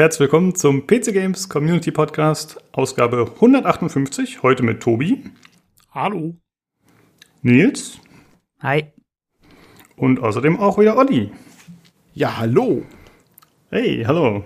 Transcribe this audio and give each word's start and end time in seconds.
Herzlich 0.00 0.20
willkommen 0.20 0.54
zum 0.54 0.86
PC 0.86 1.12
Games 1.12 1.50
Community 1.50 1.90
Podcast, 1.90 2.56
Ausgabe 2.72 3.32
158. 3.34 4.42
Heute 4.42 4.62
mit 4.62 4.80
Tobi. 4.80 5.24
Hallo. 5.92 6.36
Nils. 7.42 8.00
Hi. 8.62 8.94
Und 9.96 10.18
außerdem 10.20 10.58
auch 10.58 10.78
wieder 10.78 10.96
Olli. 10.96 11.30
Ja, 12.14 12.38
hallo. 12.38 12.82
Hey, 13.68 14.02
hallo. 14.06 14.42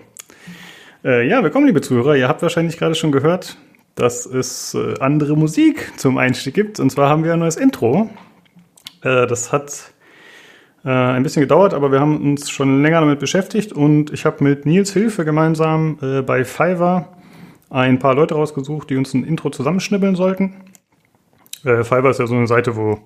Äh, 1.04 1.28
ja, 1.28 1.40
willkommen, 1.44 1.66
liebe 1.66 1.80
Zuhörer. 1.80 2.16
Ihr 2.16 2.26
habt 2.26 2.42
wahrscheinlich 2.42 2.76
gerade 2.76 2.96
schon 2.96 3.12
gehört, 3.12 3.56
dass 3.94 4.26
es 4.26 4.74
äh, 4.74 4.94
andere 4.98 5.36
Musik 5.36 5.92
zum 5.96 6.18
Einstieg 6.18 6.54
gibt. 6.54 6.80
Und 6.80 6.90
zwar 6.90 7.08
haben 7.08 7.22
wir 7.22 7.32
ein 7.32 7.38
neues 7.38 7.54
Intro. 7.54 8.10
Äh, 9.02 9.28
das 9.28 9.52
hat 9.52 9.93
äh, 10.84 10.90
ein 10.90 11.22
bisschen 11.22 11.40
gedauert, 11.40 11.74
aber 11.74 11.90
wir 11.90 12.00
haben 12.00 12.20
uns 12.20 12.50
schon 12.50 12.82
länger 12.82 13.00
damit 13.00 13.18
beschäftigt 13.18 13.72
und 13.72 14.12
ich 14.12 14.26
habe 14.26 14.44
mit 14.44 14.66
Nils 14.66 14.92
Hilfe 14.92 15.24
gemeinsam 15.24 15.98
äh, 16.02 16.22
bei 16.22 16.44
Fiverr 16.44 17.08
ein 17.70 17.98
paar 17.98 18.14
Leute 18.14 18.34
rausgesucht, 18.34 18.90
die 18.90 18.96
uns 18.96 19.14
ein 19.14 19.24
Intro 19.24 19.50
zusammenschnibbeln 19.50 20.14
sollten. 20.14 20.54
Äh, 21.64 21.84
Fiverr 21.84 22.10
ist 22.10 22.20
ja 22.20 22.26
so 22.26 22.34
eine 22.34 22.46
Seite, 22.46 22.76
wo 22.76 22.98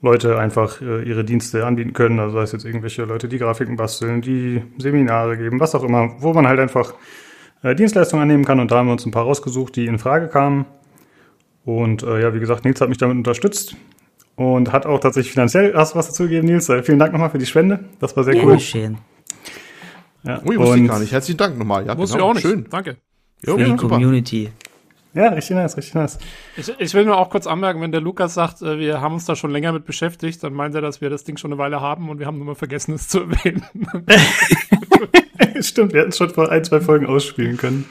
Leute 0.00 0.38
einfach 0.38 0.80
äh, 0.80 1.02
ihre 1.02 1.24
Dienste 1.24 1.66
anbieten 1.66 1.92
können, 1.92 2.18
also 2.18 2.36
sei 2.36 2.42
es 2.42 2.52
jetzt 2.52 2.64
irgendwelche 2.64 3.04
Leute, 3.04 3.28
die 3.28 3.38
Grafiken 3.38 3.76
basteln, 3.76 4.20
die 4.20 4.62
Seminare 4.78 5.36
geben, 5.36 5.60
was 5.60 5.74
auch 5.74 5.84
immer, 5.84 6.14
wo 6.18 6.32
man 6.32 6.46
halt 6.46 6.60
einfach 6.60 6.94
äh, 7.62 7.74
Dienstleistungen 7.74 8.22
annehmen 8.22 8.44
kann 8.44 8.60
und 8.60 8.70
da 8.70 8.78
haben 8.78 8.86
wir 8.86 8.92
uns 8.92 9.06
ein 9.06 9.12
paar 9.12 9.24
rausgesucht, 9.24 9.76
die 9.76 9.86
in 9.86 9.98
Frage 9.98 10.28
kamen. 10.28 10.66
Und 11.64 12.02
äh, 12.02 12.20
ja, 12.20 12.34
wie 12.34 12.40
gesagt, 12.40 12.64
Nils 12.64 12.80
hat 12.80 12.88
mich 12.88 12.98
damit 12.98 13.16
unterstützt 13.16 13.76
und 14.36 14.72
hat 14.72 14.86
auch 14.86 14.98
tatsächlich 15.00 15.32
finanziell 15.32 15.74
hast 15.74 15.94
du 15.94 15.98
was 15.98 16.06
dazu 16.08 16.24
gegeben, 16.24 16.46
Nils. 16.46 16.68
Äh, 16.68 16.82
vielen 16.82 16.98
Dank 16.98 17.12
nochmal 17.12 17.30
für 17.30 17.38
die 17.38 17.46
Spende. 17.46 17.84
Das 18.00 18.16
war 18.16 18.24
sehr 18.24 18.34
Ja, 18.34 18.44
cool. 18.44 18.54
geschehen. 18.54 18.98
Ja, 20.24 20.40
Ui, 20.44 20.56
wusste 20.56 20.74
und- 20.74 20.84
ich 20.84 20.90
gar 20.90 20.98
nicht. 21.00 21.12
Herzlichen 21.12 21.38
Dank 21.38 21.58
nochmal. 21.58 21.84
Ja, 21.86 21.96
Wusste 21.98 22.16
genau. 22.16 22.26
ich 22.26 22.30
auch 22.30 22.34
nicht. 22.34 22.42
Schön. 22.46 22.66
Danke. 22.70 22.96
Jo, 23.44 23.56
Für 23.58 23.64
die. 23.64 23.76
Community. 23.76 24.50
Ja, 25.14 25.28
richtig 25.28 25.56
nice, 25.56 25.76
richtig 25.76 25.94
nice. 25.94 26.18
Ich, 26.56 26.72
ich 26.78 26.94
will 26.94 27.04
nur 27.04 27.18
auch 27.18 27.28
kurz 27.28 27.46
anmerken, 27.46 27.82
wenn 27.82 27.92
der 27.92 28.00
Lukas 28.00 28.32
sagt, 28.32 28.62
äh, 28.62 28.78
wir 28.78 29.02
haben 29.02 29.12
uns 29.14 29.26
da 29.26 29.36
schon 29.36 29.50
länger 29.50 29.72
mit 29.72 29.84
beschäftigt, 29.84 30.42
dann 30.42 30.54
meint 30.54 30.74
er, 30.74 30.80
dass 30.80 31.02
wir 31.02 31.10
das 31.10 31.24
Ding 31.24 31.36
schon 31.36 31.52
eine 31.52 31.58
Weile 31.58 31.82
haben 31.82 32.08
und 32.08 32.18
wir 32.18 32.24
haben 32.26 32.38
nur 32.38 32.46
mal 32.46 32.54
vergessen, 32.54 32.94
es 32.94 33.08
zu 33.08 33.20
erwähnen. 33.24 33.62
Stimmt, 35.60 35.92
wir 35.92 36.00
hätten 36.00 36.10
es 36.10 36.16
schon 36.16 36.30
vor 36.30 36.50
ein, 36.50 36.64
zwei 36.64 36.80
Folgen 36.80 37.04
ausspielen 37.06 37.56
können. 37.58 37.84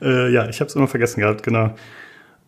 Äh, 0.00 0.32
ja, 0.32 0.48
ich 0.48 0.60
habe 0.60 0.68
es 0.68 0.76
immer 0.76 0.86
vergessen 0.86 1.20
gehabt, 1.20 1.42
genau. 1.42 1.74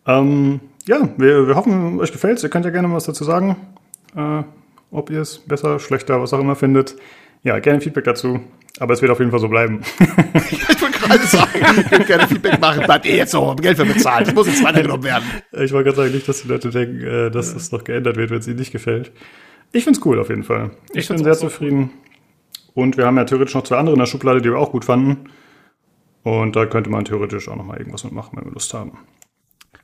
Ähm, 0.07 0.61
ja, 0.87 1.09
wir, 1.17 1.47
wir 1.47 1.55
hoffen, 1.55 1.99
euch 1.99 2.11
gefällt's. 2.11 2.43
Ihr 2.43 2.49
könnt 2.49 2.65
ja 2.65 2.71
gerne 2.71 2.91
was 2.91 3.05
dazu 3.05 3.23
sagen, 3.23 3.55
äh, 4.15 4.43
ob 4.91 5.09
ihr 5.09 5.21
es 5.21 5.39
besser, 5.39 5.79
schlechter, 5.79 6.21
was 6.21 6.33
auch 6.33 6.39
immer 6.39 6.55
findet. 6.55 6.95
Ja, 7.43 7.59
gerne 7.59 7.81
Feedback 7.81 8.05
dazu. 8.05 8.39
Aber 8.79 8.93
es 8.93 9.01
wird 9.01 9.11
auf 9.11 9.19
jeden 9.19 9.31
Fall 9.31 9.39
so 9.39 9.47
bleiben. 9.47 9.81
Ich 10.51 10.81
wollte 10.81 10.99
gerade 10.99 11.27
sagen, 11.27 11.79
ich 11.79 11.91
würde 11.91 12.05
gerne 12.05 12.27
Feedback 12.27 12.59
machen. 12.59 12.83
Bleibt 12.83 13.05
ihr 13.05 13.15
jetzt 13.15 13.31
so, 13.31 13.47
habt 13.47 13.61
Geld 13.61 13.77
für 13.77 13.85
bezahlt. 13.85 14.27
Das 14.27 14.33
muss 14.33 14.47
jetzt 14.47 14.63
weitergenommen 14.63 15.03
werden. 15.03 15.23
ich 15.53 15.71
wollte 15.71 15.85
gerade 15.85 15.95
sagen, 15.95 16.11
nicht, 16.13 16.27
dass 16.27 16.41
die 16.41 16.47
Leute 16.47 16.69
denken, 16.69 17.01
äh, 17.01 17.31
dass 17.31 17.55
es 17.55 17.71
noch 17.71 17.83
geändert 17.83 18.17
wird, 18.17 18.31
wenn 18.31 18.39
es 18.39 18.47
ihnen 18.47 18.57
nicht 18.57 18.71
gefällt. 18.71 19.11
Ich 19.71 19.83
find's 19.83 20.01
cool 20.05 20.19
auf 20.19 20.29
jeden 20.29 20.43
Fall. 20.43 20.71
Ich, 20.91 21.01
Ich 21.01 21.07
bin 21.07 21.23
sehr 21.23 21.35
so 21.35 21.47
zufrieden. 21.47 21.91
Und 22.73 22.97
wir 22.97 23.05
haben 23.05 23.17
ja 23.17 23.23
theoretisch 23.23 23.55
noch 23.55 23.63
zwei 23.63 23.77
andere 23.77 23.93
in 23.95 23.99
der 23.99 24.05
Schublade, 24.05 24.41
die 24.41 24.49
wir 24.49 24.57
auch 24.57 24.71
gut 24.71 24.85
fanden. 24.85 25.29
Und 26.23 26.55
da 26.55 26.65
könnte 26.65 26.89
man 26.89 27.05
theoretisch 27.05 27.47
auch 27.47 27.55
noch 27.55 27.65
mal 27.65 27.77
irgendwas 27.77 28.03
mitmachen, 28.03 28.37
wenn 28.37 28.45
wir 28.45 28.51
Lust 28.51 28.73
haben. 28.73 28.97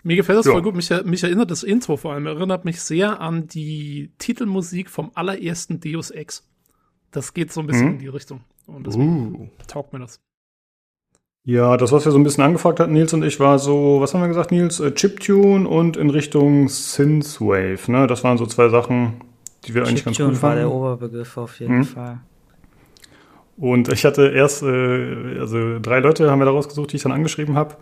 Mir 0.03 0.15
gefällt 0.15 0.39
das 0.39 0.45
Ja. 0.47 0.53
voll 0.53 0.61
gut. 0.63 0.75
Mich, 0.75 0.89
mich 1.05 1.23
erinnert 1.23 1.51
das 1.51 1.63
Intro 1.63 1.95
vor 1.97 2.13
allem, 2.13 2.25
erinnert 2.25 2.65
mich 2.65 2.81
sehr 2.81 3.19
an 3.21 3.47
die 3.47 4.11
Titelmusik 4.17 4.89
vom 4.89 5.11
allerersten 5.13 5.79
Deus 5.79 6.09
Ex. 6.11 6.47
Das 7.11 7.33
geht 7.33 7.51
so 7.51 7.59
ein 7.61 7.67
bisschen 7.67 7.87
Mhm. 7.87 7.93
in 7.93 7.99
die 7.99 8.07
Richtung. 8.07 8.41
Und 8.67 8.87
deswegen 8.87 9.35
Uh. 9.35 9.47
taugt 9.67 9.93
mir 9.93 9.99
das. 9.99 10.19
Ja, 11.43 11.75
das, 11.77 11.91
was 11.91 12.05
wir 12.05 12.11
so 12.11 12.19
ein 12.19 12.23
bisschen 12.23 12.43
angefragt 12.43 12.79
hatten, 12.79 12.93
Nils 12.93 13.13
und 13.13 13.23
ich, 13.23 13.39
war 13.39 13.57
so, 13.59 13.97
was 13.99 14.13
haben 14.13 14.21
wir 14.21 14.27
gesagt, 14.27 14.51
Nils? 14.51 14.79
Äh, 14.79 14.91
Chiptune 14.93 15.67
und 15.67 15.97
in 15.97 16.09
Richtung 16.11 16.69
Synthwave, 16.69 17.91
ne? 17.91 18.05
Das 18.07 18.23
waren 18.23 18.37
so 18.37 18.45
zwei 18.45 18.69
Sachen, 18.69 19.13
die 19.65 19.73
wir 19.73 19.81
eigentlich 19.87 20.05
ganz 20.05 20.19
cool 20.19 20.27
Chiptune 20.27 20.41
war 20.43 20.55
der 20.55 20.63
fanden. 20.65 20.77
Oberbegriff 20.77 21.37
auf 21.37 21.59
jeden 21.59 21.79
Mhm. 21.79 21.83
Fall. 21.85 22.19
Und 23.57 23.89
ich 23.91 24.05
hatte 24.05 24.27
erst, 24.29 24.63
äh, 24.63 25.39
also 25.39 25.79
drei 25.79 25.99
Leute 25.99 26.29
haben 26.31 26.39
wir 26.39 26.45
da 26.45 26.51
rausgesucht, 26.51 26.91
die 26.91 26.95
ich 26.97 27.03
dann 27.03 27.11
angeschrieben 27.11 27.55
habe. 27.55 27.75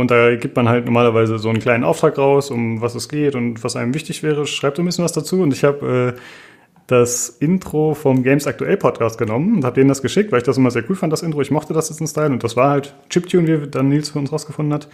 Und 0.00 0.10
da 0.10 0.34
gibt 0.34 0.56
man 0.56 0.68
halt 0.68 0.86
normalerweise 0.86 1.38
so 1.38 1.48
einen 1.48 1.60
kleinen 1.60 1.84
Auftrag 1.84 2.18
raus, 2.18 2.50
um 2.50 2.80
was 2.80 2.96
es 2.96 3.08
geht 3.08 3.36
und 3.36 3.62
was 3.62 3.76
einem 3.76 3.94
wichtig 3.94 4.24
wäre. 4.24 4.44
Schreibt 4.44 4.80
ein 4.80 4.84
bisschen 4.84 5.04
was 5.04 5.12
dazu. 5.12 5.40
Und 5.40 5.52
ich 5.52 5.62
habe 5.62 6.16
äh, 6.16 6.20
das 6.88 7.28
Intro 7.28 7.94
vom 7.94 8.24
Games 8.24 8.48
Aktuell 8.48 8.76
Podcast 8.76 9.18
genommen 9.18 9.54
und 9.54 9.64
habe 9.64 9.76
denen 9.76 9.88
das 9.88 10.02
geschickt, 10.02 10.32
weil 10.32 10.38
ich 10.38 10.44
das 10.44 10.56
immer 10.56 10.72
sehr 10.72 10.82
cool 10.88 10.96
fand, 10.96 11.12
das 11.12 11.22
Intro. 11.22 11.40
Ich 11.42 11.52
mochte 11.52 11.74
das 11.74 11.90
jetzt 11.90 12.00
in 12.00 12.08
Style 12.08 12.30
und 12.30 12.42
das 12.42 12.56
war 12.56 12.70
halt 12.70 12.92
Chiptune, 13.08 13.62
wie 13.62 13.68
dann 13.68 13.88
Nils 13.88 14.10
für 14.10 14.18
uns 14.18 14.32
rausgefunden 14.32 14.74
hat. 14.74 14.88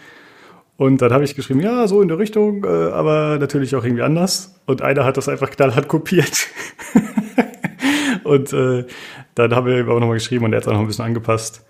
Und 0.77 1.01
dann 1.01 1.15
habe 1.15 1.25
ich 1.25 1.35
geschrieben, 1.35 1.61
ja, 1.61 1.89
so 1.89 2.03
in 2.03 2.09
der 2.09 2.19
Richtung, 2.19 2.65
äh, 2.65 2.69
aber 2.69 3.39
natürlich 3.39 3.75
auch 3.77 3.85
irgendwie 3.85 4.03
anders. 4.03 4.61
Und 4.67 4.83
einer 4.83 5.07
hat 5.07 5.17
das 5.17 5.31
einfach 5.31 5.51
knallhart 5.51 5.89
kopiert. 5.89 6.47
und 8.25 8.53
äh, 8.53 8.85
dann 9.35 9.57
haben 9.57 9.67
wir 9.67 9.79
ihm 9.79 9.89
aber 9.89 10.01
nochmal 10.01 10.19
geschrieben 10.19 10.45
und 10.45 10.53
er 10.53 10.59
hat 10.59 10.65
es 10.65 10.69
auch 10.69 10.75
noch 10.75 10.81
ein 10.81 10.87
bisschen 10.87 11.07
angepasst. 11.07 11.65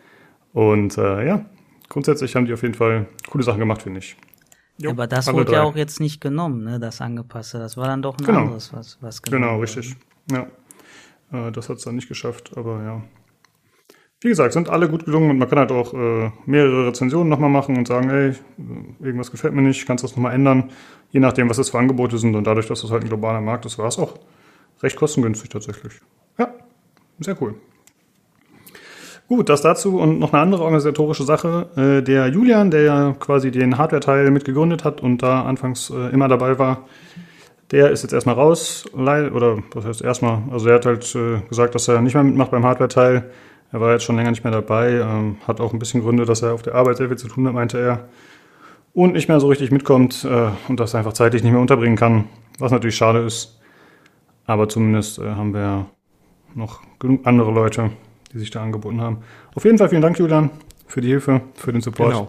Und 0.52 0.98
äh, 0.98 1.26
ja, 1.26 1.44
grundsätzlich 1.90 2.34
haben 2.34 2.46
die 2.46 2.54
auf 2.54 2.62
jeden 2.62 2.74
Fall 2.74 3.06
coole 3.28 3.44
Sachen 3.44 3.58
gemacht, 3.60 3.82
finde 3.82 3.98
ich. 3.98 4.16
Jo, 4.78 4.90
Aber 4.92 5.06
das 5.06 5.30
wurde 5.30 5.52
ja 5.52 5.58
drei. 5.60 5.68
auch 5.68 5.76
jetzt 5.76 6.00
nicht 6.00 6.22
genommen, 6.22 6.64
ne, 6.64 6.80
das 6.80 7.02
angepasste. 7.02 7.58
Das 7.58 7.76
war 7.76 7.86
dann 7.86 8.00
doch 8.00 8.16
ein 8.18 8.24
Genau. 8.24 8.40
anderes, 8.44 8.72
was, 8.72 8.96
was 9.02 9.20
genommen 9.20 9.42
Genau, 9.42 9.52
wurde. 9.56 9.62
richtig. 9.64 9.96
Ja. 10.30 10.46
Äh, 11.32 11.52
das 11.52 11.68
hat 11.68 11.76
es 11.76 11.84
dann 11.84 11.96
nicht 11.96 12.08
geschafft, 12.08 12.52
aber 12.56 12.82
ja. 12.82 13.02
Wie 14.22 14.28
gesagt, 14.28 14.52
sind 14.54 14.68
alle 14.70 14.88
gut 14.88 15.04
gelungen 15.06 15.30
und 15.30 15.38
man 15.38 15.48
kann 15.48 15.58
halt 15.58 15.72
auch 15.72 15.92
äh, 15.94 16.30
mehrere 16.46 16.88
Rezensionen 16.88 17.28
nochmal 17.28 17.50
machen 17.50 17.76
und 17.76 17.88
sagen, 17.88 18.08
ey, 18.10 18.28
äh, 18.30 18.34
irgendwas 19.04 19.30
gefällt 19.30 19.52
mir 19.54 19.62
nicht, 19.62 19.86
kannst 19.86 20.02
du 20.04 20.08
das 20.08 20.16
nochmal 20.16 20.34
ändern, 20.34 20.70
je 21.10 21.20
nachdem, 21.20 21.48
was 21.50 21.56
das 21.58 21.70
für 21.70 21.78
Angebote 21.78 22.16
sind 22.18 22.34
und 22.34 22.44
dadurch, 22.44 22.66
dass 22.66 22.82
das 22.82 22.90
halt 22.90 23.02
ein 23.02 23.08
globaler 23.08 23.40
Markt 23.40 23.66
ist, 23.66 23.78
war 23.78 23.88
es 23.88 23.98
auch 23.98 24.18
recht 24.82 24.96
kostengünstig 24.96 25.50
tatsächlich. 25.50 25.94
Ja, 26.38 26.52
sehr 27.18 27.40
cool. 27.42 27.54
Gut, 29.30 29.48
das 29.48 29.62
dazu 29.62 29.96
und 30.00 30.18
noch 30.18 30.32
eine 30.32 30.42
andere 30.42 30.64
organisatorische 30.64 31.22
Sache. 31.22 31.68
Äh, 31.76 32.02
der 32.02 32.26
Julian, 32.26 32.72
der 32.72 32.82
ja 32.82 33.14
quasi 33.20 33.52
den 33.52 33.78
Hardware-Teil 33.78 34.28
mitgegründet 34.32 34.82
hat 34.82 35.02
und 35.02 35.22
da 35.22 35.42
anfangs 35.44 35.88
äh, 35.88 36.12
immer 36.12 36.26
dabei 36.26 36.58
war, 36.58 36.88
der 37.70 37.92
ist 37.92 38.02
jetzt 38.02 38.12
erstmal 38.12 38.34
raus, 38.34 38.86
oder 38.92 39.58
was 39.72 39.84
heißt 39.84 40.02
erstmal? 40.02 40.42
Also 40.50 40.68
er 40.68 40.74
hat 40.74 40.86
halt 40.86 41.14
äh, 41.14 41.42
gesagt, 41.48 41.76
dass 41.76 41.86
er 41.86 42.00
nicht 42.00 42.14
mehr 42.14 42.24
mitmacht 42.24 42.50
beim 42.50 42.66
Hardware-Teil. 42.66 43.30
Er 43.70 43.80
war 43.80 43.92
jetzt 43.92 44.02
schon 44.02 44.16
länger 44.16 44.30
nicht 44.30 44.42
mehr 44.42 44.52
dabei, 44.52 44.94
ähm, 44.94 45.36
hat 45.46 45.60
auch 45.60 45.72
ein 45.72 45.78
bisschen 45.78 46.02
Gründe, 46.02 46.24
dass 46.24 46.42
er 46.42 46.52
auf 46.52 46.62
der 46.62 46.74
Arbeit 46.74 46.96
sehr 46.96 47.06
viel 47.06 47.16
zu 47.16 47.28
tun 47.28 47.46
hat, 47.46 47.54
meinte 47.54 47.78
er. 47.78 48.08
Und 48.94 49.12
nicht 49.12 49.28
mehr 49.28 49.38
so 49.38 49.46
richtig 49.46 49.70
mitkommt 49.70 50.26
und 50.66 50.80
das 50.80 50.96
einfach 50.96 51.12
zeitlich 51.12 51.44
nicht 51.44 51.52
mehr 51.52 51.60
unterbringen 51.60 51.94
kann, 51.94 52.24
was 52.58 52.72
natürlich 52.72 52.96
schade 52.96 53.20
ist. 53.20 53.60
Aber 54.46 54.68
zumindest 54.68 55.20
haben 55.20 55.54
wir 55.54 55.86
noch 56.56 56.80
genug 56.98 57.24
andere 57.24 57.52
Leute, 57.52 57.92
die 58.32 58.38
sich 58.38 58.50
da 58.50 58.62
angeboten 58.62 59.00
haben. 59.00 59.22
Auf 59.54 59.64
jeden 59.64 59.78
Fall 59.78 59.88
vielen 59.88 60.02
Dank, 60.02 60.18
Julian, 60.18 60.50
für 60.86 61.00
die 61.00 61.08
Hilfe, 61.08 61.42
für 61.54 61.72
den 61.72 61.80
Support. 61.80 62.12
Genau. 62.12 62.28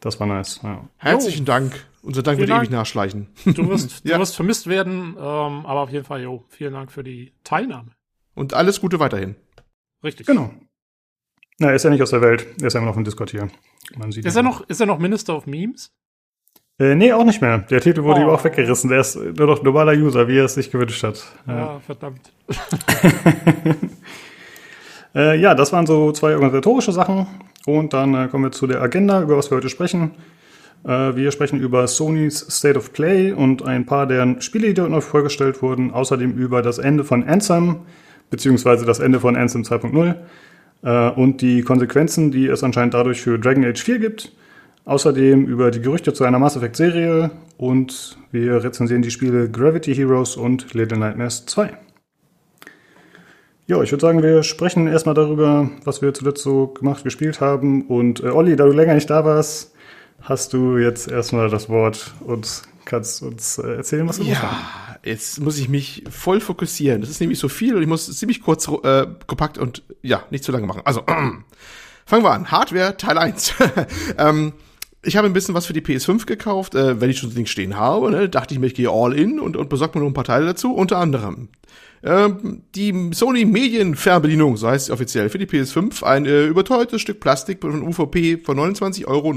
Das 0.00 0.20
war 0.20 0.26
nice. 0.26 0.60
Ja. 0.62 0.84
Herzlichen 0.98 1.44
Dank. 1.44 1.86
Unser 2.02 2.22
Dank 2.22 2.36
Vielen 2.36 2.48
wird 2.48 2.58
Dank. 2.58 2.66
ewig 2.68 2.70
nachschleichen. 2.70 3.28
Du 3.46 3.68
wirst, 3.70 4.00
Ja. 4.04 4.16
du 4.16 4.20
wirst 4.20 4.36
vermisst 4.36 4.66
werden, 4.66 5.14
ähm, 5.16 5.64
aber 5.66 5.80
auf 5.80 5.90
jeden 5.90 6.04
Fall, 6.04 6.20
jo, 6.22 6.44
vielen 6.50 6.74
Dank 6.74 6.92
für 6.92 7.02
die 7.02 7.32
Teilnahme. 7.44 7.92
Und 8.34 8.52
alles 8.52 8.80
Gute 8.82 9.00
weiterhin. 9.00 9.36
Richtig. 10.02 10.26
Genau. 10.26 10.50
Na, 11.58 11.68
er 11.68 11.74
ist 11.76 11.84
ja 11.84 11.90
nicht 11.90 12.02
aus 12.02 12.10
der 12.10 12.20
Welt. 12.20 12.46
Er 12.60 12.66
ist 12.66 12.74
ja 12.74 12.80
immer 12.80 12.90
noch 12.90 12.96
im 12.98 13.04
Discord 13.04 13.30
hier. 13.30 13.48
Man 13.96 14.12
sieht 14.12 14.26
Ist 14.26 14.36
er 14.36 14.42
noch, 14.42 14.68
ist 14.68 14.80
er 14.80 14.86
noch 14.86 14.98
Minister 14.98 15.34
of 15.36 15.46
Memes? 15.46 15.92
Äh, 16.78 16.96
nee, 16.96 17.12
auch 17.12 17.24
nicht 17.24 17.40
mehr. 17.40 17.58
Der 17.58 17.80
Titel 17.80 18.02
wurde 18.02 18.20
Oh. 18.20 18.24
ihm 18.24 18.28
auch 18.30 18.42
weggerissen. 18.44 18.90
Der 18.90 19.00
ist 19.00 19.14
nur 19.16 19.46
noch 19.46 19.62
normaler 19.62 19.92
User, 19.92 20.26
wie 20.28 20.36
er 20.36 20.44
es 20.46 20.54
sich 20.54 20.70
gewünscht 20.70 21.02
hat. 21.04 21.24
Ja. 21.46 21.56
Ja, 21.56 21.80
verdammt. 21.80 22.32
Äh, 25.14 25.38
ja, 25.38 25.54
das 25.54 25.72
waren 25.72 25.86
so 25.86 26.12
zwei 26.12 26.34
organisatorische 26.34 26.92
Sachen. 26.92 27.26
Und 27.66 27.92
dann 27.92 28.14
äh, 28.14 28.28
kommen 28.28 28.44
wir 28.44 28.52
zu 28.52 28.66
der 28.66 28.82
Agenda, 28.82 29.22
über 29.22 29.36
was 29.36 29.50
wir 29.50 29.56
heute 29.56 29.68
sprechen. 29.68 30.12
Äh, 30.84 31.16
wir 31.16 31.30
sprechen 31.30 31.60
über 31.60 31.86
Sony's 31.86 32.46
State 32.50 32.78
of 32.78 32.92
Play 32.92 33.32
und 33.32 33.64
ein 33.64 33.86
paar 33.86 34.06
deren 34.06 34.40
Spiele, 34.40 34.68
die 34.68 34.74
dort 34.74 34.90
neu 34.90 35.00
vorgestellt 35.00 35.62
wurden. 35.62 35.92
Außerdem 35.92 36.32
über 36.32 36.62
das 36.62 36.78
Ende 36.78 37.04
von 37.04 37.24
Anthem, 37.24 37.76
beziehungsweise 38.30 38.84
das 38.84 38.98
Ende 38.98 39.20
von 39.20 39.36
Anthem 39.36 39.62
2.0 39.62 40.14
äh, 40.82 41.10
und 41.14 41.40
die 41.40 41.62
Konsequenzen, 41.62 42.30
die 42.30 42.46
es 42.46 42.62
anscheinend 42.62 42.94
dadurch 42.94 43.20
für 43.20 43.38
Dragon 43.38 43.64
Age 43.64 43.82
4 43.82 43.98
gibt. 43.98 44.32
Außerdem 44.84 45.46
über 45.46 45.70
die 45.70 45.80
Gerüchte 45.80 46.12
zu 46.12 46.24
einer 46.24 46.38
Mass 46.38 46.56
Effect 46.56 46.76
Serie 46.76 47.30
und 47.56 48.18
wir 48.32 48.62
rezensieren 48.62 49.00
die 49.00 49.10
Spiele 49.10 49.48
Gravity 49.48 49.94
Heroes 49.94 50.36
und 50.36 50.74
Little 50.74 50.98
Nightmares 50.98 51.46
2. 51.46 51.83
Ja, 53.66 53.82
ich 53.82 53.90
würde 53.90 54.02
sagen, 54.02 54.22
wir 54.22 54.42
sprechen 54.42 54.86
erstmal 54.86 55.14
darüber, 55.14 55.70
was 55.84 56.02
wir 56.02 56.12
zuletzt 56.12 56.42
so 56.42 56.68
gemacht, 56.68 57.02
gespielt 57.02 57.40
haben. 57.40 57.86
Und 57.86 58.22
äh, 58.22 58.28
Olli, 58.28 58.56
da 58.56 58.64
du 58.66 58.72
länger 58.72 58.94
nicht 58.94 59.08
da 59.08 59.24
warst, 59.24 59.72
hast 60.20 60.52
du 60.52 60.76
jetzt 60.76 61.08
erstmal 61.08 61.48
das 61.48 61.68
Wort 61.68 62.12
und 62.20 62.62
kannst 62.84 63.22
uns 63.22 63.58
äh, 63.58 63.76
erzählen, 63.76 64.06
was 64.06 64.18
du 64.18 64.24
gemacht 64.24 64.42
hast. 64.42 64.52
Ja, 64.52 65.10
jetzt 65.10 65.40
muss 65.40 65.58
ich 65.58 65.68
mich 65.68 66.04
voll 66.10 66.40
fokussieren. 66.40 67.00
Das 67.00 67.08
ist 67.08 67.20
nämlich 67.20 67.38
so 67.38 67.48
viel 67.48 67.74
und 67.74 67.82
ich 67.82 67.88
muss 67.88 68.14
ziemlich 68.18 68.42
kurz, 68.42 68.68
äh, 68.68 69.06
kompakt 69.26 69.56
und 69.56 69.82
ja, 70.02 70.24
nicht 70.30 70.44
zu 70.44 70.52
lange 70.52 70.66
machen. 70.66 70.82
Also, 70.84 71.02
Fangen 72.06 72.22
wir 72.22 72.32
an. 72.32 72.50
Hardware 72.50 72.96
Teil 72.96 73.18
1. 73.18 73.54
ähm, 74.18 74.52
ich 75.02 75.16
habe 75.16 75.26
ein 75.26 75.32
bisschen 75.32 75.54
was 75.54 75.66
für 75.66 75.72
die 75.72 75.80
PS5 75.80 76.26
gekauft, 76.26 76.74
äh, 76.74 77.00
wenn 77.00 77.10
ich 77.10 77.18
schon 77.18 77.30
das 77.30 77.36
Ding 77.36 77.46
stehen 77.46 77.76
habe, 77.76 78.10
ne, 78.10 78.28
dachte 78.28 78.54
ich 78.54 78.60
mir, 78.60 78.66
ich 78.66 78.74
gehe 78.74 78.90
all 78.90 79.14
in 79.14 79.40
und, 79.40 79.56
und 79.56 79.68
besorge 79.68 79.98
mir 79.98 80.04
noch 80.04 80.10
ein 80.10 80.14
paar 80.14 80.24
Teile 80.24 80.46
dazu, 80.46 80.74
unter 80.74 80.98
anderem 80.98 81.48
die 82.04 83.10
Sony 83.14 83.46
Medienfernbedienung, 83.46 84.58
so 84.58 84.68
heißt 84.68 84.86
sie 84.86 84.92
offiziell, 84.92 85.30
für 85.30 85.38
die 85.38 85.46
PS5, 85.46 86.02
ein 86.02 86.26
äh, 86.26 86.44
überteuertes 86.44 87.00
Stück 87.00 87.18
Plastik 87.18 87.62
von 87.62 87.82
UVP 87.82 88.38
von 88.44 88.58
29,99 88.58 89.06
Euro 89.06 89.32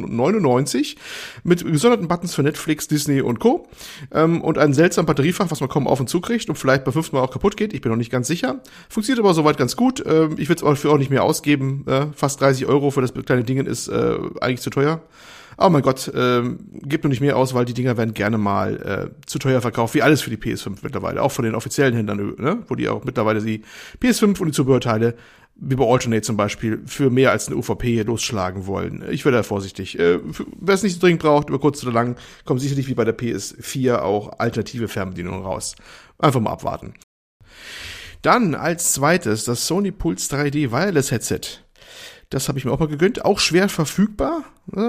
mit 1.44 1.66
gesonderten 1.66 2.10
Buttons 2.10 2.36
für 2.36 2.44
Netflix, 2.44 2.88
Disney 2.90 3.22
und 3.22 3.40
Co. 3.40 3.70
Ähm, 4.12 4.42
und 4.42 4.58
ein 4.58 4.74
seltsames 4.74 5.08
Batteriefach, 5.08 5.50
was 5.50 5.62
man 5.62 5.70
kaum 5.70 5.88
auf 5.88 6.02
und 6.02 6.10
zu 6.10 6.20
kriegt 6.20 6.50
und 6.50 6.56
vielleicht 6.56 6.84
beim 6.84 6.94
fünften 6.94 7.16
Mal 7.16 7.22
auch 7.22 7.32
kaputt 7.32 7.56
geht. 7.56 7.74
Ich 7.74 7.80
bin 7.80 7.90
noch 7.90 7.98
nicht 7.98 8.12
ganz 8.12 8.28
sicher. 8.28 8.62
Funktioniert 8.90 9.24
aber 9.24 9.34
soweit 9.34 9.58
ganz 9.58 9.78
gut. 9.78 10.04
Ähm, 10.06 10.36
ich 10.38 10.50
würde 10.50 10.60
es 10.60 10.64
auch 10.64 10.76
für 10.76 10.92
auch 10.92 10.98
nicht 10.98 11.10
mehr 11.10 11.24
ausgeben. 11.24 11.86
Äh, 11.88 12.08
fast 12.16 12.42
30 12.42 12.66
Euro 12.66 12.92
für 12.92 13.02
das 13.02 13.14
kleine 13.14 13.44
Ding 13.44 13.66
ist 13.66 13.88
äh, 13.88 14.18
eigentlich 14.42 14.62
zu 14.62 14.70
teuer. 14.70 15.02
Oh 15.60 15.70
mein 15.70 15.82
Gott, 15.82 16.12
ähm, 16.14 16.60
gibt 16.84 17.04
nur 17.04 17.10
nicht 17.10 17.22
mehr 17.22 17.36
aus, 17.36 17.56
weil 17.56 17.66
die 17.66 17.74
Dinger 17.74 17.98
werden 17.98 18.14
gerne 18.14 18.38
mal 18.38 19.12
äh, 19.16 19.26
zu 19.26 19.40
teuer 19.40 19.60
verkauft, 19.60 19.96
wie 19.96 20.04
alles 20.04 20.22
für 20.22 20.30
die 20.30 20.38
PS5 20.38 20.78
mittlerweile, 20.84 21.24
auch 21.24 21.32
von 21.32 21.46
den 21.46 21.56
offiziellen 21.56 21.96
Händlern, 21.96 22.36
ne? 22.38 22.64
wo 22.68 22.76
die 22.76 22.88
auch 22.88 23.04
mittlerweile 23.04 23.42
die 23.42 23.64
PS5 24.00 24.40
und 24.40 24.48
die 24.48 24.52
Zubehörteile, 24.52 25.16
wie 25.56 25.76
bei 25.76 25.86
Alternate 25.86 26.22
zum 26.22 26.38
Beispiel, 26.38 26.84
für 26.86 27.10
mehr 27.10 27.32
als 27.32 27.48
eine 27.48 27.58
UVP 27.58 28.04
losschlagen 28.04 28.68
wollen. 28.68 29.04
Ich 29.10 29.26
werde 29.26 29.38
da 29.38 29.44
vorsichtig. 29.44 29.98
Äh, 29.98 30.20
Wer 30.60 30.76
es 30.76 30.84
nicht 30.84 30.94
so 30.94 31.00
dringend 31.00 31.24
braucht, 31.24 31.50
über 31.50 31.60
kurz 31.60 31.84
oder 31.84 31.94
lang, 31.94 32.18
kommen 32.46 32.60
sicherlich 32.60 32.88
wie 32.88 32.94
bei 32.94 33.06
der 33.06 33.18
PS4 33.18 34.00
auch 34.00 34.38
alternative 34.38 34.88
Fernbedienungen 34.88 35.42
raus. 35.42 35.76
Einfach 36.20 36.40
mal 36.40 36.52
abwarten. 36.52 36.94
Dann 38.22 38.56
als 38.56 38.94
zweites 38.94 39.46
das 39.46 39.66
Sony 39.66 39.92
Pulse 39.92 40.36
3D 40.36 40.72
Wireless 40.72 41.12
Headset. 41.12 41.42
Das 42.30 42.50
habe 42.50 42.60
ich 42.60 42.66
mir 42.66 42.72
auch 42.72 42.80
mal 42.80 42.90
gegönnt. 42.90 43.24
Auch 43.24 43.40
schwer 43.40 43.70
verfügbar. 43.70 44.44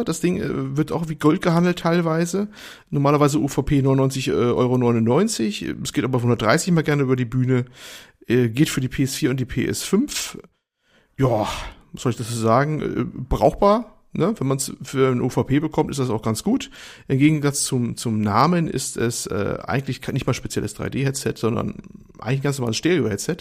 Das 0.05 0.21
Ding 0.21 0.39
äh, 0.39 0.77
wird 0.77 0.91
auch 0.91 1.09
wie 1.09 1.15
Gold 1.15 1.41
gehandelt 1.41 1.79
teilweise. 1.79 2.49
Normalerweise 2.91 3.39
UVP 3.39 3.81
99,99 3.81 4.35
Euro. 5.69 5.79
Es 5.83 5.93
geht 5.93 6.05
aber 6.05 6.19
130 6.19 6.73
mal 6.73 6.83
gerne 6.83 7.03
über 7.03 7.15
die 7.15 7.25
Bühne. 7.25 7.67
Äh, 8.27 8.49
geht 8.49 8.71
für 8.71 8.81
die 8.81 8.89
PS4 8.89 9.31
und 9.31 9.39
die 9.39 9.47
PS5. 9.47 10.39
Ja, 11.17 11.47
was 11.93 12.03
soll 12.03 12.11
ich 12.11 12.19
dazu 12.19 12.35
sagen? 12.35 12.83
Äh, 12.83 13.05
brauchbar. 13.05 13.98
Ne? 14.13 14.35
Wenn 14.39 14.47
man 14.47 14.57
es 14.57 14.73
für 14.83 15.11
ein 15.11 15.21
UVP 15.21 15.61
bekommt, 15.61 15.91
ist 15.91 16.01
das 16.01 16.09
auch 16.09 16.23
ganz 16.23 16.43
gut. 16.43 16.71
Im 17.09 17.19
Gegensatz 17.19 17.65
zum, 17.65 17.97
zum 17.97 18.21
Namen 18.21 18.67
ist 18.67 18.97
es 18.97 19.27
äh, 19.27 19.59
eigentlich 19.63 20.07
nicht 20.09 20.27
mal 20.27 20.33
spezielles 20.33 20.77
3D-Headset, 20.77 21.35
sondern 21.37 21.75
eigentlich 22.19 22.41
ein 22.41 22.43
ganz 22.43 22.59
normales 22.59 22.77
Stereo-Headset. 22.79 23.39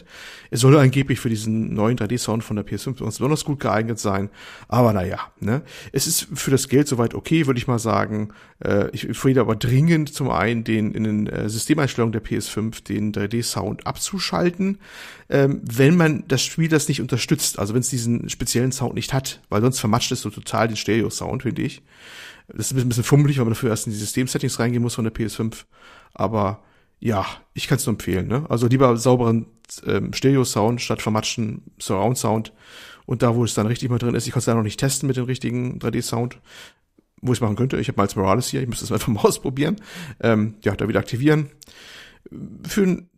Es 0.52 0.62
soll 0.62 0.78
angeblich 0.78 1.19
für 1.19 1.30
diesen 1.30 1.74
neuen 1.74 1.98
3D-Sound 1.98 2.44
von 2.44 2.58
der 2.58 2.66
PS5 2.66 2.98
besonders 2.98 3.46
gut 3.46 3.60
geeignet 3.60 4.00
sein. 4.00 4.30
Aber 4.68 4.94
naja, 4.94 5.19
ne? 5.40 5.62
Es 5.92 6.06
ist 6.06 6.28
für 6.34 6.52
das 6.52 6.68
Geld 6.68 6.88
soweit 6.88 7.16
okay, 7.16 7.48
würde 7.48 7.60
ich 7.60 7.68
mal 7.68 7.80
sagen. 7.80 8.30
Äh, 8.60 8.90
ich 8.92 9.08
empfehle 9.08 9.42
aber 9.42 9.56
dringend 9.56 10.13
zum 10.13 10.30
einen 10.30 10.63
den 10.63 10.92
in 10.92 11.04
den 11.04 11.28
äh, 11.28 11.50
Systemeinstellungen 11.50 12.12
der 12.12 12.24
PS5 12.24 12.84
den 12.84 13.13
3D-Sound 13.13 13.88
abzuschalten, 13.88 14.80
ähm, 15.29 15.62
wenn 15.63 15.97
man 15.97 16.24
das 16.27 16.41
Spiel 16.41 16.69
das 16.69 16.88
nicht 16.88 17.01
unterstützt. 17.01 17.59
Also 17.59 17.74
wenn 17.74 17.81
es 17.81 17.89
diesen 17.89 18.29
speziellen 18.29 18.71
Sound 18.71 18.95
nicht 18.95 19.13
hat, 19.13 19.41
weil 19.50 19.62
sonst 19.62 19.79
vermatscht 19.79 20.12
es 20.12 20.21
so 20.21 20.29
total 20.29 20.68
den 20.68 20.77
Stereo-Sound, 20.77 21.44
finde 21.44 21.62
ich. 21.62 21.81
Das 22.47 22.71
ist 22.71 22.77
ein 22.77 22.88
bisschen 22.88 23.03
fummelig, 23.03 23.38
weil 23.38 23.45
man 23.45 23.53
dafür 23.53 23.69
erst 23.69 23.88
in 23.88 23.94
die 23.94 24.00
System-Settings 24.00 24.59
reingehen 24.59 24.81
muss 24.81 24.95
von 24.95 25.03
der 25.03 25.13
PS5. 25.13 25.65
Aber 26.13 26.63
ja, 27.00 27.25
ich 27.53 27.68
kann 27.68 27.77
es 27.77 27.85
nur 27.85 27.94
empfehlen. 27.94 28.27
Ne? 28.27 28.45
Also 28.50 28.68
lieber 28.68 28.95
sauberen 28.97 29.47
ähm, 29.85 30.13
Stereo-Sound 30.13 30.81
statt 30.81 31.01
vermatschten 31.01 31.63
Surround-Sound. 31.79 32.53
Und 33.06 33.21
da, 33.21 33.35
wo 33.35 33.44
es 33.44 33.53
dann 33.53 33.68
richtig 33.68 33.89
mal 33.89 34.00
drin 34.00 34.15
ist, 34.15 34.27
ich 34.27 34.33
konnte 34.33 34.44
es 34.44 34.47
ja 34.47 34.56
noch 34.56 34.63
nicht 34.63 34.79
testen 34.79 35.07
mit 35.07 35.18
dem 35.18 35.25
richtigen 35.25 35.79
3D-Sound, 35.79 36.39
wo 37.21 37.31
ich 37.31 37.38
es 37.38 37.41
machen 37.41 37.56
könnte. 37.56 37.77
Ich 37.79 37.88
habe 37.89 38.01
Miles 38.01 38.15
Morales 38.15 38.47
hier, 38.47 38.62
ich 38.62 38.68
müsste 38.68 38.85
es 38.85 38.91
einfach 38.94 39.07
mal 39.09 39.21
ausprobieren. 39.21 39.77
Ähm, 40.21 40.56
ja, 40.63 40.75
da 40.75 40.88
wieder 40.88 41.00
aktivieren. 41.00 41.50
Für 42.65 42.83
ein 42.83 43.09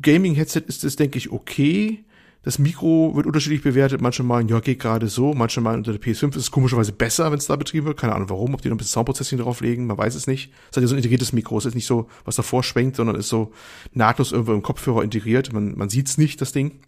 Gaming-Headset 0.00 0.62
ist 0.66 0.84
es, 0.84 0.96
denke 0.96 1.18
ich, 1.18 1.30
okay. 1.30 2.04
Das 2.42 2.58
Mikro 2.58 3.14
wird 3.14 3.26
unterschiedlich 3.26 3.62
bewertet. 3.62 4.00
Manche 4.00 4.22
meinen, 4.22 4.48
ja, 4.48 4.60
geht 4.60 4.78
gerade 4.78 5.08
so. 5.08 5.34
Manche 5.34 5.60
meinen, 5.60 5.78
unter 5.78 5.92
der 5.92 6.00
PS5 6.00 6.30
ist 6.30 6.36
es 6.36 6.50
komischerweise 6.50 6.92
besser, 6.92 7.30
wenn 7.30 7.38
es 7.38 7.46
da 7.46 7.56
betrieben 7.56 7.86
wird. 7.86 7.98
Keine 7.98 8.14
Ahnung 8.14 8.30
warum, 8.30 8.54
ob 8.54 8.62
die 8.62 8.68
noch 8.68 8.76
ein 8.76 8.78
bisschen 8.78 8.92
Soundprocessing 8.92 9.38
drauflegen. 9.38 9.86
Man 9.86 9.98
weiß 9.98 10.14
es 10.14 10.26
nicht. 10.26 10.50
Es 10.70 10.76
hat 10.76 10.82
ja 10.82 10.86
so 10.86 10.94
ein 10.94 10.98
integriertes 10.98 11.34
Mikro. 11.34 11.58
Es 11.58 11.66
ist 11.66 11.74
nicht 11.74 11.86
so, 11.86 12.08
was 12.24 12.36
davor 12.36 12.62
schwenkt, 12.62 12.96
sondern 12.96 13.16
ist 13.16 13.28
so 13.28 13.52
nahtlos 13.92 14.32
irgendwo 14.32 14.54
im 14.54 14.62
Kopfhörer 14.62 15.04
integriert. 15.04 15.52
Man, 15.52 15.76
man 15.76 15.90
sieht's 15.90 16.16
nicht, 16.16 16.40
das 16.40 16.52
Ding. 16.52 16.80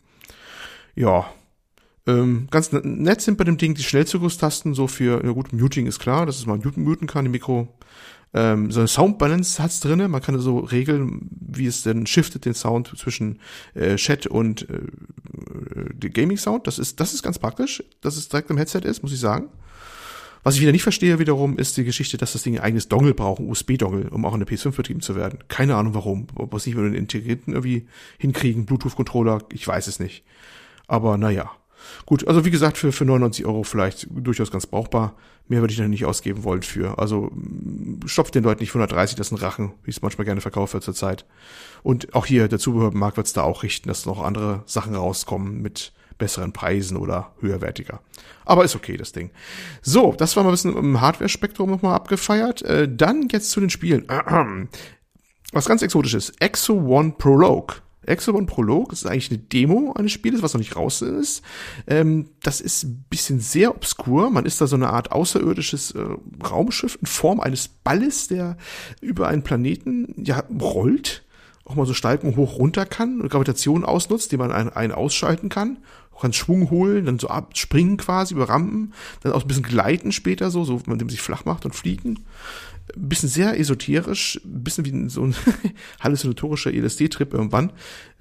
Ja. 0.95 1.27
Ähm, 2.07 2.49
ganz 2.51 2.73
nett 2.73 3.21
sind 3.21 3.37
bei 3.37 3.45
dem 3.45 3.59
Ding 3.59 3.75
die 3.75 3.83
Schnellzugriffstasten 3.83 4.73
so 4.73 4.87
für, 4.87 5.25
ja 5.25 5.33
gut, 5.33 5.53
Muting 5.53 5.87
ist 5.87 5.99
klar, 5.99 6.27
dass 6.27 6.39
es 6.39 6.47
mal 6.47 6.59
muten, 6.59 7.07
kann, 7.07 7.27
im 7.27 7.33
Mikro 7.33 7.69
ähm, 8.35 8.71
so 8.71 8.81
eine 8.81 8.89
Sound 8.89 9.19
Balance 9.19 9.63
hat's 9.63 9.81
drinne. 9.81 10.09
Man 10.09 10.23
kann 10.23 10.39
so 10.39 10.59
regeln, 10.59 11.29
wie 11.31 11.67
es 11.67 11.83
denn 11.83 12.07
shiftet 12.07 12.45
den 12.45 12.55
Sound 12.55 12.93
zwischen 12.97 13.41
äh, 13.75 13.97
Chat 13.97 14.27
und 14.27 14.69
äh, 14.71 16.09
Gaming 16.09 16.39
Sound. 16.39 16.67
Das 16.67 16.79
ist 16.79 17.01
das 17.01 17.13
ist 17.13 17.23
ganz 17.23 17.39
praktisch, 17.39 17.83
dass 18.01 18.17
es 18.17 18.29
direkt 18.29 18.51
im 18.51 18.57
Headset 18.57 18.81
ist, 18.81 19.03
muss 19.03 19.13
ich 19.13 19.21
sagen. 19.21 19.49
Was 20.45 20.57
ich 20.57 20.61
wieder 20.61 20.73
nicht 20.73 20.83
verstehe 20.83 21.21
wiederum, 21.21 21.57
ist 21.57 21.77
die 21.77 21.85
Geschichte, 21.85 22.17
dass 22.17 22.33
das 22.33 22.43
Ding 22.43 22.57
ein 22.57 22.65
eigenes 22.65 22.89
Dongle 22.89 23.15
braucht, 23.15 23.39
ein 23.39 23.49
USB-Dongle, 23.49 24.11
um 24.11 24.25
auch 24.25 24.35
in 24.35 24.41
der 24.41 24.49
PS5 24.49 24.73
vertrieben 24.73 25.01
zu 25.01 25.15
werden. 25.15 25.39
Keine 25.47 25.77
Ahnung 25.77 25.95
warum. 25.95 26.27
Ob 26.35 26.53
es 26.55 26.67
nicht 26.67 26.75
mit 26.75 26.85
den 26.85 26.95
integrierten 26.95 27.55
irgendwie 27.55 27.87
hinkriegen, 28.19 28.67
Bluetooth-Controller, 28.67 29.45
ich 29.53 29.67
weiß 29.67 29.87
es 29.87 30.01
nicht. 30.01 30.25
Aber 30.89 31.17
naja. 31.17 31.53
Gut, 32.07 32.27
also 32.27 32.45
wie 32.45 32.51
gesagt, 32.51 32.79
für, 32.79 32.93
für 32.93 33.05
99 33.05 33.47
Euro 33.47 33.63
vielleicht 33.63 34.09
durchaus 34.11 34.51
ganz 34.51 34.67
brauchbar. 34.67 35.15
Mehr 35.49 35.61
würde 35.61 35.73
ich 35.73 35.79
da 35.79 35.89
nicht 35.89 36.05
ausgeben 36.05 36.45
wollen 36.45 36.63
für. 36.63 36.99
Also 36.99 37.31
stopft 38.07 38.35
den 38.35 38.45
Leuten 38.45 38.63
nicht 38.63 38.71
130 38.71 39.17
das 39.17 39.29
ist 39.29 39.33
ein 39.33 39.39
Rachen, 39.39 39.73
wie 39.85 39.91
es 39.91 40.03
manchmal 40.03 40.25
gerne 40.25 40.41
verkauft 40.41 40.75
wird 40.75 40.85
zurzeit. 40.85 41.25
Und 41.83 42.15
auch 42.15 42.27
hier, 42.27 42.49
der 42.49 42.59
Zubehörmarkt 42.59 43.17
wird 43.17 43.27
es 43.27 43.33
da 43.33 43.43
auch 43.43 43.63
richten, 43.63 43.89
dass 43.89 44.07
noch 44.07 44.23
andere 44.23 44.63
Sachen 44.67 44.95
rauskommen 44.95 45.61
mit 45.61 45.93
besseren 46.19 46.53
Preisen 46.53 46.97
oder 46.97 47.33
höherwertiger. 47.41 48.01
Aber 48.45 48.65
ist 48.65 48.77
okay, 48.77 48.97
das 48.97 49.13
Ding. 49.13 49.31
So, 49.81 50.15
das 50.17 50.37
war 50.37 50.45
mal 50.45 50.51
ein 50.51 50.53
bisschen 50.53 50.77
im 50.77 51.01
Hardware-Spektrum 51.01 51.71
nochmal 51.71 51.95
abgefeiert. 51.95 52.63
Äh, 52.63 52.89
dann 52.89 53.29
jetzt 53.31 53.51
zu 53.51 53.61
den 53.61 53.71
Spielen. 53.71 54.07
Was 55.53 55.67
ganz 55.67 55.83
exotisches. 55.83 56.33
Exo 56.39 56.75
One 56.75 57.15
Prologue 57.19 57.77
Exobon 58.05 58.47
Prolog, 58.47 58.91
das 58.91 59.03
ist 59.03 59.07
eigentlich 59.07 59.31
eine 59.31 59.39
Demo 59.39 59.93
eines 59.93 60.13
Spieles, 60.13 60.43
was 60.43 60.55
noch 60.55 60.59
nicht 60.61 60.77
raus 60.77 61.03
ist. 61.03 61.43
Ähm, 61.87 62.31
das 62.43 62.61
ist 62.61 62.85
ein 62.85 63.05
bisschen 63.09 63.41
sehr 63.41 63.71
obskur. 63.71 64.31
Man 64.31 64.45
ist 64.45 64.61
da 64.61 64.67
so 64.67 64.77
eine 64.77 64.91
Art 64.91 65.13
außerirdisches 65.13 65.93
äh, 65.93 66.05
Raumschiff 66.45 66.99
in 67.01 67.07
Form 67.07 67.41
eines 67.41 67.69
Balles, 67.69 68.29
der 68.29 68.57
über 69.01 69.29
einen 69.29 69.43
Planeten 69.43 70.15
ja 70.25 70.43
rollt, 70.61 71.25
auch 71.65 71.77
mal 71.77 71.87
so 71.87 71.95
steil 71.95 72.19
und 72.19 72.37
hoch 72.37 72.59
runter 72.59 72.87
kann 72.87 73.21
und 73.21 73.31
Gravitation 73.31 73.85
ausnutzt, 73.85 74.33
die 74.33 74.37
man 74.37 74.51
einen, 74.51 74.71
einen 74.71 74.93
ausschalten 74.93 75.49
kann. 75.49 75.79
Man 76.13 76.21
kann 76.21 76.33
Schwung 76.33 76.71
holen, 76.71 77.07
dann 77.07 77.19
so 77.19 77.29
abspringen 77.29 77.97
quasi 77.97 78.35
über 78.35 78.49
Rampen, 78.49 78.93
dann 79.23 79.33
auch 79.33 79.43
ein 79.43 79.49
bisschen 79.49 79.63
gleiten 79.63 80.13
später 80.13 80.51
so, 80.51 80.65
so 80.65 80.81
man 80.87 80.99
dem 80.99 81.09
sich 81.09 81.21
flach 81.21 81.45
macht 81.45 81.65
und 81.65 81.75
fliegen 81.75 82.25
ein 82.95 83.09
bisschen 83.09 83.29
sehr 83.29 83.59
esoterisch, 83.59 84.41
ein 84.45 84.63
bisschen 84.63 84.85
wie 84.85 85.09
so 85.09 85.23
ein 85.23 85.35
halluzinatorischer 86.01 86.73
LSD-Trip 86.73 87.33
irgendwann. 87.33 87.73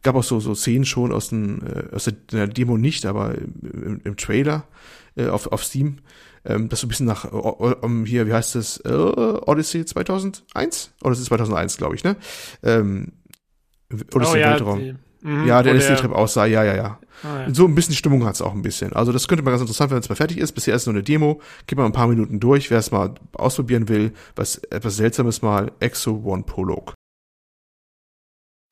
Gab 0.04 0.16
auch 0.16 0.24
so, 0.24 0.40
so 0.40 0.56
Szenen 0.56 0.86
schon 0.86 1.12
aus, 1.12 1.30
den, 1.30 1.62
äh, 1.62 1.96
aus 1.96 2.10
der 2.32 2.48
Demo 2.48 2.78
nicht, 2.78 3.06
aber 3.06 3.36
im, 3.38 4.02
im 4.04 4.18
Trailer 4.18 4.68
äh, 5.16 5.28
auf, 5.28 5.48
auf 5.48 5.64
Steam. 5.64 5.98
Ähm, 6.44 6.70
das 6.70 6.82
so 6.82 6.88
ein 6.88 6.90
bisschen 6.90 7.06
nach, 7.06 7.32
um, 7.32 8.06
hier, 8.06 8.26
wie 8.26 8.34
heißt 8.34 8.56
das, 8.56 8.78
äh, 8.78 8.90
Odyssey 8.90 9.86
2001? 9.86 10.92
Odyssey 11.04 11.26
2001, 11.26 11.78
glaube 11.78 11.96
ich, 11.96 12.04
ne? 12.04 12.16
Ähm, 12.64 13.12
Odyssey 13.92 14.38
oh, 14.38 14.40
ja, 14.40 14.52
Weltraum. 14.52 14.80
Die 14.80 14.96
Mhm, 15.22 15.46
ja, 15.46 15.62
der 15.62 15.74
LSD-Trip 15.76 16.12
aussah, 16.12 16.46
ja, 16.46 16.64
ja, 16.64 16.76
ja. 16.76 17.00
Ah, 17.24 17.42
ja. 17.42 17.54
So 17.54 17.66
ein 17.66 17.76
bisschen 17.76 17.94
Stimmung 17.94 18.26
hat's 18.26 18.42
auch 18.42 18.54
ein 18.54 18.64
bisschen. 18.64 18.94
Also 18.94 19.12
das 19.12 19.28
könnte 19.28 19.44
mal 19.44 19.52
ganz 19.52 19.62
interessant, 19.62 19.92
wenn 19.92 20.00
es 20.00 20.10
mal 20.10 20.16
fertig 20.16 20.38
ist. 20.38 20.54
Bisher 20.54 20.76
ist 20.76 20.88
nur 20.88 20.96
eine 20.96 21.04
Demo. 21.04 21.42
Gib 21.68 21.78
mal 21.78 21.86
ein 21.86 21.92
paar 21.92 22.08
Minuten 22.08 22.40
durch, 22.40 22.72
wer 22.72 22.80
es 22.80 22.92
mal 22.92 23.14
ausprobieren 23.34 23.88
will. 23.88 24.14
Was 24.36 24.58
etwas 24.58 24.98
Seltsames 24.98 25.42
mal, 25.42 25.72
Exo 25.80 26.22
One 26.26 26.44
Prologue. 26.44 26.94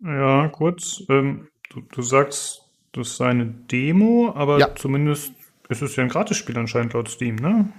Ja, 0.04 0.48
kurz. 0.48 1.04
Ähm, 1.10 1.50
du, 1.70 1.82
du 1.82 2.02
sagst, 2.02 2.64
das 2.94 3.18
sei 3.18 3.28
eine 3.28 3.46
Demo, 3.46 4.34
aber 4.36 4.58
ja. 4.58 4.74
zumindest 4.76 5.34
ist 5.68 5.82
es 5.84 5.96
ja 5.96 6.04
ein 6.04 6.10
Gratisspiel 6.10 6.58
anscheinend 6.58 6.94
laut 6.94 7.10
Steam, 7.10 7.36
ne? 7.36 7.72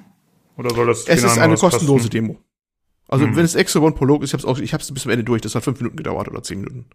Oder 0.57 0.71
soll 0.71 0.87
das 0.87 1.09
Es 1.09 1.25
ist 1.25 1.39
eine 1.39 1.57
kostenlose 1.57 2.05
kosten? 2.05 2.11
Demo. 2.11 2.39
Also 3.09 3.25
hm. 3.25 3.35
wenn 3.35 3.45
es 3.45 3.57
Exo 3.57 3.81
One 3.81 3.95
Prologue 3.95 4.23
ist, 4.23 4.31
ich 4.31 4.35
hab's 4.35 4.45
auch, 4.45 4.59
ich 4.59 4.73
hab's 4.73 4.93
bis 4.93 5.03
zum 5.03 5.11
Ende 5.11 5.25
durch. 5.25 5.43
Das 5.43 5.57
hat 5.57 5.65
fünf 5.65 5.81
Minuten 5.81 5.97
gedauert 5.97 6.29
oder 6.29 6.43
zehn 6.45 6.61
Minuten. 6.61 6.87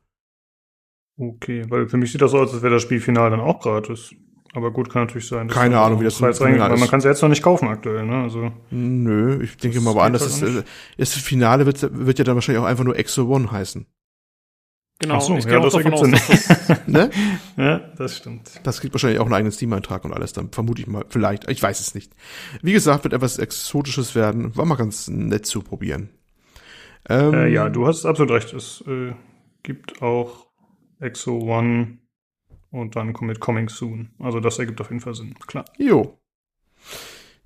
Okay, 1.18 1.64
weil 1.70 1.88
für 1.88 1.98
mich 1.98 2.12
sieht 2.12 2.22
das 2.22 2.32
so 2.32 2.40
aus, 2.40 2.54
als 2.54 2.62
wäre 2.62 2.74
das 2.74 2.84
Spielfinal 2.84 3.30
dann 3.30 3.40
auch 3.40 3.60
gratis. 3.62 4.14
Aber 4.54 4.72
gut, 4.72 4.90
kann 4.90 5.04
natürlich 5.04 5.28
sein. 5.28 5.50
Keine 5.50 5.80
Ahnung, 5.80 6.00
wie 6.00 6.06
das 6.06 6.18
Preis 6.18 6.40
reingeht, 6.40 6.62
weil 6.62 6.78
man 6.78 6.88
kann 6.90 7.00
es 7.00 7.04
ja 7.04 7.12
jetzt 7.12 7.22
noch 7.22 7.30
nicht 7.30 7.44
kaufen 7.44 7.68
aktuell, 7.68 8.06
ne? 8.06 8.24
Also 8.24 8.52
Nö, 8.72 9.44
ich 9.44 9.58
denke 9.58 9.82
mal 9.82 9.92
aber 9.92 10.04
an, 10.04 10.14
dass 10.14 10.24
das, 10.24 10.42
äh, 10.42 10.64
das 10.98 11.14
Finale 11.14 11.66
wird, 11.66 11.82
wird 11.92 12.20
ja 12.20 12.26
dann 12.26 12.36
wahrscheinlich 12.36 12.64
auch 12.64 12.68
einfach 12.68 12.86
nur 12.86 12.98
Exo 12.98 13.24
One 13.24 13.52
heißen. 13.52 13.86
Genau, 15.00 15.16
Ach 15.16 15.22
so, 15.22 15.36
ich 15.36 15.44
ja, 15.44 15.50
gehe 15.50 15.60
auch 15.60 15.64
das 15.64 15.74
davon 15.74 15.94
aus, 15.94 16.10
das, 16.10 16.82
Ne? 16.88 17.10
Ja, 17.58 17.80
das 17.98 18.16
stimmt. 18.16 18.62
Das 18.64 18.80
kriegt 18.80 18.94
wahrscheinlich 18.94 19.20
auch 19.20 19.26
einen 19.26 19.34
eigenen 19.34 19.52
Steam-Eintrag 19.52 20.06
und 20.06 20.14
alles, 20.14 20.32
dann 20.32 20.52
vermute 20.52 20.82
ich 20.82 20.88
mal, 20.88 21.04
vielleicht, 21.10 21.50
ich 21.50 21.62
weiß 21.62 21.82
es 21.82 21.94
nicht. 21.96 22.14
Wie 22.62 22.72
gesagt, 22.72 23.04
wird 23.04 23.14
etwas 23.14 23.38
Exotisches 23.38 24.16
werden, 24.16 24.56
war 24.56 24.64
mal 24.66 24.76
ganz 24.76 25.10
nett 25.10 25.46
zu 25.46 25.62
probieren. 25.62 26.12
Ähm, 27.10 27.34
Äh, 27.34 27.48
ja, 27.50 27.68
du 27.68 27.86
hast 27.86 28.06
absolut 28.06 28.32
recht. 28.32 28.54
Es 28.54 28.86
äh, 28.88 29.14
gibt 29.64 30.02
auch 30.02 30.45
Exo 31.06 31.38
One 31.40 32.00
und 32.72 32.96
dann 32.96 33.14
kommt 33.14 33.30
mit 33.30 33.40
Coming 33.40 33.70
Soon. 33.70 34.10
Also 34.20 34.40
das 34.40 34.60
ergibt 34.60 34.82
auf 34.82 34.90
jeden 34.90 35.02
Fall 35.02 35.16
Sinn, 35.16 35.34
klar. 35.48 35.66
Jo. 35.78 36.20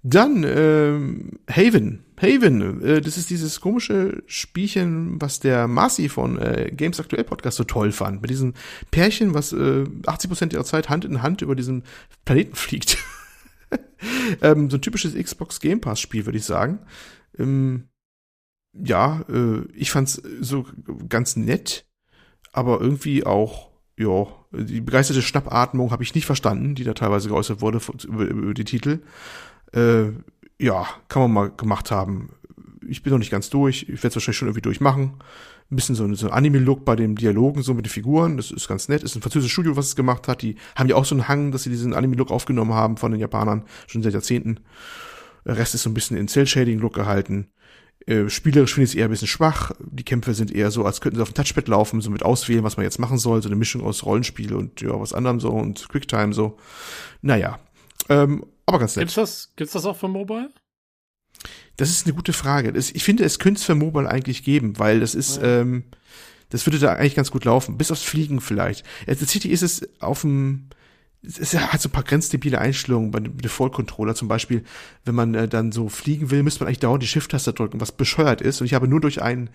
Dann 0.01 0.45
ähm, 0.47 1.39
Haven. 1.49 2.05
Haven, 2.21 2.81
äh, 2.81 3.01
das 3.01 3.17
ist 3.17 3.29
dieses 3.29 3.59
komische 3.59 4.23
Spielchen, 4.27 5.21
was 5.21 5.39
der 5.39 5.67
Marcy 5.67 6.07
von 6.07 6.37
äh, 6.37 6.71
Games 6.73 6.99
Aktuell 6.99 7.25
Podcast 7.25 7.57
so 7.57 7.65
toll 7.65 7.91
fand. 7.91 8.21
Mit 8.21 8.29
diesem 8.29 8.53
Pärchen, 8.91 9.33
was 9.33 9.51
äh, 9.51 9.83
80% 9.83 10.53
ihrer 10.53 10.63
Zeit 10.63 10.89
Hand 10.89 11.03
in 11.03 11.21
Hand 11.21 11.41
über 11.41 11.55
diesen 11.55 11.83
Planeten 12.23 12.55
fliegt. 12.55 12.97
ähm, 14.41 14.69
so 14.69 14.77
ein 14.77 14.81
typisches 14.81 15.15
Xbox 15.15 15.59
Game 15.59 15.81
Pass 15.81 15.99
Spiel, 15.99 16.25
würde 16.25 16.37
ich 16.37 16.45
sagen. 16.45 16.79
Ähm, 17.37 17.89
ja, 18.73 19.25
äh, 19.29 19.65
ich 19.73 19.91
fand's 19.91 20.21
so 20.39 20.65
ganz 21.09 21.35
nett, 21.35 21.88
aber 22.59 22.81
irgendwie 22.81 23.25
auch, 23.25 23.69
ja, 23.97 24.27
die 24.51 24.81
begeisterte 24.81 25.21
Schnappatmung 25.21 25.91
habe 25.91 26.03
ich 26.03 26.13
nicht 26.13 26.25
verstanden, 26.25 26.75
die 26.75 26.83
da 26.83 26.93
teilweise 26.93 27.29
geäußert 27.29 27.61
wurde 27.61 27.79
über, 28.05 28.25
über 28.25 28.53
die 28.53 28.65
Titel. 28.65 28.99
Äh, 29.73 30.07
ja, 30.59 30.87
kann 31.07 31.21
man 31.21 31.31
mal 31.31 31.51
gemacht 31.55 31.89
haben. 31.89 32.33
Ich 32.87 33.01
bin 33.01 33.11
noch 33.11 33.19
nicht 33.19 33.31
ganz 33.31 33.49
durch. 33.49 33.83
Ich 33.83 34.03
werde 34.03 34.09
es 34.09 34.15
wahrscheinlich 34.15 34.37
schon 34.37 34.47
irgendwie 34.49 34.61
durchmachen. 34.61 35.13
Ein 35.71 35.75
bisschen 35.75 35.95
so, 35.95 36.11
so 36.15 36.27
ein 36.27 36.33
Anime-Look 36.33 36.83
bei 36.83 36.95
den 36.95 37.15
Dialogen, 37.15 37.61
so 37.61 37.73
mit 37.73 37.85
den 37.85 37.91
Figuren. 37.91 38.37
Das 38.37 38.51
ist 38.51 38.67
ganz 38.67 38.89
nett. 38.89 39.03
Ist 39.03 39.15
ein 39.15 39.21
französisches 39.21 39.51
Studio, 39.53 39.75
was 39.77 39.87
es 39.87 39.95
gemacht 39.95 40.27
hat. 40.27 40.41
Die 40.41 40.55
haben 40.75 40.89
ja 40.89 40.95
auch 40.95 41.05
so 41.05 41.15
einen 41.15 41.27
Hang, 41.27 41.51
dass 41.51 41.63
sie 41.63 41.69
diesen 41.69 41.93
Anime-Look 41.93 42.31
aufgenommen 42.31 42.73
haben 42.73 42.97
von 42.97 43.11
den 43.11 43.21
Japanern. 43.21 43.63
Schon 43.87 44.01
seit 44.01 44.13
Jahrzehnten. 44.13 44.59
Der 45.45 45.57
Rest 45.57 45.75
ist 45.75 45.83
so 45.83 45.89
ein 45.89 45.93
bisschen 45.93 46.17
in 46.17 46.27
Cell-Shading-Look 46.27 46.93
gehalten. 46.93 47.47
Äh, 48.09 48.27
spielerisch 48.29 48.73
finde 48.73 48.85
ich 48.85 48.91
es 48.91 48.95
eher 48.95 49.05
ein 49.05 49.11
bisschen 49.11 49.27
schwach. 49.27 49.71
Die 49.79 50.03
Kämpfe 50.03 50.33
sind 50.33 50.49
eher 50.51 50.71
so, 50.71 50.83
als 50.83 50.99
könnten 50.99 51.17
sie 51.17 51.21
auf 51.21 51.31
dem 51.31 51.35
Touchpad 51.35 51.67
laufen, 51.67 52.01
so 52.01 52.09
mit 52.09 52.23
auswählen, 52.23 52.63
was 52.63 52.75
man 52.75 52.83
jetzt 52.83 52.97
machen 52.97 53.19
soll. 53.19 53.41
So 53.43 53.49
eine 53.49 53.55
Mischung 53.55 53.83
aus 53.83 54.03
Rollenspiel 54.03 54.53
und 54.55 54.81
ja, 54.81 54.99
was 54.99 55.13
anderem 55.13 55.39
so 55.39 55.49
und 55.49 55.87
Quicktime 55.89 56.33
so. 56.33 56.57
Naja. 57.21 57.59
Ähm, 58.09 58.45
aber 58.65 58.79
ganz 58.79 58.95
nett. 58.95 59.03
gibt's 59.03 59.15
das, 59.15 59.51
gibt's 59.55 59.73
das 59.73 59.85
auch 59.85 59.95
für 59.97 60.07
Mobile? 60.07 60.49
Das 61.77 61.89
ist 61.91 62.07
eine 62.07 62.15
gute 62.15 62.33
Frage. 62.33 62.73
Das, 62.73 62.89
ich 62.89 63.03
finde, 63.03 63.23
es 63.23 63.37
könnte 63.37 63.59
es 63.59 63.65
für 63.65 63.75
Mobile 63.75 64.09
eigentlich 64.09 64.43
geben, 64.43 64.79
weil 64.79 64.99
das 64.99 65.13
ist, 65.13 65.37
Ja. 65.37 65.61
ähm, 65.61 65.83
das 66.49 66.65
würde 66.65 66.79
da 66.79 66.93
eigentlich 66.93 67.15
ganz 67.15 67.29
gut 67.29 67.45
laufen. 67.45 67.77
Bis 67.77 67.91
aufs 67.91 68.01
Fliegen 68.01 68.41
vielleicht. 68.41 68.85
Ja, 69.07 69.13
Tatsächlich 69.13 69.53
ist 69.53 69.61
es 69.61 69.87
auf 70.01 70.21
dem, 70.21 70.69
es 71.21 71.53
hat 71.53 71.81
so 71.81 71.89
ein 71.89 71.91
paar 71.91 72.03
grenzdebile 72.03 72.59
Einstellungen 72.59 73.11
bei 73.11 73.19
dem 73.19 73.37
Default-Controller. 73.37 74.15
Zum 74.15 74.27
Beispiel, 74.27 74.63
wenn 75.03 75.15
man 75.15 75.35
äh, 75.35 75.47
dann 75.47 75.71
so 75.71 75.89
fliegen 75.89 76.31
will, 76.31 76.43
müsste 76.43 76.61
man 76.61 76.67
eigentlich 76.67 76.79
dauernd 76.79 77.03
die 77.03 77.07
Shift-Taste 77.07 77.53
drücken, 77.53 77.81
was 77.81 77.91
bescheuert 77.91 78.41
ist. 78.41 78.61
Und 78.61 78.67
ich 78.67 78.73
habe 78.73 78.87
nur 78.87 79.01
durch 79.01 79.21
einen 79.21 79.49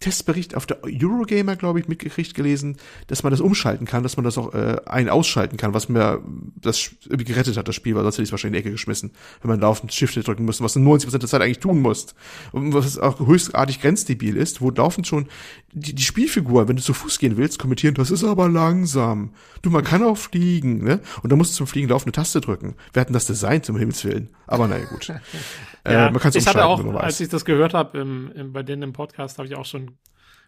Testbericht 0.00 0.54
auf 0.54 0.66
der 0.66 0.78
Eurogamer, 0.84 1.56
glaube 1.56 1.80
ich, 1.80 1.88
mitgekriegt, 1.88 2.34
gelesen, 2.34 2.76
dass 3.06 3.22
man 3.22 3.30
das 3.30 3.40
umschalten 3.40 3.86
kann, 3.86 4.02
dass 4.02 4.16
man 4.16 4.24
das 4.24 4.36
auch 4.36 4.52
äh, 4.54 4.76
ein- 4.86 5.08
ausschalten 5.08 5.56
kann, 5.56 5.72
was 5.74 5.88
mir 5.88 6.22
das 6.56 6.90
irgendwie 7.04 7.24
gerettet 7.24 7.56
hat, 7.56 7.66
das 7.66 7.74
Spiel, 7.74 7.94
weil 7.94 8.02
sonst 8.02 8.16
hätte 8.16 8.24
ich 8.24 8.30
wahrscheinlich 8.32 8.58
in 8.58 8.62
die 8.64 8.68
Ecke 8.68 8.72
geschmissen, 8.72 9.12
wenn 9.40 9.50
man 9.50 9.60
laufend 9.60 9.92
Shift 9.94 10.16
drücken 10.26 10.44
müsste, 10.44 10.62
was 10.64 10.74
du 10.74 10.80
90% 10.80 11.18
der 11.18 11.28
Zeit 11.28 11.40
eigentlich 11.42 11.60
tun 11.60 11.80
musst. 11.80 12.14
Und 12.52 12.74
was 12.74 12.98
auch 12.98 13.26
höchstartig 13.26 13.80
grenzdebil 13.80 14.36
ist, 14.36 14.60
wo 14.60 14.70
laufend 14.70 15.06
schon 15.06 15.26
die, 15.72 15.94
die 15.94 16.02
Spielfigur, 16.02 16.68
wenn 16.68 16.76
du 16.76 16.82
zu 16.82 16.92
Fuß 16.94 17.18
gehen 17.18 17.36
willst, 17.36 17.58
kommentieren, 17.58 17.94
das 17.94 18.10
ist 18.10 18.24
aber 18.24 18.48
langsam. 18.48 19.30
Du, 19.62 19.70
man 19.70 19.84
kann 19.84 20.02
auch 20.02 20.16
fliegen, 20.18 20.84
ne? 20.84 21.00
Und 21.22 21.32
da 21.32 21.36
musst 21.36 21.52
du 21.52 21.56
zum 21.56 21.66
Fliegen 21.66 21.88
laufende 21.88 22.12
Taste 22.12 22.40
drücken. 22.40 22.74
Wir 22.92 23.00
hatten 23.00 23.12
das 23.12 23.26
Design 23.26 23.62
zum 23.62 23.78
Himmels 23.78 24.04
Willen. 24.04 24.28
Aber 24.46 24.68
naja, 24.68 24.84
gut. 24.86 25.12
äh, 25.88 26.10
man 26.10 26.20
kann 26.20 26.30
es 26.30 26.36
ich 26.36 26.46
hatte 26.46 26.64
auch, 26.64 26.78
umschalten, 26.78 26.86
wenn 26.86 26.94
man 26.94 27.02
weiß. 27.02 27.04
als 27.04 27.20
ich 27.20 27.28
das 27.28 27.44
gehört 27.44 27.74
habe 27.74 27.98
im, 27.98 28.32
im, 28.32 28.52
bei 28.52 28.62
denen 28.62 28.82
im 28.82 28.92
Podcast, 28.92 29.38
habe 29.38 29.48
ich 29.48 29.56
auch 29.56 29.64
schon, 29.64 29.96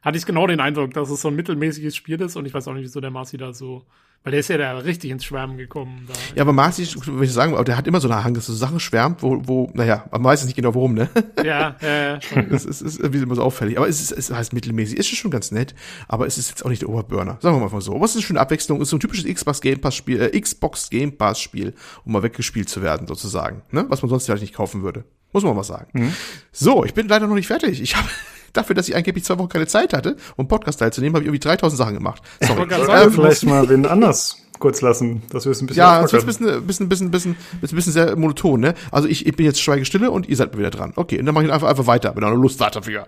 hatte 0.02 0.18
ich 0.18 0.26
genau 0.26 0.46
den 0.46 0.60
Eindruck, 0.60 0.94
dass 0.94 1.10
es 1.10 1.20
so 1.20 1.28
ein 1.28 1.36
mittelmäßiges 1.36 1.94
Spiel 1.94 2.20
ist 2.20 2.36
und 2.36 2.46
ich 2.46 2.54
weiß 2.54 2.68
auch 2.68 2.74
nicht, 2.74 2.84
wieso 2.84 3.00
der 3.00 3.10
Marci 3.10 3.36
da 3.36 3.52
so, 3.52 3.86
weil 4.24 4.32
der 4.32 4.40
ist 4.40 4.48
ja 4.48 4.58
da 4.58 4.76
richtig 4.78 5.10
ins 5.10 5.24
Schwärmen 5.24 5.56
gekommen. 5.56 6.06
Da. 6.08 6.14
Ja, 6.34 6.42
aber 6.42 6.52
Marci, 6.52 6.86
will 7.06 7.24
ich 7.24 7.32
sagen, 7.32 7.56
der 7.64 7.76
hat 7.76 7.86
immer 7.86 8.00
so 8.00 8.10
einen 8.10 8.24
Hang, 8.24 8.34
dass 8.34 8.46
so 8.46 8.52
Sachen 8.52 8.80
schwärmt, 8.80 9.22
wo, 9.22 9.40
wo, 9.46 9.70
naja, 9.74 10.04
man 10.10 10.24
weiß 10.24 10.44
nicht 10.44 10.56
genau 10.56 10.74
warum, 10.74 10.94
ne? 10.94 11.08
ja, 11.44 11.76
ja, 11.80 12.20
schon. 12.20 12.48
Das 12.50 12.64
ist, 12.64 12.82
ist 12.82 12.98
irgendwie 12.98 13.22
immer 13.22 13.36
so 13.36 13.42
auffällig. 13.42 13.78
Aber 13.78 13.88
es 13.88 14.00
ist, 14.00 14.10
es 14.10 14.30
heißt 14.30 14.52
mittelmäßig. 14.52 14.98
Ist 14.98 15.08
schon 15.08 15.30
ganz 15.30 15.52
nett, 15.52 15.74
aber 16.08 16.26
es 16.26 16.36
ist 16.36 16.50
jetzt 16.50 16.64
auch 16.64 16.68
nicht 16.68 16.82
der 16.82 16.88
Oberburner. 16.88 17.38
Sagen 17.40 17.60
wir 17.60 17.68
mal 17.68 17.80
so. 17.80 17.94
Aber 17.94 18.04
es 18.04 18.10
ist 18.10 18.16
eine 18.16 18.22
schöne 18.24 18.40
Abwechslung. 18.40 18.78
Es 18.80 18.88
ist 18.88 18.90
so 18.90 18.96
ein 18.96 19.00
typisches 19.00 19.32
Xbox 19.32 19.60
Game 19.60 19.80
Pass 19.80 19.94
Spiel, 19.94 20.20
äh, 20.20 20.38
Xbox 20.38 20.90
Game 20.90 21.16
Pass 21.16 21.40
Spiel, 21.40 21.74
um 22.04 22.12
mal 22.12 22.22
weggespielt 22.22 22.68
zu 22.68 22.82
werden, 22.82 23.06
sozusagen. 23.06 23.62
Ne? 23.70 23.86
Was 23.88 24.02
man 24.02 24.10
sonst 24.10 24.26
vielleicht 24.26 24.42
nicht 24.42 24.54
kaufen 24.54 24.82
würde. 24.82 25.04
Muss 25.32 25.44
man 25.44 25.54
mal 25.54 25.62
sagen. 25.64 26.14
So, 26.52 26.84
ich 26.84 26.94
bin 26.94 27.08
leider 27.08 27.26
noch 27.26 27.34
nicht 27.34 27.46
fertig. 27.46 27.80
Ich 27.82 27.96
habe 27.96 28.08
dafür, 28.52 28.74
dass 28.74 28.88
ich 28.88 28.96
angeblich 28.96 29.24
zwei 29.24 29.38
Wochen 29.38 29.48
keine 29.48 29.66
Zeit 29.66 29.92
hatte, 29.92 30.16
um 30.36 30.48
Podcast 30.48 30.78
teilzunehmen, 30.80 31.14
habe 31.14 31.24
ich 31.24 31.28
irgendwie 31.28 31.40
3000 31.40 31.78
Sachen 31.78 31.94
gemacht. 31.94 32.22
Sorry. 32.40 32.58
wollte 32.58 32.74
gerade 32.74 32.86
Sollten 32.86 33.00
sagen, 33.00 33.14
Ähm, 33.14 33.20
vielleicht 33.22 33.44
mal 33.44 33.68
wen 33.68 33.86
anders 33.86 34.42
kurz 34.58 34.80
lassen, 34.80 35.22
dass 35.30 35.44
wir 35.44 35.52
es 35.52 35.60
ein 35.62 35.66
bisschen 35.66 35.78
Ja, 35.80 36.02
es 36.02 36.12
wird 36.12 36.22
ein 36.22 36.26
bisschen, 36.26 36.66
bisschen, 36.66 36.88
bisschen, 36.88 37.10
bisschen, 37.10 37.36
bisschen, 37.60 37.76
bisschen 37.76 37.92
sehr 37.92 38.16
monoton, 38.16 38.60
ne? 38.60 38.74
Also 38.90 39.06
ich, 39.06 39.26
ich 39.26 39.36
bin 39.36 39.46
jetzt 39.46 39.60
schweigestille 39.60 40.10
und 40.10 40.28
ihr 40.28 40.36
seid 40.36 40.52
mal 40.52 40.58
wieder 40.58 40.70
dran. 40.70 40.92
Okay, 40.96 41.18
und 41.18 41.26
dann 41.26 41.34
mache 41.34 41.44
ich 41.44 41.52
einfach, 41.52 41.68
einfach 41.68 41.86
weiter, 41.86 42.16
wenn 42.16 42.24
ihr 42.24 42.30
noch 42.30 42.36
Lust 42.36 42.60
habt 42.60 42.74
dafür. 42.74 43.06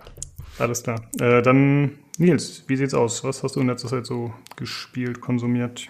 Alles 0.59 0.83
klar. 0.83 1.01
Äh, 1.19 1.41
dann, 1.41 1.97
Nils, 2.17 2.63
wie 2.67 2.77
sieht's 2.77 2.93
aus? 2.93 3.23
Was 3.23 3.43
hast 3.43 3.55
du 3.55 3.61
in 3.61 3.67
letzter 3.67 3.89
Zeit 3.89 4.05
so 4.05 4.33
gespielt, 4.55 5.19
konsumiert? 5.21 5.87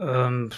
Ähm, 0.00 0.50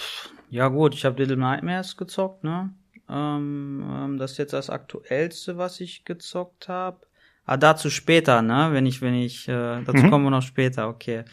ja 0.51 0.69
gut, 0.69 0.95
ich 0.95 1.05
habe 1.05 1.21
Little 1.21 1.37
Nightmares 1.37 1.97
gezockt, 1.97 2.45
ne? 2.45 2.71
Ähm, 3.11 3.85
ähm, 3.91 4.19
das 4.19 4.33
ist 4.33 4.39
jetzt 4.39 4.53
das 4.53 4.71
aktuellste, 4.71 5.57
was 5.59 5.81
ich 5.81 6.05
gezockt 6.05 6.69
habe. 6.69 7.01
Ah, 7.45 7.57
dazu 7.57 7.91
später, 7.91 8.43
ne? 8.43 8.69
Wenn 8.73 8.87
ich, 8.87 9.03
wenn 9.03 9.15
ich, 9.15 9.49
äh, 9.49 9.83
dazu 9.83 10.05
Mhm. 10.05 10.11
kommen 10.11 10.25
wir 10.27 10.31
noch 10.31 10.43
später, 10.43 10.89
okay. 10.89 11.25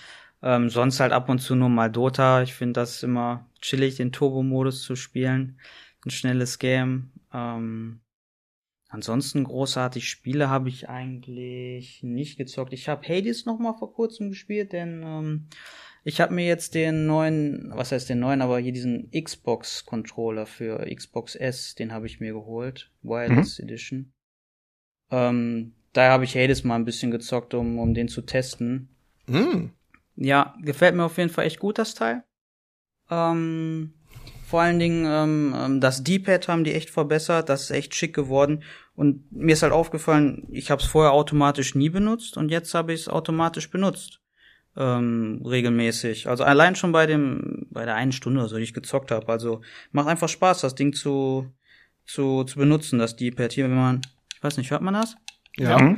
Ähm, 0.41 0.69
sonst 0.69 0.99
halt 0.99 1.11
ab 1.13 1.29
und 1.29 1.39
zu 1.39 1.55
nur 1.55 1.69
mal 1.69 1.91
Dota. 1.91 2.41
Ich 2.43 2.53
finde 2.53 2.73
das 2.73 3.03
immer 3.03 3.49
chillig, 3.61 3.95
den 3.97 4.11
Turbo-Modus 4.11 4.83
zu 4.83 4.95
spielen. 4.95 5.59
Ein 6.05 6.09
schnelles 6.11 6.59
Game. 6.59 7.11
Ähm, 7.33 8.01
ansonsten 8.89 9.43
großartig 9.43 10.09
Spiele 10.09 10.49
habe 10.49 10.69
ich 10.69 10.89
eigentlich 10.89 12.01
nicht 12.03 12.37
gezockt. 12.37 12.73
Ich 12.73 12.87
habe 12.89 13.07
Hades 13.07 13.45
noch 13.45 13.59
mal 13.59 13.73
vor 13.73 13.93
kurzem 13.93 14.29
gespielt, 14.29 14.73
denn 14.73 15.03
ähm, 15.03 15.47
ich 16.07 16.21
habe 16.21 16.33
mir 16.33 16.47
jetzt 16.47 16.73
den 16.73 17.05
neuen, 17.05 17.69
was 17.73 17.91
heißt 17.91 18.07
den 18.07 18.21
neuen, 18.21 18.41
aber 18.41 18.59
hier 18.59 18.71
diesen 18.71 19.11
Xbox-Controller 19.11 20.45
für 20.45 20.85
Xbox 20.89 21.35
S, 21.35 21.75
den 21.75 21.91
habe 21.91 22.05
ich 22.05 22.21
mir 22.21 22.31
geholt. 22.31 22.89
Wireless 23.01 23.59
Edition. 23.59 24.13
Ähm, 25.11 25.73
da 25.91 26.09
habe 26.09 26.23
ich 26.23 26.37
Hades 26.37 26.63
mal 26.63 26.75
ein 26.75 26.85
bisschen 26.85 27.11
gezockt, 27.11 27.53
um, 27.53 27.77
um 27.77 27.93
den 27.93 28.07
zu 28.07 28.21
testen. 28.21 28.87
Hm. 29.29 29.71
Ja, 30.15 30.55
gefällt 30.61 30.95
mir 30.95 31.03
auf 31.03 31.17
jeden 31.17 31.29
Fall 31.29 31.45
echt 31.45 31.59
gut, 31.59 31.77
das 31.77 31.93
Teil. 31.93 32.23
Ähm, 33.09 33.93
vor 34.45 34.61
allen 34.61 34.79
Dingen, 34.79 35.05
ähm, 35.05 35.53
ähm, 35.57 35.81
das 35.81 36.05
D-Pad 36.05 36.47
haben 36.47 36.63
die 36.63 36.73
echt 36.73 36.89
verbessert, 36.89 37.49
das 37.49 37.63
ist 37.63 37.71
echt 37.71 37.95
schick 37.95 38.15
geworden. 38.15 38.63
Und 38.95 39.29
mir 39.29 39.51
ist 39.51 39.61
halt 39.61 39.73
aufgefallen, 39.73 40.47
ich 40.51 40.71
habe 40.71 40.81
es 40.81 40.87
vorher 40.87 41.11
automatisch 41.11 41.75
nie 41.75 41.89
benutzt 41.89 42.37
und 42.37 42.47
jetzt 42.49 42.73
habe 42.73 42.93
ich 42.93 43.01
es 43.01 43.09
automatisch 43.09 43.69
benutzt. 43.69 44.21
Ähm, 44.79 45.41
regelmäßig. 45.43 46.29
Also 46.29 46.43
allein 46.43 46.75
schon 46.75 46.91
bei 46.91 47.07
dem, 47.07 47.65
bei 47.71 47.85
der 47.85 47.95
einen 47.95 48.11
Stunde 48.11 48.41
oder 48.41 48.49
so, 48.49 48.57
die 48.57 48.63
ich 48.63 48.75
gezockt 48.75 49.09
habe. 49.09 49.27
Also 49.27 49.61
macht 49.91 50.07
einfach 50.07 50.29
Spaß, 50.29 50.61
das 50.61 50.75
Ding 50.75 50.93
zu, 50.93 51.51
zu, 52.05 52.43
zu 52.43 52.59
benutzen, 52.59 52.99
das 52.99 53.15
D-Pad. 53.15 53.53
Hier, 53.53 53.63
wenn 53.65 53.75
man, 53.75 54.01
ich 54.35 54.43
weiß 54.43 54.57
nicht, 54.57 54.69
hört 54.69 54.83
man 54.83 54.93
das? 54.93 55.15
Ja. 55.55 55.79
Mhm. 55.79 55.97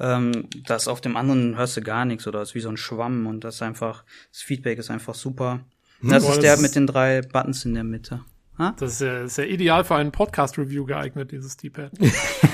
Ähm, 0.00 0.48
das 0.66 0.88
auf 0.88 1.00
dem 1.00 1.16
anderen 1.16 1.56
hörst 1.56 1.76
du 1.76 1.82
gar 1.82 2.04
nichts 2.04 2.26
oder 2.26 2.42
ist 2.42 2.56
wie 2.56 2.60
so 2.60 2.68
ein 2.68 2.76
Schwamm 2.76 3.26
und 3.28 3.44
das 3.44 3.56
ist 3.56 3.62
einfach, 3.62 4.04
das 4.32 4.42
Feedback 4.42 4.78
ist 4.78 4.90
einfach 4.90 5.14
super. 5.14 5.60
Das 6.02 6.24
Boah, 6.24 6.32
ist 6.32 6.42
der 6.42 6.58
mit 6.58 6.74
den 6.74 6.88
drei 6.88 7.22
Buttons 7.22 7.64
in 7.64 7.74
der 7.74 7.84
Mitte. 7.84 8.22
Ha? 8.58 8.74
Das 8.78 8.94
ist 8.94 9.00
ja, 9.02 9.22
ist 9.22 9.38
ja 9.38 9.44
ideal 9.44 9.84
für 9.84 9.94
einen 9.94 10.10
Podcast-Review 10.10 10.84
geeignet, 10.84 11.30
dieses 11.30 11.56
D-Pad. 11.56 11.92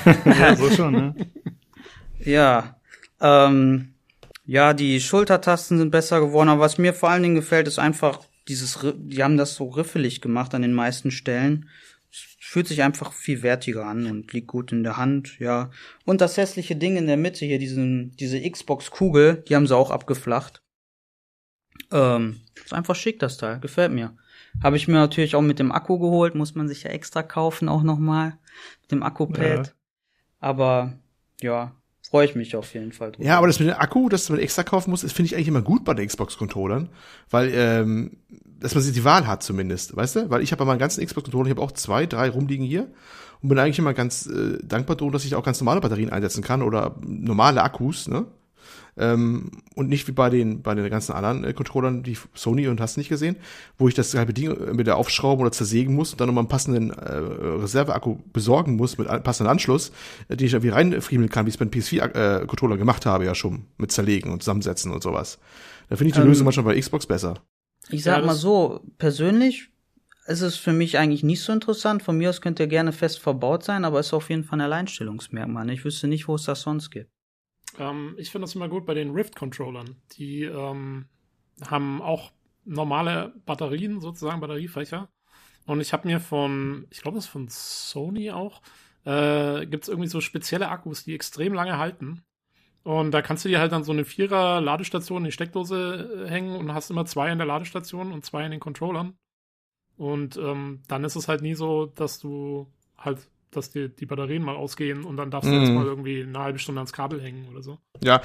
Ja, 0.27 0.55
so 0.55 0.71
schon, 0.71 0.93
ne? 0.93 1.15
Ja. 2.19 2.77
Ähm, 3.21 3.92
ja, 4.45 4.75
die 4.75 5.01
Schultertasten 5.01 5.79
sind 5.79 5.91
besser 5.91 6.21
geworden, 6.21 6.49
aber 6.49 6.63
was 6.63 6.79
mir 6.79 6.95
vor 6.95 7.11
allen 7.11 7.23
Dingen 7.23 7.35
gefällt, 7.35 7.69
ist 7.69 7.79
einfach 7.79 8.21
dieses, 8.49 8.79
die 8.97 9.23
haben 9.23 9.37
das 9.37 9.55
so 9.55 9.69
riffelig 9.69 10.21
gemacht 10.21 10.55
an 10.55 10.63
den 10.63 10.73
meisten 10.73 11.11
Stellen. 11.11 11.69
Es 12.11 12.37
fühlt 12.41 12.67
sich 12.67 12.83
einfach 12.83 13.13
viel 13.13 13.43
wertiger 13.43 13.87
an 13.87 14.07
und 14.07 14.33
liegt 14.33 14.49
gut 14.49 14.73
in 14.73 14.83
der 14.83 14.97
Hand, 14.97 15.39
ja. 15.39 15.71
Und 16.05 16.21
das 16.21 16.37
hässliche 16.37 16.77
Ding 16.77 16.97
in 16.97 17.07
der 17.07 17.17
Mitte 17.17 17.47
hier, 17.47 17.59
diesen, 17.59 18.11
diese 18.17 18.41
Xbox-Kugel, 18.41 19.45
die 19.49 19.55
haben 19.55 19.67
sie 19.67 19.77
auch 19.77 19.91
abgeflacht. 19.91 20.63
Ähm, 21.91 22.41
ist 22.55 22.75
einfach 22.75 22.97
schick, 22.97 23.21
das 23.21 23.37
Teil. 23.37 23.61
Gefällt 23.61 23.93
mir. 23.93 24.17
Habe 24.63 24.77
ich 24.77 24.89
mir 24.89 24.95
natürlich 24.95 25.35
auch 25.37 25.43
mit 25.43 25.59
dem 25.59 25.73
Akku 25.73 25.99
geholt, 25.99 26.35
muss 26.35 26.55
man 26.55 26.69
sich 26.69 26.83
ja 26.83 26.91
extra 26.91 27.23
kaufen 27.23 27.69
auch 27.69 27.83
nochmal. 27.83 28.39
Mit 28.83 28.91
dem 28.91 29.03
Akkupad. 29.03 29.67
Ja. 29.67 29.73
Aber 30.41 30.99
ja, 31.41 31.75
freue 32.13 32.27
ich 32.27 32.35
mich 32.35 32.55
auf 32.55 32.75
jeden 32.75 32.93
Fall 32.93 33.11
drüber. 33.11 33.27
Ja, 33.27 33.39
aber 33.39 33.47
das 33.47 33.59
mit 33.59 33.71
dem 33.71 33.75
Akku, 33.75 34.11
das 34.11 34.29
man 34.29 34.39
extra 34.39 34.63
kaufen 34.63 34.91
muss, 34.91 35.01
das 35.01 35.13
finde 35.13 35.29
ich 35.29 35.35
eigentlich 35.35 35.49
immer 35.49 35.63
gut 35.63 35.83
bei 35.83 35.95
den 35.95 36.07
Xbox-Controllern, 36.07 36.91
weil 37.31 37.51
ähm, 37.55 38.19
dass 38.61 38.75
man 38.75 38.85
sich 38.85 38.93
die 38.93 39.03
Wahl 39.03 39.27
hat 39.27 39.43
zumindest, 39.43 39.97
weißt 39.97 40.17
du? 40.17 40.31
Weil 40.31 40.43
ich 40.43 40.53
habe 40.53 40.59
bei 40.59 40.67
meinen 40.67 40.79
ganzen 40.79 41.03
Xbox-Controllern, 41.03 41.47
ich 41.47 41.57
habe 41.57 41.63
auch 41.63 41.73
zwei, 41.73 42.05
drei 42.05 42.29
rumliegen 42.29 42.67
hier 42.67 42.89
und 43.41 43.49
bin 43.49 43.59
eigentlich 43.59 43.79
immer 43.79 43.95
ganz 43.95 44.27
äh, 44.27 44.59
dankbar 44.63 44.97
drum, 44.97 45.11
dass 45.11 45.25
ich 45.25 45.35
auch 45.35 45.43
ganz 45.43 45.59
normale 45.63 45.81
Batterien 45.81 46.11
einsetzen 46.11 46.43
kann 46.43 46.61
oder 46.61 46.97
normale 47.01 47.63
Akkus, 47.63 48.09
ne? 48.09 48.27
Ähm, 48.97 49.51
und 49.75 49.89
nicht 49.89 50.07
wie 50.07 50.13
bei 50.13 50.29
den, 50.29 50.63
bei 50.63 50.75
den 50.75 50.89
ganzen 50.91 51.13
anderen 51.13 51.45
äh, 51.45 51.53
Controllern, 51.55 52.03
die 52.03 52.19
Sony 52.35 52.69
und 52.69 52.81
hast 52.81 52.99
nicht 52.99 53.09
gesehen, 53.09 53.37
wo 53.79 53.89
ich 53.89 53.95
das 53.95 54.15
halbe 54.15 54.35
Ding 54.35 54.51
äh, 54.51 54.75
mit 54.75 54.87
der 54.87 54.97
aufschrauben 54.97 55.43
oder 55.43 55.53
zersägen 55.53 55.95
muss 55.95 56.13
und 56.13 56.21
dann 56.21 56.29
nochmal 56.29 56.43
einen 56.43 56.49
passenden 56.49 56.91
äh, 56.91 57.13
Reserveakku 57.15 58.19
besorgen 58.33 58.77
muss 58.77 58.99
mit 58.99 59.09
passenden 59.23 59.51
Anschluss, 59.51 59.93
äh, 60.29 60.37
den 60.37 60.47
ich 60.47 60.53
irgendwie 60.53 60.71
reinfriemeln 60.71 61.31
kann, 61.31 61.47
wie 61.47 61.51
ich 61.51 61.55
es 61.55 61.59
beim 61.59 61.69
PS4-Controller 61.69 62.75
äh, 62.75 62.79
gemacht 62.79 63.07
habe, 63.07 63.25
ja 63.25 63.35
schon, 63.35 63.65
mit 63.79 63.93
zerlegen 63.93 64.31
und 64.31 64.43
zusammensetzen 64.43 64.93
und 64.93 65.03
sowas. 65.03 65.39
Da 65.89 65.97
finde 65.97 66.09
ich 66.09 66.15
die 66.15 66.21
ähm, 66.21 66.29
Lösung 66.29 66.45
manchmal 66.45 66.67
bei 66.67 66.79
Xbox 66.81 67.07
besser. 67.07 67.43
Ich 67.89 68.03
sag 68.03 68.21
ja, 68.21 68.27
mal 68.27 68.35
so, 68.35 68.81
persönlich 68.99 69.71
ist 70.27 70.41
es 70.41 70.57
für 70.57 70.73
mich 70.73 70.99
eigentlich 70.99 71.23
nicht 71.23 71.43
so 71.43 71.53
interessant. 71.53 72.03
Von 72.03 72.17
mir 72.17 72.31
aus 72.31 72.41
könnte 72.41 72.63
er 72.63 72.69
gerne 72.69 72.93
fest 72.93 73.19
verbaut 73.19 73.65
sein, 73.65 73.85
aber 73.85 74.01
ist 74.01 74.13
auf 74.13 74.31
jeden 74.31 74.45
Fall 74.45 74.59
ein 74.59 74.65
Alleinstellungsmerkmal. 74.65 75.69
Ich 75.71 75.85
wüsste 75.85 76.07
nicht, 76.07 76.29
wo 76.29 76.37
es 76.37 76.45
das 76.45 76.63
sonst 76.63 76.91
gibt. 76.91 77.11
Ähm, 77.79 78.15
ich 78.19 78.31
finde 78.31 78.47
das 78.47 78.55
immer 78.55 78.69
gut 78.69 78.87
bei 78.87 78.95
den 78.95 79.11
Rift-Controllern. 79.11 79.97
Die 80.13 80.45
ähm, 80.45 81.07
haben 81.67 82.03
auch 82.03 82.33
normale 82.65 83.35
Batterien, 83.45 84.01
sozusagen 84.01 84.41
Batteriefächer. 84.41 85.09
Und 85.67 85.81
ich 85.81 85.93
habe 85.93 86.09
mir 86.09 86.21
von, 86.21 86.87
ich 86.91 87.03
glaube, 87.03 87.17
das 87.17 87.27
ist 87.27 87.31
von 87.31 87.49
Sony 87.49 88.31
auch, 88.31 88.63
äh, 89.05 89.67
gibt 89.67 89.85
es 89.85 89.89
irgendwie 89.89 90.09
so 90.09 90.21
spezielle 90.21 90.69
Akkus, 90.69 91.05
die 91.05 91.15
extrem 91.15 91.55
lange 91.55 91.79
halten. 91.79 92.23
Und 92.85 93.13
da 93.13 93.23
kannst 93.23 93.45
du 93.45 93.49
dir 93.49 93.61
halt 93.61 93.71
dann 93.73 93.85
so 93.85 93.93
eine 93.93 94.05
Vierer-Ladestation 94.05 95.19
in 95.19 95.27
die 95.27 95.33
Steckdose 95.33 96.25
äh, 96.27 96.29
hängen 96.29 96.57
und 96.57 96.75
hast 96.75 96.91
immer 96.91 97.07
zwei 97.07 97.31
in 97.31 97.39
der 97.39 97.47
Ladestation 97.47 98.13
und 98.13 98.25
zwei 98.25 98.45
in 98.45 98.51
den 98.51 98.61
Controllern. 98.61 99.15
Und 99.97 100.37
ähm, 100.37 100.83
dann 100.89 101.05
ist 101.05 101.17
es 101.17 101.29
halt 101.29 101.43
nie 101.43 101.55
so, 101.55 101.87
dass 101.87 102.19
du 102.19 102.67
halt 102.97 103.29
dass 103.53 103.71
die, 103.71 103.95
die 103.95 104.07
Batterien 104.07 104.43
mal 104.43 104.57
ausgehen 104.57 105.05
und 105.05 105.17
dann 105.17 105.31
darfst 105.31 105.49
du 105.49 105.55
mm. 105.55 105.61
jetzt 105.61 105.73
mal 105.73 105.85
irgendwie 105.85 106.23
eine 106.23 106.39
halbe 106.39 106.59
Stunde 106.59 106.81
ans 106.81 106.93
Kabel 106.93 107.21
hängen 107.21 107.47
oder 107.51 107.63
so. 107.63 107.79
Ja, 108.03 108.21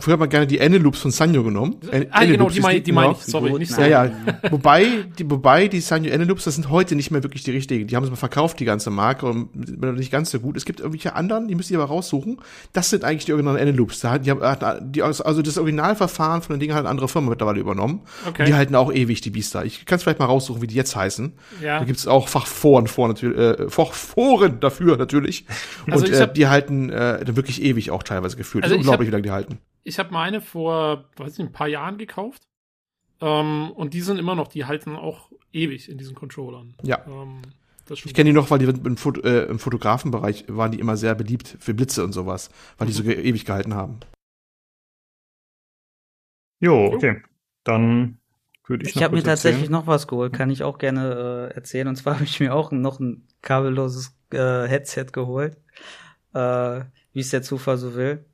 früher 0.00 0.14
hat 0.14 0.20
man 0.20 0.28
gerne 0.28 0.46
die 0.46 0.58
Ende-Loops 0.58 1.00
von 1.00 1.10
Sanyo 1.10 1.44
genommen. 1.44 1.76
ah, 2.10 2.24
genau, 2.24 2.48
die 2.48 2.60
meine 2.60 2.80
die 2.80 2.92
mein 2.92 3.12
ich, 3.12 3.18
sorry, 3.18 3.52
nicht 3.58 3.76
Ja, 3.76 3.86
ja, 3.86 4.12
wobei, 4.50 5.04
die, 5.18 5.30
wobei 5.30 5.68
die 5.68 5.80
Sanyo 5.80 6.10
Ende-Loops, 6.10 6.44
das 6.44 6.54
sind 6.54 6.70
heute 6.70 6.96
nicht 6.96 7.10
mehr 7.10 7.22
wirklich 7.22 7.44
die 7.44 7.50
richtigen. 7.50 7.86
Die 7.86 7.96
haben 7.96 8.04
es 8.04 8.10
mal 8.10 8.16
verkauft, 8.16 8.58
die 8.58 8.64
ganze 8.64 8.90
Marke, 8.90 9.26
und 9.26 9.54
nicht 9.96 10.10
ganz 10.10 10.30
so 10.30 10.40
gut. 10.40 10.56
Es 10.56 10.64
gibt 10.64 10.80
irgendwelche 10.80 11.14
anderen, 11.14 11.46
die 11.46 11.54
müsst 11.54 11.70
ihr 11.70 11.78
aber 11.78 11.88
raussuchen. 11.88 12.38
Das 12.72 12.90
sind 12.90 13.04
eigentlich 13.04 13.26
die 13.26 13.32
originalen 13.32 13.76
die 13.76 14.30
haben, 14.30 14.92
die, 14.92 15.02
also 15.02 15.42
das 15.42 15.58
Originalverfahren 15.58 16.42
von 16.42 16.54
den 16.54 16.60
Dingen 16.60 16.74
hat 16.74 16.80
eine 16.80 16.88
andere 16.88 17.08
Firma 17.08 17.30
mittlerweile 17.30 17.60
übernommen. 17.60 18.00
Okay. 18.26 18.42
Und 18.42 18.48
die 18.48 18.54
halten 18.54 18.74
auch 18.74 18.92
ewig, 18.92 19.20
die 19.20 19.30
Biester. 19.30 19.64
Ich 19.64 19.84
kann 19.84 19.96
es 19.96 20.02
vielleicht 20.02 20.18
mal 20.18 20.26
raussuchen, 20.26 20.62
wie 20.62 20.66
die 20.66 20.74
jetzt 20.74 20.96
heißen. 20.96 21.32
Ja. 21.62 21.78
Da 21.78 21.84
gibt's 21.84 22.06
auch 22.06 22.28
Fachforen 22.28 22.86
vor, 22.86 23.08
natürlich, 23.08 23.38
äh, 23.38 23.68
Fachforen 23.68 24.60
dafür, 24.60 24.69
natürlich. 24.78 25.46
Also 25.90 26.06
und 26.06 26.12
äh, 26.12 26.20
hab, 26.20 26.34
die 26.34 26.46
halten 26.46 26.90
äh, 26.90 27.24
wirklich 27.36 27.62
ewig 27.62 27.90
auch 27.90 28.02
teilweise 28.02 28.36
gefühlt. 28.36 28.64
Also 28.64 28.76
unglaublich, 28.76 29.06
hab, 29.06 29.08
wie 29.08 29.12
lange 29.12 29.22
die 29.22 29.30
halten. 29.30 29.58
Ich 29.82 29.98
habe 29.98 30.12
meine 30.12 30.40
vor, 30.40 31.08
weiß 31.16 31.38
nicht, 31.38 31.48
ein 31.48 31.52
paar 31.52 31.68
Jahren 31.68 31.98
gekauft. 31.98 32.42
Ähm, 33.20 33.70
und 33.72 33.94
die 33.94 34.00
sind 34.00 34.18
immer 34.18 34.34
noch, 34.34 34.48
die 34.48 34.64
halten 34.64 34.96
auch 34.96 35.30
ewig 35.52 35.88
in 35.88 35.98
diesen 35.98 36.14
Controllern. 36.14 36.74
Ja. 36.82 37.04
Ähm, 37.06 37.42
ich 37.90 38.14
kenne 38.14 38.30
die 38.30 38.34
noch, 38.34 38.50
weil 38.50 38.60
die 38.60 38.66
im, 38.66 38.96
Foto, 38.96 39.20
äh, 39.22 39.46
im 39.46 39.58
Fotografenbereich 39.58 40.44
waren 40.48 40.70
die 40.70 40.78
immer 40.78 40.96
sehr 40.96 41.14
beliebt 41.16 41.56
für 41.58 41.74
Blitze 41.74 42.04
und 42.04 42.12
sowas, 42.12 42.50
weil 42.78 42.86
die 42.86 42.92
so 42.92 43.02
mhm. 43.02 43.10
ewig 43.10 43.44
gehalten 43.44 43.74
haben. 43.74 43.98
Jo, 46.60 46.92
okay. 46.92 47.22
Dann 47.64 48.18
würde 48.66 48.86
ich 48.86 48.94
Ich 48.94 49.02
habe 49.02 49.16
mir 49.16 49.22
tatsächlich 49.22 49.70
noch 49.70 49.86
was 49.86 50.06
geholt, 50.06 50.32
kann 50.32 50.50
ich 50.50 50.62
auch 50.62 50.78
gerne 50.78 51.50
äh, 51.50 51.54
erzählen. 51.54 51.88
Und 51.88 51.96
zwar 51.96 52.14
habe 52.14 52.24
ich 52.24 52.38
mir 52.38 52.54
auch 52.54 52.70
noch 52.70 53.00
ein 53.00 53.26
kabelloses 53.42 54.16
äh, 54.34 54.66
Headset 54.68 55.06
geholt, 55.12 55.56
äh, 56.34 56.80
wie 57.12 57.20
es 57.20 57.30
der 57.30 57.42
Zufall 57.42 57.76
so 57.76 57.94
will. 57.94 58.24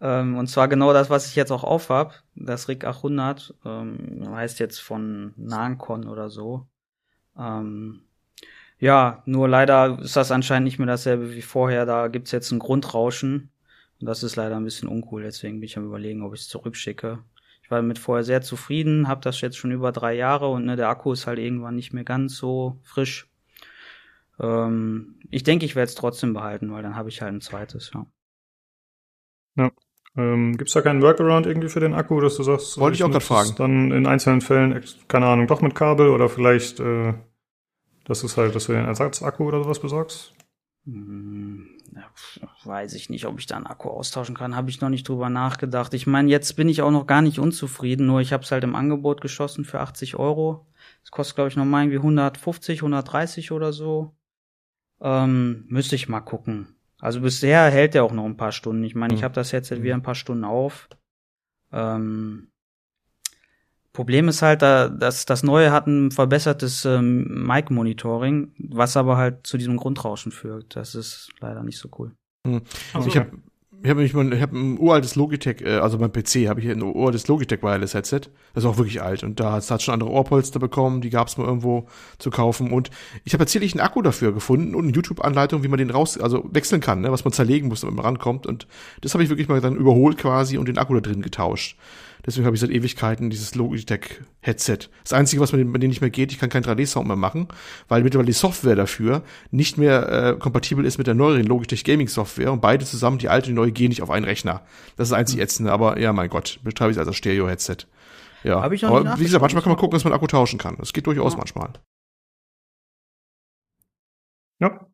Ähm, 0.00 0.36
und 0.36 0.48
zwar 0.48 0.68
genau 0.68 0.92
das, 0.92 1.10
was 1.10 1.28
ich 1.28 1.36
jetzt 1.36 1.50
auch 1.52 1.64
aufhab, 1.64 2.22
das 2.34 2.68
RIG 2.68 2.84
800, 2.84 3.54
ähm, 3.64 4.28
heißt 4.30 4.58
jetzt 4.60 4.80
von 4.80 5.32
Nancon 5.36 6.06
oder 6.06 6.28
so. 6.28 6.66
Ähm, 7.38 8.02
ja, 8.78 9.22
nur 9.26 9.48
leider 9.48 9.98
ist 10.00 10.16
das 10.16 10.30
anscheinend 10.30 10.66
nicht 10.66 10.78
mehr 10.78 10.86
dasselbe 10.86 11.34
wie 11.34 11.42
vorher. 11.42 11.86
Da 11.86 12.08
gibt's 12.08 12.32
jetzt 12.32 12.50
ein 12.50 12.58
Grundrauschen. 12.58 13.50
Und 14.00 14.06
das 14.06 14.22
ist 14.22 14.36
leider 14.36 14.56
ein 14.56 14.64
bisschen 14.64 14.88
uncool. 14.88 15.22
Deswegen 15.22 15.60
bin 15.60 15.66
ich 15.66 15.78
am 15.78 15.86
überlegen, 15.86 16.22
ob 16.22 16.34
ich 16.34 16.42
es 16.42 16.48
zurückschicke. 16.48 17.20
Ich 17.62 17.70
war 17.70 17.78
damit 17.78 17.98
vorher 17.98 18.22
sehr 18.22 18.42
zufrieden, 18.42 19.08
habe 19.08 19.22
das 19.22 19.40
jetzt 19.40 19.56
schon 19.56 19.72
über 19.72 19.90
drei 19.90 20.14
Jahre 20.14 20.48
und 20.48 20.66
ne, 20.66 20.76
der 20.76 20.88
Akku 20.88 21.12
ist 21.12 21.26
halt 21.26 21.40
irgendwann 21.40 21.74
nicht 21.74 21.92
mehr 21.92 22.04
ganz 22.04 22.36
so 22.36 22.78
frisch. 22.84 23.28
Ähm, 24.40 25.20
ich 25.30 25.42
denke, 25.42 25.64
ich 25.64 25.76
werde 25.76 25.88
es 25.88 25.94
trotzdem 25.94 26.32
behalten, 26.32 26.72
weil 26.72 26.82
dann 26.82 26.96
habe 26.96 27.08
ich 27.08 27.22
halt 27.22 27.32
ein 27.32 27.40
zweites, 27.40 27.90
ja. 27.94 28.06
Ja. 29.56 29.70
Ähm, 30.16 30.56
Gibt 30.56 30.68
es 30.68 30.74
da 30.74 30.80
keinen 30.80 31.02
Workaround 31.02 31.46
irgendwie 31.46 31.68
für 31.68 31.80
den 31.80 31.94
Akku, 31.94 32.20
dass 32.20 32.36
du 32.36 32.42
sagst, 32.42 32.78
wollte 32.78 32.94
ich 32.94 33.04
auch 33.04 33.10
gerade 33.10 33.24
fragen. 33.24 33.54
Dann 33.56 33.90
in 33.92 34.06
einzelnen 34.06 34.40
Fällen, 34.40 34.82
keine 35.08 35.26
Ahnung, 35.26 35.46
doch 35.46 35.60
mit 35.60 35.74
Kabel 35.74 36.08
oder 36.08 36.28
vielleicht, 36.28 36.80
äh, 36.80 37.14
das 38.04 38.24
ist 38.24 38.36
halt, 38.36 38.54
dass 38.54 38.66
du 38.66 38.72
den 38.72 38.86
Ersatzakku 38.86 39.44
oder 39.44 39.62
sowas 39.62 39.80
besorgst? 39.80 40.32
Hm, 40.86 41.68
weiß 42.64 42.94
ich 42.94 43.10
nicht, 43.10 43.26
ob 43.26 43.38
ich 43.38 43.46
da 43.46 43.56
einen 43.56 43.66
Akku 43.66 43.90
austauschen 43.90 44.36
kann. 44.36 44.56
Habe 44.56 44.70
ich 44.70 44.80
noch 44.80 44.88
nicht 44.88 45.08
drüber 45.08 45.28
nachgedacht. 45.28 45.92
Ich 45.94 46.06
meine, 46.06 46.30
jetzt 46.30 46.54
bin 46.56 46.68
ich 46.68 46.82
auch 46.82 46.90
noch 46.90 47.06
gar 47.06 47.22
nicht 47.22 47.38
unzufrieden, 47.38 48.06
nur 48.06 48.20
ich 48.20 48.32
habe 48.32 48.44
es 48.44 48.52
halt 48.52 48.64
im 48.64 48.74
Angebot 48.74 49.20
geschossen 49.20 49.64
für 49.64 49.80
80 49.80 50.16
Euro. 50.16 50.66
Das 51.02 51.10
kostet, 51.10 51.36
glaube 51.36 51.48
ich, 51.48 51.56
nochmal 51.56 51.82
irgendwie 51.82 51.98
150, 51.98 52.80
130 52.80 53.52
oder 53.52 53.72
so. 53.72 54.14
Ähm, 55.00 55.64
müsste 55.68 55.94
ich 55.96 56.08
mal 56.08 56.20
gucken. 56.20 56.76
Also 56.98 57.20
bisher 57.20 57.70
hält 57.70 57.94
der 57.94 58.04
auch 58.04 58.12
noch 58.12 58.24
ein 58.24 58.36
paar 58.36 58.52
Stunden. 58.52 58.84
Ich 58.84 58.94
meine, 58.94 59.14
ich 59.14 59.20
mhm. 59.20 59.24
habe 59.24 59.34
das 59.34 59.52
jetzt 59.52 59.70
wieder 59.82 59.94
ein 59.94 60.02
paar 60.02 60.14
Stunden 60.14 60.44
auf. 60.44 60.88
Ähm, 61.72 62.48
Problem 63.92 64.28
ist 64.28 64.42
halt, 64.42 64.60
dass 64.60 65.24
das 65.24 65.42
Neue 65.42 65.72
hat 65.72 65.86
ein 65.86 66.10
verbessertes 66.10 66.84
ähm, 66.84 67.46
Mic-Monitoring, 67.46 68.52
was 68.58 68.94
aber 68.96 69.16
halt 69.16 69.46
zu 69.46 69.56
diesem 69.56 69.78
Grundrauschen 69.78 70.32
führt. 70.32 70.76
Das 70.76 70.94
ist 70.94 71.30
leider 71.40 71.62
nicht 71.62 71.78
so 71.78 71.88
cool. 71.98 72.12
Mhm. 72.44 72.60
Also, 72.92 73.08
ich 73.08 73.16
habe 73.16 73.30
ich 73.82 73.90
habe 73.90 74.00
mal, 74.00 74.32
ich 74.32 74.42
habe 74.42 74.58
ein 74.58 74.78
uraltes 74.78 75.16
Logitech, 75.16 75.60
äh, 75.62 75.76
also 75.76 75.98
beim 75.98 76.12
PC 76.12 76.48
habe 76.48 76.60
ich 76.60 76.68
ein 76.68 76.82
uraltes 76.82 77.28
Logitech 77.28 77.62
Wireless 77.62 77.94
Headset. 77.94 78.20
Das 78.54 78.64
ist 78.64 78.70
auch 78.70 78.78
wirklich 78.78 79.02
alt 79.02 79.22
und 79.22 79.38
da 79.38 79.52
hat 79.52 79.82
schon 79.82 79.94
andere 79.94 80.10
Ohrpolster 80.10 80.58
bekommen, 80.58 81.00
die 81.00 81.10
gab 81.10 81.28
es 81.28 81.36
mal 81.36 81.46
irgendwo 81.46 81.86
zu 82.18 82.30
kaufen 82.30 82.72
und 82.72 82.90
ich 83.24 83.32
habe 83.32 83.44
tatsächlich 83.44 83.74
einen 83.74 83.80
Akku 83.80 84.02
dafür 84.02 84.32
gefunden 84.32 84.74
und 84.74 84.84
eine 84.84 84.94
YouTube-Anleitung, 84.94 85.62
wie 85.62 85.68
man 85.68 85.78
den 85.78 85.90
raus, 85.90 86.18
also 86.18 86.44
wechseln 86.50 86.80
kann, 86.80 87.00
ne, 87.00 87.12
was 87.12 87.24
man 87.24 87.32
zerlegen 87.32 87.68
muss, 87.68 87.84
wenn 87.84 87.94
man 87.94 88.04
rankommt 88.04 88.46
und 88.46 88.66
das 89.02 89.14
habe 89.14 89.22
ich 89.22 89.30
wirklich 89.30 89.48
mal 89.48 89.60
dann 89.60 89.76
überholt 89.76 90.18
quasi 90.18 90.58
und 90.58 90.68
den 90.68 90.78
Akku 90.78 90.94
da 90.94 91.00
drin 91.00 91.22
getauscht. 91.22 91.76
Deswegen 92.24 92.46
habe 92.46 92.56
ich 92.56 92.60
seit 92.60 92.70
Ewigkeiten 92.70 93.30
dieses 93.30 93.54
Logitech-Headset. 93.54 94.88
Das 95.02 95.12
Einzige, 95.12 95.42
was 95.42 95.52
mit 95.52 95.60
dem 95.60 95.88
nicht 95.88 96.00
mehr 96.00 96.10
geht, 96.10 96.32
ich 96.32 96.38
kann 96.38 96.50
keinen 96.50 96.64
3D-Sound 96.64 97.06
mehr 97.06 97.16
machen, 97.16 97.48
weil 97.88 98.02
mittlerweile 98.02 98.26
die 98.26 98.32
Software 98.32 98.76
dafür 98.76 99.22
nicht 99.50 99.78
mehr 99.78 100.08
äh, 100.08 100.38
kompatibel 100.38 100.84
ist 100.84 100.98
mit 100.98 101.06
der 101.06 101.14
neueren 101.14 101.46
Logitech 101.46 101.84
Gaming-Software 101.84 102.52
und 102.52 102.60
beide 102.60 102.84
zusammen, 102.84 103.18
die 103.18 103.28
alte 103.28 103.48
und 103.48 103.54
die 103.54 103.60
neue, 103.60 103.72
gehen 103.72 103.88
nicht 103.88 104.02
auf 104.02 104.10
einen 104.10 104.24
Rechner. 104.24 104.62
Das 104.96 105.06
ist 105.06 105.10
das 105.10 105.18
einzig 105.18 105.40
ätzende, 105.40 105.72
aber 105.72 105.98
ja, 106.00 106.12
mein 106.12 106.30
Gott, 106.30 106.60
betreibe 106.62 106.90
ich 106.90 106.96
es 106.96 107.06
als 107.06 107.16
Stereo-Headset. 107.16 107.86
Ja, 108.42 108.62
Hab 108.62 108.72
ich 108.72 108.84
auch 108.86 109.00
aber 109.00 109.18
wie 109.18 109.24
gesagt, 109.24 109.42
manchmal 109.42 109.62
kann 109.62 109.72
man 109.72 109.78
gucken, 109.78 109.96
dass 109.96 110.04
man 110.04 110.12
Akku 110.12 110.26
tauschen 110.26 110.58
kann. 110.58 110.76
Das 110.78 110.92
geht 110.92 111.06
durchaus 111.06 111.32
ja. 111.32 111.38
manchmal. 111.38 111.72
Ja. 114.60 114.86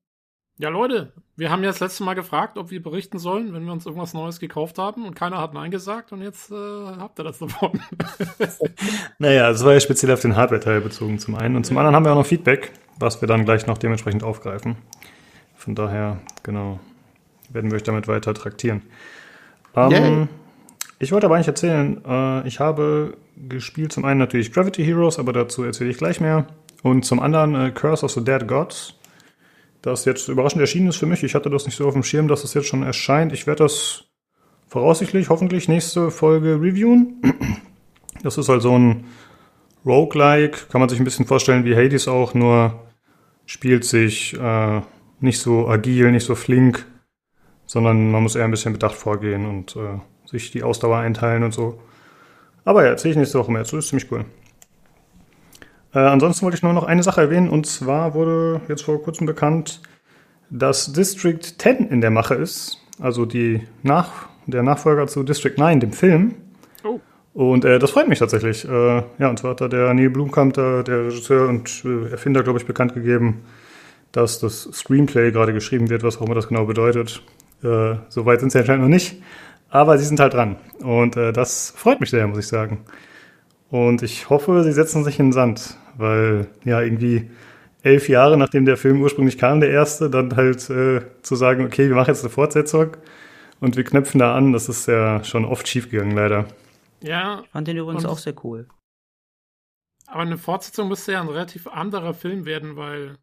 Ja, 0.63 0.69
Leute, 0.69 1.13
wir 1.35 1.51
haben 1.51 1.65
ja 1.65 1.71
das 1.71 1.81
letzte 1.81 2.05
Mal 2.05 2.15
gefragt, 2.15 2.57
ob 2.57 2.71
wir 2.71 2.81
berichten 2.81 3.19
sollen, 3.19 3.53
wenn 3.53 3.65
wir 3.65 3.73
uns 3.73 3.85
irgendwas 3.85 4.15
Neues 4.15 4.39
gekauft 4.39 4.79
haben 4.79 5.05
und 5.05 5.17
keiner 5.17 5.39
hat 5.39 5.55
Nein 5.55 5.73
gesagt 5.73 6.13
und 6.13 6.23
jetzt 6.23 6.53
äh, 6.53 6.55
habt 6.55 7.19
ihr 7.19 7.25
das 7.25 7.39
davon. 7.41 7.81
naja, 9.19 9.51
es 9.51 9.65
war 9.65 9.73
ja 9.73 9.81
speziell 9.81 10.13
auf 10.13 10.21
den 10.21 10.37
Hardware-Teil 10.37 10.81
bezogen 10.81 11.19
zum 11.19 11.35
einen 11.35 11.57
und 11.57 11.67
zum 11.67 11.79
anderen 11.79 11.97
haben 11.97 12.05
wir 12.05 12.13
auch 12.13 12.19
noch 12.19 12.27
Feedback, 12.27 12.71
was 13.01 13.21
wir 13.21 13.27
dann 13.27 13.45
gleich 13.45 13.67
noch 13.67 13.77
dementsprechend 13.77 14.23
aufgreifen. 14.23 14.77
Von 15.57 15.75
daher, 15.75 16.21
genau, 16.45 16.79
werden 17.49 17.73
wir 17.73 17.77
euch 17.79 17.83
damit 17.83 18.07
weiter 18.07 18.33
traktieren. 18.33 18.83
Ähm, 19.75 20.29
ich 21.01 21.11
wollte 21.11 21.27
aber 21.27 21.35
eigentlich 21.35 21.49
erzählen, 21.49 22.01
äh, 22.07 22.47
ich 22.47 22.61
habe 22.61 23.17
gespielt 23.49 23.93
zum 23.93 24.05
einen 24.05 24.21
natürlich 24.21 24.53
Gravity 24.53 24.85
Heroes, 24.85 25.19
aber 25.19 25.33
dazu 25.33 25.65
erzähle 25.65 25.91
ich 25.91 25.99
gleich 25.99 26.21
mehr. 26.21 26.47
Und 26.85 27.05
zum 27.05 27.19
anderen 27.19 27.57
äh, 27.57 27.73
Curse 27.73 28.05
of 28.05 28.13
the 28.13 28.23
Dead 28.23 28.47
Gods 28.47 28.95
das 29.83 30.05
jetzt 30.05 30.29
überraschend 30.29 30.61
erschienen 30.61 30.89
ist 30.89 30.97
für 30.97 31.07
mich. 31.07 31.23
Ich 31.23 31.35
hatte 31.35 31.51
das 31.51 31.67
nicht 31.67 31.77
so 31.77 31.87
auf 31.87 31.95
dem 31.95 32.05
Schirm, 32.05 32.29
dass 32.29 32.45
es 32.45 32.55
jetzt 32.55 32.69
schon 32.69 32.83
erscheint. 32.83 33.33
Ich 33.33 33.47
werde 33.47 33.65
das 33.65 34.05
voraussichtlich, 34.69 35.29
hoffentlich 35.29 35.69
nächste 35.69 36.11
Folge 36.11 36.55
reviewen. 36.55 37.21
Das 38.23 38.39
ist 38.39 38.49
halt 38.49 38.63
so 38.63 38.79
ein 38.79 39.05
Roguelike, 39.85 40.69
kann 40.71 40.81
man 40.81 40.89
sich 40.89 41.01
ein 41.01 41.05
bisschen 41.05 41.27
vorstellen 41.27 41.65
wie 41.65 41.75
Hades 41.75 42.07
auch, 42.07 42.35
nur 42.35 42.81
spielt 43.47 43.85
sich 43.85 44.39
äh, 44.39 44.81
nicht 45.19 45.41
so 45.41 45.69
agil, 45.69 46.13
nicht 46.13 46.25
so 46.25 46.37
flink, 46.37 46.87
sondern 47.67 48.13
man 48.13 48.23
muss 48.23 48.37
eher 48.37 48.45
ein 48.45 48.51
bisschen 48.53 48.73
bedacht 48.73 48.95
vorgehen 48.95 49.47
und 49.47 49.75
äh, 49.75 49.99
sich 50.27 50.53
die 50.53 50.63
Ausdauer 50.63 50.99
einteilen 50.99 51.43
und 51.43 51.53
so. 51.53 51.81
Aber 52.65 52.85
ja, 52.85 52.91
erzähle 52.91 53.13
ich 53.13 53.19
nächste 53.19 53.41
Woche 53.41 53.51
mehr 53.51 53.65
zu, 53.65 53.79
ist 53.79 53.89
ziemlich 53.89 54.11
cool. 54.13 54.25
Äh, 55.95 55.99
ansonsten 55.99 56.45
wollte 56.45 56.57
ich 56.57 56.63
nur 56.63 56.73
noch 56.73 56.85
eine 56.85 57.03
Sache 57.03 57.21
erwähnen 57.21 57.49
und 57.49 57.67
zwar 57.67 58.15
wurde 58.15 58.61
jetzt 58.69 58.83
vor 58.83 59.03
kurzem 59.03 59.27
bekannt, 59.27 59.81
dass 60.51 60.93
District 60.93 61.41
10 61.59 61.89
in 61.89 62.01
der 62.01 62.11
Mache 62.11 62.35
ist, 62.35 62.79
also 63.01 63.25
die 63.25 63.63
Nach 63.83 64.29
der 64.47 64.63
Nachfolger 64.63 65.07
zu 65.07 65.23
District 65.23 65.55
9, 65.57 65.81
dem 65.81 65.93
Film. 65.93 66.35
Oh. 66.85 67.01
Und 67.35 67.65
äh, 67.65 67.79
das 67.79 67.93
freut 67.93 68.09
mich 68.09 68.19
tatsächlich. 68.19 68.69
Äh, 68.69 69.03
ja, 69.19 69.29
und 69.29 69.39
zwar 69.39 69.53
hat 69.53 69.61
da 69.61 69.69
der 69.69 69.95
Neil 69.95 70.11
Blomkamp, 70.11 70.55
der, 70.55 70.83
der 70.83 71.07
Regisseur 71.07 71.49
und 71.49 71.85
äh, 71.85 72.11
Erfinder, 72.11 72.43
glaube 72.43 72.59
ich, 72.59 72.67
bekannt 72.67 72.95
gegeben, 72.95 73.43
dass 74.13 74.41
das 74.41 74.69
Screenplay 74.73 75.31
gerade 75.33 75.53
geschrieben 75.53 75.89
wird, 75.89 76.03
was 76.03 76.19
auch 76.19 76.23
immer 76.23 76.35
das 76.35 76.49
genau 76.49 76.67
bedeutet. 76.67 77.23
Äh, 77.63 77.95
Soweit 78.09 78.41
sind 78.41 78.53
sie 78.53 78.59
anscheinend 78.59 78.83
noch 78.83 78.91
nicht. 78.91 79.23
Aber 79.71 79.97
sie 79.97 80.05
sind 80.05 80.21
halt 80.21 80.35
dran. 80.35 80.57
Und 80.81 81.17
äh, 81.17 81.33
das 81.33 81.73
freut 81.75 82.01
mich 82.01 82.11
sehr, 82.11 82.27
muss 82.27 82.39
ich 82.39 82.47
sagen. 82.47 82.85
Und 83.71 84.03
ich 84.03 84.29
hoffe, 84.29 84.63
sie 84.65 84.73
setzen 84.73 85.03
sich 85.03 85.19
in 85.19 85.29
den 85.29 85.33
Sand, 85.33 85.79
weil 85.97 86.49
ja 86.65 86.81
irgendwie 86.81 87.31
elf 87.83 88.09
Jahre 88.09 88.37
nachdem 88.37 88.65
der 88.65 88.77
Film 88.77 89.01
ursprünglich 89.03 89.39
kam, 89.39 89.61
der 89.61 89.71
erste, 89.71 90.09
dann 90.09 90.37
halt 90.37 90.71
äh, 90.71 91.03
zu 91.23 91.35
sagen, 91.37 91.65
okay, 91.65 91.89
wir 91.89 91.97
machen 91.97 92.09
jetzt 92.09 92.23
eine 92.23 92.31
Fortsetzung 92.31 92.97
und 93.61 93.77
wir 93.77 93.85
knöpfen 93.85 94.19
da 94.21 94.35
an, 94.35 94.53
das 94.53 94.69
ist 94.69 94.87
ja 94.87 95.23
schon 95.25 95.45
oft 95.45 95.67
schiefgegangen, 95.67 96.17
leider. 96.17 96.47
Ja. 97.03 97.41
Ich 97.45 97.51
fand 97.51 97.69
den 97.69 97.77
übrigens 97.77 98.05
auch 98.05 98.19
sehr 98.19 98.35
cool. 98.45 98.67
Aber 100.07 100.23
eine 100.23 100.39
Fortsetzung 100.39 100.89
müsste 100.89 101.13
ja 101.13 101.21
ein 101.21 101.29
relativ 101.29 101.67
anderer 101.67 102.15
Film 102.15 102.45
werden, 102.45 102.77
weil 102.77 103.17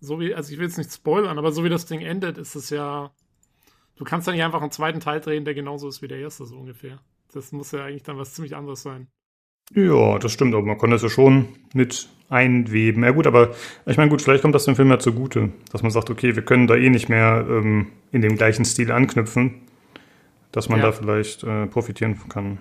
so 0.00 0.20
wie, 0.20 0.34
also 0.34 0.52
ich 0.52 0.58
will 0.58 0.66
jetzt 0.66 0.78
nicht 0.78 0.92
spoilern, 0.92 1.38
aber 1.38 1.52
so 1.52 1.64
wie 1.64 1.68
das 1.68 1.86
Ding 1.86 2.00
endet, 2.00 2.38
ist 2.38 2.54
es 2.54 2.70
ja. 2.70 3.10
Du 3.96 4.04
kannst 4.04 4.26
dann 4.26 4.34
nicht 4.34 4.44
einfach 4.44 4.62
einen 4.62 4.70
zweiten 4.70 5.00
Teil 5.00 5.20
drehen, 5.20 5.44
der 5.44 5.54
genauso 5.54 5.88
ist 5.88 6.00
wie 6.00 6.08
der 6.08 6.18
erste, 6.18 6.46
so 6.46 6.56
ungefähr. 6.56 7.00
Das 7.32 7.52
muss 7.52 7.72
ja 7.72 7.84
eigentlich 7.84 8.02
dann 8.02 8.16
was 8.16 8.32
ziemlich 8.32 8.56
anderes 8.56 8.82
sein. 8.82 9.08
Ja, 9.74 10.18
das 10.18 10.32
stimmt, 10.32 10.54
aber 10.54 10.64
man 10.66 10.78
kann 10.78 10.90
das 10.90 11.02
ja 11.02 11.08
schon 11.08 11.48
mit 11.74 12.08
einweben. 12.28 13.02
Ja 13.04 13.10
gut, 13.10 13.26
aber 13.26 13.54
ich 13.86 13.96
meine, 13.96 14.10
gut, 14.10 14.22
vielleicht 14.22 14.42
kommt 14.42 14.54
das 14.54 14.64
dem 14.64 14.76
Film 14.76 14.90
ja 14.90 14.98
zugute, 14.98 15.50
dass 15.72 15.82
man 15.82 15.90
sagt, 15.90 16.10
okay, 16.10 16.34
wir 16.36 16.44
können 16.44 16.66
da 16.66 16.74
eh 16.76 16.88
nicht 16.90 17.08
mehr 17.08 17.44
ähm, 17.48 17.88
in 18.12 18.20
dem 18.22 18.36
gleichen 18.36 18.64
Stil 18.64 18.90
anknüpfen, 18.92 19.62
dass 20.52 20.68
man 20.68 20.78
Ja. 20.80 20.86
da 20.86 20.92
vielleicht 20.92 21.44
äh, 21.44 21.66
profitieren 21.66 22.18
kann. 22.28 22.58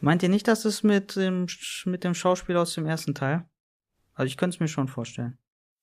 Meint 0.00 0.22
ihr 0.22 0.30
nicht, 0.30 0.48
dass 0.48 0.64
es 0.64 0.82
mit 0.82 1.16
dem, 1.16 1.46
mit 1.84 2.04
dem 2.04 2.14
Schauspieler 2.14 2.62
aus 2.62 2.74
dem 2.74 2.86
ersten 2.86 3.14
Teil? 3.14 3.44
Also 4.14 4.26
ich 4.26 4.36
könnte 4.38 4.54
es 4.56 4.60
mir 4.60 4.68
schon 4.68 4.88
vorstellen. 4.88 5.36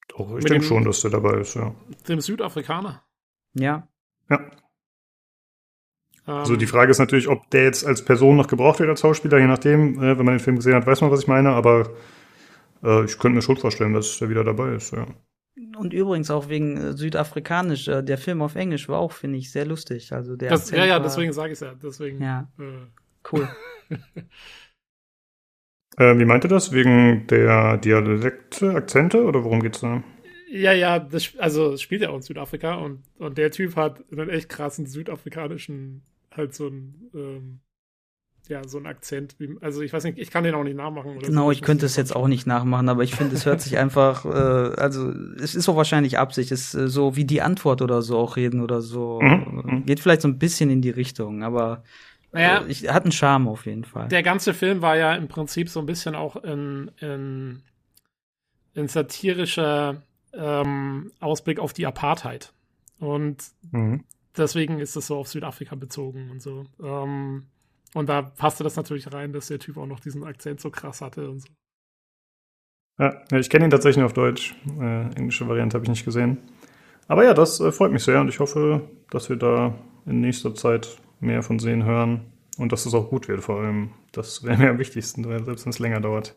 Doch, 0.09 0.37
ich 0.37 0.45
denke 0.45 0.65
schon, 0.65 0.83
dass 0.83 1.01
der 1.01 1.11
dabei 1.11 1.39
ist, 1.39 1.55
ja. 1.55 1.75
Dem 2.07 2.21
Südafrikaner. 2.21 3.03
Ja. 3.53 3.87
Ja. 4.29 4.39
Also 6.27 6.55
die 6.57 6.67
Frage 6.67 6.91
ist 6.91 6.99
natürlich, 6.99 7.27
ob 7.29 7.49
der 7.51 7.63
jetzt 7.63 7.85
als 7.85 8.03
Person 8.03 8.35
noch 8.37 8.47
gebraucht 8.47 8.79
wird 8.79 8.89
als 8.89 9.01
Schauspieler, 9.01 9.39
je 9.39 9.47
nachdem, 9.47 9.95
äh, 10.03 10.17
wenn 10.17 10.25
man 10.25 10.35
den 10.35 10.39
Film 10.39 10.57
gesehen 10.57 10.75
hat, 10.75 10.85
weiß 10.85 11.01
man, 11.01 11.09
was 11.11 11.21
ich 11.21 11.27
meine, 11.27 11.51
aber 11.51 11.89
äh, 12.83 13.05
ich 13.05 13.17
könnte 13.17 13.35
mir 13.35 13.41
schon 13.41 13.57
vorstellen, 13.57 13.93
dass 13.93 14.19
der 14.19 14.29
wieder 14.29 14.43
dabei 14.43 14.73
ist, 14.75 14.91
ja. 14.91 15.05
Und 15.77 15.93
übrigens 15.93 16.29
auch 16.29 16.49
wegen 16.49 16.77
äh, 16.77 16.93
südafrikanisch, 16.93 17.87
äh, 17.87 18.03
der 18.03 18.17
Film 18.17 18.41
auf 18.41 18.55
Englisch 18.55 18.89
war 18.89 18.99
auch, 18.99 19.11
finde 19.13 19.37
ich, 19.37 19.51
sehr 19.51 19.65
lustig. 19.65 20.11
Also 20.13 20.35
der 20.35 20.49
das, 20.49 20.61
Akzent 20.63 20.79
ja, 20.79 20.85
ja, 20.85 20.93
war- 20.95 21.01
deswegen 21.03 21.31
sage 21.33 21.47
ich 21.53 21.53
es 21.53 21.59
ja. 21.61 21.73
Deswegen. 21.81 22.21
Ja, 22.21 22.47
Äh, 22.59 22.63
cool. 23.31 23.47
Äh, 25.97 26.19
wie 26.19 26.25
meint 26.25 26.43
ihr 26.45 26.49
das? 26.49 26.71
Wegen 26.71 27.25
der 27.27 27.77
Dialekte, 27.77 28.75
Akzente 28.75 29.23
oder 29.23 29.43
worum 29.43 29.61
geht's 29.61 29.79
da? 29.81 30.03
ja, 30.51 30.71
ja, 30.71 30.99
das, 30.99 31.33
also 31.39 31.73
es 31.73 31.81
spielt 31.81 32.01
ja 32.03 32.09
auch 32.09 32.15
in 32.15 32.21
Südafrika 32.21 32.75
und, 32.75 33.03
und 33.17 33.37
der 33.37 33.51
Typ 33.51 33.75
hat 33.75 34.03
einen 34.11 34.29
echt 34.29 34.47
krassen 34.47 34.85
südafrikanischen, 34.85 36.03
halt 36.37 36.53
so 36.53 36.67
einen, 36.67 37.09
ähm, 37.13 37.59
ja, 38.47 38.65
so 38.65 38.77
einen 38.77 38.85
Akzent. 38.87 39.35
Wie, 39.39 39.57
also 39.61 39.81
ich 39.81 39.91
weiß 39.91 40.03
nicht, 40.05 40.17
ich 40.17 40.31
kann 40.31 40.43
den 40.43 40.55
auch 40.55 40.63
nicht 40.63 40.77
nachmachen. 40.77 41.17
Oder 41.17 41.27
Genau, 41.27 41.45
so. 41.45 41.51
ich 41.51 41.61
könnte 41.61 41.85
es 41.85 41.95
jetzt 41.95 42.15
auch 42.15 42.27
nicht 42.27 42.47
nachmachen, 42.47 42.87
aber 42.87 43.03
ich 43.03 43.13
finde, 43.13 43.35
es 43.35 43.45
hört 43.45 43.61
sich 43.61 43.77
einfach, 43.77 44.25
äh, 44.25 44.29
also 44.79 45.11
es 45.11 45.55
ist 45.55 45.67
auch 45.67 45.75
wahrscheinlich 45.75 46.17
Absicht, 46.17 46.51
es 46.51 46.73
ist 46.73 46.81
äh, 46.81 46.87
so 46.87 47.15
wie 47.15 47.25
die 47.25 47.41
Antwort 47.41 47.81
oder 47.81 48.01
so 48.01 48.17
auch 48.17 48.35
reden 48.37 48.61
oder 48.61 48.81
so. 48.81 49.21
Mhm, 49.21 49.63
mhm. 49.65 49.85
Geht 49.85 49.99
vielleicht 49.99 50.21
so 50.21 50.27
ein 50.27 50.39
bisschen 50.39 50.69
in 50.69 50.81
die 50.81 50.91
Richtung, 50.91 51.43
aber 51.43 51.83
Naja, 52.31 52.59
äh, 52.61 52.71
ich, 52.71 52.87
hat 52.87 53.03
einen 53.03 53.11
Charme 53.11 53.47
auf 53.49 53.65
jeden 53.65 53.83
Fall. 53.83 54.07
Der 54.07 54.23
ganze 54.23 54.53
Film 54.53 54.81
war 54.81 54.95
ja 54.95 55.13
im 55.15 55.27
Prinzip 55.27 55.67
so 55.69 55.79
ein 55.81 55.85
bisschen 55.85 56.15
auch 56.15 56.37
in, 56.37 56.89
in, 57.01 57.63
in 58.75 58.87
satirischer 58.87 60.01
ähm, 60.33 61.11
Ausblick 61.19 61.59
auf 61.59 61.73
die 61.73 61.85
Apartheid. 61.85 62.53
Und 62.99 63.43
Mhm. 63.71 64.05
Deswegen 64.37 64.79
ist 64.79 64.95
es 64.95 65.07
so 65.07 65.17
auf 65.17 65.27
Südafrika 65.27 65.75
bezogen 65.75 66.29
und 66.31 66.41
so. 66.41 66.65
Ähm, 66.81 67.47
und 67.93 68.09
da 68.09 68.21
passte 68.21 68.63
das 68.63 68.75
natürlich 68.75 69.11
rein, 69.11 69.33
dass 69.33 69.47
der 69.47 69.59
Typ 69.59 69.77
auch 69.77 69.85
noch 69.85 69.99
diesen 69.99 70.23
Akzent 70.23 70.59
so 70.61 70.69
krass 70.69 71.01
hatte 71.01 71.29
und 71.29 71.39
so. 71.39 71.47
Ja, 72.99 73.21
ich 73.31 73.49
kenne 73.49 73.65
ihn 73.65 73.71
tatsächlich 73.71 73.97
nur 73.97 74.07
auf 74.07 74.13
Deutsch. 74.13 74.55
Äh, 74.79 75.13
englische 75.15 75.47
Variante 75.47 75.75
habe 75.75 75.85
ich 75.85 75.89
nicht 75.89 76.05
gesehen. 76.05 76.39
Aber 77.07 77.23
ja, 77.23 77.33
das 77.33 77.59
äh, 77.59 77.71
freut 77.71 77.91
mich 77.91 78.03
sehr 78.03 78.19
und 78.19 78.27
ich 78.27 78.39
hoffe, 78.39 78.89
dass 79.11 79.29
wir 79.29 79.35
da 79.35 79.75
in 80.05 80.21
nächster 80.21 80.55
Zeit 80.55 80.97
mehr 81.19 81.43
von 81.43 81.59
sehen 81.59 81.85
hören 81.85 82.31
und 82.57 82.71
dass 82.71 82.85
es 82.85 82.93
auch 82.93 83.09
gut 83.09 83.27
wird 83.27 83.41
vor 83.41 83.61
allem. 83.61 83.91
Das 84.11 84.43
wäre 84.43 84.57
mir 84.57 84.69
am 84.71 84.79
wichtigsten, 84.79 85.23
selbst 85.23 85.65
wenn 85.65 85.69
es 85.69 85.79
länger 85.79 86.01
dauert. 86.01 86.35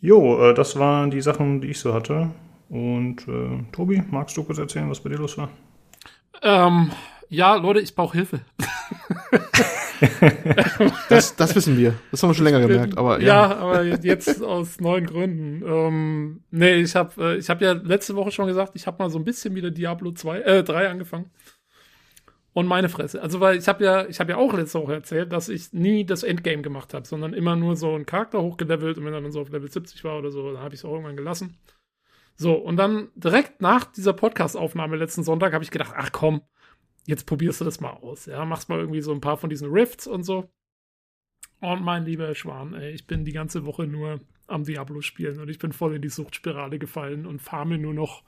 Jo, 0.00 0.50
äh, 0.50 0.54
das 0.54 0.78
waren 0.78 1.10
die 1.10 1.20
Sachen, 1.20 1.60
die 1.60 1.68
ich 1.68 1.78
so 1.78 1.94
hatte. 1.94 2.30
Und 2.68 3.26
äh, 3.28 3.62
Tobi, 3.72 4.02
magst 4.10 4.36
du 4.36 4.44
kurz 4.44 4.58
erzählen, 4.58 4.88
was 4.88 5.00
bei 5.00 5.10
dir 5.10 5.18
los 5.18 5.36
war? 5.38 5.50
Ähm, 6.42 6.90
ja, 7.28 7.54
Leute, 7.56 7.80
ich 7.80 7.94
brauche 7.94 8.16
Hilfe. 8.16 8.40
Das, 11.08 11.36
das 11.36 11.54
wissen 11.54 11.76
wir. 11.76 11.94
Das 12.10 12.22
haben 12.22 12.30
wir 12.30 12.34
schon 12.34 12.44
länger 12.44 12.60
gemerkt, 12.60 12.96
aber 12.96 13.20
ja. 13.20 13.26
ja. 13.26 13.56
aber 13.56 13.84
jetzt 13.84 14.42
aus 14.42 14.80
neuen 14.80 15.06
Gründen. 15.06 15.62
Ähm, 15.66 16.40
nee, 16.50 16.76
ich 16.76 16.96
habe 16.96 17.34
äh, 17.34 17.36
ich 17.36 17.50
hab 17.50 17.60
ja 17.60 17.72
letzte 17.72 18.16
Woche 18.16 18.30
schon 18.30 18.46
gesagt, 18.46 18.72
ich 18.74 18.86
habe 18.86 19.02
mal 19.02 19.10
so 19.10 19.18
ein 19.18 19.24
bisschen 19.24 19.54
wieder 19.54 19.70
Diablo 19.70 20.12
2, 20.12 20.40
äh, 20.40 20.64
3 20.64 20.88
angefangen. 20.88 21.30
Und 22.52 22.66
meine 22.66 22.88
Fresse. 22.88 23.22
Also, 23.22 23.40
weil 23.40 23.58
ich 23.58 23.68
habe 23.68 23.84
ja, 23.84 24.06
ich 24.06 24.18
habe 24.18 24.32
ja 24.32 24.36
auch 24.38 24.52
letzte 24.54 24.80
Woche 24.80 24.94
erzählt, 24.94 25.32
dass 25.32 25.48
ich 25.48 25.72
nie 25.72 26.04
das 26.04 26.24
Endgame 26.24 26.62
gemacht 26.62 26.94
habe, 26.94 27.06
sondern 27.06 27.32
immer 27.32 27.54
nur 27.54 27.76
so 27.76 27.94
einen 27.94 28.06
Charakter 28.06 28.42
hochgelevelt 28.42 28.98
und 28.98 29.04
wenn 29.04 29.12
er 29.12 29.20
dann 29.20 29.30
so 29.30 29.40
auf 29.40 29.50
Level 29.50 29.70
70 29.70 30.02
war 30.02 30.18
oder 30.18 30.30
so, 30.30 30.52
dann 30.52 30.62
habe 30.62 30.74
ich 30.74 30.80
es 30.80 30.84
auch 30.84 30.92
irgendwann 30.92 31.16
gelassen. 31.16 31.56
So, 32.40 32.54
und 32.54 32.78
dann 32.78 33.10
direkt 33.16 33.60
nach 33.60 33.84
dieser 33.84 34.14
Podcast-Aufnahme 34.14 34.96
letzten 34.96 35.22
Sonntag 35.22 35.52
habe 35.52 35.62
ich 35.62 35.70
gedacht, 35.70 35.92
ach 35.94 36.10
komm, 36.10 36.40
jetzt 37.04 37.26
probierst 37.26 37.60
du 37.60 37.66
das 37.66 37.80
mal 37.80 37.90
aus. 37.90 38.24
Ja, 38.24 38.46
machst 38.46 38.70
mal 38.70 38.78
irgendwie 38.78 39.02
so 39.02 39.12
ein 39.12 39.20
paar 39.20 39.36
von 39.36 39.50
diesen 39.50 39.70
Rifts 39.70 40.06
und 40.06 40.22
so. 40.22 40.50
Und 41.60 41.82
mein 41.82 42.06
lieber 42.06 42.34
Schwan, 42.34 42.72
ey, 42.72 42.92
ich 42.92 43.06
bin 43.06 43.26
die 43.26 43.34
ganze 43.34 43.66
Woche 43.66 43.86
nur 43.86 44.20
am 44.46 44.64
Diablo 44.64 45.02
spielen 45.02 45.38
und 45.38 45.50
ich 45.50 45.58
bin 45.58 45.74
voll 45.74 45.96
in 45.96 46.00
die 46.00 46.08
Suchtspirale 46.08 46.78
gefallen 46.78 47.26
und 47.26 47.42
farme 47.42 47.76
nur 47.76 47.92
noch 47.92 48.22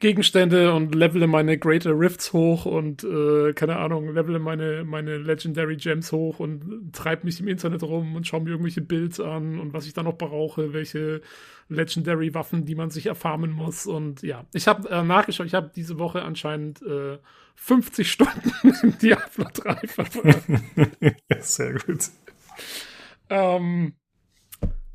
Gegenstände 0.00 0.74
und 0.74 0.94
levele 0.94 1.26
meine 1.26 1.58
Greater 1.58 1.98
Rifts 1.98 2.32
hoch 2.32 2.66
und 2.66 3.02
äh, 3.02 3.52
keine 3.52 3.78
Ahnung, 3.78 4.14
levele 4.14 4.38
meine, 4.38 4.84
meine 4.84 5.18
Legendary 5.18 5.76
Gems 5.76 6.12
hoch 6.12 6.38
und 6.38 6.92
treib 6.92 7.24
mich 7.24 7.40
im 7.40 7.48
Internet 7.48 7.82
rum 7.82 8.14
und 8.14 8.26
schau 8.26 8.38
mir 8.38 8.50
irgendwelche 8.50 8.80
Builds 8.80 9.18
an 9.18 9.58
und 9.58 9.72
was 9.72 9.86
ich 9.86 9.94
da 9.94 10.04
noch 10.04 10.16
brauche, 10.16 10.72
welche 10.72 11.20
Legendary 11.68 12.32
Waffen, 12.32 12.64
die 12.64 12.76
man 12.76 12.90
sich 12.90 13.06
erfarmen 13.06 13.50
muss 13.50 13.86
und 13.86 14.22
ja, 14.22 14.44
ich 14.54 14.68
habe 14.68 14.88
äh, 14.88 15.02
nachgeschaut, 15.02 15.46
ich 15.46 15.54
habe 15.54 15.72
diese 15.74 15.98
Woche 15.98 16.22
anscheinend 16.22 16.80
äh, 16.82 17.18
50 17.56 18.10
Stunden 18.10 18.52
in 18.82 18.98
Diablo 18.98 19.46
3 19.52 19.74
verbracht. 19.88 20.44
Sehr 21.40 21.74
gut. 21.74 22.04
Ähm, 23.30 23.94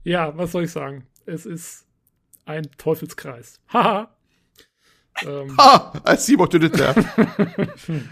ja, 0.04 0.38
was 0.38 0.54
soll 0.54 0.64
ich 0.64 0.72
sagen? 0.72 1.06
Es 1.26 1.46
ist 1.46 1.86
ein 2.46 2.70
Teufelskreis. 2.78 3.62
Haha. 3.72 4.13
Ähm, 5.26 5.54
Ah, 5.58 5.94
als 6.04 6.26
Seymour 6.26 6.50
tötet 6.50 6.80
der. 6.80 6.96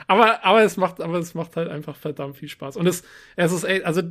aber, 0.08 0.44
aber 0.44 0.64
es 0.64 0.78
macht, 0.78 1.02
aber 1.02 1.20
es 1.20 1.34
macht 1.34 1.56
halt 1.56 1.70
einfach 1.70 1.96
verdammt 1.96 2.38
viel 2.38 2.50
Spaß. 2.50 2.78
Und 2.78 2.88
es, 2.88 3.04
es 3.36 3.52
ist, 3.52 3.64
ey, 3.64 3.84
also, 3.84 4.02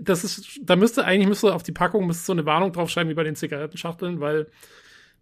das 0.00 0.24
ist, 0.24 0.60
da 0.62 0.76
müsste 0.76 1.04
eigentlich, 1.04 1.28
müsste 1.28 1.54
auf 1.54 1.62
die 1.62 1.72
Packung, 1.72 2.06
müsste 2.06 2.24
so 2.24 2.32
eine 2.32 2.46
Warnung 2.46 2.72
draufschreiben, 2.72 3.10
wie 3.10 3.14
bei 3.14 3.24
den 3.24 3.36
Zigarettenschachteln, 3.36 4.20
weil 4.20 4.46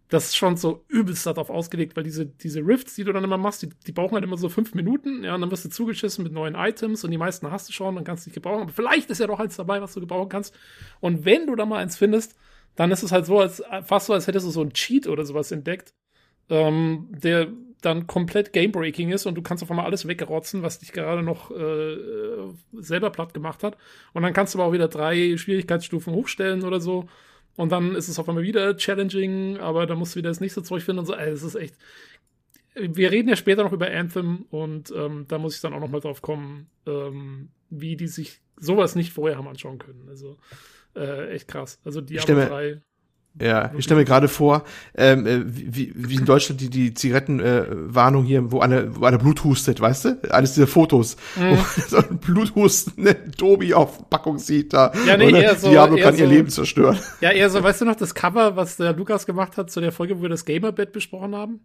das 0.09 0.25
ist 0.25 0.35
schon 0.35 0.57
so 0.57 0.83
übelst 0.89 1.25
darauf 1.25 1.49
ausgelegt, 1.49 1.95
weil 1.95 2.03
diese, 2.03 2.25
diese 2.25 2.59
Rifts, 2.59 2.95
die 2.95 3.05
du 3.05 3.13
dann 3.13 3.23
immer 3.23 3.37
machst, 3.37 3.61
die, 3.61 3.69
die 3.87 3.93
brauchen 3.93 4.15
halt 4.15 4.25
immer 4.25 4.37
so 4.37 4.49
fünf 4.49 4.73
Minuten, 4.73 5.23
ja, 5.23 5.33
und 5.35 5.41
dann 5.41 5.51
wirst 5.51 5.63
du 5.63 5.69
zugeschissen 5.69 6.23
mit 6.25 6.33
neuen 6.33 6.55
Items 6.55 7.05
und 7.05 7.11
die 7.11 7.17
meisten 7.17 7.49
hast 7.49 7.69
du 7.69 7.73
schon, 7.73 7.95
dann 7.95 8.03
kannst 8.03 8.25
du 8.25 8.29
nicht 8.29 8.35
gebrauchen. 8.35 8.63
Aber 8.63 8.71
vielleicht 8.73 9.09
ist 9.09 9.19
ja 9.19 9.27
doch 9.27 9.39
eins 9.39 9.55
dabei, 9.55 9.81
was 9.81 9.93
du 9.93 10.01
gebrauchen 10.01 10.27
kannst. 10.27 10.53
Und 10.99 11.23
wenn 11.23 11.47
du 11.47 11.55
da 11.55 11.65
mal 11.65 11.77
eins 11.77 11.95
findest, 11.95 12.35
dann 12.75 12.91
ist 12.91 13.03
es 13.03 13.11
halt 13.13 13.25
so, 13.25 13.39
als 13.39 13.63
fast 13.83 14.07
so, 14.07 14.13
als 14.13 14.27
hättest 14.27 14.45
du 14.45 14.51
so 14.51 14.61
einen 14.61 14.73
Cheat 14.73 15.07
oder 15.07 15.25
sowas 15.25 15.51
entdeckt, 15.51 15.93
ähm, 16.51 17.07
der 17.09 17.47
dann 17.81 18.05
komplett 18.05 18.53
Gamebreaking 18.53 19.09
ist 19.09 19.25
und 19.25 19.35
du 19.35 19.41
kannst 19.41 19.63
auf 19.63 19.71
einmal 19.71 19.85
alles 19.85 20.07
wegrotzen, 20.07 20.61
was 20.61 20.77
dich 20.77 20.91
gerade 20.91 21.23
noch 21.23 21.49
äh, 21.49 21.93
äh, 21.93 22.53
selber 22.73 23.09
platt 23.09 23.33
gemacht 23.33 23.63
hat. 23.63 23.75
Und 24.13 24.21
dann 24.21 24.33
kannst 24.33 24.53
du 24.53 24.59
aber 24.59 24.67
auch 24.67 24.73
wieder 24.73 24.87
drei 24.87 25.35
Schwierigkeitsstufen 25.35 26.13
hochstellen 26.13 26.63
oder 26.63 26.79
so. 26.79 27.07
Und 27.55 27.71
dann 27.71 27.95
ist 27.95 28.07
es 28.07 28.19
auf 28.19 28.29
einmal 28.29 28.43
wieder 28.43 28.77
challenging, 28.77 29.57
aber 29.57 29.87
dann 29.87 29.97
musst 29.97 30.13
du 30.13 30.19
wieder 30.19 30.29
das 30.29 30.39
nächste 30.39 30.61
Zeug 30.61 30.83
finden 30.83 30.99
und 30.99 31.05
so. 31.05 31.15
Ey, 31.15 31.31
es 31.31 31.41
ist 31.41 31.55
echt. 31.55 31.75
wir 32.75 33.11
reden 33.11 33.29
ja 33.29 33.35
später 33.35 33.63
noch 33.63 33.73
über 33.73 33.89
Anthem 33.89 34.45
und 34.51 34.93
ähm, 34.95 35.25
da 35.27 35.39
muss 35.39 35.55
ich 35.55 35.61
dann 35.61 35.73
auch 35.73 35.79
noch 35.79 35.89
mal 35.89 36.01
drauf 36.01 36.21
kommen, 36.21 36.69
ähm, 36.85 37.49
wie 37.69 37.95
die 37.95 38.07
sich 38.07 38.41
sowas 38.57 38.95
nicht 38.95 39.11
vorher 39.11 39.37
haben 39.37 39.47
anschauen 39.47 39.79
können. 39.79 40.05
Also 40.07 40.37
äh, 40.95 41.31
echt 41.31 41.47
krass. 41.47 41.79
Also 41.83 41.99
Diablo 41.99 42.35
3 42.35 42.81
ja, 43.39 43.71
ich 43.77 43.85
stelle 43.85 44.01
mir 44.01 44.05
gerade 44.05 44.27
vor, 44.27 44.65
ähm, 44.95 45.25
äh, 45.25 45.41
wie, 45.45 45.93
wie 45.95 46.15
in 46.15 46.25
Deutschland 46.25 46.59
die, 46.59 46.69
die 46.69 46.93
Zigarettenwarnung 46.93 48.25
äh, 48.25 48.27
hier, 48.27 48.51
wo 48.51 48.59
eine, 48.59 48.93
wo 48.95 49.05
eine 49.05 49.17
Blut 49.17 49.43
hustet, 49.45 49.79
weißt 49.79 50.05
du? 50.05 50.33
Eines 50.33 50.53
dieser 50.53 50.67
Fotos, 50.67 51.15
mhm. 51.37 51.51
wo 51.51 51.81
so 51.87 51.97
ein 51.97 52.17
Bluthustende 52.17 53.31
Tobi 53.31 53.73
auf 53.73 54.09
Packung 54.09 54.37
sieht 54.37 54.73
da. 54.73 54.91
Ja, 55.07 55.15
nee, 55.15 55.31
eher 55.31 55.55
so, 55.55 55.69
Diablo 55.69 55.95
eher 55.95 56.03
kann 56.03 56.15
so, 56.15 56.23
ihr 56.23 56.29
Leben 56.29 56.49
zerstören. 56.49 56.99
Ja, 57.21 57.31
eher 57.31 57.49
so, 57.49 57.63
weißt 57.63 57.81
du 57.81 57.85
noch, 57.85 57.95
das 57.95 58.13
Cover, 58.13 58.57
was 58.57 58.75
der 58.75 58.93
Lukas 58.93 59.25
gemacht 59.25 59.57
hat 59.57 59.71
zu 59.71 59.79
der 59.79 59.93
Folge, 59.93 60.17
wo 60.17 60.23
wir 60.23 60.29
das 60.29 60.43
Gamerbett 60.43 60.91
besprochen 60.91 61.33
haben? 61.33 61.61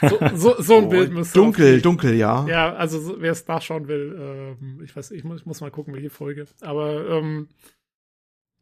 So, 0.00 0.18
so, 0.34 0.54
so 0.60 0.78
ein 0.78 0.84
oh, 0.84 0.88
Bild 0.88 1.12
müsste 1.12 1.38
Dunkel, 1.38 1.80
dunkel, 1.80 2.14
ja. 2.14 2.44
Ja, 2.48 2.74
also 2.74 3.20
wer 3.20 3.30
es 3.30 3.46
nachschauen 3.46 3.86
will, 3.86 4.56
ähm, 4.60 4.80
ich 4.84 4.96
weiß, 4.96 5.12
ich 5.12 5.22
muss, 5.22 5.40
ich 5.40 5.46
muss 5.46 5.60
mal 5.60 5.70
gucken, 5.70 5.94
welche 5.94 6.10
Folge. 6.10 6.46
Aber 6.62 7.08
ähm, 7.08 7.48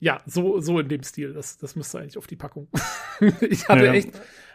ja, 0.00 0.20
so, 0.26 0.60
so 0.60 0.80
in 0.80 0.88
dem 0.88 1.02
Stil. 1.02 1.34
Das, 1.34 1.58
das 1.58 1.76
müsste 1.76 2.00
eigentlich 2.00 2.18
auf 2.18 2.26
die 2.26 2.36
Packung. 2.36 2.68
ich 3.40 3.68
hatte 3.68 3.84
ja. 3.84 3.92
echt, 3.92 4.10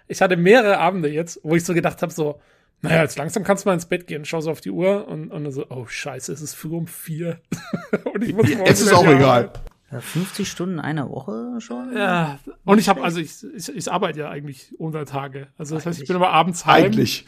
ich 0.07 0.21
hatte 0.21 0.35
mehrere 0.35 0.79
Abende 0.79 1.07
jetzt, 1.07 1.39
wo 1.43 1.55
ich 1.55 1.63
so 1.63 1.73
gedacht 1.73 2.01
habe, 2.01 2.11
so, 2.11 2.41
naja, 2.81 3.03
jetzt 3.03 3.17
langsam 3.17 3.43
kannst 3.43 3.63
du 3.63 3.69
mal 3.69 3.75
ins 3.75 3.85
Bett 3.85 4.07
gehen, 4.07 4.25
schau 4.25 4.41
so 4.41 4.51
auf 4.51 4.59
die 4.59 4.71
Uhr 4.71 5.07
und, 5.07 5.31
und 5.31 5.51
so, 5.51 5.65
oh 5.69 5.85
scheiße, 5.85 6.33
es 6.33 6.41
ist 6.41 6.55
früh 6.55 6.75
um 6.75 6.87
vier. 6.87 7.39
und 8.13 8.23
ich 8.23 8.33
muss 8.33 8.49
Es 8.65 8.81
ist 8.81 8.93
auch 8.93 9.07
egal. 9.07 9.51
Ja, 9.91 10.01
50 10.01 10.49
Stunden 10.49 10.79
einer 10.79 11.09
Woche 11.09 11.61
schon? 11.61 11.95
Ja, 11.95 12.39
und 12.65 12.79
ich 12.79 12.89
habe, 12.89 13.03
also 13.03 13.19
ich, 13.19 13.45
ich, 13.55 13.69
ich 13.69 13.91
arbeite 13.91 14.21
ja 14.21 14.29
eigentlich 14.29 14.73
unter 14.79 15.05
Tage. 15.05 15.47
Also 15.59 15.75
das 15.75 15.85
heißt, 15.85 16.01
ich 16.01 16.07
bin 16.07 16.15
immer 16.15 16.31
abends 16.31 16.65
heim. 16.65 16.85
Eigentlich. 16.85 17.25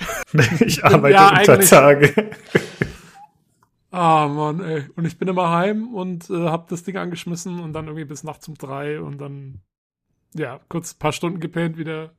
ich 0.60 0.84
arbeite 0.84 1.14
ja, 1.14 1.40
unter 1.40 1.60
Tage. 1.60 2.32
Ah, 3.98 4.28
Mann, 4.28 4.60
ey. 4.60 4.86
Und 4.96 5.06
ich 5.06 5.18
bin 5.18 5.28
immer 5.28 5.50
heim 5.50 5.96
und 5.96 6.30
äh, 6.30 6.50
hab 6.50 6.68
das 6.68 6.84
Ding 6.84 6.98
angeschmissen 6.98 7.60
und 7.60 7.74
dann 7.74 7.86
irgendwie 7.86 8.06
bis 8.06 8.24
nachts 8.24 8.48
um 8.48 8.54
drei 8.54 9.02
und 9.02 9.18
dann, 9.18 9.62
ja, 10.36 10.60
kurz 10.70 10.94
ein 10.94 11.00
paar 11.00 11.14
Stunden 11.14 11.40
gepennt, 11.40 11.80
wieder 11.80 12.12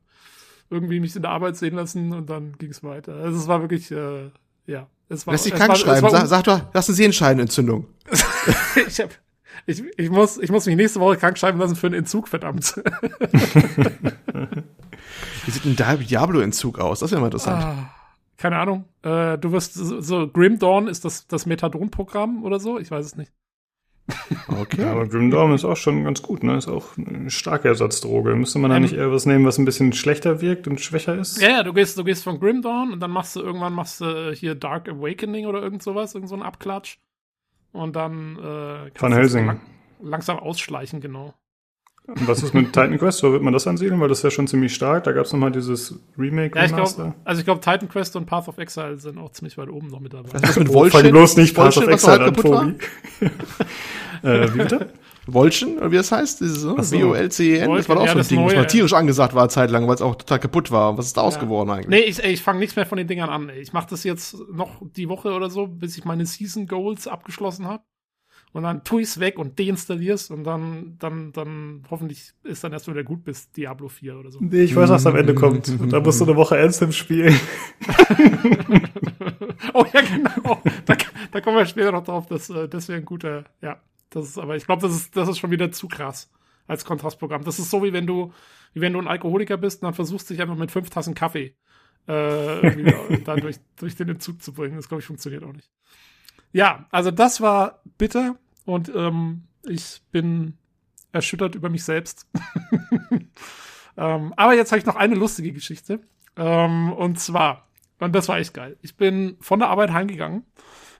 irgendwie 0.69 0.99
mich 0.99 1.15
in 1.15 1.21
der 1.21 1.31
Arbeit 1.31 1.55
sehen 1.55 1.75
lassen 1.75 2.11
und 2.11 2.29
dann 2.29 2.57
ging's 2.57 2.83
weiter. 2.83 3.13
Also 3.13 3.39
es 3.39 3.47
war 3.47 3.61
wirklich, 3.61 3.89
äh, 3.91 4.29
ja. 4.65 4.87
Es 5.07 5.25
war, 5.25 5.33
Lass 5.33 5.43
dich 5.43 5.53
krank 5.53 5.69
war, 5.69 5.77
schreiben. 5.77 6.09
Sag, 6.09 6.27
sag 6.27 6.43
doch, 6.43 6.61
hast 6.73 6.89
eine 6.89 6.97
Sehenscheidenentzündung. 6.97 7.87
ich, 8.85 8.99
hab, 8.99 9.11
ich, 9.65 9.81
ich, 9.95 10.09
muss, 10.09 10.37
ich 10.37 10.51
muss 10.51 10.65
mich 10.65 10.75
nächste 10.75 10.99
Woche 10.99 11.15
krank 11.15 11.37
schreiben 11.37 11.59
lassen 11.59 11.77
für 11.77 11.87
einen 11.87 11.95
Entzug, 11.95 12.27
verdammt. 12.27 12.75
Wie 15.45 15.51
sieht 15.51 15.63
ein 15.63 15.77
Diablo-Entzug 15.77 16.77
aus? 16.77 16.99
Das 16.99 17.11
wäre 17.11 17.21
mal 17.21 17.27
interessant. 17.27 17.63
Ah 17.63 17.95
keine 18.39 18.57
Ahnung, 18.57 18.85
äh, 19.03 19.37
du 19.37 19.51
wirst 19.51 19.73
so, 19.73 19.99
so 19.99 20.27
Grim 20.27 20.59
Dawn 20.59 20.87
ist 20.87 21.03
das, 21.03 21.27
das 21.27 21.45
Methadon-Programm 21.45 22.43
oder 22.43 22.59
so? 22.59 22.79
Ich 22.79 22.89
weiß 22.89 23.05
es 23.05 23.15
nicht. 23.15 23.31
Okay. 24.47 24.81
Ja, 24.81 24.93
aber 24.93 25.07
Grim 25.07 25.29
Dawn 25.29 25.53
ist 25.53 25.65
auch 25.65 25.77
schon 25.77 26.03
ganz 26.03 26.23
gut, 26.23 26.41
ne? 26.41 26.57
Ist 26.57 26.67
auch 26.67 26.97
eine 26.97 27.29
starke 27.29 27.67
Ersatzdroge. 27.67 28.35
Müsste 28.35 28.57
man 28.57 28.71
da 28.71 28.77
ähm, 28.77 28.83
nicht 28.83 28.95
eher 28.95 29.11
was 29.11 29.25
nehmen, 29.25 29.45
was 29.45 29.59
ein 29.59 29.65
bisschen 29.65 29.93
schlechter 29.93 30.41
wirkt 30.41 30.67
und 30.67 30.81
schwächer 30.81 31.15
ist? 31.15 31.39
Ja, 31.39 31.49
ja, 31.49 31.63
du 31.63 31.73
gehst, 31.73 31.97
du 31.97 32.03
gehst 32.03 32.23
von 32.23 32.39
Grim 32.39 32.61
Dawn 32.61 32.93
und 32.93 33.01
dann 33.01 33.11
machst 33.11 33.35
du 33.35 33.41
irgendwann 33.41 33.73
machst 33.73 34.01
du 34.01 34.31
hier 34.31 34.55
Dark 34.55 34.89
Awakening 34.89 35.45
oder 35.45 35.61
irgend 35.61 35.83
sowas, 35.83 36.15
irgend 36.15 36.29
so 36.29 36.35
ein 36.35 36.41
Abklatsch. 36.41 36.97
Und 37.71 37.95
dann 37.95 38.37
äh, 38.37 38.89
Van 38.99 39.13
Helsing. 39.13 39.45
Lang, 39.45 39.61
langsam 40.01 40.39
ausschleichen, 40.39 41.01
genau. 41.01 41.35
Und 42.15 42.27
was 42.27 42.43
ist 42.43 42.53
mit 42.53 42.67
Titan 42.67 42.97
Quest? 42.97 43.23
Wo 43.23 43.31
wird 43.31 43.41
man 43.41 43.53
das 43.53 43.67
ansiedeln? 43.67 43.99
Weil 43.99 44.09
das 44.09 44.19
ist 44.19 44.23
ja 44.23 44.31
schon 44.31 44.47
ziemlich 44.47 44.73
stark. 44.73 45.03
Da 45.03 45.11
gab 45.11 45.25
es 45.25 45.33
nochmal 45.33 45.51
dieses 45.51 45.99
Remake. 46.17 46.57
Ja, 46.57 46.65
ich 46.65 46.73
glaub, 46.73 47.13
also 47.23 47.39
ich 47.39 47.45
glaube, 47.45 47.61
Titan 47.61 47.87
Quest 47.89 48.15
und 48.15 48.25
Path 48.25 48.47
of 48.47 48.57
Exile 48.57 48.97
sind 48.97 49.17
auch 49.17 49.31
ziemlich 49.31 49.57
weit 49.57 49.69
oben 49.69 49.87
noch 49.87 49.99
mit 49.99 50.13
dabei. 50.13 50.29
Was 50.41 50.57
mit 50.57 50.73
Wolchen? 50.73 51.05
Oh, 51.05 51.09
bloß 51.11 51.37
nicht 51.37 51.55
Path 51.55 51.77
of 51.77 51.87
Exile 51.87 52.25
an, 52.25 52.33
Tobi. 52.33 52.75
äh, 54.23 54.53
wie 54.53 54.57
bitte? 54.57 54.89
Wolchen, 55.33 55.77
oder 55.77 55.91
wie 55.91 55.97
das 55.97 56.11
heißt? 56.11 56.41
Dieses 56.41 56.61
so, 56.61 56.75
W-O-L-C-E-N, 56.77 57.71
das 57.75 57.87
war 57.87 57.97
doch 57.97 58.03
auch 58.03 58.07
ja, 58.07 58.13
so 58.13 58.19
ein 58.19 58.27
Ding, 58.27 58.45
was 58.45 58.55
mal 58.55 58.65
tierisch 58.65 58.93
angesagt 58.93 59.35
war 59.35 59.47
Zeit 59.49 59.69
lang, 59.69 59.87
weil 59.87 59.95
es 59.95 60.01
auch 60.01 60.15
total 60.15 60.39
kaputt 60.39 60.71
war. 60.71 60.97
Was 60.97 61.07
ist 61.07 61.17
da 61.17 61.21
ja. 61.21 61.27
ausgeworden 61.27 61.69
eigentlich? 61.69 61.87
Nee, 61.87 61.99
ich, 61.99 62.23
ich 62.23 62.41
fange 62.41 62.59
nichts 62.59 62.75
mehr 62.75 62.85
von 62.85 62.97
den 62.97 63.07
Dingern 63.07 63.29
an. 63.29 63.49
Ich 63.49 63.73
mache 63.73 63.87
das 63.89 64.03
jetzt 64.03 64.37
noch 64.51 64.81
die 64.81 65.07
Woche 65.07 65.31
oder 65.33 65.49
so, 65.49 65.67
bis 65.67 65.97
ich 65.97 66.05
meine 66.05 66.25
Season 66.25 66.67
Goals 66.67 67.07
abgeschlossen 67.07 67.67
habe 67.67 67.83
und 68.51 68.63
dann 68.63 68.83
tue 68.83 69.01
ich 69.01 69.09
es 69.09 69.19
weg 69.19 69.37
und 69.37 69.59
deinstallierst 69.59 70.31
und 70.31 70.43
dann, 70.43 70.95
dann, 70.97 71.31
dann 71.33 71.83
hoffentlich 71.89 72.31
ist 72.43 72.63
dann 72.63 72.73
erst 72.73 72.87
wieder 72.87 73.03
gut 73.03 73.23
bis 73.23 73.51
Diablo 73.51 73.89
4 73.89 74.17
oder 74.17 74.31
so. 74.31 74.39
Nee, 74.41 74.63
ich 74.63 74.75
weiß, 74.75 74.89
was 74.89 75.05
am 75.05 75.15
Ende 75.15 75.35
kommt. 75.35 75.69
Und 75.69 75.93
da 75.93 75.99
musst 75.99 76.19
du 76.19 76.25
eine 76.25 76.35
Woche 76.35 76.59
Anthem 76.59 76.91
spielen. 76.91 77.39
oh 79.73 79.85
ja, 79.93 80.01
genau. 80.01 80.61
Da, 80.85 80.95
da 81.31 81.41
kommen 81.41 81.57
wir 81.57 81.65
später 81.67 81.91
noch 81.91 82.03
drauf. 82.03 82.25
Das, 82.25 82.49
äh, 82.49 82.67
das 82.67 82.87
wäre 82.87 82.99
ein 82.99 83.05
guter, 83.05 83.45
ja. 83.61 83.79
Das 84.09 84.27
ist, 84.27 84.39
aber 84.39 84.55
ich 84.55 84.65
glaube, 84.65 84.81
das 84.81 84.95
ist, 84.95 85.15
das 85.15 85.29
ist 85.29 85.37
schon 85.37 85.51
wieder 85.51 85.71
zu 85.71 85.87
krass 85.87 86.31
als 86.65 86.85
Kontrastprogramm. 86.85 87.43
Das 87.43 87.59
ist 87.59 87.69
so, 87.69 87.83
wie 87.83 87.93
wenn 87.93 88.07
du, 88.07 88.33
wie 88.73 88.81
wenn 88.81 88.93
du 88.93 88.99
ein 88.99 89.07
Alkoholiker 89.07 89.57
bist 89.57 89.81
und 89.81 89.85
dann 89.85 89.93
versuchst 89.93 90.29
dich 90.29 90.41
einfach 90.41 90.55
mit 90.55 90.71
fünf 90.71 90.89
Tassen 90.89 91.13
Kaffee 91.13 91.55
äh, 92.07 93.19
da 93.25 93.35
durch, 93.35 93.57
durch 93.77 93.95
den 93.95 94.09
Entzug 94.09 94.41
zu 94.41 94.53
bringen. 94.53 94.75
Das, 94.75 94.87
glaube 94.87 95.01
ich, 95.01 95.07
funktioniert 95.07 95.43
auch 95.43 95.53
nicht. 95.53 95.69
Ja, 96.51 96.87
also 96.91 97.11
das 97.11 97.41
war 97.41 97.81
bitter 97.97 98.35
und 98.65 98.91
ähm, 98.95 99.43
ich 99.67 100.01
bin 100.11 100.57
erschüttert 101.11 101.55
über 101.55 101.69
mich 101.69 101.83
selbst. 101.83 102.27
ähm, 103.97 104.33
aber 104.35 104.53
jetzt 104.53 104.71
habe 104.71 104.79
ich 104.79 104.85
noch 104.85 104.95
eine 104.95 105.15
lustige 105.15 105.51
Geschichte. 105.51 106.01
Ähm, 106.35 106.93
und 106.93 107.19
zwar, 107.19 107.67
und 107.99 108.13
das 108.13 108.29
war 108.29 108.39
echt 108.39 108.53
geil. 108.53 108.77
Ich 108.81 108.95
bin 108.95 109.37
von 109.41 109.59
der 109.59 109.69
Arbeit 109.69 109.91
heimgegangen. 109.91 110.45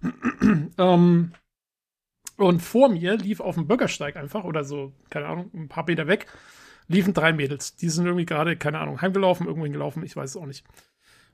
ähm, 0.78 1.32
und 2.38 2.62
vor 2.62 2.90
mir 2.90 3.18
lief 3.18 3.42
auf 3.42 3.56
dem 3.56 3.68
Bürgersteig 3.68 4.16
einfach, 4.16 4.46
oder 4.46 4.64
so, 4.64 4.94
keine 5.10 5.28
Ahnung, 5.28 5.52
ein 5.54 5.68
paar 5.68 5.86
Meter 5.86 6.08
weg, 6.08 6.28
liefen 6.88 7.14
drei 7.14 7.34
Mädels. 7.34 7.76
Die 7.76 7.90
sind 7.90 8.06
irgendwie 8.06 8.26
gerade, 8.26 8.56
keine 8.56 8.80
Ahnung, 8.80 9.02
heimgelaufen, 9.02 9.46
irgendwo 9.46 9.70
gelaufen, 9.70 10.04
ich 10.04 10.16
weiß 10.16 10.32
es 10.32 10.38
auch 10.38 10.46
nicht. 10.46 10.66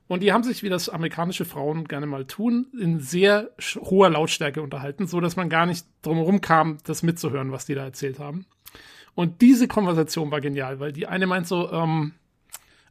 Und 0.08 0.22
die 0.22 0.32
haben 0.32 0.44
sich, 0.44 0.62
wie 0.62 0.68
das 0.68 0.88
amerikanische 0.88 1.44
Frauen 1.44 1.86
gerne 1.86 2.06
mal 2.06 2.26
tun, 2.26 2.66
in 2.78 3.00
sehr 3.00 3.50
hoher 3.76 4.10
Lautstärke 4.10 4.62
unterhalten, 4.62 5.06
so 5.06 5.20
dass 5.20 5.36
man 5.36 5.48
gar 5.48 5.66
nicht 5.66 5.86
drumherum 6.02 6.40
kam, 6.40 6.78
das 6.84 7.02
mitzuhören, 7.02 7.50
was 7.50 7.66
die 7.66 7.74
da 7.74 7.84
erzählt 7.84 8.18
haben. 8.18 8.46
Und 9.14 9.40
diese 9.40 9.66
Konversation 9.66 10.30
war 10.30 10.40
genial, 10.40 10.78
weil 10.78 10.92
die 10.92 11.06
eine 11.06 11.26
meint 11.26 11.48
so, 11.48 11.72
ähm, 11.72 12.12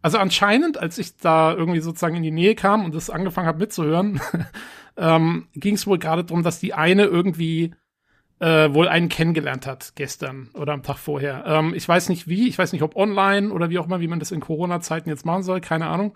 also 0.01 0.17
anscheinend, 0.17 0.78
als 0.78 0.97
ich 0.97 1.17
da 1.17 1.54
irgendwie 1.54 1.80
sozusagen 1.80 2.15
in 2.15 2.23
die 2.23 2.32
Nähe 2.32 2.56
kam 2.56 2.84
und 2.84 2.93
das 2.93 3.10
angefangen 3.10 3.47
habe 3.47 3.60
mitzuhören, 3.60 4.19
ähm, 4.97 5.47
ging 5.54 5.75
es 5.75 5.88
wohl 5.88 5.99
gerade 5.99 6.23
darum, 6.23 6.43
dass 6.43 6.60
die 6.60 6.73
eine 6.73 7.06
irgendwie 7.06 7.73
äh, 8.39 8.73
wohl 8.73 8.88
einen 8.88 9.10
kennengelernt 9.10 9.65
hat 9.65 9.93
gestern 9.95 10.49
oder 10.54 10.73
am 10.73 10.84
Tag 10.84 10.97
vorher. 10.97 11.45
Ähm, 11.47 11.73
ich 11.73 11.88
weiß 11.88 12.10
nicht 12.10 12.28
wie, 12.28 12.47
ich 12.47 12.58
weiß 12.58 12.73
nicht, 12.73 12.82
ob 12.82 12.95
online 12.95 13.51
oder 13.51 13.69
wie 13.69 13.80
auch 13.80 13.86
immer, 13.86 14.01
wie 14.01 14.08
man 14.08 14.19
das 14.19 14.32
in 14.32 14.41
Corona-Zeiten 14.41 15.10
jetzt 15.10 15.25
machen 15.25 15.43
soll, 15.43 15.62
keine 15.62 15.88
Ahnung. 15.88 16.15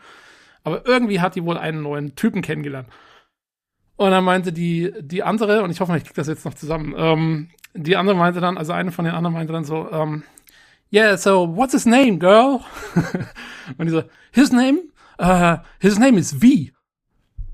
Aber 0.64 0.86
irgendwie 0.86 1.20
hat 1.20 1.36
die 1.36 1.44
wohl 1.44 1.58
einen 1.58 1.82
neuen 1.82 2.16
Typen 2.16 2.42
kennengelernt. 2.42 2.90
Und 3.96 4.12
dann 4.12 4.24
meinte 4.24 4.54
die, 4.54 4.94
die 5.02 5.24
andere, 5.24 5.62
und 5.64 5.72
ich 5.72 5.80
hoffe, 5.82 5.96
ich 5.98 6.06
krieg 6.06 6.16
das 6.16 6.28
jetzt 6.28 6.46
noch 6.46 6.54
zusammen, 6.54 6.94
ähm, 6.98 7.50
die 7.74 7.98
andere 7.98 8.16
meinte 8.16 8.40
dann, 8.40 8.58
also 8.58 8.72
eine 8.72 8.92
von 8.92 9.06
den 9.06 9.14
anderen 9.14 9.34
meinte 9.34 9.54
dann 9.54 9.66
so, 9.66 9.92
ähm, 9.92 10.24
yeah, 10.92 11.18
so 11.18 11.56
what's 11.56 11.74
his 11.74 11.86
name, 11.86 12.18
girl? 12.18 12.62
und 13.78 13.86
die 13.86 13.90
so, 13.90 14.04
his 14.32 14.52
name? 14.52 14.80
Uh, 15.20 15.58
his 15.80 16.00
name 16.00 16.18
is 16.18 16.32
V. 16.32 16.72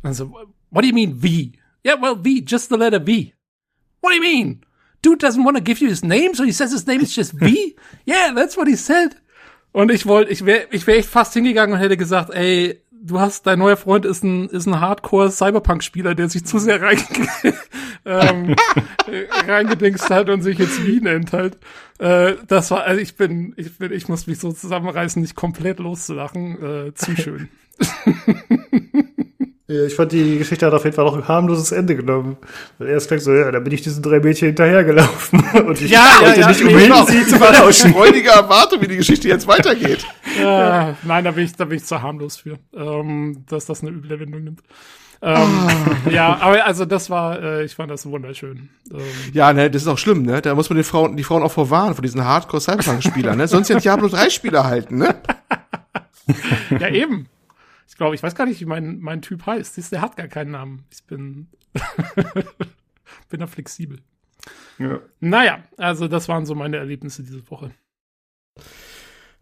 Und 0.04 0.14
so, 0.14 0.32
what 0.70 0.84
do 0.84 0.88
you 0.88 0.94
mean 0.94 1.16
V? 1.20 1.58
Yeah, 1.84 1.96
well, 2.00 2.16
V, 2.16 2.42
just 2.46 2.70
the 2.70 2.78
letter 2.78 3.00
V. 3.00 3.34
What 4.02 4.12
do 4.12 4.16
you 4.16 4.22
mean? 4.22 4.62
Dude 5.02 5.20
doesn't 5.20 5.44
want 5.44 5.58
to 5.58 5.64
give 5.64 5.82
you 5.82 5.90
his 5.90 6.04
name, 6.04 6.36
so 6.36 6.44
he 6.44 6.52
says 6.52 6.72
his 6.72 6.86
name 6.86 7.02
is 7.02 7.16
just 7.16 7.34
V? 7.34 7.76
yeah, 8.06 8.32
that's 8.36 8.56
what 8.56 8.68
he 8.68 8.76
said. 8.76 9.16
Und 9.72 9.92
ich 9.92 10.06
wollte, 10.06 10.32
ich 10.32 10.46
wäre 10.46 10.68
ich 10.72 10.88
wär 10.88 10.98
echt 10.98 11.10
fast 11.10 11.34
hingegangen 11.34 11.74
und 11.74 11.82
hätte 11.82 11.98
gesagt, 11.98 12.30
ey, 12.34 12.82
du 13.06 13.20
hast, 13.20 13.46
dein 13.46 13.60
neuer 13.60 13.78
Freund 13.78 14.06
ist 14.06 14.24
ein, 14.24 14.50
ist 14.50 14.66
ein 14.66 14.80
Hardcore-Cyberpunk-Spieler, 14.80 16.16
der 16.16 16.30
sich 16.30 16.46
zu 16.46 16.60
sehr 16.60 16.82
rein, 16.82 17.00
ähm, 18.06 18.56
reingedingst 19.48 20.10
hat 20.10 20.30
und 20.30 20.42
sich 20.42 20.58
jetzt 20.58 20.86
Wien 20.86 21.04
nennt 21.04 21.34
halt. 21.34 21.58
Äh, 22.00 22.34
das 22.48 22.72
war, 22.72 22.84
also 22.84 23.00
ich 23.00 23.16
bin, 23.16 23.54
ich 23.58 23.78
bin, 23.78 23.92
ich 23.92 24.08
muss 24.08 24.28
mich 24.28 24.40
so 24.40 24.52
zusammenreißen, 24.52 25.22
nicht 25.22 25.36
komplett 25.36 25.80
loszulachen. 25.80 26.88
Äh, 26.88 26.94
zu 26.96 27.16
schön. 27.16 27.50
Ich 29.68 29.96
fand, 29.96 30.12
die 30.12 30.38
Geschichte 30.38 30.68
hat 30.68 30.74
auf 30.74 30.84
jeden 30.84 30.96
Fall 30.96 31.06
auch 31.06 31.16
ein 31.16 31.28
harmloses 31.28 31.72
Ende 31.72 31.96
genommen. 31.96 32.38
Weil 32.78 32.90
erst 32.90 33.10
fängt 33.10 33.24
so, 33.24 33.34
ja, 33.34 33.52
da 33.52 33.60
bin 33.60 33.74
ich 33.74 33.82
diesen 33.82 34.04
drei 34.04 34.20
Mädchen 34.20 34.50
hinterhergelaufen. 34.50 35.44
Und 35.66 35.82
ich 35.82 35.90
ja, 35.90 36.06
wollte 36.22 36.40
ja, 36.40 36.48
nicht 36.50 36.60
ja, 36.60 36.68
umhin, 36.68 36.84
genau. 36.84 37.06
sie 37.06 37.26
zu 37.26 37.38
verlauschen. 37.40 37.92
Freudige 37.92 38.30
Erwartung, 38.30 38.82
wie 38.82 38.88
die 38.88 38.98
Geschichte 38.98 39.28
jetzt 39.28 39.48
weitergeht. 39.48 40.06
Ja, 40.38 40.98
nein, 41.04 41.24
da 41.24 41.32
bin 41.32 41.46
ich, 41.46 41.56
da 41.56 41.64
bin 41.64 41.78
ich 41.78 41.86
zu 41.86 42.02
harmlos 42.02 42.36
für, 42.36 42.58
ähm, 42.76 43.46
dass 43.48 43.66
das 43.66 43.82
eine 43.82 43.92
üble 43.92 44.20
Wendung 44.20 44.44
nimmt. 44.44 44.60
Ähm, 45.22 45.68
oh. 46.06 46.10
Ja, 46.10 46.38
aber 46.42 46.66
also 46.66 46.84
das 46.84 47.10
war, 47.10 47.42
äh, 47.42 47.64
ich 47.64 47.76
fand 47.76 47.90
das 47.90 48.06
wunderschön. 48.06 48.68
Ähm, 48.92 49.00
ja, 49.32 49.54
ne, 49.54 49.72
das 49.72 49.84
ist 49.84 49.88
auch 49.88 49.98
schlimm, 49.98 50.24
ne? 50.24 50.42
Da 50.42 50.54
muss 50.54 50.70
man 50.70 50.76
die 50.76 50.84
Frauen, 50.84 51.16
die 51.16 51.24
Frauen 51.24 51.42
auch 51.42 51.54
vorwarnen, 51.54 51.96
vor 51.96 52.02
diesen 52.02 52.26
Hardcore-Cyberpunk-Spielern, 52.26 53.38
ne? 53.38 53.48
Sonst 53.48 53.70
ja 53.70 53.80
Diablo 53.80 54.08
3-Spieler 54.08 54.66
halten, 54.66 54.98
ne? 54.98 55.16
ja, 56.80 56.90
eben. 56.90 57.28
Ich 57.88 57.96
glaube, 57.96 58.16
ich 58.16 58.24
weiß 58.24 58.36
gar 58.36 58.46
nicht, 58.46 58.60
wie 58.62 58.66
mein, 58.66 59.00
mein 59.00 59.22
Typ 59.22 59.46
heißt. 59.46 59.92
Der 59.92 60.02
hat 60.02 60.18
gar 60.18 60.28
keinen 60.28 60.52
Namen. 60.52 60.86
Ich 60.92 61.04
bin, 61.06 61.48
bin 63.30 63.40
da 63.40 63.48
flexibel. 63.48 64.00
Ja. 64.78 65.00
Naja, 65.20 65.64
also 65.78 66.08
das 66.08 66.28
waren 66.28 66.46
so 66.46 66.56
meine 66.56 66.78
Erlebnisse 66.78 67.24
diese 67.24 67.50
Woche. 67.50 67.72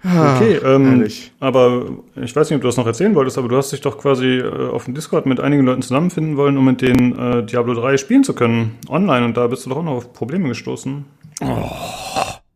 Okay, 0.05 0.55
ähm, 0.57 1.07
aber 1.39 1.85
ich 2.17 2.35
weiß 2.35 2.49
nicht, 2.49 2.57
ob 2.57 2.61
du 2.61 2.67
das 2.67 2.75
noch 2.75 2.85
erzählen 2.85 3.15
wolltest, 3.15 3.37
aber 3.37 3.47
du 3.47 3.55
hast 3.55 3.71
dich 3.71 3.79
doch 3.79 3.97
quasi 3.97 4.39
äh, 4.39 4.69
auf 4.69 4.83
dem 4.83 4.95
Discord 4.95 5.25
mit 5.25 5.39
einigen 5.39 5.63
Leuten 5.63 5.81
zusammenfinden 5.81 6.35
wollen, 6.35 6.57
um 6.57 6.65
mit 6.65 6.81
denen 6.81 7.17
äh, 7.17 7.45
Diablo 7.45 7.73
3 7.73 7.95
spielen 7.95 8.25
zu 8.25 8.35
können, 8.35 8.77
online, 8.89 9.23
und 9.23 9.37
da 9.37 9.47
bist 9.47 9.65
du 9.65 9.69
doch 9.69 9.77
auch 9.77 9.83
noch 9.83 9.93
auf 9.93 10.11
Probleme 10.11 10.49
gestoßen. 10.49 11.05
Oh. 11.41 11.69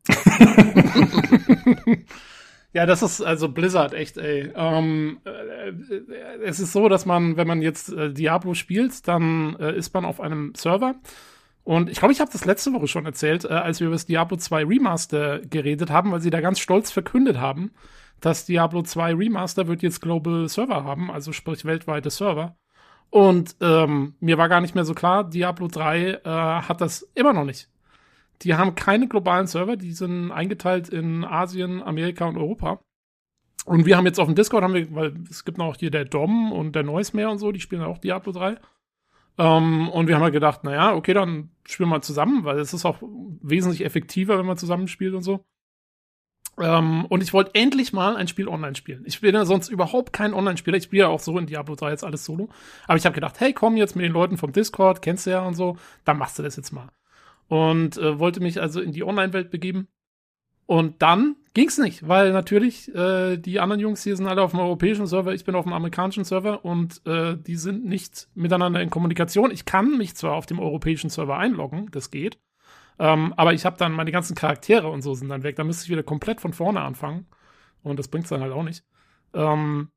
ja, 2.73 2.85
das 2.85 3.01
ist 3.01 3.21
also 3.21 3.49
Blizzard, 3.49 3.93
echt, 3.93 4.17
ey. 4.17 4.51
Ähm, 4.55 5.19
äh, 5.25 5.71
es 6.43 6.59
ist 6.59 6.73
so, 6.73 6.89
dass 6.89 7.05
man, 7.05 7.37
wenn 7.37 7.47
man 7.47 7.61
jetzt 7.61 7.91
äh, 7.91 8.13
Diablo 8.13 8.53
spielt, 8.53 9.07
dann 9.07 9.55
äh, 9.59 9.75
ist 9.75 9.93
man 9.93 10.05
auf 10.05 10.19
einem 10.19 10.53
Server 10.55 10.95
und 11.67 11.89
ich 11.89 11.99
glaube, 11.99 12.13
ich 12.13 12.21
habe 12.21 12.31
das 12.31 12.45
letzte 12.45 12.71
Woche 12.71 12.87
schon 12.87 13.05
erzählt, 13.05 13.43
äh, 13.43 13.49
als 13.49 13.81
wir 13.81 13.87
über 13.87 13.95
das 13.97 14.05
Diablo 14.05 14.37
2 14.37 14.63
Remaster 14.63 15.39
geredet 15.41 15.89
haben, 15.89 16.13
weil 16.13 16.21
sie 16.21 16.29
da 16.29 16.39
ganz 16.39 16.59
stolz 16.59 16.91
verkündet 16.91 17.41
haben, 17.41 17.71
dass 18.21 18.45
Diablo 18.45 18.83
2 18.83 19.15
Remaster 19.15 19.67
wird 19.67 19.81
jetzt 19.81 20.01
Global 20.01 20.47
Server 20.47 20.85
haben, 20.85 21.11
also 21.11 21.33
sprich 21.33 21.65
weltweite 21.65 22.09
Server. 22.09 22.55
Und 23.09 23.57
ähm, 23.59 24.15
mir 24.21 24.37
war 24.37 24.47
gar 24.47 24.61
nicht 24.61 24.75
mehr 24.75 24.85
so 24.85 24.93
klar, 24.93 25.25
Diablo 25.29 25.67
3 25.67 26.07
äh, 26.07 26.19
hat 26.23 26.79
das 26.79 27.01
immer 27.15 27.33
noch 27.33 27.43
nicht. 27.43 27.67
Die 28.43 28.55
haben 28.55 28.75
keine 28.75 29.07
globalen 29.07 29.47
Server, 29.47 29.77
die 29.77 29.93
sind 29.93 30.31
eingeteilt 30.31 30.89
in 30.89 31.25
Asien, 31.25 31.81
Amerika 31.81 32.25
und 32.25 32.37
Europa. 32.37 32.79
Und 33.65 33.85
wir 33.85 33.97
haben 33.97 34.05
jetzt 34.05 34.19
auf 34.19 34.27
dem 34.27 34.35
Discord, 34.35 34.63
haben 34.63 34.73
wir, 34.73 34.93
weil 34.95 35.13
es 35.29 35.43
gibt 35.43 35.57
noch 35.57 35.75
hier 35.75 35.91
der 35.91 36.05
Dom 36.05 36.51
und 36.51 36.73
der 36.73 36.83
Noismeer 36.83 37.29
und 37.29 37.39
so, 37.39 37.51
die 37.51 37.59
spielen 37.59 37.83
auch 37.83 37.97
Diablo 37.97 38.31
3. 38.31 38.57
Ähm, 39.39 39.89
und 39.89 40.07
wir 40.07 40.15
haben 40.15 40.23
halt 40.23 40.33
gedacht, 40.33 40.63
naja, 40.63 40.93
okay, 40.93 41.13
dann 41.13 41.51
spielen 41.65 41.89
wir 41.89 42.01
zusammen, 42.01 42.43
weil 42.43 42.59
es 42.59 42.73
ist 42.73 42.85
auch 42.85 42.97
wesentlich 43.01 43.83
effektiver, 43.83 44.37
wenn 44.37 44.45
man 44.45 44.57
zusammen 44.57 44.87
spielt 44.87 45.13
und 45.13 45.21
so. 45.21 45.45
Ähm, 46.59 47.05
und 47.05 47.21
ich 47.21 47.33
wollte 47.33 47.53
endlich 47.53 47.93
mal 47.93 48.15
ein 48.15 48.27
Spiel 48.27 48.47
online 48.47 48.75
spielen. 48.75 49.03
Ich 49.05 49.21
bin 49.21 49.35
ja 49.35 49.45
sonst 49.45 49.69
überhaupt 49.69 50.11
kein 50.11 50.33
Online-Spieler. 50.33 50.77
Ich 50.77 50.85
spiele 50.85 51.03
ja 51.03 51.07
auch 51.09 51.19
so 51.19 51.37
in 51.37 51.45
Diablo 51.45 51.75
3 51.75 51.91
jetzt 51.91 52.03
alles 52.03 52.25
solo. 52.25 52.49
Aber 52.87 52.97
ich 52.97 53.05
habe 53.05 53.13
gedacht, 53.13 53.39
hey, 53.39 53.53
komm 53.53 53.77
jetzt 53.77 53.95
mit 53.95 54.05
den 54.05 54.13
Leuten 54.13 54.37
vom 54.37 54.51
Discord, 54.51 55.01
kennst 55.01 55.27
du 55.27 55.31
ja 55.31 55.41
und 55.41 55.53
so, 55.53 55.77
dann 56.03 56.17
machst 56.17 56.39
du 56.39 56.43
das 56.43 56.55
jetzt 56.55 56.71
mal. 56.71 56.89
Und 57.47 57.97
äh, 57.97 58.19
wollte 58.19 58.41
mich 58.41 58.61
also 58.61 58.81
in 58.81 58.91
die 58.91 59.03
Online-Welt 59.03 59.51
begeben. 59.51 59.87
Und 60.67 61.01
dann 61.01 61.37
ging's 61.53 61.77
nicht, 61.77 62.07
weil 62.07 62.33
natürlich 62.33 62.93
äh, 62.93 63.37
die 63.37 63.61
anderen 63.61 63.79
Jungs 63.79 64.03
hier 64.03 64.17
sind 64.17 64.27
alle 64.27 64.41
auf 64.41 64.51
dem 64.51 64.59
europäischen 64.59 65.07
Server, 65.07 65.33
ich 65.33 65.45
bin 65.45 65.55
auf 65.55 65.63
dem 65.63 65.71
amerikanischen 65.71 66.25
Server 66.25 66.65
und 66.65 67.01
äh, 67.07 67.37
die 67.37 67.55
sind 67.55 67.85
nicht 67.85 68.27
miteinander 68.35 68.81
in 68.81 68.89
Kommunikation. 68.89 69.49
Ich 69.49 69.63
kann 69.63 69.97
mich 69.97 70.15
zwar 70.15 70.33
auf 70.33 70.45
dem 70.45 70.59
europäischen 70.59 71.09
Server 71.09 71.37
einloggen, 71.37 71.89
das 71.91 72.11
geht, 72.11 72.37
ähm, 72.99 73.33
aber 73.37 73.53
ich 73.53 73.65
habe 73.65 73.77
dann 73.77 73.93
meine 73.93 74.11
ganzen 74.11 74.35
Charaktere 74.35 74.89
und 74.89 75.01
so 75.01 75.15
sind 75.15 75.29
dann 75.29 75.43
weg. 75.43 75.55
Da 75.55 75.63
müsste 75.63 75.85
ich 75.85 75.89
wieder 75.89 76.03
komplett 76.03 76.41
von 76.41 76.51
vorne 76.51 76.81
anfangen 76.81 77.25
und 77.81 77.97
das 77.97 78.09
bringt's 78.09 78.29
dann 78.29 78.41
halt 78.41 78.51
auch 78.51 78.63
nicht. 78.63 78.83
Ähm, 79.33 79.89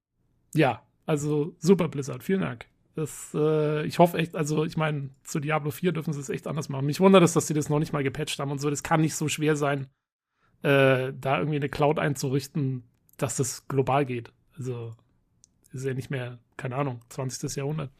ja, 0.55 0.83
also 1.05 1.57
super 1.59 1.89
Blizzard, 1.89 2.23
vielen 2.23 2.43
Dank. 2.43 2.70
Das, 2.97 3.31
äh, 3.35 3.87
ich 3.87 3.99
hoffe 3.99 4.19
echt, 4.19 4.35
also 4.35 4.65
ich 4.65 4.77
meine, 4.77 5.11
zu 5.23 5.41
Diablo 5.41 5.71
4 5.71 5.93
dürfen 5.93 6.13
sie 6.13 6.21
es 6.21 6.29
echt 6.29 6.47
anders 6.47 6.69
machen. 6.69 6.87
Mich 6.87 7.01
wundert 7.01 7.23
es, 7.23 7.33
dass 7.33 7.47
sie 7.47 7.55
das 7.55 7.69
noch 7.69 7.79
nicht 7.79 7.93
mal 7.93 8.03
gepatcht 8.03 8.39
haben 8.39 8.51
und 8.51 8.61
so. 8.61 8.69
Das 8.69 8.83
kann 8.83 9.01
nicht 9.01 9.15
so 9.15 9.29
schwer 9.29 9.57
sein, 9.57 9.87
äh, 10.63 11.13
da 11.19 11.39
irgendwie 11.39 11.57
eine 11.57 11.69
Cloud 11.69 11.99
einzurichten, 11.99 12.83
dass 13.17 13.37
das 13.37 13.69
global 13.69 14.05
geht. 14.05 14.33
Also 14.59 14.93
ist 15.73 15.85
ja 15.85 15.95
nicht 15.95 16.11
mehr, 16.11 16.39
keine 16.57 16.77
Ahnung, 16.77 17.01
20. 17.11 17.57
Jahrhundert. 17.57 17.91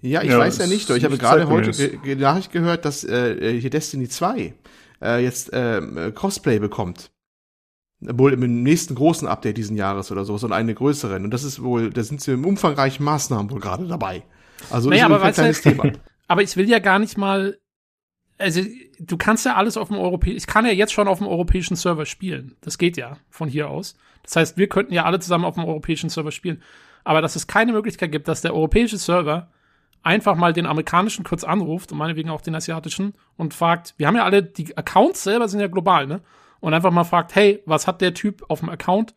Ja, 0.00 0.22
ich 0.22 0.30
ja, 0.30 0.38
weiß 0.38 0.58
ja 0.58 0.66
nicht, 0.68 0.88
ich 0.88 1.04
habe 1.04 1.18
gerade 1.18 1.48
heute 1.48 1.72
ge 1.98 2.14
Nachricht 2.14 2.52
gehört, 2.52 2.84
dass 2.84 3.02
äh, 3.02 3.60
hier 3.60 3.70
Destiny 3.70 4.08
2 4.08 4.54
äh, 5.02 5.22
jetzt 5.22 5.52
äh, 5.52 6.12
Cosplay 6.14 6.60
bekommt. 6.60 7.10
Wohl 8.00 8.32
im 8.32 8.62
nächsten 8.62 8.94
großen 8.94 9.26
Update 9.26 9.56
diesen 9.56 9.76
Jahres 9.76 10.12
oder 10.12 10.24
so, 10.24 10.38
sondern 10.38 10.60
eine 10.60 10.74
größeren. 10.74 11.24
Und 11.24 11.32
das 11.32 11.44
ist 11.44 11.62
wohl, 11.62 11.90
da 11.90 12.02
sind 12.02 12.20
sie 12.20 12.32
im 12.32 12.44
umfangreichen 12.44 13.04
Maßnahmen 13.04 13.50
wohl 13.50 13.60
gerade 13.60 13.88
dabei. 13.88 14.22
Also 14.70 14.90
naja, 14.90 15.06
ist 15.06 15.22
ein 15.22 15.32
kleines 15.32 15.62
Thema. 15.62 15.84
Aber 16.28 16.42
ich 16.42 16.56
will 16.56 16.68
ja 16.68 16.78
gar 16.78 16.98
nicht 16.98 17.16
mal 17.18 17.58
also 18.38 18.62
du 18.98 19.16
kannst 19.16 19.44
ja 19.44 19.56
alles 19.56 19.76
auf 19.76 19.88
dem 19.88 19.98
europäischen, 19.98 20.36
ich 20.36 20.46
kann 20.46 20.64
ja 20.64 20.72
jetzt 20.72 20.92
schon 20.92 21.08
auf 21.08 21.18
dem 21.18 21.26
europäischen 21.26 21.76
Server 21.76 22.06
spielen. 22.06 22.56
Das 22.60 22.78
geht 22.78 22.96
ja 22.96 23.16
von 23.28 23.48
hier 23.48 23.68
aus. 23.68 23.96
Das 24.22 24.36
heißt, 24.36 24.56
wir 24.56 24.68
könnten 24.68 24.94
ja 24.94 25.04
alle 25.04 25.20
zusammen 25.20 25.44
auf 25.44 25.54
dem 25.54 25.64
europäischen 25.64 26.08
Server 26.08 26.30
spielen. 26.30 26.62
Aber 27.04 27.20
dass 27.20 27.36
es 27.36 27.46
keine 27.46 27.72
Möglichkeit 27.72 28.12
gibt, 28.12 28.28
dass 28.28 28.42
der 28.42 28.54
europäische 28.54 28.98
Server 28.98 29.50
einfach 30.02 30.36
mal 30.36 30.52
den 30.52 30.66
amerikanischen 30.66 31.24
kurz 31.24 31.44
anruft 31.44 31.90
und 31.92 31.98
meinetwegen 31.98 32.30
auch 32.30 32.40
den 32.40 32.54
asiatischen 32.54 33.14
und 33.36 33.54
fragt, 33.54 33.94
wir 33.96 34.06
haben 34.06 34.16
ja 34.16 34.24
alle, 34.24 34.42
die 34.42 34.76
Accounts 34.76 35.24
selber 35.24 35.48
sind 35.48 35.60
ja 35.60 35.66
global, 35.66 36.06
ne? 36.06 36.20
Und 36.60 36.74
einfach 36.74 36.90
mal 36.90 37.04
fragt, 37.04 37.34
hey, 37.34 37.62
was 37.66 37.86
hat 37.86 38.00
der 38.00 38.14
Typ 38.14 38.44
auf 38.48 38.60
dem 38.60 38.68
Account 38.68 39.14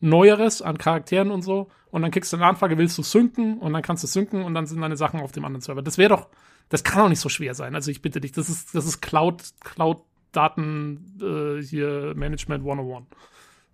Neueres 0.00 0.62
an 0.62 0.78
Charakteren 0.78 1.30
und 1.30 1.42
so? 1.42 1.68
Und 1.90 2.02
dann 2.02 2.10
kriegst 2.10 2.32
du 2.32 2.36
eine 2.36 2.46
Anfrage, 2.46 2.78
willst 2.78 2.96
du 2.98 3.02
synken? 3.02 3.58
Und 3.58 3.72
dann 3.72 3.82
kannst 3.82 4.02
du 4.02 4.08
synken 4.08 4.42
und 4.42 4.54
dann 4.54 4.66
sind 4.66 4.80
deine 4.80 4.96
Sachen 4.96 5.20
auf 5.20 5.32
dem 5.32 5.44
anderen 5.44 5.60
Server. 5.60 5.82
Das 5.82 5.98
wäre 5.98 6.10
doch, 6.10 6.28
das 6.68 6.84
kann 6.84 7.02
auch 7.02 7.08
nicht 7.08 7.20
so 7.20 7.28
schwer 7.28 7.54
sein. 7.54 7.74
Also 7.74 7.90
ich 7.90 8.02
bitte 8.02 8.20
dich, 8.20 8.32
das 8.32 8.48
ist, 8.48 8.74
das 8.74 8.86
ist 8.86 9.00
Cloud, 9.00 9.42
Cloud 9.60 10.02
Daten 10.32 11.18
äh, 11.20 11.62
hier 11.62 12.12
Management 12.14 12.64
101. 12.64 13.06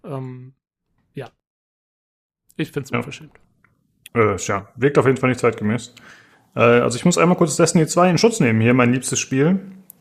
Ähm, 0.05 0.55
ja. 1.15 1.31
Ich 2.57 2.73
finde 2.73 2.85
es 2.85 2.91
ja. 2.91 2.99
unverschämt. 2.99 3.33
Äh, 4.15 4.37
ja, 4.37 4.69
wirkt 4.77 4.99
auf 4.99 5.07
jeden 5.07 5.19
Fall 5.19 5.29
nicht 5.29 5.41
zeitgemäß. 5.41 5.95
Äh, 6.55 6.61
also 6.61 6.97
ich 6.97 7.05
muss 7.05 7.19
einmal 7.19 7.37
kurz 7.37 7.57
Destiny 7.57 7.87
2 7.87 8.11
in 8.11 8.19
Schutz 8.19 8.41
nehmen, 8.41 8.61
hier 8.61 8.75
mein 8.75 8.93
liebstes 8.93 9.19
Spiel. 9.19 9.61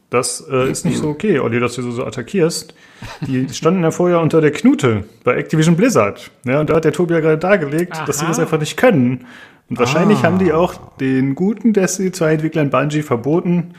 Das 0.09 0.45
äh, 0.49 0.69
ist 0.69 0.85
nicht 0.85 0.99
so 0.99 1.09
okay, 1.09 1.39
Olli, 1.39 1.59
dass 1.59 1.75
du 1.75 1.81
so, 1.81 1.91
so 1.91 2.05
attackierst. 2.05 2.73
Die 3.21 3.49
standen 3.53 3.83
ja 3.83 3.91
vorher 3.91 4.21
unter 4.21 4.39
der 4.39 4.51
Knute 4.51 5.05
bei 5.23 5.35
Activision 5.35 5.75
Blizzard. 5.75 6.31
Ja, 6.45 6.59
und 6.59 6.69
da 6.69 6.75
hat 6.75 6.85
der 6.85 6.93
Tobi 6.93 7.15
ja 7.15 7.19
gerade 7.19 7.37
dargelegt, 7.37 7.93
Aha. 7.93 8.05
dass 8.05 8.19
sie 8.19 8.25
das 8.25 8.39
einfach 8.39 8.59
nicht 8.59 8.77
können. 8.77 9.25
Und 9.69 9.79
wahrscheinlich 9.79 10.19
ah. 10.19 10.23
haben 10.23 10.39
die 10.39 10.53
auch 10.53 10.75
den 10.97 11.33
guten 11.33 11.73
Destiny 11.73 12.11
2 12.11 12.33
Entwicklern 12.33 12.69
Bungie 12.69 13.01
verboten, 13.01 13.73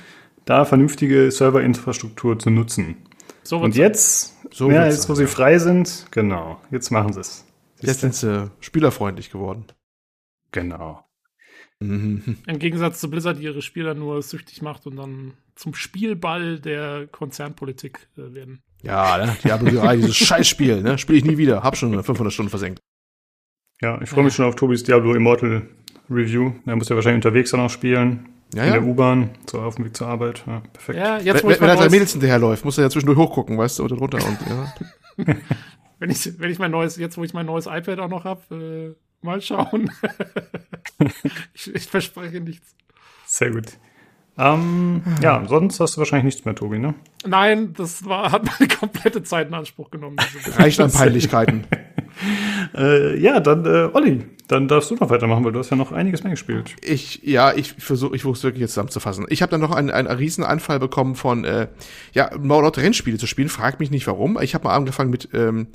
da 0.45 0.65
vernünftige 0.65 1.31
Serverinfrastruktur 1.31 2.39
zu 2.39 2.51
nutzen. 2.51 2.97
So 3.45 3.59
und 3.59 3.77
jetzt, 3.77 4.35
so 4.53 4.71
ja, 4.71 4.87
jetzt 4.87 5.09
wo 5.09 5.15
sie 5.15 5.29
frei 5.29 5.59
sind, 5.59 6.07
genau, 6.11 6.59
jetzt 6.73 6.91
machen 6.91 7.13
sie 7.13 7.21
es. 7.21 7.45
Jetzt 7.81 8.01
sind 8.01 8.15
sie 8.15 8.51
spielerfreundlich 8.61 9.31
geworden. 9.31 9.67
Genau. 10.51 11.06
Mhm. 11.81 12.39
Im 12.47 12.59
Gegensatz 12.59 13.01
zu 13.01 13.11
Blizzard, 13.11 13.39
die 13.39 13.45
ihre 13.45 13.63
Spieler 13.63 13.95
nur 13.95 14.23
süchtig 14.23 14.63
macht 14.63 14.87
und 14.87 14.97
dann 14.97 15.35
zum 15.55 15.75
Spielball 15.75 16.59
der 16.59 17.07
Konzernpolitik 17.07 18.09
äh, 18.17 18.35
werden. 18.35 18.63
Ja, 18.83 19.19
ne? 19.19 19.37
Diablo 19.45 19.71
3, 19.71 19.97
dieses 19.97 20.17
Scheißspiel, 20.17 20.83
ne? 20.83 20.99
Spiele 20.99 21.19
ich 21.19 21.25
nie 21.25 21.39
wieder. 21.39 21.63
Hab 21.63 21.77
schon 21.77 21.93
500 21.93 22.33
Stunden 22.33 22.51
versenkt. 22.51 22.81
Ja, 23.83 24.01
ich 24.01 24.09
freue 24.09 24.25
mich 24.25 24.35
schon 24.35 24.47
auf 24.47 24.57
Tobis 24.57 24.85
Diablo 24.85 25.15
Immortal 25.15 25.69
Review. 26.09 26.53
Er 26.65 26.77
muss 26.77 26.89
ja 26.89 26.97
wahrscheinlich 26.97 27.25
unterwegs 27.25 27.51
dann 27.51 27.61
auch 27.61 27.71
spielen. 27.71 28.29
Ja, 28.55 28.63
in 28.63 28.69
ja. 28.69 28.75
der 28.75 28.85
U-Bahn, 28.85 29.31
so 29.51 29.61
auf 29.61 29.75
dem 29.75 29.87
Weg 29.87 29.97
zur 29.97 30.07
Arbeit. 30.07 30.45
Ja, 30.47 30.61
perfekt. 30.73 30.99
Ja, 30.99 31.19
jetzt, 31.19 31.43
wenn, 31.43 31.61
wenn 31.61 31.69
er 31.69 31.77
seinen 31.77 31.91
Mädels 31.91 32.13
hinterherläuft, 32.13 32.65
muss 32.65 32.79
er 32.79 32.85
ja 32.85 32.91
zwischendurch 32.91 33.19
hochgucken, 33.19 33.59
weißt 33.59 33.79
du, 33.81 33.85
oder 33.85 33.97
drunter 33.97 34.19
und, 34.25 34.39
ja. 34.49 35.27
wenn 35.99 36.11
ich, 36.11 36.39
wenn 36.39 36.51
ich 36.51 36.59
mein 36.59 36.71
neues, 36.71 36.97
jetzt 36.97 37.19
wo 37.19 37.25
ich 37.25 37.35
mein 37.35 37.47
neues 37.47 37.67
iPad 37.67 37.99
auch 37.99 38.09
noch 38.09 38.25
habe, 38.25 38.55
äh, 38.55 39.06
mal 39.23 39.41
schauen. 39.41 39.91
ich, 41.55 41.75
ich 41.75 41.87
verspreche 41.87 42.41
nichts. 42.41 42.75
Sehr 43.27 43.51
gut. 43.51 43.79
Ähm, 44.39 45.03
ja, 45.23 45.43
sonst 45.49 45.81
hast 45.81 45.97
du 45.97 45.99
wahrscheinlich 45.99 46.25
nichts 46.25 46.45
mehr, 46.45 46.55
Tobi, 46.55 46.79
ne? 46.79 46.95
Nein, 47.27 47.73
das 47.73 48.05
war, 48.05 48.31
hat 48.33 48.45
meine 48.45 48.69
komplette 48.69 49.23
Zeit 49.23 49.49
in 49.49 49.55
Anspruch 49.55 49.91
genommen. 49.91 50.17
Reicht 50.57 50.79
an 50.81 50.93
Peinlichkeiten. 50.93 51.67
äh, 52.75 53.19
ja, 53.19 53.41
dann, 53.41 53.65
äh, 53.65 53.89
Olli, 53.95 54.25
dann 54.47 54.69
darfst 54.69 54.91
du 54.91 54.97
noch 54.97 55.09
weitermachen, 55.09 55.43
weil 55.45 55.53
du 55.53 55.59
hast 55.59 55.71
ja 55.71 55.77
noch 55.77 55.91
einiges 55.91 56.23
mehr 56.23 56.33
gespielt. 56.33 56.77
Ich, 56.83 57.23
ja, 57.23 57.55
ich 57.55 57.73
versuche, 57.73 58.15
ich 58.15 58.23
versuche 58.23 58.37
es 58.37 58.45
wirklich 58.45 58.61
jetzt 58.61 58.73
zusammenzufassen. 58.73 59.27
Ich 59.31 59.41
habe 59.41 59.51
dann 59.51 59.63
noch 59.63 59.75
einen, 59.75 59.91
einen 59.91 60.09
riesen 60.09 60.45
Anfall 60.45 60.79
bekommen 60.79 61.15
von, 61.15 61.45
äh, 61.45 61.69
ja, 62.13 62.31
lauter 62.35 62.83
Rennspiele 62.83 63.17
zu 63.17 63.27
spielen. 63.27 63.49
Frag 63.49 63.81
mich 63.81 63.91
nicht 63.91 64.07
warum. 64.07 64.39
Ich 64.43 64.55
habe 64.55 64.65
mal 64.65 64.75
angefangen 64.75 65.11
mit 65.11 65.31
ähm, 65.33 65.69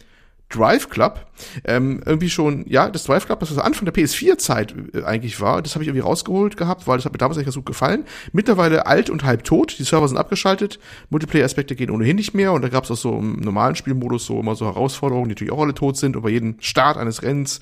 Drive 0.51 0.89
Club. 0.89 1.25
Ähm, 1.63 2.01
irgendwie 2.05 2.29
schon, 2.29 2.65
ja, 2.67 2.89
das 2.89 3.03
Drive 3.03 3.25
Club, 3.25 3.39
das 3.39 3.51
was 3.51 3.57
Anfang 3.57 3.85
der 3.85 3.93
PS4-Zeit 3.93 4.75
äh, 4.93 5.03
eigentlich 5.03 5.41
war, 5.41 5.61
das 5.61 5.75
habe 5.75 5.83
ich 5.83 5.87
irgendwie 5.87 6.05
rausgeholt 6.05 6.57
gehabt, 6.57 6.87
weil 6.87 6.97
das 6.97 7.05
hat 7.05 7.13
mir 7.13 7.17
damals 7.17 7.37
echt 7.37 7.45
ganz 7.45 7.55
gut 7.55 7.65
gefallen. 7.65 8.05
Mittlerweile 8.31 8.85
alt 8.85 9.09
und 9.09 9.23
halb 9.23 9.43
tot, 9.43 9.75
die 9.77 9.83
Server 9.83 10.07
sind 10.07 10.17
abgeschaltet, 10.17 10.79
Multiplayer-Aspekte 11.09 11.75
gehen 11.75 11.89
ohnehin 11.89 12.15
nicht 12.15 12.33
mehr 12.33 12.53
und 12.53 12.61
da 12.61 12.69
gab 12.69 12.83
es 12.83 12.91
auch 12.91 12.97
so 12.97 13.17
im 13.17 13.39
normalen 13.39 13.75
Spielmodus 13.75 14.25
so 14.25 14.39
immer 14.39 14.55
so 14.55 14.65
Herausforderungen, 14.65 15.29
die 15.29 15.31
natürlich 15.31 15.53
auch 15.53 15.61
alle 15.61 15.73
tot 15.73 15.97
sind 15.97 16.15
und 16.15 16.21
bei 16.21 16.29
jedem 16.29 16.55
Start 16.59 16.97
eines 16.97 17.23
Rennens 17.23 17.59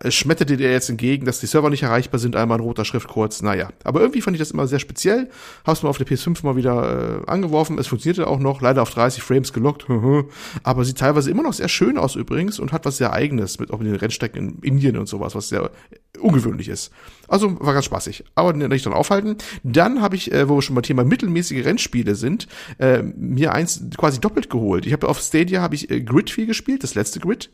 äh, 0.00 0.10
schmetterte 0.10 0.56
der 0.56 0.72
jetzt 0.72 0.88
entgegen, 0.88 1.26
dass 1.26 1.40
die 1.40 1.46
Server 1.46 1.70
nicht 1.70 1.82
erreichbar 1.82 2.20
sind, 2.20 2.36
einmal 2.36 2.58
in 2.58 2.64
roter 2.64 2.84
Schrift 2.84 3.08
kurz, 3.08 3.42
naja. 3.42 3.70
Aber 3.84 4.00
irgendwie 4.00 4.20
fand 4.20 4.36
ich 4.36 4.40
das 4.40 4.50
immer 4.50 4.66
sehr 4.66 4.78
speziell, 4.78 5.28
hab's 5.66 5.82
mal 5.82 5.88
auf 5.88 5.98
der 5.98 6.06
PS5 6.06 6.44
mal 6.44 6.56
wieder 6.56 7.22
äh, 7.26 7.30
angeworfen, 7.30 7.78
es 7.78 7.86
funktionierte 7.86 8.26
auch 8.26 8.38
noch, 8.38 8.60
leider 8.60 8.82
auf 8.82 8.90
30 8.90 9.22
Frames 9.22 9.52
gelockt, 9.52 9.86
aber 10.62 10.84
sieht 10.84 10.98
teilweise 10.98 11.30
immer 11.30 11.42
noch 11.42 11.52
sehr 11.52 11.68
schön 11.68 11.98
aus 11.98 12.14
übrigens 12.26 12.58
und 12.58 12.72
hat 12.72 12.84
was 12.84 12.96
sehr 12.96 13.12
eigenes 13.12 13.58
mit 13.58 13.70
auch 13.70 13.78
mit 13.78 13.88
den 13.88 13.96
Rennstrecken 13.96 14.58
in 14.60 14.62
Indien 14.62 14.96
und 14.96 15.06
sowas, 15.06 15.34
was 15.34 15.48
sehr 15.48 15.70
ungewöhnlich 16.18 16.68
ist. 16.68 16.92
Also 17.28 17.58
war 17.60 17.72
ganz 17.72 17.84
spaßig, 17.84 18.24
aber 18.34 18.52
nicht 18.52 18.84
dran 18.84 18.94
aufhalten. 18.94 19.36
Dann 19.62 20.02
habe 20.02 20.16
ich, 20.16 20.32
äh, 20.32 20.48
wo 20.48 20.56
wir 20.56 20.62
schon 20.62 20.74
beim 20.74 20.82
Thema 20.82 21.04
mittelmäßige 21.04 21.64
Rennspiele 21.64 22.14
sind, 22.14 22.48
äh, 22.78 23.02
mir 23.02 23.52
eins 23.52 23.84
quasi 23.96 24.20
doppelt 24.20 24.50
geholt. 24.50 24.86
Ich 24.86 24.92
habe 24.92 25.08
auf 25.08 25.20
Stadia 25.20 25.62
habe 25.62 25.74
ich 25.74 25.90
äh, 25.90 26.00
Grid 26.00 26.30
4 26.30 26.46
gespielt, 26.46 26.82
das 26.82 26.94
letzte 26.94 27.20
Grid, 27.20 27.50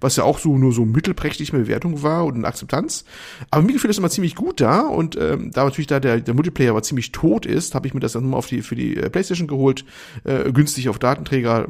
was 0.00 0.16
ja 0.16 0.24
auch 0.24 0.38
so 0.38 0.56
nur 0.56 0.72
so 0.72 0.84
mittelprächtig 0.84 1.52
mit 1.52 1.62
Bewertung 1.62 2.02
war 2.02 2.24
und 2.24 2.34
eine 2.34 2.46
Akzeptanz. 2.46 3.04
Aber 3.50 3.62
mir 3.62 3.72
gefällt 3.72 3.92
es 3.92 3.98
immer 3.98 4.10
ziemlich 4.10 4.34
gut 4.34 4.60
da 4.60 4.80
und 4.80 5.16
ähm, 5.16 5.50
da 5.52 5.64
natürlich 5.64 5.86
da 5.86 6.00
der, 6.00 6.20
der 6.20 6.34
Multiplayer 6.34 6.70
aber 6.70 6.82
ziemlich 6.82 7.12
tot 7.12 7.46
ist, 7.46 7.74
habe 7.74 7.86
ich 7.86 7.94
mir 7.94 8.00
das 8.00 8.12
dann 8.12 8.28
nur 8.28 8.38
auf 8.38 8.46
die 8.46 8.62
für 8.62 8.74
die 8.74 8.96
äh, 8.96 9.10
PlayStation 9.10 9.48
geholt, 9.48 9.84
äh, 10.24 10.52
günstig 10.52 10.88
auf 10.88 10.98
Datenträger. 10.98 11.68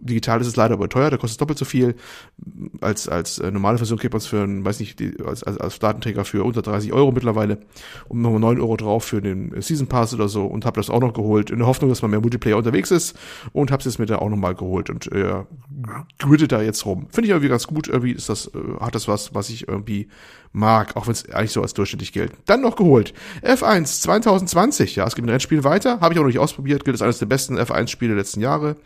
Digital 0.00 0.40
ist 0.40 0.46
es 0.46 0.56
leider 0.56 0.74
aber 0.74 0.88
teuer, 0.88 1.10
da 1.10 1.16
kostet 1.16 1.32
es 1.32 1.36
doppelt 1.38 1.58
so 1.58 1.64
viel 1.64 1.94
als 2.80 3.08
als 3.08 3.38
äh, 3.38 3.50
normale 3.50 3.78
Version 3.78 3.98
kriegt 3.98 4.12
man 4.12 4.18
es 4.18 4.26
für, 4.26 4.46
weiß 4.64 4.80
nicht, 4.80 4.98
die, 5.00 5.14
als, 5.24 5.42
als, 5.42 5.58
als 5.58 5.78
Datenträger 5.78 6.24
für 6.24 6.44
unter 6.44 6.62
30 6.62 6.92
Euro 6.92 7.12
mittlerweile 7.12 7.58
und 8.08 8.20
nochmal 8.22 8.40
9 8.40 8.60
Euro 8.60 8.76
drauf 8.76 9.04
für 9.04 9.20
den 9.20 9.60
Season 9.60 9.86
Pass 9.86 10.14
oder 10.14 10.28
so 10.28 10.46
und 10.46 10.64
habe 10.64 10.80
das 10.80 10.90
auch 10.90 11.00
noch 11.00 11.12
geholt, 11.12 11.50
in 11.50 11.58
der 11.58 11.66
Hoffnung, 11.66 11.90
dass 11.90 12.02
man 12.02 12.10
mehr 12.10 12.20
Multiplayer 12.20 12.56
unterwegs 12.56 12.90
ist 12.90 13.18
und 13.52 13.70
habe 13.70 13.80
es 13.80 13.86
jetzt 13.86 13.98
mit 13.98 14.08
der 14.08 14.22
auch 14.22 14.28
nochmal 14.28 14.54
geholt 14.54 14.90
und 14.90 15.10
äh, 15.12 15.44
grittet 16.18 16.52
da 16.52 16.62
jetzt 16.62 16.84
rum. 16.86 17.06
Finde 17.10 17.26
ich 17.26 17.30
irgendwie 17.30 17.48
ganz 17.48 17.57
gut, 17.66 17.88
irgendwie 17.88 18.12
ist 18.12 18.28
das, 18.28 18.46
äh, 18.48 18.80
hat 18.80 18.94
das 18.94 19.08
was, 19.08 19.34
was 19.34 19.50
ich 19.50 19.68
irgendwie 19.68 20.08
mag, 20.52 20.96
auch 20.96 21.06
wenn 21.06 21.12
es 21.12 21.28
eigentlich 21.30 21.52
so 21.52 21.62
als 21.62 21.74
durchschnittlich 21.74 22.12
gilt. 22.12 22.32
Dann 22.46 22.60
noch 22.60 22.76
geholt. 22.76 23.14
F1 23.42 24.02
2020, 24.02 24.96
ja, 24.96 25.06
es 25.06 25.14
gibt 25.14 25.26
ein 25.26 25.30
Rennspiel 25.30 25.64
weiter, 25.64 26.00
habe 26.00 26.14
ich 26.14 26.18
auch 26.18 26.24
noch 26.24 26.28
nicht 26.28 26.38
ausprobiert, 26.38 26.84
gilt 26.84 26.94
als 26.94 27.02
eines 27.02 27.18
der 27.18 27.26
besten 27.26 27.58
F1-Spiele 27.58 28.14
der 28.14 28.18
letzten 28.18 28.40
Jahre, 28.40 28.76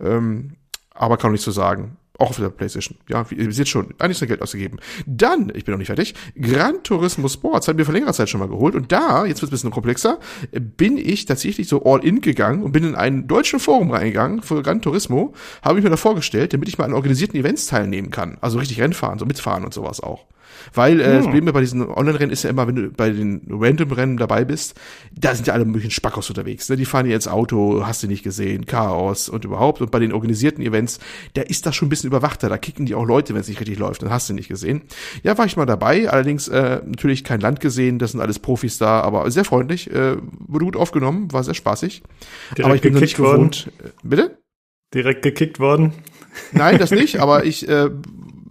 ähm, 0.00 0.56
aber 0.94 1.16
kann 1.16 1.30
auch 1.30 1.32
nicht 1.32 1.44
so 1.44 1.50
sagen. 1.50 1.97
Auch 2.20 2.30
auf 2.30 2.36
der 2.36 2.48
Playstation. 2.50 2.98
Ja, 3.08 3.24
ihr 3.30 3.52
seht 3.52 3.68
schon, 3.68 3.94
eigentlich 3.98 4.20
ist 4.20 4.26
Geld 4.26 4.42
ausgegeben. 4.42 4.78
Dann, 5.06 5.52
ich 5.54 5.64
bin 5.64 5.72
noch 5.72 5.78
nicht 5.78 5.86
fertig, 5.86 6.14
Gran 6.34 6.82
Turismo 6.82 7.28
Sports 7.28 7.68
hat 7.68 7.76
mir 7.76 7.84
vor 7.84 7.94
längerer 7.94 8.12
Zeit 8.12 8.28
schon 8.28 8.40
mal 8.40 8.48
geholt. 8.48 8.74
Und 8.74 8.90
da, 8.90 9.24
jetzt 9.24 9.40
wird 9.40 9.48
es 9.48 9.50
ein 9.50 9.50
bisschen 9.52 9.70
komplexer, 9.70 10.18
bin 10.50 10.98
ich 10.98 11.26
tatsächlich 11.26 11.68
so 11.68 11.84
all 11.84 12.04
in 12.04 12.20
gegangen 12.20 12.64
und 12.64 12.72
bin 12.72 12.82
in 12.82 12.96
einen 12.96 13.28
deutschen 13.28 13.60
Forum 13.60 13.92
reingegangen 13.92 14.42
für 14.42 14.62
Gran 14.62 14.82
Turismo, 14.82 15.32
habe 15.62 15.78
ich 15.78 15.84
mir 15.84 15.90
da 15.90 15.96
vorgestellt, 15.96 16.52
damit 16.52 16.68
ich 16.68 16.76
mal 16.76 16.86
an 16.86 16.92
organisierten 16.92 17.38
Events 17.38 17.66
teilnehmen 17.66 18.10
kann. 18.10 18.36
Also 18.40 18.58
richtig 18.58 18.80
Rennfahren, 18.80 19.20
so 19.20 19.24
mitfahren 19.24 19.64
und 19.64 19.72
sowas 19.72 20.00
auch. 20.00 20.26
Weil 20.74 21.00
äh, 21.00 21.04
hm. 21.04 21.12
das 21.14 21.24
Problem 21.24 21.44
bei 21.46 21.60
diesen 21.60 21.82
Online-Rennen 21.82 22.32
ist 22.32 22.42
ja 22.42 22.50
immer, 22.50 22.66
wenn 22.66 22.76
du 22.76 22.90
bei 22.90 23.10
den 23.10 23.42
Random-Rennen 23.48 24.16
dabei 24.16 24.44
bist, 24.44 24.74
da 25.14 25.34
sind 25.34 25.46
ja 25.46 25.54
alle 25.54 25.64
möglichen 25.64 25.90
Spackos 25.90 26.28
unterwegs. 26.28 26.68
Ne? 26.68 26.76
Die 26.76 26.84
fahren 26.84 27.06
ja 27.06 27.14
ins 27.14 27.28
Auto, 27.28 27.84
hast 27.86 28.02
du 28.02 28.06
nicht 28.06 28.22
gesehen, 28.22 28.66
Chaos 28.66 29.28
und 29.28 29.44
überhaupt. 29.44 29.80
Und 29.80 29.90
bei 29.90 29.98
den 29.98 30.12
organisierten 30.12 30.64
Events, 30.64 30.98
da 31.34 31.42
ist 31.42 31.66
das 31.66 31.74
schon 31.74 31.86
ein 31.86 31.90
bisschen 31.90 32.08
überwachter. 32.08 32.48
Da 32.48 32.58
kicken 32.58 32.86
die 32.86 32.94
auch 32.94 33.06
Leute, 33.06 33.34
wenn 33.34 33.40
es 33.40 33.48
nicht 33.48 33.60
richtig 33.60 33.78
läuft. 33.78 34.02
Dann 34.02 34.10
hast 34.10 34.28
du 34.28 34.34
nicht 34.34 34.48
gesehen. 34.48 34.82
Ja, 35.22 35.36
war 35.38 35.46
ich 35.46 35.56
mal 35.56 35.66
dabei. 35.66 36.10
Allerdings 36.10 36.48
äh, 36.48 36.80
natürlich 36.84 37.24
kein 37.24 37.40
Land 37.40 37.60
gesehen. 37.60 37.98
Das 37.98 38.12
sind 38.12 38.20
alles 38.20 38.38
Profis 38.38 38.78
da, 38.78 39.00
aber 39.00 39.30
sehr 39.30 39.44
freundlich. 39.44 39.90
Äh, 39.90 40.16
wurde 40.38 40.64
gut 40.64 40.76
aufgenommen, 40.76 41.32
war 41.32 41.44
sehr 41.44 41.54
spaßig. 41.54 42.02
Direkt 42.56 42.64
aber 42.64 42.74
ich 42.74 42.82
bin 42.82 42.94
nicht 42.94 43.16
gewohnt. 43.16 43.66
Worden. 43.66 43.88
Äh, 43.88 43.90
bitte? 44.02 44.38
Direkt 44.94 45.22
gekickt 45.22 45.60
worden? 45.60 45.92
Nein, 46.52 46.78
das 46.78 46.90
nicht, 46.90 47.18
aber 47.20 47.44
ich 47.44 47.68
äh, 47.68 47.90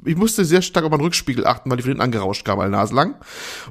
ich 0.05 0.15
musste 0.15 0.45
sehr 0.45 0.61
stark 0.61 0.85
auf 0.85 0.91
meinen 0.91 1.01
Rückspiegel 1.01 1.45
achten, 1.45 1.69
weil 1.69 1.77
die 1.77 1.83
von 1.83 1.91
hinten 1.91 2.01
angerauscht 2.01 2.45
kam, 2.45 2.59
alle 2.59 2.69
Nase 2.69 2.93
lang. 2.93 3.15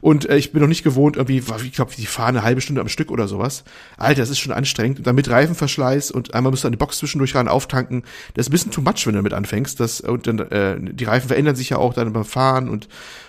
Und 0.01 0.29
äh, 0.29 0.37
ich 0.37 0.53
bin 0.53 0.61
noch 0.61 0.69
nicht 0.69 0.85
gewohnt, 0.85 1.17
irgendwie, 1.17 1.39
ich 1.39 1.73
glaube, 1.73 1.93
die 1.97 2.07
fahren 2.07 2.37
eine 2.37 2.43
halbe 2.43 2.61
Stunde 2.61 2.81
am 2.81 2.89
Stück 2.89 3.11
oder 3.11 3.29
sowas. 3.29 3.65
Alter, 3.97 4.21
das 4.21 4.31
ist 4.31 4.39
schon 4.39 4.53
anstrengend. 4.53 4.99
Und 4.99 5.07
dann 5.07 5.15
mit 5.15 5.29
Reifenverschleiß 5.29 6.11
und 6.11 6.35
einmal 6.35 6.51
musst 6.51 6.65
du 6.65 6.69
an 6.69 6.73
die 6.73 6.79
Box 6.79 6.99
zwischendurch 6.99 7.35
rein 7.35 7.49
auftanken. 7.49 8.03
Das 8.35 8.47
ist 8.47 8.51
ein 8.51 8.53
bisschen 8.53 8.73
too 8.73 8.83
much, 8.83 9.07
wenn 9.07 9.15
du 9.15 9.19
damit 9.19 9.35
anfängst. 9.35 9.81
Das, 9.81 10.01
und 10.01 10.27
dann, 10.27 10.39
äh, 10.39 10.77
die 10.81 11.05
Reifen 11.05 11.29
verändern 11.29 11.57
sich 11.57 11.71
ja 11.71 11.79
auch 11.79 11.95
dann 11.95 12.13
beim 12.13 12.25
Fahren 12.25 12.69
und 12.69 12.89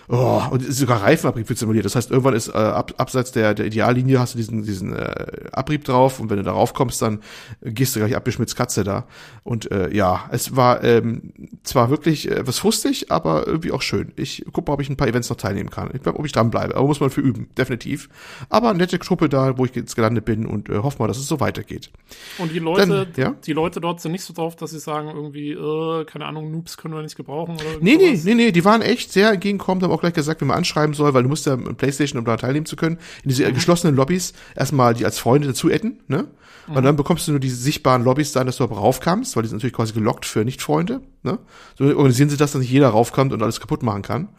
Oh, 0.10 0.42
und 0.52 0.64
sogar 0.74 1.04
Reifenabrieb 1.04 1.50
wird 1.50 1.60
simuliert. 1.60 1.84
Das 1.84 1.96
heißt, 1.96 2.12
irgendwann 2.12 2.34
ist 2.34 2.48
äh, 2.48 2.54
ab, 2.54 2.94
abseits 2.98 3.34
der, 3.34 3.54
der 3.54 3.66
Ideallinie 3.66 4.20
hast 4.20 4.36
du 4.36 4.38
diesen, 4.38 4.64
diesen 4.64 4.94
äh, 4.96 5.50
Abrieb 5.52 5.84
drauf 5.84 6.22
und 6.22 6.30
wenn 6.30 6.38
du 6.38 6.44
darauf 6.44 6.74
kommst, 6.74 7.02
dann 7.02 7.20
gehst 7.62 7.94
du 7.94 8.00
gleich 8.00 8.16
ab 8.16 8.26
wie 8.26 8.32
Schmitz 8.32 8.56
Katze 8.56 8.86
da. 8.86 9.06
Und 9.44 9.70
äh, 9.70 9.94
ja, 9.94 10.30
es 10.32 10.56
war 10.56 10.82
ähm, 10.84 11.34
zwar 11.64 11.90
wirklich 11.90 12.32
äh, 12.32 12.48
was 12.48 12.60
frustig, 12.60 13.12
aber 13.12 13.48
irgendwie 13.48 13.74
auch 13.74 13.82
schön. 13.82 14.14
Ich 14.16 14.46
gucke 14.54 14.72
mal, 14.72 14.76
ob 14.76 14.82
ich 14.82 14.90
ein 14.90 14.96
paar 14.96 15.10
Events 15.10 15.30
noch 15.30 15.36
teilnehmen 15.36 15.70
kann. 15.70 15.90
Ich 15.94 16.04
glaube, 16.04 16.20
ob 16.20 16.26
ich 16.26 16.32
dranbleibe. 16.32 16.76
Aber 16.78 16.88
muss 16.88 17.02
man 17.02 17.10
für 17.10 17.22
üben, 17.22 17.50
definitiv. 17.58 18.08
Aber 18.50 18.74
nette 18.74 19.00
Truppe 19.00 19.28
da, 19.28 19.58
wo 19.58 19.66
ich 19.66 19.76
jetzt 19.76 19.96
gelandet 19.96 20.24
bin 20.24 20.46
und 20.46 20.70
äh, 20.70 20.78
hoffe 20.78 21.00
mal, 21.00 21.08
dass 21.08 21.18
es 21.18 21.28
so 21.28 21.42
weitergeht. 21.42 21.92
Und 22.38 22.54
die 22.54 22.60
Leute, 22.60 22.88
Dann, 22.88 23.08
ja? 23.18 23.36
die 23.46 23.54
Leute 23.54 23.82
dort 23.82 24.00
sind 24.00 24.14
nicht 24.14 24.24
so 24.24 24.34
drauf, 24.34 24.56
dass 24.56 24.72
sie 24.72 24.80
sagen, 24.80 25.10
irgendwie, 25.10 25.52
äh, 25.52 26.06
keine 26.06 26.26
Ahnung, 26.28 26.50
Noobs 26.52 26.78
können 26.78 26.94
wir 26.94 27.02
nicht 27.02 27.18
gebrauchen 27.18 27.56
oder 27.56 27.82
Nee, 27.82 27.98
nee, 27.98 28.18
nee, 28.24 28.34
nee, 28.36 28.52
die 28.54 28.64
waren 28.64 28.82
echt 28.82 29.12
sehr 29.12 29.32
entgegenkommend, 29.32 29.84
haben 29.84 29.92
auch 29.92 29.97
gleich 30.00 30.14
gesagt, 30.14 30.42
wie 30.42 30.46
man 30.46 30.58
anschreiben 30.58 30.94
soll, 30.94 31.14
weil 31.14 31.24
du 31.24 31.30
musst 31.30 31.46
ja 31.46 31.56
mit 31.56 31.78
Playstation, 31.78 32.20
um 32.20 32.26
da 32.26 32.38
teilnehmen 32.38 32.66
zu 32.66 32.76
können, 32.76 32.98
in 33.24 33.30
diese 33.30 33.52
geschlossenen 33.52 33.96
Lobbys 33.96 34.34
erstmal 34.56 34.94
die 34.94 35.06
als 35.06 35.20
Freunde 35.20 35.48
dazu 35.48 35.70
adden, 35.70 36.00
ne? 36.08 36.28
Mhm. 36.68 36.76
Und 36.76 36.84
dann 36.84 36.96
bekommst 36.96 37.28
du 37.28 37.32
nur 37.32 37.40
diese 37.40 37.56
sichtbaren 37.56 38.04
Lobbys 38.04 38.32
da, 38.32 38.44
dass 38.44 38.58
du 38.58 38.64
aber 38.64 38.78
raufkamst, 38.78 39.36
weil 39.36 39.44
die 39.44 39.50
sind 39.50 39.58
natürlich 39.58 39.76
quasi 39.76 39.94
gelockt 39.94 40.26
für 40.26 40.44
Nicht-Freunde, 40.44 41.02
ne? 41.24 41.40
So 41.78 41.86
organisieren 41.86 42.30
sie 42.30 42.38
das, 42.38 42.52
dass 42.52 42.62
nicht 42.62 42.72
jeder 42.72 42.90
raufkommt 42.90 43.34
und 43.34 43.42
alles 43.42 43.60
kaputt 43.60 43.84
machen 43.84 44.02
kann. 44.02 44.30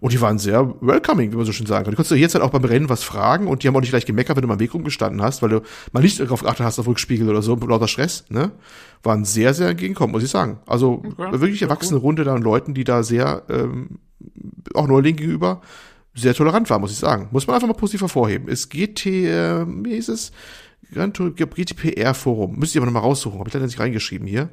Und 0.00 0.12
die 0.12 0.20
waren 0.20 0.38
sehr 0.38 0.74
welcoming, 0.80 1.32
wie 1.32 1.36
man 1.36 1.46
so 1.46 1.52
schön 1.52 1.66
sagen 1.66 1.84
kann. 1.84 1.92
Du 1.92 1.96
konntest 1.96 2.10
ja 2.10 2.16
jetzt 2.16 2.34
halt 2.34 2.44
auch 2.44 2.50
beim 2.50 2.64
Rennen 2.64 2.88
was 2.88 3.02
fragen 3.02 3.46
und 3.46 3.62
die 3.62 3.68
haben 3.68 3.76
auch 3.76 3.80
nicht 3.80 3.90
gleich 3.90 4.06
gemeckert, 4.06 4.36
wenn 4.36 4.42
du 4.42 4.48
mal 4.48 4.54
im 4.54 4.60
Weg 4.60 4.74
rumgestanden 4.74 5.22
hast, 5.22 5.42
weil 5.42 5.48
du 5.48 5.62
mal 5.92 6.00
nicht 6.02 6.20
darauf 6.20 6.42
geachtet 6.42 6.66
hast 6.66 6.78
auf 6.78 6.86
Rückspiegel 6.86 7.28
oder 7.28 7.42
so, 7.42 7.54
lauter 7.56 7.88
Stress, 7.88 8.24
ne? 8.28 8.52
Waren 9.02 9.24
sehr, 9.24 9.54
sehr 9.54 9.70
entgegenkommen, 9.70 10.12
muss 10.12 10.22
ich 10.22 10.30
sagen. 10.30 10.58
Also 10.66 11.02
okay. 11.04 11.40
wirklich 11.40 11.62
erwachsene 11.62 11.98
cool. 11.98 12.06
Runde 12.06 12.24
da 12.24 12.34
an 12.34 12.42
Leuten, 12.42 12.74
die 12.74 12.84
da 12.84 13.02
sehr, 13.02 13.42
ähm, 13.48 13.98
auch 14.74 14.86
Neuling 14.86 15.16
gegenüber, 15.16 15.60
sehr 16.14 16.34
tolerant 16.34 16.70
war, 16.70 16.78
muss 16.78 16.92
ich 16.92 16.98
sagen. 16.98 17.28
Muss 17.32 17.46
man 17.46 17.54
einfach 17.54 17.68
mal 17.68 17.74
positiv 17.74 18.02
hervorheben. 18.02 18.48
Ist 18.48 18.70
GT, 18.70 19.06
äh, 19.06 19.66
wie 19.66 19.94
hieß 19.94 20.08
es? 20.08 20.32
GTPR-Forum. 20.94 22.58
Müsste 22.58 22.78
ich 22.78 22.82
aber 22.82 22.86
nochmal 22.86 23.02
raussuchen. 23.02 23.38
Habe 23.38 23.48
ich 23.48 23.54
leider 23.54 23.66
nicht 23.66 23.78
reingeschrieben 23.78 24.26
hier. 24.26 24.50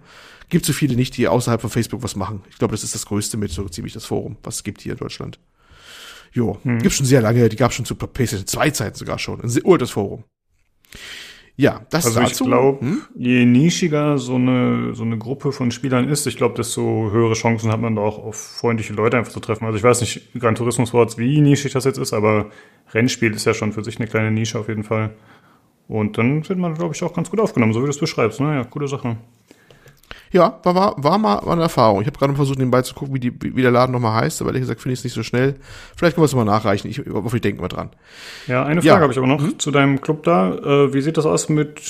Gibt 0.50 0.66
so 0.66 0.74
viele 0.74 0.96
nicht, 0.96 1.16
die 1.18 1.28
außerhalb 1.28 1.62
von 1.62 1.70
Facebook 1.70 2.04
was 2.04 2.16
machen. 2.16 2.44
Ich 2.50 2.58
glaube, 2.58 2.74
das 2.74 2.84
ist 2.84 2.94
das 2.94 3.06
größte 3.06 3.38
mit 3.38 3.52
so 3.52 3.68
ziemlich 3.70 3.94
das 3.94 4.06
Forum, 4.06 4.38
was 4.44 4.56
es 4.56 4.64
gibt 4.64 4.82
hier 4.82 4.94
in 4.94 4.98
Deutschland. 4.98 5.39
Jo, 6.34 6.58
hm. 6.64 6.80
gibt 6.80 6.94
schon 6.94 7.06
sehr 7.06 7.22
lange, 7.22 7.50
die 7.50 7.56
gab 7.56 7.74
schon 7.74 7.86
zu 7.86 7.96
PlayStation 7.96 8.48
2 8.48 8.70
Zeiten 8.72 8.96
sogar 8.96 9.20
schon. 9.20 9.42
Ein 9.42 9.50
sehr 9.50 9.66
urtes 9.66 9.92
Forum. 9.92 10.24
Ja, 11.58 11.86
das 11.89 12.06
also 12.06 12.20
dazu. 12.20 12.44
ich 12.44 12.50
glaube, 12.50 12.80
hm? 12.80 13.02
je 13.16 13.46
nischiger 13.46 14.18
so 14.18 14.36
eine, 14.36 14.96
so 14.96 15.04
eine 15.04 15.18
Gruppe 15.18 15.52
von 15.52 15.70
Spielern 15.72 16.08
ist, 16.08 16.26
ich 16.26 16.38
glaube, 16.38 16.56
desto 16.56 17.12
höhere 17.12 17.34
Chancen 17.34 17.72
hat 17.72 17.82
man 17.82 17.96
da 17.96 18.02
auch 18.02 18.18
auf 18.18 18.36
freundliche 18.36 18.94
Leute 18.94 19.18
einfach 19.18 19.32
zu 19.32 19.42
treffen. 19.42 19.66
Also 19.66 19.78
ich 19.78 19.84
weiß 19.84 20.02
nicht, 20.02 20.34
Gran 20.39 20.56
Turismo 20.56 20.86
Sports, 20.86 21.18
wie 21.18 21.42
nischig 21.42 21.74
das 21.74 21.86
jetzt 21.86 21.98
ist, 21.98 22.14
aber 22.14 22.50
Rennspiel 22.94 23.34
ist 23.34 23.46
ja 23.46 23.54
schon 23.54 23.74
für 23.74 23.84
sich 23.84 23.98
eine 23.98 24.08
kleine 24.08 24.32
Nische 24.32 24.60
auf 24.60 24.70
jeden 24.70 24.84
Fall. 24.84 25.12
Und 25.92 26.18
dann 26.18 26.48
wird 26.48 26.58
man, 26.58 26.74
glaube 26.74 26.96
ich, 26.96 27.04
auch 27.04 27.14
ganz 27.14 27.30
gut 27.30 27.42
aufgenommen, 27.42 27.74
so 27.74 27.82
wie 27.82 27.84
du 27.84 27.89
es 27.89 28.00
beschreibst. 28.00 28.39
Naja, 28.39 28.64
gute 28.64 28.88
Sache. 28.88 29.18
Ja, 30.32 30.59
war, 30.63 30.75
war, 30.75 30.95
war 30.97 31.17
mal 31.17 31.39
eine 31.39 31.63
Erfahrung. 31.63 32.01
Ich 32.01 32.07
habe 32.07 32.17
gerade 32.17 32.34
versucht, 32.36 32.57
nebenbei 32.57 32.82
zu 32.84 32.95
gucken, 32.95 33.13
wie, 33.13 33.19
die, 33.19 33.34
wie 33.41 33.61
der 33.61 33.71
Laden 33.71 33.91
nochmal 33.91 34.21
heißt, 34.21 34.41
aber 34.41 34.51
ehrlich 34.51 34.61
gesagt 34.61 34.82
finde 34.82 34.93
ich 34.93 34.99
es 34.99 35.03
nicht 35.03 35.13
so 35.13 35.23
schnell. 35.23 35.55
Vielleicht 35.95 36.15
können 36.15 36.23
wir 36.23 36.27
es 36.27 36.36
mal 36.36 36.45
nachreichen. 36.45 36.89
Ich 36.89 36.99
hoffe, 36.99 37.36
ich 37.36 37.41
denke 37.41 37.61
mal 37.61 37.67
dran. 37.67 37.89
Ja, 38.47 38.63
eine 38.63 38.82
Frage 38.82 38.95
ja. 38.95 39.01
habe 39.01 39.11
ich 39.11 39.17
aber 39.17 39.27
noch 39.27 39.41
hm? 39.41 39.59
zu 39.59 39.71
deinem 39.71 40.01
Club 40.01 40.23
da. 40.23 40.53
Äh, 40.53 40.93
wie 40.93 41.01
sieht 41.01 41.17
das 41.17 41.25
aus 41.25 41.49
mit 41.49 41.82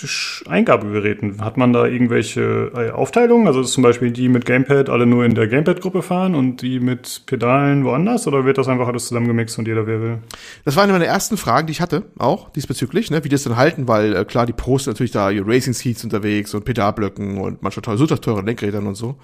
Eingabegeräten? 0.48 1.44
Hat 1.44 1.58
man 1.58 1.72
da 1.72 1.86
irgendwelche 1.86 2.72
äh, 2.76 2.90
Aufteilungen? 2.92 3.48
Also 3.48 3.64
zum 3.64 3.84
Beispiel 3.84 4.12
die 4.12 4.28
mit 4.28 4.46
Gamepad 4.46 4.90
alle 4.90 5.06
nur 5.06 5.24
in 5.24 5.36
der 5.36 5.48
Gamepad-Gruppe 5.48 6.02
fahren 6.02 6.34
und 6.34 6.62
die 6.62 6.80
mit 6.80 7.24
Pedalen 7.28 7.86
woanders? 7.86 8.28
Oder 8.28 8.46
wird 8.46 8.58
das 8.58 8.68
einfach 8.68 8.88
alles 8.88 9.08
zusammengemixt 9.08 9.60
und 9.60 9.68
jeder 9.68 9.86
wer 9.86 10.02
will? 10.02 10.18
Das 10.66 10.76
war 10.76 10.84
eine 10.84 10.94
meiner 10.94 11.06
ersten 11.06 11.38
Fragen, 11.38 11.68
die 11.68 11.72
ich 11.72 11.82
hatte, 11.82 12.04
auch 12.18 12.50
diesbezüglich, 12.50 13.12
ne, 13.12 13.24
wie 13.24 13.30
die 13.30 13.36
das 13.36 13.44
dann 13.44 13.58
halten, 13.58 13.88
weil 13.88 14.16
äh, 14.16 14.26
klar, 14.26 14.46
die 14.46 14.54
Pros 14.54 14.86
sind 14.86 14.94
natürlich 14.94 15.12
da 15.12 15.30
ihr 15.30 15.48
Racing 15.48 15.74
Seats 15.74 16.04
unterwegs 16.04 16.54
und 16.54 16.66
Pedalblöcken 16.66 17.38
und 17.38 17.62
manchmal 17.62 17.84
teuer, 17.84 17.98
so 17.98 18.06
teuren 18.32 18.46
Lenkrädern 18.46 18.88
und 18.88 18.96
so. 18.96 19.16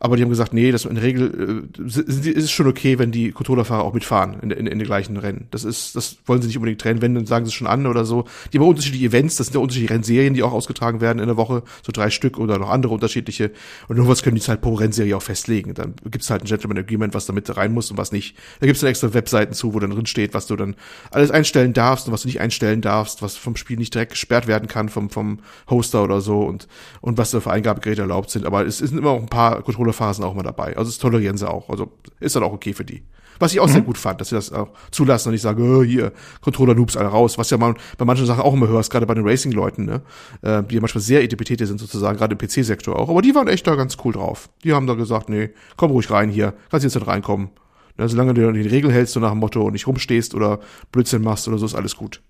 Aber 0.00 0.16
die 0.16 0.22
haben 0.22 0.30
gesagt, 0.30 0.52
nee, 0.52 0.70
das 0.70 0.84
in 0.84 0.94
der 0.94 1.04
Regel 1.04 1.68
äh, 1.76 1.88
ist 1.88 2.36
es 2.36 2.50
schon 2.50 2.66
okay, 2.66 2.98
wenn 2.98 3.10
die 3.12 3.32
Controllerfahrer 3.32 3.84
auch 3.84 3.94
mitfahren 3.94 4.40
in, 4.40 4.50
in, 4.50 4.66
in 4.66 4.78
den 4.78 4.86
gleichen 4.86 5.16
Rennen. 5.16 5.48
Das 5.50 5.64
ist, 5.64 5.96
das 5.96 6.18
wollen 6.26 6.42
sie 6.42 6.48
nicht 6.48 6.56
unbedingt 6.56 6.80
trennen, 6.80 7.02
wenn, 7.02 7.14
dann 7.14 7.26
sagen 7.26 7.44
sie 7.44 7.50
es 7.50 7.54
schon 7.54 7.66
an 7.66 7.86
oder 7.86 8.04
so. 8.04 8.24
Die 8.52 8.58
haben 8.58 8.66
unterschiedliche 8.66 9.06
Events, 9.06 9.36
das 9.36 9.46
sind 9.46 9.54
ja 9.54 9.60
unterschiedliche 9.60 9.94
Rennserien, 9.94 10.34
die 10.34 10.42
auch 10.42 10.52
ausgetragen 10.52 11.00
werden 11.00 11.18
in 11.18 11.26
der 11.26 11.36
Woche, 11.36 11.62
so 11.82 11.92
drei 11.92 12.10
Stück 12.10 12.38
oder 12.38 12.58
noch 12.58 12.70
andere 12.70 12.94
unterschiedliche. 12.94 13.50
Und 13.88 13.96
nur 13.96 14.08
was 14.08 14.22
können 14.22 14.36
die 14.36 14.42
halt 14.42 14.60
pro 14.60 14.74
Rennserie 14.74 15.16
auch 15.16 15.22
festlegen. 15.22 15.74
Dann 15.74 15.94
gibt's 16.10 16.30
halt 16.30 16.42
ein 16.42 16.46
Gentleman 16.46 16.78
Agreement, 16.78 17.14
was 17.14 17.26
damit 17.26 17.56
rein 17.56 17.72
muss 17.72 17.90
und 17.90 17.96
was 17.96 18.12
nicht. 18.12 18.36
Da 18.60 18.66
gibt's 18.66 18.80
dann 18.80 18.90
extra 18.90 19.14
Webseiten 19.14 19.54
zu, 19.54 19.74
wo 19.74 19.80
dann 19.80 19.90
drin 19.90 20.06
steht, 20.06 20.34
was 20.34 20.46
du 20.46 20.56
dann 20.56 20.76
alles 21.10 21.30
einstellen 21.30 21.72
darfst 21.72 22.06
und 22.06 22.12
was 22.12 22.22
du 22.22 22.28
nicht 22.28 22.40
einstellen 22.40 22.80
darfst, 22.80 23.22
was 23.22 23.36
vom 23.36 23.56
Spiel 23.56 23.78
nicht 23.78 23.94
direkt 23.94 24.12
gesperrt 24.12 24.46
werden 24.46 24.68
kann 24.68 24.88
vom, 24.88 25.10
vom 25.10 25.40
Hoster 25.68 26.04
oder 26.04 26.20
so 26.20 26.42
und, 26.42 26.68
und 27.00 27.18
was 27.18 27.30
da 27.30 27.40
für 27.40 27.50
Eingabegeräte 27.50 28.02
erlaubt 28.02 28.30
sind. 28.30 28.46
Aber 28.46 28.66
es 28.66 28.78
sind 28.78 28.98
immer 28.98 29.10
auch 29.10 29.20
ein 29.20 29.28
paar 29.28 29.62
Controllerphasen 29.84 30.24
auch 30.24 30.34
mal 30.34 30.42
dabei. 30.42 30.76
Also 30.76 30.90
das 30.90 30.98
tolerieren 30.98 31.36
sie 31.36 31.48
auch. 31.48 31.68
Also 31.68 31.92
ist 32.20 32.34
dann 32.36 32.42
auch 32.42 32.52
okay 32.52 32.72
für 32.72 32.84
die. 32.84 33.02
Was 33.40 33.52
ich 33.52 33.58
auch 33.58 33.66
mhm. 33.66 33.72
sehr 33.72 33.82
gut 33.82 33.98
fand, 33.98 34.20
dass 34.20 34.28
sie 34.28 34.36
das 34.36 34.52
auch 34.52 34.68
zulassen 34.92 35.28
und 35.28 35.32
nicht 35.32 35.42
sagen, 35.42 35.60
oh, 35.62 35.82
hier, 35.82 36.12
Controller-Noobs 36.40 36.96
alle 36.96 37.08
raus, 37.08 37.36
was 37.36 37.50
ja 37.50 37.58
man 37.58 37.74
bei 37.98 38.04
manchen 38.04 38.26
Sachen 38.26 38.42
auch 38.42 38.54
immer 38.54 38.68
hörst, 38.68 38.92
gerade 38.92 39.06
bei 39.06 39.14
den 39.14 39.26
Racing-Leuten, 39.26 39.84
ne? 39.84 40.02
Äh, 40.42 40.62
die 40.62 40.76
ja 40.76 40.80
manchmal 40.80 41.02
sehr 41.02 41.22
etipetete 41.22 41.66
sind 41.66 41.80
sozusagen, 41.80 42.16
gerade 42.16 42.36
im 42.36 42.38
PC-Sektor 42.38 42.96
auch. 42.96 43.08
Aber 43.08 43.22
die 43.22 43.34
waren 43.34 43.48
echt 43.48 43.66
da 43.66 43.74
ganz 43.74 43.96
cool 44.04 44.12
drauf. 44.12 44.50
Die 44.62 44.72
haben 44.72 44.86
da 44.86 44.94
gesagt, 44.94 45.28
nee, 45.28 45.50
komm 45.76 45.90
ruhig 45.90 46.10
rein 46.10 46.30
hier, 46.30 46.54
kannst 46.70 46.84
jetzt 46.84 46.94
nicht 46.94 47.06
reinkommen. 47.06 47.50
Ne, 47.96 48.08
solange 48.08 48.34
du 48.34 48.52
die 48.52 48.60
Regeln 48.62 48.92
hältst, 48.92 49.14
so 49.14 49.20
nach 49.20 49.30
dem 49.30 49.38
Motto 49.38 49.62
und 49.62 49.72
nicht 49.72 49.86
rumstehst 49.86 50.34
oder 50.34 50.60
Blödsinn 50.92 51.22
machst 51.22 51.48
oder 51.48 51.58
so, 51.58 51.66
ist 51.66 51.74
alles 51.74 51.96
gut. 51.96 52.22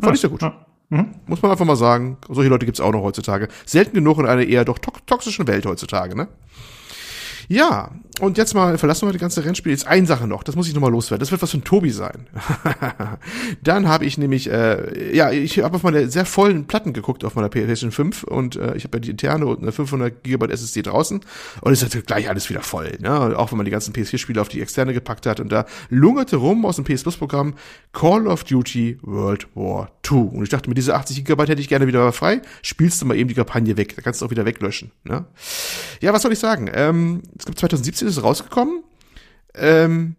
Fand 0.00 0.14
ich 0.14 0.20
sehr 0.20 0.30
gut. 0.30 0.42
Ja. 0.42 0.66
Mhm. 0.90 1.14
Muss 1.26 1.42
man 1.42 1.50
einfach 1.50 1.64
mal 1.64 1.76
sagen. 1.76 2.16
Solche 2.28 2.48
Leute 2.48 2.66
gibt's 2.66 2.80
auch 2.80 2.92
noch 2.92 3.02
heutzutage. 3.02 3.48
Selten 3.66 3.94
genug 3.94 4.18
in 4.18 4.26
einer 4.26 4.44
eher 4.44 4.64
doch 4.64 4.78
to 4.78 4.92
toxischen 5.06 5.46
Welt 5.46 5.66
heutzutage, 5.66 6.16
ne? 6.16 6.28
Ja, 7.48 7.90
und 8.20 8.36
jetzt 8.36 8.54
mal 8.54 8.78
verlassen 8.78 9.06
wir 9.06 9.12
die 9.12 9.18
ganze 9.18 9.44
Rennspiel. 9.44 9.70
Jetzt 9.70 9.86
eine 9.86 10.06
Sache 10.06 10.26
noch, 10.26 10.42
das 10.42 10.56
muss 10.56 10.66
ich 10.66 10.74
nochmal 10.74 10.90
loswerden. 10.90 11.20
Das 11.20 11.30
wird 11.30 11.40
was 11.40 11.52
für 11.52 11.58
ein 11.58 11.64
Tobi 11.64 11.90
sein. 11.90 12.26
Dann 13.62 13.86
habe 13.86 14.06
ich 14.06 14.18
nämlich, 14.18 14.50
äh, 14.50 15.14
ja, 15.14 15.30
ich 15.30 15.60
habe 15.60 15.76
auf 15.76 15.82
meine 15.84 16.10
sehr 16.10 16.24
vollen 16.24 16.66
Platten 16.66 16.92
geguckt 16.92 17.24
auf 17.24 17.36
meiner 17.36 17.48
PlayStation 17.48 17.92
5 17.92 18.24
und 18.24 18.56
äh, 18.56 18.74
ich 18.74 18.84
habe 18.84 18.96
ja 18.96 19.00
die 19.00 19.10
interne 19.10 19.46
und 19.46 19.62
eine 19.62 19.70
500 19.70 20.24
GB 20.24 20.46
SSD 20.52 20.82
draußen 20.82 21.20
und 21.60 21.72
ist 21.72 21.82
natürlich 21.82 22.06
gleich 22.06 22.28
alles 22.28 22.50
wieder 22.50 22.62
voll. 22.62 22.98
Ne? 22.98 23.38
Auch 23.38 23.52
wenn 23.52 23.56
man 23.56 23.64
die 23.64 23.70
ganzen 23.70 23.94
PS4-Spiele 23.94 24.40
auf 24.40 24.48
die 24.48 24.60
externe 24.60 24.92
gepackt 24.92 25.26
hat 25.26 25.38
und 25.38 25.50
da 25.52 25.66
lungerte 25.88 26.36
rum 26.36 26.66
aus 26.66 26.76
dem 26.76 26.84
PS 26.84 27.04
Plus-Programm 27.04 27.54
Call 27.92 28.26
of 28.26 28.42
Duty 28.44 28.98
World 29.02 29.46
War 29.54 29.92
II. 30.10 30.18
Und 30.18 30.42
ich 30.42 30.48
dachte 30.48 30.68
mir, 30.68 30.74
diese 30.74 30.96
80 30.96 31.24
GB 31.24 31.46
hätte 31.46 31.60
ich 31.60 31.68
gerne 31.68 31.86
wieder 31.86 32.10
frei. 32.12 32.42
Spielst 32.62 33.00
du 33.00 33.06
mal 33.06 33.16
eben 33.16 33.28
die 33.28 33.34
Kampagne 33.34 33.76
weg, 33.76 33.94
da 33.94 34.02
kannst 34.02 34.20
du 34.20 34.26
auch 34.26 34.30
wieder 34.30 34.44
weglöschen. 34.44 34.90
Ne? 35.04 35.24
Ja, 36.00 36.12
was 36.12 36.22
soll 36.22 36.32
ich 36.32 36.38
sagen? 36.40 36.68
Ähm, 36.72 37.22
es 37.38 37.46
gibt 37.46 37.58
2017 37.58 38.08
ist 38.08 38.16
es 38.16 38.22
rausgekommen. 38.22 38.82
Ähm, 39.54 40.16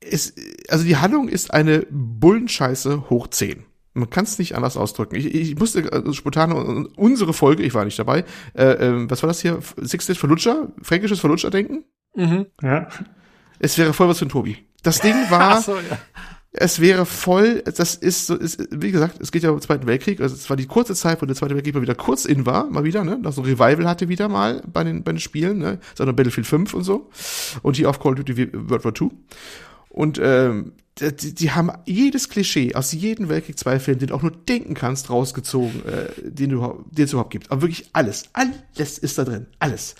es, 0.00 0.34
also 0.68 0.84
die 0.84 0.96
Handlung 0.96 1.28
ist 1.28 1.52
eine 1.52 1.86
Bullenscheiße 1.90 3.10
hoch 3.10 3.26
10. 3.28 3.64
Man 3.94 4.10
kann 4.10 4.24
es 4.24 4.38
nicht 4.38 4.54
anders 4.54 4.76
ausdrücken. 4.76 5.16
Ich, 5.16 5.34
ich 5.34 5.58
musste 5.58 5.92
also 5.92 6.12
spontan 6.12 6.86
unsere 6.86 7.32
Folge, 7.32 7.64
ich 7.64 7.74
war 7.74 7.84
nicht 7.84 7.98
dabei, 7.98 8.24
äh, 8.54 8.64
äh, 8.64 9.10
was 9.10 9.22
war 9.22 9.28
das 9.28 9.40
hier? 9.40 9.58
Sixtes 9.76 10.18
Verlutscher? 10.18 10.72
Fränkisches 10.82 11.18
Verlutscher 11.18 11.50
denken? 11.50 11.84
Mhm. 12.14 12.46
Ja. 12.62 12.88
Es 13.58 13.76
wäre 13.76 13.92
voll 13.92 14.08
was 14.08 14.18
für 14.18 14.26
ein 14.26 14.30
Tobi. 14.30 14.56
Das 14.82 15.00
Ding 15.00 15.14
war, 15.30 15.40
Ach 15.58 15.62
so, 15.62 15.76
ja. 15.76 15.98
Es 16.52 16.80
wäre 16.80 17.04
voll, 17.04 17.62
das 17.62 17.94
ist 17.94 18.26
so, 18.26 18.34
ist, 18.34 18.66
wie 18.70 18.90
gesagt, 18.90 19.20
es 19.20 19.32
geht 19.32 19.42
ja 19.42 19.50
um 19.50 19.56
den 19.56 19.62
Zweiten 19.62 19.86
Weltkrieg, 19.86 20.20
also 20.20 20.34
es 20.34 20.48
war 20.48 20.56
die 20.56 20.66
kurze 20.66 20.94
Zeit, 20.94 21.20
wo 21.20 21.26
der 21.26 21.36
Zweite 21.36 21.54
Weltkrieg 21.54 21.74
mal 21.74 21.82
wieder 21.82 21.94
kurz 21.94 22.24
in 22.24 22.46
war, 22.46 22.70
mal 22.70 22.84
wieder, 22.84 23.04
ne, 23.04 23.18
noch 23.18 23.32
so 23.32 23.42
ein 23.42 23.46
Revival 23.46 23.86
hatte 23.86 24.08
wieder 24.08 24.28
mal 24.28 24.62
bei 24.72 24.82
den, 24.82 25.02
bei 25.02 25.12
den 25.12 25.20
Spielen, 25.20 25.58
ne, 25.58 25.78
noch 25.98 26.12
Battlefield 26.12 26.46
5 26.46 26.74
und 26.74 26.84
so, 26.84 27.10
und 27.62 27.76
hier 27.76 27.90
auf 27.90 28.00
Call 28.00 28.12
of 28.12 28.24
Duty 28.24 28.52
World 28.52 28.84
War 28.84 28.92
II. 29.00 29.10
Und, 29.90 30.18
ähm, 30.22 30.72
die, 31.00 31.34
die 31.34 31.50
haben 31.52 31.70
jedes 31.86 32.28
Klischee 32.28 32.74
aus 32.74 32.92
jedem 32.92 33.28
Weltkrieg 33.28 33.58
2 33.58 33.78
Film, 33.78 33.98
den 33.98 34.08
du 34.08 34.14
auch 34.14 34.22
nur 34.22 34.32
denken 34.32 34.74
kannst, 34.74 35.10
rausgezogen, 35.10 35.84
äh, 35.86 36.08
den 36.22 36.50
du, 36.50 36.84
den 36.90 37.04
es 37.04 37.12
überhaupt 37.12 37.30
gibt. 37.30 37.50
Aber 37.52 37.62
wirklich 37.62 37.90
alles, 37.92 38.24
alles 38.32 38.98
ist 38.98 39.16
da 39.16 39.24
drin, 39.24 39.46
alles 39.60 39.94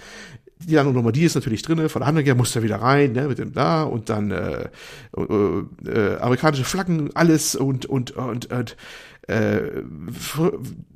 die 0.60 0.74
Landung 0.74 0.94
Normandie 0.94 1.24
ist 1.24 1.34
natürlich 1.34 1.62
drinne, 1.62 1.88
von 1.88 2.00
der 2.00 2.06
Hand 2.06 2.24
her 2.24 2.34
muss 2.34 2.54
er 2.54 2.62
wieder 2.62 2.76
rein, 2.76 3.12
ne, 3.12 3.28
mit 3.28 3.38
dem 3.38 3.52
da 3.52 3.82
und 3.82 4.08
dann 4.08 4.30
äh, 4.30 4.68
äh, 5.16 5.90
äh, 5.90 6.18
amerikanische 6.18 6.64
Flaggen, 6.64 7.10
alles 7.14 7.54
und 7.54 7.86
und 7.86 8.12
und, 8.12 8.52
und 8.52 8.76
äh, 9.28 9.82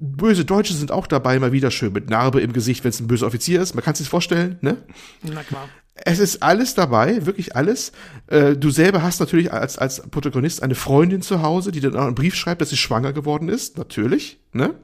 böse 0.01 0.45
Deutsche 0.45 0.73
sind 0.73 0.91
auch 0.91 1.07
dabei, 1.07 1.39
mal 1.39 1.53
wieder 1.53 1.71
schön 1.71 1.93
mit 1.93 2.09
Narbe 2.09 2.41
im 2.41 2.53
Gesicht, 2.53 2.83
wenn 2.83 2.89
es 2.91 3.01
ein 3.01 3.07
böser 3.07 3.27
Offizier 3.27 3.61
ist. 3.61 3.75
Man 3.75 3.85
kann 3.85 3.95
sich 3.95 4.09
vorstellen, 4.09 4.57
ne? 4.63 4.79
Na 5.23 5.43
klar. 5.43 5.69
Es 5.95 6.19
ist 6.19 6.43
alles 6.43 6.75
dabei, 6.75 7.27
wirklich 7.27 7.55
alles. 7.55 7.93
Äh, 8.29 8.57
du 8.57 8.71
selber 8.71 9.03
hast 9.03 9.21
natürlich 9.21 9.53
als, 9.53 9.77
als 9.77 10.01
Protagonist 10.11 10.63
eine 10.63 10.75
Freundin 10.75 11.21
zu 11.21 11.43
Hause, 11.43 11.71
die 11.71 11.81
dann 11.81 11.95
auch 11.95 12.07
einen 12.07 12.15
Brief 12.15 12.35
schreibt, 12.35 12.63
dass 12.63 12.71
sie 12.71 12.79
schwanger 12.79 13.13
geworden 13.13 13.51
ist, 13.51 13.77
natürlich, 13.77 14.41
ne? 14.53 14.75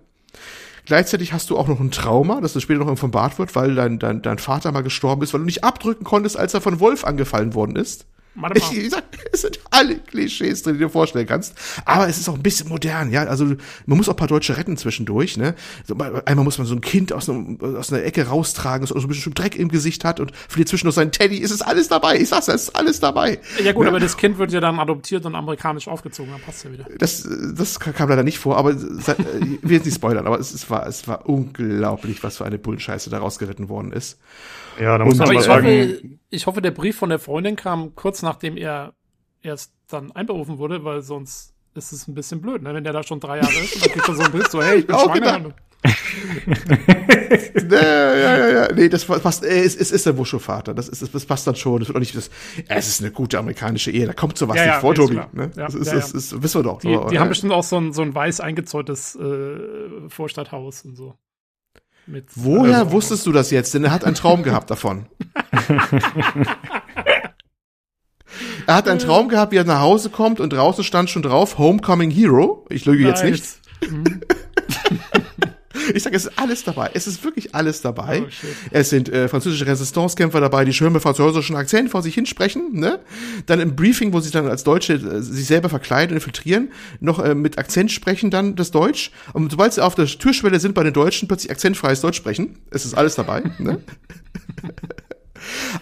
Gleichzeitig 0.88 1.34
hast 1.34 1.50
du 1.50 1.58
auch 1.58 1.68
noch 1.68 1.80
ein 1.80 1.90
Trauma, 1.90 2.40
das 2.40 2.60
später 2.62 2.80
noch 2.80 2.90
offenbart 2.90 3.38
wird, 3.38 3.54
weil 3.54 3.74
dein, 3.74 3.98
dein, 3.98 4.22
dein 4.22 4.38
Vater 4.38 4.72
mal 4.72 4.82
gestorben 4.82 5.20
ist, 5.20 5.34
weil 5.34 5.40
du 5.40 5.44
nicht 5.44 5.62
abdrücken 5.62 6.02
konntest, 6.02 6.38
als 6.38 6.54
er 6.54 6.62
von 6.62 6.80
Wolf 6.80 7.04
angefallen 7.04 7.52
worden 7.52 7.76
ist. 7.76 8.06
Warte 8.34 8.60
mal. 8.60 8.72
Ich, 8.72 8.78
ich 8.84 8.90
sag, 8.90 9.04
es 9.32 9.42
sind 9.42 9.58
alle 9.70 9.96
Klischees 9.98 10.62
drin, 10.62 10.74
die 10.74 10.80
du 10.80 10.86
dir 10.86 10.90
vorstellen 10.90 11.26
kannst. 11.26 11.54
Aber 11.84 12.08
es 12.08 12.18
ist 12.18 12.28
auch 12.28 12.34
ein 12.34 12.42
bisschen 12.42 12.68
modern, 12.68 13.10
ja. 13.10 13.24
Also 13.24 13.44
man 13.44 13.96
muss 13.98 14.08
auch 14.08 14.14
ein 14.14 14.16
paar 14.16 14.28
Deutsche 14.28 14.56
retten 14.56 14.76
zwischendurch, 14.76 15.36
ne. 15.36 15.54
Einmal 16.24 16.44
muss 16.44 16.58
man 16.58 16.66
so 16.66 16.74
ein 16.74 16.80
Kind 16.80 17.12
aus, 17.12 17.28
einem, 17.28 17.58
aus 17.60 17.92
einer 17.92 18.02
Ecke 18.04 18.26
raustragen, 18.26 18.86
das 18.86 18.90
so 18.90 18.96
ein 18.96 19.08
bisschen 19.08 19.34
Dreck 19.34 19.56
im 19.56 19.68
Gesicht 19.68 20.04
hat 20.04 20.20
und 20.20 20.32
verliert 20.48 20.68
zwischendurch 20.68 20.94
seinen 20.94 21.12
Teddy. 21.12 21.42
Es 21.42 21.50
ist 21.50 21.62
alles 21.62 21.88
dabei. 21.88 22.18
Ich 22.18 22.28
sag's, 22.28 22.48
es 22.48 22.64
ist 22.64 22.76
alles 22.76 23.00
dabei. 23.00 23.38
Ja 23.62 23.72
gut, 23.72 23.84
ne? 23.84 23.90
aber 23.90 24.00
das 24.00 24.16
Kind 24.16 24.38
wird 24.38 24.52
ja 24.52 24.60
dann 24.60 24.78
adoptiert 24.78 25.26
und 25.26 25.34
amerikanisch 25.34 25.88
aufgezogen, 25.88 26.32
dann 26.32 26.40
passt 26.40 26.64
ja 26.64 26.72
wieder. 26.72 26.86
Das, 26.98 27.28
das 27.54 27.80
kam 27.80 28.08
leider 28.08 28.22
nicht 28.22 28.38
vor, 28.38 28.56
aber 28.56 28.70
äh, 28.70 28.74
ich 28.74 29.62
will 29.62 29.72
jetzt 29.72 29.86
nicht 29.86 29.96
spoilern, 29.96 30.26
aber 30.26 30.38
es, 30.38 30.52
es 30.52 30.68
war, 30.70 30.86
es 30.86 31.06
war 31.08 31.28
unglaublich, 31.28 32.22
was 32.22 32.38
für 32.38 32.44
eine 32.44 32.58
Bullenscheiße 32.58 33.10
da 33.10 33.18
rausgeritten 33.18 33.68
worden 33.68 33.92
ist. 33.92 34.18
Ja, 34.80 34.98
da 34.98 35.04
muss 35.04 35.18
man 35.18 35.28
Aber 35.28 35.34
mal 35.34 35.40
ich 35.40 35.46
sagen, 35.46 35.66
hoffe, 35.66 36.18
ich 36.30 36.46
hoffe, 36.46 36.62
der 36.62 36.70
Brief 36.70 36.96
von 36.96 37.08
der 37.08 37.18
Freundin 37.18 37.56
kam 37.56 37.94
kurz 37.94 38.22
nachdem 38.22 38.56
er 38.56 38.94
erst 39.42 39.72
dann 39.88 40.12
einberufen 40.12 40.58
wurde, 40.58 40.84
weil 40.84 41.02
sonst 41.02 41.54
ist 41.74 41.92
es 41.92 42.08
ein 42.08 42.14
bisschen 42.14 42.40
blöd, 42.40 42.62
ne? 42.62 42.74
wenn 42.74 42.84
der 42.84 42.92
da 42.92 43.02
schon 43.02 43.20
drei 43.20 43.36
Jahre 43.38 43.52
ist 43.52 43.76
und 43.76 43.84
dann 43.84 43.92
kriegt 43.92 44.08
er 44.08 44.14
so 44.14 44.22
einen 44.22 44.32
Brief 44.32 44.46
so, 44.48 44.62
hey, 44.62 44.80
ich 44.80 44.86
bin 44.86 44.96
Auch 44.96 45.14
schwanger. 45.14 45.54
ja, 47.70 48.16
ja, 48.16 48.38
ja, 48.38 48.48
ja. 48.48 48.68
Nee, 48.74 48.88
das 48.88 49.04
passt, 49.04 49.44
äh, 49.44 49.62
es, 49.62 49.76
es 49.76 49.92
ist 49.92 50.06
der 50.06 50.18
Wuschovater. 50.18 50.74
Das 50.74 50.88
ist, 50.88 51.14
das 51.14 51.24
passt 51.24 51.46
dann 51.46 51.54
schon. 51.54 51.78
Das 51.78 51.88
wird 51.88 51.96
auch 51.96 52.00
nicht, 52.00 52.16
das, 52.16 52.30
es 52.66 52.88
ist 52.88 53.00
eine 53.00 53.12
gute 53.12 53.38
amerikanische 53.38 53.92
Ehe. 53.92 54.06
Da 54.06 54.12
kommt 54.12 54.36
sowas 54.38 54.56
Ja, 54.56 54.62
nicht 54.64 54.72
ja, 54.74 54.80
vor, 54.80 54.96
Tobi. 54.96 55.14
Ne? 55.14 55.50
Ja, 55.56 55.66
das 55.66 55.74
ist, 55.76 55.86
ja, 55.86 55.94
das 55.94 56.12
ja. 56.12 56.18
ist, 56.18 56.42
wissen 56.42 56.58
wir 56.58 56.64
doch. 56.64 56.80
Die, 56.80 56.98
die 57.10 57.20
haben 57.20 57.28
bestimmt 57.28 57.52
auch 57.52 57.62
so 57.62 57.76
ein, 57.76 57.92
so 57.92 58.02
ein 58.02 58.12
weiß 58.12 58.40
eingezäuntes 58.40 59.14
äh, 59.14 60.08
Vorstadthaus 60.08 60.84
und 60.84 60.96
so. 60.96 61.14
Woher 62.34 62.78
also- 62.78 62.92
wusstest 62.92 63.26
du 63.26 63.32
das 63.32 63.50
jetzt? 63.50 63.74
Denn 63.74 63.84
er 63.84 63.90
hat 63.90 64.04
einen 64.04 64.14
Traum 64.14 64.42
gehabt 64.42 64.70
davon. 64.70 65.06
er 68.66 68.74
hat 68.74 68.88
einen 68.88 68.98
Traum 68.98 69.28
gehabt, 69.28 69.52
wie 69.52 69.56
er 69.56 69.64
nach 69.64 69.80
Hause 69.80 70.10
kommt 70.10 70.40
und 70.40 70.52
draußen 70.52 70.84
stand 70.84 71.10
schon 71.10 71.22
drauf 71.22 71.58
Homecoming 71.58 72.10
Hero. 72.10 72.66
Ich 72.70 72.84
lüge 72.84 73.06
jetzt 73.06 73.24
nicht. 73.24 73.44
Ich 75.94 76.02
sage, 76.02 76.16
es 76.16 76.26
ist 76.26 76.38
alles 76.38 76.64
dabei. 76.64 76.90
Es 76.94 77.06
ist 77.06 77.24
wirklich 77.24 77.54
alles 77.54 77.82
dabei. 77.82 78.22
Oh, 78.22 78.46
es 78.70 78.90
sind 78.90 79.08
äh, 79.08 79.28
französische 79.28 79.66
Resistancekämpfer 79.66 80.40
dabei, 80.40 80.64
die 80.64 80.72
schön 80.72 80.92
mit 80.92 81.02
französischen 81.02 81.56
Akzent 81.56 81.90
vor 81.90 82.02
sich 82.02 82.14
hinsprechen. 82.14 82.78
Ne? 82.78 83.00
Dann 83.46 83.60
im 83.60 83.76
Briefing, 83.76 84.12
wo 84.12 84.20
sie 84.20 84.30
dann 84.30 84.48
als 84.48 84.64
Deutsche 84.64 84.94
äh, 84.94 85.22
sich 85.22 85.46
selber 85.46 85.68
verkleiden 85.68 86.12
und 86.12 86.16
infiltrieren, 86.16 86.70
noch 87.00 87.18
äh, 87.18 87.34
mit 87.34 87.58
Akzent 87.58 87.90
sprechen 87.92 88.30
dann 88.30 88.56
das 88.56 88.70
Deutsch. 88.70 89.10
Und 89.32 89.50
sobald 89.50 89.72
sie 89.72 89.82
auf 89.84 89.94
der 89.94 90.06
Türschwelle 90.06 90.60
sind 90.60 90.74
bei 90.74 90.82
den 90.84 90.92
Deutschen, 90.92 91.28
plötzlich 91.28 91.50
akzentfreies 91.50 92.00
Deutsch 92.00 92.16
sprechen. 92.16 92.58
Es 92.70 92.84
ist 92.84 92.94
alles 92.94 93.14
dabei. 93.14 93.42
ne? 93.58 93.80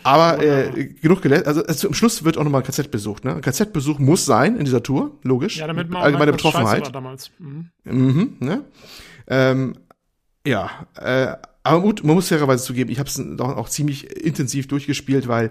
Aber 0.03 0.43
äh, 0.43 0.87
genug 1.01 1.23
gelernt. 1.23 1.47
Also, 1.47 1.65
also 1.65 1.89
zum 1.89 1.95
Schluss 1.95 2.25
wird 2.25 2.37
auch 2.39 2.45
nochmal 2.45 2.63
ein 2.63 2.67
KZ 2.67 2.91
besucht. 2.91 3.25
Ne? 3.25 3.35
Ein 3.35 3.41
KZ-Besuch 3.41 3.99
muss 3.99 4.25
sein 4.27 4.57
in 4.57 4.65
dieser 4.65 4.83
Tour, 4.83 5.13
logisch. 5.23 5.57
Ja, 5.57 5.67
damit 5.67 5.91
man 5.91 6.01
auch 6.01 6.05
Allgemeine 6.05 6.33
Betroffenheit. 6.33 6.85
war 6.85 6.93
damals. 6.93 7.31
Mhm. 7.39 7.71
Mhm, 7.85 8.37
ne? 8.41 8.65
ähm, 9.29 9.75
ja, 10.47 10.71
äh, 10.97 11.37
aber 11.63 11.81
gut, 11.83 12.05
man 12.05 12.15
muss 12.15 12.29
fairerweise 12.29 12.65
zugeben, 12.65 12.91
ich 12.91 12.99
habe 12.99 13.09
es 13.09 13.21
auch, 13.41 13.57
auch 13.57 13.69
ziemlich 13.69 14.11
intensiv 14.25 14.69
durchgespielt, 14.69 15.27
weil 15.27 15.51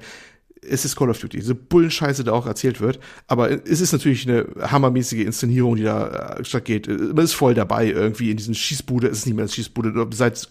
es 0.68 0.86
ist 0.86 0.96
Call 0.96 1.10
of 1.10 1.20
Duty, 1.20 1.38
diese 1.38 1.54
Bullenscheiße 1.54 2.24
da 2.24 2.32
auch 2.32 2.48
erzählt 2.48 2.82
wird, 2.82 3.00
aber 3.28 3.52
es 3.52 3.82
ist 3.82 3.92
natürlich 3.92 4.28
eine 4.28 4.48
hammermäßige 4.60 5.26
Inszenierung, 5.26 5.76
die 5.76 5.84
da 5.84 6.38
äh, 6.38 6.46
stattgeht. 6.46 6.88
Man 6.88 7.24
ist 7.24 7.34
voll 7.34 7.54
dabei 7.54 7.88
irgendwie 7.88 8.32
in 8.32 8.38
diesen 8.38 8.56
Schießbude, 8.56 9.08
es 9.08 9.20
ist 9.20 9.26
nicht 9.26 9.36
mehr 9.36 9.46
das 9.46 9.54
Schießbude, 9.54 10.08
seit 10.12 10.50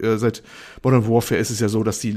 äh, 0.00 0.16
seit 0.16 0.42
Modern 0.82 1.08
Warfare 1.08 1.40
ist 1.40 1.50
es 1.50 1.60
ja 1.60 1.68
so, 1.68 1.82
dass 1.84 2.00
die 2.00 2.16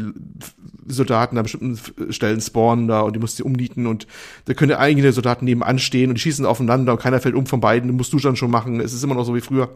Soldaten 0.88 1.38
an 1.38 1.44
bestimmten 1.44 2.12
Stellen 2.12 2.42
spawnen 2.42 2.88
da 2.88 3.02
und 3.02 3.16
die 3.16 3.20
musst 3.20 3.40
du 3.40 3.46
umnieten 3.46 3.88
und 3.88 4.08
da 4.46 4.54
können 4.54 4.74
eigene 4.74 5.12
Soldaten 5.12 5.46
nebenan 5.46 5.80
stehen 5.80 6.10
und 6.10 6.16
die 6.16 6.22
schießen 6.22 6.46
aufeinander 6.46 6.94
und 6.94 7.02
keiner 7.02 7.20
fällt 7.20 7.36
um 7.36 7.46
von 7.46 7.60
beiden, 7.60 7.92
musst 7.96 8.14
du 8.14 8.20
dann 8.20 8.36
schon 8.36 8.52
machen. 8.52 8.80
Es 8.80 8.94
ist 8.94 9.04
immer 9.04 9.16
noch 9.16 9.26
so 9.26 9.36
wie 9.36 9.42
früher. 9.42 9.76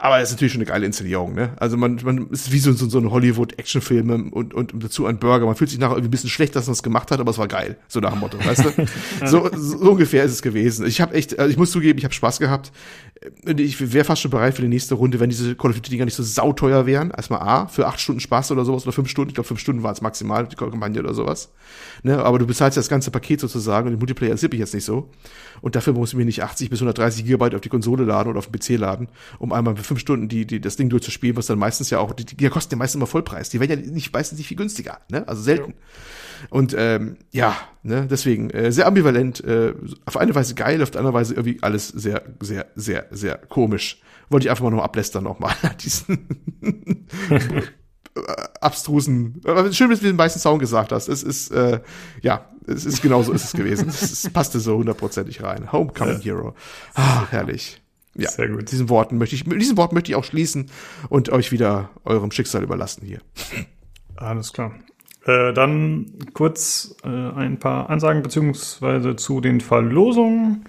Aber 0.00 0.20
es 0.20 0.28
ist 0.28 0.36
natürlich 0.36 0.52
schon 0.52 0.60
eine 0.60 0.70
geile 0.70 0.86
Inszenierung, 0.86 1.34
ne? 1.34 1.54
Also 1.56 1.76
man, 1.76 1.98
man 2.04 2.28
ist 2.28 2.52
wie 2.52 2.60
so, 2.60 2.72
so, 2.72 2.88
so 2.88 2.98
ein 2.98 3.10
Hollywood-Actionfilm 3.10 4.32
und, 4.32 4.54
und, 4.54 4.72
dazu 4.76 5.06
ein 5.06 5.18
Burger. 5.18 5.44
Man 5.44 5.56
fühlt 5.56 5.70
sich 5.70 5.80
nachher 5.80 5.94
irgendwie 5.94 6.06
ein 6.06 6.12
bisschen 6.12 6.30
schlecht, 6.30 6.54
dass 6.54 6.66
man 6.66 6.74
es 6.74 6.84
gemacht 6.84 7.10
hat, 7.10 7.18
aber 7.18 7.32
es 7.32 7.38
war 7.38 7.48
geil. 7.48 7.76
So 7.88 7.98
nach 7.98 8.12
dem 8.12 8.20
Motto, 8.20 8.38
weißt 8.38 8.64
du? 8.64 8.68
So, 9.26 9.50
so 9.52 9.90
ungefähr 9.90 10.22
ist 10.22 10.32
es 10.32 10.42
gewesen. 10.42 10.86
Ich 10.86 11.00
habe 11.00 11.14
echt, 11.14 11.38
also 11.38 11.50
ich 11.50 11.56
muss 11.56 11.72
zugeben, 11.72 11.98
ich 11.98 12.04
habe 12.04 12.14
Spaß 12.14 12.38
gehabt. 12.38 12.70
Ich 13.44 13.92
wäre 13.92 14.04
fast 14.04 14.22
schon 14.22 14.30
bereit 14.30 14.54
für 14.54 14.62
die 14.62 14.68
nächste 14.68 14.94
Runde, 14.94 15.18
wenn 15.18 15.28
diese 15.28 15.56
Call 15.56 15.70
of 15.70 15.76
Duty 15.76 15.90
Dinger 15.90 16.04
nicht 16.04 16.14
so 16.14 16.22
sauteuer 16.22 16.86
wären. 16.86 17.10
Erstmal 17.10 17.40
A, 17.40 17.66
für 17.66 17.88
acht 17.88 18.00
Stunden 18.00 18.20
Spaß 18.20 18.52
oder 18.52 18.64
sowas 18.64 18.84
oder 18.84 18.92
fünf 18.92 19.08
Stunden. 19.08 19.30
Ich 19.30 19.34
glaube, 19.34 19.48
fünf 19.48 19.58
Stunden 19.58 19.82
war 19.82 19.92
es 19.92 20.00
maximal, 20.00 20.46
die 20.46 20.54
Kampagne 20.54 21.00
oder 21.00 21.14
sowas. 21.14 21.50
Ne? 22.04 22.22
Aber 22.22 22.38
du 22.38 22.46
bezahlst 22.46 22.76
ja 22.76 22.80
das 22.80 22.88
ganze 22.88 23.10
Paket 23.10 23.40
sozusagen 23.40 23.88
und 23.88 23.94
den 23.94 23.98
Multiplayer 23.98 24.30
interessiert 24.30 24.52
mich 24.52 24.60
jetzt 24.60 24.74
nicht 24.74 24.84
so. 24.84 25.10
Und 25.60 25.74
dafür 25.74 25.92
muss 25.92 26.10
ich 26.10 26.16
mir 26.16 26.24
nicht 26.24 26.42
80 26.42 26.70
bis 26.70 26.80
130 26.80 27.24
Gigabyte 27.24 27.54
auf 27.56 27.60
die 27.60 27.68
Konsole 27.68 28.04
laden 28.04 28.28
oder 28.28 28.38
auf 28.38 28.48
den 28.48 28.58
PC 28.58 28.78
laden, 28.78 29.08
um 29.38 29.52
einmal 29.52 29.76
fünf 29.88 30.00
Stunden 30.00 30.28
die, 30.28 30.46
die, 30.46 30.60
das 30.60 30.76
Ding 30.76 30.88
durchzuspielen, 30.88 31.36
was 31.36 31.46
dann 31.46 31.58
meistens 31.58 31.90
ja 31.90 31.98
auch, 31.98 32.12
die, 32.12 32.24
die 32.24 32.48
kosten 32.48 32.74
ja 32.74 32.78
meistens 32.78 32.96
immer 32.96 33.06
Vollpreis. 33.06 33.48
Die 33.48 33.60
werden 33.60 33.84
ja 33.84 33.90
nicht, 33.90 34.12
meistens 34.12 34.38
nicht 34.38 34.48
viel 34.48 34.56
günstiger, 34.56 35.00
ne? 35.10 35.26
Also 35.26 35.42
selten. 35.42 35.74
Und 36.50 36.74
ähm, 36.78 37.16
ja, 37.32 37.56
ne, 37.82 38.06
deswegen 38.08 38.50
äh, 38.50 38.70
sehr 38.70 38.86
ambivalent, 38.86 39.42
äh, 39.42 39.74
auf 40.06 40.16
eine 40.16 40.34
Weise 40.34 40.54
geil, 40.54 40.82
auf 40.82 40.90
der 40.90 41.00
anderen 41.00 41.14
Weise 41.14 41.34
irgendwie 41.34 41.62
alles 41.62 41.88
sehr, 41.88 42.22
sehr, 42.40 42.66
sehr, 42.76 43.06
sehr 43.10 43.38
komisch. 43.38 44.00
Wollte 44.30 44.46
ich 44.46 44.50
einfach 44.50 44.64
mal 44.64 44.70
noch 44.70 44.84
ablästern 44.84 45.24
nochmal, 45.24 45.54
diesen 45.80 46.26
abstrusen. 48.60 49.40
Aber 49.44 49.72
schön, 49.72 49.90
dass 49.90 50.00
du 50.00 50.06
den 50.06 50.16
meisten 50.16 50.38
Sound 50.38 50.60
gesagt 50.60 50.92
hast. 50.92 51.08
Es 51.08 51.22
ist, 51.22 51.50
äh, 51.50 51.80
ja, 52.22 52.48
es 52.66 52.84
ist 52.84 53.02
genauso 53.02 53.32
ist 53.32 53.44
es 53.44 53.52
gewesen. 53.52 53.88
Es 53.88 54.28
passte 54.30 54.60
so 54.60 54.76
hundertprozentig 54.76 55.42
rein. 55.42 55.72
Homecoming 55.72 56.16
ja. 56.16 56.24
Hero. 56.24 56.54
Ah, 56.94 57.26
herrlich. 57.30 57.80
Ja, 58.18 58.30
Sehr 58.30 58.48
gut. 58.48 58.56
Mit 58.58 58.72
diesen 58.72 58.88
Worten 58.88 59.16
möchte 59.16 59.36
ich, 59.36 59.46
mit 59.46 59.60
diesen 59.60 59.76
Worten 59.76 59.94
möchte 59.94 60.10
ich 60.10 60.16
auch 60.16 60.24
schließen 60.24 60.70
und 61.08 61.30
euch 61.30 61.52
wieder 61.52 61.90
eurem 62.04 62.32
Schicksal 62.32 62.64
überlassen 62.64 63.06
hier. 63.06 63.20
Alles 64.16 64.52
klar. 64.52 64.74
Äh, 65.24 65.52
dann 65.52 66.06
kurz 66.32 66.96
äh, 67.04 67.08
ein 67.08 67.58
paar 67.58 67.90
Ansagen 67.90 68.22
beziehungsweise 68.22 69.14
zu 69.14 69.40
den 69.40 69.60
Verlosungen. 69.60 70.64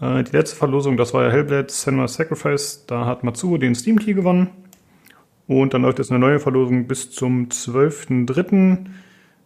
Äh, 0.00 0.24
die 0.24 0.32
letzte 0.32 0.56
Verlosung, 0.56 0.98
das 0.98 1.14
war 1.14 1.24
ja 1.24 1.30
Hellblade 1.30 1.70
Senua 1.70 2.06
Sacrifice. 2.06 2.84
Da 2.86 3.06
hat 3.06 3.24
Matsuo 3.24 3.56
den 3.56 3.74
Steam 3.74 3.98
Key 3.98 4.12
gewonnen. 4.12 4.50
Und 5.46 5.72
dann 5.72 5.82
läuft 5.82 5.98
jetzt 5.98 6.10
eine 6.10 6.20
neue 6.20 6.38
Verlosung 6.38 6.86
bis 6.86 7.10
zum 7.10 7.48
12.03. 7.48 8.86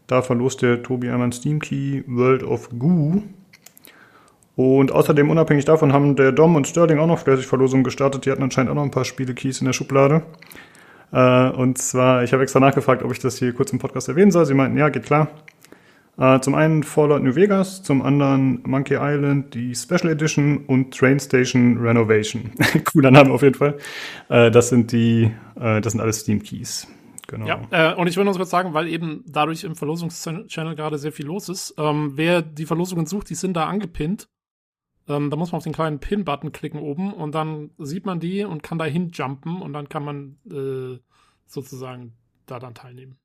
Da 0.09 0.23
verlost 0.23 0.63
der 0.63 0.83
Tobi 0.83 1.09
einmal 1.09 1.25
einen 1.25 1.33
Steam 1.33 1.61
Key 1.61 2.03
World 2.07 2.43
of 2.43 2.71
Goo. 2.79 3.23
Und 4.59 4.91
außerdem, 4.91 5.31
unabhängig 5.31 5.67
davon, 5.67 5.93
haben 5.93 6.17
der 6.17 6.33
Dom 6.33 6.57
und 6.57 6.67
Sterling 6.67 6.99
auch 6.99 7.07
noch 7.07 7.21
fleißig 7.21 7.47
Verlosungen 7.47 7.85
gestartet. 7.85 8.27
Die 8.27 8.31
hatten 8.33 8.43
anscheinend 8.43 8.73
auch 8.73 8.75
noch 8.75 8.83
ein 8.83 8.91
paar 8.91 9.05
Spiele-Keys 9.05 9.61
in 9.61 9.67
der 9.67 9.73
Schublade. 9.73 10.23
Äh, 11.13 11.51
und 11.51 11.79
zwar, 11.79 12.25
ich 12.25 12.33
habe 12.33 12.43
extra 12.43 12.59
nachgefragt, 12.59 13.05
ob 13.05 13.13
ich 13.13 13.21
das 13.21 13.39
hier 13.39 13.53
kurz 13.53 13.71
im 13.73 13.79
Podcast 13.79 14.09
erwähnen 14.09 14.33
soll. 14.33 14.47
Sie 14.47 14.55
meinten, 14.55 14.77
ja, 14.77 14.89
geht 14.89 15.05
klar. 15.05 15.29
Äh, 16.19 16.41
zum 16.41 16.57
einen 16.57 16.83
Fallout 16.83 17.23
New 17.23 17.37
Vegas, 17.37 17.85
zum 17.85 18.03
anderen 18.03 18.61
Monkey 18.67 18.97
Island, 19.01 19.55
die 19.55 19.77
Special 19.77 20.11
Edition 20.11 20.65
und 20.67 20.93
Train 20.93 21.21
Station 21.21 21.79
Renovation. 21.79 22.51
Cooler 22.93 23.13
Name 23.13 23.31
auf 23.31 23.43
jeden 23.43 23.55
Fall. 23.55 23.79
Äh, 24.29 24.51
das 24.51 24.71
sind 24.71 24.91
die, 24.91 25.31
äh, 25.55 25.81
das 25.81 25.93
sind 25.93 26.01
alles 26.01 26.19
Steam 26.19 26.43
Keys. 26.43 26.89
Genau. 27.29 27.47
Ja, 27.47 27.61
äh, 27.71 27.95
und 27.95 28.09
ich 28.09 28.17
würde 28.17 28.29
uns 28.29 28.39
kurz 28.39 28.51
sagen, 28.51 28.75
weil 28.75 28.89
eben 28.89 29.23
dadurch 29.29 29.63
im 29.63 29.77
Verlosungschannel 29.77 30.75
gerade 30.75 30.99
sehr 30.99 31.13
viel 31.13 31.27
los 31.27 31.49
ist. 31.49 31.77
Ähm, 31.79 32.15
wer 32.17 32.43
die 32.43 32.67
Verlosungen 32.67 33.07
sucht, 33.07 33.31
die 33.31 33.37
sind 33.37 33.57
da 33.57 33.67
angepinnt. 33.67 34.29
Ähm, 35.09 35.31
da 35.31 35.37
muss 35.37 35.53
man 35.53 35.59
auf 35.59 35.65
den 35.65 35.73
kleinen 35.73 35.99
Pin-Button 35.99 36.53
klicken 36.53 36.81
oben 36.81 37.13
und 37.13 37.35
dann 37.35 37.71
sieht 37.79 38.05
man 38.05 38.21
die 38.21 38.45
und 38.45 38.63
kann 38.63 38.79
da 38.79 38.85
hinjumpen 38.85 39.63
und 39.63 39.73
dann 39.73 39.89
kann 39.89 40.05
man 40.05 40.37
äh, 40.51 40.99
sozusagen 41.47 42.13
da 42.47 42.59
dann 42.59 42.75
teilnehmen. 42.75 43.19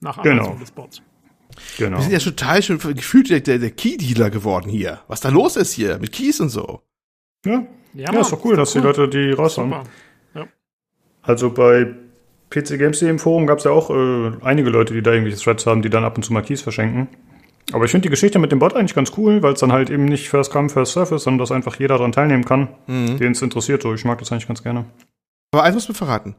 Nach 0.00 0.18
Anweisung 0.18 0.44
genau. 0.44 0.58
des 0.58 0.70
Bots. 0.70 1.02
Genau. 1.78 1.98
Wir 1.98 2.02
sind 2.02 2.12
ja 2.12 2.18
total 2.18 2.62
schon 2.62 2.78
gefühlt 2.78 3.30
der, 3.30 3.40
der 3.40 3.70
Key-Dealer 3.70 4.30
geworden 4.30 4.70
hier. 4.70 5.00
Was 5.06 5.20
da 5.20 5.28
los 5.28 5.56
ist 5.56 5.72
hier 5.72 5.98
mit 5.98 6.12
Keys 6.12 6.40
und 6.40 6.48
so. 6.48 6.82
Ja, 7.44 7.66
ja, 7.94 8.12
ja 8.12 8.20
ist 8.20 8.32
doch 8.32 8.44
cool, 8.44 8.56
dass 8.56 8.74
cool. 8.74 8.80
die 8.80 8.86
Leute 8.86 9.08
die 9.08 9.32
raushauen. 9.32 9.74
Ja. 10.34 10.48
Also 11.20 11.52
bei 11.52 11.94
PC 12.50 12.78
Games 12.78 13.02
im 13.02 13.18
Forum 13.18 13.46
gab 13.46 13.58
es 13.58 13.64
ja 13.64 13.70
auch 13.70 13.90
äh, 13.90 14.32
einige 14.42 14.70
Leute, 14.70 14.94
die 14.94 15.02
da 15.02 15.12
irgendwelche 15.12 15.42
Threads 15.42 15.66
haben, 15.66 15.82
die 15.82 15.90
dann 15.90 16.04
ab 16.04 16.16
und 16.16 16.22
zu 16.22 16.32
mal 16.32 16.42
Keys 16.42 16.62
verschenken. 16.62 17.08
Aber 17.72 17.84
ich 17.84 17.90
finde 17.90 18.02
die 18.02 18.10
Geschichte 18.10 18.38
mit 18.38 18.52
dem 18.52 18.58
Bot 18.58 18.74
eigentlich 18.74 18.94
ganz 18.94 19.12
cool, 19.16 19.42
weil 19.42 19.54
es 19.54 19.60
dann 19.60 19.72
halt 19.72 19.90
eben 19.90 20.04
nicht 20.04 20.28
First 20.28 20.52
Come, 20.52 20.68
First 20.68 20.92
Surf 20.92 21.12
ist, 21.12 21.24
sondern 21.24 21.38
dass 21.38 21.52
einfach 21.52 21.78
jeder 21.78 21.98
daran 21.98 22.12
teilnehmen 22.12 22.44
kann, 22.44 22.68
mhm. 22.86 23.18
den 23.18 23.32
es 23.32 23.42
interessiert. 23.42 23.82
So, 23.82 23.94
ich 23.94 24.04
mag 24.04 24.18
das 24.18 24.30
eigentlich 24.30 24.48
ganz 24.48 24.62
gerne. 24.62 24.84
Aber 25.52 25.64
eins 25.64 25.74
muss 25.74 25.88
mir 25.88 25.94
verraten. 25.94 26.34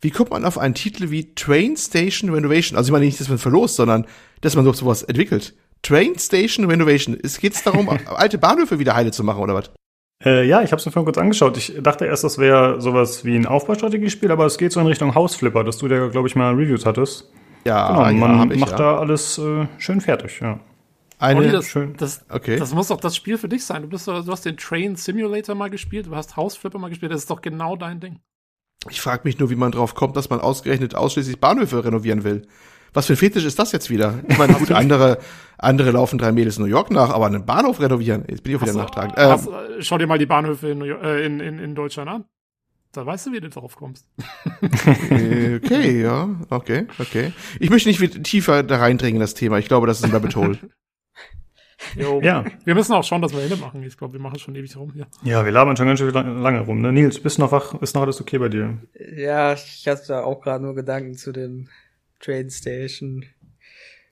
Wie 0.00 0.10
kommt 0.10 0.30
man 0.30 0.44
auf 0.44 0.58
einen 0.58 0.74
Titel 0.74 1.10
wie 1.10 1.34
Train 1.34 1.76
Station 1.76 2.30
Renovation? 2.30 2.76
Also 2.76 2.88
ich 2.88 2.92
meine 2.92 3.04
nicht, 3.04 3.18
dass 3.18 3.28
man 3.28 3.38
verlost, 3.38 3.76
sondern 3.76 4.06
dass 4.40 4.54
man 4.56 4.72
sowas 4.72 5.02
entwickelt. 5.02 5.54
Train 5.82 6.18
Station 6.18 6.66
Renovation. 6.66 7.18
Geht 7.40 7.54
es 7.54 7.62
darum, 7.62 7.88
alte 8.06 8.38
Bahnhöfe 8.38 8.78
wieder 8.78 8.94
heile 8.94 9.10
zu 9.10 9.24
machen, 9.24 9.42
oder 9.42 9.54
was? 9.54 9.70
Äh, 10.24 10.46
ja, 10.46 10.62
ich 10.62 10.72
habe 10.72 10.80
es 10.80 10.86
mir 10.86 10.92
vorhin 10.92 11.06
kurz 11.06 11.18
angeschaut. 11.18 11.56
Ich 11.56 11.74
dachte 11.80 12.04
erst, 12.04 12.24
das 12.24 12.38
wäre 12.38 12.80
sowas 12.80 13.24
wie 13.24 13.36
ein 13.36 13.46
Aufbaustrategiespiel, 13.46 14.30
aber 14.30 14.46
es 14.46 14.58
geht 14.58 14.72
so 14.72 14.80
in 14.80 14.86
Richtung 14.86 15.14
Hausflipper, 15.14 15.64
dass 15.64 15.78
du 15.78 15.88
da, 15.88 16.08
glaube 16.08 16.28
ich, 16.28 16.34
mal 16.34 16.54
Reviews 16.54 16.84
hattest. 16.84 17.30
Ja, 17.64 18.08
genau, 18.10 18.26
man 18.26 18.50
ich, 18.50 18.58
macht 18.58 18.72
ja. 18.72 18.78
da 18.78 18.98
alles 18.98 19.38
äh, 19.38 19.66
schön 19.78 20.00
fertig, 20.00 20.40
ja. 20.40 20.60
Eine 21.18 21.40
Olli, 21.40 21.50
das, 21.50 21.66
schön. 21.66 21.94
Das, 21.96 22.24
okay. 22.28 22.58
das 22.58 22.72
muss 22.72 22.88
doch 22.88 23.00
das 23.00 23.16
Spiel 23.16 23.38
für 23.38 23.48
dich 23.48 23.64
sein. 23.64 23.82
Du, 23.82 23.88
bist, 23.88 24.06
du 24.06 24.12
hast 24.26 24.44
den 24.44 24.56
Train 24.56 24.96
Simulator 24.96 25.54
mal 25.54 25.68
gespielt, 25.68 26.06
du 26.06 26.14
hast 26.14 26.36
Hausflipper 26.36 26.78
mal 26.78 26.88
gespielt, 26.88 27.12
das 27.12 27.22
ist 27.22 27.30
doch 27.30 27.42
genau 27.42 27.76
dein 27.76 28.00
Ding. 28.00 28.20
Ich 28.88 29.00
frage 29.00 29.22
mich 29.24 29.38
nur, 29.38 29.50
wie 29.50 29.56
man 29.56 29.72
drauf 29.72 29.94
kommt, 29.94 30.16
dass 30.16 30.30
man 30.30 30.40
ausgerechnet 30.40 30.94
ausschließlich 30.94 31.40
Bahnhöfe 31.40 31.84
renovieren 31.84 32.22
will. 32.22 32.46
Was 32.94 33.06
für 33.06 33.14
ein 33.14 33.16
Fetisch 33.16 33.44
ist 33.44 33.58
das 33.58 33.72
jetzt 33.72 33.90
wieder? 33.90 34.20
Ich 34.28 34.38
meine, 34.38 34.52
gut, 34.58 34.70
andere, 34.70 35.18
andere 35.58 35.90
laufen 35.90 36.18
drei 36.18 36.32
Mädels 36.32 36.56
in 36.56 36.64
New 36.64 36.70
York 36.70 36.90
nach, 36.90 37.10
aber 37.10 37.26
einen 37.26 37.44
Bahnhof 37.44 37.80
renovieren, 37.80 38.24
jetzt 38.28 38.44
bin 38.44 38.52
ich 38.54 38.58
auch 38.58 38.62
wieder 38.62 38.74
nachtragend. 38.74 39.14
Ähm, 39.16 39.80
schau 39.80 39.98
dir 39.98 40.06
mal 40.06 40.18
die 40.18 40.26
Bahnhöfe 40.26 40.68
in, 40.68 40.82
äh, 40.82 41.20
in, 41.20 41.40
in, 41.40 41.58
in 41.58 41.74
Deutschland 41.74 42.08
an. 42.08 42.24
Da 42.92 43.04
weißt 43.04 43.26
du, 43.26 43.32
wie 43.32 43.40
du 43.40 43.50
drauf 43.50 43.76
kommst. 43.76 44.06
Okay, 44.60 46.02
ja, 46.02 46.28
okay, 46.50 46.86
okay. 46.98 47.32
Ich 47.60 47.70
möchte 47.70 47.88
nicht 47.88 48.24
tiefer 48.24 48.62
da 48.62 48.78
reindringen 48.78 49.16
in 49.16 49.20
das 49.20 49.34
Thema. 49.34 49.58
Ich 49.58 49.68
glaube, 49.68 49.86
das 49.86 49.98
ist 49.98 50.04
ein 50.04 50.10
Rabbit 50.12 50.36
Hole. 50.36 50.58
Jo, 51.96 52.20
ja. 52.22 52.44
Wir 52.64 52.74
müssen 52.74 52.92
auch 52.92 53.04
schauen, 53.04 53.22
dass 53.22 53.32
wir 53.32 53.42
Ende 53.42 53.56
machen. 53.56 53.82
Ich 53.82 53.96
glaube, 53.96 54.14
wir 54.14 54.20
machen 54.20 54.38
schon 54.38 54.54
ewig 54.54 54.76
rum 54.76 54.92
hier. 54.92 55.06
Ja, 55.22 55.44
wir 55.44 55.52
labern 55.52 55.76
schon 55.76 55.86
ganz 55.86 55.98
schön 55.98 56.12
lange 56.12 56.60
rum. 56.60 56.80
Ne? 56.80 56.92
Nils, 56.92 57.20
bist 57.20 57.38
du 57.38 57.42
noch 57.42 57.52
wach? 57.52 57.74
Ist 57.80 57.94
noch 57.94 58.02
alles 58.02 58.20
okay 58.20 58.38
bei 58.38 58.48
dir? 58.48 58.78
Ja, 59.16 59.52
ich 59.54 59.86
hatte 59.86 60.08
da 60.08 60.22
auch 60.22 60.40
gerade 60.40 60.64
nur 60.64 60.74
Gedanken 60.74 61.14
zu 61.14 61.32
dem 61.32 61.68
Train 62.20 62.50
Station. 62.50 63.24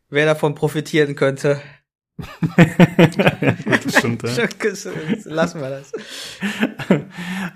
Wer 0.09 0.27
davon 0.27 0.55
profitieren 0.55 1.17
könnte. 1.17 1.61
das 2.57 3.99
stimmt, 3.99 4.23
ja. 4.23 4.47
Lassen 5.25 5.61
wir 5.61 5.71
das. 5.71 5.93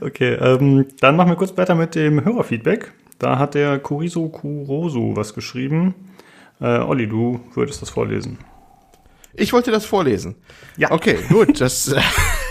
Okay, 0.02 0.34
ähm, 0.34 0.86
dann 1.00 1.16
machen 1.16 1.30
wir 1.30 1.36
kurz 1.36 1.54
weiter 1.58 1.74
mit 1.74 1.94
dem 1.94 2.24
Hörerfeedback. 2.24 2.92
Da 3.18 3.38
hat 3.38 3.54
der 3.54 3.78
Kuriso 3.78 4.28
Kuroso 4.30 5.14
was 5.14 5.34
geschrieben. 5.34 5.94
Äh, 6.58 6.78
Olli, 6.78 7.06
du 7.06 7.40
würdest 7.54 7.82
das 7.82 7.90
vorlesen. 7.90 8.38
Ich 9.34 9.52
wollte 9.52 9.70
das 9.70 9.84
vorlesen. 9.84 10.36
Ja. 10.76 10.90
Okay, 10.90 11.18
gut. 11.28 11.60
Das, 11.60 11.94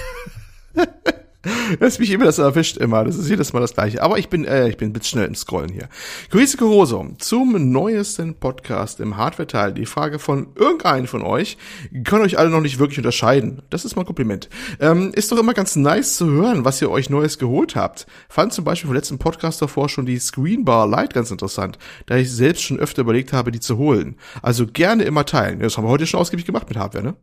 das 1.80 1.94
ist 1.94 2.00
mich 2.00 2.12
immer 2.12 2.26
das 2.26 2.38
erwischt 2.38 2.76
immer. 2.78 3.06
Das 3.06 3.16
ist 3.16 3.30
jedes 3.30 3.54
Mal 3.54 3.62
das 3.62 3.74
gleiche. 3.74 4.04
Aber 4.04 4.18
ich 4.18 4.28
bin, 4.28 4.44
äh, 4.44 4.68
ich 4.68 4.76
bin 4.76 4.90
ein 4.90 4.94
bisschen 4.94 5.20
schnell 5.20 5.28
im 5.28 5.36
Scrollen 5.36 5.72
hier. 5.72 5.88
Grüße 6.32 6.58
Coroso 6.58 7.14
zum 7.18 7.72
neuesten 7.72 8.36
Podcast 8.36 9.00
im 9.00 9.16
Hardware-Teil. 9.16 9.74
Die 9.74 9.86
Frage 9.86 10.20
von 10.20 10.50
irgendeinem 10.56 11.08
von 11.08 11.22
euch 11.22 11.58
kann 12.04 12.22
euch 12.22 12.38
alle 12.38 12.50
noch 12.50 12.60
nicht 12.60 12.78
wirklich 12.78 12.98
unterscheiden. 12.98 13.62
Das 13.70 13.86
ist 13.86 13.96
mal 13.96 14.02
ein 14.02 14.06
Kompliment. 14.06 14.50
Ähm, 14.82 15.12
ist 15.14 15.32
doch 15.32 15.38
immer 15.38 15.54
ganz 15.54 15.78
nice 15.78 16.18
zu 16.18 16.30
hören, 16.30 16.66
was 16.66 16.82
ihr 16.82 16.92
euch 16.92 17.10
Neues 17.10 17.40
geholt 17.40 17.78
habt. 17.78 18.06
Fand 18.28 18.52
zum 18.52 18.66
Beispiel 18.66 18.88
vom 18.88 18.96
letzten 18.96 19.18
Podcast 19.18 19.62
davor 19.62 19.88
schon 19.88 20.06
die 20.06 20.20
Screenbar 20.20 20.88
Lite 20.90 21.14
ganz 21.14 21.32
interessant, 21.32 21.80
da 22.08 22.18
ich 22.18 22.30
selbst 22.30 22.64
schon 22.64 22.80
öfter 22.80 23.04
überlegt 23.04 23.32
habe, 23.32 23.52
die 23.52 23.62
zu 23.62 23.78
holen. 23.78 24.18
Also 24.42 24.68
gerne 24.68 25.04
immer 25.04 25.26
teilen. 25.26 25.60
Das 25.60 25.78
haben 25.78 25.86
wir 25.86 25.90
heute 25.90 26.06
schon 26.06 26.20
ausgiebig 26.20 26.46
gemacht 26.46 26.68
mit 26.68 26.78
Hardware, 26.78 27.04
ne? 27.04 27.16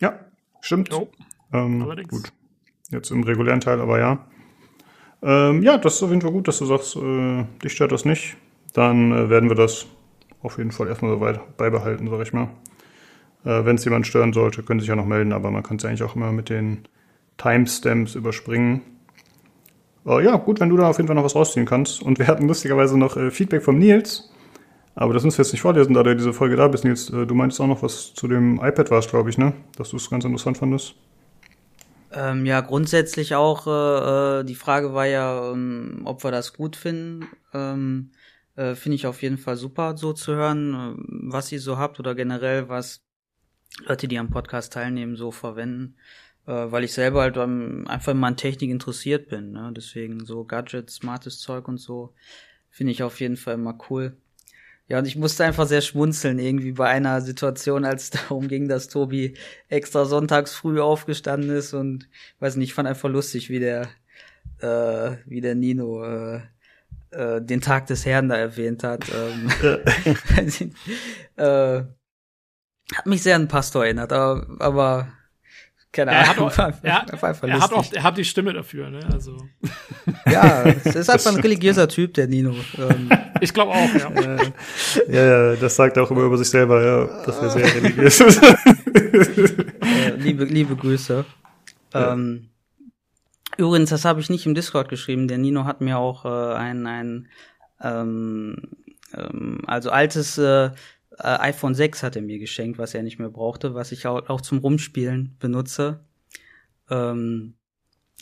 Ja, 0.00 0.18
stimmt. 0.60 0.92
Oh. 0.92 1.08
Ähm, 1.52 1.82
Allerdings. 1.82 2.10
Gut. 2.10 2.32
Jetzt 2.90 3.10
im 3.10 3.22
regulären 3.22 3.60
Teil, 3.60 3.80
aber 3.80 3.98
ja. 3.98 4.26
Ähm, 5.22 5.62
ja, 5.62 5.78
das 5.78 5.94
ist 5.94 6.02
auf 6.02 6.10
jeden 6.10 6.22
Fall 6.22 6.32
gut, 6.32 6.46
dass 6.46 6.58
du 6.58 6.66
sagst, 6.66 6.96
äh, 6.96 7.44
dich 7.62 7.72
stört 7.72 7.92
das 7.92 8.04
nicht. 8.04 8.36
Dann 8.74 9.12
äh, 9.12 9.30
werden 9.30 9.48
wir 9.48 9.56
das 9.56 9.86
auf 10.42 10.58
jeden 10.58 10.70
Fall 10.70 10.88
erstmal 10.88 11.12
so 11.12 11.20
weit 11.20 11.56
beibehalten, 11.56 12.08
sag 12.08 12.20
ich 12.20 12.32
mal. 12.32 12.48
Äh, 13.44 13.64
Wenn 13.64 13.76
es 13.76 13.84
jemand 13.84 14.06
stören 14.06 14.32
sollte, 14.32 14.62
können 14.62 14.80
Sie 14.80 14.84
sich 14.84 14.90
ja 14.90 14.96
noch 14.96 15.06
melden, 15.06 15.32
aber 15.32 15.50
man 15.50 15.62
kann 15.62 15.78
es 15.78 15.82
ja 15.82 15.88
eigentlich 15.88 16.02
auch 16.02 16.14
immer 16.14 16.32
mit 16.32 16.48
den 16.48 16.86
Timestamps 17.38 18.14
überspringen. 18.14 18.82
Äh, 20.06 20.24
ja, 20.24 20.36
gut, 20.36 20.60
wenn 20.60 20.68
du 20.68 20.76
da 20.76 20.88
auf 20.88 20.98
jeden 20.98 21.08
Fall 21.08 21.16
noch 21.16 21.24
was 21.24 21.34
rausziehen 21.34 21.66
kannst. 21.66 22.02
Und 22.02 22.18
wir 22.18 22.26
hatten 22.28 22.46
lustigerweise 22.46 22.98
noch 22.98 23.16
äh, 23.16 23.30
Feedback 23.30 23.62
von 23.62 23.78
Nils. 23.78 24.30
Aber 24.94 25.12
das 25.12 25.24
müssen 25.24 25.38
wir 25.38 25.44
jetzt 25.44 25.52
nicht 25.52 25.60
vorlesen, 25.60 25.92
da 25.92 26.02
du 26.02 26.16
diese 26.16 26.32
Folge 26.32 26.56
da 26.56 26.68
bist, 26.68 26.84
Nils. 26.84 27.10
Äh, 27.10 27.26
du 27.26 27.34
meintest 27.34 27.60
auch 27.60 27.66
noch 27.66 27.82
was 27.82 28.14
zu 28.14 28.28
dem 28.28 28.56
iPad 28.62 28.90
warst, 28.90 29.10
glaube 29.10 29.30
ich, 29.30 29.38
ne? 29.38 29.52
Dass 29.76 29.90
du 29.90 29.96
es 29.96 30.08
ganz 30.08 30.24
interessant 30.24 30.58
fandest. 30.58 30.94
Ähm, 32.16 32.46
ja, 32.46 32.62
grundsätzlich 32.62 33.34
auch, 33.34 33.66
äh, 33.66 34.40
äh, 34.40 34.44
die 34.44 34.54
Frage 34.54 34.94
war 34.94 35.04
ja, 35.04 35.52
ähm, 35.52 36.00
ob 36.06 36.24
wir 36.24 36.30
das 36.30 36.54
gut 36.54 36.74
finden. 36.74 37.28
Ähm, 37.52 38.12
äh, 38.54 38.74
Finde 38.74 38.96
ich 38.96 39.06
auf 39.06 39.20
jeden 39.20 39.36
Fall 39.36 39.56
super, 39.56 39.98
so 39.98 40.14
zu 40.14 40.34
hören, 40.34 40.74
äh, 40.74 41.30
was 41.30 41.52
ihr 41.52 41.60
so 41.60 41.76
habt 41.76 42.00
oder 42.00 42.14
generell, 42.14 42.70
was 42.70 43.04
Leute, 43.84 44.08
die 44.08 44.18
am 44.18 44.30
Podcast 44.30 44.72
teilnehmen, 44.72 45.16
so 45.16 45.30
verwenden. 45.30 45.96
Äh, 46.46 46.72
weil 46.72 46.84
ich 46.84 46.94
selber 46.94 47.20
halt 47.20 47.36
ähm, 47.36 47.84
einfach 47.86 48.12
immer 48.12 48.28
an 48.28 48.38
Technik 48.38 48.70
interessiert 48.70 49.28
bin. 49.28 49.52
Ne? 49.52 49.72
Deswegen 49.76 50.24
so 50.24 50.44
Gadgets, 50.44 50.94
smartes 50.94 51.40
Zeug 51.40 51.68
und 51.68 51.76
so 51.78 52.14
finde 52.70 52.92
ich 52.92 53.02
auf 53.02 53.20
jeden 53.20 53.36
Fall 53.36 53.54
immer 53.56 53.76
cool. 53.90 54.16
Ja, 54.88 54.98
und 55.00 55.06
ich 55.06 55.16
musste 55.16 55.44
einfach 55.44 55.66
sehr 55.66 55.80
schmunzeln 55.80 56.38
irgendwie 56.38 56.72
bei 56.72 56.88
einer 56.88 57.20
Situation, 57.20 57.84
als 57.84 58.04
es 58.04 58.10
darum 58.28 58.48
ging, 58.48 58.68
dass 58.68 58.88
Tobi 58.88 59.34
extra 59.68 60.04
sonntags 60.04 60.54
früh 60.54 60.80
aufgestanden 60.80 61.50
ist 61.50 61.74
und 61.74 62.08
weiß 62.38 62.56
nicht, 62.56 62.68
ich 62.70 62.74
fand 62.74 62.88
einfach 62.88 63.08
lustig, 63.08 63.50
wie 63.50 63.58
der, 63.58 63.88
äh, 64.60 65.16
wie 65.26 65.40
der 65.40 65.56
Nino 65.56 66.04
äh, 66.04 66.40
äh, 67.10 67.42
den 67.42 67.60
Tag 67.60 67.86
des 67.86 68.06
Herrn 68.06 68.28
da 68.28 68.36
erwähnt 68.36 68.84
hat. 68.84 69.06
Ähm, 69.12 69.50
äh, 71.36 71.82
hat 72.94 73.06
mich 73.06 73.22
sehr 73.22 73.36
an 73.36 73.48
Pastor 73.48 73.84
erinnert, 73.84 74.12
aber, 74.12 74.46
aber 74.60 75.08
Keine 75.96 76.10
er 76.10 76.30
Ahnung. 76.30 76.50
Hat 76.50 76.58
auch, 76.58 76.74
er, 76.82 76.90
er, 77.48 77.60
hat 77.60 77.72
auch, 77.72 77.92
er 77.92 78.02
hat 78.02 78.18
die 78.18 78.24
Stimme 78.24 78.52
dafür, 78.52 78.90
ne? 78.90 79.00
Also. 79.12 79.36
Ja, 80.30 80.64
es 80.64 80.94
ist 80.94 81.10
einfach 81.10 81.32
ein 81.32 81.40
religiöser 81.40 81.88
Typ, 81.88 82.14
der 82.14 82.28
Nino. 82.28 82.54
Ähm, 82.78 83.08
ich 83.40 83.52
glaube 83.52 83.72
auch, 83.72 83.94
ja. 83.94 84.10
Äh, 84.10 84.52
ja, 85.08 85.24
ja, 85.24 85.56
das 85.56 85.74
sagt 85.74 85.96
er 85.96 86.04
auch 86.04 86.10
immer 86.10 86.22
über 86.22 86.36
sich 86.38 86.48
selber, 86.48 86.84
ja, 86.84 87.24
dass 87.24 87.38
er 87.40 87.50
sehr 87.50 87.74
religiös 87.74 88.20
ist. 88.20 88.42
äh, 88.42 90.10
liebe, 90.16 90.44
liebe 90.44 90.76
Grüße. 90.76 91.24
Ja. 91.94 92.12
Ähm, 92.12 92.50
übrigens, 93.56 93.90
das 93.90 94.04
habe 94.04 94.20
ich 94.20 94.30
nicht 94.30 94.46
im 94.46 94.54
Discord 94.54 94.88
geschrieben. 94.88 95.26
Der 95.28 95.38
Nino 95.38 95.64
hat 95.64 95.80
mir 95.80 95.98
auch 95.98 96.24
äh, 96.24 96.54
ein, 96.54 96.86
ein 96.86 97.28
ähm, 97.82 98.56
ähm, 99.14 99.60
also 99.66 99.90
altes 99.90 100.38
äh, 100.38 100.70
äh, 101.18 101.38
iPhone 101.38 101.74
6 101.74 102.02
hat 102.02 102.16
er 102.16 102.22
mir 102.22 102.38
geschenkt, 102.38 102.78
was 102.78 102.94
er 102.94 103.02
nicht 103.02 103.18
mehr 103.18 103.28
brauchte, 103.28 103.74
was 103.74 103.92
ich 103.92 104.06
auch, 104.06 104.28
auch 104.28 104.40
zum 104.40 104.58
Rumspielen 104.58 105.36
benutze. 105.38 106.00
Ähm, 106.90 107.54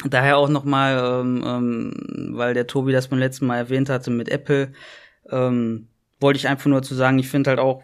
daher 0.04 0.38
auch 0.38 0.48
nochmal, 0.48 1.22
ähm, 1.22 1.44
ähm, 1.46 2.28
weil 2.32 2.54
der 2.54 2.66
Tobi 2.66 2.92
das 2.92 3.08
beim 3.08 3.18
letzten 3.18 3.46
Mal 3.46 3.58
erwähnt 3.58 3.88
hatte 3.88 4.10
mit 4.10 4.28
Apple, 4.28 4.72
ähm, 5.30 5.88
wollte 6.20 6.38
ich 6.38 6.48
einfach 6.48 6.66
nur 6.66 6.82
zu 6.82 6.94
sagen, 6.94 7.18
ich 7.18 7.28
finde 7.28 7.50
halt 7.50 7.60
auch, 7.60 7.82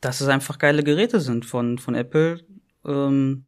dass 0.00 0.20
es 0.20 0.28
einfach 0.28 0.58
geile 0.58 0.82
Geräte 0.82 1.20
sind 1.20 1.44
von, 1.44 1.78
von 1.78 1.94
Apple, 1.94 2.40
ähm, 2.84 3.44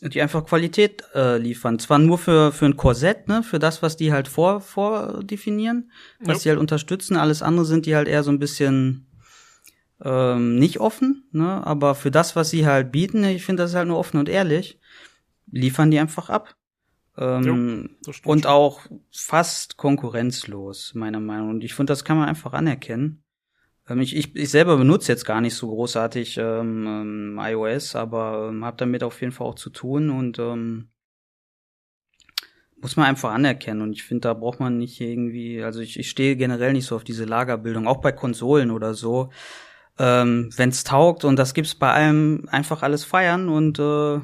die 0.00 0.22
einfach 0.22 0.46
Qualität 0.46 1.02
äh, 1.14 1.38
liefern. 1.38 1.78
Zwar 1.78 1.98
nur 1.98 2.18
für, 2.18 2.52
für 2.52 2.66
ein 2.66 2.76
Korsett, 2.76 3.26
ne, 3.26 3.42
für 3.42 3.58
das, 3.58 3.82
was 3.82 3.96
die 3.96 4.12
halt 4.12 4.28
vor, 4.28 4.60
vordefinieren, 4.60 5.90
was 6.20 6.42
die 6.42 6.50
halt 6.50 6.60
unterstützen. 6.60 7.16
Alles 7.16 7.42
andere 7.42 7.64
sind 7.64 7.84
die 7.84 7.96
halt 7.96 8.06
eher 8.06 8.22
so 8.22 8.30
ein 8.30 8.38
bisschen 8.38 9.07
ähm, 10.02 10.56
nicht 10.56 10.80
offen, 10.80 11.28
ne? 11.32 11.66
aber 11.66 11.94
für 11.94 12.10
das, 12.10 12.36
was 12.36 12.50
sie 12.50 12.66
halt 12.66 12.92
bieten, 12.92 13.24
ich 13.24 13.44
finde 13.44 13.64
das 13.64 13.74
halt 13.74 13.88
nur 13.88 13.98
offen 13.98 14.18
und 14.18 14.28
ehrlich, 14.28 14.78
liefern 15.50 15.90
die 15.90 15.98
einfach 15.98 16.30
ab. 16.30 16.54
Ähm, 17.16 17.98
jo, 18.06 18.10
und 18.24 18.46
auch 18.46 18.82
fast 19.10 19.76
konkurrenzlos, 19.76 20.94
meiner 20.94 21.18
Meinung 21.18 21.46
nach. 21.46 21.54
Und 21.54 21.64
ich 21.64 21.74
finde, 21.74 21.90
das 21.90 22.04
kann 22.04 22.16
man 22.16 22.28
einfach 22.28 22.52
anerkennen. 22.52 23.24
Ähm, 23.88 24.00
ich, 24.00 24.14
ich, 24.14 24.36
ich 24.36 24.50
selber 24.50 24.76
benutze 24.76 25.10
jetzt 25.10 25.24
gar 25.24 25.40
nicht 25.40 25.54
so 25.54 25.68
großartig 25.68 26.36
ähm, 26.38 26.86
ähm, 26.86 27.40
iOS, 27.42 27.96
aber 27.96 28.50
ähm, 28.50 28.64
habe 28.64 28.76
damit 28.76 29.02
auf 29.02 29.20
jeden 29.20 29.32
Fall 29.32 29.48
auch 29.48 29.56
zu 29.56 29.70
tun 29.70 30.10
und 30.10 30.38
ähm, 30.38 30.90
muss 32.80 32.96
man 32.96 33.06
einfach 33.06 33.32
anerkennen. 33.32 33.82
Und 33.82 33.92
ich 33.94 34.04
finde, 34.04 34.28
da 34.28 34.34
braucht 34.34 34.60
man 34.60 34.78
nicht 34.78 35.00
irgendwie, 35.00 35.64
also 35.64 35.80
ich, 35.80 35.98
ich 35.98 36.08
stehe 36.08 36.36
generell 36.36 36.72
nicht 36.72 36.86
so 36.86 36.94
auf 36.94 37.02
diese 37.02 37.24
Lagerbildung, 37.24 37.88
auch 37.88 38.00
bei 38.00 38.12
Konsolen 38.12 38.70
oder 38.70 38.94
so 38.94 39.30
ähm, 39.98 40.50
wenn 40.56 40.68
es 40.68 40.84
taugt 40.84 41.24
und 41.24 41.38
das 41.38 41.54
gibt's 41.54 41.74
bei 41.74 41.92
allem 41.92 42.48
einfach 42.50 42.82
alles 42.82 43.04
feiern 43.04 43.48
und 43.48 43.78
äh, 43.78 44.20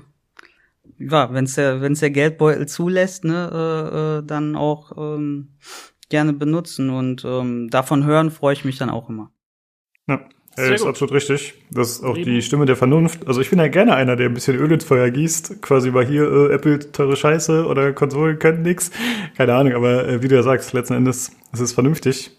ja, 0.98 1.32
wenn's 1.32 1.54
der 1.54 1.80
wenn's 1.80 2.00
der 2.00 2.10
Geldbeutel 2.10 2.66
zulässt, 2.66 3.24
ne, 3.24 3.50
äh, 3.52 4.18
äh, 4.18 4.26
dann 4.26 4.56
auch 4.56 4.92
ähm, 4.96 5.56
gerne 6.08 6.32
benutzen 6.32 6.90
und 6.90 7.24
ähm, 7.24 7.68
davon 7.70 8.04
hören 8.04 8.30
freue 8.30 8.52
ich 8.52 8.64
mich 8.64 8.78
dann 8.78 8.90
auch 8.90 9.08
immer. 9.08 9.30
Ja. 10.06 10.20
Das 10.56 10.68
ist 10.68 10.86
absolut 10.86 11.12
richtig. 11.12 11.54
Das 11.72 11.90
ist 11.90 12.04
auch 12.04 12.16
Eben. 12.16 12.26
die 12.26 12.42
Stimme 12.42 12.64
der 12.64 12.76
Vernunft. 12.76 13.26
Also 13.26 13.40
ich 13.40 13.50
bin 13.50 13.58
ja 13.58 13.66
gerne 13.66 13.96
einer, 13.96 14.14
der 14.14 14.28
ein 14.28 14.34
bisschen 14.34 14.56
Öl 14.56 14.70
ins 14.70 14.84
Feuer 14.84 15.10
gießt. 15.10 15.60
Quasi 15.62 15.88
über 15.88 16.04
hier, 16.04 16.30
äh, 16.30 16.54
Apple 16.54 16.92
teure 16.92 17.16
Scheiße 17.16 17.66
oder 17.66 17.92
Konsolen 17.92 18.38
können 18.38 18.62
nix. 18.62 18.92
Keine 19.36 19.54
Ahnung, 19.54 19.72
aber 19.72 20.06
äh, 20.06 20.22
wie 20.22 20.28
du 20.28 20.36
ja 20.36 20.44
sagst, 20.44 20.72
letzten 20.72 20.94
Endes, 20.94 21.32
es 21.52 21.58
ist 21.58 21.72
vernünftig. 21.72 22.30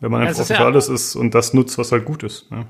Wenn 0.00 0.10
man 0.10 0.26
einfach 0.26 0.44
für 0.44 0.58
alles 0.58 0.88
ist 0.88 1.16
und 1.16 1.34
das 1.34 1.54
nutzt, 1.54 1.78
was 1.78 1.92
halt 1.92 2.04
gut 2.04 2.22
ist. 2.22 2.50
Ne? 2.50 2.66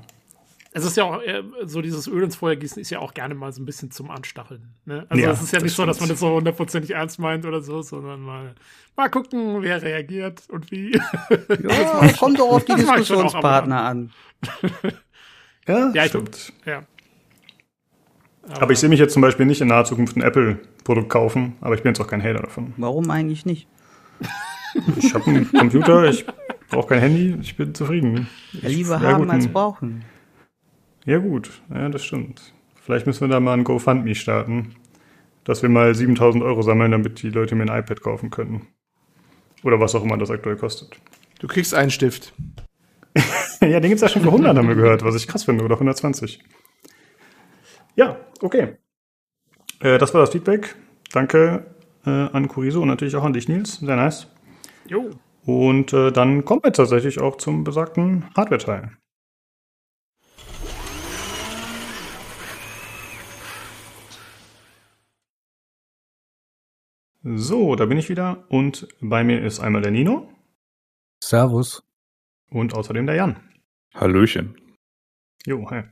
Es 0.71 0.85
ist 0.85 0.97
ja 0.97 1.03
auch 1.03 1.21
äh, 1.21 1.43
so, 1.65 1.81
dieses 1.81 2.07
Öl 2.07 2.23
ins 2.23 2.35
Feuer 2.35 2.55
gießen 2.55 2.79
ist 2.79 2.91
ja 2.91 2.99
auch 2.99 3.13
gerne 3.13 3.33
mal 3.33 3.51
so 3.51 3.61
ein 3.61 3.65
bisschen 3.65 3.89
zum 3.89 4.11
Anstacheln. 4.11 4.73
Ne? 4.85 5.05
Also 5.09 5.23
ja, 5.23 5.31
es 5.31 5.41
ist 5.41 5.51
ja 5.51 5.59
nicht 5.59 5.75
so, 5.75 5.85
dass 5.85 5.99
man 5.99 6.09
das 6.09 6.19
so 6.19 6.29
hundertprozentig 6.29 6.91
ernst 6.91 7.19
meint 7.19 7.45
oder 7.45 7.61
so, 7.61 7.81
sondern 7.81 8.21
mal, 8.21 8.53
mal 8.95 9.09
gucken, 9.09 9.61
wer 9.61 9.81
reagiert 9.81 10.43
und 10.49 10.71
wie. 10.71 10.91
Ja, 11.29 12.01
das 12.01 12.17
kommt 12.17 12.39
doch 12.39 12.49
auf 12.49 12.65
die 12.65 12.75
Diskussionspartner 12.75 13.81
an. 13.81 14.11
ja, 15.67 15.91
ja, 15.93 16.05
stimmt. 16.05 16.53
Ich, 16.61 16.65
ja. 16.65 16.83
Aber, 18.43 18.63
aber 18.63 18.71
ich 18.71 18.79
sehe 18.79 18.89
mich 18.89 18.99
jetzt 18.99 19.13
zum 19.13 19.21
Beispiel 19.21 19.45
nicht 19.45 19.61
in 19.61 19.67
naher 19.67 19.85
Zukunft 19.85 20.17
ein 20.17 20.21
Apple-Produkt 20.21 21.09
kaufen, 21.09 21.55
aber 21.61 21.75
ich 21.75 21.83
bin 21.83 21.91
jetzt 21.91 21.99
auch 21.99 22.07
kein 22.07 22.23
Hater 22.23 22.41
davon. 22.41 22.73
Warum 22.77 23.09
eigentlich 23.09 23.45
nicht? 23.45 23.67
Ich 24.97 25.13
habe 25.13 25.25
einen 25.25 25.51
Computer, 25.51 26.05
ich 26.05 26.25
brauche 26.69 26.87
kein 26.87 27.01
Handy, 27.01 27.37
ich 27.41 27.55
bin 27.57 27.73
zufrieden. 27.73 28.27
Ja, 28.53 28.69
lieber 28.69 28.99
haben 29.01 29.29
als 29.29 29.47
brauchen. 29.47 30.05
Ja, 31.05 31.17
gut, 31.17 31.61
ja, 31.73 31.89
das 31.89 32.05
stimmt. 32.05 32.53
Vielleicht 32.81 33.07
müssen 33.07 33.21
wir 33.21 33.27
da 33.27 33.39
mal 33.39 33.53
ein 33.53 33.63
GoFundMe 33.63 34.15
starten, 34.15 34.75
dass 35.43 35.61
wir 35.61 35.69
mal 35.69 35.93
7000 35.93 36.43
Euro 36.43 36.61
sammeln, 36.61 36.91
damit 36.91 37.21
die 37.21 37.29
Leute 37.29 37.55
mir 37.55 37.63
ein 37.63 37.79
iPad 37.83 38.01
kaufen 38.01 38.29
können. 38.29 38.67
Oder 39.63 39.79
was 39.79 39.95
auch 39.95 40.03
immer 40.03 40.17
das 40.17 40.31
aktuell 40.31 40.55
kostet. 40.55 40.95
Du 41.39 41.47
kriegst 41.47 41.73
einen 41.73 41.91
Stift. 41.91 42.33
ja, 43.61 43.79
den 43.79 43.89
gibt's 43.89 44.01
ja 44.01 44.09
schon 44.09 44.21
für 44.21 44.29
100, 44.29 44.57
haben 44.57 44.67
wir 44.67 44.75
gehört, 44.75 45.03
was 45.03 45.15
ich 45.15 45.27
krass 45.27 45.43
finde, 45.43 45.63
oder 45.63 45.75
120. 45.75 46.39
Ja, 47.95 48.17
okay. 48.41 48.77
Äh, 49.79 49.97
das 49.97 50.13
war 50.13 50.21
das 50.21 50.31
Feedback. 50.31 50.75
Danke 51.11 51.65
äh, 52.05 52.09
an 52.09 52.47
Kuriso 52.47 52.81
und 52.81 52.87
natürlich 52.87 53.15
auch 53.15 53.23
an 53.23 53.33
dich, 53.33 53.49
Nils. 53.49 53.77
Sehr 53.77 53.95
nice. 53.95 54.27
Jo. 54.87 55.09
Und 55.49 55.93
äh, 55.93 56.11
dann 56.11 56.45
kommen 56.45 56.61
wir 56.63 56.71
tatsächlich 56.71 57.19
auch 57.19 57.37
zum 57.37 57.63
besagten 57.63 58.29
Hardware-Teil. 58.35 58.95
So, 67.23 67.75
da 67.75 67.87
bin 67.87 67.97
ich 67.97 68.09
wieder 68.09 68.45
und 68.49 68.87
bei 69.01 69.23
mir 69.23 69.41
ist 69.41 69.59
einmal 69.59 69.81
der 69.81 69.91
Nino. 69.91 70.31
Servus. 71.23 71.83
Und 72.51 72.75
außerdem 72.75 73.07
der 73.07 73.15
Jan. 73.15 73.39
Hallöchen. 73.95 74.55
Jo, 75.47 75.67
hi. 75.71 75.83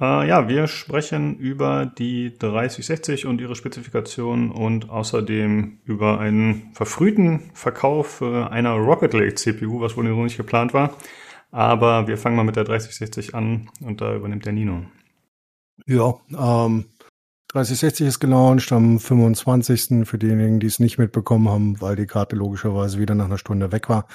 Äh, 0.00 0.28
ja, 0.28 0.48
wir 0.48 0.66
sprechen 0.66 1.36
über 1.36 1.86
die 1.86 2.36
3060 2.38 3.26
und 3.26 3.40
ihre 3.40 3.54
Spezifikation 3.54 4.50
und 4.50 4.90
außerdem 4.90 5.80
über 5.84 6.18
einen 6.18 6.72
verfrühten 6.72 7.50
Verkauf 7.54 8.22
einer 8.22 8.72
Rocket 8.72 9.12
Lake 9.12 9.34
CPU, 9.34 9.80
was 9.80 9.96
wohl 9.96 10.04
nicht 10.04 10.36
geplant 10.36 10.74
war. 10.74 10.96
Aber 11.50 12.08
wir 12.08 12.16
fangen 12.16 12.36
mal 12.36 12.44
mit 12.44 12.56
der 12.56 12.64
3060 12.64 13.34
an 13.34 13.68
und 13.80 14.00
da 14.00 14.14
übernimmt 14.14 14.46
der 14.46 14.54
Nino. 14.54 14.86
Ja, 15.86 16.14
ähm, 16.30 16.86
3060 17.48 18.06
ist 18.06 18.20
gelauncht 18.20 18.72
am 18.72 18.98
25. 18.98 20.06
für 20.06 20.16
diejenigen, 20.16 20.60
die 20.60 20.66
es 20.66 20.78
nicht 20.78 20.96
mitbekommen 20.96 21.50
haben, 21.50 21.80
weil 21.82 21.96
die 21.96 22.06
Karte 22.06 22.34
logischerweise 22.36 22.98
wieder 22.98 23.14
nach 23.14 23.26
einer 23.26 23.36
Stunde 23.36 23.72
weg 23.72 23.90
war. 23.90 24.06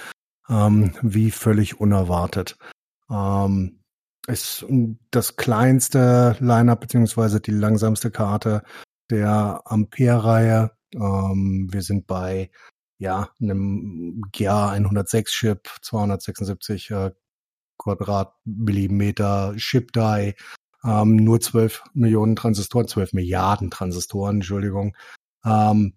Ähm, 0.50 0.94
wie 1.04 1.30
völlig 1.30 1.80
unerwartet. 1.80 2.58
Ähm, 3.12 3.77
ist 4.28 4.66
das 5.12 5.38
kleinste 5.38 6.36
Lineup 6.40 6.82
beziehungsweise 6.82 7.40
die 7.40 7.52
langsamste 7.52 8.12
Karte 8.12 8.64
der 9.10 9.62
Ampere-Reihe. 9.66 10.72
Ähm, 10.94 11.68
wir 11.72 11.82
sind 11.82 12.08
bei 12.08 12.52
ja 13.00 13.30
einem 13.42 14.22
GA 14.32 14.70
106 14.70 15.32
Chip, 15.32 15.70
276 15.82 16.92
äh, 16.92 17.12
Quadratmillimeter 17.78 19.54
Chip 19.58 19.92
Die, 19.94 20.34
ähm, 20.84 21.16
nur 21.16 21.40
12 21.40 21.84
Millionen 21.94 22.36
Transistoren, 22.36 22.88
12 22.88 23.14
Milliarden 23.14 23.72
Transistoren, 23.72 24.38
Entschuldigung. 24.38 24.96
Ähm, 25.46 25.94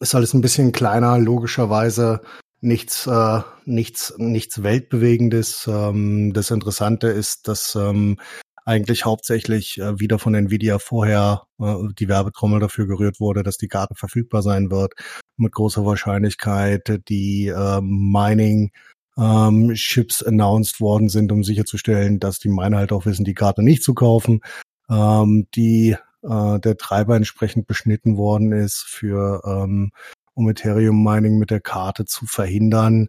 ist 0.00 0.14
alles 0.14 0.32
ein 0.34 0.42
bisschen 0.42 0.72
kleiner, 0.72 1.18
logischerweise 1.18 2.22
nichts, 2.62 3.06
äh, 3.06 3.40
nichts, 3.66 4.14
nichts 4.16 4.62
Weltbewegendes. 4.62 5.68
Ähm, 5.70 6.32
das 6.32 6.50
Interessante 6.50 7.08
ist, 7.08 7.48
dass 7.48 7.74
ähm, 7.74 8.18
eigentlich 8.64 9.04
hauptsächlich 9.04 9.78
äh, 9.78 9.98
wieder 9.98 10.18
von 10.18 10.34
Nvidia 10.34 10.78
vorher 10.78 11.42
äh, 11.60 11.74
die 11.98 12.08
Werbetrommel 12.08 12.60
dafür 12.60 12.86
gerührt 12.86 13.20
wurde, 13.20 13.42
dass 13.42 13.58
die 13.58 13.68
Karte 13.68 13.94
verfügbar 13.94 14.42
sein 14.42 14.70
wird. 14.70 14.94
Mit 15.36 15.52
großer 15.52 15.84
Wahrscheinlichkeit 15.84 17.02
die 17.08 17.48
äh, 17.48 17.80
Mining 17.82 18.70
ähm, 19.18 19.74
Chips 19.74 20.22
announced 20.22 20.80
worden 20.80 21.08
sind, 21.08 21.32
um 21.32 21.44
sicherzustellen, 21.44 22.20
dass 22.20 22.38
die 22.38 22.48
Miner 22.48 22.78
halt 22.78 22.92
auch 22.92 23.04
wissen, 23.04 23.24
die 23.24 23.34
Karte 23.34 23.62
nicht 23.62 23.82
zu 23.82 23.94
kaufen, 23.94 24.40
ähm, 24.88 25.48
die 25.54 25.96
äh, 26.22 26.60
der 26.60 26.76
Treiber 26.76 27.16
entsprechend 27.16 27.66
beschnitten 27.66 28.16
worden 28.16 28.52
ist 28.52 28.84
für 28.86 29.42
ähm, 29.44 29.90
um 30.34 30.48
Ethereum 30.48 31.02
Mining 31.02 31.38
mit 31.38 31.50
der 31.50 31.60
Karte 31.60 32.04
zu 32.04 32.26
verhindern. 32.26 33.08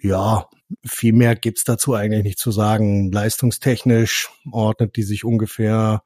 Ja, 0.00 0.48
viel 0.86 1.12
mehr 1.12 1.36
gibt's 1.36 1.64
dazu 1.64 1.94
eigentlich 1.94 2.24
nicht 2.24 2.38
zu 2.38 2.52
sagen. 2.52 3.12
Leistungstechnisch 3.12 4.30
ordnet 4.50 4.96
die 4.96 5.02
sich 5.02 5.24
ungefähr 5.24 6.02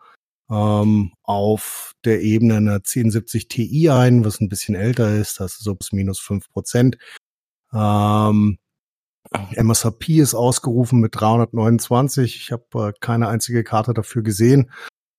ähm, 0.50 1.12
auf 1.22 1.92
der 2.04 2.22
Ebene 2.22 2.56
einer 2.56 2.74
1070 2.74 3.48
Ti 3.48 3.90
ein, 3.90 4.24
was 4.24 4.40
ein 4.40 4.48
bisschen 4.48 4.74
älter 4.74 5.14
ist, 5.14 5.40
das 5.40 5.54
ist 5.54 5.64
so 5.64 5.74
bis 5.74 5.92
minus 5.92 6.20
fünf 6.20 6.50
Prozent. 6.50 6.98
Ähm, 7.72 8.58
MSRP 9.56 10.20
ist 10.20 10.34
ausgerufen 10.34 11.00
mit 11.00 11.14
329. 11.16 12.36
Ich 12.36 12.52
habe 12.52 12.88
äh, 12.88 12.92
keine 13.00 13.28
einzige 13.28 13.64
Karte 13.64 13.94
dafür 13.94 14.22
gesehen. 14.22 14.70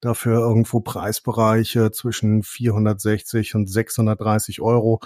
Dafür 0.06 0.39
irgendwo 0.39 0.82
Preisbereiche 0.82 1.91
zwischen 1.91 2.43
460 2.43 3.56
und 3.56 3.68
630 3.68 4.62
Euro, 4.62 4.99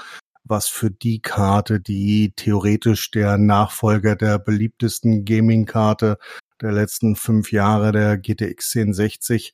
was 0.44 0.68
für 0.68 0.92
die 0.92 1.22
Karte, 1.22 1.80
die 1.80 2.34
theoretisch 2.36 3.12
der 3.12 3.38
Nachfolger 3.38 4.16
der 4.16 4.40
beliebtesten 4.40 5.26
Gaming-Karte 5.26 6.18
der 6.62 6.72
letzten 6.72 7.16
fünf 7.16 7.52
Jahre, 7.52 7.92
der 7.92 8.18
GTX 8.18 8.76
1060, 8.76 9.54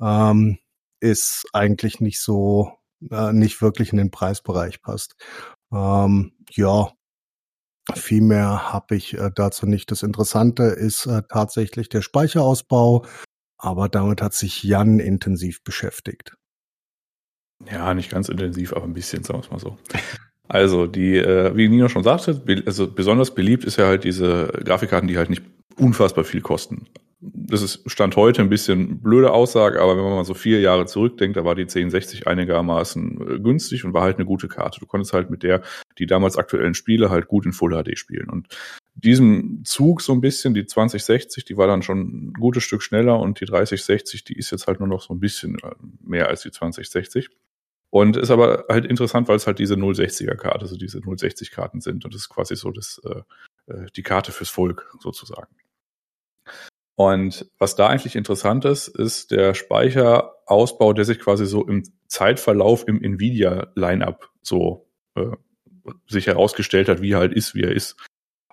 ähm, 0.00 0.58
ist 1.00 1.46
eigentlich 1.52 2.00
nicht 2.00 2.20
so, 2.20 2.72
äh, 3.10 3.32
nicht 3.32 3.62
wirklich 3.62 3.92
in 3.92 3.98
den 3.98 4.10
Preisbereich 4.10 4.82
passt. 4.82 5.14
Ähm, 5.72 6.32
ja, 6.50 6.92
viel 7.94 8.22
mehr 8.22 8.72
habe 8.72 8.96
ich 8.96 9.14
äh, 9.14 9.30
dazu 9.34 9.66
nicht. 9.66 9.90
Das 9.90 10.02
Interessante 10.02 10.64
ist 10.64 11.06
äh, 11.06 11.22
tatsächlich 11.28 11.88
der 11.88 12.02
Speicherausbau, 12.02 13.04
aber 13.60 13.88
damit 13.88 14.22
hat 14.22 14.34
sich 14.34 14.62
Jan 14.62 14.98
intensiv 14.98 15.62
beschäftigt. 15.62 16.36
Ja, 17.70 17.92
nicht 17.92 18.10
ganz 18.10 18.28
intensiv, 18.28 18.72
aber 18.72 18.84
ein 18.84 18.94
bisschen, 18.94 19.22
sagen 19.22 19.40
wir 19.40 19.44
es 19.44 19.50
mal 19.50 19.58
so. 19.58 19.76
Also, 20.48 20.88
die, 20.88 21.16
äh, 21.16 21.54
wie 21.54 21.68
Nino 21.68 21.88
schon 21.88 22.02
sagte, 22.02 22.42
also 22.66 22.90
besonders 22.90 23.34
beliebt 23.34 23.64
ist 23.64 23.76
ja 23.76 23.86
halt 23.86 24.02
diese 24.02 24.48
Grafikkarten, 24.64 25.06
die 25.06 25.16
halt 25.16 25.30
nicht 25.30 25.42
unfassbar 25.76 26.24
viel 26.24 26.40
kosten. 26.40 26.88
Das 27.22 27.60
ist 27.60 27.82
Stand 27.90 28.16
heute 28.16 28.40
ein 28.40 28.48
bisschen 28.48 29.02
blöde 29.02 29.32
Aussage, 29.32 29.82
aber 29.82 29.96
wenn 29.96 30.04
man 30.04 30.14
mal 30.14 30.24
so 30.24 30.32
vier 30.32 30.60
Jahre 30.60 30.86
zurückdenkt, 30.86 31.36
da 31.36 31.44
war 31.44 31.54
die 31.54 31.62
1060 31.62 32.26
einigermaßen 32.26 33.20
äh, 33.20 33.38
günstig 33.40 33.84
und 33.84 33.92
war 33.92 34.02
halt 34.02 34.16
eine 34.16 34.24
gute 34.24 34.48
Karte. 34.48 34.80
Du 34.80 34.86
konntest 34.86 35.12
halt 35.12 35.28
mit 35.28 35.42
der 35.42 35.62
die 35.98 36.06
damals 36.06 36.38
aktuellen 36.38 36.72
Spiele 36.72 37.10
halt 37.10 37.28
gut 37.28 37.44
in 37.44 37.52
Full 37.52 37.72
HD 37.72 37.98
spielen. 37.98 38.30
Und 38.30 38.48
diesem 38.94 39.62
Zug 39.64 40.00
so 40.00 40.12
ein 40.12 40.22
bisschen, 40.22 40.54
die 40.54 40.64
2060, 40.64 41.44
die 41.44 41.56
war 41.58 41.66
dann 41.66 41.82
schon 41.82 42.00
ein 42.00 42.32
gutes 42.32 42.64
Stück 42.64 42.82
schneller 42.82 43.20
und 43.20 43.40
die 43.40 43.44
3060, 43.44 44.24
die 44.24 44.38
ist 44.38 44.50
jetzt 44.50 44.66
halt 44.66 44.80
nur 44.80 44.88
noch 44.88 45.02
so 45.02 45.12
ein 45.12 45.20
bisschen 45.20 45.58
äh, 45.58 45.72
mehr 46.02 46.28
als 46.28 46.42
die 46.42 46.50
2060. 46.50 47.28
Und 47.90 48.16
ist 48.16 48.30
aber 48.30 48.66
halt 48.68 48.86
interessant, 48.86 49.28
weil 49.28 49.36
es 49.36 49.46
halt 49.46 49.58
diese 49.58 49.74
060er 49.74 50.36
Karte, 50.36 50.60
also 50.60 50.76
diese 50.76 51.00
060 51.00 51.50
Karten 51.50 51.80
sind. 51.80 52.04
Und 52.04 52.14
das 52.14 52.22
ist 52.22 52.28
quasi 52.28 52.54
so 52.56 52.70
das, 52.70 53.00
äh, 53.04 53.72
äh, 53.72 53.86
die 53.96 54.02
Karte 54.02 54.32
fürs 54.32 54.48
Volk 54.48 54.90
sozusagen. 55.00 55.48
Und 57.00 57.50
was 57.58 57.76
da 57.76 57.86
eigentlich 57.86 58.14
interessant 58.14 58.66
ist, 58.66 58.86
ist 58.88 59.30
der 59.30 59.54
Speicherausbau, 59.54 60.92
der 60.92 61.06
sich 61.06 61.18
quasi 61.18 61.46
so 61.46 61.66
im 61.66 61.82
Zeitverlauf 62.08 62.86
im 62.86 63.02
Nvidia-Lineup 63.02 64.28
so 64.42 64.86
äh, 65.14 65.30
sich 66.06 66.26
herausgestellt 66.26 66.90
hat, 66.90 67.00
wie 67.00 67.12
er 67.12 67.20
halt 67.20 67.32
ist, 67.32 67.54
wie 67.54 67.62
er 67.62 67.72
ist. 67.72 67.96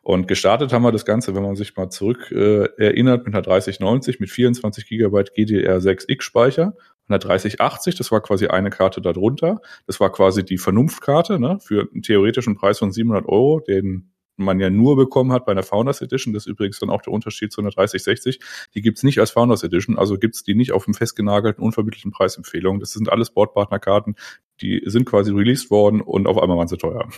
Und 0.01 0.29
gestartet 0.29 0.71
haben 0.71 0.83
wir 0.83 0.93
das 0.93 1.03
Ganze, 1.03 1.35
wenn 1.35 1.43
man 1.43 1.57
sich 1.57 1.75
mal 1.75 1.89
zurück 1.89 2.31
äh, 2.31 2.69
erinnert, 2.77 3.25
mit 3.25 3.35
einer 3.35 3.41
3090 3.41 4.21
mit 4.21 4.29
24 4.29 4.87
GB 4.87 5.17
GDR6X 5.23 6.21
Speicher 6.21 6.73
einer 7.09 7.19
3080, 7.19 7.95
das 7.95 8.13
war 8.13 8.21
quasi 8.21 8.47
eine 8.47 8.69
Karte 8.69 9.01
darunter. 9.01 9.59
Das 9.87 9.99
war 9.99 10.09
quasi 10.09 10.45
die 10.45 10.57
Vernunftkarte 10.57 11.37
ne, 11.37 11.59
für 11.59 11.89
einen 11.91 12.01
theoretischen 12.01 12.55
Preis 12.55 12.79
von 12.79 12.93
700 12.93 13.25
Euro, 13.27 13.59
den 13.59 14.13
man 14.37 14.59
ja 14.59 14.69
nur 14.69 14.95
bekommen 14.95 15.31
hat 15.31 15.45
bei 15.45 15.51
einer 15.51 15.63
Founders 15.63 16.01
Edition. 16.01 16.33
Das 16.33 16.43
ist 16.43 16.47
übrigens 16.47 16.79
dann 16.79 16.89
auch 16.89 17.01
der 17.01 17.13
Unterschied 17.13 17.51
zu 17.51 17.61
einer 17.61 17.71
3060. 17.71 18.39
Die 18.73 18.81
gibt's 18.81 19.03
nicht 19.03 19.19
als 19.19 19.31
Founders 19.31 19.63
Edition, 19.63 19.97
also 19.97 20.17
gibt's 20.17 20.43
die 20.43 20.55
nicht 20.55 20.71
auf 20.71 20.85
dem 20.85 20.93
festgenagelten, 20.93 21.63
unverbindlichen 21.63 22.11
Preisempfehlungen. 22.11 22.79
Das 22.79 22.93
sind 22.93 23.09
alles 23.09 23.31
Boardpartnerkarten, 23.31 24.15
die 24.61 24.81
sind 24.85 25.05
quasi 25.05 25.31
released 25.31 25.69
worden 25.71 26.01
und 26.01 26.27
auf 26.27 26.37
einmal 26.37 26.57
waren 26.57 26.67
sie 26.67 26.77
teuer. 26.77 27.09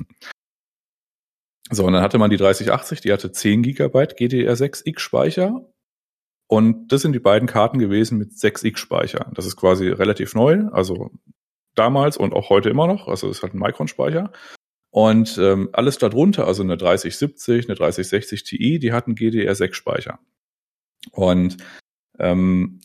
So, 1.72 1.86
und 1.86 1.94
dann 1.94 2.02
hatte 2.02 2.18
man 2.18 2.32
die 2.32 2.38
3080, 2.38 3.02
die 3.02 3.14
hatte 3.14 3.32
10 3.32 3.62
GB 3.62 4.00
GDR6X 4.00 5.00
Speicher 5.00 5.70
und 6.50 6.92
das 6.92 7.04
sind 7.04 7.14
die 7.14 7.20
beiden 7.20 7.48
Karten 7.48 7.78
gewesen 7.78 8.18
mit 8.18 8.32
6x 8.32 8.78
Speicher. 8.78 9.32
Das 9.36 9.46
ist 9.46 9.56
quasi 9.56 9.90
relativ 9.90 10.34
neu, 10.34 10.64
also 10.72 11.12
damals 11.76 12.18
und 12.18 12.34
auch 12.34 12.50
heute 12.50 12.70
immer 12.70 12.88
noch. 12.88 13.08
Also 13.08 13.30
es 13.30 13.44
hat 13.44 13.52
einen 13.52 13.60
Micron-Speicher. 13.60 14.32
Und 14.92 15.38
ähm, 15.38 15.70
alles 15.74 15.98
darunter, 16.00 16.48
also 16.48 16.64
eine 16.64 16.78
3070, 16.78 17.68
eine 17.68 17.76
3060 17.76 18.44
Ti, 18.44 18.80
die 18.80 18.92
hatten 18.92 19.14
GDR6-Speicher. 19.14 20.20
Und 21.12 21.58
ähm, 22.18 22.82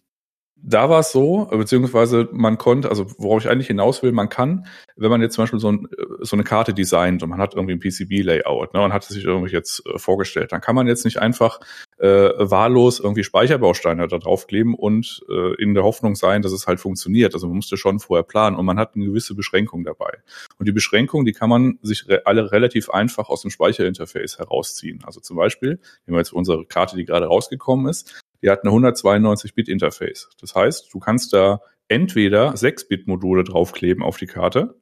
da 0.66 0.88
war 0.88 1.00
es 1.00 1.12
so, 1.12 1.46
beziehungsweise 1.46 2.28
man 2.32 2.56
konnte, 2.56 2.88
also 2.88 3.06
worauf 3.18 3.44
ich 3.44 3.50
eigentlich 3.50 3.66
hinaus 3.66 4.02
will, 4.02 4.12
man 4.12 4.30
kann, 4.30 4.66
wenn 4.96 5.10
man 5.10 5.20
jetzt 5.20 5.34
zum 5.34 5.42
Beispiel 5.42 5.60
so, 5.60 5.70
ein, 5.70 5.88
so 6.20 6.36
eine 6.36 6.44
Karte 6.44 6.72
designt 6.72 7.22
und 7.22 7.28
man 7.28 7.38
hat 7.38 7.54
irgendwie 7.54 7.74
ein 7.74 7.80
PCB-Layout 7.80 8.72
ne, 8.72 8.82
und 8.82 8.92
hat 8.94 9.04
sich 9.04 9.24
irgendwie 9.24 9.52
jetzt 9.52 9.82
äh, 9.86 9.98
vorgestellt, 9.98 10.52
dann 10.52 10.62
kann 10.62 10.74
man 10.74 10.86
jetzt 10.86 11.04
nicht 11.04 11.18
einfach 11.18 11.60
äh, 12.04 12.50
wahllos 12.50 13.00
irgendwie 13.00 13.24
Speicherbausteine 13.24 14.06
da 14.08 14.18
draufkleben 14.18 14.74
und 14.74 15.24
äh, 15.30 15.54
in 15.54 15.72
der 15.72 15.84
Hoffnung 15.84 16.16
sein, 16.16 16.42
dass 16.42 16.52
es 16.52 16.66
halt 16.66 16.78
funktioniert. 16.78 17.32
Also 17.32 17.46
man 17.46 17.56
musste 17.56 17.78
schon 17.78 17.98
vorher 17.98 18.24
planen 18.24 18.56
und 18.56 18.66
man 18.66 18.78
hat 18.78 18.94
eine 18.94 19.06
gewisse 19.06 19.34
Beschränkung 19.34 19.84
dabei. 19.84 20.18
Und 20.58 20.68
die 20.68 20.72
Beschränkung, 20.72 21.24
die 21.24 21.32
kann 21.32 21.48
man 21.48 21.78
sich 21.80 22.06
re 22.06 22.22
alle 22.26 22.52
relativ 22.52 22.90
einfach 22.90 23.30
aus 23.30 23.40
dem 23.40 23.50
Speicherinterface 23.50 24.38
herausziehen. 24.38 25.00
Also 25.04 25.20
zum 25.20 25.38
Beispiel, 25.38 25.80
nehmen 26.06 26.16
wir 26.16 26.18
jetzt 26.18 26.34
unsere 26.34 26.66
Karte, 26.66 26.96
die 26.96 27.06
gerade 27.06 27.26
rausgekommen 27.26 27.88
ist, 27.88 28.20
die 28.42 28.50
hat 28.50 28.64
eine 28.64 28.72
192-Bit-Interface. 28.72 30.28
Das 30.38 30.54
heißt, 30.54 30.92
du 30.92 30.98
kannst 30.98 31.32
da 31.32 31.60
entweder 31.88 32.52
6-Bit-Module 32.52 33.44
draufkleben 33.44 34.02
auf 34.02 34.18
die 34.18 34.26
Karte, 34.26 34.74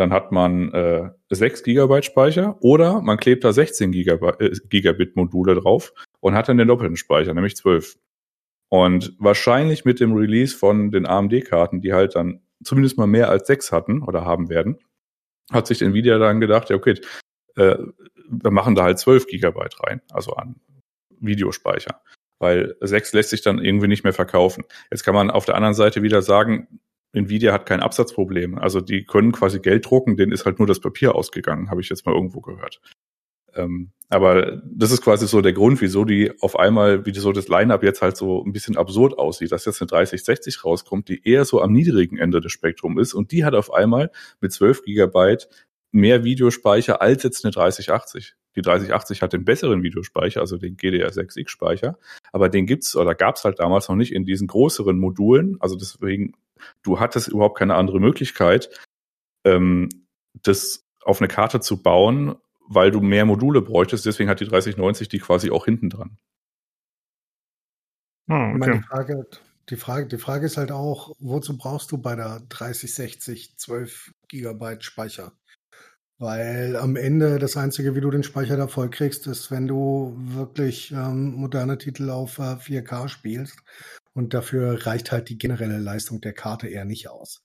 dann 0.00 0.14
hat 0.14 0.32
man 0.32 0.72
äh, 0.72 1.10
6 1.28 1.62
Gigabyte 1.62 2.06
Speicher 2.06 2.56
oder 2.60 3.02
man 3.02 3.18
klebt 3.18 3.44
da 3.44 3.52
16 3.52 3.92
Gigabyte, 3.92 4.40
äh, 4.40 4.50
Gigabit 4.68 5.14
Module 5.14 5.54
drauf 5.54 5.92
und 6.20 6.34
hat 6.34 6.48
dann 6.48 6.56
den 6.56 6.68
doppelten 6.68 6.96
Speicher, 6.96 7.34
nämlich 7.34 7.54
12. 7.56 7.98
Und 8.70 9.14
wahrscheinlich 9.18 9.84
mit 9.84 10.00
dem 10.00 10.14
Release 10.14 10.56
von 10.56 10.90
den 10.90 11.04
AMD-Karten, 11.04 11.82
die 11.82 11.92
halt 11.92 12.14
dann 12.14 12.40
zumindest 12.64 12.96
mal 12.96 13.06
mehr 13.06 13.28
als 13.28 13.46
6 13.46 13.72
hatten 13.72 14.02
oder 14.02 14.24
haben 14.24 14.48
werden, 14.48 14.78
hat 15.52 15.66
sich 15.66 15.82
Nvidia 15.82 16.18
dann 16.18 16.40
gedacht, 16.40 16.70
ja 16.70 16.76
okay, 16.76 16.94
äh, 17.56 17.76
wir 18.26 18.50
machen 18.50 18.74
da 18.74 18.84
halt 18.84 18.98
12 18.98 19.26
Gigabyte 19.26 19.76
rein, 19.82 20.00
also 20.10 20.32
an 20.32 20.56
Videospeicher 21.20 22.00
weil 22.42 22.74
6 22.80 23.12
lässt 23.12 23.28
sich 23.28 23.42
dann 23.42 23.62
irgendwie 23.62 23.86
nicht 23.86 24.02
mehr 24.02 24.14
verkaufen. 24.14 24.64
Jetzt 24.90 25.04
kann 25.04 25.14
man 25.14 25.30
auf 25.30 25.44
der 25.44 25.56
anderen 25.56 25.74
Seite 25.74 26.02
wieder 26.02 26.22
sagen, 26.22 26.80
Nvidia 27.12 27.52
hat 27.52 27.66
kein 27.66 27.80
Absatzproblem. 27.80 28.58
Also 28.58 28.80
die 28.80 29.04
können 29.04 29.32
quasi 29.32 29.60
Geld 29.60 29.86
drucken, 29.86 30.16
denen 30.16 30.32
ist 30.32 30.44
halt 30.44 30.58
nur 30.58 30.68
das 30.68 30.80
Papier 30.80 31.14
ausgegangen, 31.14 31.70
habe 31.70 31.80
ich 31.80 31.88
jetzt 31.88 32.06
mal 32.06 32.14
irgendwo 32.14 32.40
gehört. 32.40 32.80
Ähm, 33.54 33.90
aber 34.08 34.60
das 34.64 34.90
ist 34.90 35.02
quasi 35.02 35.26
so 35.26 35.40
der 35.40 35.52
Grund, 35.52 35.80
wieso 35.80 36.04
die 36.04 36.32
auf 36.40 36.58
einmal, 36.58 37.06
wie 37.06 37.14
so 37.14 37.32
das 37.32 37.48
Line-Up 37.48 37.82
jetzt 37.82 38.02
halt 38.02 38.16
so 38.16 38.44
ein 38.44 38.52
bisschen 38.52 38.76
absurd 38.76 39.18
aussieht, 39.18 39.52
dass 39.52 39.64
jetzt 39.64 39.80
eine 39.80 39.88
3060 39.88 40.64
rauskommt, 40.64 41.08
die 41.08 41.22
eher 41.24 41.44
so 41.44 41.60
am 41.60 41.72
niedrigen 41.72 42.18
Ende 42.18 42.40
des 42.40 42.52
Spektrums 42.52 43.00
ist 43.00 43.14
und 43.14 43.32
die 43.32 43.44
hat 43.44 43.54
auf 43.54 43.72
einmal 43.72 44.10
mit 44.40 44.52
12 44.52 44.82
Gigabyte 44.82 45.48
mehr 45.92 46.24
Videospeicher 46.24 47.00
als 47.00 47.22
jetzt 47.22 47.44
eine 47.44 47.52
3080. 47.52 48.34
Die 48.56 48.62
3080 48.62 49.22
hat 49.22 49.32
den 49.32 49.44
besseren 49.44 49.82
Videospeicher, 49.82 50.40
also 50.40 50.56
den 50.56 50.76
GDR6X-Speicher, 50.76 51.98
aber 52.32 52.48
den 52.48 52.66
gibt's 52.66 52.96
oder 52.96 53.14
gab's 53.14 53.44
halt 53.44 53.60
damals 53.60 53.88
noch 53.88 53.96
nicht 53.96 54.12
in 54.12 54.24
diesen 54.24 54.48
größeren 54.48 54.98
Modulen. 54.98 55.56
Also 55.60 55.76
deswegen, 55.76 56.32
du 56.82 57.00
hattest 57.00 57.28
überhaupt 57.28 57.58
keine 57.58 57.74
andere 57.74 58.00
Möglichkeit, 58.00 58.70
ähm, 59.44 59.88
das 60.42 60.84
auf 61.02 61.20
eine 61.20 61.28
Karte 61.28 61.60
zu 61.60 61.82
bauen, 61.82 62.36
weil 62.68 62.90
du 62.90 63.00
mehr 63.00 63.24
Module 63.24 63.62
bräuchtest. 63.62 64.06
Deswegen 64.06 64.30
hat 64.30 64.40
die 64.40 64.46
3090 64.46 65.08
die 65.08 65.18
quasi 65.18 65.50
auch 65.50 65.64
hinten 65.64 65.90
dran. 65.90 66.18
Oh, 68.28 68.34
okay. 68.34 68.58
Meine 68.58 68.82
Frage, 68.82 69.26
die 69.70 69.76
Frage, 69.76 70.06
die 70.06 70.18
Frage 70.18 70.46
ist 70.46 70.56
halt 70.56 70.70
auch, 70.70 71.14
wozu 71.18 71.56
brauchst 71.56 71.90
du 71.90 71.98
bei 71.98 72.14
der 72.14 72.40
3060 72.48 73.56
12 73.56 74.12
Gigabyte 74.28 74.84
Speicher? 74.84 75.32
Weil 76.18 76.76
am 76.76 76.96
Ende 76.96 77.38
das 77.38 77.56
Einzige, 77.56 77.94
wie 77.94 78.02
du 78.02 78.10
den 78.10 78.22
Speicher 78.22 78.56
da 78.56 78.68
voll 78.68 78.90
kriegst, 78.90 79.26
ist, 79.26 79.50
wenn 79.50 79.66
du 79.66 80.14
wirklich 80.18 80.92
ähm, 80.92 81.32
moderne 81.34 81.78
Titel 81.78 82.10
auf 82.10 82.38
äh, 82.38 82.56
4K 82.56 83.08
spielst. 83.08 83.58
Und 84.14 84.34
dafür 84.34 84.86
reicht 84.86 85.12
halt 85.12 85.28
die 85.28 85.38
generelle 85.38 85.78
Leistung 85.78 86.20
der 86.20 86.32
Karte 86.32 86.68
eher 86.68 86.84
nicht 86.84 87.08
aus. 87.08 87.42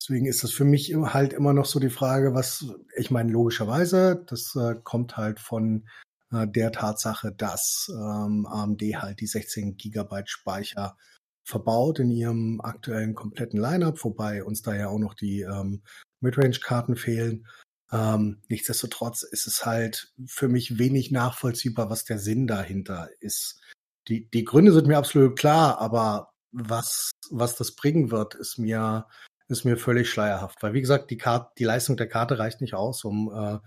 Deswegen 0.00 0.26
ist 0.26 0.44
das 0.44 0.52
für 0.52 0.64
mich 0.64 0.94
halt 0.94 1.32
immer 1.32 1.52
noch 1.52 1.66
so 1.66 1.80
die 1.80 1.90
Frage, 1.90 2.34
was, 2.34 2.66
ich 2.96 3.10
meine, 3.10 3.32
logischerweise, 3.32 4.24
das 4.28 4.54
äh, 4.54 4.76
kommt 4.82 5.16
halt 5.16 5.40
von 5.40 5.88
äh, 6.32 6.46
der 6.46 6.70
Tatsache, 6.70 7.32
dass 7.32 7.90
ähm, 7.90 8.46
AMD 8.46 8.80
halt 8.96 9.20
die 9.20 9.26
16 9.26 9.76
Gigabyte 9.76 10.30
Speicher 10.30 10.96
verbaut 11.44 11.98
in 11.98 12.10
ihrem 12.10 12.60
aktuellen 12.60 13.14
kompletten 13.14 13.58
Lineup, 13.58 14.04
wobei 14.04 14.44
uns 14.44 14.62
da 14.62 14.74
ja 14.74 14.88
auch 14.88 14.98
noch 14.98 15.14
die 15.14 15.40
ähm, 15.40 15.82
Midrange-Karten 16.20 16.94
fehlen. 16.94 17.46
Ähm, 17.90 18.42
nichtsdestotrotz 18.48 19.22
ist 19.22 19.46
es 19.46 19.64
halt 19.64 20.12
für 20.26 20.48
mich 20.48 20.78
wenig 20.78 21.10
nachvollziehbar, 21.10 21.88
was 21.88 22.04
der 22.04 22.18
Sinn 22.18 22.46
dahinter 22.46 23.08
ist. 23.20 23.60
Die, 24.08 24.28
die 24.30 24.44
Gründe 24.44 24.72
sind 24.72 24.86
mir 24.86 24.98
absolut 24.98 25.38
klar, 25.38 25.78
aber 25.78 26.30
was, 26.52 27.10
was 27.30 27.56
das 27.56 27.74
bringen 27.74 28.10
wird, 28.10 28.34
ist 28.34 28.58
mir, 28.58 29.06
ist 29.48 29.64
mir 29.64 29.76
völlig 29.76 30.10
schleierhaft. 30.10 30.62
Weil, 30.62 30.72
wie 30.72 30.80
gesagt, 30.80 31.10
die 31.10 31.18
Karte, 31.18 31.50
die 31.58 31.64
Leistung 31.64 31.96
der 31.96 32.08
Karte 32.08 32.38
reicht 32.38 32.60
nicht 32.60 32.74
aus, 32.74 33.04
um 33.04 33.30
äh, 33.32 33.58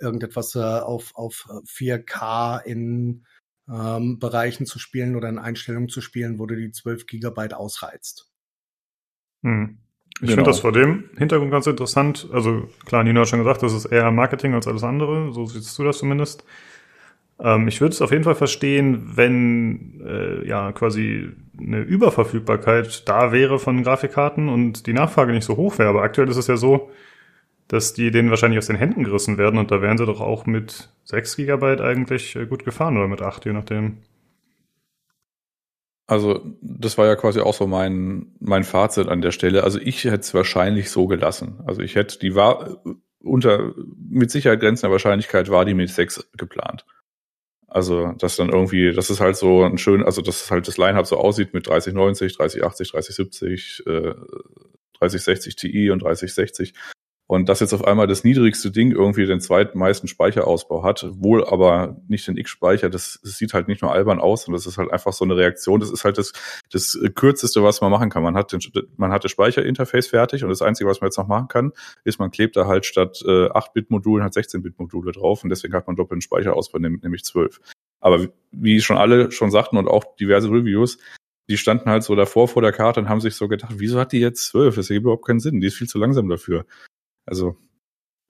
irgendetwas 0.00 0.54
äh, 0.54 0.60
auf, 0.60 1.10
auf 1.14 1.46
4K 1.66 2.62
in 2.62 3.24
ähm, 3.68 4.18
Bereichen 4.18 4.66
zu 4.66 4.78
spielen 4.78 5.16
oder 5.16 5.28
in 5.28 5.38
Einstellungen 5.38 5.88
zu 5.88 6.00
spielen, 6.00 6.38
wo 6.38 6.46
du 6.46 6.56
die 6.56 6.70
12 6.70 7.06
Gigabyte 7.06 7.54
ausreizt. 7.54 8.30
Hm. 9.42 9.78
Ich 10.14 10.22
Genau. 10.22 10.32
finde 10.32 10.50
das 10.50 10.60
vor 10.60 10.72
dem 10.72 11.10
Hintergrund 11.16 11.52
ganz 11.52 11.66
interessant. 11.68 12.28
Also 12.32 12.68
klar, 12.86 13.04
Nino 13.04 13.20
hat 13.20 13.28
schon 13.28 13.38
gesagt, 13.38 13.62
das 13.62 13.72
ist 13.72 13.84
eher 13.84 14.10
Marketing 14.10 14.52
als 14.52 14.66
alles 14.66 14.82
andere. 14.82 15.32
So 15.32 15.46
siehst 15.46 15.78
du 15.78 15.84
das 15.84 15.98
zumindest. 15.98 16.44
Ähm, 17.40 17.68
ich 17.68 17.80
würde 17.80 17.92
es 17.92 18.02
auf 18.02 18.10
jeden 18.10 18.24
Fall 18.24 18.34
verstehen, 18.34 19.16
wenn 19.16 20.00
äh, 20.04 20.46
ja 20.46 20.72
quasi 20.72 21.30
eine 21.58 21.80
Überverfügbarkeit 21.80 23.08
da 23.08 23.32
wäre 23.32 23.58
von 23.58 23.82
Grafikkarten 23.82 24.48
und 24.48 24.86
die 24.86 24.92
Nachfrage 24.92 25.32
nicht 25.32 25.44
so 25.44 25.56
hoch 25.56 25.78
wäre. 25.78 25.88
Aber 25.88 26.02
aktuell 26.02 26.28
ist 26.28 26.36
es 26.36 26.46
ja 26.46 26.56
so, 26.56 26.90
dass 27.68 27.92
die 27.92 28.10
denen 28.10 28.30
wahrscheinlich 28.30 28.58
aus 28.58 28.66
den 28.66 28.76
Händen 28.76 29.04
gerissen 29.04 29.38
werden 29.38 29.58
und 29.58 29.70
da 29.70 29.82
wären 29.82 29.98
sie 29.98 30.06
doch 30.06 30.20
auch 30.20 30.46
mit 30.46 30.90
6 31.04 31.36
Gigabyte 31.36 31.80
eigentlich 31.80 32.34
äh, 32.36 32.46
gut 32.46 32.64
gefahren 32.64 32.96
oder 32.96 33.08
mit 33.08 33.22
8, 33.22 33.44
je 33.44 33.52
nachdem. 33.52 33.98
Also, 36.06 36.40
das 36.62 36.96
war 36.96 37.06
ja 37.06 37.16
quasi 37.16 37.40
auch 37.40 37.52
so 37.52 37.66
mein, 37.66 38.32
mein 38.40 38.64
Fazit 38.64 39.08
an 39.08 39.20
der 39.20 39.30
Stelle. 39.30 39.62
Also, 39.62 39.78
ich 39.78 40.04
hätte 40.04 40.20
es 40.20 40.32
wahrscheinlich 40.32 40.90
so 40.90 41.06
gelassen. 41.06 41.60
Also, 41.66 41.82
ich 41.82 41.96
hätte, 41.96 42.18
die 42.18 42.34
war 42.34 42.82
unter 43.20 43.74
mit 44.08 44.30
Sicherheit 44.30 44.60
grenzender 44.60 44.90
Wahrscheinlichkeit 44.90 45.50
war 45.50 45.66
die 45.66 45.74
mit 45.74 45.90
6 45.90 46.30
geplant. 46.38 46.86
Also, 47.68 48.12
dass 48.18 48.36
dann 48.36 48.48
irgendwie, 48.48 48.92
das 48.92 49.10
ist 49.10 49.20
halt 49.20 49.36
so 49.36 49.62
ein 49.62 49.76
schön, 49.76 50.02
also, 50.02 50.22
dass 50.22 50.50
halt 50.50 50.66
das 50.66 50.78
Line-Up 50.78 51.06
so 51.06 51.18
aussieht 51.18 51.52
mit 51.52 51.66
3090, 51.66 52.36
3080, 52.36 52.90
3070, 52.92 53.82
äh, 53.86 54.14
3060 54.98 55.56
Ti 55.56 55.90
und 55.90 56.02
3060. 56.02 56.72
Und 57.30 57.50
dass 57.50 57.60
jetzt 57.60 57.74
auf 57.74 57.84
einmal 57.84 58.06
das 58.06 58.24
niedrigste 58.24 58.70
Ding 58.70 58.90
irgendwie 58.90 59.26
den 59.26 59.38
zweitmeisten 59.38 60.08
Speicherausbau 60.08 60.82
hat, 60.82 61.06
wohl 61.12 61.46
aber 61.46 62.00
nicht 62.08 62.26
den 62.26 62.38
X-Speicher, 62.38 62.88
das, 62.88 63.20
das 63.22 63.36
sieht 63.36 63.52
halt 63.52 63.68
nicht 63.68 63.82
nur 63.82 63.92
albern 63.92 64.18
aus 64.18 64.48
und 64.48 64.54
das 64.54 64.64
ist 64.66 64.78
halt 64.78 64.90
einfach 64.90 65.12
so 65.12 65.26
eine 65.26 65.36
Reaktion. 65.36 65.78
Das 65.78 65.90
ist 65.90 66.04
halt 66.04 66.16
das, 66.16 66.32
das 66.72 66.98
kürzeste, 67.14 67.62
was 67.62 67.82
man 67.82 67.90
machen 67.90 68.08
kann. 68.08 68.22
Man 68.22 68.34
hat, 68.34 68.52
den, 68.52 68.60
man 68.96 69.12
hat 69.12 69.24
das 69.24 69.30
Speicherinterface 69.30 70.06
fertig 70.06 70.42
und 70.42 70.48
das 70.48 70.62
Einzige, 70.62 70.88
was 70.88 71.02
man 71.02 71.08
jetzt 71.08 71.18
noch 71.18 71.28
machen 71.28 71.48
kann, 71.48 71.72
ist, 72.02 72.18
man 72.18 72.30
klebt 72.30 72.56
da 72.56 72.66
halt 72.66 72.86
statt 72.86 73.22
äh, 73.26 73.50
8-Bit-Modulen 73.50 74.22
halt 74.22 74.32
16-Bit-Module 74.32 75.12
drauf 75.12 75.44
und 75.44 75.50
deswegen 75.50 75.74
hat 75.74 75.86
man 75.86 75.96
doppelten 75.96 76.22
Speicherausbau, 76.22 76.78
nämlich 76.78 77.24
12. 77.24 77.60
Aber 78.00 78.26
wie 78.52 78.80
schon 78.80 78.96
alle 78.96 79.30
schon 79.32 79.50
sagten 79.50 79.76
und 79.76 79.86
auch 79.86 80.16
diverse 80.16 80.48
Reviews, 80.48 80.96
die 81.50 81.58
standen 81.58 81.90
halt 81.90 82.04
so 82.04 82.14
davor 82.14 82.48
vor 82.48 82.62
der 82.62 82.72
Karte 82.72 83.00
und 83.00 83.10
haben 83.10 83.20
sich 83.20 83.34
so 83.34 83.48
gedacht, 83.48 83.74
wieso 83.76 84.00
hat 84.00 84.12
die 84.12 84.20
jetzt 84.20 84.46
12? 84.46 84.76
Das 84.76 84.88
ergibt 84.88 85.04
überhaupt 85.04 85.26
keinen 85.26 85.40
Sinn. 85.40 85.60
Die 85.60 85.66
ist 85.66 85.76
viel 85.76 85.88
zu 85.88 85.98
langsam 85.98 86.28
dafür. 86.30 86.64
Also. 87.28 87.56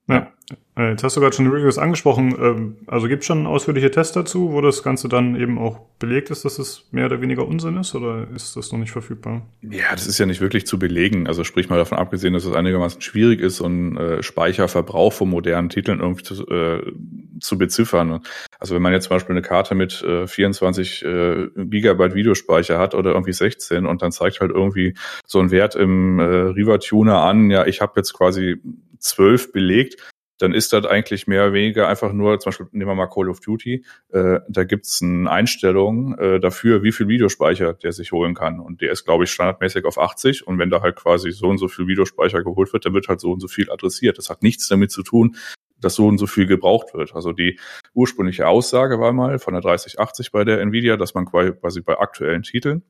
Ja. 0.09 0.33
Äh, 0.77 0.91
Jetzt 0.91 1.05
hast 1.05 1.17
du 1.17 1.21
gerade 1.21 1.35
schon 1.35 1.45
die 1.45 1.51
Reviews 1.51 1.77
angesprochen. 1.77 2.35
Ähm, 2.41 2.77
Also 2.87 3.09
gibt 3.09 3.23
es 3.23 3.27
schon 3.27 3.47
ausführliche 3.47 3.91
Tests 3.91 4.15
dazu, 4.15 4.53
wo 4.53 4.61
das 4.61 4.83
Ganze 4.83 5.09
dann 5.09 5.37
eben 5.37 5.59
auch 5.59 5.81
belegt 5.99 6.31
ist, 6.31 6.45
dass 6.45 6.59
es 6.59 6.89
mehr 6.93 7.07
oder 7.07 7.21
weniger 7.21 7.47
Unsinn 7.47 7.77
ist 7.77 7.95
oder 7.95 8.27
ist 8.35 8.57
das 8.57 8.73
noch 8.73 8.79
nicht 8.79 8.93
verfügbar? 8.93 9.47
Ja, 9.61 9.91
das 9.93 10.07
ist 10.07 10.19
ja 10.19 10.25
nicht 10.25 10.41
wirklich 10.41 10.67
zu 10.67 10.79
belegen. 10.79 11.27
Also 11.27 11.45
sprich 11.45 11.69
mal 11.69 11.77
davon 11.77 11.99
abgesehen, 11.99 12.33
dass 12.33 12.45
es 12.45 12.55
einigermaßen 12.55 13.01
schwierig 13.03 13.41
ist, 13.41 13.57
so 13.57 13.67
einen 13.67 13.97
äh, 13.97 14.23
Speicherverbrauch 14.23 15.13
von 15.13 15.29
modernen 15.29 15.69
Titeln 15.69 16.01
irgendwie 16.01 16.23
zu, 16.23 16.47
äh, 16.47 16.93
zu 17.41 17.59
beziffern. 17.59 18.21
Also 18.59 18.75
wenn 18.75 18.83
man 18.83 18.93
jetzt 18.93 19.09
zum 19.09 19.17
Beispiel 19.17 19.35
eine 19.35 19.43
Karte 19.43 19.75
mit 19.75 20.03
äh, 20.03 20.27
24 20.27 21.05
äh, 21.05 21.49
Gigabyte 21.57 22.15
Videospeicher 22.15 22.79
hat 22.79 22.95
oder 22.95 23.11
irgendwie 23.13 23.35
16 23.35 23.85
und 23.85 24.01
dann 24.01 24.13
zeigt 24.13 24.41
halt 24.41 24.53
irgendwie 24.53 24.95
so 25.27 25.41
ein 25.41 25.51
Wert 25.51 25.75
im 25.75 26.19
äh, 26.19 26.23
Riva 26.23 26.79
Tuner 26.79 27.23
an, 27.23 27.51
ja, 27.51 27.67
ich 27.67 27.81
habe 27.83 27.93
jetzt 27.97 28.15
quasi 28.15 28.57
12 28.99 29.53
belegt, 29.53 29.97
dann 30.39 30.55
ist 30.55 30.73
das 30.73 30.87
eigentlich 30.87 31.27
mehr 31.27 31.45
oder 31.45 31.53
weniger 31.53 31.89
einfach 31.89 32.13
nur, 32.13 32.39
zum 32.39 32.51
Beispiel 32.51 32.67
nehmen 32.73 32.91
wir 32.91 32.95
mal 32.95 33.09
Call 33.09 33.29
of 33.29 33.41
Duty, 33.41 33.85
äh, 34.11 34.41
da 34.49 34.65
gibt's 34.65 35.03
eine 35.03 35.31
Einstellung 35.31 36.17
äh, 36.19 36.39
dafür, 36.39 36.83
wie 36.83 36.93
viel 36.93 37.09
Videospeicher 37.09 37.75
der 37.75 37.93
sich 37.93 38.13
holen 38.13 38.35
kann. 38.35 38.61
Und 38.61 38.81
der 38.81 38.93
ist, 38.93 39.05
glaube 39.05 39.25
ich, 39.25 39.33
standardmäßig 39.33 39.85
auf 39.85 39.99
80. 39.99 40.47
Und 40.47 40.59
wenn 40.59 40.71
da 40.71 40.81
halt 40.81 40.97
quasi 40.97 41.33
so 41.33 41.49
und 41.49 41.59
so 41.59 41.69
viel 41.69 41.89
Videospeicher 41.89 42.45
geholt 42.45 42.73
wird, 42.73 42.87
dann 42.87 42.95
wird 42.95 43.09
halt 43.09 43.21
so 43.21 43.33
und 43.33 43.41
so 43.41 43.49
viel 43.49 43.71
adressiert. 43.71 44.17
Das 44.19 44.31
hat 44.31 44.43
nichts 44.43 44.69
damit 44.69 44.93
zu 44.93 45.03
tun, 45.03 45.37
dass 45.81 45.97
so 45.97 46.07
und 46.07 46.19
so 46.19 46.27
viel 46.27 46.47
gebraucht 46.47 46.95
wird. 46.95 47.15
Also 47.15 47.33
die 47.33 47.59
ursprüngliche 47.95 48.47
Aussage 48.47 49.01
war 49.01 49.13
mal 49.13 49.39
von 49.39 49.55
der 49.55 49.63
3080 49.63 50.31
bei 50.31 50.45
der 50.45 50.61
Nvidia, 50.61 50.97
dass 50.97 51.15
man 51.15 51.27
quasi 51.27 51.81
bei 51.81 51.99
aktuellen 51.99 52.43
Titeln, 52.43 52.83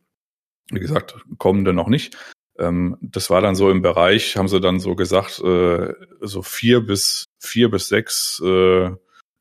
wie 0.71 0.81
gesagt, 0.81 1.17
kommende 1.39 1.73
noch 1.73 1.89
nicht, 1.89 2.17
das 2.59 3.31
war 3.31 3.41
dann 3.41 3.55
so 3.55 3.71
im 3.71 3.83
Bereich, 3.83 4.37
haben 4.37 4.49
sie 4.49 4.61
dann 4.61 4.81
so 4.81 4.97
gesagt, 4.97 5.39
äh, 5.39 5.95
so 6.21 6.43
vier 6.43 6.81
bis 6.81 7.27
vier 7.39 7.71
bis 7.71 7.89
sechs 7.89 8.43
äh, 8.45 8.91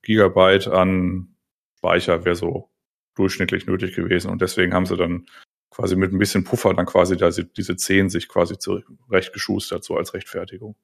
Gigabyte 0.03 0.68
an 0.68 1.36
Speicher 1.78 2.26
wäre 2.26 2.36
so 2.36 2.70
durchschnittlich 3.15 3.65
nötig 3.65 3.95
gewesen. 3.95 4.30
Und 4.30 4.41
deswegen 4.41 4.74
haben 4.74 4.86
sie 4.86 4.97
dann 4.97 5.26
quasi 5.72 5.95
mit 5.95 6.13
ein 6.13 6.20
bisschen 6.20 6.43
Puffer 6.43 6.74
dann 6.74 6.86
quasi 6.86 7.18
da, 7.18 7.30
diese 7.30 7.76
zehn 7.76 8.09
sich 8.09 8.28
quasi 8.28 8.57
zurechtgeschustert, 8.57 9.84
so 9.84 9.97
als 9.97 10.13
Rechtfertigung. 10.13 10.76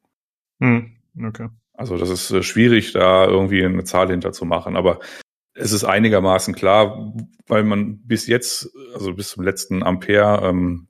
Hm, 0.59 0.97
okay. 1.25 1.49
Also 1.73 1.97
das 1.97 2.09
ist 2.09 2.31
äh, 2.31 2.43
schwierig, 2.43 2.93
da 2.93 3.25
irgendwie 3.25 3.63
eine 3.63 3.83
Zahl 3.83 4.09
hinter 4.09 4.31
zu 4.31 4.45
machen, 4.45 4.75
aber 4.75 4.99
es 5.55 5.71
ist 5.71 5.83
einigermaßen 5.83 6.55
klar, 6.55 7.13
weil 7.47 7.63
man 7.63 7.99
bis 7.99 8.27
jetzt, 8.27 8.71
also 8.93 9.13
bis 9.13 9.29
zum 9.29 9.43
letzten 9.43 9.83
Ampere 9.83 10.47
ähm, 10.47 10.87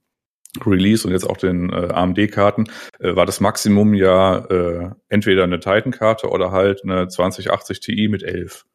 Release 0.66 1.08
und 1.08 1.14
jetzt 1.14 1.30
auch 1.30 1.38
den 1.38 1.72
äh, 1.72 1.90
AMD-Karten, 1.92 2.66
äh, 3.00 3.16
war 3.16 3.26
das 3.26 3.40
Maximum 3.40 3.94
ja 3.94 4.38
äh, 4.46 4.92
entweder 5.10 5.44
eine 5.44 5.60
Titan-Karte 5.60 6.30
oder 6.30 6.52
halt 6.52 6.84
eine 6.84 7.08
2080 7.08 7.80
Ti 7.80 8.08
mit 8.08 8.24
11. 8.24 8.66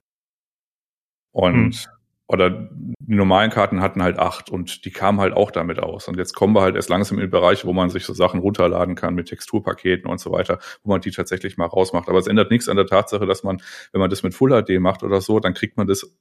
Und 1.31 1.74
hm. 1.74 1.93
oder 2.26 2.51
die 2.51 3.14
normalen 3.14 3.51
Karten 3.51 3.81
hatten 3.81 4.03
halt 4.03 4.18
acht 4.18 4.51
und 4.51 4.85
die 4.85 4.91
kamen 4.91 5.20
halt 5.20 5.35
auch 5.35 5.51
damit 5.51 5.79
aus. 5.79 6.09
Und 6.09 6.18
jetzt 6.18 6.35
kommen 6.35 6.55
wir 6.55 6.62
halt 6.62 6.74
erst 6.74 6.89
langsam 6.89 7.18
in 7.18 7.22
den 7.22 7.31
Bereich, 7.31 7.64
wo 7.64 7.72
man 7.72 7.91
sich 7.91 8.05
so 8.05 8.12
Sachen 8.12 8.41
runterladen 8.41 8.97
kann 8.97 9.14
mit 9.14 9.29
Texturpaketen 9.29 10.11
und 10.11 10.18
so 10.18 10.33
weiter, 10.33 10.59
wo 10.83 10.91
man 10.91 11.01
die 11.01 11.11
tatsächlich 11.11 11.57
mal 11.57 11.66
rausmacht. 11.66 12.09
Aber 12.09 12.18
es 12.18 12.26
ändert 12.26 12.51
nichts 12.51 12.68
an 12.68 12.76
der 12.76 12.87
Tatsache, 12.87 13.26
dass 13.26 13.45
man, 13.45 13.62
wenn 13.93 14.01
man 14.01 14.11
das 14.11 14.22
mit 14.22 14.35
Full 14.35 14.51
HD 14.51 14.81
macht 14.81 15.03
oder 15.05 15.20
so, 15.20 15.39
dann 15.39 15.55
kriegt 15.55 15.76
man 15.76 15.87
das 15.87 16.12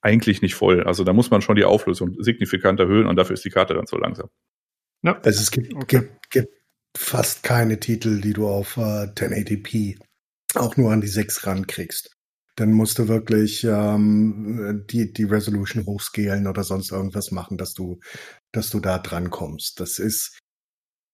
eigentlich 0.00 0.42
nicht 0.42 0.54
voll. 0.54 0.84
Also 0.84 1.04
da 1.04 1.12
muss 1.12 1.30
man 1.30 1.42
schon 1.42 1.56
die 1.56 1.64
Auflösung 1.64 2.16
signifikant 2.18 2.80
erhöhen 2.80 3.06
und 3.06 3.16
dafür 3.16 3.34
ist 3.34 3.44
die 3.44 3.50
Karte 3.50 3.74
dann 3.74 3.86
so 3.86 3.98
langsam. 3.98 4.28
Ja. 5.02 5.18
Also 5.22 5.40
es 5.40 5.50
gibt, 5.50 5.74
okay. 5.74 6.00
gibt, 6.00 6.30
gibt 6.30 6.54
fast 6.96 7.42
keine 7.42 7.80
Titel, 7.80 8.20
die 8.20 8.32
du 8.32 8.48
auf 8.48 8.76
äh, 8.76 9.06
1080p 9.06 9.98
auch 10.54 10.76
nur 10.76 10.92
an 10.92 11.00
die 11.00 11.08
6 11.08 11.46
rankriegst. 11.46 12.16
Dann 12.56 12.72
musst 12.72 12.98
du 12.98 13.08
wirklich 13.08 13.64
ähm, 13.64 14.84
die, 14.90 15.12
die 15.12 15.24
Resolution 15.24 15.86
hochscalen 15.86 16.46
oder 16.46 16.64
sonst 16.64 16.90
irgendwas 16.90 17.30
machen, 17.30 17.56
dass 17.56 17.72
du, 17.74 18.00
dass 18.52 18.70
du 18.70 18.80
da 18.80 18.98
dran 18.98 19.30
kommst. 19.30 19.80
Das 19.80 19.98
ist, 19.98 20.38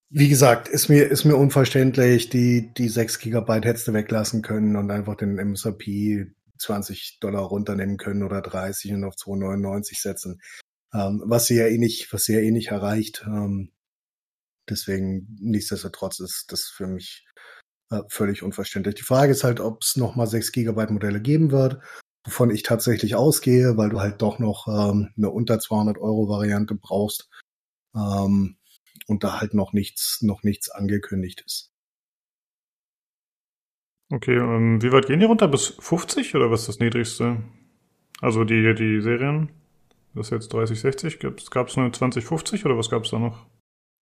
wie 0.09 0.29
gesagt, 0.29 0.69
ist 0.69 0.89
mir, 0.89 1.07
ist 1.07 1.25
mir 1.25 1.37
unverständlich. 1.37 2.31
Die, 2.31 2.73
die 2.77 2.89
6 2.89 3.19
Gigabyte 3.19 3.67
hättest 3.67 3.87
du 3.89 3.93
weglassen 3.93 4.43
können 4.43 4.77
und 4.77 4.91
einfach 4.91 5.15
den 5.17 5.39
MSRP 5.39 6.33
20 6.59 7.19
Dollar 7.21 7.43
runternehmen 7.43 7.99
können 7.99 8.23
oder 8.23 8.41
30 8.41 8.95
und 8.95 9.05
auf 9.05 9.15
2,99 9.15 10.01
setzen. 10.01 10.41
Ähm, 10.95 11.23
was 11.27 11.47
sie 11.47 11.57
ja 11.57 11.67
eh 11.67 11.79
nicht, 11.79 12.13
was 12.13 12.25
sie 12.25 12.35
ja 12.35 12.41
eh 12.41 12.51
nicht 12.51 12.69
erreicht. 12.69 13.25
Ähm, 13.27 13.73
Deswegen, 14.69 15.37
nichtsdestotrotz 15.41 16.21
ist 16.21 16.53
das 16.53 16.65
für 16.65 16.87
mich 16.87 17.25
äh, 17.91 18.03
völlig 18.09 18.43
unverständlich. 18.43 18.97
Die 18.97 19.03
Frage 19.03 19.33
ist 19.33 19.45
halt, 19.45 19.61
ob 19.61 19.83
es 19.83 19.97
nochmal 19.97 20.27
6 20.27 20.53
Gigabyte 20.53 20.91
Modelle 20.91 21.21
geben 21.21 21.53
wird, 21.53 21.81
wovon 22.25 22.51
ich 22.51 22.63
tatsächlich 22.63 23.15
ausgehe, 23.15 23.77
weil 23.77 23.91
du 23.91 24.01
halt 24.01 24.23
doch 24.23 24.39
noch 24.39 24.67
ähm, 24.69 25.11
eine 25.17 25.31
unter 25.31 25.59
200 25.59 25.99
Euro 25.99 26.29
Variante 26.29 26.75
brauchst 26.75 27.29
ähm, 27.95 28.57
und 29.07 29.25
da 29.25 29.41
halt 29.41 29.55
noch 29.55 29.73
nichts, 29.73 30.23
noch 30.23 30.43
nichts 30.43 30.71
angekündigt 30.71 31.43
ist. 31.47 31.71
Okay, 34.13 34.37
ähm, 34.37 34.83
wie 34.83 34.93
weit 34.93 35.07
gehen 35.07 35.21
die 35.21 35.27
runter? 35.27 35.49
Bis 35.49 35.67
50 35.81 36.35
oder 36.37 36.51
was 36.51 36.61
ist 36.61 36.69
das 36.69 36.79
niedrigste? 36.79 37.43
Also 38.21 38.45
die, 38.45 38.75
die 38.75 39.01
Serien? 39.01 39.51
Das 40.15 40.29
ist 40.29 40.33
jetzt 40.33 40.53
3060. 40.53 41.19
Gab 41.51 41.69
es 41.69 41.77
eine 41.77 41.93
2050 41.93 42.65
oder 42.65 42.79
was 42.79 42.89
gab 42.89 43.05
es 43.05 43.11
da 43.11 43.19
noch? 43.19 43.47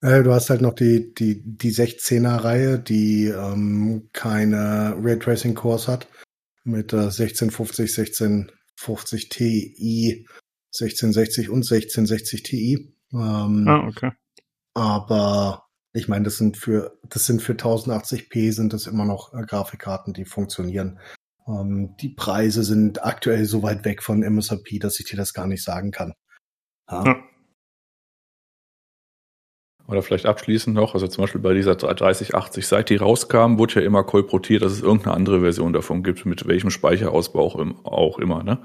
Äh, 0.03 0.21
du 0.21 0.33
hast 0.33 0.49
halt 0.49 0.61
noch 0.61 0.73
die, 0.73 1.13
die, 1.13 1.41
die 1.45 1.71
16er-Reihe, 1.71 2.77
die 2.77 3.27
ähm, 3.27 4.09
keine 4.11 4.97
Raytracing-Cores 5.01 5.87
hat. 5.87 6.09
Mit 6.65 6.91
äh, 6.91 6.97
1650, 6.97 7.97
1650 7.97 9.29
Ti, 9.29 10.27
1660 10.77 11.49
und 11.49 11.59
1660 11.59 12.43
Ti. 12.43 12.93
Ähm, 13.13 13.65
ah, 13.67 13.87
okay. 13.87 14.11
Aber 14.73 15.67
ich 15.93 16.09
meine, 16.09 16.25
das 16.25 16.37
sind 16.37 16.57
für 16.57 16.99
das 17.03 17.25
sind 17.25 17.41
für 17.41 17.53
1080p 17.53 18.51
sind 18.51 18.73
das 18.73 18.87
immer 18.87 19.05
noch 19.05 19.33
äh, 19.33 19.45
Grafikkarten, 19.45 20.13
die 20.13 20.25
funktionieren. 20.25 20.99
Ähm, 21.47 21.95
die 22.01 22.09
Preise 22.09 22.63
sind 22.63 23.05
aktuell 23.05 23.45
so 23.45 23.63
weit 23.63 23.85
weg 23.85 24.03
von 24.03 24.21
MSRP, 24.21 24.79
dass 24.79 24.99
ich 24.99 25.05
dir 25.05 25.17
das 25.17 25.33
gar 25.33 25.47
nicht 25.47 25.63
sagen 25.63 25.91
kann. 25.91 26.13
Ja. 26.89 27.05
ja. 27.05 27.23
Oder 29.87 30.01
vielleicht 30.01 30.25
abschließend 30.25 30.75
noch, 30.75 30.93
also 30.93 31.07
zum 31.07 31.23
Beispiel 31.23 31.41
bei 31.41 31.53
dieser 31.53 31.75
3080, 31.75 32.65
seit 32.65 32.89
die 32.89 32.95
rauskam, 32.95 33.57
wurde 33.57 33.75
ja 33.75 33.81
immer 33.81 34.03
kolportiert, 34.03 34.63
dass 34.63 34.71
es 34.71 34.81
irgendeine 34.81 35.15
andere 35.15 35.41
Version 35.41 35.73
davon 35.73 36.03
gibt, 36.03 36.25
mit 36.25 36.47
welchem 36.47 36.69
Speicherausbau 36.69 37.73
auch 37.83 38.17
immer. 38.17 38.43
Ne? 38.43 38.61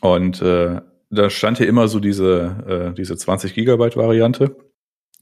Und 0.00 0.40
äh, 0.40 0.80
da 1.10 1.30
stand 1.30 1.58
ja 1.58 1.66
immer 1.66 1.88
so 1.88 1.98
diese, 1.98 2.92
äh, 2.92 2.94
diese 2.94 3.16
20 3.16 3.54
Gigabyte 3.54 3.96
Variante. 3.96 4.56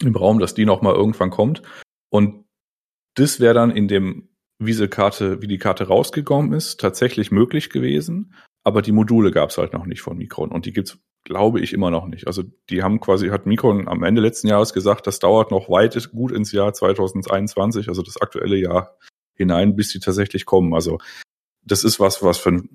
im 0.00 0.16
Raum, 0.16 0.38
dass 0.40 0.54
die 0.54 0.64
noch 0.64 0.82
mal 0.82 0.94
irgendwann 0.94 1.30
kommt. 1.30 1.62
Und 2.10 2.44
das 3.14 3.40
wäre 3.40 3.54
dann 3.54 3.70
in 3.70 3.88
dem, 3.88 4.28
wie 4.58 4.72
diese 4.72 4.88
Karte, 4.88 5.40
wie 5.42 5.46
die 5.46 5.58
Karte 5.58 5.86
rausgekommen 5.86 6.52
ist, 6.52 6.80
tatsächlich 6.80 7.30
möglich 7.30 7.70
gewesen. 7.70 8.34
Aber 8.64 8.82
die 8.82 8.92
Module 8.92 9.30
gab 9.30 9.50
es 9.50 9.58
halt 9.58 9.72
noch 9.72 9.86
nicht 9.86 10.02
von 10.02 10.16
Micron 10.16 10.50
und 10.50 10.66
die 10.66 10.72
gibt's, 10.72 10.98
glaube 11.24 11.60
ich, 11.60 11.72
immer 11.72 11.90
noch 11.90 12.06
nicht. 12.06 12.26
Also 12.26 12.42
die 12.70 12.82
haben 12.82 13.00
quasi, 13.00 13.28
hat 13.28 13.46
Micron 13.46 13.88
am 13.88 14.02
Ende 14.02 14.20
letzten 14.20 14.48
Jahres 14.48 14.72
gesagt, 14.72 15.06
das 15.06 15.18
dauert 15.18 15.50
noch 15.50 15.68
weit 15.68 16.10
gut 16.12 16.32
ins 16.32 16.52
Jahr 16.52 16.72
2021, 16.72 17.88
also 17.88 18.02
das 18.02 18.20
aktuelle 18.20 18.56
Jahr 18.56 18.96
hinein, 19.34 19.76
bis 19.76 19.90
die 19.90 20.00
tatsächlich 20.00 20.46
kommen. 20.46 20.74
Also 20.74 20.98
das 21.64 21.84
ist 21.84 22.00
was, 22.00 22.22
was 22.22 22.38
für 22.38 22.50
ein 22.50 22.68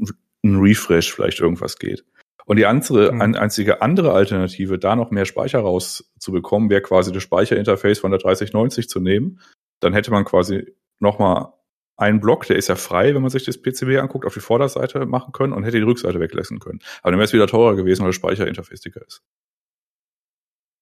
Refresh 0.44 1.14
vielleicht 1.14 1.40
irgendwas 1.40 1.78
geht. 1.78 2.06
Und 2.46 2.58
die 2.58 2.66
andere, 2.66 3.12
mhm. 3.12 3.22
einzige 3.36 3.82
andere 3.82 4.14
Alternative, 4.14 4.80
da 4.80 4.96
noch 4.96 5.12
mehr 5.12 5.26
Speicher 5.26 5.60
rauszubekommen, 5.60 6.70
wäre 6.70 6.82
quasi 6.82 7.12
das 7.12 7.24
Speicherinterface 7.24 8.00
von 8.00 8.12
der 8.12 8.22
3090 8.22 8.88
zu 8.88 9.02
nehmen. 9.02 9.42
Dann 9.82 9.94
hätte 9.94 10.12
man 10.12 10.24
quasi 10.24 10.74
nochmal 11.00 11.52
einen 11.98 12.20
Block, 12.20 12.46
der 12.46 12.56
ist 12.56 12.70
ja 12.70 12.76
frei, 12.76 13.14
wenn 13.16 13.22
man 13.22 13.32
sich 13.32 13.44
das 13.44 13.62
PCB 13.62 14.00
anguckt, 14.00 14.26
auf 14.26 14.34
die 14.34 14.40
Vorderseite 14.40 15.06
machen 15.06 15.32
können 15.34 15.54
und 15.54 15.64
hätte 15.64 15.78
die 15.78 15.84
Rückseite 15.84 16.20
weglassen 16.20 16.60
können. 16.60 16.80
Aber 17.02 17.12
dann 17.12 17.20
wäre 17.20 17.26
es 17.26 17.34
wieder 17.34 17.48
teurer 17.48 17.76
gewesen, 17.76 18.02
weil 18.02 18.10
das 18.10 18.16
Speicherinterface 18.16 18.82
dicker 18.82 19.06
ist. 19.06 19.24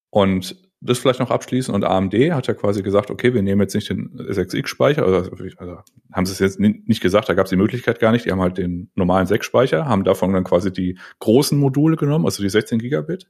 Und 0.10 0.56
das 0.82 1.00
vielleicht 1.00 1.20
noch 1.20 1.32
abschließen. 1.32 1.74
Und 1.74 1.84
AMD 1.84 2.14
hat 2.32 2.48
ja 2.48 2.54
quasi 2.54 2.84
gesagt, 2.84 3.10
okay, 3.10 3.34
wir 3.34 3.42
nehmen 3.42 3.62
jetzt 3.62 3.76
nicht 3.76 3.90
den 3.90 4.18
SXX-Speicher, 4.30 5.04
also, 5.04 5.32
also, 5.58 5.78
haben 6.14 6.26
sie 6.26 6.34
es 6.34 6.40
jetzt 6.40 6.60
nicht 6.60 7.02
gesagt, 7.02 7.28
da 7.28 7.34
gab 7.34 7.46
es 7.46 7.50
die 7.50 7.56
Möglichkeit 7.56 8.00
gar 8.00 8.12
nicht. 8.12 8.26
Die 8.26 8.32
haben 8.32 8.42
halt 8.42 8.58
den 8.58 8.92
normalen 8.96 9.28
6-Speicher, 9.28 9.88
haben 9.88 10.04
davon 10.04 10.34
dann 10.34 10.44
quasi 10.44 10.72
die 10.72 11.00
großen 11.20 11.58
Module 11.58 11.96
genommen, 11.96 12.26
also 12.26 12.44
die 12.44 12.50
16 12.50 12.80
Gigabit, 12.80 13.28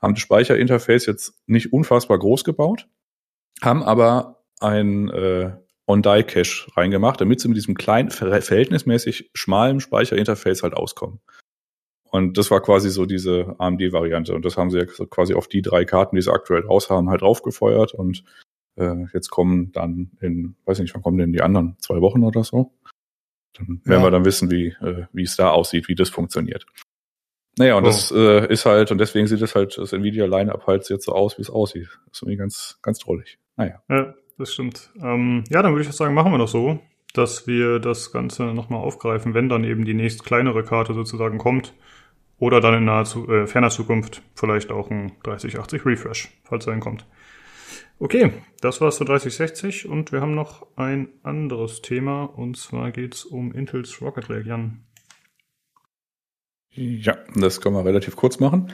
haben 0.00 0.14
das 0.14 0.22
Speicherinterface 0.22 1.06
jetzt 1.06 1.34
nicht 1.46 1.72
unfassbar 1.72 2.18
groß 2.18 2.44
gebaut, 2.44 2.88
haben 3.62 3.82
aber 3.82 4.42
ein 4.60 5.08
äh, 5.10 5.52
On-Die-Cache 5.88 6.70
reingemacht, 6.76 7.20
damit 7.20 7.40
sie 7.40 7.48
mit 7.48 7.56
diesem 7.56 7.74
kleinen, 7.74 8.10
verhältnismäßig 8.10 9.30
schmalen 9.34 9.80
Speicherinterface 9.80 10.62
halt 10.62 10.74
auskommen. 10.74 11.20
Und 12.10 12.38
das 12.38 12.50
war 12.50 12.62
quasi 12.62 12.90
so 12.90 13.06
diese 13.06 13.54
AMD-Variante. 13.58 14.34
Und 14.34 14.44
das 14.44 14.56
haben 14.56 14.70
sie 14.70 14.78
ja 14.78 14.84
quasi 14.84 15.34
auf 15.34 15.48
die 15.48 15.62
drei 15.62 15.84
Karten, 15.84 16.16
die 16.16 16.22
sie 16.22 16.32
aktuell 16.32 16.62
raus 16.62 16.90
haben, 16.90 17.10
halt 17.10 17.22
draufgefeuert. 17.22 17.94
Und 17.94 18.24
äh, 18.76 19.04
jetzt 19.12 19.30
kommen 19.30 19.72
dann 19.72 20.12
in, 20.20 20.56
weiß 20.64 20.78
nicht, 20.78 20.94
wann 20.94 21.02
kommen 21.02 21.18
denn 21.18 21.32
die 21.32 21.42
anderen? 21.42 21.76
Zwei 21.80 22.00
Wochen 22.00 22.24
oder 22.24 22.44
so? 22.44 22.72
Dann 23.54 23.80
werden 23.84 24.00
ja. 24.00 24.06
wir 24.06 24.10
dann 24.10 24.24
wissen, 24.24 24.50
wie, 24.50 24.68
äh, 24.80 25.06
wie 25.12 25.24
es 25.24 25.36
da 25.36 25.50
aussieht, 25.50 25.88
wie 25.88 25.94
das 25.94 26.08
funktioniert. 26.08 26.64
Naja, 27.58 27.76
und 27.76 27.84
oh. 27.84 27.86
das 27.86 28.10
äh, 28.12 28.50
ist 28.52 28.66
halt, 28.66 28.90
und 28.90 28.98
deswegen 28.98 29.26
sieht 29.26 29.42
das 29.42 29.54
halt, 29.54 29.76
das 29.76 29.92
Nvidia-Line-Up 29.92 30.66
halt 30.66 30.88
jetzt 30.88 31.06
so 31.06 31.12
aus, 31.12 31.36
wie 31.38 31.42
es 31.42 31.50
aussieht. 31.50 31.88
Das 32.06 32.18
ist 32.18 32.22
irgendwie 32.22 32.36
ganz, 32.36 32.78
ganz 32.82 32.98
drollig. 33.00 33.38
Naja. 33.56 33.82
Ja, 33.90 34.14
das 34.38 34.52
stimmt. 34.52 34.90
Ähm, 35.02 35.44
ja, 35.50 35.62
dann 35.62 35.72
würde 35.74 35.88
ich 35.88 35.92
sagen, 35.94 36.14
machen 36.14 36.32
wir 36.32 36.38
das 36.38 36.52
so, 36.52 36.80
dass 37.14 37.46
wir 37.46 37.78
das 37.78 38.12
Ganze 38.12 38.44
nochmal 38.44 38.80
aufgreifen, 38.80 39.34
wenn 39.34 39.48
dann 39.48 39.64
eben 39.64 39.84
die 39.84 39.94
nächst 39.94 40.24
kleinere 40.24 40.64
Karte 40.64 40.94
sozusagen 40.94 41.38
kommt. 41.38 41.74
Oder 42.38 42.60
dann 42.60 42.74
in 42.74 42.84
naher, 42.84 43.04
äh, 43.28 43.46
ferner 43.48 43.70
Zukunft 43.70 44.22
vielleicht 44.34 44.70
auch 44.70 44.90
ein 44.90 45.12
3080 45.24 45.84
Refresh, 45.84 46.28
falls 46.44 46.68
er 46.68 46.78
kommt. 46.78 47.04
Okay, 47.98 48.32
das 48.60 48.80
war's 48.80 48.98
für 48.98 49.04
3060 49.04 49.88
und 49.88 50.12
wir 50.12 50.20
haben 50.20 50.36
noch 50.36 50.64
ein 50.76 51.08
anderes 51.24 51.82
Thema 51.82 52.24
und 52.24 52.56
zwar 52.56 52.92
geht's 52.92 53.24
um 53.24 53.50
Intels 53.52 54.00
Rocket 54.00 54.28
Lake, 54.28 54.46
Jan. 54.46 54.84
Ja, 56.70 57.18
das 57.34 57.60
können 57.60 57.74
wir 57.74 57.84
relativ 57.84 58.14
kurz 58.14 58.38
machen. 58.38 58.72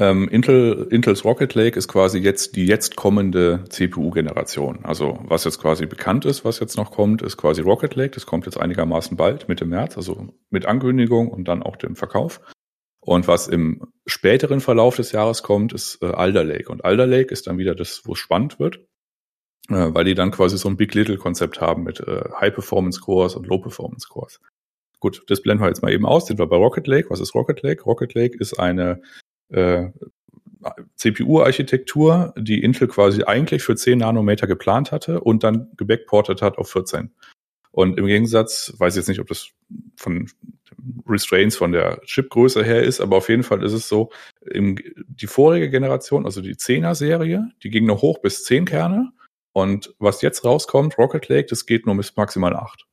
Ähm, 0.00 0.28
Intel, 0.28 0.88
Intels 0.90 1.26
Rocket 1.26 1.54
Lake 1.54 1.78
ist 1.78 1.86
quasi 1.86 2.18
jetzt 2.18 2.56
die 2.56 2.64
jetzt 2.64 2.96
kommende 2.96 3.64
CPU-Generation. 3.68 4.82
Also 4.82 5.18
was 5.24 5.44
jetzt 5.44 5.60
quasi 5.60 5.84
bekannt 5.84 6.24
ist, 6.24 6.42
was 6.42 6.58
jetzt 6.58 6.78
noch 6.78 6.90
kommt, 6.90 7.20
ist 7.20 7.36
quasi 7.36 7.60
Rocket 7.60 7.94
Lake. 7.96 8.12
Das 8.12 8.24
kommt 8.24 8.46
jetzt 8.46 8.56
einigermaßen 8.58 9.18
bald, 9.18 9.48
Mitte 9.48 9.66
März, 9.66 9.98
also 9.98 10.28
mit 10.48 10.64
Ankündigung 10.64 11.28
und 11.28 11.48
dann 11.48 11.62
auch 11.62 11.76
dem 11.76 11.96
Verkauf. 11.96 12.40
Und 13.00 13.28
was 13.28 13.46
im 13.46 13.92
späteren 14.06 14.60
Verlauf 14.60 14.96
des 14.96 15.12
Jahres 15.12 15.42
kommt, 15.42 15.74
ist 15.74 15.98
äh, 16.00 16.06
Alder 16.06 16.44
Lake. 16.44 16.72
Und 16.72 16.82
Alder 16.82 17.06
Lake 17.06 17.30
ist 17.30 17.46
dann 17.46 17.58
wieder 17.58 17.74
das, 17.74 18.00
wo 18.06 18.14
es 18.14 18.18
spannend 18.18 18.58
wird, 18.58 18.76
äh, 19.68 19.92
weil 19.92 20.04
die 20.04 20.14
dann 20.14 20.30
quasi 20.30 20.56
so 20.56 20.70
ein 20.70 20.78
Big 20.78 20.94
Little 20.94 21.18
Konzept 21.18 21.60
haben 21.60 21.82
mit 21.82 22.00
äh, 22.00 22.24
High 22.40 22.54
Performance 22.54 23.00
Cores 23.00 23.34
und 23.36 23.46
Low 23.46 23.58
Performance 23.58 24.08
Cores. 24.08 24.40
Gut, 24.98 25.24
das 25.28 25.42
blenden 25.42 25.62
wir 25.62 25.68
jetzt 25.68 25.82
mal 25.82 25.92
eben 25.92 26.06
aus. 26.06 26.26
Sind 26.26 26.38
wir 26.38 26.46
bei 26.46 26.56
Rocket 26.56 26.86
Lake. 26.86 27.10
Was 27.10 27.20
ist 27.20 27.34
Rocket 27.34 27.60
Lake? 27.62 27.84
Rocket 27.84 28.14
Lake 28.14 28.38
ist 28.38 28.58
eine 28.58 29.02
äh, 29.50 29.90
CPU-Architektur, 30.96 32.34
die 32.36 32.62
Intel 32.62 32.88
quasi 32.88 33.24
eigentlich 33.24 33.62
für 33.62 33.76
10 33.76 33.98
Nanometer 33.98 34.46
geplant 34.46 34.92
hatte 34.92 35.20
und 35.20 35.42
dann 35.42 35.70
gebackportet 35.76 36.42
hat 36.42 36.58
auf 36.58 36.70
14. 36.70 37.10
Und 37.72 37.98
im 37.98 38.06
Gegensatz, 38.06 38.74
weiß 38.76 38.94
ich 38.94 38.98
jetzt 38.98 39.08
nicht, 39.08 39.20
ob 39.20 39.28
das 39.28 39.50
von 39.96 40.28
Restraints 41.06 41.56
von 41.56 41.72
der 41.72 42.00
Chipgröße 42.04 42.64
her 42.64 42.82
ist, 42.82 43.00
aber 43.00 43.16
auf 43.16 43.28
jeden 43.28 43.42
Fall 43.42 43.62
ist 43.62 43.72
es 43.72 43.88
so, 43.88 44.10
im, 44.42 44.76
die 45.06 45.26
vorige 45.26 45.70
Generation, 45.70 46.24
also 46.24 46.40
die 46.40 46.54
10er 46.54 46.94
Serie, 46.94 47.50
die 47.62 47.70
ging 47.70 47.86
noch 47.86 48.02
hoch 48.02 48.18
bis 48.20 48.44
10 48.44 48.64
Kerne. 48.64 49.12
Und 49.52 49.94
was 49.98 50.22
jetzt 50.22 50.44
rauskommt, 50.44 50.96
Rocket 50.98 51.28
Lake, 51.28 51.48
das 51.48 51.66
geht 51.66 51.86
nur 51.86 51.96
bis 51.96 52.16
maximal 52.16 52.54
8. 52.54 52.86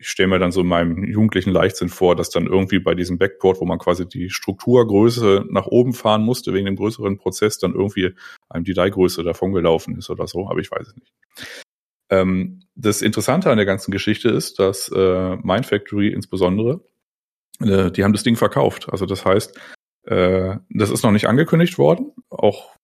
Ich 0.00 0.08
stelle 0.08 0.28
mir 0.28 0.38
dann 0.40 0.50
so 0.50 0.62
in 0.62 0.66
meinem 0.66 1.04
jugendlichen 1.04 1.52
Leichtsinn 1.52 1.88
vor, 1.88 2.16
dass 2.16 2.30
dann 2.30 2.46
irgendwie 2.46 2.80
bei 2.80 2.96
diesem 2.96 3.18
Backport, 3.18 3.60
wo 3.60 3.64
man 3.64 3.78
quasi 3.78 4.08
die 4.08 4.28
Strukturgröße 4.28 5.44
nach 5.50 5.66
oben 5.66 5.92
fahren 5.92 6.22
musste 6.22 6.52
wegen 6.52 6.66
dem 6.66 6.76
größeren 6.76 7.16
Prozess, 7.16 7.58
dann 7.58 7.72
irgendwie 7.72 8.10
einem 8.48 8.64
die 8.64 8.74
Die-Größe 8.74 9.22
davon 9.22 9.52
gelaufen 9.52 9.96
ist 9.96 10.10
oder 10.10 10.26
so, 10.26 10.48
aber 10.48 10.58
ich 10.58 10.70
weiß 10.70 10.88
es 10.88 10.96
nicht. 10.96 11.12
Ähm, 12.10 12.62
das 12.74 13.02
Interessante 13.02 13.50
an 13.50 13.56
der 13.56 13.66
ganzen 13.66 13.92
Geschichte 13.92 14.30
ist, 14.30 14.58
dass 14.58 14.88
äh, 14.88 15.36
Mind 15.36 15.66
Factory 15.66 16.08
insbesondere, 16.08 16.84
äh, 17.60 17.92
die 17.92 18.02
haben 18.02 18.12
das 18.12 18.24
Ding 18.24 18.34
verkauft. 18.34 18.88
Also 18.90 19.06
das 19.06 19.24
heißt, 19.24 19.58
äh, 20.06 20.56
das 20.70 20.90
ist 20.90 21.04
noch 21.04 21.12
nicht 21.12 21.28
angekündigt 21.28 21.78
worden, 21.78 22.12
auch 22.30 22.74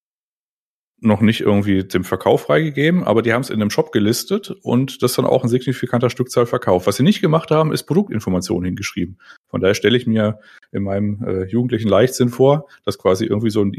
noch 1.00 1.20
nicht 1.20 1.40
irgendwie 1.40 1.84
dem 1.84 2.02
Verkauf 2.02 2.42
freigegeben, 2.42 3.04
aber 3.04 3.22
die 3.22 3.32
haben 3.32 3.42
es 3.42 3.50
in 3.50 3.60
einem 3.60 3.70
Shop 3.70 3.92
gelistet 3.92 4.50
und 4.62 5.02
das 5.02 5.14
dann 5.14 5.26
auch 5.26 5.44
ein 5.44 5.48
signifikanter 5.48 6.10
Stückzahl 6.10 6.46
verkauft. 6.46 6.86
Was 6.86 6.96
sie 6.96 7.04
nicht 7.04 7.20
gemacht 7.20 7.50
haben, 7.50 7.72
ist 7.72 7.84
Produktinformationen 7.84 8.64
hingeschrieben. 8.64 9.18
Von 9.46 9.60
daher 9.60 9.74
stelle 9.74 9.96
ich 9.96 10.06
mir 10.06 10.40
in 10.72 10.82
meinem 10.82 11.22
äh, 11.24 11.44
jugendlichen 11.44 11.88
Leichtsinn 11.88 12.30
vor, 12.30 12.68
dass 12.84 12.98
quasi 12.98 13.26
irgendwie 13.26 13.50
so 13.50 13.62
ein, 13.62 13.72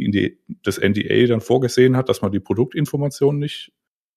das 0.63 0.79
NDA 0.79 1.27
dann 1.27 1.41
vorgesehen 1.41 1.97
hat, 1.97 2.07
dass 2.07 2.21
man 2.21 2.31
die 2.31 2.39
Produktinformationen 2.39 3.39
nicht 3.39 3.73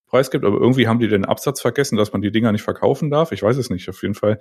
preisgibt, 0.06 0.44
aber 0.44 0.60
irgendwie 0.60 0.86
haben 0.86 1.00
die 1.00 1.08
den 1.08 1.24
Absatz 1.24 1.60
vergessen, 1.60 1.96
dass 1.96 2.12
man 2.12 2.22
die 2.22 2.30
Dinger 2.30 2.52
nicht 2.52 2.62
verkaufen 2.62 3.10
darf. 3.10 3.32
Ich 3.32 3.42
weiß 3.42 3.56
es 3.56 3.70
nicht. 3.70 3.88
Auf 3.88 4.02
jeden 4.02 4.14
Fall 4.14 4.38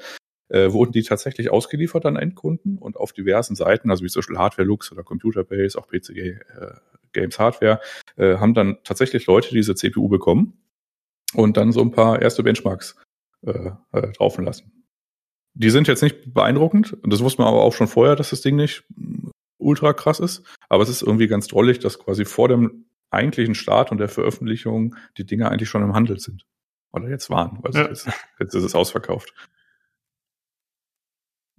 äh, 0.50 0.72
wurden 0.72 0.92
die 0.92 1.02
tatsächlich 1.02 1.50
ausgeliefert 1.50 2.06
an 2.06 2.18
Endkunden 2.18 2.78
und 2.78 2.98
auf 2.98 3.14
diversen 3.14 3.56
Seiten, 3.56 3.90
also 3.90 4.04
wie 4.04 4.14
Beispiel 4.14 4.38
Hardware 4.38 4.68
Lux 4.68 4.92
oder 4.92 5.02
Computerbase, 5.02 5.80
auch 5.80 5.88
PC 5.88 6.10
äh, 6.10 6.36
Games 7.14 7.40
Hardware, 7.40 7.80
äh, 8.18 8.38
haben 8.38 8.54
dann 8.54 8.78
tatsächlich 8.84 9.26
Leute 9.28 9.50
diese 9.50 9.76
CPU 9.76 10.08
bekommen 10.08 10.62
und 11.34 11.58
dann 11.58 11.72
so 11.72 11.82
ein 11.82 11.92
paar 11.92 12.22
erste 12.22 12.44
Benchmarks 12.44 12.96
äh, 13.46 13.72
äh, 13.92 14.12
draufen 14.14 14.46
lassen. 14.46 14.86
Die 15.54 15.70
sind 15.70 15.88
jetzt 15.88 16.04
nicht 16.04 16.34
beeindruckend, 16.34 16.98
das 17.04 17.22
wusste 17.22 17.42
man 17.42 17.50
aber 17.50 17.62
auch 17.62 17.74
schon 17.74 17.88
vorher, 17.88 18.16
dass 18.16 18.30
das 18.30 18.42
Ding 18.42 18.56
nicht 18.56 18.84
ultra 19.58 19.94
krass 19.94 20.20
ist, 20.20 20.44
aber 20.70 20.84
es 20.84 20.90
ist 20.90 21.02
irgendwie 21.02 21.28
ganz 21.28 21.48
drollig, 21.48 21.80
dass 21.80 22.00
quasi 22.00 22.26
vor 22.26 22.48
dem 22.48 22.86
eigentlichen 23.10 23.56
Start 23.56 23.92
und 23.92 23.98
der 23.98 24.10
Veröffentlichung 24.10 24.96
die 25.18 25.26
Dinge 25.26 25.50
eigentlich 25.50 25.70
schon 25.70 25.84
im 25.84 25.94
Handel 25.94 26.20
sind. 26.20 26.46
Oder 26.94 27.10
jetzt 27.10 27.30
waren, 27.30 27.60
weil 27.62 27.74
ja. 27.74 27.88
jetzt, 27.88 28.10
jetzt 28.40 28.54
ist 28.54 28.64
es 28.64 28.76
ausverkauft. 28.76 29.34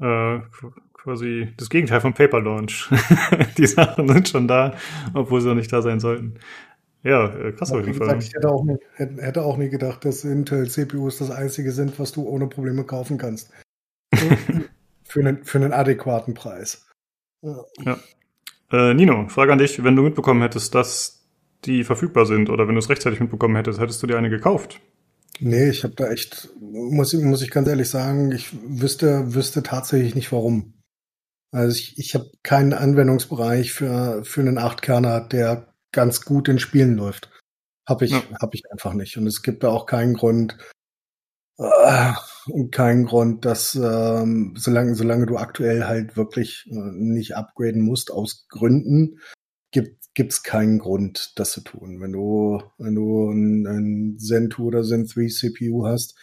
Äh, 0.01 0.41
quasi 1.03 1.49
das 1.57 1.69
Gegenteil 1.69 2.01
vom 2.01 2.15
Paper 2.15 2.41
Launch. 2.41 2.89
die 3.59 3.67
Sachen 3.67 4.09
sind 4.09 4.29
schon 4.29 4.47
da, 4.47 4.77
obwohl 5.15 5.41
sie 5.41 5.49
noch 5.49 5.57
nicht 5.57 5.73
da 5.73 5.83
sein 5.83 6.01
sollten. 6.01 6.35
Ja, 7.03 7.35
äh, 7.35 7.53
krass 7.53 7.73
auf 7.73 7.85
jeden 7.85 7.95
Fall. 7.95 8.17
Ich 8.19 8.33
hätte 8.33 8.49
auch, 8.49 8.65
nie, 8.65 8.77
hätte 8.97 9.43
auch 9.43 9.57
nie 9.57 9.69
gedacht, 9.69 10.05
dass 10.05 10.25
Intel 10.25 10.69
CPUs 10.69 11.19
das 11.19 11.33
einzige 11.33 11.73
sind, 11.73 11.99
was 11.99 12.13
du 12.13 12.29
ohne 12.29 12.47
Probleme 12.47 12.85
kaufen 12.85 13.19
kannst. 13.19 13.51
für, 15.05 15.21
einen, 15.21 15.45
für 15.45 15.59
einen 15.59 15.73
adäquaten 15.73 16.35
Preis. 16.35 16.87
Ja. 17.43 17.65
ja. 17.85 17.99
Äh, 18.71 18.95
Nino, 18.95 19.29
Frage 19.29 19.53
an 19.53 19.59
dich, 19.59 19.83
wenn 19.83 19.97
du 19.97 20.03
mitbekommen 20.03 20.43
hättest, 20.43 20.75
dass 20.75 21.27
die 21.65 21.83
verfügbar 21.83 22.27
sind 22.27 22.49
oder 22.49 22.69
wenn 22.69 22.77
du 22.77 22.79
es 22.79 22.89
rechtzeitig 22.89 23.19
mitbekommen 23.19 23.57
hättest, 23.57 23.81
hättest 23.81 24.03
du 24.03 24.07
dir 24.07 24.17
eine 24.17 24.31
gekauft? 24.31 24.81
Nee, 25.41 25.71
ich 25.71 25.83
habe 25.83 25.95
da 25.95 26.09
echt, 26.11 26.51
muss, 26.61 27.13
muss 27.15 27.43
ich 27.43 27.51
ganz 27.51 27.69
ehrlich 27.69 27.89
sagen, 27.89 28.31
ich 28.31 28.51
wüsste, 28.65 29.35
wüsste 29.35 29.65
tatsächlich 29.65 30.15
nicht 30.15 30.31
warum. 30.31 30.75
Also 31.53 31.77
ich, 31.77 31.99
ich 31.99 32.15
habe 32.15 32.31
keinen 32.43 32.73
Anwendungsbereich 32.73 33.73
für, 33.73 34.25
für 34.25 34.41
einen 34.41 34.59
Achtkerner, 34.59 35.21
der 35.21 35.75
ganz 35.93 36.23
gut 36.23 36.49
in 36.49 36.59
Spielen 36.59 36.97
läuft. 36.97 37.31
Habe 37.87 38.07
ich, 38.07 38.13
ja. 38.13 38.23
hab 38.41 38.55
ich 38.55 38.63
einfach 38.71 38.95
nicht. 38.95 39.17
Und 39.19 39.27
es 39.27 39.43
gibt 39.43 39.63
da 39.63 39.69
auch 39.69 39.87
keinen 39.87 40.15
Grund, 40.15 40.57
äh, 41.59 42.13
keinen 42.71 43.05
Grund, 43.05 43.45
dass 43.45 43.75
ähm, 43.75 44.55
solange, 44.57 44.95
solange 44.95 45.27
du 45.27 45.37
aktuell 45.37 45.85
halt 45.85 46.17
wirklich 46.17 46.67
äh, 46.71 46.75
nicht 46.75 47.37
upgraden 47.37 47.83
musst 47.83 48.11
aus 48.11 48.47
Gründen, 48.49 49.19
gibt 49.73 50.03
gibt's 50.15 50.43
keinen 50.43 50.79
Grund, 50.79 51.33
das 51.37 51.53
zu 51.53 51.63
tun. 51.63 52.01
Wenn 52.01 52.13
du, 52.13 52.63
wenn 52.79 52.95
du 52.95 53.31
ein, 53.31 53.67
ein 53.67 54.19
Zen 54.19 54.51
2 54.51 54.63
oder 54.63 54.83
Zen 54.83 55.07
3 55.07 55.29
CPU 55.29 55.87
hast, 55.87 56.19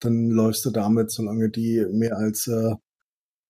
dann 0.00 0.30
läufst 0.30 0.64
du 0.64 0.70
damit, 0.70 1.10
solange 1.10 1.50
die 1.50 1.84
mehr 1.90 2.16
als 2.16 2.46
äh, 2.46 2.74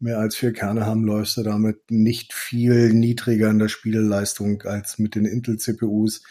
mehr 0.00 0.18
als 0.18 0.36
vier 0.36 0.52
Kerne 0.52 0.86
haben, 0.86 1.04
läufst 1.04 1.36
du 1.36 1.42
damit 1.42 1.90
nicht 1.90 2.32
viel 2.32 2.92
niedriger 2.92 3.50
in 3.50 3.58
der 3.58 3.68
Spielleistung 3.68 4.62
als 4.62 4.98
mit 4.98 5.14
den 5.14 5.24
Intel-CPUs. 5.24 6.22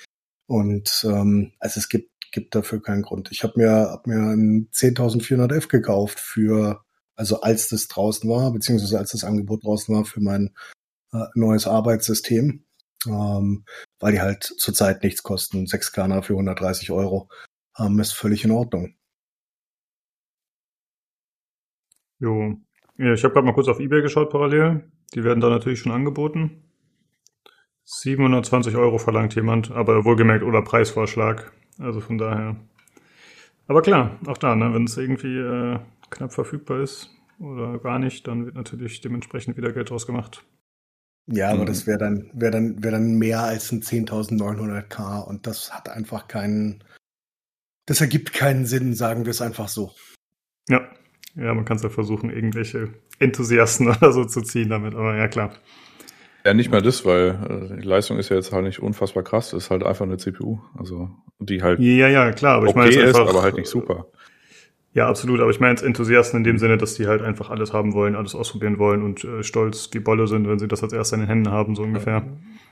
Und 0.47 1.05
ähm, 1.07 1.53
also 1.59 1.79
es 1.79 1.89
gibt, 1.89 2.11
gibt 2.31 2.55
dafür 2.55 2.81
keinen 2.81 3.01
Grund. 3.01 3.31
Ich 3.31 3.43
habe 3.43 3.53
mir, 3.57 3.71
hab 3.71 4.07
mir 4.07 4.17
ein 4.17 4.69
10.400F 4.71 5.67
gekauft 5.67 6.19
für, 6.19 6.83
also 7.15 7.41
als 7.41 7.69
das 7.69 7.87
draußen 7.87 8.29
war, 8.29 8.51
beziehungsweise 8.51 8.99
als 8.99 9.11
das 9.11 9.23
Angebot 9.23 9.63
draußen 9.63 9.93
war 9.95 10.05
für 10.05 10.21
mein 10.21 10.53
äh, 11.13 11.25
neues 11.35 11.67
Arbeitssystem, 11.67 12.65
ähm, 13.07 13.65
weil 13.99 14.13
die 14.13 14.21
halt 14.21 14.43
zurzeit 14.43 15.03
nichts 15.03 15.23
kosten. 15.23 15.67
Sechs 15.67 15.91
Kerner 15.91 16.23
für 16.23 16.33
130 16.33 16.91
Euro 16.91 17.29
ähm, 17.79 17.99
ist 17.99 18.13
völlig 18.13 18.43
in 18.45 18.51
Ordnung. 18.51 18.95
Jo, 22.19 22.55
ja, 22.97 23.13
ich 23.13 23.23
habe 23.23 23.33
gerade 23.33 23.45
mal 23.45 23.53
kurz 23.53 23.67
auf 23.67 23.79
Ebay 23.79 24.01
geschaut 24.01 24.29
parallel. 24.29 24.83
Die 25.13 25.23
werden 25.23 25.41
da 25.41 25.49
natürlich 25.49 25.79
schon 25.79 25.91
angeboten. 25.91 26.63
720 27.85 28.75
Euro 28.75 28.97
verlangt 28.97 29.35
jemand, 29.35 29.71
aber 29.71 30.05
wohlgemerkt 30.05 30.43
oder 30.43 30.61
Preisvorschlag. 30.61 31.51
Also 31.79 31.99
von 31.99 32.17
daher. 32.17 32.55
Aber 33.67 33.81
klar, 33.81 34.19
auch 34.27 34.37
da, 34.37 34.55
ne, 34.55 34.73
wenn 34.73 34.85
es 34.85 34.97
irgendwie 34.97 35.37
äh, 35.37 35.79
knapp 36.09 36.33
verfügbar 36.33 36.81
ist 36.81 37.09
oder 37.39 37.79
gar 37.79 37.99
nicht, 37.99 38.27
dann 38.27 38.45
wird 38.45 38.55
natürlich 38.55 39.01
dementsprechend 39.01 39.57
wieder 39.57 39.71
Geld 39.71 39.89
draus 39.89 40.05
gemacht. 40.05 40.45
Ja, 41.25 41.49
aber 41.49 41.61
mhm. 41.61 41.67
das 41.67 41.87
wäre 41.87 41.97
dann, 41.97 42.29
wäre 42.33 42.51
dann, 42.51 42.83
wäre 42.83 42.93
dann 42.93 43.17
mehr 43.17 43.43
als 43.43 43.71
ein 43.71 43.81
10.900k 43.81 45.23
und 45.23 45.47
das 45.47 45.73
hat 45.73 45.89
einfach 45.89 46.27
keinen, 46.27 46.83
das 47.85 48.01
ergibt 48.01 48.33
keinen 48.33 48.65
Sinn, 48.65 48.93
sagen 48.93 49.25
wir 49.25 49.31
es 49.31 49.41
einfach 49.41 49.69
so. 49.69 49.91
Ja, 50.69 50.81
ja, 51.35 51.53
man 51.53 51.65
kann 51.65 51.77
es 51.77 51.83
ja 51.83 51.89
versuchen, 51.89 52.29
irgendwelche 52.29 52.89
Enthusiasten 53.19 53.87
oder 53.95 54.11
so 54.11 54.25
zu 54.25 54.41
ziehen 54.41 54.69
damit, 54.69 54.95
aber 54.95 55.15
ja, 55.15 55.27
klar. 55.27 55.53
Ja, 56.45 56.53
nicht 56.53 56.71
mal 56.71 56.81
das, 56.81 57.05
weil 57.05 57.71
äh, 57.71 57.81
die 57.81 57.87
Leistung 57.87 58.17
ist 58.17 58.29
ja 58.29 58.35
jetzt 58.35 58.51
halt 58.51 58.65
nicht 58.65 58.79
unfassbar 58.79 59.23
krass, 59.23 59.53
ist 59.53 59.69
halt 59.69 59.83
einfach 59.83 60.05
eine 60.05 60.17
CPU, 60.17 60.59
also 60.77 61.09
die 61.39 61.63
halt 61.63 61.79
ja, 61.79 62.09
ja, 62.09 62.31
klar, 62.33 62.55
aber 62.55 62.67
okay 62.67 62.71
ich 62.71 62.75
meine, 62.75 62.89
ist, 62.89 63.15
einfach, 63.15 63.29
aber 63.29 63.43
halt 63.43 63.55
nicht 63.55 63.69
super. 63.69 64.07
Ja, 64.95 65.07
absolut, 65.07 65.39
aber 65.39 65.49
ich 65.49 65.59
meine 65.59 65.71
jetzt 65.71 65.83
Enthusiasten 65.83 66.37
in 66.37 66.43
dem 66.43 66.59
Sinne, 66.59 66.77
dass 66.77 66.93
die 66.93 67.07
halt 67.07 67.23
einfach 67.23 67.49
alles 67.49 67.73
haben 67.73 67.93
wollen, 67.93 68.15
alles 68.15 68.35
ausprobieren 68.35 68.77
wollen 68.77 69.01
und 69.01 69.23
äh, 69.23 69.43
stolz 69.43 69.89
wie 69.91 69.99
Bolle 69.99 70.27
sind, 70.27 70.47
wenn 70.47 70.59
sie 70.59 70.67
das 70.67 70.83
als 70.83 70.93
erster 70.93 71.15
in 71.15 71.21
den 71.21 71.29
Händen 71.29 71.51
haben, 71.51 71.75
so 71.75 71.81
ungefähr. 71.81 72.23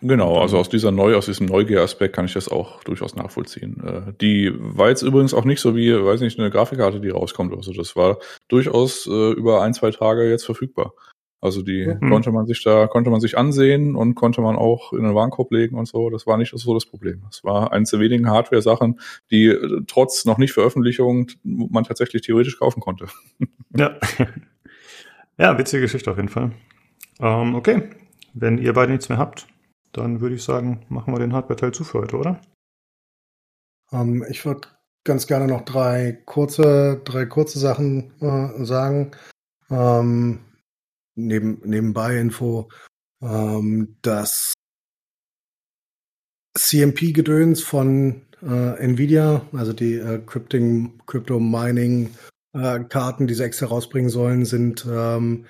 Genau, 0.03 0.39
also 0.39 0.57
aus 0.57 0.69
dieser 0.69 0.91
Neu, 0.91 1.15
aus 1.15 1.26
diesem 1.26 1.48
Neugier-Aspekt 1.48 2.15
kann 2.15 2.26
ich 2.26 2.34
das 2.34 2.48
auch 2.48 2.84
durchaus 2.84 3.15
nachvollziehen. 3.15 3.81
Äh, 3.84 4.14
die 4.22 4.52
war 4.56 4.89
jetzt 4.89 5.02
übrigens 5.02 5.34
auch 5.34 5.45
nicht 5.45 5.61
so 5.61 5.76
wie, 5.76 5.93
weiß 5.93 6.22
nicht, 6.22 6.39
eine 6.39 6.52
Grafikkarte, 6.52 6.99
die 6.99 7.10
rauskommt 7.10 7.53
oder 7.53 7.64
so. 7.64 7.73
Das 7.73 7.95
war 7.95 8.18
durchaus 8.48 9.07
äh, 9.07 9.31
über 9.31 9.64
ein, 9.64 9.73
zwei 9.73 9.89
Tage 9.89 10.30
jetzt 10.30 10.45
verfügbar. 10.45 10.93
Also 11.41 11.63
die 11.63 11.88
mhm. 11.88 12.09
konnte 12.09 12.31
man 12.31 12.45
sich 12.45 12.63
da, 12.63 12.85
konnte 12.85 13.09
man 13.09 13.19
sich 13.19 13.35
ansehen 13.35 13.95
und 13.95 14.13
konnte 14.13 14.41
man 14.41 14.55
auch 14.55 14.93
in 14.93 15.03
den 15.03 15.15
Warenkorb 15.15 15.51
legen 15.51 15.76
und 15.77 15.88
so. 15.88 16.11
Das 16.11 16.27
war 16.27 16.38
nicht 16.38 16.53
so 16.55 16.73
das 16.76 16.85
Problem. 16.85 17.23
Das 17.26 17.43
war 17.43 17.73
eines 17.73 17.89
der 17.89 17.99
wenigen 17.99 18.30
Hardware-Sachen, 18.30 18.99
die 19.31 19.47
äh, 19.47 19.81
trotz 19.88 20.23
noch 20.26 20.38
nicht 20.38 20.53
Veröffentlichung 20.53 21.31
man 21.43 21.84
tatsächlich 21.84 22.22
theoretisch 22.22 22.57
kaufen 22.59 22.80
konnte. 22.80 23.07
Ja. 23.73 23.97
Ja, 25.38 25.57
witzige 25.57 25.84
Geschichte 25.84 26.11
auf 26.11 26.18
jeden 26.18 26.27
Fall. 26.27 26.51
Ähm, 27.22 27.55
okay. 27.55 27.84
Wenn 28.34 28.57
ihr 28.57 28.73
beide 28.73 28.91
nichts 28.91 29.07
mehr 29.07 29.18
habt, 29.18 29.47
dann 29.93 30.19
würde 30.19 30.35
ich 30.35 30.43
sagen, 30.43 30.85
machen 30.89 31.13
wir 31.13 31.19
den 31.19 31.31
Hardware-Teil 31.31 31.72
zu 31.72 31.85
für 31.85 32.01
heute, 32.01 32.18
oder? 32.18 32.41
Ähm, 33.93 34.26
ich 34.30 34.45
würde 34.45 34.68
ganz 35.03 35.26
gerne 35.26 35.47
noch 35.47 35.61
drei 35.61 36.19
kurze, 36.26 37.01
drei 37.05 37.26
kurze 37.26 37.59
Sachen 37.59 38.11
äh, 38.19 38.63
sagen. 38.65 39.11
Ähm, 39.69 40.39
neben, 41.16 41.62
nebenbei 41.64 42.18
Info, 42.18 42.70
ähm, 43.22 43.98
das 44.02 44.54
CMP-Gedöns 46.58 47.62
von 47.62 48.24
äh, 48.42 48.84
Nvidia, 48.84 49.46
also 49.54 49.74
die 49.74 49.96
äh, 49.96 50.20
Crypting, 50.26 51.02
Crypto 51.06 51.40
Mining 51.40 52.14
äh, 52.54 52.80
Karten, 52.82 53.28
die 53.28 53.34
sie 53.34 53.44
extra 53.44 53.68
rausbringen 53.68 54.10
sollen, 54.10 54.46
sind 54.46 54.86
ähm, 54.90 55.46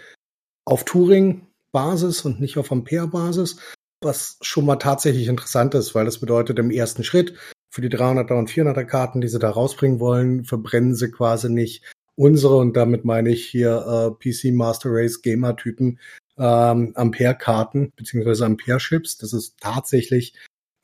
auf 0.66 0.86
Turing-Basis 0.86 2.26
und 2.26 2.40
nicht 2.40 2.58
auf 2.58 2.72
Ampere-Basis, 2.72 3.58
was 4.04 4.38
schon 4.42 4.66
mal 4.66 4.78
tatsächlich 4.78 5.28
interessant 5.28 5.74
ist, 5.74 5.96
weil 5.96 6.06
das 6.06 6.20
bedeutet 6.20 6.60
im 6.60 6.72
ersten 6.72 7.04
Schritt 7.04 7.36
für 7.74 7.82
die 7.82 7.90
300er 7.90 8.38
und 8.38 8.50
400er 8.50 8.86
Karten, 8.86 9.22
die 9.22 9.28
sie 9.28 9.40
da 9.40 9.50
rausbringen 9.50 10.00
wollen, 10.00 10.44
verbrennen 10.44 10.96
sie 10.96 11.10
quasi 11.10 11.50
nicht 11.50 11.84
unsere, 12.22 12.58
und 12.58 12.78
damit 12.78 13.04
meine 13.04 13.32
ich 13.32 13.48
hier 13.48 14.16
äh, 14.22 14.32
PC 14.32 14.54
Master 14.54 14.90
Race 14.92 15.24
Gamer 15.24 15.56
Typen, 15.56 16.00
ähm, 16.38 16.92
Ampere-Karten 16.96 17.92
beziehungsweise 17.96 18.46
Ampere-Chips. 18.46 19.18
Das 19.18 19.34
ist 19.34 19.60
tatsächlich, 19.60 20.36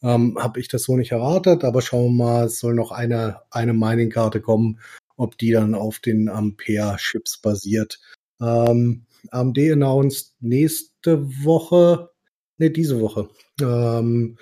ähm, 0.02 0.36
habe 0.40 0.60
ich 0.60 0.68
das 0.68 0.84
so 0.84 0.98
nicht 0.98 1.12
erwartet, 1.12 1.64
aber 1.64 1.84
schauen 1.84 2.18
wir 2.18 2.26
mal, 2.26 2.46
es 2.46 2.60
soll 2.60 2.74
noch 2.74 2.92
eine, 2.92 3.42
eine 3.52 3.74
Mining-Karte 3.74 4.42
kommen, 4.42 4.80
ob 5.16 5.38
die 5.38 5.52
dann 5.52 5.76
auf 5.76 6.00
den 6.00 6.28
Ampere-Chips 6.28 7.38
basiert. 7.38 8.00
Ähm, 8.42 9.06
AMD 9.30 9.60
announced 9.60 10.34
nächste 10.40 11.24
Woche, 11.44 12.10
ne, 12.58 12.72
diese 12.72 13.00
Woche, 13.00 13.30
ähm, 13.62 14.38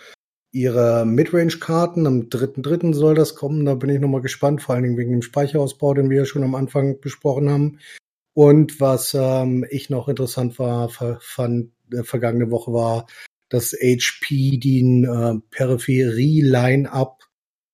ihre 0.55 1.05
Midrange-Karten. 1.05 2.07
Am 2.07 2.21
3.3. 2.29 2.93
soll 2.93 3.13
das 3.13 3.35
kommen. 3.35 3.65
Da 3.65 3.75
bin 3.75 3.89
ich 3.89 3.99
nochmal 3.99 4.21
gespannt, 4.21 4.61
vor 4.61 4.73
allen 4.73 4.83
Dingen 4.83 4.97
wegen 4.97 5.11
dem 5.11 5.21
Speicherausbau, 5.21 5.93
den 5.93 6.09
wir 6.09 6.19
ja 6.19 6.25
schon 6.25 6.43
am 6.43 6.55
Anfang 6.55 7.01
besprochen 7.01 7.49
haben. 7.49 7.79
Und 8.33 8.79
was 8.79 9.13
ähm, 9.13 9.65
ich 9.69 9.89
noch 9.89 10.07
interessant 10.07 10.57
war, 10.57 10.89
fand 11.19 11.71
äh, 11.91 12.03
vergangene 12.03 12.51
Woche 12.51 12.71
war, 12.71 13.07
dass 13.49 13.73
HP 13.73 14.57
den 14.57 15.03
äh, 15.03 15.39
Peripherie-Line-Up 15.51 17.19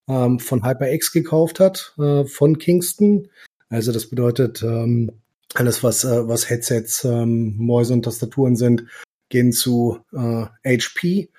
ähm, 0.10 0.40
von 0.40 0.66
HyperX 0.66 1.12
gekauft 1.12 1.60
hat, 1.60 1.94
äh, 2.00 2.26
von 2.26 2.58
Kingston. 2.58 3.30
Also 3.70 3.92
das 3.92 4.08
bedeutet, 4.08 4.64
ähm, 4.64 5.12
alles, 5.54 5.84
was, 5.84 6.04
äh, 6.04 6.28
was 6.28 6.50
Headsets, 6.50 7.04
ähm, 7.04 7.56
Mäuse 7.58 7.94
und 7.94 8.04
Tastaturen 8.04 8.56
sind, 8.56 8.86
gehen 9.30 9.52
zu 9.52 10.00
äh, 10.14 10.46
HP. 10.66 11.30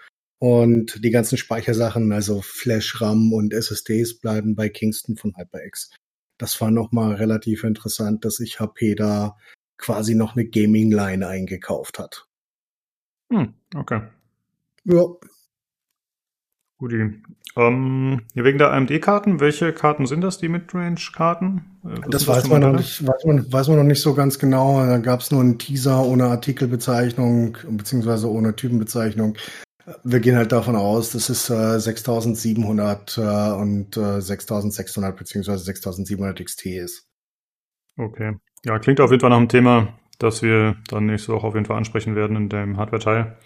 Und 0.42 1.04
die 1.04 1.10
ganzen 1.12 1.38
Speichersachen, 1.38 2.10
also 2.10 2.40
Flash, 2.42 3.00
RAM 3.00 3.32
und 3.32 3.54
SSDs, 3.54 4.18
bleiben 4.18 4.56
bei 4.56 4.68
Kingston 4.68 5.16
von 5.16 5.36
HyperX. 5.36 5.92
Das 6.36 6.60
war 6.60 6.72
nochmal 6.72 7.14
relativ 7.14 7.62
interessant, 7.62 8.24
dass 8.24 8.38
sich 8.38 8.58
HP 8.58 8.96
da 8.96 9.36
quasi 9.78 10.16
noch 10.16 10.34
eine 10.34 10.44
Gaming-Line 10.44 11.24
eingekauft 11.24 12.00
hat. 12.00 12.26
Hm, 13.32 13.54
okay. 13.76 14.00
Ja. 14.82 15.04
Guti. 16.78 17.22
Ähm, 17.54 18.22
wegen 18.34 18.58
der 18.58 18.72
AMD-Karten, 18.72 19.38
welche 19.38 19.72
Karten 19.72 20.06
sind 20.06 20.22
das, 20.22 20.38
die 20.38 20.48
Midrange-Karten? 20.48 21.78
Äh, 21.84 22.10
das 22.10 22.26
weiß 22.26 22.48
man, 22.48 22.62
noch 22.62 22.72
nicht, 22.72 23.06
weiß, 23.06 23.26
man, 23.26 23.52
weiß 23.52 23.68
man 23.68 23.76
noch 23.76 23.84
nicht 23.84 24.02
so 24.02 24.14
ganz 24.14 24.40
genau. 24.40 24.84
Da 24.84 24.98
gab 24.98 25.20
es 25.20 25.30
nur 25.30 25.40
einen 25.40 25.60
Teaser 25.60 26.04
ohne 26.04 26.24
Artikelbezeichnung, 26.24 27.58
beziehungsweise 27.70 28.28
ohne 28.28 28.56
Typenbezeichnung. 28.56 29.36
Wir 30.04 30.20
gehen 30.20 30.36
halt 30.36 30.52
davon 30.52 30.76
aus, 30.76 31.10
dass 31.10 31.28
es 31.28 31.50
äh, 31.50 31.78
6700 31.78 33.18
äh, 33.18 33.52
und 33.52 33.96
äh, 33.96 34.20
6600 34.20 35.16
beziehungsweise 35.16 35.64
6700 35.64 36.44
XT 36.44 36.66
ist. 36.66 37.08
Okay. 37.96 38.36
Ja, 38.64 38.78
klingt 38.78 39.00
auf 39.00 39.10
jeden 39.10 39.20
Fall 39.20 39.30
nach 39.30 39.38
einem 39.38 39.48
Thema, 39.48 39.88
das 40.18 40.42
wir 40.42 40.76
dann 40.88 41.06
nächste 41.06 41.32
Woche 41.32 41.46
auf 41.46 41.54
jeden 41.54 41.66
Fall 41.66 41.76
ansprechen 41.76 42.14
werden 42.14 42.36
in 42.36 42.48
dem 42.48 42.76
Hardware-Teil. 42.76 43.36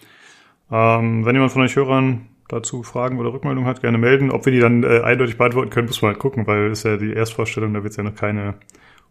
Ähm, 0.71 1.25
wenn 1.25 1.35
jemand 1.35 1.51
von 1.51 1.63
euch 1.63 1.75
Hörern 1.75 2.27
dazu 2.47 2.83
Fragen 2.83 3.19
oder 3.19 3.33
Rückmeldungen 3.33 3.67
hat, 3.67 3.81
gerne 3.81 3.97
melden. 3.97 4.31
Ob 4.31 4.45
wir 4.45 4.53
die 4.53 4.59
dann 4.59 4.83
äh, 4.83 5.01
eindeutig 5.01 5.37
beantworten 5.37 5.69
können, 5.69 5.87
muss 5.87 6.01
man 6.01 6.11
halt 6.11 6.19
gucken, 6.19 6.47
weil 6.47 6.71
es 6.71 6.83
ja 6.83 6.97
die 6.97 7.13
Erstvorstellung, 7.13 7.73
da 7.73 7.83
wird 7.83 7.91
es 7.91 7.97
ja 7.97 8.03
noch 8.03 8.15
keine 8.15 8.55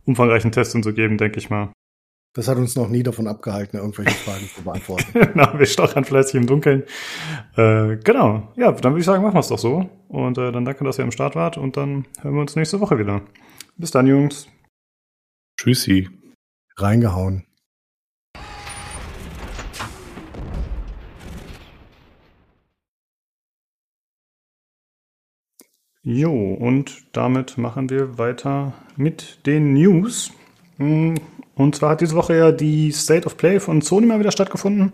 umfangreichen 0.05 0.53
Tests 0.53 0.75
und 0.75 0.85
so 0.85 0.93
geben, 0.93 1.19
denke 1.19 1.39
ich 1.39 1.51
mal. 1.51 1.73
Das 2.37 2.49
hat 2.49 2.59
uns 2.59 2.77
noch 2.77 2.91
nie 2.91 3.03
davon 3.03 3.29
abgehalten, 3.29 3.79
irgendwelche 3.79 4.15
Fragen 4.15 4.47
zu 4.55 4.63
beantworten. 4.63 5.31
Na, 5.35 5.59
wir 5.59 5.65
stochern 5.65 6.05
fleißig 6.05 6.35
im 6.35 6.47
Dunkeln. 6.47 6.83
Äh, 7.57 7.97
genau. 7.97 8.53
Ja, 8.57 8.73
dann 8.73 8.93
würde 8.93 9.01
ich 9.01 9.07
sagen, 9.07 9.23
machen 9.23 9.37
wir 9.37 9.41
es 9.41 9.49
doch 9.49 9.59
so. 9.59 9.89
Und 10.09 10.37
äh, 10.37 10.53
dann 10.53 10.67
danke, 10.67 10.85
dass 10.85 10.99
ihr 10.99 11.05
am 11.05 11.13
Start 11.13 11.35
wart 11.35 11.57
und 11.57 11.79
dann 11.79 12.05
hören 12.21 12.35
wir 12.35 12.43
uns 12.43 12.55
nächste 12.55 12.79
Woche 12.79 12.99
wieder. 12.99 13.23
Bis 13.79 13.91
dann, 13.91 14.07
Jungs. 14.07 14.49
Tschüssi. 15.59 16.11
Reingehauen. 16.77 17.47
Jo, 26.03 26.53
und 26.53 27.17
damit 27.17 27.57
machen 27.57 27.89
wir 27.89 28.19
weiter 28.19 28.75
mit 28.97 29.47
den 29.47 29.73
News. 29.73 30.33
Hm, 30.77 31.15
und 31.57 31.75
zwar 31.75 31.91
hat 31.91 32.03
diese 32.03 32.15
Woche 32.15 32.37
ja 32.37 32.53
die 32.53 32.93
State 32.93 33.27
of 33.27 33.39
Play 33.39 33.61
von 33.61 33.81
Sony 33.81 34.07
mal 34.07 34.21
wieder 34.21 34.31
stattgefunden. 34.31 34.93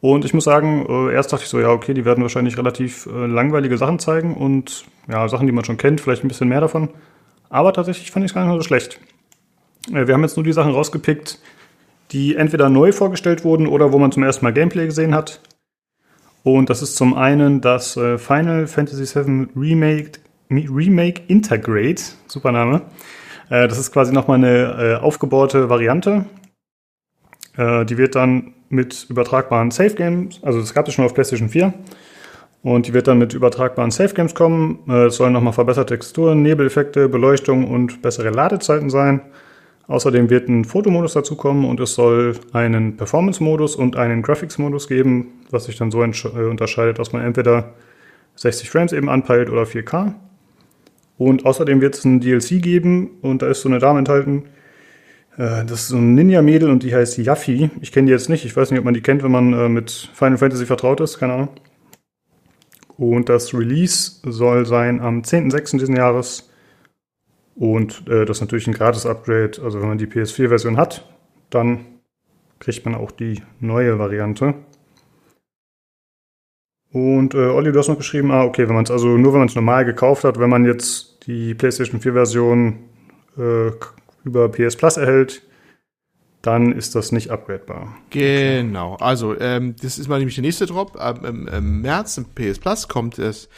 Und 0.00 0.24
ich 0.24 0.32
muss 0.32 0.44
sagen, 0.44 0.86
äh, 0.88 1.12
erst 1.12 1.32
dachte 1.32 1.44
ich 1.44 1.50
so, 1.50 1.60
ja, 1.60 1.70
okay, 1.70 1.92
die 1.92 2.04
werden 2.04 2.22
wahrscheinlich 2.22 2.56
relativ 2.56 3.06
äh, 3.06 3.26
langweilige 3.26 3.76
Sachen 3.76 3.98
zeigen 3.98 4.34
und 4.34 4.84
ja, 5.08 5.28
Sachen, 5.28 5.46
die 5.46 5.52
man 5.52 5.64
schon 5.64 5.76
kennt, 5.76 6.00
vielleicht 6.00 6.24
ein 6.24 6.28
bisschen 6.28 6.48
mehr 6.48 6.60
davon. 6.60 6.88
Aber 7.50 7.72
tatsächlich 7.72 8.10
fand 8.10 8.24
ich 8.24 8.30
es 8.30 8.34
gar 8.34 8.46
nicht 8.46 8.54
so 8.54 8.62
schlecht. 8.62 8.98
Äh, 9.92 10.06
wir 10.06 10.14
haben 10.14 10.22
jetzt 10.22 10.36
nur 10.36 10.44
die 10.44 10.52
Sachen 10.52 10.72
rausgepickt, 10.72 11.38
die 12.12 12.36
entweder 12.36 12.70
neu 12.70 12.92
vorgestellt 12.92 13.44
wurden 13.44 13.66
oder 13.66 13.92
wo 13.92 13.98
man 13.98 14.10
zum 14.10 14.22
ersten 14.22 14.46
Mal 14.46 14.54
Gameplay 14.54 14.86
gesehen 14.86 15.14
hat. 15.14 15.40
Und 16.44 16.70
das 16.70 16.80
ist 16.80 16.96
zum 16.96 17.14
einen 17.14 17.60
das 17.60 17.92
Final 17.92 18.68
Fantasy 18.68 19.04
VII 19.04 19.48
Remake, 19.54 20.12
Remake 20.50 21.22
Integrate, 21.26 22.02
super 22.26 22.52
Name. 22.52 22.82
Äh, 23.50 23.68
das 23.68 23.78
ist 23.78 23.92
quasi 23.92 24.12
nochmal 24.12 24.38
eine 24.38 24.76
äh, 24.78 24.94
aufgebaute 24.96 25.68
Variante. 25.68 26.24
Äh, 27.56 27.84
die 27.84 27.98
wird 27.98 28.14
dann 28.14 28.54
mit 28.68 29.06
übertragbaren 29.08 29.70
Safe 29.70 29.94
Games, 29.94 30.40
also 30.42 30.60
das 30.60 30.74
gab 30.74 30.86
es 30.88 30.94
schon 30.94 31.04
auf 31.04 31.14
PlayStation 31.14 31.48
4. 31.48 31.72
Und 32.62 32.86
die 32.86 32.92
wird 32.92 33.06
dann 33.06 33.18
mit 33.18 33.34
übertragbaren 33.34 33.90
Safe 33.90 34.12
Games 34.14 34.34
kommen. 34.34 34.80
Äh, 34.88 35.06
es 35.06 35.16
sollen 35.16 35.32
nochmal 35.32 35.52
verbesserte 35.52 35.94
Texturen, 35.94 36.42
Nebeleffekte, 36.42 37.08
Beleuchtung 37.08 37.68
und 37.68 38.02
bessere 38.02 38.30
Ladezeiten 38.30 38.90
sein. 38.90 39.22
Außerdem 39.86 40.28
wird 40.28 40.48
ein 40.48 40.64
Fotomodus 40.64 41.14
dazukommen 41.14 41.64
und 41.64 41.80
es 41.80 41.94
soll 41.94 42.34
einen 42.52 42.96
Performance-Modus 42.96 43.74
und 43.74 43.96
einen 43.96 44.20
Graphics-Modus 44.22 44.86
geben, 44.86 45.44
was 45.50 45.64
sich 45.64 45.76
dann 45.76 45.90
so 45.90 46.02
äh, 46.02 46.44
unterscheidet, 46.44 46.98
dass 46.98 47.12
man 47.12 47.22
entweder 47.22 47.72
60 48.34 48.68
Frames 48.68 48.92
eben 48.92 49.08
anpeilt 49.08 49.48
oder 49.50 49.62
4K. 49.62 50.14
Und 51.18 51.44
außerdem 51.44 51.80
wird 51.80 51.96
es 51.96 52.04
ein 52.04 52.20
DLC 52.20 52.62
geben 52.62 53.18
und 53.22 53.42
da 53.42 53.48
ist 53.48 53.60
so 53.60 53.68
eine 53.68 53.80
Dame 53.80 53.98
enthalten, 53.98 54.44
äh, 55.36 55.64
das 55.64 55.82
ist 55.82 55.88
so 55.88 55.96
ein 55.96 56.14
Ninja-Mädel 56.14 56.70
und 56.70 56.82
die 56.82 56.94
heißt 56.94 57.18
Yaffi. 57.18 57.70
Ich 57.80 57.92
kenne 57.92 58.06
die 58.06 58.12
jetzt 58.12 58.28
nicht. 58.28 58.44
Ich 58.44 58.56
weiß 58.56 58.70
nicht, 58.70 58.78
ob 58.78 58.84
man 58.84 58.94
die 58.94 59.00
kennt, 59.00 59.22
wenn 59.22 59.32
man 59.32 59.52
äh, 59.52 59.68
mit 59.68 60.10
Final 60.14 60.38
Fantasy 60.38 60.66
vertraut 60.66 61.00
ist. 61.00 61.18
Keine 61.18 61.34
Ahnung. 61.34 61.48
Und 62.96 63.28
das 63.28 63.54
Release 63.54 64.20
soll 64.24 64.66
sein 64.66 65.00
am 65.00 65.22
10.06. 65.22 65.78
diesen 65.78 65.96
Jahres. 65.96 66.50
Und 67.54 68.08
äh, 68.08 68.24
das 68.24 68.38
ist 68.38 68.40
natürlich 68.40 68.66
ein 68.66 68.74
Gratis-Upgrade. 68.74 69.60
Also 69.62 69.80
wenn 69.80 69.88
man 69.88 69.98
die 69.98 70.06
PS4-Version 70.06 70.76
hat, 70.76 71.08
dann 71.50 71.86
kriegt 72.58 72.84
man 72.84 72.96
auch 72.96 73.12
die 73.12 73.42
neue 73.60 73.98
Variante. 73.98 74.54
Und 76.90 77.34
äh, 77.34 77.38
Olli, 77.48 77.70
du 77.70 77.78
hast 77.78 77.88
noch 77.88 77.98
geschrieben, 77.98 78.30
ah, 78.30 78.44
okay, 78.44 78.66
wenn 78.66 78.74
man 78.74 78.84
es 78.84 78.90
also 78.90 79.08
nur 79.16 79.32
wenn 79.32 79.40
man 79.40 79.48
es 79.48 79.54
normal 79.54 79.84
gekauft 79.84 80.24
hat, 80.24 80.38
wenn 80.38 80.50
man 80.50 80.64
jetzt 80.64 81.07
die 81.28 81.54
PlayStation 81.54 82.00
4-Version 82.00 82.78
äh, 83.36 83.70
über 84.24 84.48
PS 84.48 84.76
Plus 84.76 84.96
erhält, 84.96 85.42
dann 86.42 86.72
ist 86.72 86.94
das 86.94 87.12
nicht 87.12 87.30
upgradebar. 87.30 87.96
Genau. 88.10 88.96
Also, 88.96 89.38
ähm, 89.38 89.76
das 89.80 89.98
ist 89.98 90.08
mal 90.08 90.18
nämlich 90.18 90.36
der 90.36 90.42
nächste 90.42 90.66
Drop. 90.66 90.96
Im, 91.24 91.46
im 91.46 91.82
März 91.82 92.16
im 92.16 92.24
PS 92.24 92.58
Plus 92.58 92.88
kommt 92.88 93.18
es 93.18 93.48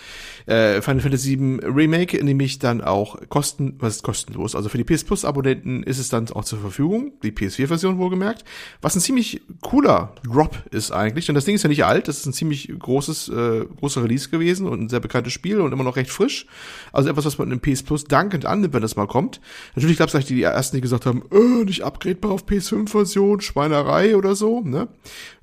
äh, 0.47 0.81
Final 0.83 1.01
Fantasy 1.01 1.39
VII 1.39 1.61
Remake, 1.65 2.23
nämlich 2.25 2.59
dann 2.59 2.81
auch 2.81 3.19
kosten, 3.29 3.77
was 3.79 3.97
ist 3.97 4.03
kostenlos. 4.03 4.55
Also 4.55 4.69
für 4.69 4.79
die 4.79 4.85
PS 4.85 5.05
Plus 5.05 5.25
Abonnenten 5.25 5.83
ist 5.83 5.99
es 5.99 6.09
dann 6.09 6.29
auch 6.31 6.45
zur 6.45 6.61
Verfügung, 6.61 7.13
die 7.23 7.33
PS4 7.33 7.67
Version 7.67 7.99
wohlgemerkt, 7.99 8.45
was 8.81 8.95
ein 8.95 9.01
ziemlich 9.01 9.43
cooler 9.61 10.15
Drop 10.25 10.63
ist 10.71 10.91
eigentlich, 10.91 11.27
denn 11.27 11.35
das 11.35 11.45
Ding 11.45 11.55
ist 11.55 11.63
ja 11.63 11.69
nicht 11.69 11.85
alt, 11.85 12.09
das 12.09 12.19
ist 12.19 12.27
ein 12.27 12.33
ziemlich 12.33 12.73
großes, 12.77 13.29
äh, 13.29 13.65
großer 13.79 14.03
Release 14.03 14.29
gewesen 14.29 14.67
und 14.67 14.81
ein 14.81 14.89
sehr 14.89 15.01
bekanntes 15.01 15.33
Spiel 15.33 15.61
und 15.61 15.73
immer 15.73 15.85
noch 15.85 15.97
recht 15.97 16.11
frisch. 16.11 16.47
Also 16.93 17.09
etwas, 17.09 17.25
was 17.25 17.39
man 17.39 17.51
im 17.51 17.61
PS 17.61 17.83
Plus 17.83 18.05
dankend 18.05 18.47
annimmt, 18.47 18.75
wenn 18.75 18.83
das 18.83 18.97
mal 18.97 19.07
kommt. 19.07 19.41
Natürlich 19.75 19.99
gab 19.99 20.09
es 20.09 20.13
vielleicht 20.13 20.31
die 20.31 20.43
ersten, 20.43 20.77
die 20.77 20.81
gesagt 20.81 21.07
haben, 21.07 21.23
äh, 21.31 21.65
nicht 21.65 21.85
upgradebar 21.85 22.33
auf 22.33 22.47
PS5 22.47 22.89
Version, 22.89 23.41
Schweinerei 23.41 24.17
oder 24.17 24.35
so, 24.35 24.61
ne? 24.61 24.89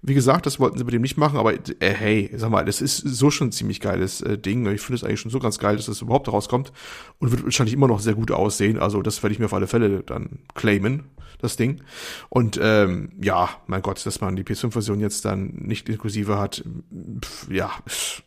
Wie 0.01 0.13
gesagt, 0.13 0.45
das 0.45 0.59
wollten 0.59 0.77
sie 0.77 0.83
bei 0.83 0.91
dem 0.91 1.01
nicht 1.01 1.17
machen, 1.17 1.37
aber 1.37 1.53
äh, 1.53 1.59
hey, 1.79 2.29
sag 2.35 2.49
mal, 2.49 2.63
das 2.63 2.81
ist 2.81 2.97
so 2.97 3.29
schon 3.29 3.49
ein 3.49 3.51
ziemlich 3.51 3.81
geiles 3.81 4.21
äh, 4.21 4.37
Ding. 4.37 4.65
Ich 4.71 4.81
finde 4.87 4.95
es 4.95 5.03
eigentlich 5.03 5.19
schon 5.19 5.31
so 5.31 5.39
ganz 5.39 5.59
geil, 5.59 5.75
dass 5.75 5.85
das 5.85 6.01
überhaupt 6.01 6.27
rauskommt 6.31 6.71
und 7.19 7.31
wird 7.31 7.43
wahrscheinlich 7.43 7.73
immer 7.73 7.87
noch 7.87 7.99
sehr 7.99 8.15
gut 8.15 8.31
aussehen. 8.31 8.79
Also 8.79 9.01
das 9.01 9.21
werde 9.21 9.33
ich 9.33 9.39
mir 9.39 9.45
auf 9.45 9.53
alle 9.53 9.67
Fälle 9.67 10.03
dann 10.03 10.39
claimen, 10.55 11.03
das 11.39 11.55
Ding. 11.55 11.83
Und 12.29 12.59
ähm, 12.61 13.11
ja, 13.21 13.49
mein 13.67 13.81
Gott, 13.81 14.03
dass 14.05 14.21
man 14.21 14.35
die 14.35 14.43
PS5-Version 14.43 14.99
jetzt 14.99 15.25
dann 15.25 15.47
nicht 15.55 15.87
inklusive 15.89 16.39
hat, 16.39 16.63
pf, 17.21 17.51
ja, 17.51 17.71
pf, 17.87 18.23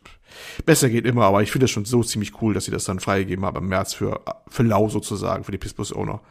besser 0.65 0.89
geht 0.89 1.05
immer, 1.05 1.25
aber 1.25 1.41
ich 1.41 1.51
finde 1.51 1.65
das 1.65 1.71
schon 1.71 1.85
so 1.85 2.03
ziemlich 2.03 2.41
cool, 2.41 2.53
dass 2.53 2.65
sie 2.65 2.71
das 2.71 2.85
dann 2.85 2.99
freigegeben 2.99 3.45
haben 3.45 3.57
im 3.57 3.67
März 3.67 3.93
für, 3.93 4.21
für 4.47 4.63
lau 4.63 4.89
sozusagen, 4.89 5.43
für 5.43 5.51
die 5.51 5.57
PS 5.57 5.73
Plus 5.73 5.93
Owner. 5.93 6.21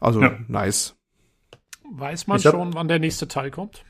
Also 0.00 0.20
ja. 0.20 0.36
nice. 0.48 0.96
Weiß 1.90 2.26
man 2.26 2.40
schon, 2.40 2.74
wann 2.74 2.88
der 2.88 2.98
nächste 2.98 3.28
Teil 3.28 3.50
kommt? 3.50 3.84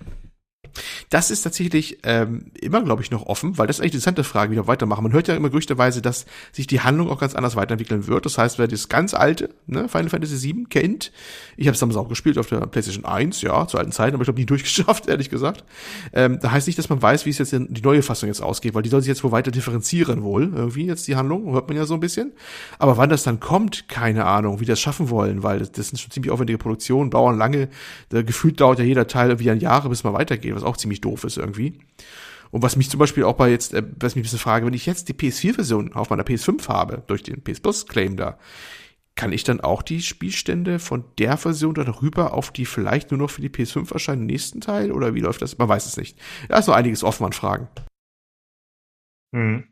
Das 1.10 1.30
ist 1.30 1.42
tatsächlich 1.42 1.98
ähm, 2.02 2.46
immer, 2.60 2.82
glaube 2.82 3.02
ich, 3.02 3.10
noch 3.10 3.26
offen, 3.26 3.58
weil 3.58 3.66
das 3.66 3.76
ist 3.76 3.80
eigentlich 3.80 3.92
eine 3.92 3.98
interessante 3.98 4.24
Frage, 4.24 4.52
wie 4.52 4.56
wir 4.56 4.66
weitermachen. 4.66 5.02
Man 5.02 5.12
hört 5.12 5.28
ja 5.28 5.34
immer 5.34 5.50
gerüchteweise, 5.50 6.02
dass 6.02 6.26
sich 6.52 6.66
die 6.66 6.80
Handlung 6.80 7.10
auch 7.10 7.20
ganz 7.20 7.34
anders 7.34 7.56
weiterentwickeln 7.56 8.06
wird. 8.06 8.26
Das 8.26 8.38
heißt, 8.38 8.58
wer 8.58 8.68
das 8.68 8.88
ganz 8.88 9.14
alte 9.14 9.50
ne, 9.66 9.88
Final 9.88 10.08
Fantasy 10.08 10.54
VII 10.54 10.64
kennt, 10.68 11.12
ich 11.56 11.66
habe 11.66 11.74
es 11.74 11.80
damals 11.80 11.96
auch 11.96 12.08
gespielt 12.08 12.38
auf 12.38 12.48
der 12.48 12.60
PlayStation 12.66 13.04
1, 13.04 13.42
ja, 13.42 13.66
zu 13.66 13.78
alten 13.78 13.92
Zeiten, 13.92 14.14
aber 14.14 14.22
ich 14.22 14.26
glaube 14.26 14.40
nie 14.40 14.46
durchgeschafft, 14.54 15.08
ehrlich 15.08 15.30
gesagt. 15.30 15.64
Ähm, 16.12 16.38
da 16.40 16.50
heißt 16.50 16.66
nicht, 16.66 16.78
dass 16.78 16.88
man 16.88 17.00
weiß, 17.00 17.26
wie 17.26 17.30
es 17.30 17.38
jetzt 17.38 17.52
in 17.52 17.72
die 17.72 17.82
neue 17.82 18.02
Fassung 18.02 18.28
jetzt 18.28 18.42
ausgeht, 18.42 18.74
weil 18.74 18.82
die 18.82 18.88
soll 18.88 19.00
sich 19.00 19.08
jetzt 19.08 19.24
wohl 19.24 19.32
weiter 19.32 19.50
differenzieren 19.50 20.22
wohl, 20.22 20.52
irgendwie 20.54 20.86
jetzt 20.86 21.06
die 21.06 21.16
Handlung, 21.16 21.52
hört 21.52 21.68
man 21.68 21.76
ja 21.76 21.86
so 21.86 21.94
ein 21.94 22.00
bisschen. 22.00 22.32
Aber 22.78 22.96
wann 22.96 23.08
das 23.08 23.22
dann 23.22 23.40
kommt, 23.40 23.88
keine 23.88 24.24
Ahnung, 24.24 24.60
wie 24.60 24.64
das 24.64 24.80
schaffen 24.80 25.10
wollen, 25.10 25.42
weil 25.42 25.60
das, 25.60 25.72
das 25.72 25.88
sind 25.88 25.98
schon 25.98 26.10
ziemlich 26.10 26.30
aufwendige 26.30 26.58
Produktionen, 26.58 27.10
dauern 27.10 27.38
lange, 27.38 27.68
da 28.08 28.22
gefühlt 28.22 28.60
dauert 28.60 28.78
ja 28.78 28.84
jeder 28.84 29.06
Teil 29.06 29.30
irgendwie 29.30 29.50
ein 29.50 29.60
Jahre, 29.60 29.88
bis 29.88 30.04
man 30.04 30.12
weitergeht, 30.12 30.54
was 30.54 30.63
auch 30.64 30.76
ziemlich 30.76 31.00
doof 31.00 31.24
ist 31.24 31.36
irgendwie. 31.36 31.78
Und 32.50 32.62
was 32.62 32.76
mich 32.76 32.88
zum 32.88 33.00
Beispiel 33.00 33.24
auch 33.24 33.34
bei 33.34 33.50
jetzt, 33.50 33.74
äh, 33.74 33.82
was 33.98 34.14
mich 34.14 34.22
ein 34.22 34.26
bisschen 34.26 34.38
frage, 34.38 34.66
wenn 34.66 34.74
ich 34.74 34.86
jetzt 34.86 35.08
die 35.08 35.14
PS4-Version 35.14 35.92
auf 35.94 36.10
meiner 36.10 36.22
PS5 36.22 36.68
habe, 36.68 37.02
durch 37.06 37.22
den 37.22 37.42
PS 37.42 37.60
Plus-Claim 37.60 38.16
da, 38.16 38.38
kann 39.16 39.32
ich 39.32 39.44
dann 39.44 39.60
auch 39.60 39.82
die 39.82 40.02
Spielstände 40.02 40.78
von 40.78 41.04
der 41.18 41.36
Version 41.36 41.74
dann 41.74 41.88
rüber 41.88 42.32
auf 42.32 42.50
die 42.50 42.66
vielleicht 42.66 43.10
nur 43.10 43.18
noch 43.18 43.30
für 43.30 43.40
die 43.40 43.48
PS5 43.48 43.92
erscheinen 43.92 44.26
nächsten 44.26 44.60
Teil? 44.60 44.92
Oder 44.92 45.14
wie 45.14 45.20
läuft 45.20 45.42
das? 45.42 45.58
Man 45.58 45.68
weiß 45.68 45.86
es 45.86 45.96
nicht. 45.96 46.18
Da 46.48 46.58
ist 46.58 46.66
noch 46.66 46.74
einiges 46.74 47.04
offen 47.04 47.24
an 47.26 47.32
Fragen. 47.32 47.68
Hm. 49.34 49.64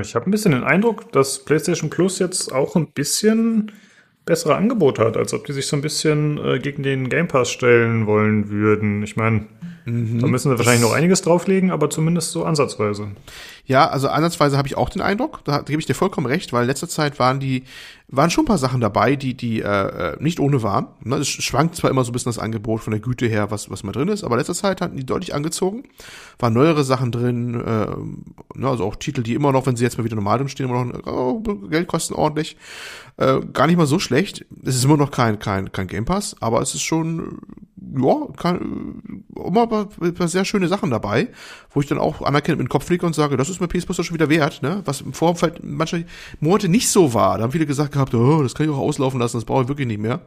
Ich 0.00 0.14
habe 0.14 0.28
ein 0.28 0.30
bisschen 0.30 0.52
den 0.52 0.62
Eindruck, 0.62 1.10
dass 1.10 1.44
PlayStation 1.44 1.90
Plus 1.90 2.20
jetzt 2.20 2.52
auch 2.52 2.76
ein 2.76 2.92
bisschen 2.92 3.72
bessere 4.24 4.54
Angebote 4.54 5.04
hat, 5.04 5.16
als 5.16 5.34
ob 5.34 5.44
die 5.46 5.52
sich 5.52 5.66
so 5.66 5.76
ein 5.76 5.82
bisschen 5.82 6.38
äh, 6.38 6.58
gegen 6.60 6.84
den 6.84 7.08
Game 7.08 7.26
Pass 7.26 7.50
stellen 7.50 8.06
wollen 8.06 8.50
würden. 8.50 9.02
Ich 9.02 9.16
meine, 9.16 9.46
mhm, 9.90 10.20
da 10.20 10.26
müssen 10.26 10.50
sie 10.50 10.58
wahrscheinlich 10.58 10.82
noch 10.82 10.92
einiges 10.92 11.22
drauflegen, 11.22 11.70
aber 11.70 11.90
zumindest 11.90 12.32
so 12.32 12.44
ansatzweise. 12.44 13.08
Ja, 13.70 13.88
also 13.88 14.08
ansatzweise 14.08 14.58
habe 14.58 14.66
ich 14.66 14.76
auch 14.76 14.88
den 14.88 15.00
Eindruck, 15.00 15.44
da, 15.44 15.58
da 15.58 15.62
gebe 15.62 15.78
ich 15.78 15.86
dir 15.86 15.94
vollkommen 15.94 16.26
recht, 16.26 16.52
weil 16.52 16.62
in 16.62 16.66
letzter 16.66 16.88
Zeit 16.88 17.20
waren 17.20 17.38
die 17.38 17.62
waren 18.08 18.28
schon 18.28 18.42
ein 18.42 18.48
paar 18.48 18.58
Sachen 18.58 18.80
dabei, 18.80 19.14
die 19.14 19.36
die 19.36 19.60
äh, 19.60 20.16
nicht 20.18 20.40
ohne 20.40 20.64
waren. 20.64 20.88
Ne? 21.04 21.18
Es 21.18 21.28
schwankt 21.28 21.76
zwar 21.76 21.88
immer 21.88 22.02
so 22.02 22.10
ein 22.10 22.12
bisschen 22.12 22.32
das 22.32 22.40
Angebot 22.40 22.80
von 22.80 22.90
der 22.90 22.98
Güte 22.98 23.28
her, 23.28 23.52
was 23.52 23.70
was 23.70 23.84
mal 23.84 23.92
drin 23.92 24.08
ist, 24.08 24.24
aber 24.24 24.34
in 24.34 24.40
letzter 24.40 24.56
Zeit 24.56 24.80
hatten 24.80 24.96
die 24.96 25.06
deutlich 25.06 25.36
angezogen. 25.36 25.84
Waren 26.40 26.54
neuere 26.54 26.82
Sachen 26.82 27.12
drin, 27.12 27.54
äh, 27.54 28.58
ne? 28.58 28.68
also 28.68 28.82
auch 28.82 28.96
Titel, 28.96 29.22
die 29.22 29.34
immer 29.34 29.52
noch, 29.52 29.66
wenn 29.66 29.76
sie 29.76 29.84
jetzt 29.84 29.98
mal 29.98 30.04
wieder 30.04 30.16
normal 30.16 30.38
drin 30.38 30.48
stehen, 30.48 30.68
immer 30.68 30.86
noch 30.86 31.06
oh, 31.06 31.38
Geld 31.68 31.86
kosten 31.86 32.14
ordentlich. 32.14 32.56
Äh, 33.18 33.38
gar 33.52 33.68
nicht 33.68 33.76
mal 33.76 33.86
so 33.86 34.00
schlecht. 34.00 34.44
Es 34.64 34.74
ist 34.74 34.84
immer 34.84 34.96
noch 34.96 35.12
kein 35.12 35.38
kein 35.38 35.70
kein 35.70 35.86
Game 35.86 36.06
Pass, 36.06 36.34
aber 36.40 36.60
es 36.60 36.74
ist 36.74 36.82
schon 36.82 37.38
ja, 37.96 38.26
kann, 38.36 39.24
immer 39.34 39.86
ein 40.00 40.14
paar 40.14 40.28
sehr 40.28 40.44
schöne 40.44 40.68
Sachen 40.68 40.90
dabei, 40.90 41.28
wo 41.70 41.80
ich 41.80 41.86
dann 41.86 41.98
auch 41.98 42.22
anerkenne 42.22 42.56
mit 42.56 42.66
dem 42.66 42.68
Kopf 42.68 42.84
fliege 42.84 43.06
und 43.06 43.14
sage, 43.14 43.36
das 43.36 43.48
ist 43.48 43.59
mir 43.60 43.68
PS 43.68 43.86
Plus 43.86 44.04
schon 44.04 44.14
wieder 44.14 44.28
wert, 44.28 44.62
ne? 44.62 44.82
Was 44.84 45.00
im 45.00 45.12
Vorfeld 45.12 45.60
manche 45.62 46.04
Monate 46.40 46.68
nicht 46.68 46.88
so 46.88 47.14
war. 47.14 47.38
Da 47.38 47.44
haben 47.44 47.52
viele 47.52 47.66
gesagt 47.66 47.92
gehabt, 47.92 48.14
oh, 48.14 48.42
das 48.42 48.54
kann 48.54 48.66
ich 48.66 48.72
auch 48.72 48.78
auslaufen 48.78 49.20
lassen, 49.20 49.36
das 49.36 49.44
brauche 49.44 49.62
ich 49.62 49.68
wirklich 49.68 49.86
nicht 49.86 50.00
mehr. 50.00 50.20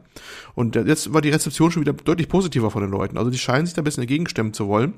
Und 0.54 0.76
jetzt 0.76 1.12
war 1.12 1.20
die 1.20 1.30
Rezeption 1.30 1.70
schon 1.70 1.82
wieder 1.82 1.92
deutlich 1.92 2.28
positiver 2.28 2.70
von 2.70 2.82
den 2.82 2.90
Leuten. 2.90 3.18
Also 3.18 3.30
die 3.30 3.38
scheinen 3.38 3.66
sich 3.66 3.74
da 3.74 3.82
ein 3.82 3.84
bisschen 3.84 4.02
entgegenstemmen 4.02 4.52
zu 4.52 4.68
wollen. 4.68 4.94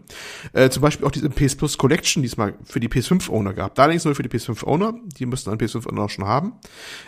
Äh, 0.52 0.70
zum 0.70 0.82
Beispiel 0.82 1.06
auch 1.06 1.10
diese 1.10 1.30
PS 1.30 1.56
Plus 1.56 1.78
Collection, 1.78 2.22
die 2.22 2.28
es 2.28 2.36
mal 2.36 2.54
für 2.64 2.80
die 2.80 2.88
PS5 2.88 3.30
Owner 3.30 3.54
gab. 3.54 3.74
Da 3.74 3.84
allerdings 3.84 4.04
nur 4.04 4.14
für 4.14 4.22
die 4.22 4.28
PS5 4.28 4.64
Owner, 4.64 4.94
die 5.18 5.26
müssten 5.26 5.50
einen 5.50 5.58
PS5 5.58 5.88
Owner 5.88 6.08
schon 6.08 6.26
haben. 6.26 6.52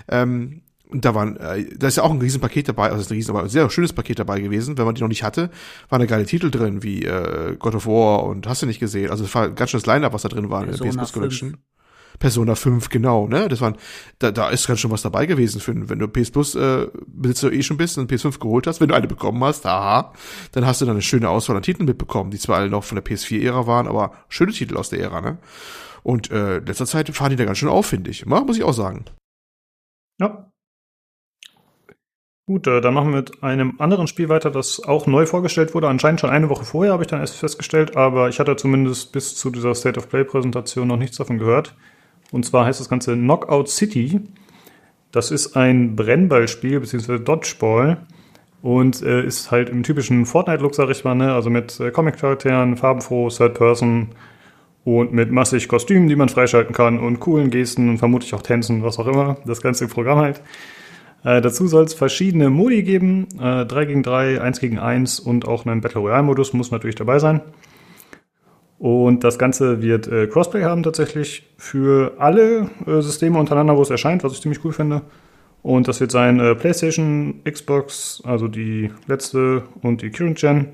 Ähm, 0.09 0.63
und 0.91 1.05
da 1.05 1.15
waren, 1.15 1.37
äh, 1.37 1.67
da 1.77 1.89
ist 1.89 1.97
ja 1.97 2.03
auch 2.03 2.11
ein 2.11 2.21
Riesenpaket 2.21 2.69
dabei, 2.69 2.91
also 2.91 3.05
ein 3.05 3.15
riesen, 3.15 3.31
aber 3.31 3.43
ein 3.43 3.49
sehr 3.49 3.69
schönes 3.71 3.93
Paket 3.93 4.19
dabei 4.19 4.41
gewesen. 4.41 4.79
Wenn 4.79 4.87
man 4.87 4.95
die 4.95 5.03
noch 5.03 5.09
nicht 5.09 5.23
hatte, 5.23 5.51
waren 5.89 6.01
da 6.01 6.07
geile 6.07 6.25
Titel 6.25 6.51
drin, 6.51 6.83
wie 6.83 7.05
äh, 7.05 7.57
God 7.59 7.75
of 7.75 7.87
War 7.87 8.25
und 8.25 8.47
hast 8.47 8.63
du 8.63 8.67
nicht 8.67 8.81
gesehen. 8.81 9.11
Also 9.11 9.25
es 9.25 9.35
war 9.35 9.45
ein 9.45 9.55
ganz 9.55 9.71
schönes 9.71 9.87
Line-Up, 9.87 10.13
was 10.13 10.23
da 10.23 10.29
drin 10.29 10.51
war 10.51 10.65
Persona 10.65 10.75
in 10.75 10.83
der 10.83 10.91
PS 10.91 10.97
Plus 10.97 11.13
Collection. 11.13 11.51
5. 11.51 11.61
Persona 12.19 12.55
5, 12.57 12.89
genau, 12.89 13.29
ne? 13.29 13.49
Das 13.49 13.61
waren, 13.61 13.77
da, 14.19 14.33
da 14.33 14.51
ist 14.51 14.67
ganz 14.67 14.81
schön 14.81 14.91
was 14.91 15.03
dabei 15.03 15.27
gewesen 15.27 15.61
für, 15.61 15.89
wenn 15.89 15.99
du 15.99 16.09
PS 16.09 16.31
Plus 16.31 16.55
äh, 16.57 16.89
Besitzer 17.07 17.53
eh 17.53 17.63
schon 17.63 17.77
bist 17.77 17.97
und 17.97 18.11
PS5 18.11 18.41
geholt 18.41 18.67
hast, 18.67 18.81
wenn 18.81 18.89
du 18.89 18.95
eine 18.95 19.07
bekommen 19.07 19.43
hast, 19.45 19.67
aha, 19.67 20.13
dann 20.53 20.67
hast 20.67 20.81
du 20.81 20.85
dann 20.85 20.97
eine 20.97 21.03
schöne 21.03 21.29
Auswahl 21.29 21.57
an 21.57 21.63
Titeln 21.63 21.87
mitbekommen, 21.87 22.31
die 22.31 22.39
zwar 22.39 22.57
alle 22.59 22.71
noch 22.71 22.83
von 22.83 22.97
der 22.97 23.05
PS4-Ära 23.05 23.67
waren, 23.67 23.87
aber 23.87 24.13
schöne 24.29 24.53
Titel 24.53 24.77
aus 24.77 24.89
der 24.89 25.01
Ära, 25.01 25.21
ne? 25.21 25.39
Und 26.03 26.31
äh, 26.31 26.59
in 26.59 26.67
letzter 26.67 26.87
Zeit 26.87 27.09
fahren 27.15 27.31
die 27.31 27.37
da 27.37 27.45
ganz 27.45 27.59
schön 27.59 27.69
auf, 27.69 27.87
finde 27.87 28.11
ich. 28.11 28.25
Muss 28.27 28.57
ich 28.57 28.65
auch 28.65 28.73
sagen. 28.73 29.05
Ja, 30.19 30.51
Gut, 32.49 32.67
äh, 32.67 32.81
dann 32.81 32.95
machen 32.95 33.11
wir 33.11 33.17
mit 33.19 33.43
einem 33.43 33.75
anderen 33.77 34.07
Spiel 34.07 34.31
weiter, 34.31 34.51
das 34.51 34.83
auch 34.83 35.07
neu 35.07 35.27
vorgestellt 35.27 35.75
wurde. 35.75 35.87
Anscheinend 35.87 36.21
schon 36.21 36.31
eine 36.31 36.49
Woche 36.49 36.65
vorher, 36.65 36.95
habe 36.95 37.03
ich 37.03 37.07
dann 37.07 37.21
erst 37.21 37.37
festgestellt, 37.37 37.95
aber 37.95 38.31
ich 38.31 38.41
hatte 38.41 38.57
zumindest 38.57 39.13
bis 39.13 39.37
zu 39.37 39.51
dieser 39.51 39.75
State 39.75 39.99
of 39.99 40.09
Play-Präsentation 40.09 40.89
noch 40.89 40.97
nichts 40.97 41.19
davon 41.19 41.37
gehört. 41.37 41.75
Und 42.33 42.47
zwar 42.47 42.65
heißt 42.65 42.81
das 42.81 42.89
Ganze 42.89 43.17
Knockout 43.17 43.69
City. 43.69 44.23
Das 45.13 45.31
ist 45.31 45.59
ein 45.59 45.95
Brennballspiel, 45.95 46.81
beziehungsweise 46.81 47.21
Dodgeball. 47.21 47.99
Und 48.63 49.03
äh, 49.03 49.27
ist 49.27 49.51
halt 49.51 49.69
im 49.69 49.83
typischen 49.83 50.25
Fortnite-Look, 50.25 50.75
sag 50.75 50.89
ich 50.89 51.05
mal, 51.05 51.15
ne? 51.15 51.35
Also 51.35 51.51
mit 51.51 51.79
äh, 51.81 51.91
Comic-Charakteren, 51.91 52.79
farbenfroh, 52.79 53.29
Third 53.29 53.59
Person 53.59 54.09
und 54.87 55.13
mit 55.13 55.31
massig 55.31 55.69
Kostümen, 55.69 56.09
die 56.09 56.17
man 56.17 56.31
freischalten 56.31 56.75
kann 56.75 56.99
und 56.99 57.21
coolen 57.21 57.51
Gesten 57.51 57.91
und 57.91 57.99
vermutlich 57.99 58.33
auch 58.33 58.41
Tänzen, 58.41 58.83
was 58.83 58.99
auch 58.99 59.07
immer. 59.07 59.37
Das 59.45 59.61
ganze 59.61 59.87
Programm 59.87 60.21
halt. 60.21 60.41
Äh, 61.25 61.41
dazu 61.41 61.67
soll 61.67 61.85
es 61.85 61.95
verschiedene 61.95 62.51
Modi 62.51 62.83
geben, 62.83 63.27
äh, 63.41 63.67
3 63.67 63.85
gegen 63.87 64.03
3, 64.03 64.41
1 64.41 64.61
gegen 64.61 64.79
1 64.79 65.21
und 65.21 65.47
auch 65.49 65.67
einen 65.67 65.81
Battle 65.81 66.01
Royale 66.01 66.23
Modus 66.23 66.53
muss 66.53 66.71
natürlich 66.71 66.97
dabei 66.97 67.19
sein. 67.19 67.41
Und 68.79 69.25
das 69.25 69.39
Ganze 69.39 69.83
wird 69.83 70.07
äh, 70.07 70.29
Crossplay 70.29 70.63
haben 70.63 70.85
tatsächlich 70.85 71.43
für 71.57 72.15
alle 72.19 72.71
äh, 72.87 73.01
Systeme 73.01 73.39
untereinander, 73.39 73.77
wo 73.77 73.83
es 73.83 73.91
erscheint, 73.91 74.23
was 74.23 74.33
ich 74.33 74.41
ziemlich 74.41 74.65
cool 74.65 74.73
finde. 74.73 75.03
Und 75.63 75.89
das 75.89 76.01
wird 76.01 76.13
sein 76.13 76.39
äh, 76.39 76.55
PlayStation, 76.55 77.41
Xbox, 77.45 78.23
also 78.25 78.47
die 78.47 78.93
letzte 79.09 79.65
und 79.83 80.03
die 80.03 80.11
Current 80.11 80.39
Gen. 80.39 80.69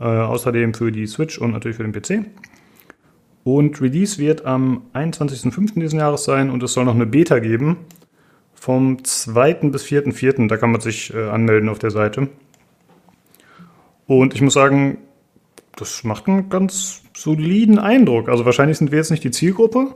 Äh, 0.00 0.04
außerdem 0.04 0.72
für 0.72 0.90
die 0.90 1.06
Switch 1.06 1.38
und 1.38 1.50
natürlich 1.52 1.76
für 1.76 1.86
den 1.86 1.92
PC. 1.92 2.24
Und 3.44 3.80
Release 3.82 4.18
wird 4.18 4.46
am 4.46 4.82
21.05. 4.94 5.80
diesen 5.80 5.98
Jahres 5.98 6.24
sein 6.24 6.50
und 6.50 6.62
es 6.62 6.72
soll 6.72 6.86
noch 6.86 6.94
eine 6.94 7.06
Beta 7.06 7.40
geben 7.40 7.78
vom 8.58 9.04
2. 9.04 9.54
bis 9.70 9.84
4.4. 9.84 10.48
Da 10.48 10.56
kann 10.56 10.72
man 10.72 10.80
sich 10.80 11.14
äh, 11.14 11.28
anmelden 11.28 11.68
auf 11.68 11.78
der 11.78 11.90
Seite. 11.90 12.28
Und 14.06 14.34
ich 14.34 14.40
muss 14.40 14.54
sagen, 14.54 14.98
das 15.76 16.02
macht 16.04 16.28
einen 16.28 16.48
ganz 16.48 17.02
soliden 17.16 17.78
Eindruck. 17.78 18.28
Also 18.28 18.44
wahrscheinlich 18.44 18.78
sind 18.78 18.90
wir 18.90 18.98
jetzt 18.98 19.10
nicht 19.10 19.24
die 19.24 19.30
Zielgruppe, 19.30 19.94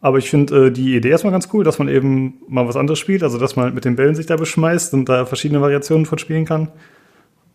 aber 0.00 0.18
ich 0.18 0.30
finde 0.30 0.66
äh, 0.66 0.70
die 0.70 0.96
Idee 0.96 1.10
erstmal 1.10 1.32
ganz 1.32 1.48
cool, 1.52 1.64
dass 1.64 1.78
man 1.78 1.88
eben 1.88 2.40
mal 2.48 2.66
was 2.68 2.76
anderes 2.76 2.98
spielt, 2.98 3.22
also 3.22 3.38
dass 3.38 3.56
man 3.56 3.74
mit 3.74 3.84
den 3.84 3.96
Bällen 3.96 4.14
sich 4.14 4.26
da 4.26 4.36
beschmeißt 4.36 4.94
und 4.94 5.08
da 5.08 5.26
verschiedene 5.26 5.60
Variationen 5.60 6.06
von 6.06 6.18
spielen 6.18 6.44
kann. 6.44 6.68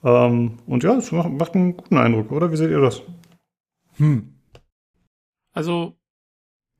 Ähm, 0.03 0.59
und 0.67 0.83
ja, 0.83 0.95
es 0.97 1.11
macht, 1.11 1.31
macht 1.31 1.55
einen 1.55 1.77
guten 1.77 1.97
Eindruck, 1.97 2.31
oder? 2.31 2.51
Wie 2.51 2.57
seht 2.57 2.69
ihr 2.69 2.81
das? 2.81 3.01
Hm. 3.97 4.33
Also 5.53 5.95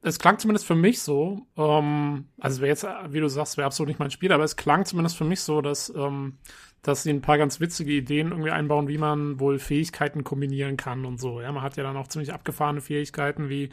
es 0.04 0.20
klang 0.20 0.38
zumindest 0.38 0.68
für 0.68 0.76
mich 0.76 1.02
so, 1.02 1.48
ähm, 1.58 2.26
also 2.40 2.62
wäre 2.62 2.70
jetzt, 2.70 2.86
wie 3.10 3.22
du 3.22 3.30
sagst, 3.30 3.56
wäre 3.58 3.66
absolut 3.66 3.88
nicht 3.88 4.00
mein 4.00 4.12
Spiel, 4.12 4.34
aber 4.34 4.44
es 4.44 4.58
klang 4.58 4.86
zumindest 4.86 5.18
für 5.18 5.24
mich 5.24 5.40
so, 5.40 5.62
dass, 5.62 5.94
ähm, 5.96 6.38
dass 6.82 7.04
sie 7.04 7.10
ein 7.10 7.22
paar 7.22 7.38
ganz 7.38 7.62
witzige 7.62 7.94
Ideen 7.94 8.32
irgendwie 8.32 8.52
einbauen, 8.52 8.90
wie 8.90 8.98
man 8.98 9.40
wohl 9.40 9.60
Fähigkeiten 9.60 10.26
kombinieren 10.26 10.76
kann 10.76 11.06
und 11.06 11.20
so. 11.20 11.40
Ja, 11.40 11.52
man 11.54 11.64
hat 11.64 11.78
ja 11.78 11.84
dann 11.84 11.96
auch 11.96 12.10
ziemlich 12.10 12.34
abgefahrene 12.34 12.82
Fähigkeiten, 12.82 13.48
wie 13.48 13.70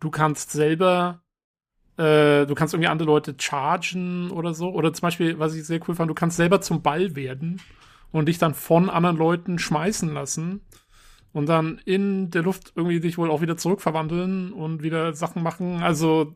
du 0.00 0.10
kannst 0.10 0.50
selber, 0.52 1.22
äh, 1.96 2.44
du 2.44 2.54
kannst 2.54 2.74
irgendwie 2.74 2.88
andere 2.88 3.06
Leute 3.06 3.34
chargen 3.38 4.30
oder 4.32 4.52
so. 4.52 4.70
Oder 4.70 4.92
zum 4.92 5.02
Beispiel, 5.02 5.38
was 5.38 5.54
ich 5.54 5.64
sehr 5.64 5.80
cool 5.88 5.94
fand, 5.94 6.10
du 6.10 6.14
kannst 6.14 6.36
selber 6.36 6.60
zum 6.60 6.82
Ball 6.82 7.16
werden 7.16 7.62
und 8.12 8.26
dich 8.26 8.36
dann 8.36 8.52
von 8.52 8.90
anderen 8.90 9.16
Leuten 9.16 9.58
schmeißen 9.58 10.12
lassen 10.12 10.60
und 11.34 11.48
dann 11.48 11.80
in 11.84 12.30
der 12.30 12.42
Luft 12.42 12.72
irgendwie 12.76 13.00
dich 13.00 13.18
wohl 13.18 13.30
auch 13.30 13.42
wieder 13.42 13.56
zurückverwandeln 13.56 14.52
und 14.52 14.82
wieder 14.82 15.12
Sachen 15.12 15.42
machen. 15.42 15.82
Also 15.82 16.32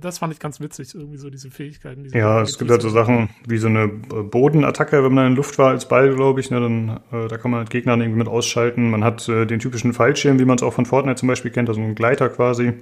das 0.00 0.18
fand 0.18 0.32
ich 0.32 0.38
ganz 0.38 0.60
witzig, 0.60 0.94
irgendwie 0.94 1.18
so 1.18 1.28
diese 1.28 1.50
Fähigkeiten. 1.50 2.04
Diese 2.04 2.16
ja, 2.16 2.40
es 2.40 2.56
gibt 2.56 2.70
halt 2.70 2.82
so 2.82 2.88
Sachen 2.88 3.28
wie 3.46 3.58
so 3.58 3.66
eine 3.66 3.88
Bodenattacke, 3.88 5.04
wenn 5.04 5.12
man 5.12 5.26
in 5.26 5.32
der 5.32 5.36
Luft 5.36 5.58
war 5.58 5.70
als 5.70 5.88
Ball, 5.88 6.14
glaube 6.14 6.40
ich. 6.40 6.50
Ne, 6.50 6.60
dann, 6.60 7.00
äh, 7.12 7.28
da 7.28 7.36
kann 7.36 7.50
man 7.50 7.58
halt 7.58 7.70
Gegner 7.70 7.96
irgendwie 7.96 8.18
mit 8.18 8.28
ausschalten. 8.28 8.90
Man 8.90 9.04
hat 9.04 9.28
äh, 9.28 9.44
den 9.44 9.58
typischen 9.58 9.92
Fallschirm, 9.92 10.38
wie 10.38 10.44
man 10.44 10.56
es 10.56 10.62
auch 10.62 10.72
von 10.72 10.86
Fortnite 10.86 11.16
zum 11.16 11.28
Beispiel 11.28 11.50
kennt, 11.50 11.68
also 11.68 11.80
ein 11.80 11.94
Gleiter 11.96 12.28
quasi. 12.28 12.72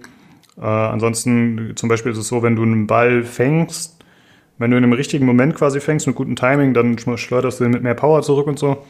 Äh, 0.59 0.61
ansonsten 0.61 1.73
zum 1.75 1.89
Beispiel 1.89 2.13
ist 2.13 2.19
es 2.19 2.29
so, 2.29 2.43
wenn 2.43 2.55
du 2.55 2.63
einen 2.63 2.87
Ball 2.87 3.25
fängst, 3.25 4.05
wenn 4.59 4.71
du 4.71 4.77
in 4.77 4.85
einem 4.85 4.93
richtigen 4.93 5.25
Moment 5.25 5.55
quasi 5.55 5.81
fängst, 5.81 6.07
mit 6.07 6.17
gutem 6.17 6.37
Timing, 6.37 6.75
dann 6.75 6.99
schleuderst 6.99 7.61
du 7.61 7.65
den 7.65 7.73
mit 7.73 7.83
mehr 7.83 7.95
Power 7.95 8.21
zurück 8.21 8.47
und 8.47 8.59
so. 8.59 8.85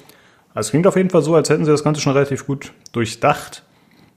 Also 0.55 0.69
es 0.69 0.71
klingt 0.71 0.87
auf 0.87 0.97
jeden 0.97 1.11
Fall 1.11 1.23
so, 1.23 1.35
als 1.35 1.49
hätten 1.49 1.65
sie 1.65 1.71
das 1.71 1.85
Ganze 1.85 2.01
schon 2.01 2.13
relativ 2.13 2.47
gut 2.47 2.73
durchdacht. 2.93 3.65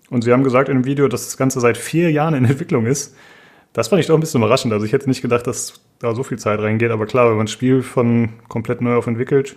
Und 0.09 0.23
sie 0.23 0.31
haben 0.31 0.43
gesagt 0.43 0.69
in 0.69 0.77
dem 0.77 0.85
Video, 0.85 1.07
dass 1.07 1.25
das 1.25 1.37
Ganze 1.37 1.59
seit 1.59 1.77
vier 1.77 2.11
Jahren 2.11 2.33
in 2.33 2.45
Entwicklung 2.45 2.85
ist. 2.85 3.15
Das 3.73 3.87
fand 3.87 3.99
ich 3.99 4.07
doch 4.07 4.15
ein 4.15 4.19
bisschen 4.19 4.41
überraschend. 4.41 4.73
Also 4.73 4.85
ich 4.85 4.93
hätte 4.93 5.09
nicht 5.09 5.21
gedacht, 5.21 5.47
dass 5.47 5.81
da 5.99 6.13
so 6.13 6.23
viel 6.23 6.37
Zeit 6.37 6.59
reingeht. 6.59 6.91
Aber 6.91 7.05
klar, 7.05 7.29
wenn 7.29 7.37
man 7.37 7.45
ein 7.45 7.47
Spiel 7.47 7.81
von 7.81 8.29
komplett 8.47 8.81
neu 8.81 8.95
auf 8.95 9.07
entwickelt, 9.07 9.55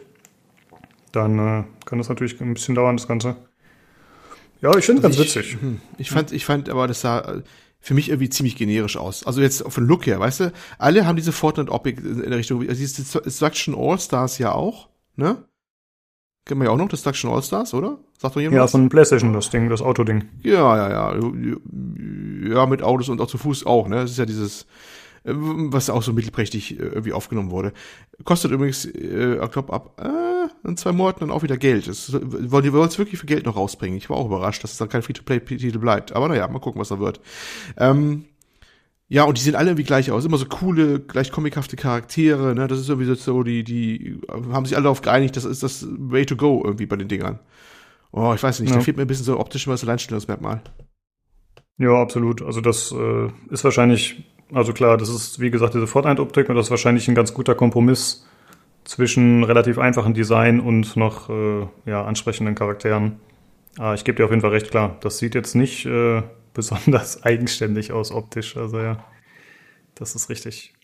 dann 1.13 1.39
äh, 1.39 1.65
kann 1.85 1.99
das 1.99 2.09
natürlich 2.09 2.41
ein 2.41 2.55
bisschen 2.55 2.75
dauern, 2.75 2.97
das 2.97 3.09
Ganze. 3.09 3.37
Ja, 4.63 4.77
ich 4.77 4.87
finde 4.87 5.01
es 5.01 5.05
also 5.05 5.19
ganz 5.19 5.37
witzig. 5.37 5.59
Hm, 5.61 5.81
ich 5.99 6.11
fand, 6.11 6.33
ich 6.33 6.45
fand 6.45 6.69
aber, 6.71 6.89
das 6.89 7.03
sah 7.03 7.43
für 7.79 7.95
mich 7.95 8.09
irgendwie 8.09 8.31
ziemlich 8.31 8.57
generisch 8.57 8.97
aus. 8.97 9.27
Also 9.27 9.41
jetzt 9.41 9.63
von 9.69 9.87
Look 9.87 10.07
her, 10.07 10.19
weißt 10.19 10.41
du? 10.41 10.53
Alle 10.79 11.07
haben 11.07 11.17
diese 11.17 11.33
Fortnite-Optik 11.33 11.99
in 11.99 12.31
der 12.31 12.39
Richtung, 12.39 12.61
also 12.61 12.73
dieses 12.73 13.13
Destruction 13.13 13.75
All-Stars 13.75 14.39
ja 14.39 14.53
auch, 14.53 14.89
ne? 15.15 15.45
Kennen 16.47 16.61
wir 16.61 16.67
ja 16.67 16.71
auch 16.71 16.77
noch, 16.77 16.89
Destruction 16.89 17.29
All-Stars, 17.31 17.75
oder? 17.75 17.99
Sagt 18.19 18.37
doch 18.37 18.41
jemand? 18.41 18.57
Ja, 18.57 18.67
von 18.69 18.89
PlayStation, 18.89 19.33
das 19.33 19.51
Ding, 19.51 19.69
das 19.69 19.83
Autoding. 19.83 20.29
Ja, 20.45 20.77
ja, 20.77 21.13
ja. 21.13 21.21
Ja, 22.49 22.67
mit 22.67 22.83
Autos 22.83 23.09
und 23.09 23.21
auch 23.21 23.27
zu 23.27 23.37
Fuß 23.37 23.67
auch, 23.67 23.89
ne? 23.89 23.97
Das 23.97 24.13
ist 24.13 24.19
ja 24.19 24.27
dieses, 24.27 24.63
äh, 25.25 25.33
was 25.35 25.91
auch 25.91 26.05
so 26.05 26.13
mittelprächtig 26.13 26.79
äh, 26.79 26.85
irgendwie 26.85 27.13
aufgenommen 27.13 27.51
wurde. 27.51 27.73
Kostet 28.23 28.53
übrigens, 28.53 28.85
äh, 28.85 29.45
ich 29.45 29.51
glaube, 29.51 29.73
ab 29.73 30.01
äh, 30.01 30.69
in 30.69 30.77
zwei 30.77 30.93
Monaten 30.93 31.21
dann 31.21 31.31
auch 31.33 31.43
wieder 31.43 31.57
Geld. 31.57 31.89
Das, 31.89 32.13
wollen 32.13 32.63
die 32.63 32.73
wollen 32.73 32.89
es 32.89 32.99
wirklich 32.99 33.19
für 33.19 33.27
Geld 33.27 33.45
noch 33.45 33.57
rausbringen. 33.57 33.99
Ich 33.99 34.09
war 34.09 34.17
auch 34.17 34.27
überrascht, 34.27 34.63
dass 34.63 34.71
es 34.71 34.79
dann 34.79 34.89
kein 34.89 35.03
Free-to-Play-Titel 35.03 35.79
bleibt. 35.79 36.13
Aber 36.13 36.29
naja, 36.29 36.47
mal 36.47 36.61
gucken, 36.61 36.81
was 36.81 36.89
da 36.89 37.01
wird. 37.01 37.21
Ähm, 37.77 38.27
ja, 39.09 39.25
und 39.25 39.39
die 39.39 39.43
sehen 39.43 39.55
alle 39.55 39.71
irgendwie 39.71 39.85
gleich 39.85 40.11
aus. 40.11 40.25
Immer 40.25 40.39
so 40.39 40.47
coole, 40.47 40.99
gleich 40.99 41.31
comichafte 41.31 41.77
Charaktere, 41.77 42.55
ne? 42.55 42.67
Das 42.67 42.81
ist 42.81 42.89
irgendwie 42.89 43.15
so, 43.15 43.43
die, 43.45 43.63
die 43.63 44.21
haben 44.29 44.67
sich 44.67 44.77
alle 44.77 44.85
darauf 44.85 45.03
geeinigt, 45.03 45.37
das 45.37 45.45
ist 45.45 45.63
das 45.63 45.87
Way 45.89 46.27
to 46.27 46.37
go 46.37 46.63
irgendwie 46.65 46.87
bei 46.87 46.97
den 46.97 47.09
Dingern. 47.09 47.39
Oh, 48.11 48.33
ich 48.35 48.43
weiß 48.43 48.61
nicht, 48.61 48.71
ja. 48.71 48.77
da 48.77 48.83
fehlt 48.83 48.97
mir 48.97 49.05
ein 49.05 49.09
bisschen 49.09 49.25
so 49.25 49.39
optisch 49.39 49.69
was 49.69 49.85
Alleinstellungsmerkmal. 49.85 50.63
Ja, 51.79 52.01
absolut. 52.01 52.43
Also 52.43 52.61
das 52.61 52.93
äh, 52.93 53.29
ist 53.51 53.63
wahrscheinlich, 53.63 54.25
also 54.53 54.73
klar, 54.73 54.97
das 54.97 55.09
ist 55.09 55.39
wie 55.39 55.51
gesagt 55.51 55.75
diese 55.75 55.87
Fortnite-Optik 55.87 56.49
und 56.49 56.57
das 56.57 56.67
ist 56.67 56.71
wahrscheinlich 56.71 57.07
ein 57.09 57.15
ganz 57.15 57.35
guter 57.35 57.55
Kompromiss 57.55 58.27
zwischen 58.85 59.45
relativ 59.45 59.79
einfachen 59.79 60.15
Design 60.15 60.61
und 60.61 60.97
noch 60.97 61.29
äh, 61.29 61.67
ja, 61.85 62.05
ansprechenden 62.05 62.55
Charakteren. 62.55 63.21
Aber 63.79 63.95
ich 63.95 64.05
gebe 64.05 64.17
dir 64.17 64.25
auf 64.25 64.31
jeden 64.31 64.41
Fall 64.41 64.51
recht, 64.51 64.71
klar. 64.71 64.97
Das 65.01 65.19
sieht 65.19 65.35
jetzt 65.35 65.55
nicht 65.55 65.85
äh, 65.87 66.23
besonders 66.57 67.23
eigenständig 67.25 67.93
aus 67.93 68.11
optisch. 68.11 68.57
Also 68.57 68.81
ja, 68.81 69.05
das 69.95 70.17
ist 70.17 70.29
richtig. 70.29 70.75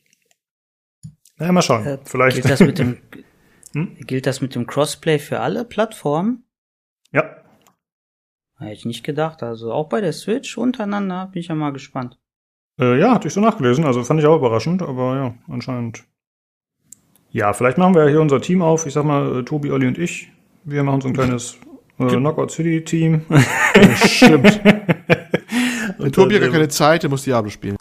Naja, 1.39 1.53
mal 1.53 1.63
schauen. 1.63 1.85
Äh, 1.85 1.99
Vielleicht. 2.05 2.37
Gilt 2.37 2.51
das, 2.51 2.61
mit 2.61 2.79
dem, 2.79 2.99
hm? 3.73 3.97
gilt 4.07 4.27
das 4.27 4.41
mit 4.41 4.55
dem 4.55 4.67
Crossplay 4.67 5.19
für 5.19 5.41
alle 5.41 5.65
Plattformen? 5.65 6.45
Ja. 7.11 7.37
Hätte 8.59 8.73
ich 8.73 8.85
nicht 8.85 9.03
gedacht. 9.03 9.43
Also 9.43 9.73
auch 9.73 9.89
bei 9.89 10.01
der 10.01 10.13
Switch 10.13 10.57
untereinander 10.57 11.27
bin 11.33 11.41
ich 11.41 11.49
ja 11.49 11.55
mal 11.55 11.73
gespannt. 11.73 12.19
Äh, 12.79 12.99
ja, 13.01 13.15
hatte 13.15 13.29
ich 13.29 13.35
so 13.35 13.41
nachgelesen. 13.41 13.85
Also 13.85 14.05
fand 14.05 14.21
ich 14.21 14.27
auch 14.27 14.37
überraschend, 14.37 14.83
aber 14.83 15.17
ja, 15.17 15.35
anscheinend. 15.49 16.05
Ja, 17.31 17.55
vielleicht 17.55 17.79
machen 17.79 17.95
wir 17.95 18.09
hier 18.09 18.21
unser 18.21 18.41
Team 18.41 18.61
auf. 18.61 18.87
Ich 18.87 18.93
sag 18.93 19.05
mal, 19.05 19.41
äh, 19.41 19.43
Tobi, 19.43 19.73
Olli 19.73 19.87
und 19.87 19.99
ich. 19.99 20.31
Wir 20.65 20.85
machen 20.85 21.01
so 21.01 21.09
ein 21.09 21.15
kleines 21.15 21.59
äh, 21.99 22.07
Knockout 22.07 22.51
City 22.51 22.85
Team. 22.85 23.23
Stimmt. 24.05 24.61
Und 26.03 26.15
Tobi 26.15 26.35
hat 26.35 26.43
gar 26.43 26.51
keine 26.51 26.69
Zeit, 26.69 27.03
der 27.03 27.11
muss 27.11 27.23
Diablo 27.23 27.51
spielen. 27.51 27.77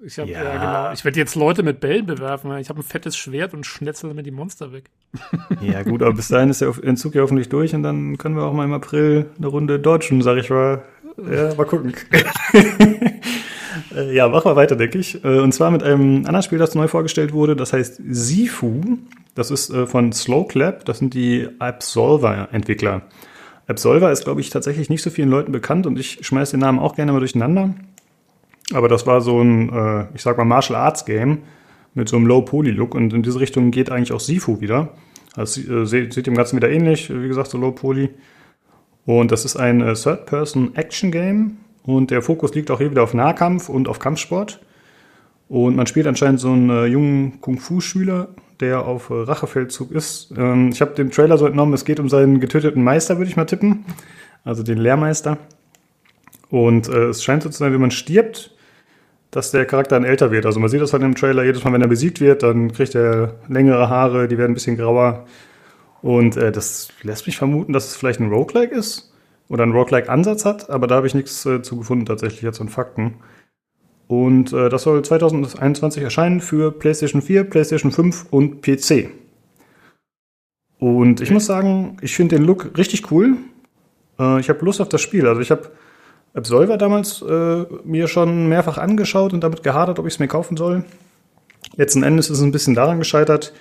Ich 0.00 0.18
hab, 0.18 0.28
ja. 0.28 0.44
ja 0.44 0.52
genau. 0.52 0.92
Ich 0.92 1.04
werde 1.04 1.18
jetzt 1.18 1.34
Leute 1.34 1.62
mit 1.62 1.80
Bällen 1.80 2.06
bewerfen. 2.06 2.56
Ich 2.58 2.68
habe 2.68 2.80
ein 2.80 2.84
fettes 2.84 3.16
Schwert 3.16 3.52
und 3.52 3.66
schnetzel 3.66 4.08
damit 4.08 4.26
die 4.26 4.30
Monster 4.30 4.72
weg. 4.72 4.90
Ja, 5.60 5.82
gut, 5.82 6.02
aber 6.02 6.14
bis 6.14 6.28
dahin 6.28 6.50
ist 6.50 6.60
der 6.60 6.72
Entzug 6.82 7.14
ja 7.14 7.22
hoffentlich 7.22 7.48
durch 7.48 7.74
und 7.74 7.82
dann 7.82 8.16
können 8.16 8.36
wir 8.36 8.44
auch 8.44 8.52
mal 8.52 8.64
im 8.64 8.72
April 8.72 9.26
eine 9.36 9.46
Runde 9.48 9.80
dodgen, 9.80 10.22
sag 10.22 10.38
ich 10.38 10.50
mal. 10.50 10.82
Ja, 11.30 11.54
mal 11.54 11.64
gucken. 11.64 11.94
Äh, 13.94 14.14
ja, 14.14 14.28
machen 14.28 14.50
wir 14.50 14.56
weiter, 14.56 14.76
denke 14.76 14.98
ich. 14.98 15.22
Äh, 15.24 15.40
und 15.40 15.52
zwar 15.52 15.70
mit 15.70 15.82
einem 15.82 16.18
anderen 16.26 16.42
Spiel, 16.42 16.58
das 16.58 16.74
neu 16.74 16.88
vorgestellt 16.88 17.32
wurde. 17.32 17.56
Das 17.56 17.72
heißt 17.72 18.00
Sifu. 18.08 18.98
Das 19.34 19.50
ist 19.50 19.70
äh, 19.70 19.86
von 19.86 20.12
Slow 20.12 20.46
Clap. 20.46 20.84
Das 20.84 20.98
sind 20.98 21.14
die 21.14 21.48
Absolver-Entwickler. 21.58 23.02
Absolver 23.68 24.10
ist, 24.10 24.24
glaube 24.24 24.40
ich, 24.40 24.50
tatsächlich 24.50 24.88
nicht 24.88 25.02
so 25.02 25.10
vielen 25.10 25.28
Leuten 25.28 25.52
bekannt 25.52 25.86
und 25.86 25.98
ich 25.98 26.26
schmeiße 26.26 26.52
den 26.52 26.60
Namen 26.60 26.78
auch 26.78 26.96
gerne 26.96 27.12
mal 27.12 27.18
durcheinander. 27.20 27.74
Aber 28.72 28.88
das 28.88 29.06
war 29.06 29.20
so 29.20 29.40
ein, 29.40 29.72
äh, 29.72 30.06
ich 30.14 30.22
sag 30.22 30.38
mal, 30.38 30.44
Martial 30.44 30.78
Arts 30.78 31.04
Game 31.04 31.42
mit 31.94 32.08
so 32.08 32.16
einem 32.16 32.26
Low-Poly-Look 32.26 32.94
und 32.94 33.12
in 33.12 33.22
diese 33.22 33.40
Richtung 33.40 33.70
geht 33.70 33.90
eigentlich 33.90 34.12
auch 34.12 34.20
Sifu 34.20 34.60
wieder. 34.60 34.94
Also 35.36 35.60
äh, 35.60 35.86
sieht 35.86 36.26
dem 36.26 36.34
Ganzen 36.34 36.56
wieder 36.56 36.70
ähnlich, 36.70 37.10
wie 37.10 37.28
gesagt, 37.28 37.50
so 37.50 37.58
Low-Poly. 37.58 38.10
Und 39.04 39.32
das 39.32 39.44
ist 39.44 39.56
ein 39.56 39.80
äh, 39.80 39.94
Third-Person-Action-Game 39.94 41.58
und 41.82 42.10
der 42.10 42.22
Fokus 42.22 42.54
liegt 42.54 42.70
auch 42.70 42.78
hier 42.78 42.90
wieder 42.90 43.02
auf 43.02 43.14
Nahkampf 43.14 43.68
und 43.68 43.88
auf 43.88 43.98
Kampfsport. 43.98 44.60
Und 45.48 45.76
man 45.76 45.86
spielt 45.86 46.06
anscheinend 46.06 46.40
so 46.40 46.52
einen 46.52 46.68
äh, 46.70 46.86
jungen 46.86 47.40
Kung-Fu-Schüler, 47.40 48.28
der 48.60 48.84
auf 48.86 49.10
Rachefeldzug 49.10 49.92
ist. 49.92 50.32
Ähm, 50.36 50.70
ich 50.72 50.80
habe 50.80 50.94
dem 50.94 51.10
Trailer 51.10 51.38
so 51.38 51.46
entnommen, 51.46 51.74
es 51.74 51.84
geht 51.84 52.00
um 52.00 52.08
seinen 52.08 52.40
getöteten 52.40 52.82
Meister, 52.82 53.18
würde 53.18 53.30
ich 53.30 53.36
mal 53.36 53.44
tippen. 53.44 53.84
Also 54.44 54.62
den 54.62 54.78
Lehrmeister. 54.78 55.38
Und 56.50 56.88
äh, 56.88 57.08
es 57.08 57.22
scheint 57.22 57.42
so 57.42 57.50
zu 57.50 57.58
sein, 57.58 57.72
wenn 57.72 57.80
man 57.80 57.90
stirbt, 57.90 58.54
dass 59.30 59.50
der 59.50 59.66
Charakter 59.66 59.96
dann 59.96 60.04
älter 60.04 60.30
wird. 60.30 60.46
Also 60.46 60.58
man 60.60 60.70
sieht 60.70 60.80
das 60.80 60.92
halt 60.92 61.02
im 61.02 61.14
Trailer, 61.14 61.44
jedes 61.44 61.62
Mal, 61.64 61.72
wenn 61.72 61.82
er 61.82 61.88
besiegt 61.88 62.20
wird, 62.20 62.42
dann 62.42 62.72
kriegt 62.72 62.94
er 62.94 63.34
längere 63.48 63.88
Haare, 63.90 64.28
die 64.28 64.38
werden 64.38 64.52
ein 64.52 64.54
bisschen 64.54 64.76
grauer. 64.76 65.26
Und 66.00 66.36
äh, 66.36 66.52
das 66.52 66.88
lässt 67.02 67.26
mich 67.26 67.36
vermuten, 67.36 67.72
dass 67.72 67.88
es 67.88 67.96
vielleicht 67.96 68.20
ein 68.20 68.30
Roguelike 68.30 68.74
ist 68.74 69.12
oder 69.48 69.64
einen 69.64 69.72
Roguelike-Ansatz 69.72 70.44
hat, 70.44 70.70
aber 70.70 70.86
da 70.86 70.96
habe 70.96 71.06
ich 71.06 71.14
nichts 71.14 71.44
äh, 71.44 71.62
zu 71.62 71.76
gefunden 71.76 72.06
tatsächlich 72.06 72.42
jetzt 72.42 72.60
an 72.60 72.68
Fakten. 72.68 73.14
Und 74.08 74.52
äh, 74.52 74.68
das 74.68 74.82
soll 74.82 75.04
2021 75.04 76.02
erscheinen 76.02 76.40
für 76.40 76.72
PlayStation 76.72 77.22
4, 77.22 77.44
PlayStation 77.44 77.92
5 77.92 78.26
und 78.30 78.62
PC. 78.62 79.10
Und 80.78 81.20
ich 81.20 81.30
muss 81.30 81.46
sagen, 81.46 81.98
ich 82.00 82.16
finde 82.16 82.36
den 82.36 82.44
Look 82.44 82.76
richtig 82.76 83.10
cool. 83.12 83.36
Äh, 84.18 84.40
ich 84.40 84.48
habe 84.48 84.64
Lust 84.64 84.80
auf 84.80 84.88
das 84.88 85.02
Spiel. 85.02 85.26
Also 85.26 85.40
ich 85.40 85.50
habe 85.50 85.70
Absolver 86.34 86.76
damals 86.76 87.22
äh, 87.22 87.64
mir 87.84 88.06
schon 88.06 88.48
mehrfach 88.48 88.78
angeschaut 88.78 89.32
und 89.32 89.42
damit 89.42 89.62
gehadert, 89.62 89.98
ob 89.98 90.06
ich 90.06 90.14
es 90.14 90.18
mir 90.20 90.28
kaufen 90.28 90.56
soll. 90.56 90.84
Letzten 91.76 92.02
Endes 92.02 92.30
ist 92.30 92.38
es 92.38 92.44
ein 92.44 92.52
bisschen 92.52 92.74
daran 92.74 92.98
gescheitert, 92.98 93.52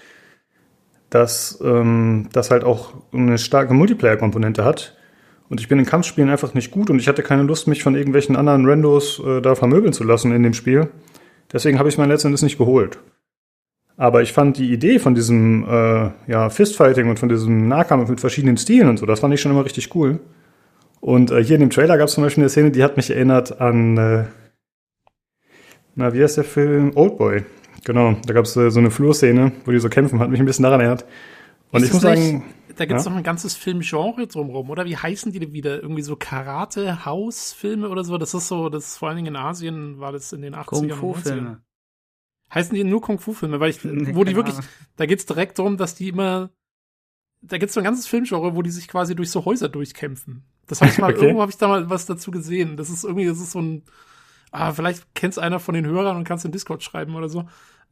dass 1.09 1.59
ähm, 1.63 2.29
das 2.33 2.51
halt 2.51 2.63
auch 2.63 2.93
eine 3.11 3.37
starke 3.37 3.73
Multiplayer-Komponente 3.73 4.63
hat. 4.63 4.95
Und 5.49 5.61
ich 5.61 5.67
bin 5.67 5.79
in 5.79 5.85
Kampfspielen 5.85 6.29
einfach 6.29 6.53
nicht 6.53 6.71
gut 6.71 6.89
und 6.89 6.99
ich 6.99 7.07
hatte 7.07 7.23
keine 7.23 7.43
Lust, 7.43 7.67
mich 7.67 7.83
von 7.83 7.95
irgendwelchen 7.95 8.35
anderen 8.35 8.65
Randos 8.65 9.21
äh, 9.25 9.41
da 9.41 9.55
vermöbeln 9.55 9.93
zu 9.93 10.03
lassen 10.03 10.31
in 10.31 10.43
dem 10.43 10.53
Spiel. 10.53 10.89
Deswegen 11.51 11.79
habe 11.79 11.87
ich 11.87 11.97
mir 11.97 12.05
letzten 12.05 12.27
Endes 12.27 12.41
nicht 12.41 12.57
geholt. 12.57 12.99
Aber 13.95 14.21
ich 14.21 14.33
fand 14.33 14.57
die 14.57 14.71
Idee 14.71 14.99
von 14.99 15.15
diesem 15.15 15.63
äh, 15.63 16.11
ja, 16.27 16.49
Fistfighting 16.49 17.09
und 17.09 17.17
von 17.17 17.29
diesem 17.29 17.67
Nahkampf 17.67 18.09
mit 18.09 18.19
verschiedenen 18.19 18.57
Stilen 18.57 18.89
und 18.89 18.97
so, 18.97 19.05
das 19.05 19.21
fand 19.21 19.33
ich 19.33 19.41
schon 19.41 19.51
immer 19.51 19.65
richtig 19.65 19.95
cool. 19.95 20.19
Und 20.99 21.31
äh, 21.31 21.43
hier 21.43 21.55
in 21.55 21.61
dem 21.61 21.69
Trailer 21.69 21.97
gab 21.97 22.07
es 22.07 22.13
zum 22.13 22.23
Beispiel 22.23 22.43
eine 22.43 22.49
Szene, 22.49 22.71
die 22.71 22.83
hat 22.83 22.97
mich 22.97 23.09
erinnert 23.09 23.59
an, 23.61 23.97
äh, 23.97 24.25
na, 25.95 26.13
wie 26.13 26.21
heißt 26.21 26.37
der 26.37 26.43
Film? 26.43 26.91
Oldboy. 26.93 27.43
Genau, 27.85 28.17
da 28.25 28.33
gab 28.33 28.45
es 28.45 28.55
äh, 28.55 28.69
so 28.69 28.79
eine 28.79 28.91
Flurszene, 28.91 29.51
wo 29.65 29.71
die 29.71 29.79
so 29.79 29.89
kämpfen, 29.89 30.19
hat 30.19 30.29
mich 30.29 30.39
ein 30.39 30.45
bisschen 30.45 30.63
daran 30.63 30.81
erinnert. 30.81 31.05
Und 31.71 31.81
Ist 31.83 31.87
ich 31.89 31.93
muss 31.93 32.03
nicht- 32.03 32.15
sagen, 32.31 32.53
Da 32.77 32.85
gibt 32.85 32.99
es 32.99 33.05
Ja? 33.05 33.09
noch 33.11 33.17
ein 33.17 33.23
ganzes 33.23 33.55
Filmgenre 33.55 34.27
drumherum, 34.27 34.69
oder? 34.69 34.85
Wie 34.85 34.95
heißen 34.97 35.31
die 35.31 35.39
denn 35.39 35.51
wieder? 35.51 35.81
Irgendwie 35.81 36.03
so 36.03 36.15
Karate-Haus-Filme 36.15 37.89
oder 37.89 38.03
so? 38.03 38.17
Das 38.17 38.33
ist 38.33 38.47
so, 38.47 38.69
das 38.69 38.87
ist 38.89 38.97
vor 38.97 39.07
allen 39.09 39.17
Dingen 39.17 39.35
in 39.35 39.35
Asien 39.35 39.99
war 39.99 40.11
das 40.11 40.31
in 40.33 40.41
den 40.41 40.53
80ern 40.55 40.81
und 40.81 40.91
90ern. 40.91 40.99
Kung-Fu-Filme. 40.99 41.61
Heißen 42.53 42.75
die 42.75 42.83
nur 42.83 43.01
Kung-Fu-Filme? 43.01 43.59
Weil 43.59 43.71
ich, 43.71 43.83
Nee, 43.83 44.15
wo 44.15 44.23
die 44.23 44.35
wirklich, 44.35 44.55
Ahnung. 44.55 44.69
da 44.95 45.05
geht's 45.05 45.25
direkt 45.25 45.59
darum, 45.59 45.77
dass 45.77 45.95
die 45.95 46.09
immer, 46.09 46.51
da 47.41 47.57
gibt's 47.57 47.73
so 47.73 47.79
ein 47.79 47.83
ganzes 47.83 48.07
Filmgenre, 48.07 48.55
wo 48.55 48.61
die 48.61 48.69
sich 48.69 48.87
quasi 48.87 49.15
durch 49.15 49.31
so 49.31 49.43
Häuser 49.45 49.69
durchkämpfen. 49.69 50.43
Das 50.67 50.81
habe 50.81 50.91
ich 50.91 50.97
mal, 50.99 51.11
Okay. 51.13 51.21
irgendwo 51.23 51.41
habe 51.41 51.51
ich 51.51 51.57
da 51.57 51.67
mal 51.67 51.89
was 51.89 52.05
dazu 52.05 52.31
gesehen. 52.31 52.77
Das 52.77 52.89
ist 52.89 53.03
irgendwie, 53.03 53.25
das 53.25 53.39
ist 53.39 53.51
so 53.51 53.59
ein, 53.61 53.83
ah, 54.51 54.71
vielleicht 54.71 55.15
kennst 55.15 55.39
einer 55.39 55.59
von 55.59 55.73
den 55.73 55.85
Hörern 55.87 56.15
und 56.17 56.23
kannst 56.25 56.45
in 56.45 56.51
Discord 56.51 56.83
schreiben 56.83 57.15
oder 57.15 57.27
so. 57.29 57.47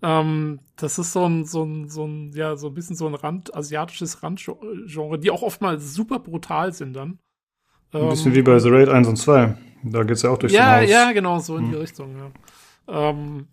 Ähm, 0.05 0.59
das 0.75 0.99
ist 0.99 1.13
so 1.13 1.25
ein, 1.25 1.45
so 1.45 1.63
ein, 1.63 1.89
so 1.89 2.05
ein, 2.05 2.31
ja, 2.33 2.55
so 2.57 2.67
ein 2.67 2.75
bisschen 2.75 2.95
so 2.95 3.07
ein 3.07 3.15
Rand, 3.15 3.55
asiatisches 3.55 4.21
Randgenre, 4.21 5.17
die 5.17 5.31
auch 5.31 5.41
oftmals 5.41 5.95
super 5.95 6.19
brutal 6.19 6.73
sind 6.73 6.93
dann. 6.93 7.17
ein 7.91 8.09
bisschen 8.09 8.35
wie 8.35 8.43
bei 8.43 8.59
The 8.59 8.69
Raid 8.69 8.89
1 8.89 9.07
und 9.07 9.15
2. 9.15 9.57
Da 9.83 10.03
geht's 10.03 10.21
ja 10.21 10.29
auch 10.29 10.37
durch 10.37 10.53
ja, 10.53 10.75
ein 10.75 10.83
Haus. 10.83 10.89
ja, 10.91 11.11
genau, 11.11 11.39
so 11.39 11.57
in 11.57 11.65
die 11.65 11.71
Hm. 11.71 11.79
Richtung, 11.79 12.15
ja. 12.17 12.31
Ähm, 12.87 13.47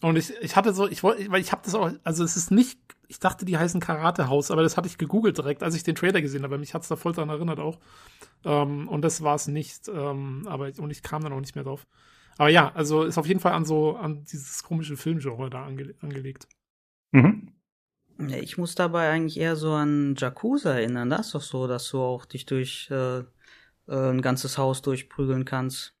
und 0.00 0.16
ich, 0.16 0.32
ich 0.40 0.56
hatte 0.56 0.72
so, 0.72 0.88
ich 0.88 1.02
wollte, 1.02 1.30
weil 1.30 1.42
ich 1.42 1.52
habe 1.52 1.60
das 1.64 1.74
auch, 1.74 1.90
also 2.04 2.24
es 2.24 2.36
ist 2.38 2.50
nicht, 2.50 2.78
ich 3.08 3.18
dachte, 3.18 3.44
die 3.44 3.58
heißen 3.58 3.80
Karatehaus, 3.80 4.50
aber 4.50 4.62
das 4.62 4.78
hatte 4.78 4.88
ich 4.88 4.96
gegoogelt 4.96 5.36
direkt, 5.36 5.62
als 5.62 5.74
ich 5.74 5.82
den 5.82 5.94
Trailer 5.94 6.22
gesehen 6.22 6.42
habe. 6.42 6.56
Mich 6.56 6.72
hat's 6.72 6.88
da 6.88 6.96
voll 6.96 7.12
dran 7.12 7.28
erinnert 7.28 7.58
auch. 7.58 7.78
Ähm, 8.44 8.88
und 8.88 9.02
das 9.02 9.22
war 9.22 9.34
es 9.34 9.46
nicht. 9.46 9.88
Ähm, 9.88 10.46
aber 10.48 10.70
und 10.78 10.90
ich 10.90 11.02
kam 11.02 11.22
dann 11.22 11.32
auch 11.34 11.40
nicht 11.40 11.54
mehr 11.54 11.64
drauf. 11.64 11.86
Aber 12.38 12.48
ja, 12.48 12.72
also 12.74 13.02
ist 13.02 13.18
auf 13.18 13.26
jeden 13.26 13.40
Fall 13.40 13.52
an 13.52 13.64
so 13.64 13.96
an 13.96 14.24
dieses 14.24 14.62
komische 14.62 14.96
Filmgenre 14.96 15.50
da 15.50 15.66
ange 15.66 15.94
angelegt. 16.00 16.48
Mhm. 17.10 17.52
Ja, 18.20 18.38
Ich 18.38 18.58
muss 18.58 18.74
dabei 18.74 19.10
eigentlich 19.10 19.38
eher 19.38 19.56
so 19.56 19.72
an 19.72 20.14
Yakuza 20.16 20.72
erinnern. 20.72 21.10
Das 21.10 21.26
ist 21.26 21.34
doch 21.34 21.42
so, 21.42 21.66
dass 21.66 21.90
du 21.90 22.00
auch 22.00 22.24
dich 22.24 22.46
durch 22.46 22.88
äh, 22.90 23.18
äh, 23.18 23.24
ein 23.86 24.22
ganzes 24.22 24.56
Haus 24.56 24.82
durchprügeln 24.82 25.44
kannst. 25.44 25.94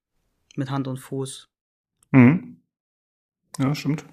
Mit 0.56 0.70
Hand 0.70 0.88
und 0.88 0.98
Fuß. 0.98 1.48
Mhm. 2.12 2.62
Ja, 3.58 3.74
stimmt. 3.74 4.04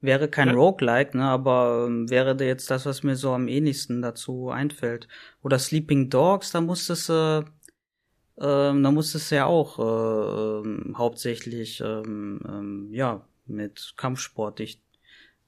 Wäre 0.00 0.28
kein 0.28 0.48
Ja. 0.48 0.54
Roguelike, 0.54 1.16
ne, 1.16 1.24
aber 1.24 1.86
ähm, 1.88 2.08
wäre 2.08 2.36
da 2.36 2.44
jetzt 2.44 2.70
das, 2.70 2.86
was 2.86 3.02
mir 3.02 3.16
so 3.16 3.32
am 3.32 3.48
ähnlichsten 3.48 4.00
dazu 4.00 4.50
einfällt. 4.50 5.08
Oder 5.42 5.58
Sleeping 5.58 6.08
Dogs, 6.08 6.52
da 6.52 6.60
musstest 6.60 7.08
du, 7.08 7.44
ähm, 8.40 8.82
da 8.82 8.90
musstest 8.90 9.30
du 9.30 9.36
ja 9.36 9.46
auch 9.46 9.78
äh, 9.78 10.68
ähm, 10.68 10.94
hauptsächlich, 10.96 11.80
ähm, 11.84 12.40
ähm, 12.48 12.88
ja, 12.92 13.26
mit 13.46 13.94
Kampfsport 13.96 14.58
dich 14.58 14.82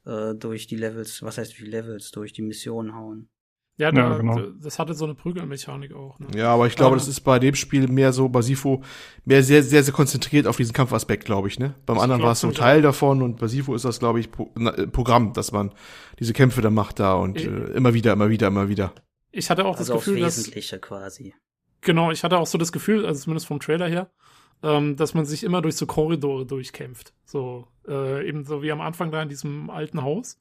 äh, 0.07 0.35
durch 0.35 0.67
die 0.67 0.77
Levels, 0.77 1.23
was 1.23 1.39
heißt 1.39 1.61
wie 1.61 1.67
Levels, 1.67 2.11
durch 2.11 2.33
die 2.33 2.43
Missionen 2.43 2.95
hauen. 2.95 3.29
Ja, 3.77 3.91
da, 3.93 4.11
Ja, 4.11 4.17
genau. 4.19 4.39
das 4.63 4.79
hatte 4.79 4.93
so 4.93 5.07
eine 5.07 5.15
Prügelmechanik 5.15 5.95
auch. 5.95 6.19
Ne? 6.19 6.27
Ja, 6.35 6.53
aber 6.53 6.67
ich 6.67 6.77
glaube, 6.77 6.93
Ähm. 6.97 6.99
das 6.99 7.09
ist 7.09 7.21
bei 7.21 7.39
dem 7.39 7.55
Spiel 7.55 7.89
mehr 7.89 8.13
so, 8.13 8.29
bei 8.29 8.43
Sifo, 8.43 8.83
mehr 9.25 9.43
sehr, 9.43 9.63
sehr, 9.63 9.83
sehr 9.83 9.95
konzentriert 9.95 10.47
auf 10.47 10.59
diesen 10.59 10.75
Kampfaspekt, 10.75 11.25
glaube 11.25 11.49
ich, 11.49 11.59
ne? 11.59 11.75
Beim 11.87 11.97
Ich 11.97 12.03
anderen 12.03 12.23
war 12.23 12.33
es 12.33 12.41
so 12.41 12.49
ein 12.49 12.55
Teil 12.55 12.83
davon 12.83 13.23
und 13.23 13.39
bei 13.39 13.47
Sifo 13.47 13.75
ist 13.75 13.87
das, 13.87 13.99
glaube 13.99 14.21
ich, 14.21 14.31
Pro 14.31 14.51
na, 14.55 14.75
äh, 14.77 14.87
Programm, 14.87 15.33
dass 15.33 15.53
man 15.53 15.73
diese 16.19 16.35
Kämpfe 16.35 16.61
dann 16.61 16.75
macht 16.75 16.99
da 17.01 17.15
und 17.15 17.39
Ich- 17.39 17.47
äh, 17.47 17.73
immer 17.73 17.95
wieder, 17.95 18.13
immer 18.13 18.29
wieder, 18.29 18.49
immer 18.49 18.69
wieder. 18.69 18.93
Ich 19.33 19.49
hatte 19.49 19.65
auch 19.65 19.79
Also 19.79 19.93
das 19.93 19.97
aufs 19.97 20.05
Gefühl, 20.07 20.21
dass 20.23 20.37
Wesentliche 20.39 20.79
quasi. 20.79 21.35
Genau, 21.83 22.11
ich 22.11 22.25
hatte 22.25 22.39
auch 22.39 22.47
so 22.47 22.59
das 22.59 22.73
Gefühl, 22.73 23.07
also 23.07 23.21
zumindest 23.23 23.47
vom 23.47 23.61
Trailer 23.61 23.89
her, 23.89 24.11
ähm, 24.63 24.97
dass 24.97 25.15
man 25.15 25.25
sich 25.25 25.45
immer 25.45 25.63
durch 25.63 25.77
so 25.77 25.87
Korridore 25.87 26.45
durchkämpft. 26.47 27.15
So, 27.25 27.67
äh, 27.89 28.27
eben 28.29 28.45
so 28.45 28.63
wie 28.63 28.73
am 28.73 28.81
Anfang 28.81 29.11
da 29.11 29.23
in 29.23 29.29
diesem 29.29 29.71
alten 29.71 30.03
Haus. 30.03 30.41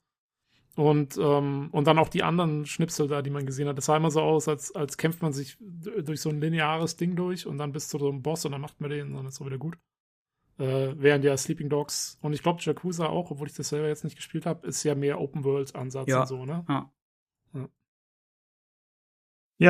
Und, 0.76 1.18
ähm, 1.18 1.70
und 1.72 1.88
dann 1.88 1.98
auch 2.00 2.08
die 2.10 2.24
anderen 2.24 2.66
Schnipsel 2.66 3.08
da, 3.08 3.22
die 3.22 3.32
man 3.32 3.46
gesehen 3.46 3.68
hat. 3.68 3.78
Das 3.78 3.86
sah 3.86 3.98
immer 3.98 4.12
so 4.12 4.22
aus, 4.22 4.48
als, 4.48 4.74
als 4.74 4.98
kämpft 4.98 5.22
man 5.22 5.34
sich 5.34 5.58
durch 5.60 6.22
so 6.22 6.30
ein 6.30 6.40
lineares 6.40 6.96
Ding 6.96 7.16
durch 7.18 7.48
und 7.48 7.58
dann 7.58 7.74
bis 7.74 7.90
zu 7.90 7.98
so 7.98 8.08
einem 8.08 8.22
Boss 8.22 8.46
und 8.46 8.54
dann 8.54 8.62
macht 8.62 8.80
man 8.80 8.90
den 8.90 9.08
und 9.08 9.16
dann 9.16 9.26
ist 9.26 9.36
so 9.36 9.46
wieder 9.46 9.58
gut. 9.58 9.78
Äh, 10.58 10.94
während 10.98 11.26
ja 11.26 11.36
Sleeping 11.36 11.70
Dogs 11.70 12.18
und 12.22 12.34
ich 12.34 12.44
glaube 12.44 12.62
Yakuza 12.62 13.08
auch, 13.08 13.32
obwohl 13.32 13.48
ich 13.48 13.54
das 13.56 13.70
selber 13.70 13.88
jetzt 13.88 14.04
nicht 14.04 14.16
gespielt 14.16 14.46
habe, 14.46 14.68
ist 14.68 14.84
ja 14.84 14.94
mehr 14.96 15.20
Open 15.20 15.44
World 15.44 15.76
Ansatz 15.76 16.08
Ja. 16.10 16.22
und 16.22 16.28
so, 16.28 16.46
ne? 16.46 16.66
Ja. 16.68 16.92
Ja, 17.54 17.68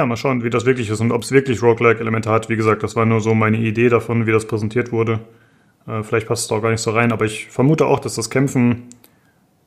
mal 0.06 0.18
schauen, 0.18 0.44
wie 0.44 0.52
das 0.52 0.66
wirklich 0.66 0.90
ist 0.90 1.02
und 1.02 1.11
ob 1.11 1.24
es 1.24 1.32
wirklich 1.32 1.64
Roguelike-Elemente 1.64 2.30
hat. 2.30 2.48
Wie 2.48 2.56
gesagt, 2.56 2.84
das 2.84 2.95
war 2.95 3.06
nur 3.06 3.22
so 3.22 3.34
meine 3.34 3.57
Idee 3.57 3.90
davon, 3.90 4.28
wie 4.28 4.32
das 4.32 4.45
präsentiert 4.45 4.91
wurde. 4.91 5.20
Äh, 5.88 6.03
vielleicht 6.03 6.28
passt 6.28 6.45
es 6.45 6.52
auch 6.52 6.61
gar 6.61 6.70
nicht 6.70 6.82
so 6.82 6.91
rein, 6.91 7.11
aber 7.11 7.26
ich 7.26 7.48
vermute 7.48 7.88
auch, 7.88 7.99
dass 7.99 8.16
das 8.16 8.30
Kämpfen 8.30 8.84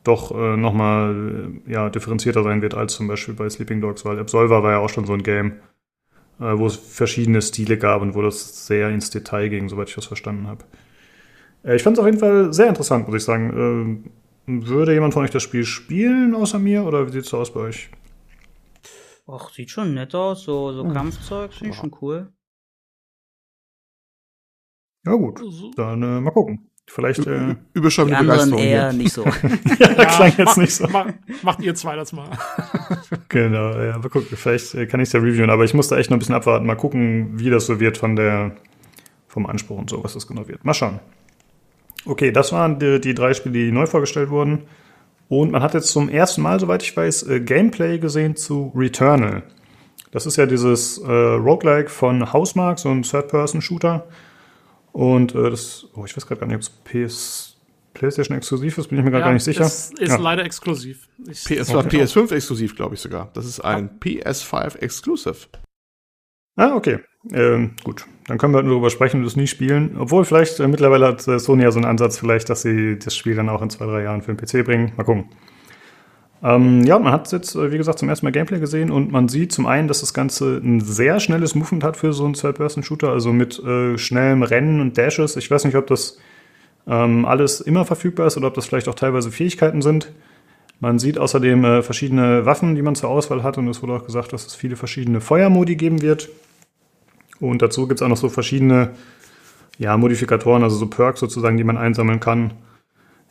doch 0.05 0.31
äh, 0.33 0.57
nochmal 0.57 1.53
äh, 1.67 1.73
ja, 1.73 1.91
differenzierter 1.91 2.43
sein 2.45 2.63
wird 2.63 2.75
als 2.75 2.95
zum 2.95 3.09
Beispiel 3.09 3.35
bei 3.35 3.49
Sleeping 3.51 3.81
Dogs, 3.81 4.05
weil 4.05 4.19
Absolver 4.19 4.63
war 4.63 4.73
ja 4.73 4.79
auch 4.79 4.91
schon 4.91 5.07
so 5.07 5.13
ein 5.13 5.23
Game, 5.23 5.55
äh, 6.41 6.57
wo 6.57 6.67
es 6.67 6.77
verschiedene 6.77 7.43
Stile 7.43 7.77
gab 7.77 8.03
und 8.03 8.15
wo 8.15 8.23
das 8.23 8.67
sehr 8.67 8.91
ins 8.91 9.11
Detail 9.11 9.49
ging, 9.49 9.69
soweit 9.69 9.89
ich 9.89 9.95
das 9.97 10.07
verstanden 10.07 10.47
habe. 10.47 10.65
Äh, 11.65 11.77
ich 11.77 11.83
fand 11.83 11.97
es 11.97 12.01
auf 12.01 12.07
jeden 12.07 12.19
Fall 12.19 12.53
sehr 12.53 12.69
interessant, 12.69 13.07
muss 13.07 13.17
ich 13.17 13.25
sagen. 13.25 14.05
Äh, 14.07 14.63
würde 14.67 14.93
jemand 14.93 15.15
von 15.15 15.25
euch 15.25 15.31
das 15.31 15.43
Spiel 15.43 15.65
spielen, 15.65 16.35
außer 16.35 16.59
mir, 16.59 16.85
oder 16.85 17.07
wie 17.07 17.13
sieht 17.13 17.25
es 17.25 17.35
aus 17.35 17.53
bei 17.53 17.61
euch? 17.61 17.91
Ach, 19.35 19.51
sieht 19.51 19.71
schon 19.71 19.95
nett 19.95 20.15
aus, 20.15 20.43
so, 20.43 20.73
so 20.73 20.85
Hm. 20.85 20.93
Kampfzeug, 20.93 21.53
finde 21.55 21.71
ich 21.73 21.77
schon 21.77 21.97
cool. 22.03 22.33
Ja, 25.07 25.15
gut, 25.15 25.41
dann 25.77 26.03
äh, 26.03 26.21
mal 26.21 26.31
gucken. 26.31 26.69
Vielleicht, 26.87 27.27
äh, 27.27 27.55
Überschäumende 27.75 28.17
Die 28.23 28.31
anderen 28.31 28.51
Begeisterung. 28.51 28.65
eher 28.65 28.91
hier. 28.91 28.99
nicht 28.99 29.13
so. 29.13 29.25
ja, 29.79 30.05
klang 30.05 30.33
jetzt 30.37 30.59
nicht 30.59 30.75
so. 30.75 30.87
Mach, 30.89 31.07
macht 31.43 31.61
ihr 31.61 31.75
zwei 31.75 31.97
das 31.97 32.13
mal. 32.13 32.29
Genau, 33.29 33.71
ja, 33.81 33.99
mal 33.99 34.09
gucken. 34.11 34.37
Vielleicht 34.37 34.75
äh, 34.75 34.87
kann 34.87 35.01
ich 35.01 35.09
es 35.09 35.13
ja 35.13 35.21
reviewen, 35.21 35.49
aber 35.49 35.65
ich 35.65 35.73
muss 35.73 35.89
da 35.89 35.97
echt 35.97 36.11
noch 36.11 36.17
ein 36.17 36.19
bisschen 36.19 36.35
abwarten. 36.35 36.67
Mal 36.67 36.77
gucken, 36.77 37.39
wie 37.39 37.49
das 37.49 37.65
so 37.67 37.81
wird 37.81 37.97
von 37.97 38.15
der, 38.17 38.57
vom 39.27 39.47
Anspruch 39.47 39.79
und 39.79 39.89
so, 39.89 40.05
was 40.05 40.13
das 40.15 40.27
genau 40.27 40.49
wird. 40.49 40.65
Mal 40.65 40.75
schauen. 40.75 41.01
Okay, 42.05 42.31
das 42.31 42.53
waren 42.53 42.79
die, 42.79 43.01
die 43.01 43.15
drei 43.15 43.33
Spiele, 43.33 43.55
die 43.55 43.73
neu 43.73 43.87
vorgestellt 43.87 44.29
wurden. 44.29 44.65
Und 45.33 45.51
man 45.51 45.63
hat 45.63 45.73
jetzt 45.73 45.89
zum 45.89 46.11
ersten 46.11 46.43
Mal, 46.43 46.61
soweit 46.61 46.83
ich 46.83 46.95
weiß, 46.95 47.23
äh, 47.23 47.41
Gameplay 47.41 47.99
gesehen 47.99 48.37
zu 48.37 48.71
Returnal. 48.77 49.43
Das 50.11 50.27
ist 50.27 50.37
ja 50.37 50.45
dieses 50.45 50.99
äh, 50.99 51.11
Roguelike 51.11 51.89
von 51.89 52.35
Housemark, 52.35 52.79
so 52.79 52.91
ein 52.91 53.01
Third-Person-Shooter. 53.01 54.07
Und 54.93 55.35
äh, 55.35 55.49
das, 55.49 55.87
oh, 55.95 56.05
ich 56.05 56.15
weiß 56.15 56.27
gerade 56.27 56.41
gar 56.41 56.47
nicht, 56.49 56.57
ob 56.57 56.61
es 56.61 56.69
PS, 56.69 57.57
PlayStation 57.95 58.37
exklusiv 58.37 58.77
ist, 58.77 58.89
bin 58.89 58.99
ich 58.99 59.05
mir 59.07 59.11
gerade 59.11 59.25
gar 59.25 59.33
nicht 59.33 59.43
sicher. 59.43 59.63
Das 59.63 59.91
ist 59.93 60.11
Ja. 60.11 60.17
leider 60.19 60.45
exklusiv. 60.45 61.09
Ich, 61.27 61.45
PS 61.47 61.73
war 61.73 61.87
PS5 61.87 62.31
exklusiv, 62.35 62.77
glaube 62.77 62.97
ich 62.97 63.01
sogar. 63.01 63.31
Das 63.33 63.47
ist 63.47 63.61
ein 63.61 63.89
PS5 64.01 64.81
Exclusive. 64.81 65.47
Ah, 66.57 66.75
okay. 66.75 66.99
Ähm, 67.33 67.73
gut, 67.85 68.07
dann 68.27 68.37
können 68.37 68.53
wir 68.53 68.59
halt 68.59 68.67
nur 68.67 68.75
darüber 68.75 68.91
sprechen 68.91 69.21
und 69.21 69.27
es 69.27 69.37
nie 69.37 69.47
spielen. 69.47 69.97
Obwohl, 69.99 70.25
vielleicht 70.25 70.59
äh, 70.61 70.67
mittlerweile 70.67 71.07
hat 71.07 71.27
äh, 71.29 71.39
Sony 71.39 71.63
ja 71.63 71.71
so 71.71 71.79
einen 71.79 71.87
Ansatz, 71.87 72.19
vielleicht, 72.19 72.51
dass 72.51 72.63
sie 72.63 72.99
das 72.99 73.17
Spiel 73.17 73.37
dann 73.37 73.49
auch 73.49 73.63
in 73.63 73.71
zwei, 73.71 73.87
drei 73.87 74.03
Jahren 74.03 74.23
für 74.23 74.35
den 74.35 74.37
PC 74.37 74.65
bringen. 74.65 74.93
Mal 74.97 75.05
gucken. 75.05 75.27
Ähm, 76.43 76.83
ja, 76.83 76.99
man 76.99 77.13
hat 77.13 77.31
jetzt, 77.31 77.55
äh, 77.55 77.71
wie 77.71 77.79
gesagt, 77.79 78.01
zum 78.01 78.09
ersten 78.09 78.27
Mal 78.27 78.33
Gameplay 78.33 78.59
gesehen 78.59 78.91
und 78.91 79.13
man 79.13 79.29
sieht 79.29 79.53
zum 79.53 79.67
einen, 79.67 79.87
dass 79.87 80.01
das 80.01 80.13
Ganze 80.13 80.57
ein 80.57 80.81
sehr 80.81 81.21
schnelles 81.21 81.55
Movement 81.55 81.85
hat 81.85 81.97
für 81.97 82.13
so 82.13 82.25
einen 82.25 82.35
Third-Person-Shooter, 82.35 83.11
also 83.11 83.33
mit 83.33 83.61
äh, 83.61 83.97
schnellem 83.97 84.43
Rennen 84.43 84.81
und 84.81 84.99
Dashes. 84.99 85.37
Ich 85.37 85.49
weiß 85.51 85.65
nicht, 85.65 85.77
ob 85.77 85.87
das 85.87 86.19
ähm, 86.89 87.25
alles 87.25 87.61
immer 87.61 87.85
verfügbar 87.85 88.27
ist 88.27 88.37
oder 88.37 88.49
ob 88.49 88.55
das 88.55 88.67
vielleicht 88.67 88.89
auch 88.89 88.97
teilweise 88.97 89.31
Fähigkeiten 89.31 89.83
sind. 89.83 90.13
Man 90.83 90.99
sieht 90.99 91.17
außerdem 91.17 91.65
äh, 91.65 91.83
verschiedene 91.83 92.45
Waffen, 92.45 92.75
die 92.75 92.83
man 92.83 92.95
zur 92.95 93.09
Auswahl 93.09 93.43
hat 93.43 93.57
und 93.57 93.69
es 93.69 93.81
wurde 93.83 93.95
auch 93.95 94.05
gesagt, 94.05 94.35
dass 94.35 94.45
es 94.45 94.55
viele 94.55 94.77
verschiedene 94.77 95.21
Feuermodi 95.23 95.77
geben 95.77 96.03
wird. 96.03 96.29
Und 97.41 97.63
dazu 97.63 97.89
gibt 97.89 98.01
es 98.01 98.05
auch 98.05 98.09
noch 98.09 98.17
so 98.17 98.29
verschiedene 98.29 98.91
ja, 99.79 99.97
Modifikatoren, 99.97 100.63
also 100.63 100.77
so 100.77 100.87
Perks 100.87 101.21
sozusagen, 101.21 101.57
die 101.57 101.65
man 101.65 101.79
einsammeln 101.79 102.21
kann 102.21 102.53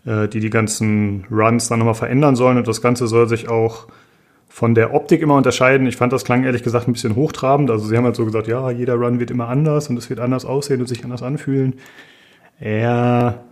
äh, 0.06 0.28
die 0.28 0.40
die 0.40 0.50
ganzen 0.50 1.26
Runs 1.32 1.68
dann 1.68 1.80
nochmal 1.80 1.96
verändern 1.96 2.36
sollen. 2.36 2.58
Und 2.58 2.68
das 2.68 2.82
Ganze 2.82 3.08
soll 3.08 3.28
sich 3.28 3.50
auch 3.50 3.88
von 4.50 4.76
der 4.76 4.94
Optik 4.94 5.22
immer 5.22 5.36
unterscheiden. 5.36 5.88
Ich 5.88 5.96
fand 5.96 6.12
das 6.12 6.26
klang 6.26 6.44
ehrlich 6.44 6.64
gesagt 6.64 6.88
ein 6.88 6.94
bisschen 6.94 7.16
hochtrabend. 7.16 7.72
Also 7.72 7.86
sie 7.86 7.96
haben 7.96 8.06
halt 8.06 8.16
so 8.16 8.26
gesagt, 8.26 8.48
ja, 8.48 8.70
jeder 8.72 8.96
Run 8.96 9.20
wird 9.20 9.32
immer 9.32 9.48
anders 9.48 9.90
und 9.90 9.98
es 9.98 10.10
wird 10.10 10.20
anders 10.20 10.46
aussehen 10.46 10.82
und 10.82 10.88
sich 10.88 11.04
anders 11.04 11.24
anfühlen. 11.24 11.76
Ja, 12.60 13.44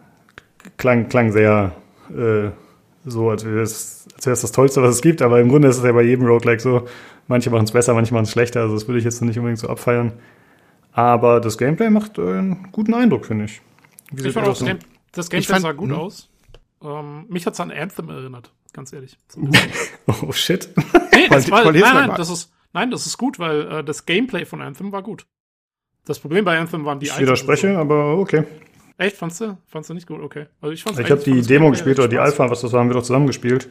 klang, 0.77 1.07
klang 1.07 1.31
sehr 1.31 1.71
äh, 2.09 2.49
so, 3.05 3.29
als 3.29 3.45
wäre 3.45 3.61
es 3.61 4.07
es 4.17 4.41
das 4.41 4.51
Tollste, 4.51 4.81
was 4.81 4.95
es 4.95 5.01
gibt. 5.01 5.21
Aber 5.21 5.39
im 5.39 5.49
Grunde 5.49 5.67
ist 5.67 5.77
es 5.77 5.83
ja 5.83 5.91
bei 5.91 6.03
jedem 6.03 6.25
Roguelike 6.25 6.61
so. 6.61 6.87
Manche 7.27 7.49
machen 7.49 7.65
es 7.65 7.71
besser, 7.71 7.93
manche 7.93 8.13
machen 8.13 8.23
es 8.23 8.31
schlechter. 8.31 8.61
Also 8.61 8.73
das 8.73 8.87
würde 8.87 8.99
ich 8.99 9.05
jetzt 9.05 9.21
nicht 9.21 9.37
unbedingt 9.37 9.59
so 9.59 9.69
abfeiern. 9.69 10.13
Aber 10.91 11.39
das 11.39 11.57
Gameplay 11.57 11.89
macht 11.89 12.17
äh, 12.17 12.21
einen 12.21 12.71
guten 12.71 12.93
Eindruck, 12.93 13.25
finde 13.25 13.45
ich. 13.45 13.61
Wie 14.11 14.27
ich 14.27 14.33
fand 14.33 14.47
auch, 14.47 14.57
das, 14.57 14.65
Game 14.65 14.79
das 15.11 15.29
Gameplay 15.29 15.59
sah 15.59 15.71
gut 15.71 15.91
hm? 15.91 15.95
aus. 15.95 16.29
Ähm, 16.83 17.25
mich 17.29 17.45
hat's 17.45 17.59
an 17.59 17.71
Anthem 17.71 18.09
erinnert, 18.09 18.51
ganz 18.73 18.91
ehrlich. 18.93 19.17
oh 20.07 20.31
shit. 20.31 20.69
Nee, 21.13 21.27
das 21.29 21.51
war, 21.51 21.71
nein, 21.71 21.81
nein, 21.81 22.11
das 22.15 22.29
ist, 22.29 22.51
nein, 22.73 22.89
das 22.89 23.05
ist 23.05 23.17
gut, 23.17 23.37
weil 23.37 23.71
äh, 23.71 23.83
das 23.83 24.05
Gameplay 24.05 24.45
von 24.45 24.61
Anthem 24.61 24.91
war 24.91 25.03
gut. 25.03 25.25
Das 26.05 26.19
Problem 26.19 26.45
bei 26.45 26.57
Anthem 26.57 26.85
waren 26.85 26.99
die 26.99 27.07
Ich 27.07 27.19
widerspreche, 27.19 27.73
so. 27.73 27.79
aber 27.79 28.17
okay. 28.17 28.45
Echt? 28.99 29.15
Fandst 29.15 29.39
du? 29.39 29.57
Fandst 29.65 29.89
du 29.89 29.93
nicht 29.93 30.07
gut? 30.07 30.21
Okay. 30.21 30.47
Also 30.59 30.73
ich 30.73 30.83
fand's 30.83 30.99
Ich 30.99 31.09
habe 31.09 31.23
die 31.23 31.41
Demo 31.41 31.71
gespielt 31.71 31.99
oder 31.99 32.09
die 32.09 32.19
Alpha, 32.19 32.49
was 32.49 32.61
das 32.61 32.73
war, 32.73 32.81
haben 32.81 32.89
wir 32.89 32.95
doch 32.95 33.03
zusammen 33.03 33.27
gespielt. 33.27 33.69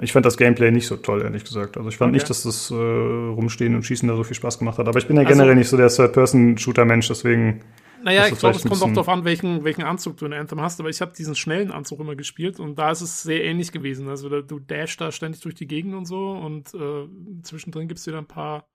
Ich 0.00 0.12
fand 0.12 0.24
das 0.24 0.36
Gameplay 0.38 0.70
nicht 0.70 0.86
so 0.86 0.96
toll, 0.96 1.20
ehrlich 1.20 1.44
gesagt. 1.44 1.76
Also 1.76 1.88
ich 1.88 1.96
fand 1.96 2.10
okay. 2.10 2.16
nicht, 2.16 2.30
dass 2.30 2.44
das 2.44 2.70
äh, 2.70 2.74
Rumstehen 2.74 3.74
und 3.74 3.82
Schießen 3.82 4.08
da 4.08 4.16
so 4.16 4.24
viel 4.24 4.36
Spaß 4.36 4.60
gemacht 4.60 4.78
hat. 4.78 4.88
Aber 4.88 4.98
ich 4.98 5.06
bin 5.06 5.16
ja 5.16 5.22
also 5.22 5.32
generell 5.32 5.56
nicht 5.56 5.68
so 5.68 5.76
der 5.76 5.88
Third-Person-Shooter-Mensch, 5.88 7.08
deswegen 7.08 7.60
naja, 8.04 8.26
ich 8.26 8.38
glaube, 8.38 8.56
es 8.56 8.64
kommt 8.64 8.82
auch 8.82 8.88
darauf 8.88 9.08
an, 9.08 9.24
welchen, 9.24 9.62
welchen 9.64 9.82
Anzug 9.82 10.16
du 10.16 10.26
in 10.26 10.32
Anthem 10.32 10.60
hast, 10.60 10.80
aber 10.80 10.88
ich 10.88 11.00
habe 11.00 11.12
diesen 11.12 11.36
schnellen 11.36 11.70
Anzug 11.70 12.00
immer 12.00 12.16
gespielt 12.16 12.58
und 12.58 12.76
da 12.76 12.90
ist 12.90 13.00
es 13.00 13.22
sehr 13.22 13.44
ähnlich 13.44 13.70
gewesen. 13.70 14.08
Also 14.08 14.28
du 14.42 14.58
dash 14.58 14.96
da 14.96 15.12
ständig 15.12 15.40
durch 15.42 15.54
die 15.54 15.68
Gegend 15.68 15.94
und 15.94 16.06
so 16.06 16.32
und 16.32 16.74
äh, 16.74 17.08
zwischendrin 17.42 17.86
gibst 17.86 18.06
du 18.06 18.10
dir 18.10 18.18
ein 18.18 18.26
paar, 18.26 18.66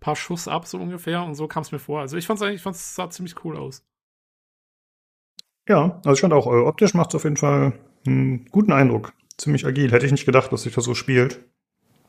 paar 0.00 0.16
Schuss 0.16 0.48
ab, 0.48 0.66
so 0.66 0.78
ungefähr, 0.78 1.22
und 1.22 1.36
so 1.36 1.46
kam 1.46 1.62
es 1.62 1.70
mir 1.70 1.78
vor. 1.78 2.00
Also 2.00 2.16
ich 2.16 2.26
fand 2.26 2.38
es 2.38 2.42
eigentlich, 2.42 2.56
ich 2.56 2.62
fand 2.62 2.74
es 2.74 2.96
sah 2.96 3.08
ziemlich 3.10 3.44
cool 3.44 3.56
aus. 3.56 3.84
Ja, 5.68 6.00
also 6.04 6.12
ich 6.12 6.20
fand 6.20 6.32
auch, 6.32 6.46
äh, 6.46 6.56
optisch 6.56 6.94
macht 6.94 7.10
es 7.10 7.14
auf 7.16 7.24
jeden 7.24 7.36
Fall 7.36 7.72
einen 8.06 8.46
guten 8.50 8.72
Eindruck. 8.72 9.12
Ziemlich 9.38 9.66
agil. 9.66 9.90
Hätte 9.92 10.06
ich 10.06 10.12
nicht 10.12 10.26
gedacht, 10.26 10.52
dass 10.52 10.62
sich 10.62 10.74
das 10.74 10.84
so 10.84 10.94
spielt. 10.94 11.40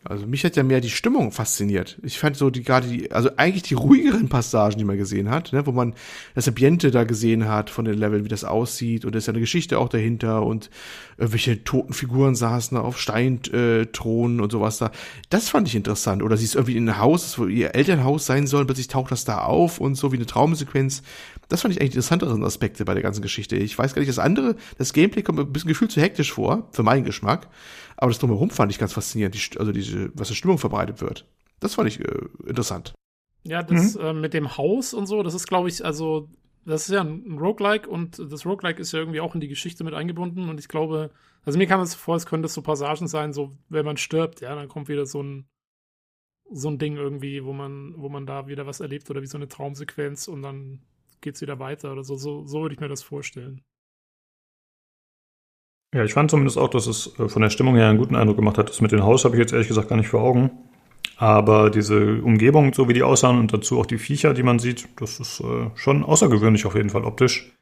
Also 0.08 0.28
mich 0.28 0.46
hat 0.46 0.56
ja 0.56 0.62
mehr 0.62 0.82
die 0.82 0.92
Stimmung 0.92 1.32
fasziniert. 1.32 1.98
Ich 2.04 2.20
fand 2.20 2.38
so 2.38 2.52
die 2.52 2.62
gerade 2.62 2.88
die, 2.88 3.12
also 3.12 3.32
eigentlich 3.38 3.64
die 3.64 3.74
ruhigeren 3.74 4.30
Passagen, 4.30 4.78
die 4.78 4.84
man 4.84 4.98
gesehen 4.98 5.32
hat, 5.32 5.52
ne, 5.52 5.66
wo 5.66 5.72
man 5.72 5.96
das 6.36 6.48
Ambiente 6.48 6.92
da 6.92 7.06
gesehen 7.06 7.50
hat 7.50 7.72
von 7.72 7.86
den 7.86 7.96
Leveln, 7.98 8.24
wie 8.24 8.30
das 8.30 8.44
aussieht 8.44 9.04
und 9.04 9.16
da 9.16 9.18
ist 9.18 9.26
ja 9.26 9.34
eine 9.34 9.40
Geschichte 9.40 9.80
auch 9.80 9.90
dahinter 9.90 10.44
und 10.46 10.70
irgendwelche 11.18 11.64
toten 11.64 11.94
Figuren 11.94 12.36
saßen 12.36 12.78
da 12.78 12.84
auf 12.84 13.00
Steinthronen 13.00 14.42
und 14.42 14.52
sowas 14.52 14.78
da. 14.78 14.92
Das 15.32 15.50
fand 15.50 15.68
ich 15.68 15.74
interessant. 15.76 16.22
Oder 16.22 16.38
sie 16.38 16.46
ist 16.46 16.54
irgendwie 16.54 16.78
in 16.78 16.88
ein 16.88 17.00
Haus, 17.00 17.40
wo 17.40 17.48
ihr 17.48 17.74
Elternhaus 17.74 18.28
sein 18.28 18.46
soll, 18.46 18.66
plötzlich 18.66 18.90
taucht 18.90 19.12
das 19.12 19.26
da 19.26 19.40
auf 19.40 19.80
und 19.80 19.96
so 19.96 20.12
wie 20.12 20.18
eine 20.18 20.28
Traumsequenz. 20.28 21.02
Das 21.50 21.62
fand 21.62 21.74
ich 21.74 21.82
eigentlich 21.82 21.96
interessanteren 21.96 22.44
Aspekte 22.44 22.86
bei 22.86 22.94
der 22.94 23.04
ganzen 23.04 23.24
Geschichte. 23.24 23.56
Ich 23.56 23.76
weiß 23.76 23.96
gar 23.96 24.02
nicht, 24.02 24.10
das 24.10 24.20
andere, 24.20 24.56
das 24.78 24.94
Gameplay 24.94 25.24
kommt 25.24 25.40
mir 25.40 25.46
ein 25.46 25.54
bisschen 25.54 25.70
gefühlt 25.70 25.92
zu 25.92 26.02
hektisch 26.02 26.32
vor, 26.32 26.68
für 26.72 26.84
meinen 26.84 27.06
Geschmack. 27.06 27.48
Aber 27.98 28.12
das 28.12 28.20
Drumherum 28.20 28.50
fand 28.50 28.72
ich 28.72 28.80
ganz 28.80 28.94
faszinierend, 28.94 29.36
die, 29.36 29.60
also 29.60 29.72
diese, 29.72 30.12
was 30.14 30.30
für 30.30 30.36
Stimmung 30.36 30.58
verbreitet 30.58 31.02
wird. 31.02 31.26
Das 31.60 31.76
fand 31.76 31.88
ich 31.88 32.00
äh, 32.00 32.28
interessant. 32.46 32.94
Ja, 33.44 33.64
das 33.64 33.96
mhm. 33.96 34.02
äh, 34.02 34.14
mit 34.14 34.34
dem 34.34 34.58
Haus 34.58 34.94
und 34.94 35.06
so, 35.06 35.24
das 35.24 35.34
ist, 35.34 35.48
glaube 35.48 35.70
ich, 35.70 35.86
also, 35.86 36.30
das 36.66 36.90
ist 36.90 36.96
ja 36.96 37.02
ein 37.02 37.38
Roguelike 37.38 37.88
und 37.88 38.20
das 38.20 38.46
Roguelike 38.46 38.82
ist 38.82 38.92
ja 38.92 39.00
irgendwie 39.00 39.22
auch 39.22 39.36
in 39.36 39.42
die 39.42 39.48
Geschichte 39.48 39.84
mit 39.84 39.94
eingebunden 39.94 40.50
und 40.50 40.60
ich 40.60 40.68
glaube, 40.68 41.12
also 41.46 41.60
mir 41.60 41.68
kam 41.68 41.80
es 41.80 41.94
vor, 41.94 42.16
es 42.16 42.26
könnte 42.26 42.48
so 42.48 42.64
Passagen 42.64 43.08
sein, 43.08 43.34
so, 43.34 43.56
wenn 43.70 43.86
man 43.86 43.98
stirbt, 43.98 44.42
ja, 44.42 44.56
dann 44.56 44.68
kommt 44.68 44.88
wieder 44.88 45.06
so 45.06 45.22
ein, 45.22 45.48
so 46.52 46.70
ein 46.70 46.80
Ding 46.80 46.98
irgendwie, 46.98 47.46
wo 47.46 47.54
man, 47.54 47.94
wo 47.98 48.10
man 48.10 48.26
da 48.26 48.48
wieder 48.48 48.66
was 48.66 48.80
erlebt 48.80 49.10
oder 49.10 49.22
wie 49.22 49.28
so 49.28 49.38
eine 49.38 49.48
Traumsequenz 49.48 50.28
und 50.28 50.42
dann 50.42 50.82
geht's 51.22 51.42
wieder 51.42 51.60
weiter 51.60 51.92
oder 51.92 52.04
so. 52.04 52.16
So, 52.16 52.46
so 52.46 52.62
würde 52.62 52.74
ich 52.76 52.82
mir 52.82 52.88
das 52.88 53.04
vorstellen. 53.04 53.62
Ja, 55.96 56.04
ich 56.04 56.14
fand 56.14 56.30
zumindest 56.30 56.58
auch, 56.58 56.68
dass 56.68 56.88
es 56.88 57.18
äh, 57.20 57.30
von 57.30 57.42
der 57.42 57.50
Stimmung 57.50 57.78
her 57.78 57.88
einen 57.88 57.98
guten 57.98 58.18
Eindruck 58.18 58.36
gemacht 58.36 58.58
hat. 58.58 58.68
Das 58.70 58.82
mit 58.82 58.92
dem 58.92 59.04
Haus 59.04 59.24
habe 59.24 59.36
ich 59.36 59.40
jetzt 59.40 59.54
ehrlich 59.54 59.70
gesagt 59.70 59.88
gar 59.88 59.96
nicht 59.96 60.10
vor 60.10 60.22
Augen. 60.22 60.52
Aber 61.16 61.70
diese 61.70 62.22
Umgebung, 62.22 62.74
so 62.74 62.90
wie 62.90 62.94
die 62.94 63.04
aussahen 63.04 63.40
und 63.40 63.54
dazu 63.54 63.80
auch 63.80 63.86
die 63.86 63.98
Viecher, 63.98 64.34
die 64.34 64.44
man 64.44 64.60
sieht, 64.60 64.90
das 64.98 65.22
ist 65.22 65.40
äh, 65.40 65.70
schon 65.76 66.04
außergewöhnlich 66.04 66.66
auf 66.66 66.76
jeden 66.76 66.90
Fall 66.90 67.06
optisch 67.06 67.55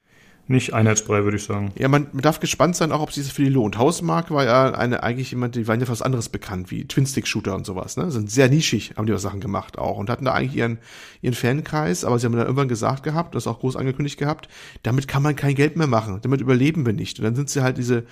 nicht 0.48 0.74
einheitsbrei, 0.74 1.24
würde 1.24 1.38
ich 1.38 1.44
sagen. 1.44 1.72
Ja, 1.78 1.88
man, 1.88 2.08
darf 2.14 2.42
gespannt 2.42 2.76
sein, 2.76 2.92
auch 2.92 3.00
ob 3.00 3.14
sich 3.14 3.24
das 3.24 3.34
für 3.34 3.44
die 3.44 3.50
lohnt. 3.50 3.78
Hausmark 3.78 4.30
war 4.30 4.44
ja 4.44 4.72
eine, 4.72 5.02
eigentlich 5.02 5.32
jemand, 5.32 5.56
die 5.56 5.68
waren 5.68 5.80
ja 5.80 5.88
was 5.88 6.02
anderes 6.02 6.28
bekannt, 6.28 6.70
wie 6.70 6.86
Twin-Stick-Shooter 6.86 7.56
und 7.56 7.66
sowas, 7.66 7.96
ne? 7.96 8.12
Sind 8.12 8.30
sehr 8.30 8.50
nischig, 8.50 8.94
haben 8.98 9.06
die 9.06 9.14
auch 9.14 9.20
Sachen 9.20 9.40
gemacht 9.40 9.78
auch 9.78 9.98
und 9.98 10.10
hatten 10.10 10.26
da 10.26 10.34
eigentlich 10.34 10.58
ihren, 10.58 10.80
ihren 11.22 11.34
Fankreis, 11.34 12.04
aber 12.04 12.20
sie 12.20 12.26
haben 12.26 12.34
dann 12.34 12.42
irgendwann 12.42 12.68
gesagt 12.68 13.04
gehabt, 13.04 13.36
das 13.36 13.48
auch 13.48 13.60
groß 13.60 13.78
angekündigt 13.78 14.20
gehabt, 14.20 14.50
damit 14.84 15.08
kann 15.08 15.24
man 15.24 15.36
kein 15.38 15.56
Geld 15.56 15.78
mehr 15.78 15.88
machen, 15.88 16.20
damit 16.22 16.42
überleben 16.42 16.86
wir 16.86 16.94
nicht. 16.94 17.20
Und 17.20 17.26
dann 17.26 17.36
sind 17.36 17.50
sie 17.50 17.64
halt 17.64 17.78
diese 17.78 18.04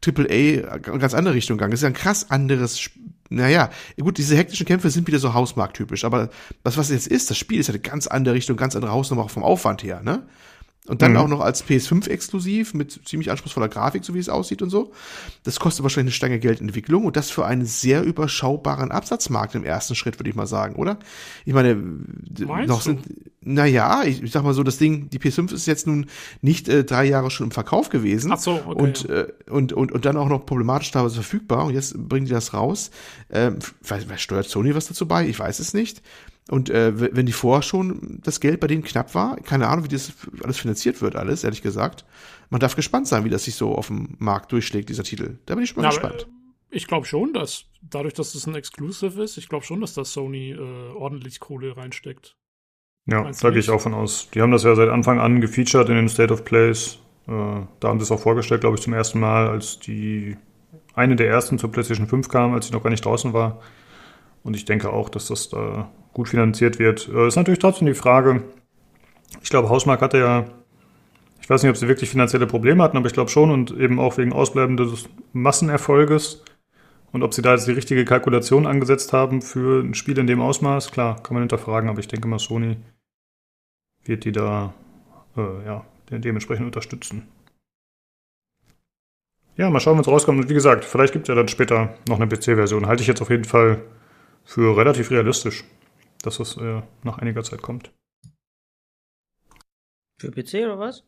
Triple 0.00 0.28
A 0.28 0.78
ganz 0.78 1.14
andere 1.14 1.34
Richtung 1.34 1.56
gegangen. 1.56 1.70
Das 1.70 1.78
ist 1.78 1.84
ja 1.84 1.88
ein 1.88 1.94
krass 1.94 2.30
anderes, 2.30 2.90
naja, 3.28 3.70
gut, 4.00 4.18
diese 4.18 4.36
hektischen 4.36 4.66
Kämpfe 4.66 4.90
sind 4.90 5.06
wieder 5.06 5.20
so 5.20 5.34
hausmarkttypisch, 5.34 6.04
aber 6.04 6.30
das, 6.64 6.76
was 6.76 6.90
jetzt 6.90 7.06
ist, 7.06 7.30
das 7.30 7.38
Spiel 7.38 7.60
ist 7.60 7.68
ja 7.68 7.74
eine 7.74 7.80
ganz 7.80 8.08
andere 8.08 8.34
Richtung, 8.34 8.56
ganz 8.56 8.74
andere 8.74 8.92
Hausnummer 8.92 9.22
auch 9.22 9.30
vom 9.30 9.44
Aufwand 9.44 9.84
her, 9.84 10.02
ne? 10.02 10.24
Und 10.86 11.02
dann 11.02 11.12
mhm. 11.12 11.18
auch 11.18 11.28
noch 11.28 11.40
als 11.40 11.64
PS5 11.64 12.08
exklusiv 12.08 12.72
mit 12.72 13.00
ziemlich 13.04 13.30
anspruchsvoller 13.30 13.68
Grafik, 13.68 14.04
so 14.04 14.14
wie 14.14 14.20
es 14.20 14.28
aussieht 14.28 14.62
und 14.62 14.70
so. 14.70 14.92
Das 15.42 15.58
kostet 15.58 15.82
wahrscheinlich 15.82 16.12
eine 16.12 16.16
Stange 16.16 16.38
Geldentwicklung 16.38 17.04
und 17.04 17.16
das 17.16 17.30
für 17.30 17.44
einen 17.44 17.66
sehr 17.66 18.04
überschaubaren 18.04 18.92
Absatzmarkt 18.92 19.56
im 19.56 19.64
ersten 19.64 19.96
Schritt, 19.96 20.18
würde 20.20 20.30
ich 20.30 20.36
mal 20.36 20.46
sagen, 20.46 20.76
oder? 20.76 20.98
Ich 21.44 21.54
meine, 21.54 21.74
Meinst 21.74 22.68
noch 22.68 22.82
sind, 22.82 23.02
naja, 23.40 24.04
ich, 24.04 24.22
ich 24.22 24.30
sag 24.30 24.44
mal 24.44 24.54
so, 24.54 24.62
das 24.62 24.78
Ding, 24.78 25.10
die 25.10 25.18
PS5 25.18 25.52
ist 25.52 25.66
jetzt 25.66 25.88
nun 25.88 26.06
nicht 26.40 26.68
äh, 26.68 26.84
drei 26.84 27.04
Jahre 27.04 27.30
schon 27.30 27.46
im 27.46 27.50
Verkauf 27.50 27.88
gewesen. 27.88 28.30
Ach 28.32 28.38
so, 28.38 28.60
okay. 28.66 28.80
Und, 28.80 29.08
äh, 29.08 29.26
und, 29.50 29.72
und, 29.72 29.90
und 29.90 30.04
dann 30.04 30.16
auch 30.16 30.28
noch 30.28 30.46
problematisch 30.46 30.92
teilweise 30.92 31.16
verfügbar 31.16 31.64
und 31.64 31.74
jetzt 31.74 31.96
bringen 32.08 32.26
die 32.26 32.32
das 32.32 32.54
raus. 32.54 32.90
Ähm, 33.30 33.58
steuert 34.16 34.48
Sony 34.48 34.74
was 34.74 34.86
dazu 34.86 35.08
bei? 35.08 35.26
Ich 35.26 35.38
weiß 35.38 35.58
es 35.58 35.74
nicht. 35.74 36.02
Und 36.48 36.70
äh, 36.70 37.16
wenn 37.16 37.26
die 37.26 37.32
vorher 37.32 37.62
schon 37.62 38.20
das 38.22 38.38
Geld 38.40 38.60
bei 38.60 38.68
denen 38.68 38.84
knapp 38.84 39.14
war, 39.14 39.36
keine 39.36 39.66
Ahnung, 39.66 39.84
wie 39.84 39.88
das 39.88 40.12
alles 40.44 40.58
finanziert 40.58 41.02
wird, 41.02 41.16
alles, 41.16 41.42
ehrlich 41.42 41.62
gesagt. 41.62 42.04
Man 42.50 42.60
darf 42.60 42.76
gespannt 42.76 43.08
sein, 43.08 43.24
wie 43.24 43.30
das 43.30 43.44
sich 43.44 43.56
so 43.56 43.74
auf 43.74 43.88
dem 43.88 44.14
Markt 44.18 44.52
durchschlägt, 44.52 44.88
dieser 44.88 45.02
Titel. 45.02 45.38
Da 45.46 45.54
bin 45.54 45.64
ich 45.64 45.70
schon 45.70 45.82
mal 45.82 45.88
gespannt. 45.88 46.22
Aber, 46.22 46.30
äh, 46.30 46.76
ich 46.76 46.86
glaube 46.86 47.06
schon, 47.06 47.32
dass 47.32 47.64
dadurch, 47.82 48.14
dass 48.14 48.34
es 48.34 48.46
ein 48.46 48.54
Exclusive 48.54 49.22
ist, 49.22 49.38
ich 49.38 49.48
glaube 49.48 49.64
schon, 49.64 49.80
dass 49.80 49.94
da 49.94 50.04
Sony 50.04 50.52
äh, 50.52 50.92
ordentlich 50.94 51.40
Kohle 51.40 51.76
reinsteckt. 51.76 52.36
Ja, 53.06 53.30
da 53.30 53.50
gehe 53.50 53.60
ich 53.60 53.70
auch 53.70 53.80
von 53.80 53.94
aus. 53.94 54.28
Die 54.34 54.42
haben 54.42 54.50
das 54.50 54.64
ja 54.64 54.74
seit 54.74 54.88
Anfang 54.88 55.20
an 55.20 55.40
gefeatured 55.40 55.88
in 55.88 55.94
den 55.94 56.08
State 56.08 56.32
of 56.32 56.44
Plays. 56.44 56.98
Äh, 57.26 57.30
da 57.80 57.88
haben 57.88 57.98
sie 57.98 58.04
es 58.04 58.10
auch 58.10 58.20
vorgestellt, 58.20 58.60
glaube 58.60 58.76
ich, 58.76 58.82
zum 58.82 58.92
ersten 58.92 59.18
Mal, 59.20 59.48
als 59.48 59.78
die 59.78 60.36
eine 60.94 61.16
der 61.16 61.28
ersten 61.28 61.58
zur 61.58 61.70
PlayStation 61.70 62.06
5 62.06 62.28
kam, 62.28 62.52
als 62.52 62.66
sie 62.66 62.72
noch 62.72 62.82
gar 62.82 62.90
nicht 62.90 63.04
draußen 63.04 63.32
war. 63.32 63.60
Und 64.42 64.54
ich 64.54 64.64
denke 64.64 64.92
auch, 64.92 65.08
dass 65.08 65.28
das 65.28 65.48
da 65.48 65.90
gut 66.16 66.30
finanziert 66.30 66.78
wird. 66.78 67.10
Äh, 67.12 67.28
ist 67.28 67.36
natürlich 67.36 67.58
trotzdem 67.58 67.86
die 67.86 67.94
Frage, 67.94 68.42
ich 69.42 69.50
glaube, 69.50 69.68
Hausmark 69.68 70.00
hatte 70.00 70.16
ja, 70.16 70.46
ich 71.42 71.50
weiß 71.50 71.62
nicht, 71.62 71.68
ob 71.68 71.76
sie 71.76 71.88
wirklich 71.88 72.08
finanzielle 72.08 72.46
Probleme 72.46 72.82
hatten, 72.82 72.96
aber 72.96 73.06
ich 73.06 73.12
glaube 73.12 73.30
schon 73.30 73.50
und 73.50 73.70
eben 73.72 74.00
auch 74.00 74.16
wegen 74.16 74.32
ausbleibendes 74.32 75.10
Massenerfolges. 75.34 76.42
Und 77.12 77.22
ob 77.22 77.34
sie 77.34 77.42
da 77.42 77.52
jetzt 77.52 77.66
die 77.66 77.72
richtige 77.72 78.06
Kalkulation 78.06 78.66
angesetzt 78.66 79.12
haben 79.12 79.42
für 79.42 79.82
ein 79.82 79.92
Spiel 79.92 80.18
in 80.18 80.26
dem 80.26 80.40
Ausmaß, 80.40 80.90
klar, 80.90 81.22
kann 81.22 81.34
man 81.34 81.42
hinterfragen, 81.42 81.90
aber 81.90 82.00
ich 82.00 82.08
denke 82.08 82.28
mal, 82.28 82.38
Sony 82.38 82.78
wird 84.04 84.24
die 84.24 84.32
da 84.32 84.72
äh, 85.36 85.66
ja, 85.66 85.84
dementsprechend 86.10 86.64
unterstützen. 86.64 87.28
Ja, 89.58 89.68
mal 89.68 89.80
schauen, 89.80 89.98
es 89.98 90.08
rauskommt. 90.08 90.40
Und 90.40 90.48
wie 90.48 90.54
gesagt, 90.54 90.84
vielleicht 90.86 91.12
gibt 91.12 91.26
es 91.26 91.28
ja 91.28 91.34
dann 91.34 91.48
später 91.48 91.94
noch 92.08 92.18
eine 92.18 92.26
PC-Version. 92.26 92.86
Halte 92.86 93.02
ich 93.02 93.08
jetzt 93.08 93.20
auf 93.20 93.30
jeden 93.30 93.44
Fall 93.44 93.82
für 94.44 94.76
relativ 94.76 95.10
realistisch, 95.10 95.64
dass 96.26 96.40
es 96.40 96.56
äh, 96.56 96.82
nach 97.02 97.18
einiger 97.18 97.42
Zeit 97.42 97.62
kommt. 97.62 97.92
Für 100.20 100.30
PC 100.30 100.64
oder 100.64 100.78
was? 100.78 101.04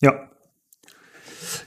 Ja. 0.00 0.30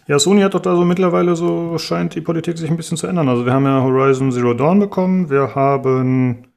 Ja, 0.08 0.20
Sony 0.20 0.42
hat 0.42 0.54
doch 0.54 0.62
da 0.62 0.76
so 0.76 0.86
mittlerweile 0.86 1.36
so, 1.36 1.78
scheint 1.78 2.16
die 2.16 2.22
Politik 2.22 2.58
sich 2.58 2.70
ein 2.70 2.78
bisschen 2.78 2.98
zu 2.98 3.08
ändern. 3.08 3.30
Also 3.30 3.46
wir 3.46 3.54
haben 3.54 3.66
ja 3.66 3.82
Horizon 3.82 4.32
Zero 4.32 4.54
Dawn 4.54 4.80
bekommen, 4.80 5.30
wir 5.30 5.56
haben 5.56 6.48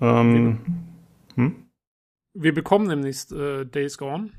ähm, 0.00 0.58
hm? 1.34 1.70
Wir 2.34 2.54
bekommen 2.54 2.88
demnächst 2.88 3.32
äh, 3.32 3.66
Days 3.66 3.98
Gone. 3.98 4.30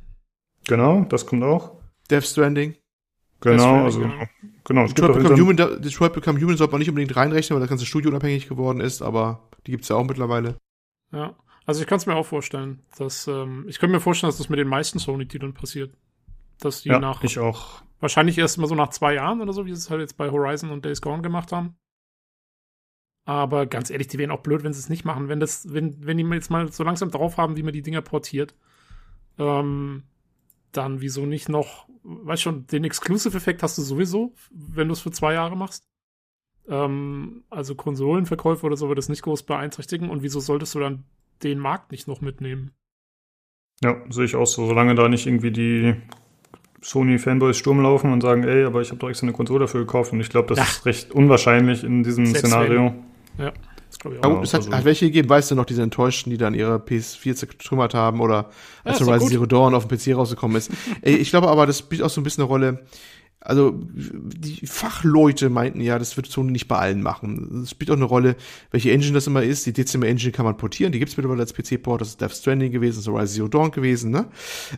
Genau, 0.68 1.06
das 1.10 1.26
kommt 1.26 1.44
auch. 1.44 1.78
Death 2.10 2.26
Stranding. 2.26 2.76
Genau, 3.42 3.84
also 3.84 4.00
genau. 4.00 4.14
genau. 4.64 4.88
Detroit 4.88 5.14
Become, 5.14 5.42
Human, 5.42 5.56
Detroit 5.82 6.14
Become 6.14 6.40
Human 6.40 6.58
sollte 6.58 6.72
man 6.72 6.80
nicht 6.80 6.90
unbedingt 6.90 7.16
reinrechnen, 7.16 7.56
weil 7.56 7.62
das 7.62 7.70
ganze 7.70 7.86
Studio 7.86 8.12
unabhängig 8.12 8.48
geworden 8.48 8.82
ist, 8.82 9.02
aber 9.02 9.50
die 9.66 9.72
gibt's 9.72 9.90
ja 9.90 9.96
auch 9.96 10.06
mittlerweile. 10.06 10.58
Ja. 11.12 11.36
Also 11.66 11.82
ich 11.82 11.88
kann 11.88 11.98
es 11.98 12.06
mir 12.06 12.16
auch 12.16 12.26
vorstellen, 12.26 12.82
dass 12.98 13.28
ähm, 13.28 13.66
ich 13.68 13.80
könnte 13.80 13.94
mir 13.94 14.02
vorstellen, 14.02 14.30
dass 14.30 14.38
das 14.38 14.50
mit 14.50 14.60
den 14.60 14.68
meisten 14.68 15.00
Sony-Titeln 15.00 15.54
passiert. 15.54 15.96
Dass 16.60 16.82
die 16.82 16.90
ja, 16.90 17.00
nach 17.00 17.24
ich 17.24 17.40
auch. 17.40 17.84
wahrscheinlich 18.00 18.38
erst 18.38 18.58
mal 18.58 18.68
so 18.68 18.76
nach 18.76 18.90
zwei 18.90 19.16
Jahren 19.16 19.42
oder 19.42 19.54
so, 19.54 19.66
wie 19.66 19.70
sie 19.70 19.78
es 19.78 19.90
halt 19.90 20.02
jetzt 20.02 20.18
bei 20.18 20.32
Horizon 20.32 20.72
und 20.72 20.86
Days 20.86 21.02
Gone 21.02 21.22
gemacht 21.22 21.52
haben. 21.52 21.76
Aber 23.26 23.68
ganz 23.68 23.90
ehrlich, 23.90 24.08
die 24.08 24.18
wären 24.18 24.32
auch 24.32 24.42
blöd, 24.42 24.64
wenn 24.64 24.74
sie 24.74 24.80
es 24.80 24.90
nicht 24.90 25.06
machen. 25.06 25.30
Wenn 25.30 25.40
das, 25.40 25.72
wenn, 25.72 26.04
wenn 26.06 26.18
die 26.18 26.24
jetzt 26.24 26.50
mal 26.50 26.72
so 26.72 26.84
langsam 26.84 27.12
drauf 27.12 27.38
haben, 27.38 27.56
wie 27.56 27.64
man 27.64 27.74
die 27.74 27.84
Dinger 27.84 28.02
portiert, 28.02 28.56
ähm, 29.38 30.04
dann 30.72 31.02
wieso 31.02 31.26
nicht 31.26 31.48
noch, 31.48 31.88
weißt 32.04 32.42
schon, 32.42 32.66
den 32.68 32.84
Exclusive-Effekt 32.84 33.62
hast 33.62 33.78
du 33.78 33.84
sowieso, 33.84 34.34
wenn 34.50 34.88
du 34.88 34.94
es 34.94 35.02
für 35.02 35.12
zwei 35.12 35.34
Jahre 35.34 35.56
machst. 35.56 35.91
Ähm, 36.70 37.44
also 37.50 37.76
Konsolenverkäufe 37.76 38.66
oder 38.66 38.78
so 38.78 38.88
wird 38.90 39.00
es 39.00 39.10
nicht 39.10 39.24
groß 39.24 39.44
beeinträchtigen. 39.44 40.10
Und 40.10 40.24
wieso 40.24 40.40
solltest 40.40 40.76
du 40.76 40.80
dann 40.80 41.04
den 41.44 41.60
Markt 41.60 41.92
nicht 41.92 42.08
noch 42.08 42.22
mitnehmen? 42.22 42.72
Ja, 43.84 43.98
sehe 44.10 44.26
ich 44.26 44.36
auch 44.36 44.46
so. 44.46 44.68
Solange 44.68 44.94
da 44.96 45.10
nicht 45.10 45.26
irgendwie 45.26 45.52
die 45.52 45.96
Sony-Fanboys 46.82 47.58
Sturm 47.58 47.82
laufen 47.82 48.12
und 48.12 48.22
sagen, 48.22 48.44
ey, 48.44 48.64
aber 48.64 48.82
ich 48.82 48.90
habe 48.90 49.00
doch 49.00 49.10
extra 49.10 49.26
eine 49.26 49.34
Konsole 49.34 49.62
dafür 49.62 49.82
gekauft. 49.82 50.14
Und 50.14 50.20
ich 50.22 50.30
glaube, 50.30 50.50
das 50.50 50.58
Ja. 50.58 50.64
ist 50.64 50.86
recht 50.86 51.12
unwahrscheinlich 51.12 51.84
in 51.84 52.04
diesem 52.04 52.26
Selbst 52.26 52.48
Szenario. 52.48 52.94
Ja, 53.38 53.54
das 53.88 54.00
glaube 54.00 54.18
ich 54.18 54.24
Ja, 54.24 54.30
auch. 54.30 54.36
gut, 54.36 54.44
es 54.46 54.54
hat, 54.54 54.62
also- 54.62 54.74
hat 54.74 54.86
welche 54.86 55.06
gegeben, 55.06 55.30
weißt 55.30 55.52
du 55.52 55.56
noch, 55.56 55.66
diese 55.66 55.84
Enttäuschten, 55.84 56.32
die 56.32 56.38
dann 56.38 56.54
ihre 56.54 56.78
PS4 56.80 57.36
zertrümmert 57.36 57.94
haben 57.94 58.20
oder 58.20 58.50
als 58.84 59.00
doch 59.00 59.08
Horizon. 59.08 59.30
Zero 59.30 59.46
Dawn 59.46 59.74
auf 59.76 59.88
dem 59.88 59.98
PC 59.98 60.14
rausgekommen 60.16 60.58
ist. 60.58 60.72
Ey, 61.02 61.16
ich 61.16 61.30
glaube 61.30 61.48
aber, 61.50 61.66
das 61.66 61.80
spielt 61.80 62.02
auch 62.04 62.10
so 62.10 62.20
ein 62.22 62.24
bisschen 62.24 62.44
eine 62.44 62.50
Rolle. 62.50 62.86
Also, 63.44 63.74
die 63.74 64.68
Fachleute 64.68 65.50
meinten 65.50 65.82
ja, 65.82 65.98
das 65.98 66.16
wird 66.16 66.28
Sony 66.28 66.52
nicht 66.52 66.68
bei 66.68 66.78
allen 66.78 67.02
machen. 67.02 67.64
Es 67.64 67.72
spielt 67.72 67.90
auch 67.90 67.96
eine 67.96 68.06
Rolle, 68.06 68.36
welche 68.70 68.92
Engine 68.92 69.14
das 69.14 69.26
immer 69.26 69.42
ist. 69.42 69.66
Die 69.66 69.74
Decima 69.74 70.06
Engine 70.06 70.32
kann 70.32 70.46
man 70.46 70.58
portieren, 70.58 70.92
die 70.92 71.00
gibt's 71.00 71.18
mittlerweile 71.18 71.42
als 71.42 71.54
PC-Port, 71.54 72.02
das 72.02 72.10
ist 72.10 72.22
Death 72.22 72.34
Stranding 72.34 72.72
gewesen, 72.72 72.98
das 72.98 73.08
ist 73.08 73.12
Horizon 73.12 73.36
Zero 73.36 73.48
Dawn 73.48 73.72
gewesen, 73.72 74.12
ne? 74.12 74.28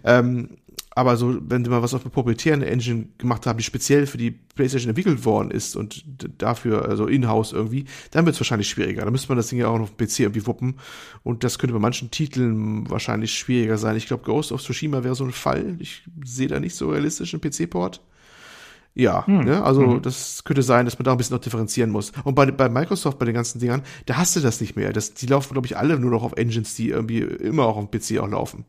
Ähm, 0.06 0.50
aber 0.96 1.18
so, 1.18 1.38
wenn 1.42 1.64
die 1.64 1.70
mal 1.70 1.82
was 1.82 1.94
auf 1.94 2.04
einer 2.04 2.12
proprietären 2.12 2.62
Engine 2.62 3.08
gemacht 3.18 3.48
haben, 3.48 3.58
die 3.58 3.64
speziell 3.64 4.06
für 4.06 4.18
die 4.18 4.32
PlayStation 4.32 4.90
entwickelt 4.90 5.26
worden 5.26 5.50
ist 5.50 5.76
und 5.76 6.06
dafür, 6.38 6.88
also 6.88 7.08
in-house 7.08 7.52
irgendwie, 7.52 7.86
dann 8.12 8.26
wird 8.26 8.36
es 8.36 8.40
wahrscheinlich 8.40 8.70
schwieriger. 8.70 9.04
Da 9.04 9.10
müsste 9.10 9.30
man 9.30 9.38
das 9.38 9.48
Ding 9.48 9.60
ja 9.60 9.68
auch 9.68 9.78
noch 9.78 9.84
auf 9.84 9.96
dem 9.96 10.08
PC 10.08 10.20
irgendwie 10.20 10.46
wuppen. 10.46 10.76
Und 11.24 11.44
das 11.44 11.58
könnte 11.58 11.74
bei 11.74 11.80
manchen 11.80 12.12
Titeln 12.12 12.90
wahrscheinlich 12.90 13.34
schwieriger 13.34 13.80
sein. 13.80 13.96
Ich 13.96 14.06
glaube, 14.06 14.24
Ghost 14.24 14.52
of 14.52 14.62
Tsushima 14.62 15.04
wäre 15.04 15.16
so 15.16 15.24
ein 15.24 15.32
Fall. 15.32 15.78
Ich 15.80 16.04
sehe 16.24 16.48
da 16.48 16.60
nicht 16.60 16.76
so 16.76 16.90
realistisch 16.90 17.34
einen 17.34 17.42
PC-Port. 17.42 18.02
Ja, 18.96 19.26
Hm. 19.26 19.46
ne? 19.46 19.64
also 19.64 19.94
Hm. 19.96 20.02
das 20.04 20.44
könnte 20.44 20.62
sein, 20.62 20.86
dass 20.86 21.00
man 21.00 21.06
da 21.06 21.12
ein 21.12 21.18
bisschen 21.18 21.36
noch 21.36 21.42
differenzieren 21.44 21.90
muss. 21.90 22.12
Und 22.24 22.36
bei, 22.36 22.46
bei 22.52 22.70
Microsoft, 22.70 23.18
bei 23.18 23.26
den 23.26 23.34
ganzen 23.34 23.60
Dingern, 23.60 23.82
da 24.06 24.18
hast 24.18 24.36
du 24.36 24.40
das 24.40 24.62
nicht 24.62 24.76
mehr. 24.76 24.94
Das, 24.94 25.14
die 25.16 25.26
laufen, 25.26 25.54
glaube 25.54 25.66
ich, 25.66 25.78
alle 25.78 25.98
nur 26.00 26.12
noch 26.12 26.24
auf 26.24 26.34
Engines, 26.34 26.76
die 26.76 26.90
irgendwie 26.90 27.20
immer 27.22 27.66
auch 27.66 27.78
auf 27.78 27.90
dem 27.90 28.00
PC 28.00 28.20
auch 28.20 28.30
laufen. 28.30 28.66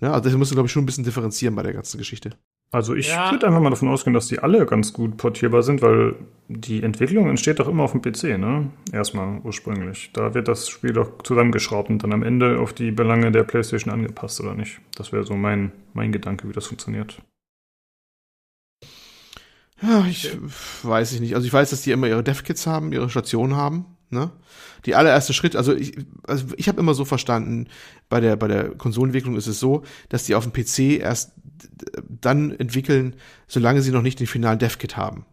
Ne? 0.00 0.12
Also 0.12 0.30
da 0.30 0.36
musst 0.36 0.50
du, 0.50 0.54
glaube 0.54 0.66
ich, 0.66 0.72
schon 0.72 0.82
ein 0.82 0.86
bisschen 0.86 1.04
differenzieren 1.04 1.54
bei 1.54 1.62
der 1.62 1.72
ganzen 1.74 1.98
Geschichte. 1.98 2.30
Also 2.72 2.94
ich 2.94 3.08
Ja. 3.08 3.30
würde 3.30 3.46
einfach 3.46 3.60
mal 3.60 3.70
davon 3.70 3.88
ausgehen, 3.88 4.12
dass 4.12 4.26
die 4.26 4.40
alle 4.40 4.66
ganz 4.66 4.92
gut 4.92 5.16
portierbar 5.18 5.62
sind, 5.62 5.82
weil 5.82 6.14
die 6.48 6.82
Entwicklung 6.82 7.28
entsteht 7.28 7.60
doch 7.60 7.68
immer 7.68 7.84
auf 7.84 7.92
dem 7.92 8.02
PC, 8.02 8.38
ne? 8.38 8.70
Erstmal 8.92 9.40
ursprünglich. 9.44 10.10
Da 10.14 10.34
wird 10.34 10.48
das 10.48 10.68
Spiel 10.68 10.92
doch 10.92 11.22
zusammengeschraubt 11.22 11.90
und 11.90 12.02
dann 12.02 12.12
am 12.12 12.22
Ende 12.22 12.58
auf 12.58 12.72
die 12.72 12.90
Belange 12.90 13.30
der 13.30 13.44
PlayStation 13.44 13.92
angepasst, 13.92 14.40
oder 14.40 14.54
nicht? 14.54 14.80
Das 14.96 15.12
wäre 15.12 15.24
so 15.24 15.34
mein, 15.34 15.70
mein 15.94 16.12
Gedanke, 16.12 16.48
wie 16.48 16.52
das 16.52 16.66
funktioniert. 16.66 17.22
Ja, 19.82 20.06
ich 20.06 20.30
weiß 20.82 21.12
ich 21.12 21.20
nicht. 21.20 21.34
Also 21.34 21.46
ich 21.46 21.52
weiß, 21.52 21.70
dass 21.70 21.82
die 21.82 21.90
immer 21.90 22.06
ihre 22.08 22.22
Dev-Kits 22.24 22.66
haben, 22.66 22.92
ihre 22.92 23.10
Stationen 23.10 23.56
haben. 23.56 23.84
Ne? 24.08 24.30
Die 24.86 24.94
allererste 24.94 25.32
Schritt, 25.34 25.56
also 25.56 25.74
ich, 25.74 25.96
also 26.26 26.46
ich 26.56 26.68
habe 26.68 26.80
immer 26.80 26.94
so 26.94 27.04
verstanden, 27.04 27.68
bei 28.08 28.20
der 28.20 28.36
bei 28.36 28.46
der 28.48 28.70
Konsolenentwicklung 28.70 29.36
ist 29.36 29.48
es 29.48 29.58
so, 29.58 29.82
dass 30.08 30.24
die 30.24 30.34
auf 30.36 30.48
dem 30.48 30.52
PC 30.52 31.00
erst 31.00 31.32
d- 31.44 32.02
dann 32.08 32.52
entwickeln, 32.52 33.16
solange 33.48 33.82
sie 33.82 33.90
noch 33.90 34.02
nicht 34.02 34.20
den 34.20 34.28
finalen 34.28 34.60
Dev-Kit 34.60 34.96
haben. 34.96 35.26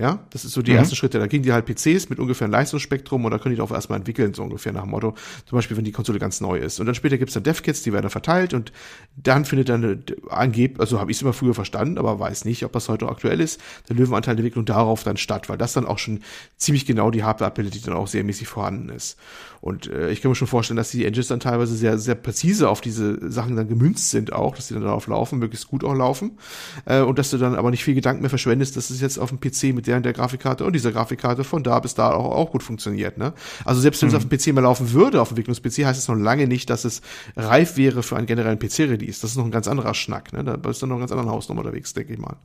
Ja, 0.00 0.20
das 0.30 0.44
ist 0.44 0.52
so 0.52 0.62
die 0.62 0.70
Mhm. 0.70 0.76
ersten 0.78 0.94
Schritte. 0.94 1.18
Da 1.18 1.26
kriegen 1.26 1.42
die 1.42 1.52
halt 1.52 1.66
PCs 1.66 2.08
mit 2.08 2.20
ungefähr 2.20 2.44
einem 2.44 2.52
Leistungsspektrum 2.52 3.24
und 3.24 3.32
da 3.32 3.38
können 3.38 3.54
die 3.54 3.56
darauf 3.56 3.72
erstmal 3.72 3.98
entwickeln, 3.98 4.32
so 4.32 4.44
ungefähr 4.44 4.72
nach 4.72 4.82
dem 4.82 4.90
Motto. 4.90 5.14
Zum 5.44 5.56
Beispiel, 5.58 5.76
wenn 5.76 5.84
die 5.84 5.90
Konsole 5.90 6.20
ganz 6.20 6.40
neu 6.40 6.56
ist. 6.56 6.78
Und 6.78 6.86
dann 6.86 6.94
später 6.94 7.18
gibt's 7.18 7.34
dann 7.34 7.42
Dev-Kits, 7.42 7.82
die 7.82 7.92
werden 7.92 8.02
dann 8.04 8.10
verteilt 8.12 8.54
und 8.54 8.70
dann 9.16 9.44
findet 9.44 9.70
dann 9.70 9.82
eine, 9.82 9.98
angeb, 10.30 10.78
also 10.78 11.00
habe 11.00 11.10
ich 11.10 11.16
es 11.16 11.22
immer 11.22 11.32
früher 11.32 11.52
verstanden, 11.54 11.98
aber 11.98 12.20
weiß 12.20 12.44
nicht, 12.44 12.64
ob 12.64 12.70
das 12.72 12.88
heute 12.88 13.08
aktuell 13.08 13.40
ist, 13.40 13.60
der 13.88 13.96
Löwenanteil 13.96 14.36
der 14.36 14.44
Entwicklung 14.44 14.64
darauf 14.64 15.02
dann 15.02 15.16
statt, 15.16 15.48
weil 15.48 15.58
das 15.58 15.72
dann 15.72 15.84
auch 15.84 15.98
schon 15.98 16.20
ziemlich 16.56 16.86
genau 16.86 17.10
die 17.10 17.24
Hardware 17.24 17.48
abbildet, 17.48 17.74
die 17.74 17.80
dann 17.80 17.94
auch 17.94 18.06
sehr 18.06 18.22
mäßig 18.22 18.46
vorhanden 18.46 18.90
ist. 18.90 19.18
Und 19.60 19.88
äh, 19.88 20.10
ich 20.10 20.20
kann 20.20 20.30
mir 20.30 20.34
schon 20.34 20.48
vorstellen, 20.48 20.76
dass 20.76 20.90
die 20.90 21.04
Engines 21.04 21.28
dann 21.28 21.40
teilweise 21.40 21.74
sehr, 21.74 21.98
sehr 21.98 22.14
präzise 22.14 22.68
auf 22.68 22.80
diese 22.80 23.30
Sachen 23.30 23.56
dann 23.56 23.68
gemünzt 23.68 24.10
sind 24.10 24.32
auch, 24.32 24.54
dass 24.54 24.68
die 24.68 24.74
dann 24.74 24.84
darauf 24.84 25.06
laufen, 25.06 25.38
möglichst 25.38 25.68
gut 25.68 25.84
auch 25.84 25.94
laufen. 25.94 26.38
Äh, 26.84 27.00
und 27.00 27.18
dass 27.18 27.30
du 27.30 27.38
dann 27.38 27.54
aber 27.54 27.70
nicht 27.70 27.84
viel 27.84 27.94
Gedanken 27.94 28.22
mehr 28.22 28.30
verschwendest, 28.30 28.76
dass 28.76 28.90
es 28.90 29.00
jetzt 29.00 29.18
auf 29.18 29.30
dem 29.30 29.40
PC 29.40 29.74
mit 29.74 29.86
der 29.86 29.96
und 29.96 30.04
der 30.04 30.12
Grafikkarte 30.12 30.64
und 30.64 30.72
dieser 30.72 30.92
Grafikkarte 30.92 31.44
von 31.44 31.62
da 31.62 31.80
bis 31.80 31.94
da 31.94 32.12
auch, 32.12 32.34
auch 32.34 32.50
gut 32.52 32.62
funktioniert. 32.62 33.18
Ne? 33.18 33.32
Also 33.64 33.80
selbst 33.80 34.00
wenn 34.02 34.08
es 34.08 34.14
auf 34.14 34.26
dem 34.26 34.30
PC 34.30 34.54
mal 34.54 34.60
laufen 34.60 34.92
würde, 34.92 35.20
auf 35.20 35.28
dem 35.28 35.36
Entwicklungs-PC, 35.36 35.86
heißt 35.86 36.00
es 36.00 36.08
noch 36.08 36.16
lange 36.16 36.46
nicht, 36.46 36.70
dass 36.70 36.84
es 36.84 37.02
reif 37.36 37.76
wäre 37.76 38.02
für 38.02 38.16
einen 38.16 38.26
generellen 38.26 38.58
PC-Release. 38.58 39.20
Das 39.20 39.30
ist 39.30 39.36
noch 39.36 39.44
ein 39.44 39.50
ganz 39.50 39.68
anderer 39.68 39.94
Schnack. 39.94 40.32
Ne? 40.32 40.44
Da 40.44 40.56
bist 40.56 40.82
du 40.82 40.86
noch 40.86 40.94
einen 40.94 41.00
ganz 41.00 41.12
anderen 41.12 41.30
Hausnummer 41.30 41.62
unterwegs, 41.62 41.94
denke 41.94 42.12
ich 42.12 42.18
mal. 42.18 42.36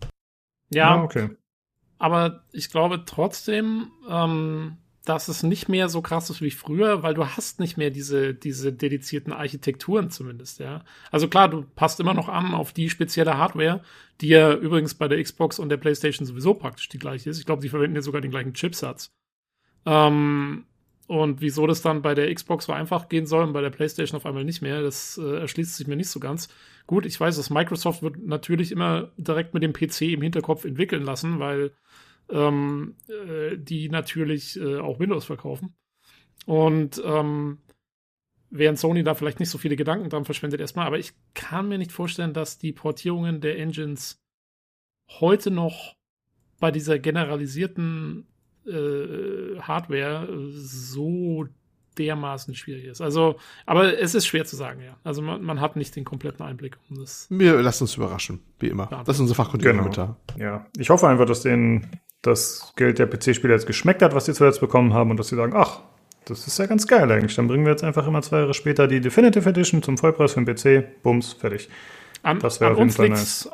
Ja, 0.70 1.04
okay. 1.04 1.30
aber 2.00 2.44
ich 2.52 2.72
glaube 2.72 3.04
trotzdem, 3.06 3.92
ähm, 4.10 4.78
dass 5.06 5.28
es 5.28 5.44
nicht 5.44 5.68
mehr 5.68 5.90
so 5.90 6.02
krass 6.02 6.30
ist 6.30 6.42
wie 6.42 6.52
früher, 6.52 7.04
weil 7.04 7.14
du 7.14 7.26
hast 7.26 7.60
nicht 7.60 7.78
mehr 7.78 7.90
diese, 7.90 8.34
diese 8.34 8.72
dedizierten 8.72 9.34
Architekturen 9.34 10.10
zumindest, 10.10 10.60
ja. 10.60 10.86
Also 11.12 11.28
klar, 11.28 11.50
du 11.50 11.64
passt 11.76 12.00
immer 12.00 12.14
noch 12.14 12.30
an 12.30 12.54
auf 12.54 12.72
die 12.72 12.90
spezielle 12.90 13.38
Hardware, 13.38 13.82
die 14.22 14.30
ja 14.30 14.54
übrigens 14.54 14.94
bei 14.94 15.10
der 15.10 15.22
Xbox 15.22 15.60
und 15.60 15.70
der 15.70 15.78
PlayStation 15.78 16.26
sowieso 16.26 16.54
praktisch 16.54 16.88
die 16.88 17.00
gleiche 17.00 17.30
ist. 17.30 17.40
Ich 17.40 17.46
glaube, 17.46 17.62
die 17.62 17.70
verwenden 17.70 17.98
ja 17.98 18.02
sogar 18.02 18.22
den 18.22 18.32
gleichen 18.32 18.54
Chipsatz. 18.54 19.12
Ähm, 19.86 20.66
und 21.08 21.42
wieso 21.42 21.68
das 21.68 21.82
dann 21.82 22.02
bei 22.02 22.16
der 22.16 22.34
Xbox 22.34 22.66
so 22.66 22.72
einfach 22.72 23.10
gehen 23.10 23.26
soll 23.26 23.44
und 23.44 23.54
bei 23.54 23.62
der 23.62 23.72
PlayStation 23.72 24.16
auf 24.18 24.26
einmal 24.26 24.46
nicht 24.46 24.62
mehr, 24.62 24.82
das 24.82 25.20
äh, 25.22 25.40
erschließt 25.40 25.76
sich 25.76 25.88
mir 25.88 25.98
nicht 25.98 26.10
so 26.10 26.22
ganz. 26.22 26.48
Gut, 26.88 27.06
ich 27.06 27.20
weiß, 27.20 27.36
dass 27.36 27.50
Microsoft 27.50 28.04
wird 28.04 28.26
natürlich 28.26 28.72
immer 28.72 29.12
direkt 29.18 29.54
mit 29.54 29.64
dem 29.64 29.74
PC 29.74 30.14
im 30.14 30.22
Hinterkopf 30.22 30.64
entwickeln 30.64 31.04
lassen, 31.04 31.40
weil 31.40 31.72
ähm, 32.30 32.96
äh, 33.08 33.58
die 33.58 33.90
natürlich 33.90 34.60
äh, 34.60 34.80
auch 34.80 35.00
Windows 35.00 35.26
verkaufen. 35.26 35.76
Und 36.46 37.02
ähm, 37.06 37.60
während 38.50 38.80
Sony 38.80 39.04
da 39.04 39.16
vielleicht 39.16 39.40
nicht 39.40 39.50
so 39.50 39.58
viele 39.58 39.76
Gedanken 39.76 40.10
dran 40.10 40.26
verschwendet 40.26 40.60
erstmal, 40.60 40.86
aber 40.88 41.00
ich 41.00 41.14
kann 41.34 41.70
mir 41.70 41.78
nicht 41.78 41.92
vorstellen, 41.92 42.34
dass 42.34 42.58
die 42.58 42.72
Portierungen 42.72 43.42
der 43.42 43.58
Engines 43.58 44.22
heute 45.20 45.52
noch 45.52 45.96
bei 46.60 46.72
dieser 46.72 47.00
generalisierten 47.00 48.28
äh, 48.66 49.60
Hardware 49.60 50.28
so 50.52 51.48
dermaßen 51.98 52.56
schwierig 52.56 52.86
ist. 52.86 53.02
Also, 53.02 53.36
aber 53.66 54.00
es 54.00 54.16
ist 54.16 54.26
schwer 54.26 54.46
zu 54.46 54.56
sagen, 54.56 54.82
ja. 54.82 54.98
Also 55.04 55.22
man, 55.22 55.44
man 55.44 55.62
hat 55.62 55.76
nicht 55.76 55.96
den 55.96 56.06
kompletten 56.06 56.44
Einblick. 56.46 56.78
Um 56.90 56.98
das 57.00 57.28
Wir 57.30 57.62
lassen 57.62 57.84
uns 57.84 57.96
überraschen, 57.96 58.40
wie 58.60 58.68
immer. 58.68 58.88
Das 59.06 59.18
ist 59.18 59.20
unser 59.20 59.36
fachkundiger 59.36 59.72
Genau. 59.72 59.84
Kommentar. 59.84 60.18
Ja, 60.38 60.66
ich 60.78 60.90
hoffe 60.90 61.08
einfach, 61.08 61.26
dass 61.26 61.42
denen 61.42 62.00
das 62.24 62.74
Geld 62.76 62.98
der 62.98 63.06
PC-Spieler 63.06 63.54
jetzt 63.54 63.68
geschmeckt 63.68 64.02
hat, 64.02 64.16
was 64.16 64.26
sie 64.26 64.34
zuletzt 64.34 64.60
bekommen 64.60 64.94
haben 64.94 65.12
und 65.12 65.18
dass 65.18 65.28
sie 65.28 65.36
sagen, 65.36 65.54
ach, 65.56 65.82
das 66.26 66.48
ist 66.48 66.58
ja 66.58 66.66
ganz 66.66 66.88
geil 66.88 67.12
eigentlich. 67.12 67.36
Dann 67.36 67.48
bringen 67.48 67.66
wir 67.66 67.72
jetzt 67.72 67.84
einfach 67.84 68.08
immer 68.08 68.22
zwei 68.22 68.40
Jahre 68.40 68.54
später 68.54 68.88
die 68.88 69.02
Definitive 69.02 69.48
Edition 69.48 69.84
zum 69.84 69.98
Vollpreis 69.98 70.34
für 70.34 70.44
den 70.44 70.56
PC. 70.56 71.04
Bums, 71.04 71.34
fertig. 71.34 71.70
An, 72.24 72.40
Das 72.40 72.60
wär 72.60 72.68
an 72.68 72.74
auf 72.74 72.80
jeden 72.80 72.90
uns 72.90 73.44
Fall 73.44 73.54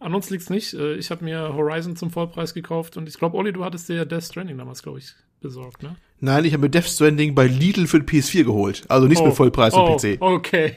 an 0.00 0.14
uns 0.14 0.30
liegt's 0.30 0.48
nicht. 0.48 0.72
Äh, 0.74 0.94
Ich 0.94 1.10
habe 1.10 1.24
mir 1.24 1.54
Horizon 1.54 1.94
zum 1.94 2.10
Vollpreis 2.10 2.54
gekauft 2.54 2.96
und 2.96 3.08
ich 3.08 3.18
glaube, 3.18 3.36
Olli, 3.36 3.52
du 3.52 3.64
hattest 3.64 3.88
dir 3.88 3.96
ja 3.96 4.04
Death 4.06 4.24
Stranding 4.24 4.56
damals, 4.56 4.82
glaube 4.82 4.98
ich, 4.98 5.12
besorgt, 5.40 5.82
ne? 5.82 5.96
Nein, 6.22 6.44
ich 6.44 6.52
habe 6.52 6.62
mir 6.62 6.70
Death 6.70 6.84
Stranding 6.84 7.34
bei 7.34 7.46
Lidl 7.46 7.86
für 7.86 7.98
den 7.98 8.06
PS4 8.06 8.44
geholt. 8.44 8.84
Also 8.88 9.06
nicht 9.06 9.24
mit 9.24 9.32
Vollpreis 9.32 9.72
oh, 9.72 9.98
für 9.98 10.16
PC. 10.16 10.20
Okay. 10.20 10.74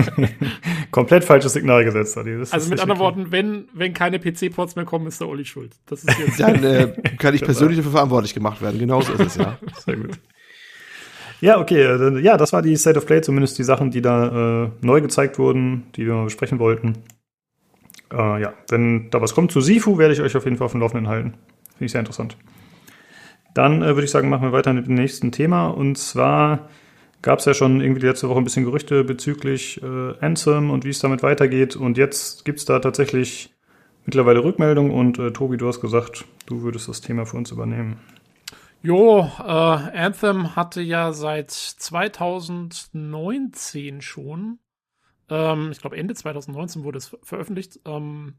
Komplett 0.90 1.24
falsches 1.24 1.52
Signal 1.52 1.84
gesetzt, 1.84 2.16
Adi. 2.16 2.38
Das 2.38 2.52
Also 2.52 2.64
ist 2.64 2.70
mit 2.70 2.80
anderen. 2.80 2.98
Worten, 2.98 3.30
wenn, 3.30 3.68
wenn 3.74 3.92
keine 3.92 4.18
PC-Ports 4.18 4.74
mehr 4.74 4.86
kommen, 4.86 5.06
ist 5.06 5.20
der 5.20 5.28
Olli 5.28 5.44
schuld. 5.44 5.76
Das 5.84 6.02
ist 6.02 6.18
jetzt. 6.18 6.40
Dann 6.40 6.64
äh, 6.64 6.94
kann 7.18 7.34
ich 7.34 7.42
persönlich 7.42 7.76
dafür 7.76 7.92
verantwortlich 7.92 8.32
gemacht 8.32 8.62
werden. 8.62 8.78
Genauso 8.78 9.12
ist 9.12 9.20
es, 9.20 9.36
ja. 9.36 9.58
Sehr 9.84 9.96
gut. 9.96 10.18
Ja, 11.42 11.60
okay. 11.60 11.82
äh, 11.82 12.18
Ja, 12.20 12.38
das 12.38 12.54
war 12.54 12.62
die 12.62 12.74
State 12.76 12.96
of 12.96 13.04
Play, 13.04 13.20
zumindest 13.20 13.58
die 13.58 13.64
Sachen, 13.64 13.90
die 13.90 14.00
da 14.00 14.64
äh, 14.64 14.70
neu 14.80 15.02
gezeigt 15.02 15.38
wurden, 15.38 15.84
die 15.94 16.06
wir 16.06 16.14
mal 16.14 16.24
besprechen 16.24 16.58
wollten. 16.58 16.94
Äh, 18.10 18.40
ja, 18.40 18.54
wenn 18.70 19.10
da 19.10 19.20
was 19.20 19.34
kommt 19.34 19.52
zu 19.52 19.60
Sifu, 19.60 19.98
werde 19.98 20.14
ich 20.14 20.22
euch 20.22 20.34
auf 20.36 20.44
jeden 20.44 20.56
Fall 20.56 20.64
auf 20.64 20.72
dem 20.72 20.80
Laufenden 20.80 21.08
halten. 21.08 21.34
Finde 21.72 21.84
ich 21.84 21.92
sehr 21.92 22.00
interessant. 22.00 22.38
Dann 23.58 23.82
äh, 23.82 23.96
würde 23.96 24.04
ich 24.04 24.12
sagen, 24.12 24.28
machen 24.28 24.44
wir 24.44 24.52
weiter 24.52 24.72
mit 24.72 24.86
dem 24.86 24.94
nächsten 24.94 25.32
Thema. 25.32 25.66
Und 25.66 25.98
zwar 25.98 26.68
gab 27.22 27.40
es 27.40 27.44
ja 27.44 27.54
schon 27.54 27.80
irgendwie 27.80 28.06
letzte 28.06 28.28
Woche 28.28 28.38
ein 28.38 28.44
bisschen 28.44 28.64
Gerüchte 28.64 29.02
bezüglich 29.02 29.82
äh, 29.82 30.14
Anthem 30.20 30.70
und 30.70 30.84
wie 30.84 30.90
es 30.90 31.00
damit 31.00 31.24
weitergeht. 31.24 31.74
Und 31.74 31.98
jetzt 31.98 32.44
gibt 32.44 32.60
es 32.60 32.66
da 32.66 32.78
tatsächlich 32.78 33.52
mittlerweile 34.04 34.44
Rückmeldungen. 34.44 34.92
Und 34.92 35.18
äh, 35.18 35.32
Tobi, 35.32 35.56
du 35.56 35.66
hast 35.66 35.80
gesagt, 35.80 36.24
du 36.46 36.62
würdest 36.62 36.88
das 36.88 37.00
Thema 37.00 37.26
für 37.26 37.36
uns 37.36 37.50
übernehmen. 37.50 37.98
Jo, 38.80 39.28
äh, 39.40 39.42
Anthem 39.42 40.54
hatte 40.54 40.80
ja 40.80 41.12
seit 41.12 41.50
2019 41.50 44.02
schon, 44.02 44.60
ähm, 45.28 45.70
ich 45.72 45.80
glaube 45.80 45.96
Ende 45.96 46.14
2019 46.14 46.84
wurde 46.84 46.98
es 46.98 47.16
veröffentlicht, 47.24 47.80
ähm, 47.86 48.34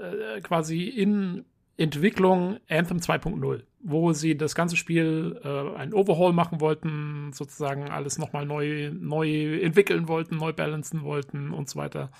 äh, 0.00 0.40
quasi 0.40 0.84
in 0.84 1.44
Entwicklung 1.78 2.58
Anthem 2.68 2.98
2.0, 2.98 3.62
wo 3.80 4.12
sie 4.12 4.36
das 4.36 4.54
ganze 4.54 4.76
Spiel 4.76 5.40
äh, 5.44 5.78
ein 5.78 5.94
Overhaul 5.94 6.32
machen 6.32 6.60
wollten, 6.60 7.32
sozusagen 7.32 7.88
alles 7.88 8.18
nochmal 8.18 8.44
neu, 8.44 8.90
neu 8.92 9.60
entwickeln 9.60 10.08
wollten, 10.08 10.36
neu 10.36 10.52
balancen 10.52 11.02
wollten 11.02 11.52
und 11.52 11.70
so 11.70 11.78
weiter. 11.78 12.10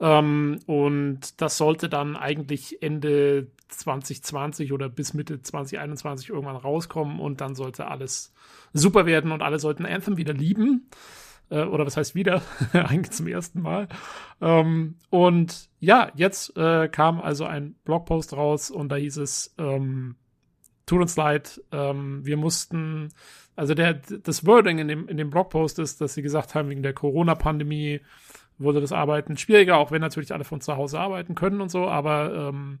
Ähm, 0.00 0.58
und 0.66 1.40
das 1.40 1.56
sollte 1.56 1.88
dann 1.88 2.16
eigentlich 2.16 2.82
Ende 2.82 3.46
2020 3.68 4.72
oder 4.72 4.88
bis 4.88 5.14
Mitte 5.14 5.40
2021 5.40 6.30
irgendwann 6.30 6.56
rauskommen 6.56 7.20
und 7.20 7.40
dann 7.40 7.54
sollte 7.54 7.86
alles 7.86 8.34
super 8.72 9.06
werden 9.06 9.30
und 9.30 9.40
alle 9.40 9.60
sollten 9.60 9.86
Anthem 9.86 10.16
wieder 10.16 10.34
lieben. 10.34 10.90
Äh, 11.50 11.64
oder 11.64 11.86
was 11.86 11.96
heißt 11.96 12.14
wieder? 12.14 12.42
eigentlich 12.72 13.12
zum 13.12 13.26
ersten 13.26 13.62
Mal. 13.62 13.88
Ähm, 14.40 14.96
und 15.10 15.68
ja, 15.80 16.10
jetzt 16.14 16.56
äh, 16.56 16.88
kam 16.88 17.20
also 17.20 17.44
ein 17.44 17.76
Blogpost 17.84 18.34
raus 18.34 18.70
und 18.70 18.88
da 18.90 18.96
hieß 18.96 19.18
es, 19.18 19.54
ähm, 19.58 20.16
tut 20.86 21.00
uns 21.00 21.16
leid, 21.16 21.60
ähm, 21.72 22.24
wir 22.24 22.36
mussten, 22.36 23.08
also 23.56 23.74
der, 23.74 23.94
das 23.94 24.46
Wording 24.46 24.78
in 24.78 24.88
dem, 24.88 25.08
in 25.08 25.16
dem 25.16 25.30
Blogpost 25.30 25.78
ist, 25.78 26.00
dass 26.00 26.14
sie 26.14 26.22
gesagt 26.22 26.54
haben, 26.54 26.68
wegen 26.68 26.82
der 26.82 26.94
Corona-Pandemie 26.94 28.00
wurde 28.58 28.80
das 28.80 28.92
Arbeiten 28.92 29.36
schwieriger, 29.36 29.76
auch 29.76 29.90
wenn 29.90 30.00
natürlich 30.00 30.32
alle 30.32 30.44
von 30.44 30.60
zu 30.60 30.76
Hause 30.76 30.98
arbeiten 30.98 31.34
können 31.34 31.60
und 31.60 31.70
so, 31.70 31.86
aber 31.86 32.50
ähm, 32.50 32.78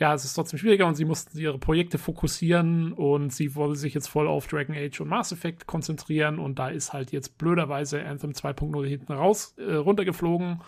ja, 0.00 0.14
es 0.14 0.24
ist 0.24 0.32
trotzdem 0.32 0.58
schwieriger 0.58 0.86
und 0.86 0.94
sie 0.94 1.04
mussten 1.04 1.38
ihre 1.38 1.58
Projekte 1.58 1.98
fokussieren 1.98 2.94
und 2.94 3.34
sie 3.34 3.54
wollen 3.54 3.74
sich 3.74 3.92
jetzt 3.92 4.08
voll 4.08 4.26
auf 4.26 4.46
Dragon 4.46 4.74
Age 4.74 5.02
und 5.02 5.08
Mass 5.08 5.30
Effect 5.30 5.66
konzentrieren 5.66 6.38
und 6.38 6.58
da 6.58 6.70
ist 6.70 6.94
halt 6.94 7.12
jetzt 7.12 7.36
blöderweise 7.36 8.02
Anthem 8.02 8.30
2.0 8.30 8.86
hinten 8.86 9.12
raus 9.12 9.54
äh, 9.58 9.74
runtergeflogen. 9.74 10.62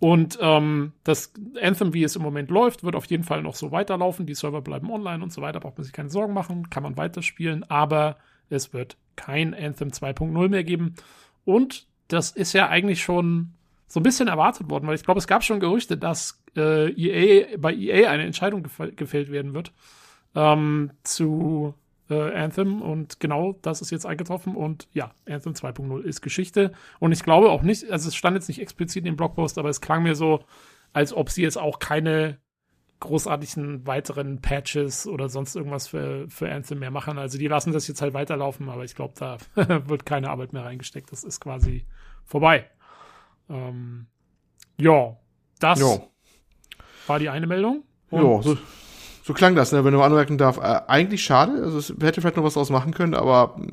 Und 0.00 0.38
ähm, 0.40 0.92
das 1.02 1.32
Anthem, 1.60 1.94
wie 1.94 2.04
es 2.04 2.14
im 2.14 2.22
Moment 2.22 2.50
läuft, 2.50 2.84
wird 2.84 2.94
auf 2.94 3.06
jeden 3.06 3.24
Fall 3.24 3.42
noch 3.42 3.56
so 3.56 3.72
weiterlaufen. 3.72 4.26
Die 4.26 4.34
Server 4.34 4.60
bleiben 4.60 4.92
online 4.92 5.24
und 5.24 5.32
so 5.32 5.40
weiter, 5.40 5.60
braucht 5.60 5.78
man 5.78 5.84
sich 5.84 5.94
keine 5.94 6.10
Sorgen 6.10 6.34
machen, 6.34 6.68
kann 6.68 6.82
man 6.82 6.96
weiterspielen, 6.96 7.68
aber 7.68 8.18
es 8.50 8.74
wird 8.74 8.98
kein 9.16 9.54
Anthem 9.54 9.88
2.0 9.88 10.48
mehr 10.48 10.62
geben. 10.62 10.94
Und 11.46 11.86
das 12.06 12.30
ist 12.30 12.52
ja 12.52 12.68
eigentlich 12.68 13.02
schon 13.02 13.54
so 13.88 14.00
ein 14.00 14.02
bisschen 14.02 14.28
erwartet 14.28 14.70
worden, 14.70 14.86
weil 14.86 14.94
ich 14.94 15.04
glaube, 15.04 15.18
es 15.18 15.26
gab 15.26 15.42
schon 15.42 15.60
Gerüchte, 15.60 15.96
dass 15.96 16.42
äh, 16.56 16.90
EA, 16.92 17.56
bei 17.58 17.74
EA 17.74 18.10
eine 18.10 18.24
Entscheidung 18.24 18.62
gef 18.62 18.80
gefällt 18.94 19.32
werden 19.32 19.54
wird 19.54 19.72
ähm, 20.34 20.92
zu 21.02 21.74
äh, 22.10 22.34
Anthem 22.34 22.82
und 22.82 23.18
genau 23.18 23.58
das 23.62 23.80
ist 23.80 23.90
jetzt 23.90 24.06
eingetroffen 24.06 24.54
und 24.54 24.88
ja, 24.92 25.10
Anthem 25.26 25.54
2.0 25.54 26.02
ist 26.02 26.20
Geschichte 26.20 26.72
und 27.00 27.12
ich 27.12 27.22
glaube 27.22 27.50
auch 27.50 27.62
nicht, 27.62 27.90
also 27.90 28.08
es 28.08 28.14
stand 28.14 28.36
jetzt 28.36 28.48
nicht 28.48 28.60
explizit 28.60 28.98
in 28.98 29.12
dem 29.12 29.16
Blogpost, 29.16 29.58
aber 29.58 29.70
es 29.70 29.80
klang 29.80 30.02
mir 30.02 30.14
so, 30.14 30.44
als 30.92 31.12
ob 31.12 31.30
sie 31.30 31.42
jetzt 31.42 31.58
auch 31.58 31.78
keine 31.78 32.38
großartigen 33.00 33.86
weiteren 33.86 34.40
Patches 34.40 35.06
oder 35.06 35.28
sonst 35.28 35.54
irgendwas 35.54 35.86
für, 35.86 36.28
für 36.28 36.50
Anthem 36.50 36.80
mehr 36.80 36.90
machen. 36.90 37.16
Also 37.16 37.38
die 37.38 37.46
lassen 37.46 37.72
das 37.72 37.86
jetzt 37.86 38.02
halt 38.02 38.12
weiterlaufen, 38.12 38.68
aber 38.68 38.84
ich 38.84 38.96
glaube, 38.96 39.14
da 39.16 39.38
wird 39.88 40.04
keine 40.04 40.30
Arbeit 40.30 40.52
mehr 40.52 40.64
reingesteckt. 40.64 41.12
Das 41.12 41.22
ist 41.22 41.40
quasi 41.40 41.86
vorbei. 42.24 42.68
Ähm, 43.50 44.06
ja, 44.78 45.16
das 45.60 45.80
Jo. 45.80 46.08
war 47.06 47.18
die 47.18 47.28
eine 47.28 47.46
Meldung. 47.46 47.82
Ja, 48.10 48.42
so, 48.42 48.56
so 49.22 49.34
klang 49.34 49.54
das, 49.54 49.72
ne, 49.72 49.84
wenn 49.84 49.92
man 49.94 50.02
anmerken 50.02 50.38
darf. 50.38 50.58
Äh, 50.58 50.80
eigentlich 50.86 51.22
schade, 51.22 51.62
also 51.62 51.78
es 51.78 51.92
hätte 52.00 52.20
vielleicht 52.20 52.36
noch 52.36 52.44
was 52.44 52.54
draus 52.54 52.70
machen 52.70 52.94
können, 52.94 53.14
aber 53.14 53.56
mh, 53.58 53.66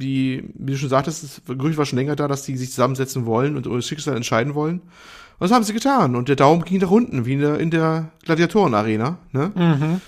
die, 0.00 0.50
wie 0.54 0.72
du 0.72 0.78
schon 0.78 0.88
sagtest, 0.88 1.22
das 1.24 1.42
Gerücht 1.58 1.76
war 1.76 1.84
schon 1.86 1.98
länger 1.98 2.16
da, 2.16 2.28
dass 2.28 2.44
die 2.44 2.56
sich 2.56 2.70
zusammensetzen 2.70 3.26
wollen 3.26 3.56
und 3.56 3.66
über 3.66 3.76
das 3.76 3.86
Schicksal 3.86 4.16
entscheiden 4.16 4.54
wollen. 4.54 4.80
Und 4.80 5.48
das 5.48 5.52
haben 5.52 5.64
sie 5.64 5.72
getan. 5.72 6.16
Und 6.16 6.28
der 6.28 6.36
Daumen 6.36 6.64
ging 6.64 6.80
nach 6.80 6.90
unten, 6.90 7.26
wie 7.26 7.34
in 7.34 7.40
der, 7.40 7.60
in 7.60 7.70
der 7.70 8.10
Gladiatoren-Arena. 8.24 9.18
Ne? 9.32 9.52
Mhm. 9.54 10.00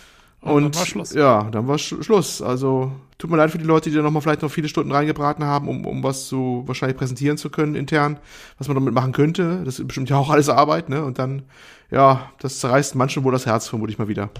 Und 0.43 0.53
Und, 0.53 0.62
dann 0.62 0.75
war 0.75 0.87
Schluss. 0.87 1.12
ja, 1.12 1.45
dann 1.51 1.69
war 1.69 1.79
Sch 1.79 1.97
Schluss. 2.03 2.41
Also 2.43 2.93
tut 3.19 3.31
mir 3.31 3.37
leid 3.37 3.51
für 3.51 3.59
die 3.59 3.65
Leute, 3.65 3.91
die 3.91 3.97
da 3.97 4.03
nochmal 4.03 4.23
vielleicht 4.23 4.43
noch 4.43 4.51
viele 4.51 4.69
Stunden 4.69 4.91
reingebraten 4.93 5.45
haben, 5.45 5.69
um, 5.69 5.85
um 5.85 6.03
was 6.03 6.29
so 6.29 6.62
wahrscheinlich 6.67 6.97
präsentieren 6.97 7.37
zu 7.37 7.51
können 7.51 7.75
intern, 7.75 8.19
was 8.59 8.69
man 8.69 8.75
damit 8.77 8.95
machen 8.95 9.12
könnte. 9.12 9.62
Das 9.65 9.79
ist 9.79 9.87
bestimmt 9.87 10.09
ja 10.11 10.17
auch 10.17 10.31
alles 10.31 10.49
Arbeit, 10.49 10.89
ne? 10.89 11.05
Und 11.05 11.19
dann, 11.19 11.43
ja, 11.91 12.31
das 12.39 12.61
zerreißt 12.61 12.95
manchen 12.95 13.23
wohl 13.25 13.33
das 13.33 13.47
Herz, 13.47 13.69
vermute 13.69 13.93
ich 13.93 13.99
mal 13.99 14.09
wieder. 14.09 14.31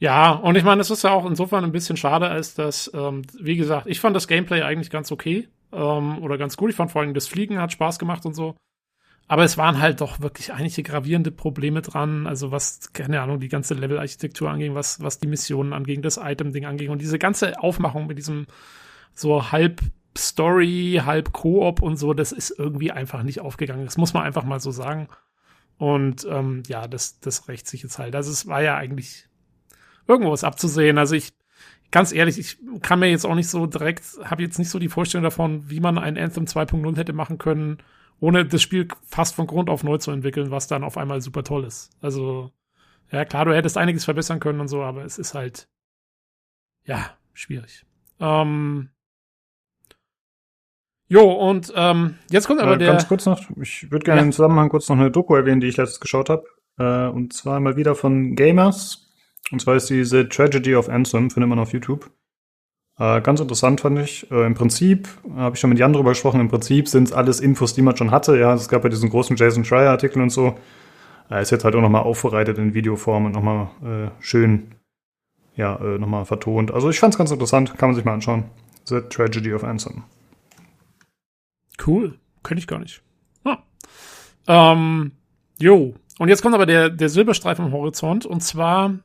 Ja, 0.00 0.32
und 0.32 0.56
ich 0.56 0.64
meine, 0.64 0.80
es 0.80 0.90
ist 0.90 1.02
ja 1.02 1.10
auch 1.10 1.26
insofern 1.26 1.64
ein 1.64 1.72
bisschen 1.72 1.96
schade, 1.96 2.28
als 2.28 2.54
dass, 2.54 2.90
ähm, 2.94 3.22
wie 3.40 3.56
gesagt, 3.56 3.86
ich 3.88 4.00
fand 4.00 4.14
das 4.14 4.28
Gameplay 4.28 4.62
eigentlich 4.62 4.90
ganz 4.90 5.10
okay 5.10 5.48
ähm, 5.72 6.18
oder 6.22 6.38
ganz 6.38 6.56
gut. 6.56 6.70
Ich 6.70 6.76
fand 6.76 6.90
vor 6.92 7.02
allem 7.02 7.14
das 7.14 7.26
Fliegen 7.26 7.60
hat 7.60 7.72
Spaß 7.72 7.98
gemacht 7.98 8.24
und 8.24 8.34
so. 8.34 8.54
Aber 9.28 9.44
es 9.44 9.58
waren 9.58 9.78
halt 9.78 10.00
doch 10.00 10.20
wirklich 10.20 10.54
einige 10.54 10.82
gravierende 10.82 11.30
Probleme 11.30 11.82
dran, 11.82 12.26
also 12.26 12.50
was, 12.50 12.94
keine 12.94 13.20
Ahnung, 13.20 13.40
die 13.40 13.48
ganze 13.48 13.74
Level-Architektur 13.74 14.50
anging, 14.50 14.74
was, 14.74 15.02
was 15.02 15.18
die 15.18 15.26
Missionen 15.26 15.74
anging, 15.74 16.00
das 16.00 16.16
Item-Ding 16.16 16.64
anging 16.64 16.88
und 16.88 17.02
diese 17.02 17.18
ganze 17.18 17.60
Aufmachung 17.60 18.06
mit 18.06 18.16
diesem 18.16 18.46
so 19.14 19.52
halb 19.52 19.82
Story, 20.16 21.02
halb 21.04 21.32
Koop 21.32 21.82
und 21.82 21.96
so, 21.96 22.14
das 22.14 22.32
ist 22.32 22.58
irgendwie 22.58 22.90
einfach 22.90 23.22
nicht 23.22 23.40
aufgegangen. 23.40 23.84
Das 23.84 23.98
muss 23.98 24.14
man 24.14 24.24
einfach 24.24 24.44
mal 24.44 24.60
so 24.60 24.70
sagen. 24.70 25.08
Und 25.76 26.26
ähm, 26.28 26.62
ja, 26.66 26.88
das, 26.88 27.20
das 27.20 27.48
rächt 27.48 27.68
sich 27.68 27.82
jetzt 27.82 27.98
halt. 27.98 28.16
Also 28.16 28.30
es 28.30 28.46
war 28.46 28.62
ja 28.62 28.76
eigentlich 28.76 29.28
irgendwo 30.08 30.32
was 30.32 30.42
abzusehen. 30.42 30.98
Also 30.98 31.14
ich, 31.14 31.34
ganz 31.90 32.12
ehrlich, 32.12 32.38
ich 32.38 32.58
kann 32.80 32.98
mir 32.98 33.10
jetzt 33.10 33.26
auch 33.26 33.34
nicht 33.34 33.48
so 33.48 33.66
direkt, 33.66 34.02
habe 34.24 34.42
jetzt 34.42 34.58
nicht 34.58 34.70
so 34.70 34.78
die 34.78 34.88
Vorstellung 34.88 35.24
davon, 35.24 35.68
wie 35.70 35.80
man 35.80 35.98
ein 35.98 36.18
Anthem 36.18 36.44
2.0 36.44 36.96
hätte 36.96 37.12
machen 37.12 37.38
können, 37.38 37.78
ohne 38.20 38.44
das 38.46 38.62
Spiel 38.62 38.88
fast 39.04 39.34
von 39.34 39.46
Grund 39.46 39.70
auf 39.70 39.84
neu 39.84 39.98
zu 39.98 40.10
entwickeln, 40.10 40.50
was 40.50 40.66
dann 40.66 40.84
auf 40.84 40.96
einmal 40.96 41.20
super 41.20 41.44
toll 41.44 41.64
ist. 41.64 41.90
Also, 42.00 42.50
ja 43.10 43.24
klar, 43.24 43.44
du 43.44 43.54
hättest 43.54 43.76
einiges 43.78 44.04
verbessern 44.04 44.40
können 44.40 44.60
und 44.60 44.68
so, 44.68 44.82
aber 44.82 45.04
es 45.04 45.18
ist 45.18 45.34
halt, 45.34 45.68
ja, 46.84 47.16
schwierig. 47.32 47.84
Ähm, 48.20 48.90
jo, 51.08 51.30
und 51.32 51.72
ähm, 51.76 52.16
jetzt 52.30 52.46
kommt 52.46 52.60
aber 52.60 52.74
Äh, 52.74 52.78
der. 52.78 52.88
ganz 52.92 53.08
kurz 53.08 53.26
noch, 53.26 53.40
ich 53.60 53.90
würde 53.90 54.04
gerne 54.04 54.20
Ja. 54.20 54.26
im 54.26 54.32
Zusammenhang 54.32 54.68
kurz 54.68 54.88
noch 54.88 54.96
eine 54.96 55.10
Doku 55.10 55.34
erwähnen, 55.34 55.60
die 55.60 55.68
ich 55.68 55.76
letztens 55.76 56.00
geschaut 56.00 56.28
habe. 56.28 56.44
Äh, 56.78 57.08
und 57.08 57.32
zwar 57.32 57.60
mal 57.60 57.76
wieder 57.76 57.94
von 57.94 58.34
Gamers. 58.34 59.04
Und 59.50 59.60
zwar 59.62 59.76
ist 59.76 59.88
diese 59.88 60.28
Tragedy 60.28 60.74
of 60.76 60.88
Anthem, 60.88 61.30
findet 61.30 61.48
man 61.48 61.58
auf 61.58 61.72
YouTube. 61.72 62.10
Äh, 62.98 63.20
ganz 63.20 63.40
interessant 63.40 63.80
fand 63.80 63.98
ich. 63.98 64.30
Äh, 64.30 64.46
Im 64.46 64.54
Prinzip, 64.54 65.08
habe 65.36 65.54
ich 65.54 65.60
schon 65.60 65.70
mit 65.70 65.78
Jan 65.78 65.92
drüber 65.92 66.10
gesprochen, 66.10 66.40
im 66.40 66.48
Prinzip 66.48 66.88
sind 66.88 67.04
es 67.04 67.12
alles 67.12 67.40
Infos, 67.40 67.74
die 67.74 67.82
man 67.82 67.96
schon 67.96 68.10
hatte. 68.10 68.38
Ja, 68.38 68.54
es 68.54 68.68
gab 68.68 68.82
ja 68.82 68.90
diesen 68.90 69.10
großen 69.10 69.36
Jason 69.36 69.64
Schreier-Artikel 69.64 70.20
und 70.20 70.30
so. 70.30 70.54
Äh, 71.30 71.42
ist 71.42 71.50
jetzt 71.50 71.64
halt 71.64 71.76
auch 71.76 71.80
nochmal 71.80 72.02
aufbereitet 72.02 72.58
in 72.58 72.74
Videoform 72.74 73.26
und 73.26 73.32
nochmal 73.32 73.68
äh, 73.84 74.10
schön, 74.20 74.74
ja, 75.54 75.76
äh, 75.76 75.98
nochmal 75.98 76.24
vertont. 76.24 76.72
Also 76.72 76.90
ich 76.90 76.98
fand 76.98 77.14
es 77.14 77.18
ganz 77.18 77.30
interessant, 77.30 77.78
kann 77.78 77.90
man 77.90 77.96
sich 77.96 78.04
mal 78.04 78.14
anschauen. 78.14 78.44
The 78.84 79.00
Tragedy 79.02 79.52
of 79.52 79.64
Anthem. 79.64 80.04
Cool. 81.86 82.18
Könnte 82.42 82.60
ich 82.60 82.66
gar 82.66 82.78
nicht. 82.78 83.02
Ah. 83.44 83.58
Ähm, 84.46 85.12
jo. 85.58 85.94
Und 86.18 86.28
jetzt 86.28 86.42
kommt 86.42 86.54
aber 86.54 86.66
der, 86.66 86.90
der 86.90 87.08
Silberstreifen 87.08 87.66
am 87.66 87.72
Horizont. 87.72 88.26
Und 88.26 88.42
zwar 88.42 88.98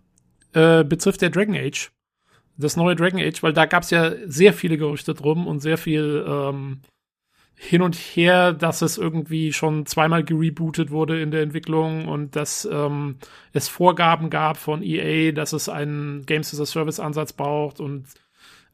äh, 0.54 0.84
betrifft 0.84 1.22
der 1.22 1.30
Dragon 1.30 1.56
Age. 1.56 1.92
Das 2.58 2.78
neue 2.78 2.96
Dragon 2.96 3.20
Age, 3.20 3.42
weil 3.42 3.54
da 3.54 3.66
gab 3.66 3.84
es 3.84 3.90
ja 3.90 4.12
sehr 4.26 4.54
viele 4.54 4.78
Gerüchte 4.78 5.14
drum 5.14 5.48
und 5.48 5.60
sehr 5.60 5.78
viel 5.78 6.24
ähm, 6.28 6.82
hin 7.56 7.82
und 7.82 7.96
her, 7.96 8.54
dass 8.54 8.82
es 8.82 8.98
irgendwie 8.98 9.54
schon 9.54 9.86
zweimal 9.86 10.24
gerebootet 10.24 10.92
wurde 10.92 11.22
in 11.22 11.32
der 11.32 11.42
Entwicklung 11.42 12.08
und 12.08 12.36
dass 12.36 12.68
ähm, 12.72 13.18
es 13.54 13.70
Vorgaben 13.70 14.30
gab 14.30 14.58
von 14.58 14.84
EA, 14.84 15.32
dass 15.32 15.54
es 15.54 15.70
einen 15.70 16.26
Games 16.26 16.54
as 16.54 16.60
a 16.60 16.66
Service 16.66 17.00
Ansatz 17.00 17.34
braucht 17.34 17.80
und 17.80 18.06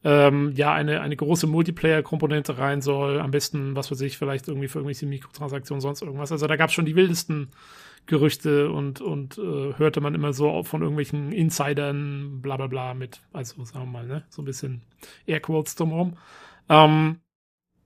ähm, 0.03 0.53
ja, 0.56 0.73
eine, 0.73 1.01
eine 1.01 1.15
große 1.15 1.45
Multiplayer-Komponente 1.45 2.57
rein 2.57 2.81
soll. 2.81 3.19
Am 3.19 3.31
besten, 3.31 3.76
was 3.76 3.91
weiß 3.91 4.01
ich, 4.01 4.18
vielleicht 4.18 4.47
irgendwie 4.47 4.69
für 4.69 4.80
irgendwelche 4.80 5.06
Mikrotransaktionen, 5.06 5.81
sonst 5.81 6.01
irgendwas. 6.01 6.31
Also 6.31 6.47
da 6.47 6.56
gab 6.56 6.69
es 6.69 6.73
schon 6.73 6.85
die 6.85 6.95
wildesten 6.95 7.49
Gerüchte 8.10 8.72
und, 8.72 9.02
und 9.02 9.38
äh, 9.38 9.77
hörte 9.77 10.02
man 10.02 10.15
immer 10.15 10.34
so 10.34 10.64
von 10.64 10.81
irgendwelchen 10.81 11.31
Insidern, 11.31 12.41
bla 12.41 12.57
bla 12.57 12.65
bla 12.65 12.95
mit, 12.95 13.22
also 13.34 13.64
sagen 13.64 13.86
wir 13.86 13.91
mal, 13.91 14.07
ne, 14.07 14.26
so 14.30 14.41
ein 14.41 14.45
bisschen 14.45 14.81
Airquotes 15.27 15.76
drumherum. 15.76 16.18
Ähm, 16.69 17.19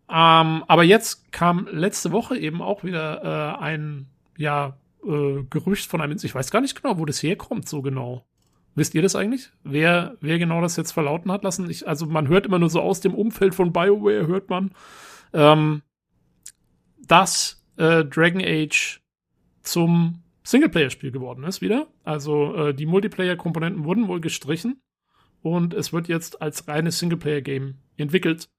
ähm, 0.10 0.64
aber 0.66 0.84
jetzt 0.84 1.34
kam 1.34 1.68
letzte 1.70 2.14
Woche 2.14 2.38
eben 2.38 2.62
auch 2.62 2.86
wieder 2.86 3.58
äh, 3.60 3.62
ein, 3.62 4.08
ja, 4.38 4.78
äh, 5.06 5.44
Gerücht 5.50 5.90
von 5.90 6.00
einem, 6.00 6.18
ich 6.24 6.34
weiß 6.34 6.52
gar 6.52 6.62
nicht 6.62 6.82
genau, 6.82 6.98
wo 6.98 7.06
das 7.06 7.22
herkommt, 7.22 7.68
so 7.68 7.82
genau. 7.82 8.26
Wisst 8.76 8.95
ihr 8.95 9.02
das 9.02 9.18
eigentlich? 9.18 9.52
Wer, 9.66 10.16
wer 10.22 10.40
genau 10.40 10.62
das 10.62 10.78
jetzt 10.78 10.94
verlauten 10.94 11.34
hat 11.34 11.44
lassen? 11.44 11.70
Ich, 11.70 11.86
also 11.86 12.06
man 12.06 12.30
hört 12.30 12.45
immer 12.45 12.60
nur 12.60 12.70
so 12.70 12.80
aus 12.80 13.02
dem 13.02 13.14
Umfeld 13.14 13.56
von 13.56 13.74
BioWare, 13.74 14.26
hört 14.26 14.50
man, 14.50 14.72
ähm, 15.34 15.82
dass 17.06 17.62
äh, 17.76 18.06
Dragon 18.06 18.41
Age 18.41 19.02
zum 19.64 20.23
Singleplayer-Spiel 20.44 21.11
geworden 21.11 21.44
ist 21.44 21.61
wieder. 21.61 21.88
Also 22.03 22.56
äh, 22.56 22.73
die 22.73 22.85
Multiplayer-Komponenten 22.85 23.85
wurden 23.85 24.07
wohl 24.07 24.22
gestrichen 24.22 24.81
und 25.41 25.73
es 25.73 25.94
wird 25.94 26.07
jetzt 26.07 26.41
als 26.41 26.68
reines 26.68 26.99
Singleplayer-Game 26.99 27.76
entwickelt. 27.98 28.49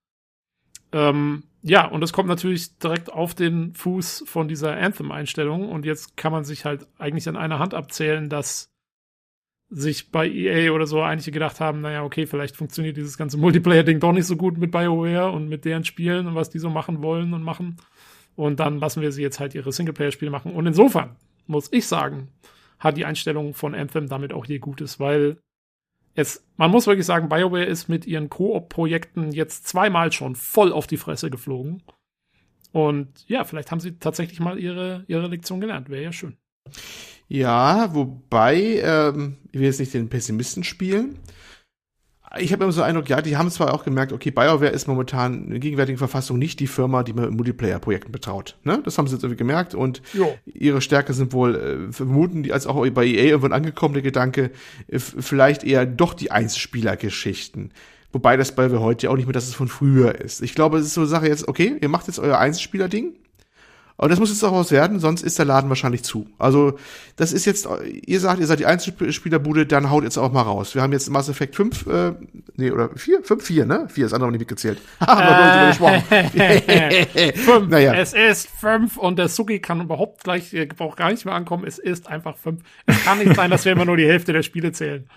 Ähm, 0.93 1.45
ja, 1.63 1.87
und 1.87 2.01
das 2.01 2.13
kommt 2.13 2.29
natürlich 2.29 2.79
direkt 2.79 3.13
auf 3.13 3.35
den 3.35 3.75
Fuß 3.75 4.25
von 4.27 4.49
dieser 4.49 4.77
Anthem-Einstellung 4.77 5.69
und 5.69 5.85
jetzt 5.85 6.17
kann 6.17 6.33
man 6.33 6.45
sich 6.45 6.65
halt 6.65 6.87
eigentlich 6.99 7.29
an 7.29 7.37
einer 7.37 7.59
Hand 7.59 7.75
abzählen, 7.75 8.29
dass 8.29 8.71
sich 9.71 10.11
bei 10.11 10.29
EA 10.29 10.73
oder 10.73 10.87
so 10.87 11.03
einige 11.03 11.31
gedacht 11.33 11.61
haben, 11.61 11.81
naja, 11.81 12.05
okay, 12.05 12.27
vielleicht 12.27 12.55
funktioniert 12.55 12.97
dieses 12.97 13.19
ganze 13.19 13.39
Multiplayer-Ding 13.39 13.99
doch 13.99 14.13
nicht 14.13 14.27
so 14.27 14.37
gut 14.37 14.57
mit 14.59 14.71
BioWare 14.71 15.33
und 15.33 15.49
mit 15.49 15.65
deren 15.65 15.85
Spielen 15.85 16.27
und 16.27 16.35
was 16.35 16.51
die 16.51 16.59
so 16.59 16.71
machen 16.71 17.03
wollen 17.03 17.35
und 17.35 17.43
machen. 17.43 17.77
Und 18.37 18.61
dann 18.61 18.79
lassen 18.79 19.01
wir 19.01 19.13
sie 19.13 19.23
jetzt 19.23 19.41
halt 19.41 19.55
ihre 19.55 19.73
Singleplayer-Spiele 19.73 20.31
machen. 20.31 20.53
Und 20.53 20.67
insofern 20.67 21.17
muss 21.47 21.69
ich 21.73 21.87
sagen, 21.87 22.29
hat 22.79 22.97
die 22.97 23.05
Einstellung 23.05 23.55
von 23.55 23.75
Anthem 23.75 24.09
damit 24.09 24.33
auch 24.33 24.47
je 24.47 24.59
Gutes, 24.59 24.99
weil 24.99 25.39
es, 26.15 26.45
man 26.57 26.71
muss 26.71 26.87
wirklich 26.87 27.07
sagen, 27.07 27.29
BioWare 27.29 27.65
ist 27.65 27.89
mit 27.89 28.07
ihren 28.07 28.31
Koop-Projekten 28.31 29.33
jetzt 29.33 29.67
zweimal 29.67 30.13
schon 30.13 30.37
voll 30.37 30.73
auf 30.73 30.87
die 30.87 30.97
Fresse 30.97 31.31
geflogen. 31.31 31.83
Und 32.73 33.09
ja, 33.29 33.45
vielleicht 33.45 33.71
haben 33.71 33.81
sie 33.81 33.99
tatsächlich 33.99 34.41
mal 34.41 34.59
ihre, 34.59 35.05
ihre 35.07 35.29
Lektion 35.29 35.61
gelernt. 35.61 35.89
Wäre 35.91 36.03
ja 36.03 36.13
schön. 36.13 36.37
Ja, 37.29 37.95
wobei, 37.95 38.81
ähm, 38.83 39.39
ich 39.51 39.61
will 39.61 39.67
jetzt 39.67 39.81
nicht 39.81 39.95
den 39.95 40.09
Pessimisten 40.09 40.65
spielen, 40.65 41.19
ich 42.39 42.53
habe 42.53 42.65
immer 42.65 42.73
so 42.73 42.83
einen 42.83 42.97
Eindruck, 42.97 43.09
ja, 43.09 43.23
die 43.23 43.37
haben 43.37 43.51
zwar 43.51 43.75
auch 43.75 43.85
gemerkt, 43.85 44.13
okay, 44.13 44.31
BioWare 44.31 44.69
ist 44.69 44.87
momentan 44.87 45.45
in 45.45 45.51
der 45.51 45.59
gegenwärtigen 45.59 45.99
Verfassung 45.99 46.39
nicht 46.39 46.61
die 46.61 46.67
Firma, 46.67 47.03
die 47.03 47.13
man 47.13 47.35
Multiplayer-Projekten 47.35 48.13
betraut. 48.13 48.57
Ne? 48.65 48.81
Das 48.85 48.99
haben 48.99 49.07
sie 49.07 49.15
jetzt 49.15 49.23
irgendwie 49.23 49.39
gemerkt 49.39 49.75
und 49.75 50.03
jo. 50.13 50.35
ihre 50.47 50.81
Stärke 50.81 51.13
sind 51.13 51.33
wohl, 51.33 51.55
äh, 51.55 51.93
vermuten 51.93 52.43
die 52.43 52.53
als 52.53 52.67
auch 52.67 52.87
bei 52.91 53.07
EA 53.07 53.25
irgendwann 53.25 53.53
angekommen, 53.53 53.95
der 53.95 54.03
Gedanke, 54.03 54.51
äh, 54.89 54.99
vielleicht 54.99 55.65
eher 55.65 55.87
doch 55.87 56.15
die 56.15 56.31
Einzelspieler-Geschichten. 56.31 57.71
Wobei 58.13 58.37
das 58.37 58.55
bei 58.55 58.71
heute 58.71 59.07
ja 59.07 59.11
auch 59.11 59.17
nicht 59.17 59.27
mehr 59.27 59.33
das 59.33 59.49
ist 59.49 59.57
von 59.57 59.69
früher 59.69 60.15
ist. 60.21 60.41
Ich 60.41 60.55
glaube, 60.55 60.79
es 60.79 60.87
ist 60.87 60.95
so 60.95 61.01
eine 61.01 61.09
Sache 61.09 61.27
jetzt, 61.27 61.49
okay, 61.49 61.77
ihr 61.81 61.89
macht 61.89 62.07
jetzt 62.07 62.21
euer 62.21 62.39
Einzelspieler-Ding, 62.39 63.15
aber 63.97 64.09
das 64.09 64.19
muss 64.19 64.31
jetzt 64.31 64.43
auch 64.43 64.53
was 64.53 64.73
werden, 64.73 64.99
sonst 64.99 65.23
ist 65.23 65.39
der 65.39 65.45
Laden 65.47 65.69
wahrscheinlich 65.69 66.03
zu. 66.03 66.27
Also, 66.37 66.79
das 67.15 67.33
ist 67.33 67.45
jetzt, 67.45 67.69
ihr 68.07 68.19
sagt, 68.19 68.41
ihr 68.41 68.47
seid 68.47 68.59
die 68.59 68.67
Einzelspielerbude, 68.67 69.67
dann 69.67 69.91
haut 69.91 70.03
jetzt 70.03 70.19
auch 70.19 70.33
mal 70.33 70.43
raus. 70.43 70.75
Wir 70.75 70.83
haben 70.83 70.93
jetzt 70.93 71.09
Mass 71.11 71.29
Effect 71.29 71.55
5, 71.55 71.87
äh, 71.87 72.13
nee, 72.57 72.73
oder 72.73 72.91
4? 72.97 73.23
5, 73.23 73.45
4, 73.45 73.67
ne? 73.67 73.87
4 73.89 74.07
ist 74.07 74.13
andere 74.13 74.33
nicht 74.33 74.41
mitgezählt. 74.41 74.81
haben 75.01 75.79
wir 75.79 76.03
5. 77.45 77.69
Naja. 77.69 77.95
Es 77.95 78.15
ist 78.15 78.49
5 78.61 78.97
und 78.97 79.17
der 79.17 79.29
Suki 79.29 79.61
kann 79.61 79.81
überhaupt 79.81 80.25
gleich, 80.25 80.51
braucht 80.77 80.97
gar 80.97 81.11
nicht 81.11 81.25
mehr 81.25 81.35
ankommen. 81.35 81.65
Es 81.65 81.79
ist 81.79 82.09
einfach 82.09 82.37
5. 82.37 82.63
Es 82.87 83.05
kann 83.05 83.19
nicht 83.19 83.37
sein, 83.37 83.51
dass 83.51 83.65
wir 83.65 83.73
immer 83.73 83.85
nur 83.85 83.97
die 83.97 84.07
Hälfte 84.07 84.33
der 84.33 84.43
Spiele 84.43 84.73
zählen. 84.73 85.09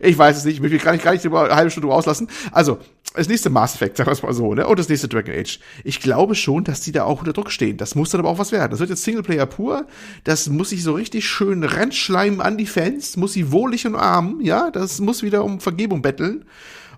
Ich 0.00 0.16
weiß 0.16 0.36
es 0.36 0.44
nicht, 0.44 0.56
ich 0.56 0.62
will 0.62 0.78
gar 0.78 0.92
nicht, 0.92 1.04
gar 1.04 1.12
nicht 1.12 1.24
über 1.24 1.44
eine 1.44 1.54
halbe 1.54 1.70
Stunde 1.70 1.88
auslassen. 1.88 2.28
Also, 2.52 2.78
das 3.14 3.28
nächste 3.28 3.50
Mass 3.50 3.74
Effect, 3.74 3.96
sagen 3.96 4.08
wir 4.08 4.12
es 4.12 4.22
mal 4.22 4.32
so, 4.32 4.54
ne? 4.54 4.66
Und 4.66 4.78
das 4.78 4.88
nächste 4.88 5.08
Dragon 5.08 5.34
Age. 5.34 5.58
Ich 5.82 6.00
glaube 6.00 6.34
schon, 6.34 6.62
dass 6.64 6.80
die 6.80 6.92
da 6.92 7.04
auch 7.04 7.20
unter 7.20 7.32
Druck 7.32 7.50
stehen. 7.50 7.76
Das 7.76 7.94
muss 7.94 8.10
dann 8.10 8.20
aber 8.20 8.28
auch 8.28 8.38
was 8.38 8.52
werden. 8.52 8.70
Das 8.70 8.80
wird 8.80 8.90
jetzt 8.90 9.02
Singleplayer 9.02 9.46
pur. 9.46 9.86
Das 10.24 10.48
muss 10.48 10.70
sich 10.70 10.82
so 10.82 10.92
richtig 10.92 11.28
schön 11.28 11.64
rentschleimen 11.64 12.40
an 12.40 12.56
die 12.56 12.66
Fans, 12.66 13.16
muss 13.16 13.32
sie 13.32 13.50
wohlig 13.50 13.86
und 13.86 13.96
arm, 13.96 14.38
ja? 14.40 14.70
Das 14.70 15.00
muss 15.00 15.22
wieder 15.22 15.44
um 15.44 15.60
Vergebung 15.60 16.02
betteln. 16.02 16.44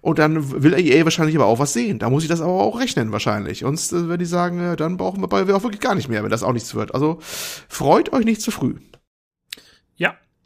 Und 0.02 0.18
dann 0.18 0.62
will 0.62 0.74
EA 0.74 1.04
wahrscheinlich 1.04 1.36
aber 1.36 1.46
auch 1.46 1.60
was 1.60 1.72
sehen. 1.72 2.00
Da 2.00 2.10
muss 2.10 2.24
ich 2.24 2.28
das 2.28 2.40
aber 2.40 2.52
auch 2.52 2.80
rechnen 2.80 3.12
wahrscheinlich. 3.12 3.64
Und 3.64 3.78
äh, 3.78 4.08
wenn 4.08 4.18
die 4.18 4.26
sagen, 4.26 4.60
ja, 4.60 4.74
dann 4.74 4.96
brauchen 4.96 5.20
wir 5.22 5.28
bei 5.28 5.42
auch 5.54 5.62
wirklich 5.62 5.80
gar 5.80 5.94
nicht 5.94 6.08
mehr, 6.08 6.24
wenn 6.24 6.30
das 6.30 6.42
auch 6.42 6.52
nichts 6.52 6.74
wird. 6.74 6.92
Also 6.92 7.20
freut 7.68 8.12
euch 8.12 8.24
nicht 8.24 8.42
zu 8.42 8.50
früh. 8.50 8.74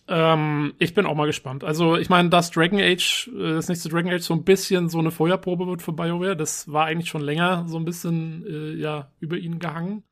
Ähm, 0.08 0.74
ich 0.78 0.94
bin 0.94 1.06
auch 1.06 1.14
mal 1.14 1.26
gespannt. 1.26 1.64
Also, 1.64 1.96
ich 1.96 2.08
meine, 2.08 2.28
dass 2.28 2.50
Dragon 2.50 2.80
Age, 2.80 3.28
äh, 3.34 3.54
das 3.54 3.68
nächste 3.68 3.88
Dragon 3.88 4.12
Age 4.12 4.22
so 4.22 4.34
ein 4.34 4.44
bisschen 4.44 4.88
so 4.88 4.98
eine 4.98 5.10
Feuerprobe 5.10 5.66
wird 5.66 5.82
für 5.82 5.92
BioWare, 5.92 6.36
das 6.36 6.70
war 6.72 6.86
eigentlich 6.86 7.08
schon 7.08 7.22
länger 7.22 7.64
so 7.66 7.76
ein 7.78 7.84
bisschen, 7.84 8.44
äh, 8.46 8.74
ja, 8.74 9.10
über 9.20 9.36
ihn 9.36 9.58
gehangen. 9.58 10.04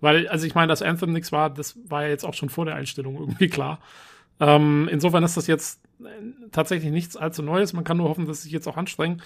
Weil, 0.00 0.28
also 0.28 0.46
ich 0.46 0.54
meine, 0.54 0.68
dass 0.68 0.82
Anthem 0.82 1.12
nichts 1.12 1.32
war, 1.32 1.50
das 1.50 1.76
war 1.88 2.02
ja 2.02 2.08
jetzt 2.08 2.24
auch 2.24 2.34
schon 2.34 2.50
vor 2.50 2.66
der 2.66 2.76
Einstellung 2.76 3.16
irgendwie 3.16 3.48
klar. 3.48 3.80
Ähm, 4.40 4.88
insofern 4.90 5.24
ist 5.24 5.36
das 5.36 5.46
jetzt 5.46 5.82
äh, 6.00 6.08
tatsächlich 6.52 6.92
nichts 6.92 7.16
allzu 7.16 7.42
Neues. 7.42 7.72
Man 7.72 7.84
kann 7.84 7.96
nur 7.96 8.08
hoffen, 8.08 8.26
dass 8.26 8.42
sich 8.42 8.52
jetzt 8.52 8.68
auch 8.68 8.76
anstrengen 8.76 9.22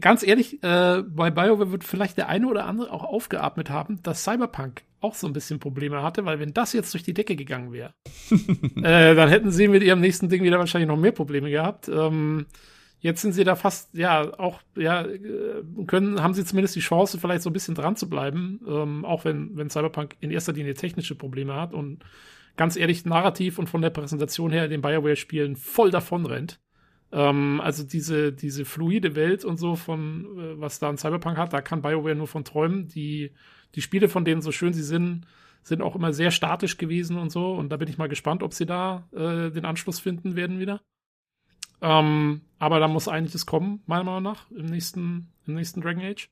ganz 0.00 0.22
ehrlich, 0.22 0.62
äh, 0.62 1.02
bei 1.02 1.30
BioWare 1.30 1.70
wird 1.70 1.84
vielleicht 1.84 2.16
der 2.16 2.28
eine 2.28 2.46
oder 2.46 2.66
andere 2.66 2.92
auch 2.92 3.04
aufgeatmet 3.04 3.70
haben, 3.70 4.02
dass 4.02 4.24
Cyberpunk 4.24 4.82
auch 5.00 5.14
so 5.14 5.26
ein 5.26 5.32
bisschen 5.32 5.60
Probleme 5.60 6.02
hatte, 6.02 6.24
weil 6.24 6.40
wenn 6.40 6.52
das 6.52 6.72
jetzt 6.72 6.92
durch 6.92 7.02
die 7.02 7.14
Decke 7.14 7.36
gegangen 7.36 7.72
wäre, 7.72 7.94
äh, 8.76 9.14
dann 9.14 9.28
hätten 9.28 9.50
sie 9.50 9.68
mit 9.68 9.82
ihrem 9.82 10.00
nächsten 10.00 10.28
Ding 10.28 10.42
wieder 10.42 10.58
wahrscheinlich 10.58 10.88
noch 10.88 10.96
mehr 10.96 11.12
Probleme 11.12 11.50
gehabt. 11.50 11.88
Ähm, 11.88 12.46
jetzt 13.00 13.22
sind 13.22 13.32
sie 13.32 13.44
da 13.44 13.54
fast, 13.54 13.94
ja, 13.94 14.38
auch, 14.38 14.60
ja, 14.76 15.02
äh, 15.02 15.62
können, 15.86 16.22
haben 16.22 16.34
sie 16.34 16.44
zumindest 16.44 16.74
die 16.76 16.80
Chance, 16.80 17.18
vielleicht 17.18 17.42
so 17.42 17.50
ein 17.50 17.52
bisschen 17.52 17.74
dran 17.74 17.96
zu 17.96 18.08
bleiben, 18.08 18.60
ähm, 18.66 19.04
auch 19.04 19.24
wenn, 19.24 19.56
wenn 19.56 19.70
Cyberpunk 19.70 20.16
in 20.20 20.30
erster 20.30 20.52
Linie 20.52 20.74
technische 20.74 21.14
Probleme 21.14 21.54
hat 21.54 21.72
und 21.72 22.04
ganz 22.56 22.76
ehrlich 22.76 23.04
narrativ 23.04 23.58
und 23.58 23.68
von 23.68 23.82
der 23.82 23.90
Präsentation 23.90 24.50
her 24.50 24.68
den 24.68 24.82
BioWare-Spielen 24.82 25.56
voll 25.56 25.90
davon 25.90 26.26
rennt. 26.26 26.60
Ähm, 27.12 27.60
also 27.62 27.84
diese, 27.84 28.32
diese 28.32 28.64
fluide 28.64 29.14
Welt 29.14 29.44
und 29.44 29.56
so 29.56 29.76
von, 29.76 30.24
äh, 30.38 30.60
was 30.60 30.78
da 30.78 30.90
ein 30.90 30.98
Cyberpunk 30.98 31.38
hat, 31.38 31.52
da 31.52 31.62
kann 31.62 31.82
BioWare 31.82 32.16
nur 32.16 32.26
von 32.26 32.44
träumen. 32.44 32.88
Die, 32.88 33.32
die 33.74 33.82
Spiele, 33.82 34.08
von 34.08 34.24
denen 34.24 34.42
so 34.42 34.52
schön 34.52 34.72
sie 34.72 34.82
sind, 34.82 35.26
sind 35.62 35.82
auch 35.82 35.94
immer 35.94 36.12
sehr 36.12 36.30
statisch 36.30 36.78
gewesen 36.78 37.18
und 37.18 37.30
so. 37.30 37.52
Und 37.52 37.70
da 37.70 37.76
bin 37.76 37.88
ich 37.88 37.98
mal 37.98 38.08
gespannt, 38.08 38.42
ob 38.42 38.54
sie 38.54 38.66
da 38.66 39.08
äh, 39.12 39.50
den 39.50 39.64
Anschluss 39.64 40.00
finden 40.00 40.36
werden 40.36 40.58
wieder. 40.58 40.80
Ähm, 41.80 42.42
aber 42.58 42.80
da 42.80 42.88
muss 42.88 43.08
einiges 43.08 43.46
kommen, 43.46 43.82
meiner 43.86 44.04
Meinung 44.04 44.22
nach, 44.22 44.50
im 44.50 44.66
nächsten, 44.66 45.32
im 45.46 45.54
nächsten 45.54 45.80
Dragon 45.80 46.02
Age. 46.02 46.30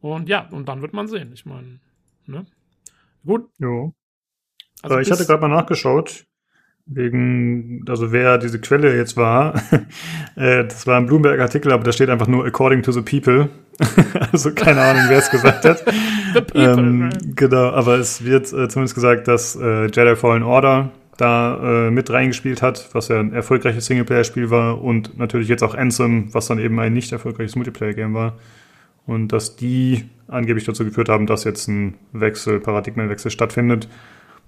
Und 0.00 0.28
ja, 0.28 0.48
und 0.48 0.68
dann 0.68 0.82
wird 0.82 0.92
man 0.92 1.08
sehen. 1.08 1.32
Ich 1.32 1.44
meine, 1.46 1.80
ne? 2.26 2.46
Gut. 3.24 3.48
Jo. 3.58 3.92
Also 4.82 4.98
ich 4.98 5.10
hatte 5.10 5.26
gerade 5.26 5.40
mal 5.40 5.48
nachgeschaut. 5.48 6.26
Wegen, 6.88 7.84
also 7.88 8.12
wer 8.12 8.38
diese 8.38 8.60
Quelle 8.60 8.96
jetzt 8.96 9.16
war, 9.16 9.54
äh, 10.36 10.64
das 10.64 10.86
war 10.86 10.96
ein 10.96 11.06
Bloomberg-Artikel, 11.06 11.72
aber 11.72 11.82
da 11.82 11.90
steht 11.90 12.08
einfach 12.08 12.28
nur 12.28 12.46
according 12.46 12.82
to 12.82 12.92
the 12.92 13.02
people. 13.02 13.48
also 14.32 14.52
keine 14.52 14.82
Ahnung, 14.82 15.02
wer 15.08 15.18
es 15.18 15.28
gesagt 15.28 15.64
hat. 15.64 15.78
the 16.34 16.40
people, 16.42 16.62
ähm, 16.62 17.10
genau, 17.34 17.70
aber 17.70 17.98
es 17.98 18.24
wird 18.24 18.52
äh, 18.52 18.68
zumindest 18.68 18.94
gesagt, 18.94 19.26
dass 19.26 19.56
äh, 19.56 19.86
Jedi 19.86 20.14
Fallen 20.14 20.44
Order 20.44 20.90
da 21.16 21.86
äh, 21.86 21.90
mit 21.90 22.10
reingespielt 22.10 22.62
hat, 22.62 22.88
was 22.92 23.08
ja 23.08 23.18
ein 23.18 23.32
erfolgreiches 23.32 23.86
Singleplayer-Spiel 23.86 24.50
war 24.50 24.80
und 24.80 25.18
natürlich 25.18 25.48
jetzt 25.48 25.62
auch 25.62 25.74
Anthem, 25.74 26.32
was 26.32 26.46
dann 26.46 26.58
eben 26.58 26.78
ein 26.78 26.92
nicht 26.92 27.10
erfolgreiches 27.10 27.56
Multiplayer-Game 27.56 28.14
war. 28.14 28.34
Und 29.06 29.32
dass 29.32 29.56
die 29.56 30.04
angeblich 30.28 30.64
dazu 30.64 30.84
geführt 30.84 31.08
haben, 31.08 31.26
dass 31.26 31.44
jetzt 31.44 31.68
ein 31.68 31.94
Wechsel, 32.12 32.60
Paradigmenwechsel 32.60 33.30
stattfindet. 33.30 33.88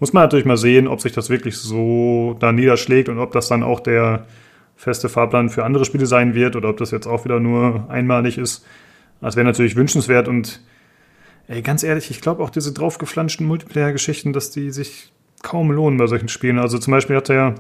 Muss 0.00 0.12
man 0.12 0.22
natürlich 0.22 0.46
mal 0.46 0.56
sehen, 0.56 0.86
ob 0.86 1.00
sich 1.00 1.12
das 1.12 1.28
wirklich 1.28 1.56
so 1.56 2.36
da 2.38 2.52
niederschlägt 2.52 3.08
und 3.08 3.18
ob 3.18 3.32
das 3.32 3.48
dann 3.48 3.62
auch 3.62 3.80
der 3.80 4.26
feste 4.76 5.08
Fahrplan 5.08 5.50
für 5.50 5.64
andere 5.64 5.84
Spiele 5.84 6.06
sein 6.06 6.34
wird 6.34 6.54
oder 6.54 6.68
ob 6.68 6.76
das 6.76 6.92
jetzt 6.92 7.06
auch 7.06 7.24
wieder 7.24 7.40
nur 7.40 7.90
einmalig 7.90 8.38
ist. 8.38 8.64
Das 9.20 9.34
wäre 9.34 9.44
natürlich 9.44 9.74
wünschenswert 9.74 10.28
und 10.28 10.60
ey, 11.48 11.62
ganz 11.62 11.82
ehrlich, 11.82 12.10
ich 12.10 12.20
glaube 12.20 12.42
auch 12.42 12.50
diese 12.50 12.72
draufgeflanschten 12.72 13.46
Multiplayer-Geschichten, 13.46 14.32
dass 14.32 14.50
die 14.52 14.70
sich 14.70 15.12
kaum 15.42 15.72
lohnen 15.72 15.98
bei 15.98 16.06
solchen 16.06 16.28
Spielen. 16.28 16.58
Also 16.58 16.78
zum 16.78 16.92
Beispiel 16.92 17.16
hat 17.16 17.28
der 17.28 17.56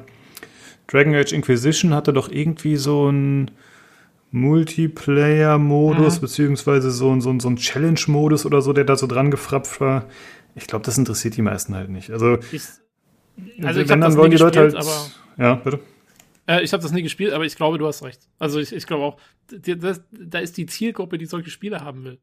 Dragon 0.86 1.14
Age 1.14 1.32
Inquisition 1.32 1.94
hatte 1.94 2.12
doch 2.12 2.30
irgendwie 2.30 2.76
so 2.76 3.10
ein 3.10 3.50
Multiplayer-Modus, 4.30 6.16
mhm. 6.16 6.20
beziehungsweise 6.20 6.90
so, 6.90 7.18
so, 7.20 7.38
so 7.38 7.48
ein 7.48 7.56
Challenge-Modus 7.56 8.46
oder 8.46 8.62
so, 8.62 8.72
der 8.72 8.84
da 8.84 8.96
so 8.96 9.06
dran 9.06 9.30
gefrappt 9.30 9.80
war. 9.80 10.04
Ich 10.58 10.66
glaube, 10.66 10.84
das 10.84 10.98
interessiert 10.98 11.36
die 11.36 11.42
meisten 11.42 11.74
halt 11.74 11.90
nicht. 11.90 12.10
Also, 12.10 12.38
ich, 12.52 12.62
also 13.62 13.80
ich 13.80 13.88
wenn 13.88 14.00
dann 14.00 14.16
wollen 14.16 14.30
die 14.30 14.36
Leute 14.36 14.60
halt. 14.60 14.74
Aber, 14.74 15.06
ja, 15.36 15.54
bitte. 15.54 15.80
Äh, 16.46 16.62
ich 16.62 16.72
habe 16.72 16.82
das 16.82 16.92
nie 16.92 17.02
gespielt, 17.02 17.32
aber 17.32 17.44
ich 17.44 17.56
glaube, 17.56 17.78
du 17.78 17.86
hast 17.86 18.02
recht. 18.02 18.28
Also 18.38 18.58
ich, 18.58 18.72
ich 18.72 18.86
glaube 18.86 19.04
auch, 19.04 19.20
die, 19.50 19.78
das, 19.78 20.02
da 20.10 20.38
ist 20.38 20.56
die 20.56 20.66
Zielgruppe, 20.66 21.18
die 21.18 21.26
solche 21.26 21.50
Spiele 21.50 21.80
haben 21.80 22.04
will. 22.04 22.18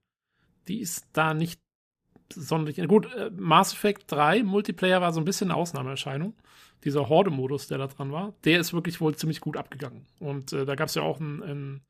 Die 0.68 0.80
ist 0.80 1.08
da 1.14 1.34
nicht 1.34 1.62
sonderlich. 2.34 2.86
Gut, 2.88 3.14
äh, 3.14 3.30
Mass 3.36 3.74
Effect 3.74 4.12
3 4.12 4.44
Multiplayer 4.44 5.02
war 5.02 5.14
so 5.14 5.22
ein 5.22 5.26
bisschen 5.26 5.52
eine 5.52 5.60
Ausnahmeerscheinung. 5.60 6.34
Dieser 6.84 7.08
Horde-Modus, 7.08 7.68
der 7.68 7.78
da 7.78 7.88
dran 7.88 8.12
war, 8.12 8.34
der 8.44 8.60
ist 8.60 8.74
wirklich 8.74 9.00
wohl 9.00 9.16
ziemlich 9.16 9.42
gut 9.42 9.58
abgegangen. 9.58 10.06
Und 10.20 10.54
äh, 10.54 10.66
da 10.66 10.76
gab 10.76 10.90
es 10.90 10.96
ja 10.96 11.04
auch 11.04 11.20
ein, 11.20 11.42
ein 11.44 11.82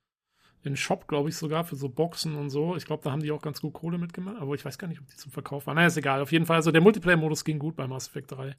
in 0.65 0.75
Shop, 0.75 1.07
glaube 1.07 1.29
ich, 1.29 1.37
sogar 1.37 1.63
für 1.63 1.75
so 1.75 1.89
Boxen 1.89 2.35
und 2.35 2.49
so. 2.49 2.75
Ich 2.75 2.85
glaube, 2.85 3.03
da 3.03 3.11
haben 3.11 3.21
die 3.21 3.31
auch 3.31 3.41
ganz 3.41 3.61
gut 3.61 3.73
Kohle 3.73 3.97
mitgemacht, 3.97 4.37
aber 4.37 4.55
ich 4.55 4.65
weiß 4.65 4.77
gar 4.77 4.87
nicht, 4.87 4.99
ob 4.99 5.07
die 5.07 5.15
zum 5.15 5.31
Verkauf 5.31 5.67
waren. 5.67 5.75
Naja, 5.75 5.87
ist 5.87 5.97
egal. 5.97 6.21
Auf 6.21 6.31
jeden 6.31 6.45
Fall, 6.45 6.57
also 6.57 6.71
der 6.71 6.81
Multiplayer-Modus 6.81 7.43
ging 7.43 7.59
gut 7.59 7.75
bei 7.75 7.87
Mass 7.87 8.07
Effect 8.07 8.31
3. 8.31 8.55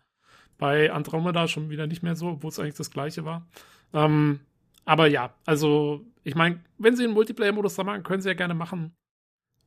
Bei 0.59 0.91
Andromeda 0.93 1.49
schon 1.49 1.71
wieder 1.71 1.87
nicht 1.87 2.03
mehr 2.03 2.17
so, 2.17 2.29
obwohl 2.29 2.51
es 2.51 2.59
eigentlich 2.59 2.77
das 2.77 2.91
gleiche 2.91 3.25
war. 3.25 3.47
Ähm, 3.93 4.41
aber 4.85 5.07
ja, 5.09 5.35
also 5.45 6.05
ich 6.25 6.35
meine, 6.35 6.61
wenn 6.79 6.97
sie 6.97 7.05
einen 7.05 7.15
Multiplayer-Modus 7.15 7.75
da 7.75 7.85
machen, 7.85 8.03
können 8.03 8.23
sie 8.23 8.29
ja 8.29 8.35
gerne 8.35 8.55
machen. 8.55 8.95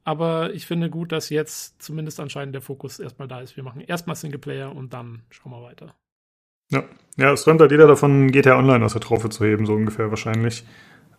Aber 0.03 0.53
ich 0.53 0.65
finde 0.65 0.89
gut, 0.89 1.11
dass 1.11 1.29
jetzt 1.29 1.81
zumindest 1.81 2.19
anscheinend 2.19 2.55
der 2.55 2.61
Fokus 2.61 2.99
erstmal 2.99 3.27
da 3.27 3.41
ist. 3.41 3.55
Wir 3.55 3.63
machen 3.63 3.81
erstmal 3.81 4.15
Singleplayer 4.15 4.75
und 4.75 4.93
dann 4.93 5.23
schauen 5.29 5.51
wir 5.51 5.61
weiter. 5.61 5.93
Ja, 6.71 6.83
ja 7.17 7.33
es 7.33 7.43
träumt 7.43 7.61
halt 7.61 7.71
jeder 7.71 7.87
davon, 7.87 8.31
GTA 8.31 8.57
Online 8.57 8.83
aus 8.85 8.93
der 8.93 9.01
Traufe 9.01 9.29
zu 9.29 9.45
heben, 9.45 9.65
so 9.65 9.73
ungefähr 9.73 10.09
wahrscheinlich. 10.09 10.65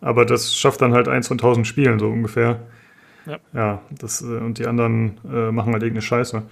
Aber 0.01 0.25
das 0.25 0.55
schafft 0.55 0.81
dann 0.81 0.93
halt 0.93 1.07
eins 1.07 1.27
von 1.27 1.37
tausend 1.37 1.67
Spielen, 1.67 1.99
so 1.99 2.07
ungefähr. 2.07 2.59
Ja, 3.25 3.39
ja 3.53 3.81
das, 3.91 4.21
äh, 4.21 4.25
und 4.25 4.57
die 4.57 4.65
anderen 4.65 5.19
äh, 5.31 5.51
machen 5.51 5.73
halt 5.73 5.83
irgendeine 5.83 6.01
Scheiße. 6.01 6.43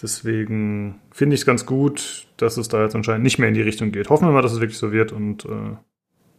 Deswegen 0.00 1.00
finde 1.12 1.34
ich 1.34 1.42
es 1.42 1.46
ganz 1.46 1.64
gut, 1.64 2.26
dass 2.36 2.56
es 2.56 2.68
da 2.68 2.82
jetzt 2.82 2.96
anscheinend 2.96 3.22
nicht 3.22 3.38
mehr 3.38 3.48
in 3.48 3.54
die 3.54 3.62
Richtung 3.62 3.92
geht. 3.92 4.10
Hoffen 4.10 4.26
wir 4.26 4.32
mal, 4.32 4.42
dass 4.42 4.52
es 4.52 4.60
wirklich 4.60 4.78
so 4.78 4.90
wird 4.90 5.12
und 5.12 5.44
äh, 5.44 5.76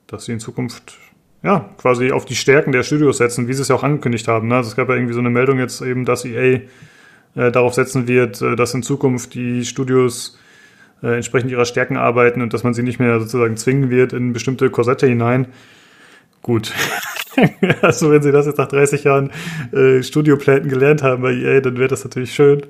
dass 0.07 0.25
sie 0.25 0.33
in 0.33 0.39
Zukunft 0.39 0.97
ja 1.43 1.69
quasi 1.77 2.11
auf 2.11 2.25
die 2.25 2.35
Stärken 2.35 2.71
der 2.71 2.83
Studios 2.83 3.19
setzen, 3.19 3.47
wie 3.47 3.53
sie 3.53 3.61
es 3.61 3.69
ja 3.69 3.75
auch 3.75 3.83
angekündigt 3.83 4.27
haben. 4.27 4.49
Ne? 4.49 4.55
Also 4.55 4.69
es 4.69 4.75
gab 4.75 4.89
ja 4.89 4.95
irgendwie 4.95 5.13
so 5.13 5.19
eine 5.19 5.29
Meldung 5.29 5.59
jetzt 5.59 5.81
eben, 5.81 6.03
dass 6.03 6.25
EA 6.25 6.61
äh, 7.35 7.51
darauf 7.51 7.73
setzen 7.73 8.07
wird, 8.07 8.41
äh, 8.41 8.55
dass 8.55 8.73
in 8.73 8.83
Zukunft 8.83 9.33
die 9.33 9.63
Studios 9.63 10.39
äh, 11.01 11.15
entsprechend 11.15 11.51
ihrer 11.51 11.65
Stärken 11.65 11.97
arbeiten 11.97 12.41
und 12.41 12.53
dass 12.53 12.63
man 12.63 12.73
sie 12.73 12.83
nicht 12.83 12.99
mehr 12.99 13.19
sozusagen 13.19 13.57
zwingen 13.57 13.89
wird 13.89 14.13
in 14.13 14.33
bestimmte 14.33 14.69
Korsette 14.69 15.07
hinein. 15.07 15.47
Gut. 16.43 16.73
also 17.81 18.11
wenn 18.11 18.21
sie 18.21 18.31
das 18.31 18.45
jetzt 18.45 18.57
nach 18.57 18.67
30 18.67 19.05
Jahren 19.05 19.31
äh, 19.71 20.03
Studiopläten 20.03 20.69
gelernt 20.69 21.01
haben 21.01 21.23
bei 21.23 21.33
EA, 21.33 21.61
dann 21.61 21.77
wäre 21.77 21.87
das 21.87 22.03
natürlich 22.03 22.35
schön. 22.35 22.67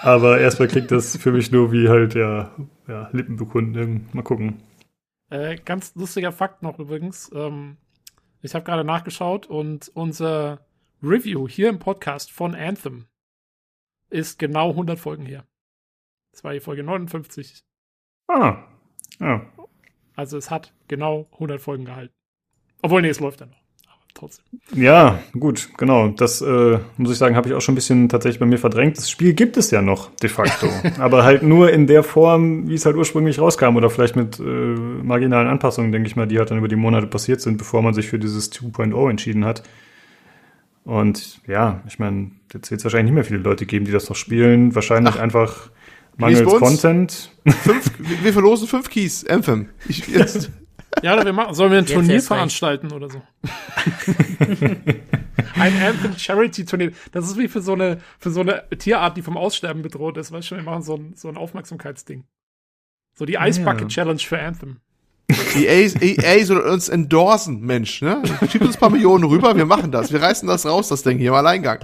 Aber 0.00 0.38
erstmal 0.38 0.68
klingt 0.68 0.90
das 0.90 1.16
für 1.16 1.32
mich 1.32 1.50
nur 1.50 1.72
wie 1.72 1.88
halt, 1.88 2.14
ja, 2.14 2.50
ja 2.86 3.08
Lippenbekunden. 3.12 4.08
Mal 4.12 4.22
gucken. 4.22 4.62
Äh, 5.30 5.56
ganz 5.64 5.94
lustiger 5.94 6.32
Fakt 6.32 6.62
noch 6.62 6.78
übrigens. 6.78 7.30
Ähm, 7.34 7.76
ich 8.42 8.54
habe 8.54 8.64
gerade 8.64 8.84
nachgeschaut 8.84 9.46
und 9.46 9.90
unser 9.94 10.60
Review 11.02 11.48
hier 11.48 11.68
im 11.68 11.78
Podcast 11.78 12.30
von 12.30 12.54
Anthem 12.54 13.06
ist 14.10 14.38
genau 14.38 14.70
100 14.70 14.98
Folgen 14.98 15.24
her. 15.24 15.46
Das 16.32 16.44
war 16.44 16.52
die 16.52 16.60
Folge 16.60 16.82
59. 16.82 17.62
Ah, 18.28 18.64
ja. 19.18 19.46
Also 20.16 20.36
es 20.36 20.50
hat 20.50 20.74
genau 20.88 21.28
100 21.32 21.60
Folgen 21.60 21.84
gehalten. 21.84 22.14
Obwohl, 22.82 23.02
nee, 23.02 23.08
es 23.08 23.20
läuft 23.20 23.40
ja 23.40 23.46
noch 23.46 23.60
trotzdem. 24.20 24.44
Ja, 24.74 25.18
gut, 25.38 25.70
genau. 25.76 26.08
Das 26.08 26.40
äh, 26.42 26.78
muss 26.96 27.10
ich 27.10 27.18
sagen, 27.18 27.36
habe 27.36 27.48
ich 27.48 27.54
auch 27.54 27.60
schon 27.60 27.72
ein 27.72 27.76
bisschen 27.76 28.08
tatsächlich 28.08 28.38
bei 28.38 28.46
mir 28.46 28.58
verdrängt. 28.58 28.98
Das 28.98 29.10
Spiel 29.10 29.32
gibt 29.32 29.56
es 29.56 29.70
ja 29.70 29.82
noch 29.82 30.14
de 30.16 30.28
facto, 30.28 30.68
aber 30.98 31.24
halt 31.24 31.42
nur 31.42 31.72
in 31.72 31.86
der 31.86 32.02
Form, 32.02 32.68
wie 32.68 32.74
es 32.74 32.86
halt 32.86 32.96
ursprünglich 32.96 33.38
rauskam 33.38 33.76
oder 33.76 33.90
vielleicht 33.90 34.16
mit 34.16 34.38
äh, 34.38 34.42
marginalen 34.42 35.48
Anpassungen, 35.48 35.90
denke 35.92 36.08
ich 36.08 36.16
mal, 36.16 36.26
die 36.26 36.38
halt 36.38 36.50
dann 36.50 36.58
über 36.58 36.68
die 36.68 36.76
Monate 36.76 37.06
passiert 37.06 37.40
sind, 37.40 37.56
bevor 37.56 37.82
man 37.82 37.94
sich 37.94 38.08
für 38.08 38.18
dieses 38.18 38.52
2.0 38.52 39.10
entschieden 39.10 39.44
hat. 39.44 39.62
Und 40.84 41.40
ja, 41.46 41.82
ich 41.86 41.98
meine, 41.98 42.30
jetzt 42.52 42.70
wird 42.70 42.80
es 42.80 42.84
wahrscheinlich 42.84 43.12
nicht 43.12 43.14
mehr 43.14 43.24
viele 43.24 43.40
Leute 43.40 43.66
geben, 43.66 43.84
die 43.84 43.92
das 43.92 44.08
noch 44.08 44.16
spielen. 44.16 44.74
Wahrscheinlich 44.74 45.14
Ach, 45.16 45.20
einfach 45.20 45.70
mangels 46.16 46.44
Content. 46.44 47.32
Fünf, 47.46 47.92
wir 47.98 48.32
verlosen 48.32 48.66
fünf 48.66 48.90
Keys, 48.90 49.26
Anthem. 49.26 49.68
Ich, 49.88 50.06
jetzt. 50.08 50.50
Ja, 51.02 51.14
oder 51.14 51.24
wir 51.24 51.32
machen, 51.32 51.54
sollen 51.54 51.72
wir 51.72 51.78
ein 51.78 51.86
Turnier 51.86 52.20
veranstalten 52.20 52.92
oder 52.92 53.08
so? 53.08 53.22
ein 55.54 55.82
Anthem 55.82 56.16
Charity 56.16 56.64
Turnier. 56.64 56.92
Das 57.12 57.26
ist 57.26 57.38
wie 57.38 57.48
für 57.48 57.62
so 57.62 57.72
eine, 57.72 58.00
für 58.18 58.30
so 58.30 58.40
eine 58.40 58.68
Tierart, 58.70 59.16
die 59.16 59.22
vom 59.22 59.36
Aussterben 59.36 59.82
bedroht 59.82 60.16
ist. 60.16 60.32
Weißt 60.32 60.50
du, 60.50 60.56
wir 60.56 60.62
machen 60.62 60.82
so 60.82 60.96
ein, 60.96 61.14
so 61.14 61.28
ein 61.28 61.36
Aufmerksamkeitsding. 61.36 62.24
So 63.14 63.24
die 63.24 63.34
Ice 63.34 63.60
Bucket 63.60 63.82
ja. 63.82 63.88
Challenge 63.88 64.20
für 64.20 64.40
Anthem. 64.40 64.80
EA, 65.54 65.88
EA 66.00 66.44
soll 66.44 66.60
uns 66.60 66.88
endorsen, 66.88 67.60
Mensch, 67.60 68.02
ne? 68.02 68.22
Schiebt 68.50 68.64
uns 68.64 68.76
ein 68.76 68.80
paar 68.80 68.90
Millionen 68.90 69.24
rüber, 69.24 69.56
wir 69.56 69.66
machen 69.66 69.92
das. 69.92 70.12
Wir 70.12 70.20
reißen 70.20 70.48
das 70.48 70.66
raus, 70.66 70.88
das 70.88 71.02
Ding 71.04 71.18
hier 71.18 71.28
im 71.28 71.34
Alleingang. 71.34 71.78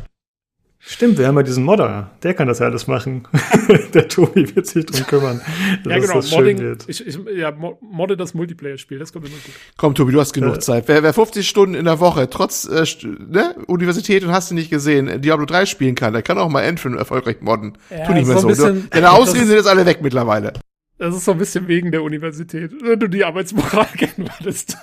Stimmt, 0.89 1.19
wir 1.19 1.27
haben 1.27 1.37
ja 1.37 1.43
diesen 1.43 1.65
Modder. 1.65 2.13
Der 2.23 2.33
kann 2.33 2.47
das 2.47 2.61
ja 2.61 2.67
alles 2.67 2.87
machen. 2.87 3.27
der 3.95 4.07
Tobi 4.07 4.55
wird 4.55 4.67
sich 4.67 4.87
drum 4.87 5.05
kümmern. 5.05 5.41
ja, 5.85 5.99
genau. 5.99 6.21
Modding, 6.31 6.79
ich, 6.87 7.05
ich, 7.05 7.19
ja, 7.37 7.53
modde 7.81 8.17
das 8.17 8.35
Multiplayer-Spiel. 8.35 9.01
Das 9.01 9.13
kommt 9.13 9.27
immer 9.27 9.35
gut. 9.35 9.53
Komm, 9.77 9.97
Tobi, 9.97 10.13
du 10.13 10.21
hast 10.21 10.33
genug 10.33 10.55
äh, 10.55 10.61
Zeit. 10.61 10.85
Wer, 10.87 11.03
wer 11.03 11.13
50 11.13 11.49
Stunden 11.49 11.75
in 11.75 11.87
der 11.87 11.99
Woche 11.99 12.31
trotz 12.31 12.69
äh, 12.69 12.85
ne, 13.29 13.57
Universität 13.67 14.23
und 14.23 14.31
hast 14.31 14.53
du 14.53 14.55
nicht 14.55 14.71
gesehen, 14.71 15.21
Diablo 15.21 15.45
3 15.45 15.67
spielen 15.67 15.97
kann, 15.97 16.13
der 16.13 16.23
kann 16.23 16.39
auch 16.39 16.49
mal 16.49 16.63
Endfin 16.63 16.97
erfolgreich 16.97 17.41
modden. 17.41 17.77
Ja, 17.91 18.07
tu 18.07 18.13
nicht 18.13 18.29
mehr 18.29 18.39
so. 18.39 18.47
Bisschen, 18.47 18.89
Deine 18.91 19.11
Ausreden 19.17 19.47
sind 19.47 19.57
jetzt 19.57 19.69
alle 19.69 19.87
weg 19.87 19.99
mittlerweile. 20.03 20.53
Das 20.99 21.15
ist 21.15 21.27
so 21.27 21.33
ein 21.33 21.39
bisschen 21.39 21.69
wegen 21.69 21.91
der 21.91 22.03
Universität, 22.03 22.73
wenn 22.83 22.99
du 22.99 23.09
die 23.09 23.25
Arbeitsmoral 23.25 23.87
kennen 23.97 24.31
würdest. 24.39 24.79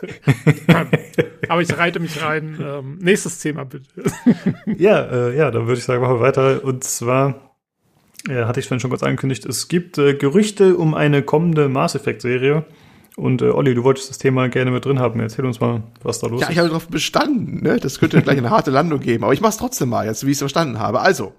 Aber 1.49 1.61
ich 1.61 1.75
reite 1.75 1.99
mich 1.99 2.21
rein. 2.21 2.57
Ähm, 2.63 2.99
nächstes 3.01 3.39
Thema 3.39 3.65
bitte. 3.65 3.87
ja, 4.77 5.01
äh, 5.01 5.35
ja, 5.35 5.49
dann 5.49 5.65
würde 5.65 5.79
ich 5.79 5.85
sagen, 5.85 6.01
machen 6.01 6.17
wir 6.17 6.21
weiter. 6.21 6.63
Und 6.63 6.83
zwar 6.83 7.55
äh, 8.29 8.45
hatte 8.45 8.59
ich 8.59 8.67
vorhin 8.67 8.79
schon 8.79 8.91
kurz 8.91 9.03
angekündigt, 9.03 9.45
es 9.45 9.67
gibt 9.67 9.97
äh, 9.97 10.13
Gerüchte 10.13 10.77
um 10.77 10.93
eine 10.93 11.23
kommende 11.23 11.67
Mass 11.67 11.95
Effect 11.95 12.21
Serie. 12.21 12.65
Und 13.15 13.41
äh, 13.41 13.49
Olli, 13.49 13.75
du 13.75 13.83
wolltest 13.83 14.09
das 14.09 14.17
Thema 14.17 14.49
gerne 14.49 14.71
mit 14.71 14.85
drin 14.85 14.99
haben. 14.99 15.19
Erzähl 15.19 15.45
uns 15.45 15.59
mal, 15.59 15.83
was 16.01 16.19
da 16.19 16.27
los 16.27 16.41
ist. 16.41 16.47
Ja, 16.47 16.51
ich 16.51 16.57
habe 16.57 16.69
darauf 16.69 16.87
bestanden. 16.87 17.61
Ne? 17.61 17.77
Das 17.79 17.99
könnte 17.99 18.21
gleich 18.21 18.37
eine 18.37 18.49
harte 18.49 18.71
Landung 18.71 18.99
geben. 18.99 19.23
Aber 19.23 19.33
ich 19.33 19.41
mach's 19.41 19.57
trotzdem 19.57 19.89
mal, 19.89 20.05
jetzt 20.05 20.25
wie 20.25 20.31
ich 20.31 20.35
es 20.35 20.39
verstanden 20.39 20.79
habe. 20.79 21.01
Also, 21.01 21.33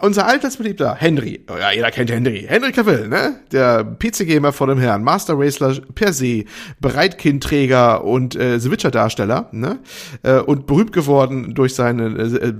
unser 0.00 0.26
alltagsbeliebter 0.26 0.94
Henry, 0.94 1.44
oh 1.50 1.56
ja, 1.58 1.72
jeder 1.72 1.90
kennt 1.90 2.10
Henry, 2.10 2.46
Henry 2.48 2.70
Cavill, 2.70 3.08
ne? 3.08 3.40
Der 3.50 3.82
PC-Gamer 3.84 4.52
vor 4.52 4.68
dem 4.68 4.78
Herrn, 4.78 5.02
Master 5.02 5.34
Racer 5.36 5.80
per 5.94 6.12
se, 6.12 6.44
Breitkindträger 6.80 8.04
und 8.04 8.36
äh, 8.36 8.60
Switcher-Darsteller, 8.60 9.48
ne? 9.50 9.80
Äh, 10.22 10.38
und 10.38 10.66
berühmt 10.66 10.92
geworden 10.92 11.52
durch 11.54 11.74
sein 11.74 11.98
äh, 11.98 12.52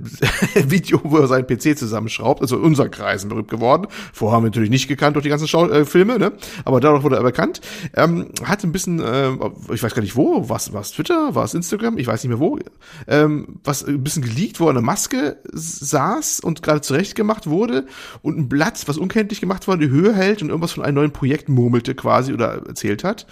Video, 0.69 0.99
wo 1.03 1.17
er 1.17 1.27
seinen 1.27 1.47
PC 1.47 1.77
zusammenschraubt, 1.77 2.41
also 2.41 2.57
in 2.57 2.63
unseren 2.63 2.91
Kreisen 2.91 3.29
berühmt 3.29 3.49
geworden. 3.49 3.87
Vorher 4.11 4.35
haben 4.35 4.43
wir 4.43 4.49
natürlich 4.49 4.69
nicht 4.69 4.89
gekannt 4.89 5.15
durch 5.15 5.23
die 5.23 5.29
ganzen 5.29 5.47
Schau 5.47 5.69
äh, 5.69 5.85
Filme, 5.85 6.19
ne? 6.19 6.33
Aber 6.65 6.81
dadurch 6.81 7.03
wurde 7.03 7.15
er 7.15 7.23
bekannt. 7.23 7.61
Ähm, 7.95 8.31
hat 8.43 8.65
ein 8.65 8.73
bisschen, 8.73 8.99
äh, 8.99 9.29
ich 9.73 9.81
weiß 9.81 9.95
gar 9.95 10.01
nicht 10.01 10.17
wo, 10.17 10.49
was, 10.49 10.73
was 10.73 10.91
Twitter, 10.91 11.35
was 11.35 11.53
Instagram, 11.53 11.97
ich 11.99 12.07
weiß 12.07 12.21
nicht 12.21 12.29
mehr 12.29 12.39
wo, 12.39 12.59
ähm, 13.07 13.59
was 13.63 13.85
ein 13.85 14.03
bisschen 14.03 14.23
geleakt, 14.23 14.59
wo 14.59 14.65
er 14.65 14.71
eine 14.71 14.81
Maske 14.81 15.37
saß 15.53 16.41
und 16.41 16.63
gerade 16.63 16.81
zurecht 16.81 17.15
gemacht 17.15 17.28
gemacht 17.29 17.47
wurde 17.47 17.85
und 18.23 18.37
ein 18.37 18.49
Blatt, 18.49 18.87
was 18.87 18.97
unkenntlich 18.97 19.39
gemacht 19.39 19.67
wurde, 19.67 19.87
die 19.87 19.91
Höhe 19.91 20.13
hält 20.13 20.41
und 20.41 20.49
irgendwas 20.49 20.71
von 20.71 20.83
einem 20.83 20.95
neuen 20.95 21.11
Projekt 21.11 21.47
murmelte 21.47 21.93
quasi 21.93 22.33
oder 22.33 22.65
erzählt 22.67 23.03
hat. 23.03 23.27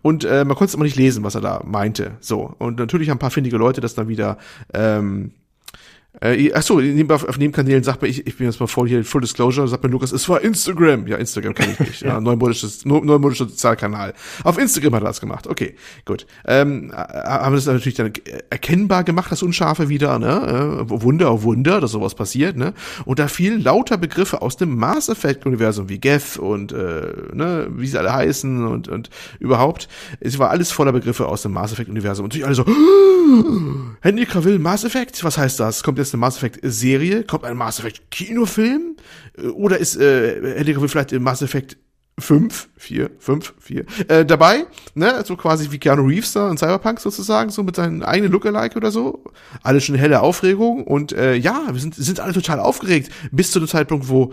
Und 0.00 0.24
äh, 0.24 0.44
man 0.44 0.56
konnte 0.56 0.70
es 0.70 0.74
aber 0.74 0.84
nicht 0.84 0.96
lesen, 0.96 1.22
was 1.22 1.34
er 1.34 1.42
da 1.42 1.62
meinte. 1.64 2.12
So. 2.20 2.54
Und 2.58 2.78
natürlich 2.78 3.10
haben 3.10 3.16
ein 3.16 3.20
paar 3.20 3.30
findige 3.30 3.58
Leute 3.58 3.80
das 3.82 3.94
dann 3.94 4.08
wieder 4.08 4.38
ähm, 4.72 5.32
äh, 6.22 6.52
achso, 6.52 6.80
auf, 7.08 7.38
Nebenkanälen 7.38 7.82
sagt 7.82 8.00
man, 8.00 8.10
ich, 8.10 8.26
ich 8.26 8.36
bin 8.36 8.46
jetzt 8.46 8.60
mal 8.60 8.68
voll 8.68 8.88
hier, 8.88 9.04
Full 9.04 9.22
Disclosure, 9.22 9.66
sagt 9.66 9.82
mir 9.82 9.90
Lukas, 9.90 10.12
es 10.12 10.28
war 10.28 10.40
Instagram. 10.40 11.08
Ja, 11.08 11.16
Instagram 11.16 11.54
kenne 11.54 11.72
ich 11.72 11.80
nicht. 11.80 12.00
ja, 12.02 12.20
neumodisches, 12.20 12.84
neumodischer 12.84 13.48
Sozialkanal. 13.48 14.14
Auf 14.44 14.56
Instagram 14.56 14.94
hat 14.94 15.02
er 15.02 15.06
das 15.06 15.20
gemacht. 15.20 15.48
Okay, 15.48 15.74
gut. 16.04 16.26
Ähm, 16.46 16.92
haben 16.94 17.54
das 17.56 17.66
natürlich 17.66 17.94
dann 17.94 18.12
erkennbar 18.50 19.02
gemacht, 19.02 19.32
das 19.32 19.42
Unscharfe 19.42 19.88
wieder, 19.88 20.18
ne? 20.20 20.84
Äh, 20.88 21.02
Wunder 21.02 21.30
auf 21.30 21.42
Wunder, 21.42 21.80
dass 21.80 21.90
sowas 21.90 22.14
passiert, 22.14 22.56
ne? 22.56 22.72
Und 23.04 23.18
da 23.18 23.26
fielen 23.26 23.60
lauter 23.60 23.96
Begriffe 23.96 24.42
aus 24.42 24.56
dem 24.56 24.76
Mass 24.76 25.08
Effect-Universum, 25.08 25.88
wie 25.88 25.98
Geth 25.98 26.36
und, 26.36 26.72
äh, 26.72 27.12
ne, 27.32 27.66
wie 27.70 27.86
sie 27.88 27.98
alle 27.98 28.12
heißen 28.12 28.64
und, 28.66 28.88
und 28.88 29.10
überhaupt. 29.40 29.88
Es 30.20 30.38
war 30.38 30.50
alles 30.50 30.70
voller 30.70 30.92
Begriffe 30.92 31.26
aus 31.26 31.42
dem 31.42 31.52
Mass 31.52 31.72
Effect-Universum. 31.72 32.24
Und 32.24 32.32
natürlich 32.32 32.46
alle 32.46 32.54
so, 32.54 32.64
Henry 34.00 34.26
Cavill, 34.26 34.58
Mass 34.58 34.84
Effect? 34.84 35.24
Was 35.24 35.38
heißt 35.38 35.58
das? 35.58 35.82
Kommt 35.82 35.98
jetzt 35.98 36.11
eine 36.12 36.20
Mass 36.20 36.36
Effect 36.36 36.60
Serie? 36.62 37.24
Kommt 37.24 37.44
ein 37.44 37.56
Mass 37.56 37.78
Effect 37.78 38.10
Kinofilm? 38.10 38.96
Äh, 39.36 39.48
oder 39.48 39.78
ist 39.78 39.96
äh, 39.96 40.56
Henry 40.56 40.74
Cavill 40.74 40.88
vielleicht 40.88 41.12
in 41.12 41.22
Mass 41.22 41.42
Effect 41.42 41.76
5, 42.18 42.68
4, 42.76 43.10
5, 43.18 43.54
4, 43.58 43.84
äh, 44.08 44.26
dabei, 44.26 44.66
ne, 44.94 45.22
so 45.24 45.34
quasi 45.34 45.70
wie 45.70 45.78
Keanu 45.78 46.06
Reeves 46.06 46.32
da 46.32 46.50
in 46.50 46.58
Cyberpunk 46.58 47.00
sozusagen, 47.00 47.50
so 47.50 47.62
mit 47.62 47.76
seinem 47.76 48.02
eigenen 48.02 48.30
Lookalike 48.30 48.76
oder 48.76 48.90
so. 48.90 49.24
Alles 49.62 49.84
schon 49.84 49.94
helle 49.94 50.20
Aufregung 50.20 50.84
und 50.84 51.12
äh, 51.12 51.34
ja, 51.34 51.62
wir 51.70 51.80
sind, 51.80 51.94
sind 51.94 52.20
alle 52.20 52.34
total 52.34 52.60
aufgeregt, 52.60 53.10
bis 53.30 53.50
zu 53.50 53.60
dem 53.60 53.68
Zeitpunkt, 53.68 54.08
wo 54.08 54.32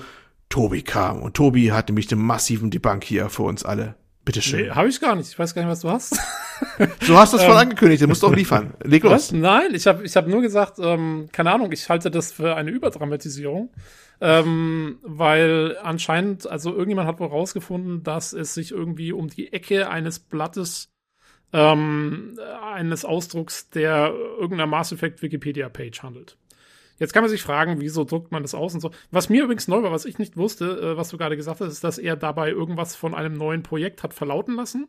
Tobi 0.49 0.81
kam. 0.81 1.21
Und 1.21 1.35
Tobi 1.35 1.71
hat 1.71 1.87
nämlich 1.87 2.07
den 2.07 2.19
massiven 2.19 2.69
Debunk 2.69 3.03
hier 3.03 3.29
für 3.29 3.43
uns 3.43 3.63
alle. 3.63 3.95
Bitteschön. 4.29 4.61
Nee, 4.61 4.69
habe 4.69 4.87
ich 4.87 5.01
gar 5.01 5.15
nicht. 5.15 5.27
Ich 5.27 5.39
weiß 5.39 5.55
gar 5.55 5.63
nicht, 5.63 5.71
was 5.71 5.79
du 5.79 5.89
hast. 5.89 6.15
du 7.07 7.17
hast 7.17 7.33
das 7.33 7.41
voll 7.41 7.53
ähm, 7.53 7.61
angekündigt, 7.61 8.03
du 8.03 8.07
musst 8.07 8.21
doch 8.21 8.31
liefern. 8.31 8.75
Leg 8.83 9.01
los. 9.01 9.11
Was? 9.11 9.31
Nein, 9.31 9.73
ich 9.73 9.87
habe 9.87 10.05
ich 10.05 10.15
hab 10.15 10.27
nur 10.27 10.43
gesagt, 10.43 10.77
ähm, 10.79 11.29
keine 11.31 11.51
Ahnung, 11.51 11.71
ich 11.71 11.89
halte 11.89 12.11
das 12.11 12.31
für 12.31 12.55
eine 12.55 12.69
Überdramatisierung. 12.69 13.71
Ähm, 14.21 14.99
weil 15.01 15.77
anscheinend, 15.81 16.47
also 16.47 16.69
irgendjemand 16.69 17.07
hat 17.07 17.19
wohl 17.19 17.29
rausgefunden, 17.29 18.03
dass 18.03 18.33
es 18.33 18.53
sich 18.53 18.69
irgendwie 18.69 19.13
um 19.13 19.29
die 19.29 19.51
Ecke 19.51 19.89
eines 19.89 20.19
Blattes 20.19 20.93
ähm, 21.51 22.37
eines 22.61 23.05
Ausdrucks 23.05 23.71
der 23.71 24.13
irgendeiner 24.13 24.67
Mass 24.67 24.91
Effect 24.91 25.23
Wikipedia 25.23 25.69
Page 25.69 26.03
handelt. 26.03 26.37
Jetzt 26.99 27.13
kann 27.13 27.23
man 27.23 27.29
sich 27.29 27.41
fragen, 27.41 27.79
wieso 27.79 28.03
druckt 28.03 28.31
man 28.31 28.43
das 28.43 28.53
aus 28.53 28.73
und 28.73 28.81
so. 28.81 28.91
Was 29.09 29.29
mir 29.29 29.43
übrigens 29.43 29.67
neu 29.67 29.81
war, 29.81 29.91
was 29.91 30.05
ich 30.05 30.19
nicht 30.19 30.37
wusste, 30.37 30.65
äh, 30.65 30.97
was 30.97 31.09
du 31.09 31.17
gerade 31.17 31.37
gesagt 31.37 31.61
hast, 31.61 31.71
ist, 31.71 31.83
dass 31.83 31.97
er 31.97 32.15
dabei 32.15 32.49
irgendwas 32.49 32.95
von 32.95 33.15
einem 33.15 33.33
neuen 33.33 33.63
Projekt 33.63 34.03
hat 34.03 34.13
verlauten 34.13 34.55
lassen. 34.55 34.87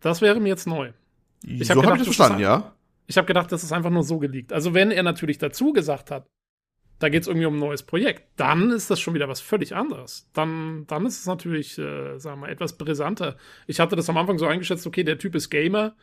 Das 0.00 0.20
wäre 0.20 0.40
mir 0.40 0.48
jetzt 0.48 0.66
neu. 0.66 0.92
Ich 1.42 1.68
hab 1.70 1.76
so 1.76 1.82
habe 1.82 1.92
gedacht, 1.92 2.00
ich 2.00 2.16
verstanden, 2.16 2.40
ja. 2.40 2.72
Ich 3.06 3.18
habe 3.18 3.26
gedacht, 3.26 3.52
das 3.52 3.62
ist 3.62 3.72
einfach 3.72 3.90
nur 3.90 4.02
so 4.02 4.18
geleakt. 4.18 4.52
Also 4.52 4.74
wenn 4.74 4.90
er 4.90 5.02
natürlich 5.02 5.38
dazu 5.38 5.72
gesagt 5.72 6.10
hat, 6.10 6.26
da 6.98 7.08
geht 7.08 7.22
es 7.22 7.28
irgendwie 7.28 7.46
um 7.46 7.56
ein 7.56 7.60
neues 7.60 7.82
Projekt, 7.82 8.24
dann 8.36 8.70
ist 8.70 8.90
das 8.90 9.00
schon 9.00 9.14
wieder 9.14 9.28
was 9.28 9.40
völlig 9.40 9.74
anderes. 9.74 10.30
Dann, 10.32 10.86
dann 10.86 11.04
ist 11.04 11.20
es 11.20 11.26
natürlich, 11.26 11.78
äh, 11.78 12.18
sagen 12.18 12.40
wir 12.40 12.46
mal, 12.46 12.52
etwas 12.52 12.78
brisanter. 12.78 13.36
Ich 13.66 13.80
hatte 13.80 13.96
das 13.96 14.08
am 14.08 14.16
Anfang 14.16 14.38
so 14.38 14.46
eingeschätzt, 14.46 14.86
okay, 14.86 15.04
der 15.04 15.18
Typ 15.18 15.34
ist 15.34 15.50
Gamer, 15.50 15.94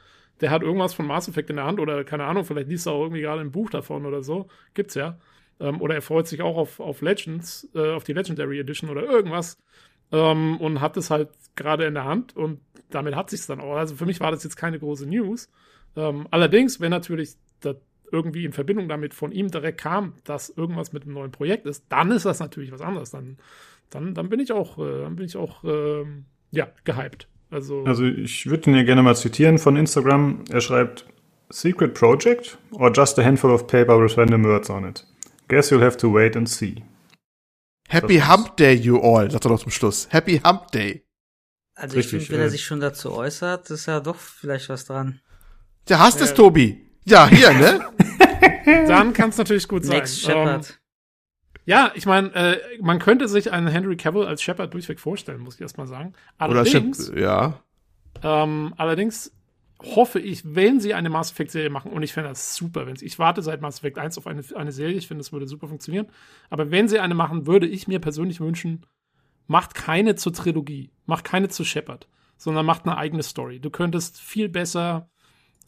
der 0.42 0.52
hat 0.52 0.62
irgendwas 0.62 0.94
von 0.94 1.08
Mass 1.08 1.28
Effect 1.28 1.50
in 1.50 1.58
der 1.58 1.66
Hand 1.66 1.80
oder 1.80 2.04
keine 2.04 2.26
Ahnung, 2.26 2.46
vielleicht 2.46 2.70
liest 2.70 2.88
er 2.88 2.94
auch 2.94 3.04
irgendwie 3.04 3.22
gerade 3.22 3.42
ein 3.42 3.52
Buch 3.52 3.70
davon 3.70 4.06
oder 4.06 4.24
so. 4.24 4.48
Gibt's 4.74 4.96
ja. 4.96 5.18
Ähm, 5.60 5.82
oder 5.82 5.96
er 5.96 6.02
freut 6.02 6.28
sich 6.28 6.42
auch 6.42 6.58
auf, 6.58 6.80
auf 6.80 7.02
Legends, 7.02 7.70
äh, 7.76 7.92
auf 7.92 8.04
die 8.04 8.14
Legendary 8.14 8.60
Edition 8.60 8.90
oder 8.90 9.04
irgendwas. 9.04 9.58
Ähm, 10.12 10.58
und 10.58 10.82
hat 10.82 10.98
es 10.98 11.10
halt 11.10 11.30
gerade 11.56 11.86
in 11.86 11.94
der 11.94 12.06
Hand 12.06 12.36
und 12.36 12.60
damit 12.90 13.16
hat 13.16 13.30
sich's 13.30 13.48
dann 13.48 13.62
auch. 13.62 13.76
Also 13.76 13.96
für 13.96 14.06
mich 14.06 14.20
war 14.20 14.32
das 14.32 14.44
jetzt 14.44 14.56
keine 14.56 14.80
große 14.80 15.08
News. 15.08 15.50
Ähm, 15.96 16.28
allerdings, 16.32 16.80
wenn 16.80 16.92
natürlich 16.92 17.36
das 17.62 17.78
irgendwie 18.12 18.46
in 18.46 18.54
Verbindung 18.54 18.88
damit 18.88 19.14
von 19.14 19.32
ihm 19.32 19.50
direkt 19.50 19.82
kam, 19.82 20.14
dass 20.24 20.50
irgendwas 20.50 20.94
mit 20.94 21.04
einem 21.04 21.14
neuen 21.14 21.32
Projekt 21.32 21.66
ist, 21.66 21.86
dann 21.90 22.12
ist 22.12 22.26
das 22.26 22.40
natürlich 22.40 22.72
was 22.72 22.82
anderes. 22.82 23.10
Dann, 23.10 23.38
dann, 23.90 24.14
dann 24.14 24.30
bin 24.30 24.40
ich 24.40 24.52
auch, 24.52 24.78
äh, 24.78 25.02
dann 25.02 25.16
bin 25.16 25.26
ich 25.26 25.36
auch, 25.36 25.64
ähm, 25.64 26.26
ja, 26.52 26.68
gehypt. 26.84 27.28
Also, 27.54 27.84
Also 27.86 28.04
ich 28.06 28.48
würde 28.48 28.70
ihn 28.70 28.76
hier 28.76 28.84
gerne 28.84 29.04
mal 29.04 29.16
zitieren 29.16 29.58
von 29.60 29.76
Instagram. 29.76 30.44
Er 30.50 30.62
schreibt, 30.62 31.06
Secret 31.52 31.94
Project 31.94 32.58
or 32.72 32.92
just 32.92 33.20
a 33.20 33.24
handful 33.24 33.52
of 33.52 33.68
paper 33.68 34.04
with 34.04 34.18
random 34.18 34.44
words 34.44 34.70
on 34.70 34.86
it? 34.86 35.06
Guess 35.48 35.70
you'll 35.70 35.84
have 35.84 35.98
to 35.98 36.12
wait 36.12 36.36
and 36.36 36.50
see. 36.50 36.84
Happy 37.90 38.20
Hump 38.20 38.58
Day, 38.58 38.74
you 38.74 39.00
all, 39.00 39.30
sagt 39.30 39.46
er 39.46 39.52
noch 39.52 39.62
zum 39.62 39.72
Schluss. 39.72 40.08
Happy 40.10 40.40
Hump 40.40 40.72
Day. 40.72 41.06
Also 41.76 41.98
ich 41.98 42.06
Richtig, 42.06 42.28
finde, 42.28 42.34
wenn 42.34 42.40
äh, 42.40 42.44
er 42.46 42.50
sich 42.50 42.64
schon 42.64 42.80
dazu 42.80 43.12
äußert, 43.12 43.70
ist 43.70 43.86
ja 43.86 44.00
doch 44.00 44.16
vielleicht 44.16 44.70
was 44.70 44.86
dran. 44.86 45.22
Der 45.90 46.00
hasst 46.00 46.22
es, 46.22 46.34
Tobi. 46.34 46.90
Ja, 47.06 47.28
hier, 47.28 47.54
ne? 47.54 47.86
dann 48.88 49.14
kann 49.14 49.30
es 49.30 49.38
natürlich 49.38 49.68
gut 49.68 49.86
sein. 49.86 49.98
Next 49.98 50.24
Ähm, 50.24 50.32
Shepard. 50.32 50.80
Ja, 51.66 51.92
ich 51.96 52.06
meine, 52.06 52.34
äh, 52.34 52.60
man 52.82 53.00
könnte 53.00 53.28
sich 53.28 53.52
einen 53.52 53.68
Henry 53.68 53.96
Cavill 53.96 54.26
als 54.26 54.42
Shepard 54.42 54.74
durchweg 54.74 55.00
vorstellen, 55.00 55.42
muss 55.42 55.56
ich 55.56 55.62
erstmal 55.62 55.88
sagen. 55.88 56.14
Oder 56.38 56.60
Allerdings, 56.60 57.08
Chip, 57.08 57.18
ja. 57.18 57.60
Ähm, 58.22 58.74
allerdings 58.78 59.32
hoffe 59.82 60.20
ich, 60.20 60.56
wenn 60.56 60.80
sie 60.80 60.94
eine 60.94 61.10
Mass 61.10 61.32
Effect-Serie 61.32 61.70
machen, 61.70 61.92
und 61.92 62.04
ich 62.04 62.14
fände 62.14 62.30
das 62.30 62.56
super, 62.56 62.86
wenn 62.86 62.96
sie, 62.96 63.06
ich 63.06 63.20
warte 63.20 63.42
seit 63.42 63.62
Mass 63.62 63.80
Effect 63.80 63.98
1 63.98 64.18
auf 64.18 64.28
eine, 64.28 64.44
eine 64.56 64.72
Serie, 64.72 64.96
ich 64.96 65.08
finde, 65.08 65.20
das 65.20 65.32
würde 65.32 65.48
super 65.48 65.68
funktionieren, 65.68 66.08
aber 66.50 66.72
wenn 66.72 66.88
sie 66.88 67.00
eine 67.00 67.16
machen, 67.16 67.48
würde 67.48 67.68
ich 67.68 67.88
mir 67.88 68.00
persönlich 68.00 68.40
wünschen, 68.40 68.86
macht 69.48 69.76
keine 69.76 70.16
zur 70.16 70.34
Trilogie, 70.34 70.92
macht 71.06 71.26
keine 71.26 71.50
zu 71.50 71.66
Shepard, 71.66 72.08
sondern 72.38 72.66
macht 72.66 72.86
eine 72.86 72.98
eigene 72.98 73.24
Story. 73.24 73.60
Du 73.60 73.70
könntest 73.70 74.20
viel 74.22 74.48
besser 74.48 75.10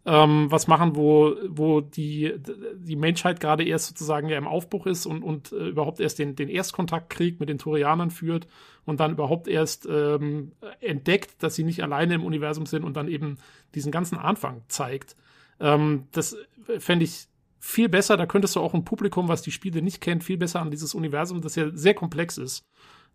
ähm, 0.05 0.51
was 0.51 0.67
machen, 0.67 0.95
wo, 0.95 1.35
wo 1.47 1.81
die, 1.81 2.33
die 2.75 2.95
Menschheit 2.95 3.39
gerade 3.39 3.63
erst 3.63 3.87
sozusagen 3.87 4.29
ja 4.29 4.37
im 4.37 4.47
Aufbruch 4.47 4.85
ist 4.85 5.07
und, 5.07 5.23
und 5.23 5.51
äh, 5.51 5.69
überhaupt 5.69 5.99
erst 5.99 6.19
den, 6.19 6.35
den 6.35 6.47
Erstkontaktkrieg 6.47 7.39
mit 7.39 7.49
den 7.49 7.57
Turianern 7.57 8.11
führt 8.11 8.47
und 8.85 8.99
dann 8.99 9.11
überhaupt 9.11 9.47
erst 9.47 9.87
ähm, 9.89 10.51
entdeckt, 10.79 11.41
dass 11.41 11.55
sie 11.55 11.63
nicht 11.63 11.81
alleine 11.81 12.13
im 12.13 12.23
Universum 12.23 12.67
sind 12.67 12.83
und 12.83 12.95
dann 12.95 13.07
eben 13.07 13.37
diesen 13.73 13.91
ganzen 13.91 14.17
Anfang 14.17 14.61
zeigt. 14.67 15.15
Ähm, 15.59 16.07
das 16.11 16.37
fände 16.77 17.05
ich 17.05 17.27
viel 17.59 17.89
besser. 17.89 18.15
Da 18.15 18.27
könntest 18.27 18.55
du 18.55 18.59
auch 18.59 18.75
ein 18.75 18.85
Publikum, 18.85 19.27
was 19.27 19.41
die 19.41 19.51
Spiele 19.51 19.81
nicht 19.81 20.01
kennt, 20.01 20.23
viel 20.23 20.37
besser 20.37 20.61
an 20.61 20.69
dieses 20.69 20.93
Universum, 20.93 21.41
das 21.41 21.55
ja 21.55 21.71
sehr 21.73 21.95
komplex 21.95 22.37
ist, 22.37 22.63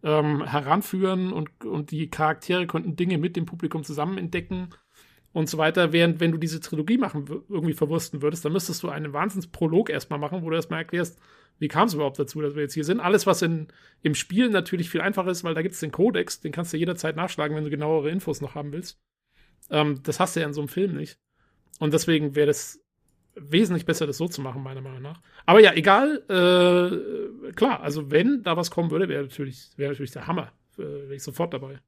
ähm, 0.02 0.44
heranführen 0.44 1.32
und, 1.32 1.64
und 1.64 1.92
die 1.92 2.10
Charaktere 2.10 2.66
könnten 2.66 2.96
Dinge 2.96 3.18
mit 3.18 3.36
dem 3.36 3.46
Publikum 3.46 3.84
zusammen 3.84 4.18
entdecken 4.18 4.70
und 5.32 5.48
so 5.48 5.58
weiter. 5.58 5.92
Während, 5.92 6.20
wenn 6.20 6.32
du 6.32 6.38
diese 6.38 6.60
Trilogie 6.60 6.98
machen, 6.98 7.24
irgendwie 7.48 7.74
verwursten 7.74 8.22
würdest, 8.22 8.44
dann 8.44 8.52
müsstest 8.52 8.82
du 8.82 8.88
einen 8.88 9.12
Wahnsinnsprolog 9.12 9.90
erstmal 9.90 10.18
machen, 10.18 10.42
wo 10.42 10.50
du 10.50 10.56
erstmal 10.56 10.80
erklärst, 10.80 11.18
wie 11.58 11.68
kam 11.68 11.88
es 11.88 11.94
überhaupt 11.94 12.18
dazu, 12.18 12.40
dass 12.40 12.54
wir 12.54 12.62
jetzt 12.62 12.74
hier 12.74 12.84
sind. 12.84 13.00
Alles, 13.00 13.26
was 13.26 13.42
in, 13.42 13.68
im 14.02 14.14
Spiel 14.14 14.48
natürlich 14.48 14.88
viel 14.90 15.02
einfacher 15.02 15.30
ist, 15.30 15.44
weil 15.44 15.54
da 15.54 15.62
gibt 15.62 15.74
es 15.74 15.80
den 15.80 15.92
Codex, 15.92 16.40
den 16.40 16.52
kannst 16.52 16.72
du 16.72 16.78
jederzeit 16.78 17.16
nachschlagen, 17.16 17.56
wenn 17.56 17.64
du 17.64 17.70
genauere 17.70 18.10
Infos 18.10 18.40
noch 18.40 18.54
haben 18.54 18.72
willst. 18.72 18.98
Ähm, 19.68 20.00
das 20.02 20.18
hast 20.18 20.34
du 20.34 20.40
ja 20.40 20.46
in 20.46 20.54
so 20.54 20.62
einem 20.62 20.68
Film 20.68 20.96
nicht. 20.96 21.18
Und 21.78 21.92
deswegen 21.92 22.34
wäre 22.34 22.46
das 22.46 22.82
wesentlich 23.34 23.84
besser, 23.84 24.06
das 24.06 24.16
so 24.16 24.26
zu 24.26 24.40
machen, 24.40 24.62
meiner 24.62 24.80
Meinung 24.80 25.02
nach. 25.02 25.20
Aber 25.46 25.60
ja, 25.60 25.72
egal, 25.74 26.22
äh, 26.28 27.52
klar, 27.52 27.82
also 27.82 28.10
wenn 28.10 28.42
da 28.42 28.56
was 28.56 28.70
kommen 28.70 28.90
würde, 28.90 29.08
wäre 29.08 29.22
natürlich, 29.22 29.70
wäre 29.76 29.92
natürlich 29.92 30.12
der 30.12 30.26
Hammer. 30.26 30.52
Äh, 30.78 30.82
wäre 30.82 31.14
ich 31.14 31.22
sofort 31.22 31.52
dabei. 31.54 31.80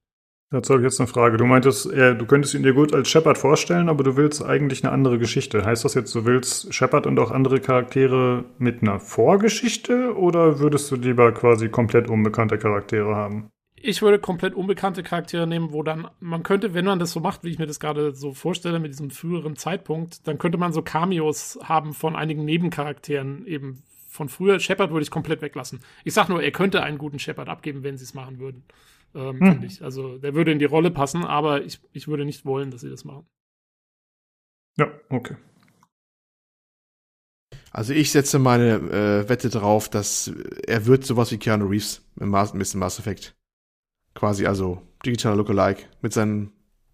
Dazu 0.53 0.75
habe 0.75 0.83
ich 0.83 0.85
jetzt 0.85 1.01
eine 1.01 1.07
Frage. 1.07 1.39
Du 1.39 1.47
meintest, 1.47 1.91
äh, 1.91 2.15
du 2.15 2.27
könntest 2.27 2.53
ihn 2.53 2.63
dir 2.63 2.75
gut 2.75 2.95
als 2.95 3.09
Shepard 3.09 3.39
vorstellen, 3.39 3.89
aber 3.89 4.05
du 4.05 4.17
willst 4.19 4.45
eigentlich 4.45 4.85
eine 4.85 4.93
andere 4.93 5.19
Geschichte. 5.19 5.65
Heißt 5.65 5.85
das 5.85 5.95
jetzt, 5.95 6.15
du 6.15 6.27
willst 6.27 6.73
Shepard 6.75 7.07
und 7.07 7.19
auch 7.19 7.31
andere 7.31 7.59
Charaktere 7.59 8.45
mit 8.59 8.83
einer 8.83 9.01
Vorgeschichte 9.01 10.15
oder 10.15 10.61
würdest 10.61 10.91
du 10.91 10.97
lieber 10.97 11.33
quasi 11.33 11.71
komplett 11.71 12.09
unbekannte 12.09 12.59
Charaktere 12.59 13.17
haben? 13.17 13.49
ich 13.85 14.01
würde 14.01 14.21
komplett 14.21 14.55
unbekannte 14.55 15.03
Charaktere 15.03 15.47
nehmen, 15.47 15.73
wo 15.73 15.83
dann, 15.83 16.09
man 16.21 16.45
könnte, 16.45 16.73
wenn 16.73 16.85
man 16.85 17.01
das 17.01 17.11
so 17.11 17.19
macht, 17.19 17.43
wie 17.43 17.51
ich 17.51 17.59
mir 17.59 17.67
das 17.67 17.81
gerade 17.81 18.15
so 18.15 18.33
vorstelle, 18.33 18.79
mit 18.79 18.93
diesem 18.93 19.11
früheren 19.11 19.57
Zeitpunkt, 19.57 20.27
dann 20.29 20.39
könnte 20.39 20.57
man 20.57 20.73
so 20.73 20.83
Cameos 20.83 21.59
haben 21.65 21.93
von 21.93 22.15
einigen 22.15 22.45
Nebencharakteren 22.45 23.45
eben 23.45 23.83
von 24.09 24.29
früher. 24.29 24.61
Shepard 24.61 24.93
würde 24.93 25.03
ich 25.03 25.11
komplett 25.11 25.43
weglassen. 25.43 25.81
Ich 26.05 26.15
sag 26.15 26.29
nur, 26.29 26.43
er 26.43 26.53
könnte 26.53 26.83
einen 26.83 26.99
guten 26.99 27.19
Shepard 27.19 27.49
abgeben, 27.49 27.83
wenn 27.83 27.99
sie 27.99 28.05
es 28.05 28.15
machen 28.15 28.39
würden. 28.39 28.63
Ähm, 29.15 29.41
Hm. 29.41 29.53
finde 29.53 29.67
ich. 29.67 29.83
Also, 29.83 30.19
der 30.19 30.35
würde 30.35 30.53
in 30.53 30.59
die 30.59 30.65
Rolle 30.65 30.91
passen, 30.91 31.25
aber 31.25 31.63
ich, 31.65 31.81
ich 31.93 32.09
würde 32.09 32.25
nicht 32.25 32.45
wollen, 32.45 32.71
dass 32.71 32.81
sie 32.81 32.91
das 32.91 33.05
machen. 33.05 33.27
Ja, 34.79 34.91
okay. 35.11 35.37
Also 37.71 37.93
ich 37.95 38.11
setze 38.13 38.39
meine 38.39 38.75
äh, 38.77 39.29
Wette 39.29 39.49
drauf, 39.49 39.89
dass 39.89 40.31
er 40.67 40.87
wird 40.87 41.05
sowas 41.05 41.31
wie 41.33 41.39
Keanu 41.39 41.67
Reeves 41.67 42.03
im 42.21 42.29
Mass, 42.31 42.53
mit 42.55 42.71
dem 42.73 42.81
Mass 42.81 42.99
Effect. 42.99 43.35
Quasi 44.15 44.47
also 44.47 44.83
digitaler 45.05 45.37
Lookalike 45.37 45.85
mit 46.03 46.13
seinem, 46.13 46.53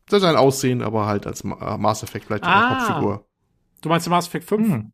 sein 0.09 0.37
Aussehen, 0.37 0.83
aber 0.83 1.07
halt 1.07 1.27
als 1.27 1.43
Ma 1.43 1.77
Mass 1.79 2.03
Effect 2.05 2.27
vielleicht 2.27 2.45
Ah. 2.45 2.71
Hauptfigur. 2.89 3.27
Du 3.83 3.89
meinst 3.89 4.09
Mass 4.09 4.29
Effect 4.29 4.45
5? 4.45 4.69
Hm. 4.69 4.93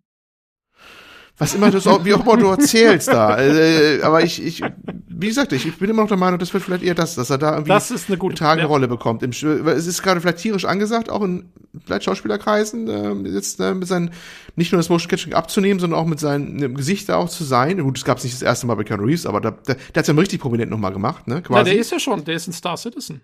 Was 1.37 1.53
immer 1.55 1.71
du 1.71 1.81
so, 1.81 2.05
wie 2.05 2.15
auch 2.15 2.21
immer 2.25 2.37
du 2.37 2.47
erzählst 2.49 3.09
da. 3.09 3.37
Äh, 3.41 4.03
aber 4.03 4.23
ich, 4.23 4.41
ich, 4.41 4.63
wie 5.09 5.27
gesagt, 5.27 5.53
ich, 5.53 5.67
ich 5.67 5.77
bin 5.79 5.91
immer 5.91 6.03
noch 6.03 6.09
der 6.09 6.17
Meinung, 6.17 6.39
das 6.39 6.55
wird 6.55 6.63
vielleicht 6.63 6.85
eher 6.85 6.95
das, 6.95 7.17
dass 7.17 7.29
er 7.29 7.39
da 7.39 7.53
irgendwie 7.53 7.71
Das 7.71 7.91
ist 7.91 8.09
eine 8.09 8.19
gute 8.19 8.37
tragende 8.37 8.63
ja. 8.65 8.69
Rolle 8.69 8.87
bekommt. 8.87 9.23
Im, 9.25 9.31
es 9.31 9.87
ist 9.87 10.03
gerade 10.03 10.21
vielleicht 10.21 10.39
tierisch 10.39 10.65
angesagt, 10.65 11.11
auch 11.11 11.23
in 11.23 11.51
vielleicht 11.85 12.05
Schauspielerkreisen, 12.05 12.89
äh, 13.27 13.31
jetzt 13.31 13.59
äh, 13.59 13.75
mit 13.75 13.89
seinen, 13.89 14.11
nicht 14.55 14.71
nur 14.71 14.79
das 14.79 14.89
Motion 14.89 15.09
Capturing 15.09 15.35
abzunehmen, 15.35 15.81
sondern 15.81 15.99
auch 15.99 16.07
mit 16.07 16.21
seinem 16.21 16.77
Gesicht 16.77 17.09
da 17.09 17.17
auch 17.17 17.29
zu 17.29 17.43
sein. 17.43 17.83
Gut, 17.83 17.97
das 17.97 18.05
gab 18.05 18.19
es 18.19 18.25
nicht 18.25 18.37
das 18.37 18.43
erste 18.43 18.69
Mal 18.69 18.77
bei 18.77 18.85
Keanu 18.85 19.03
Reeves, 19.05 19.27
aber 19.27 19.41
da, 19.41 19.51
der, 19.51 19.75
der 19.75 20.01
hat 20.03 20.07
ja 20.07 20.15
richtig 20.15 20.41
prominent 20.41 20.71
nochmal 20.71 20.93
gemacht, 20.93 21.27
ne? 21.27 21.37
Ja, 21.37 21.41
Quasi. 21.41 21.71
der 21.71 21.81
ist 21.81 21.91
ja 21.91 21.99
schon, 21.99 22.25
der 22.25 22.37
ist 22.37 22.47
ein 22.47 22.53
Star 22.53 22.77
Citizen. 22.77 23.23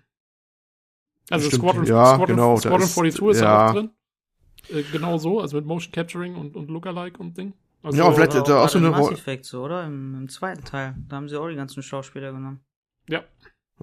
Also 1.29 1.47
Stimmt, 1.47 1.61
Squadron, 1.63 1.85
ja, 1.85 2.05
Squadron, 2.15 2.27
genau, 2.35 2.55
da 2.55 2.61
Squadron 2.61 2.81
ist- 2.81 2.93
42 2.93 3.27
ist 3.29 3.41
ja 3.41 3.45
ja. 3.45 3.67
auch 3.69 3.73
drin. 3.73 3.89
Äh, 4.69 4.83
genau 4.91 5.17
so, 5.17 5.39
also 5.39 5.55
mit 5.55 5.65
Motion 5.65 5.93
Capturing 5.93 6.35
und, 6.35 6.57
und 6.57 6.69
Lookalike 6.69 7.17
und 7.19 7.37
Ding. 7.37 7.53
Also, 7.83 7.97
Ja, 7.97 8.11
vielleicht- 8.11 8.33
Oder 8.35 8.43
da 8.43 8.63
auch 8.63 8.69
so 8.69 8.77
eine 8.77 8.89
Rolle- 8.89 9.13
Effect 9.15 9.45
so, 9.45 9.63
oder? 9.63 9.85
Im, 9.85 10.15
Im 10.15 10.29
zweiten 10.29 10.63
Teil. 10.63 10.95
Da 11.07 11.15
haben 11.15 11.27
sie 11.29 11.35
auch 11.39 11.47
die 11.49 11.55
ganzen 11.55 11.81
Schauspieler 11.83 12.31
genommen. 12.31 12.61
ja. 13.09 13.23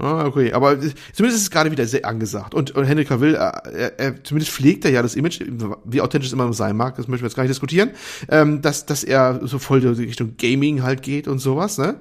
Ah, 0.00 0.26
okay, 0.26 0.52
aber 0.52 0.78
zumindest 0.78 1.18
ist 1.18 1.42
es 1.42 1.50
gerade 1.50 1.72
wieder 1.72 1.84
sehr 1.84 2.04
angesagt. 2.04 2.54
Und, 2.54 2.70
und 2.70 2.84
Henry 2.84 3.04
Cavill, 3.04 3.34
äh, 3.34 3.38
er, 3.38 3.98
er, 3.98 4.22
zumindest 4.22 4.52
pflegt 4.52 4.84
er 4.84 4.92
ja 4.92 5.02
das 5.02 5.16
Image, 5.16 5.40
wie 5.86 6.00
authentisch 6.00 6.28
es 6.28 6.32
immer 6.32 6.52
sein 6.52 6.76
mag, 6.76 6.94
das 6.94 7.08
möchten 7.08 7.24
wir 7.24 7.28
jetzt 7.28 7.34
gar 7.34 7.42
nicht 7.42 7.50
diskutieren, 7.50 7.90
ähm, 8.28 8.62
dass, 8.62 8.86
dass 8.86 9.02
er 9.02 9.40
so 9.44 9.58
voll 9.58 9.82
in 9.82 9.88
Richtung 9.94 10.36
Gaming 10.36 10.84
halt 10.84 11.02
geht 11.02 11.26
und 11.26 11.40
sowas, 11.40 11.78
ne? 11.78 11.96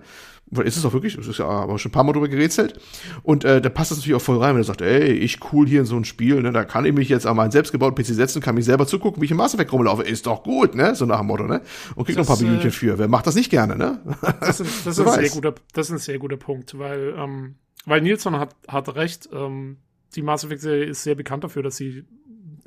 Weil 0.49 0.65
ist 0.65 0.77
es 0.77 0.85
auch 0.85 0.93
wirklich, 0.93 1.17
es 1.17 1.27
ist 1.27 1.39
ja 1.39 1.45
aber 1.45 1.77
schon 1.77 1.89
ein 1.89 1.93
paar 1.93 2.03
Mal 2.03 2.13
drüber 2.13 2.29
gerätselt. 2.29 2.79
Und 3.23 3.43
äh, 3.43 3.59
da 3.59 3.69
passt 3.69 3.91
das 3.91 3.97
natürlich 3.97 4.15
auch 4.15 4.21
voll 4.21 4.37
rein, 4.37 4.55
wenn 4.55 4.61
er 4.61 4.65
sagt, 4.65 4.81
ey, 4.81 5.11
ich 5.11 5.39
cool 5.51 5.67
hier 5.67 5.81
in 5.81 5.85
so 5.85 5.97
ein 5.97 6.05
Spiel, 6.05 6.41
ne? 6.41 6.51
Da 6.53 6.63
kann 6.63 6.85
ich 6.85 6.93
mich 6.93 7.09
jetzt 7.09 7.25
an 7.25 7.35
meinen 7.35 7.51
selbstgebauten 7.51 8.01
PC 8.01 8.13
setzen, 8.13 8.41
kann 8.41 8.55
mich 8.55 8.65
selber 8.65 8.87
zugucken, 8.87 9.21
wie 9.21 9.25
ich 9.25 9.31
im 9.31 9.37
Mass 9.37 9.53
Effect 9.53 9.73
rumlaufe. 9.73 10.03
Ist 10.03 10.25
doch 10.25 10.43
gut, 10.43 10.73
ne? 10.73 10.95
So 10.95 11.05
nach 11.05 11.19
dem 11.19 11.27
Motto, 11.27 11.45
ne? 11.45 11.61
Und 11.95 12.05
kriegt 12.05 12.17
noch 12.17 12.25
ein 12.25 12.27
paar 12.27 12.55
Das, 12.55 12.65
äh, 12.65 12.71
für. 12.71 12.97
Wer 12.97 13.09
macht 13.09 13.27
das 13.27 13.35
nicht 13.35 13.49
gerne, 13.49 13.75
ne? 13.75 13.99
Das 14.39 14.61
ist, 14.61 14.85
das, 14.85 14.97
ist 14.99 15.05
ein 15.05 15.19
sehr 15.19 15.29
guter, 15.29 15.55
das 15.73 15.87
ist 15.87 15.91
ein 15.91 15.97
sehr 15.97 16.19
guter 16.19 16.37
Punkt, 16.37 16.77
weil, 16.79 17.13
ähm, 17.17 17.55
weil 17.85 18.01
Nilsson 18.01 18.39
hat, 18.39 18.55
hat 18.67 18.95
recht. 18.95 19.29
Ähm, 19.33 19.77
die 20.15 20.21
Mass 20.21 20.45
Effect-Serie 20.45 20.85
ist 20.85 21.03
sehr 21.03 21.15
bekannt 21.15 21.43
dafür, 21.43 21.63
dass 21.63 21.75
sie 21.75 22.05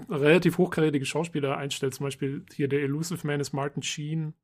relativ 0.09 0.59
hochkarätige 0.59 1.05
Schauspieler 1.07 1.57
einstellt. 1.57 1.95
Zum 1.95 2.05
Beispiel 2.05 2.45
hier 2.55 2.69
der 2.69 2.83
Elusive 2.83 3.27
Man 3.27 3.41
ist 3.41 3.53
Martin 3.53 3.83
Sheen. 3.83 4.35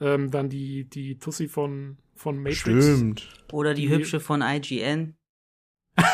Ähm, 0.00 0.30
dann 0.30 0.48
die, 0.48 0.84
die 0.84 1.18
Tussi 1.18 1.46
von, 1.48 1.98
von 2.20 2.36
Matrix. 2.42 2.60
Stimmt. 2.60 3.28
Oder 3.52 3.72
die 3.74 3.82
Die- 3.86 3.88
hübsche 3.88 4.20
von 4.20 4.42
IGN. 4.42 5.16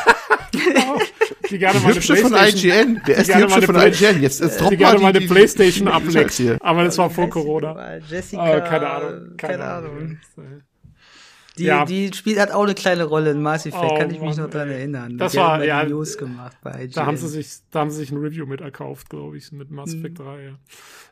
Die 1.49 1.59
gerne 1.59 1.79
Die 1.79 1.83
mal 1.83 1.91
eine 1.91 1.95
hübsche 1.95 2.15
von 2.17 2.33
IGN. 2.33 3.01
Wer 3.05 3.17
ist 3.17 3.29
die 3.29 3.35
hübsche 3.35 3.61
von 3.61 3.75
Play- 3.75 3.89
IGN? 3.89 4.21
Jetzt, 4.21 4.41
jetzt 4.41 4.59
die 4.59 4.63
droppt 4.63 4.77
gerne 4.77 4.99
mal 4.99 5.11
die- 5.13 5.17
eine 5.17 5.27
die- 5.27 5.33
Playstation 5.33 5.85
die- 5.85 5.91
die- 5.91 6.07
ableckt. 6.07 6.31
hier. 6.33 6.57
Aber 6.61 6.83
das 6.83 6.97
war 6.97 7.09
vor 7.09 7.25
die 7.25 7.29
Corona. 7.29 7.97
Jessica. 7.99 8.41
Ah, 8.43 8.59
keine 8.61 8.89
Ahnung. 8.89 9.37
Keine, 9.37 9.63
Ahnung. 9.63 10.19
Die, 11.57 11.63
Ja. 11.63 11.85
die 11.85 12.11
spielt 12.13 12.39
hat 12.39 12.51
auch 12.51 12.63
eine 12.63 12.75
kleine 12.75 13.03
Rolle 13.05 13.31
in 13.31 13.41
Mass 13.41 13.65
Effect, 13.65 13.83
Oh, 13.83 13.95
kann 13.97 14.09
ich 14.11 14.19
mich 14.19 14.35
Mann, 14.35 14.45
noch 14.45 14.49
dran 14.49 14.69
erinnern. 14.69 15.17
Das 15.17 15.31
Die 15.31 15.37
war- 15.39 15.63
ja, 15.63 15.83
News 15.83 16.17
gemacht 16.17 16.55
bei 16.61 16.83
IGN. 16.83 16.91
Da 16.93 17.05
haben 17.05 17.17
sie 17.17 17.27
sich, 17.27 17.47
da 17.71 17.79
haben 17.79 17.89
sie 17.89 17.97
sich 17.97 18.11
ein 18.11 18.17
Review 18.17 18.45
mit 18.45 18.61
erkauft, 18.61 19.09
glaube 19.09 19.37
ich, 19.37 19.51
mit 19.51 19.71
Mass 19.71 19.93
Mhm. 19.93 19.99
Effect 20.05 20.19
3, 20.19 20.43
ja. 20.43 20.59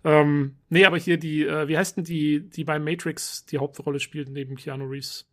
Ähm, 0.03 0.55
nee, 0.69 0.85
aber 0.85 0.97
hier 0.97 1.17
die, 1.17 1.43
äh, 1.45 1.67
wie 1.67 1.77
heißt 1.77 1.97
denn 1.97 2.03
die, 2.03 2.41
die 2.41 2.63
bei 2.63 2.77
Matrix 2.80 3.45
die 3.45 3.57
Hauptrolle 3.57 3.99
spielt 3.99 4.30
neben 4.30 4.55
Keanu 4.55 4.85
Reeves? 4.85 5.26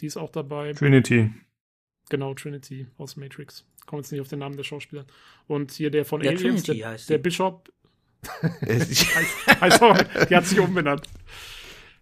Die 0.00 0.06
ist 0.06 0.16
auch 0.16 0.30
dabei. 0.30 0.72
Trinity. 0.74 1.30
Genau, 2.10 2.34
Trinity 2.34 2.86
aus 2.98 3.16
Matrix. 3.16 3.64
Kommt 3.86 4.02
jetzt 4.02 4.12
nicht 4.12 4.20
auf 4.20 4.28
den 4.28 4.38
Namen 4.38 4.56
der 4.56 4.64
Schauspieler. 4.64 5.06
Und 5.46 5.72
hier 5.72 5.90
der 5.90 6.04
von 6.04 6.20
Ja, 6.22 6.30
Aliens, 6.30 6.62
Trinity 6.64 6.80
der, 6.82 6.88
heißt 6.90 7.10
der. 7.10 7.18
Bishop, 7.18 7.70
Äh, 8.62 8.80
heißt 9.60 9.80
auch, 9.82 9.96
die 10.28 10.34
hat 10.36 10.44
sich 10.44 10.58
umbenannt. 10.58 11.06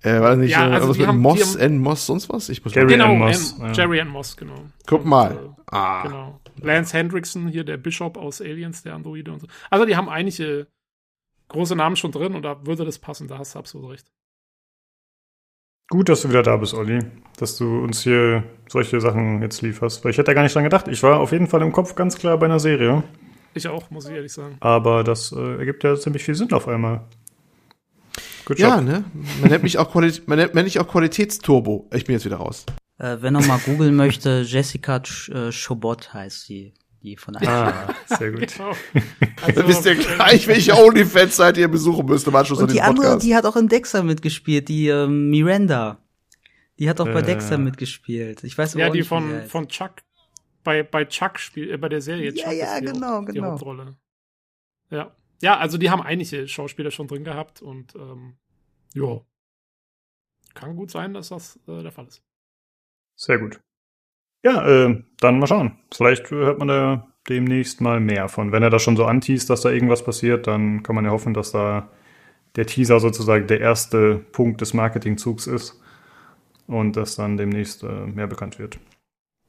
Äh, 0.02 0.20
war 0.20 0.30
das 0.30 0.38
nicht 0.38 0.50
Ja, 0.52 0.68
äh, 0.68 0.72
also 0.74 0.88
was 0.90 0.98
mit 0.98 1.06
haben- 1.06 1.18
Moss, 1.18 1.56
N. 1.56 1.78
Moss, 1.78 2.06
sonst 2.06 2.28
was? 2.28 2.48
Ich 2.48 2.64
muss 2.64 2.74
mal. 2.74 2.86
genau, 2.86 3.12
Ann 3.12 3.18
Moss, 3.18 3.54
Ann- 3.60 3.66
ja. 3.68 3.72
Jerry 3.72 4.00
Ann 4.00 4.08
Moss, 4.08 4.36
genau. 4.36 4.54
Guck 4.86 5.02
Und, 5.02 5.08
mal. 5.10 5.32
Äh, 5.32 5.38
Ah. 5.72 6.02
Genau. 6.04 6.40
Lance 6.60 6.96
Hendrickson, 6.96 7.48
hier 7.48 7.64
der 7.64 7.76
Bishop 7.76 8.16
aus 8.16 8.40
Aliens, 8.40 8.82
der 8.84 8.94
Androide 8.94 9.32
und 9.32 9.40
so. 9.40 9.46
Also 9.68 9.84
die 9.84 9.96
haben 9.96 10.08
einige 10.08 10.68
große 11.48 11.74
Namen 11.74 11.96
schon 11.96 12.12
drin 12.12 12.34
und 12.34 12.42
da 12.42 12.64
würde 12.64 12.84
das 12.84 12.98
passen, 13.00 13.26
da 13.28 13.38
hast 13.38 13.54
du 13.54 13.58
absolut 13.58 13.90
recht. 13.90 14.06
Gut, 15.88 16.08
dass 16.08 16.22
du 16.22 16.28
wieder 16.30 16.42
da 16.42 16.56
bist, 16.56 16.74
Olli. 16.74 16.98
Dass 17.38 17.56
du 17.56 17.78
uns 17.80 18.02
hier 18.02 18.42
solche 18.68 19.00
Sachen 19.00 19.40
jetzt 19.42 19.62
lieferst. 19.62 20.04
Weil 20.04 20.10
ich 20.12 20.18
hätte 20.18 20.26
da 20.26 20.34
gar 20.34 20.42
nicht 20.42 20.54
dran 20.54 20.64
gedacht. 20.64 20.88
Ich 20.88 21.02
war 21.02 21.20
auf 21.20 21.30
jeden 21.32 21.46
Fall 21.46 21.62
im 21.62 21.72
Kopf 21.72 21.94
ganz 21.94 22.16
klar 22.16 22.36
bei 22.38 22.46
einer 22.46 22.58
Serie. 22.58 23.04
Ich 23.54 23.68
auch, 23.68 23.90
muss 23.90 24.06
ich 24.08 24.14
ehrlich 24.14 24.32
sagen. 24.32 24.56
Aber 24.60 25.04
das 25.04 25.32
äh, 25.32 25.58
ergibt 25.58 25.84
ja 25.84 25.94
ziemlich 25.96 26.24
viel 26.24 26.34
Sinn 26.34 26.52
auf 26.52 26.66
einmal. 26.68 27.04
Good 28.46 28.58
Ja, 28.58 28.76
job. 28.76 28.84
ne? 28.84 29.04
Man 29.40 29.50
nennt 29.50 29.62
mich 29.64 29.76
auch, 29.78 29.90
Quali 29.92 30.12
man 30.26 30.38
nennt 30.38 30.54
mich 30.54 30.78
auch 30.78 30.88
Qualitätsturbo. 30.88 31.90
Ich 31.92 32.04
bin 32.04 32.14
jetzt 32.14 32.24
wieder 32.24 32.36
raus. 32.36 32.64
Äh, 32.98 33.18
wenn 33.20 33.34
noch 33.34 33.46
mal 33.46 33.58
googeln 33.58 33.94
möchte, 33.94 34.42
Jessica 34.46 35.02
äh, 35.30 35.52
Schobot 35.52 36.14
heißt 36.14 36.44
sie, 36.46 36.72
die 37.02 37.16
von. 37.16 37.36
Ah, 37.36 37.94
sehr 38.06 38.30
gut. 38.32 38.54
Genau. 38.56 38.72
Dann 39.54 39.68
wisst 39.68 39.84
ihr 39.84 39.96
gleich, 39.96 40.46
welche 40.46 40.74
OnlyFans-Seite 40.74 41.60
ihr 41.60 41.68
besuchen 41.68 42.06
müsst 42.06 42.26
im 42.26 42.34
Anschluss 42.36 42.58
an 42.58 42.64
Und 42.64 42.70
die 42.70 42.74
diesen 42.74 42.86
andere, 42.86 43.06
Podcast. 43.06 43.26
die 43.26 43.36
hat 43.36 43.44
auch 43.44 43.56
in 43.56 43.68
Dexter 43.68 44.02
mitgespielt, 44.02 44.68
die 44.68 44.88
ähm, 44.88 45.28
Miranda. 45.28 45.98
Die 46.78 46.88
hat 46.88 47.00
auch 47.00 47.06
bei 47.06 47.20
Äh. 47.20 47.22
Dexter 47.24 47.58
mitgespielt. 47.58 48.44
Ich 48.44 48.56
weiß 48.56 48.74
Ja, 48.74 48.88
auch 48.88 48.92
die 48.92 48.98
nicht, 48.98 49.08
von, 49.08 49.42
von 49.48 49.68
Chuck. 49.68 49.92
Bei, 50.62 50.82
bei 50.82 51.04
Chuck 51.04 51.38
spielt, 51.38 51.70
äh, 51.70 51.76
bei 51.76 51.88
der 51.88 52.00
Serie 52.00 52.32
Ja, 52.32 52.44
Chuck 52.44 52.54
ja, 52.54 52.74
ist 52.74 52.80
die, 52.80 52.86
genau, 52.92 53.20
die 53.22 53.32
genau. 53.32 53.50
Hauptrolle. 53.52 53.96
Ja. 54.90 55.10
Ja, 55.42 55.58
also 55.58 55.78
die 55.78 55.90
haben 55.90 56.02
einige 56.02 56.48
Schauspieler 56.48 56.90
schon 56.90 57.08
drin 57.08 57.24
gehabt 57.24 57.62
und 57.62 57.94
ähm, 57.94 58.36
ja. 58.94 59.20
Kann 60.54 60.76
gut 60.76 60.90
sein, 60.90 61.12
dass 61.12 61.28
das 61.28 61.60
äh, 61.68 61.82
der 61.82 61.92
Fall 61.92 62.06
ist. 62.06 62.22
Sehr 63.14 63.38
gut. 63.38 63.60
Ja, 64.42 64.66
äh, 64.66 65.02
dann 65.20 65.38
mal 65.38 65.46
schauen. 65.46 65.78
Vielleicht 65.92 66.30
hört 66.30 66.58
man 66.58 66.68
da 66.68 67.12
demnächst 67.28 67.80
mal 67.80 68.00
mehr 68.00 68.28
von. 68.28 68.52
Wenn 68.52 68.62
er 68.62 68.70
da 68.70 68.78
schon 68.78 68.96
so 68.96 69.04
anteast, 69.04 69.50
dass 69.50 69.62
da 69.62 69.70
irgendwas 69.70 70.04
passiert, 70.04 70.46
dann 70.46 70.82
kann 70.82 70.94
man 70.94 71.04
ja 71.04 71.10
hoffen, 71.10 71.34
dass 71.34 71.52
da 71.52 71.90
der 72.54 72.66
Teaser 72.66 73.00
sozusagen 73.00 73.46
der 73.46 73.60
erste 73.60 74.18
Punkt 74.32 74.60
des 74.60 74.72
Marketingzugs 74.72 75.46
ist 75.46 75.80
und 76.66 76.96
dass 76.96 77.16
dann 77.16 77.36
demnächst 77.36 77.82
äh, 77.82 78.06
mehr 78.06 78.26
bekannt 78.26 78.58
wird. 78.58 78.78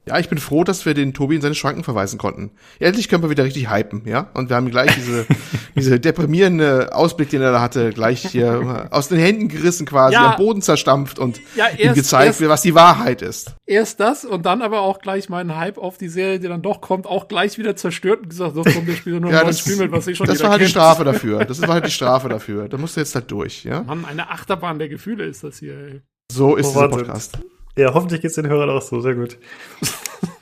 Ja, 0.08 0.18
ich 0.18 0.28
bin 0.28 0.38
froh, 0.38 0.64
dass 0.64 0.84
wir 0.86 0.94
den 0.94 1.14
Tobi 1.14 1.36
in 1.36 1.40
seine 1.42 1.54
Schranken 1.54 1.84
verweisen 1.84 2.18
konnten. 2.18 2.50
Endlich 2.78 3.08
können 3.08 3.22
wir 3.22 3.30
wieder 3.30 3.44
richtig 3.44 3.70
hypen, 3.70 4.02
ja? 4.06 4.30
Und 4.34 4.48
wir 4.48 4.56
haben 4.56 4.70
gleich 4.70 4.94
diese, 4.94 5.26
diese 5.76 6.00
deprimierende 6.00 6.94
Ausblick, 6.94 7.30
den 7.30 7.42
er 7.42 7.52
da 7.52 7.60
hatte, 7.60 7.90
gleich 7.90 8.22
hier 8.26 8.88
aus 8.90 9.08
den 9.08 9.18
Händen 9.18 9.48
gerissen 9.48 9.86
quasi, 9.86 10.14
Ja. 10.14 10.32
am 10.32 10.36
Boden 10.36 10.62
zerstampft 10.62 11.18
und 11.18 11.40
Ja, 11.56 11.66
ihm 11.68 11.94
gezeigt, 11.94 12.40
was 12.48 12.62
die 12.62 12.74
Wahrheit 12.74 13.22
ist. 13.22 13.54
erst 13.66 14.00
das 14.00 14.24
und 14.24 14.46
dann 14.46 14.62
aber 14.62 14.80
auch 14.80 14.98
gleich 15.00 15.28
meinen 15.28 15.56
Hype 15.56 15.78
auf 15.78 15.98
die 15.98 16.08
Serie, 16.08 16.40
die 16.40 16.48
dann 16.48 16.62
doch 16.62 16.80
kommt, 16.80 17.06
auch 17.06 17.28
gleich 17.28 17.58
wieder 17.58 17.76
zerstört 17.76 18.20
und 18.22 18.30
gesagt, 18.30 18.54
so 18.54 18.62
komm, 18.62 18.86
wir 18.86 18.94
spielen 18.96 19.22
nur 19.22 19.30
Ja, 19.30 19.40
ein 19.40 19.44
neues 19.46 19.56
das, 19.58 19.64
Spiel 19.66 19.76
mit, 19.76 19.92
was 19.92 20.06
ich 20.06 20.16
schon 20.16 20.26
das 20.26 20.42
war 20.42 20.50
halt 20.50 20.62
die. 20.62 20.68
Strafe 20.68 21.04
dafür. 21.04 21.44
Das 21.44 21.60
war 21.62 21.68
halt 21.74 21.86
die 21.86 21.90
Strafe 21.90 22.28
dafür. 22.28 22.68
Da 22.68 22.76
musst 22.78 22.96
du 22.96 23.00
jetzt 23.00 23.14
halt 23.14 23.30
durch, 23.30 23.64
ja? 23.64 23.82
Mann, 23.82 24.04
eine 24.04 24.30
Achterbahn 24.30 24.78
der 24.78 24.88
Gefühle 24.88 25.24
ist 25.24 25.44
das 25.44 25.58
hier. 25.58 25.74
Ey. 25.78 26.00
So 26.32 26.56
ist 26.56 26.66
Oh, 26.68 26.72
dieser. 26.72 26.88
Podcast. 26.88 27.38
Ja, 27.78 27.94
hoffentlich 27.94 28.20
geht's 28.20 28.34
den 28.34 28.48
Hörern 28.48 28.70
auch 28.70 28.82
so. 28.82 29.00
Sehr 29.00 29.14
gut. 29.14 29.38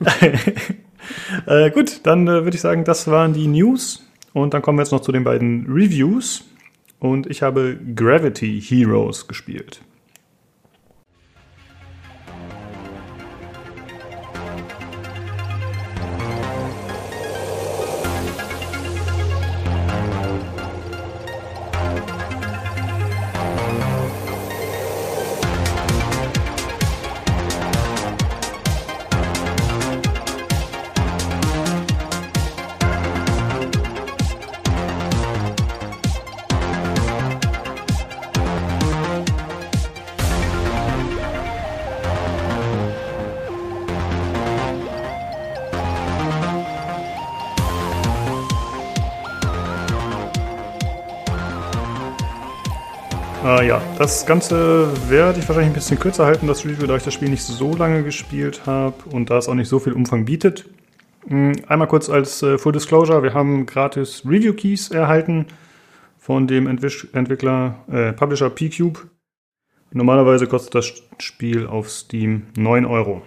äh, 1.47 1.71
gut, 1.71 2.01
dann 2.05 2.27
äh, 2.27 2.45
würde 2.45 2.55
ich 2.55 2.63
sagen, 2.63 2.85
das 2.85 3.09
waren 3.09 3.35
die 3.35 3.47
News. 3.47 4.09
Und 4.33 4.55
dann 4.55 4.63
kommen 4.63 4.79
wir 4.79 4.83
jetzt 4.85 4.93
noch 4.93 5.03
zu 5.03 5.13
den 5.13 5.23
beiden 5.23 5.67
Reviews. 5.67 6.45
Und 6.99 7.27
ich 7.27 7.43
habe 7.43 7.79
Gravity 7.95 8.59
Heroes 8.63 9.29
gespielt. 9.29 9.83
Das 53.99 54.27
Ganze 54.27 54.89
werde 55.09 55.39
ich 55.41 55.49
wahrscheinlich 55.49 55.73
ein 55.73 55.75
bisschen 55.75 55.99
kürzer 55.99 56.27
halten, 56.27 56.47
das 56.47 56.65
Review, 56.65 56.87
da 56.87 56.97
ich 56.97 57.03
das 57.03 57.15
Spiel 57.15 57.29
nicht 57.31 57.43
so 57.43 57.75
lange 57.75 58.03
gespielt 58.03 58.67
habe 58.67 58.95
und 59.11 59.31
da 59.31 59.39
es 59.39 59.49
auch 59.49 59.55
nicht 59.55 59.69
so 59.69 59.79
viel 59.79 59.93
Umfang 59.95 60.25
bietet. 60.25 60.69
Mm, 61.27 61.53
Einmal 61.67 61.89
kurz 61.89 62.09
als 62.11 62.43
äh, 62.43 62.59
Full 62.59 62.73
Disclosure, 62.73 63.23
wir 63.23 63.35
haben 63.35 63.67
gratis 63.67 64.23
Review 64.27 64.53
Keys 64.53 64.91
erhalten 64.91 65.47
von 66.19 66.47
dem 66.47 66.67
Entwisch 66.67 67.09
Entwickler, 67.13 67.85
äh, 67.91 68.13
Publisher 68.13 68.51
P-Cube. 68.51 69.01
Normalerweise 69.93 70.47
kostet 70.47 70.75
das 70.75 70.93
Spiel 71.19 71.67
auf 71.67 71.91
Steam 71.91 72.49
9 72.57 72.85
Euro. 72.85 73.23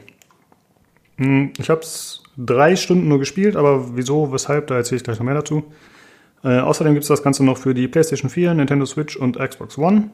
Mm, 1.17 1.47
Ich 1.57 1.69
habe 1.69 1.81
es 1.81 2.23
drei 2.37 2.75
Stunden 2.75 3.07
nur 3.07 3.19
gespielt, 3.19 3.55
aber 3.55 3.97
wieso, 3.97 4.31
weshalb, 4.31 4.67
da 4.67 4.75
erzähle 4.75 4.97
ich 4.97 5.03
gleich 5.03 5.17
noch 5.17 5.25
mehr 5.25 5.35
dazu. 5.35 5.63
Äh, 6.43 6.59
außerdem 6.59 6.93
gibt 6.93 7.03
es 7.03 7.09
das 7.09 7.23
Ganze 7.23 7.43
noch 7.43 7.57
für 7.57 7.73
die 7.73 7.87
PlayStation 7.87 8.29
4, 8.29 8.53
Nintendo 8.53 8.85
Switch 8.85 9.17
und 9.17 9.37
Xbox 9.37 9.77
One. 9.77 10.09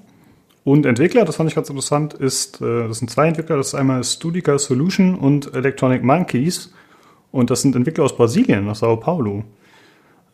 Und 0.65 0.85
Entwickler, 0.87 1.23
das 1.25 1.35
fand 1.35 1.47
ich 1.47 1.55
ganz 1.55 1.69
interessant, 1.69 2.15
ist, 2.15 2.59
äh, 2.59 2.87
das 2.87 2.97
sind 2.97 3.11
zwei 3.11 3.27
Entwickler, 3.27 3.57
das 3.57 3.67
ist 3.67 3.75
einmal 3.75 4.03
Studica 4.03 4.57
Solution 4.57 5.13
und 5.13 5.53
Electronic 5.53 6.03
Monkeys. 6.03 6.73
Und 7.31 7.51
das 7.51 7.61
sind 7.61 7.75
Entwickler 7.75 8.03
aus 8.03 8.17
Brasilien, 8.17 8.67
aus 8.67 8.79
Sao 8.79 8.97
Paulo. 8.97 9.43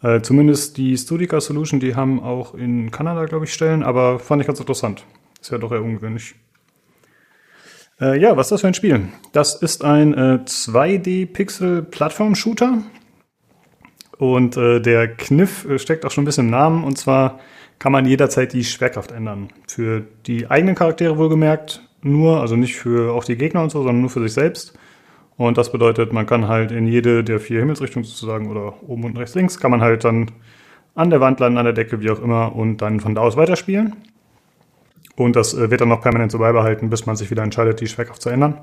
Äh, 0.02 0.22
zumindest 0.22 0.78
die 0.78 0.98
Studica 0.98 1.42
Solution, 1.42 1.82
die 1.82 1.96
haben 1.96 2.22
auch 2.22 2.56
in 2.56 2.92
Kanada, 2.92 3.26
glaube 3.26 3.44
ich, 3.44 3.54
Stellen, 3.54 3.84
aber 3.84 4.20
fand 4.20 4.42
ich 4.42 4.48
ganz 4.48 4.62
interessant. 4.62 5.04
Ist 5.42 5.52
ja 5.52 5.58
doch 5.58 5.74
eher 5.74 5.84
ungewöhnlich. 5.84 6.36
Äh, 8.00 8.18
ja, 8.18 8.38
was 8.38 8.48
ist 8.48 8.52
das 8.52 8.62
für 8.62 8.68
ein 8.68 8.74
Spiel? 8.74 9.10
Das 9.34 9.56
ist 9.56 9.84
ein 9.84 10.14
äh, 10.14 10.40
2D-Pixel-Plattform-Shooter. 10.46 12.78
Und 14.18 14.56
äh, 14.56 14.80
der 14.80 15.14
Kniff 15.14 15.66
äh, 15.66 15.78
steckt 15.78 16.06
auch 16.06 16.12
schon 16.12 16.24
ein 16.24 16.26
bisschen 16.26 16.46
im 16.46 16.52
Namen. 16.52 16.86
Und 16.86 16.98
zwar 16.98 17.42
kann 17.82 17.92
man 17.92 18.06
jederzeit 18.06 18.54
die 18.54 18.64
Schwerkraft 18.64 19.12
ändern. 19.12 19.48
Für 19.68 20.04
die 20.28 20.52
eigenen 20.52 20.76
Charaktere 20.76 21.18
wohlgemerkt 21.18 21.82
nur, 22.04 22.40
also 22.40 22.56
nicht 22.56 22.76
für 22.76 23.12
auch 23.12 23.24
die 23.24 23.36
Gegner 23.36 23.64
und 23.64 23.72
so, 23.72 23.80
sondern 23.80 24.02
nur 24.02 24.12
für 24.12 24.22
sich 24.22 24.34
selbst. 24.34 24.78
Und 25.36 25.58
das 25.58 25.72
bedeutet, 25.72 26.14
man 26.14 26.28
kann 26.28 26.48
halt 26.48 26.72
in 26.72 26.86
jede 26.86 27.24
der 27.24 27.40
vier 27.40 27.58
Himmelsrichtungen 27.58 28.06
sozusagen 28.06 28.52
oder 28.52 28.84
oben 28.88 29.06
und 29.06 29.18
rechts 29.18 29.34
links, 29.34 29.60
kann 29.60 29.72
man 29.72 29.82
halt 29.82 30.04
dann 30.04 30.30
an 30.94 31.10
der 31.10 31.22
Wand 31.22 31.40
landen, 31.40 31.58
an 31.58 31.66
der 31.66 31.74
Decke, 31.74 32.02
wie 32.02 32.12
auch 32.12 32.22
immer, 32.22 32.56
und 32.56 32.84
dann 32.84 33.00
von 33.00 33.16
da 33.16 33.22
aus 33.22 33.36
weiterspielen. 33.36 33.96
Und 35.16 35.36
das 35.36 35.56
äh, 35.56 35.72
wird 35.72 35.82
dann 35.82 35.90
noch 35.90 36.02
permanent 36.02 36.32
so 36.32 36.38
beibehalten, 36.38 36.92
bis 36.92 37.08
man 37.08 37.16
sich 37.16 37.32
wieder 37.32 37.42
entscheidet, 37.42 37.82
die 37.82 37.88
Schwerkraft 37.88 38.22
zu 38.22 38.30
ändern. 38.30 38.62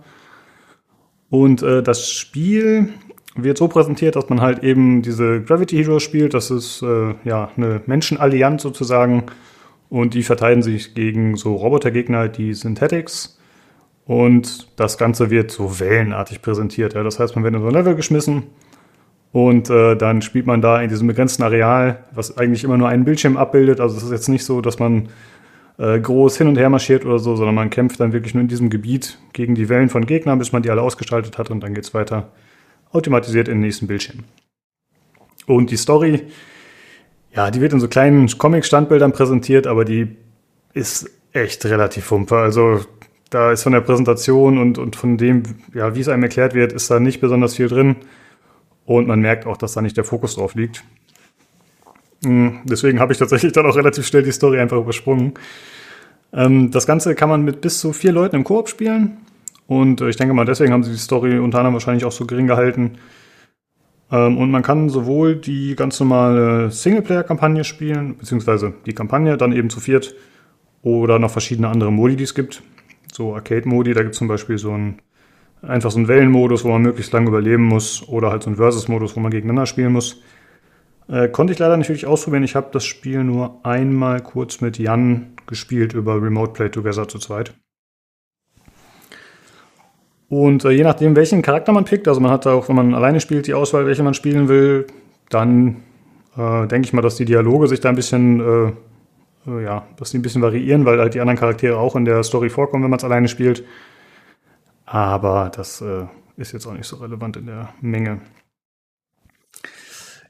Und 1.28 1.60
äh, 1.64 1.82
das 1.82 2.08
Spiel 2.08 2.90
wird 3.36 3.58
so 3.58 3.68
präsentiert, 3.68 4.16
dass 4.16 4.28
man 4.28 4.40
halt 4.40 4.64
eben 4.64 5.02
diese 5.02 5.42
Gravity 5.42 5.76
Heroes 5.76 6.02
spielt. 6.02 6.34
Das 6.34 6.50
ist 6.50 6.82
äh, 6.82 7.14
ja 7.24 7.50
eine 7.56 7.82
Menschenallianz 7.86 8.62
sozusagen. 8.62 9.24
Und 9.90 10.14
die 10.14 10.22
verteidigen 10.22 10.62
sich 10.62 10.94
gegen 10.94 11.36
so 11.36 11.54
Robotergegner, 11.54 12.28
die 12.28 12.52
Synthetics. 12.54 13.38
Und 14.06 14.68
das 14.78 14.98
Ganze 14.98 15.30
wird 15.30 15.50
so 15.50 15.80
wellenartig 15.80 16.42
präsentiert. 16.42 16.94
Ja. 16.94 17.02
Das 17.02 17.18
heißt, 17.18 17.34
man 17.36 17.44
wird 17.44 17.54
in 17.54 17.60
so 17.60 17.68
ein 17.68 17.74
Level 17.74 17.94
geschmissen 17.94 18.44
Und 19.32 19.70
äh, 19.70 19.96
dann 19.96 20.22
spielt 20.22 20.46
man 20.46 20.62
da 20.62 20.80
in 20.80 20.88
diesem 20.88 21.06
begrenzten 21.06 21.42
Areal, 21.42 22.04
was 22.14 22.38
eigentlich 22.38 22.64
immer 22.64 22.78
nur 22.78 22.88
einen 22.88 23.04
Bildschirm 23.04 23.36
abbildet. 23.36 23.80
Also 23.80 23.96
es 23.96 24.02
ist 24.02 24.10
jetzt 24.10 24.28
nicht 24.28 24.44
so, 24.44 24.60
dass 24.60 24.78
man 24.78 25.10
äh, 25.78 26.00
groß 26.00 26.38
hin 26.38 26.48
und 26.48 26.58
her 26.58 26.70
marschiert 26.70 27.04
oder 27.04 27.18
so, 27.18 27.36
sondern 27.36 27.54
man 27.54 27.70
kämpft 27.70 28.00
dann 28.00 28.12
wirklich 28.12 28.34
nur 28.34 28.42
in 28.42 28.48
diesem 28.48 28.70
Gebiet 28.70 29.18
gegen 29.32 29.54
die 29.54 29.68
Wellen 29.68 29.90
von 29.90 30.06
Gegnern, 30.06 30.38
bis 30.38 30.52
man 30.52 30.62
die 30.62 30.70
alle 30.70 30.82
ausgestaltet 30.82 31.38
hat 31.38 31.50
und 31.50 31.60
dann 31.60 31.74
geht's 31.74 31.94
weiter 31.94 32.28
automatisiert 32.92 33.48
in 33.48 33.54
den 33.54 33.60
nächsten 33.62 33.86
Bildschirm. 33.86 34.24
Und 35.46 35.70
die 35.70 35.76
Story, 35.76 36.24
ja, 37.34 37.50
die 37.50 37.60
wird 37.60 37.72
in 37.72 37.80
so 37.80 37.88
kleinen 37.88 38.28
Comic-Standbildern 38.28 39.12
präsentiert, 39.12 39.66
aber 39.66 39.84
die 39.84 40.16
ist 40.74 41.10
echt 41.32 41.64
relativ 41.66 42.10
humpe. 42.10 42.36
Also 42.36 42.80
da 43.30 43.52
ist 43.52 43.62
von 43.62 43.72
der 43.72 43.80
Präsentation 43.80 44.58
und, 44.58 44.78
und 44.78 44.96
von 44.96 45.16
dem, 45.16 45.42
ja, 45.74 45.94
wie 45.94 46.00
es 46.00 46.08
einem 46.08 46.22
erklärt 46.22 46.54
wird, 46.54 46.72
ist 46.72 46.90
da 46.90 47.00
nicht 47.00 47.20
besonders 47.20 47.56
viel 47.56 47.68
drin. 47.68 47.96
Und 48.84 49.06
man 49.06 49.20
merkt 49.20 49.46
auch, 49.46 49.56
dass 49.56 49.74
da 49.74 49.82
nicht 49.82 49.96
der 49.96 50.04
Fokus 50.04 50.36
drauf 50.36 50.54
liegt. 50.54 50.82
Hm, 52.24 52.60
deswegen 52.64 53.00
habe 53.00 53.12
ich 53.12 53.18
tatsächlich 53.18 53.52
dann 53.52 53.66
auch 53.66 53.76
relativ 53.76 54.06
schnell 54.06 54.22
die 54.22 54.32
Story 54.32 54.58
einfach 54.58 54.78
übersprungen. 54.78 55.34
Ähm, 56.32 56.70
das 56.70 56.86
Ganze 56.86 57.14
kann 57.14 57.28
man 57.28 57.42
mit 57.42 57.60
bis 57.60 57.80
zu 57.80 57.92
vier 57.92 58.12
Leuten 58.12 58.36
im 58.36 58.44
Koop 58.44 58.68
spielen. 58.68 59.18
Und 59.68 60.00
äh, 60.00 60.08
ich 60.08 60.16
denke 60.16 60.34
mal, 60.34 60.46
deswegen 60.46 60.72
haben 60.72 60.82
sie 60.82 60.92
die 60.92 60.98
Story 60.98 61.38
unter 61.38 61.58
anderem 61.58 61.74
wahrscheinlich 61.74 62.06
auch 62.06 62.12
so 62.12 62.26
gering 62.26 62.46
gehalten. 62.46 62.98
Ähm, 64.10 64.38
und 64.38 64.50
man 64.50 64.62
kann 64.62 64.88
sowohl 64.88 65.36
die 65.36 65.76
ganz 65.76 66.00
normale 66.00 66.70
Singleplayer-Kampagne 66.70 67.62
spielen, 67.64 68.16
beziehungsweise 68.16 68.72
die 68.86 68.94
Kampagne 68.94 69.36
dann 69.36 69.52
eben 69.52 69.70
zu 69.70 69.78
viert, 69.78 70.14
oder 70.82 71.18
noch 71.18 71.30
verschiedene 71.30 71.68
andere 71.68 71.92
Modi, 71.92 72.16
die 72.16 72.24
es 72.24 72.34
gibt. 72.34 72.62
So 73.12 73.34
Arcade-Modi, 73.34 73.92
da 73.92 74.02
gibt 74.02 74.14
es 74.14 74.18
zum 74.18 74.28
Beispiel 74.28 74.58
so 74.58 74.72
ein 74.72 75.00
einfach 75.60 75.90
so 75.90 75.98
einen 75.98 76.08
Wellenmodus, 76.08 76.64
wo 76.64 76.68
man 76.68 76.82
möglichst 76.82 77.12
lange 77.12 77.28
überleben 77.28 77.64
muss, 77.64 78.08
oder 78.08 78.30
halt 78.30 78.44
so 78.44 78.48
einen 78.48 78.56
Versus-Modus, 78.56 79.16
wo 79.16 79.20
man 79.20 79.30
gegeneinander 79.30 79.66
spielen 79.66 79.92
muss. 79.92 80.22
Äh, 81.08 81.28
konnte 81.28 81.52
ich 81.52 81.58
leider 81.58 81.76
nicht 81.76 81.88
wirklich 81.88 82.06
ausprobieren. 82.06 82.44
Ich 82.44 82.54
habe 82.54 82.68
das 82.72 82.86
Spiel 82.86 83.24
nur 83.24 83.60
einmal 83.66 84.22
kurz 84.22 84.60
mit 84.60 84.78
Jan 84.78 85.34
gespielt 85.46 85.92
über 85.92 86.22
Remote 86.22 86.52
Play 86.52 86.70
Together 86.70 87.08
zu 87.08 87.18
zweit. 87.18 87.54
Und 90.28 90.64
äh, 90.64 90.70
je 90.70 90.82
nachdem, 90.82 91.16
welchen 91.16 91.42
Charakter 91.42 91.72
man 91.72 91.84
pickt, 91.84 92.06
also 92.06 92.20
man 92.20 92.30
hat 92.30 92.44
da 92.44 92.52
auch, 92.52 92.68
wenn 92.68 92.76
man 92.76 92.94
alleine 92.94 93.20
spielt, 93.20 93.46
die 93.46 93.54
Auswahl, 93.54 93.86
welche 93.86 94.02
man 94.02 94.14
spielen 94.14 94.48
will, 94.48 94.86
dann 95.30 95.82
äh, 96.36 96.66
denke 96.66 96.86
ich 96.86 96.92
mal, 96.92 97.02
dass 97.02 97.16
die 97.16 97.24
Dialoge 97.24 97.66
sich 97.66 97.80
da 97.80 97.88
ein 97.88 97.96
bisschen, 97.96 98.40
äh, 98.40 99.50
äh, 99.50 99.64
ja, 99.64 99.86
dass 99.96 100.10
die 100.10 100.18
ein 100.18 100.22
bisschen 100.22 100.42
variieren, 100.42 100.84
weil 100.84 100.98
halt 100.98 101.14
die 101.14 101.20
anderen 101.20 101.38
Charaktere 101.38 101.78
auch 101.78 101.96
in 101.96 102.04
der 102.04 102.22
Story 102.22 102.50
vorkommen, 102.50 102.84
wenn 102.84 102.90
man 102.90 102.98
es 102.98 103.04
alleine 103.04 103.28
spielt. 103.28 103.64
Aber 104.84 105.50
das 105.54 105.80
äh, 105.80 106.06
ist 106.36 106.52
jetzt 106.52 106.66
auch 106.66 106.74
nicht 106.74 106.86
so 106.86 106.96
relevant 106.96 107.36
in 107.38 107.46
der 107.46 107.70
Menge. 107.80 108.20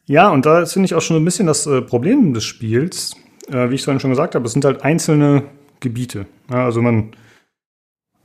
Ja, 0.07 0.31
und 0.31 0.47
da 0.47 0.65
finde 0.65 0.87
ich 0.87 0.95
auch 0.95 1.03
schon 1.03 1.17
ein 1.17 1.25
bisschen 1.25 1.47
das 1.47 1.67
äh, 1.67 1.83
Problem 1.83 2.33
des 2.35 2.45
Spiels. 2.45 3.17
Wie 3.51 3.75
ich 3.75 3.83
vorhin 3.83 3.99
schon 3.99 4.11
gesagt 4.11 4.35
habe, 4.35 4.45
es 4.45 4.53
sind 4.53 4.67
halt 4.67 4.83
einzelne 4.83 5.45
Gebiete. 5.81 6.27
Ja, 6.51 6.67
also 6.67 6.83
man, 6.83 7.13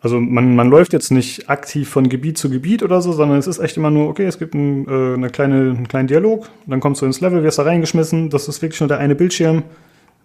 also 0.03 0.19
man, 0.19 0.55
man 0.55 0.69
läuft 0.69 0.91
jetzt 0.91 1.11
nicht 1.11 1.49
aktiv 1.49 1.89
von 1.89 2.09
Gebiet 2.09 2.38
zu 2.38 2.49
Gebiet 2.49 2.84
oder 2.84 3.01
so, 3.01 3.13
sondern 3.13 3.38
es 3.39 3.47
ist 3.47 3.59
echt 3.59 3.77
immer 3.77 3.89
nur, 3.89 4.09
okay, 4.09 4.25
es 4.25 4.38
gibt 4.38 4.53
ein, 4.53 4.85
äh, 4.85 5.13
eine 5.13 5.30
kleine, 5.30 5.55
einen 5.55 5.88
kleinen 5.88 6.09
Dialog, 6.09 6.49
dann 6.67 6.81
kommst 6.81 7.01
du 7.01 7.05
ins 7.05 7.21
Level, 7.21 7.41
wirst 7.41 7.57
da 7.57 7.63
reingeschmissen, 7.63 8.30
das 8.30 8.49
ist 8.49 8.61
wirklich 8.61 8.81
nur 8.81 8.89
der 8.89 8.99
eine 8.99 9.15
Bildschirm, 9.15 9.63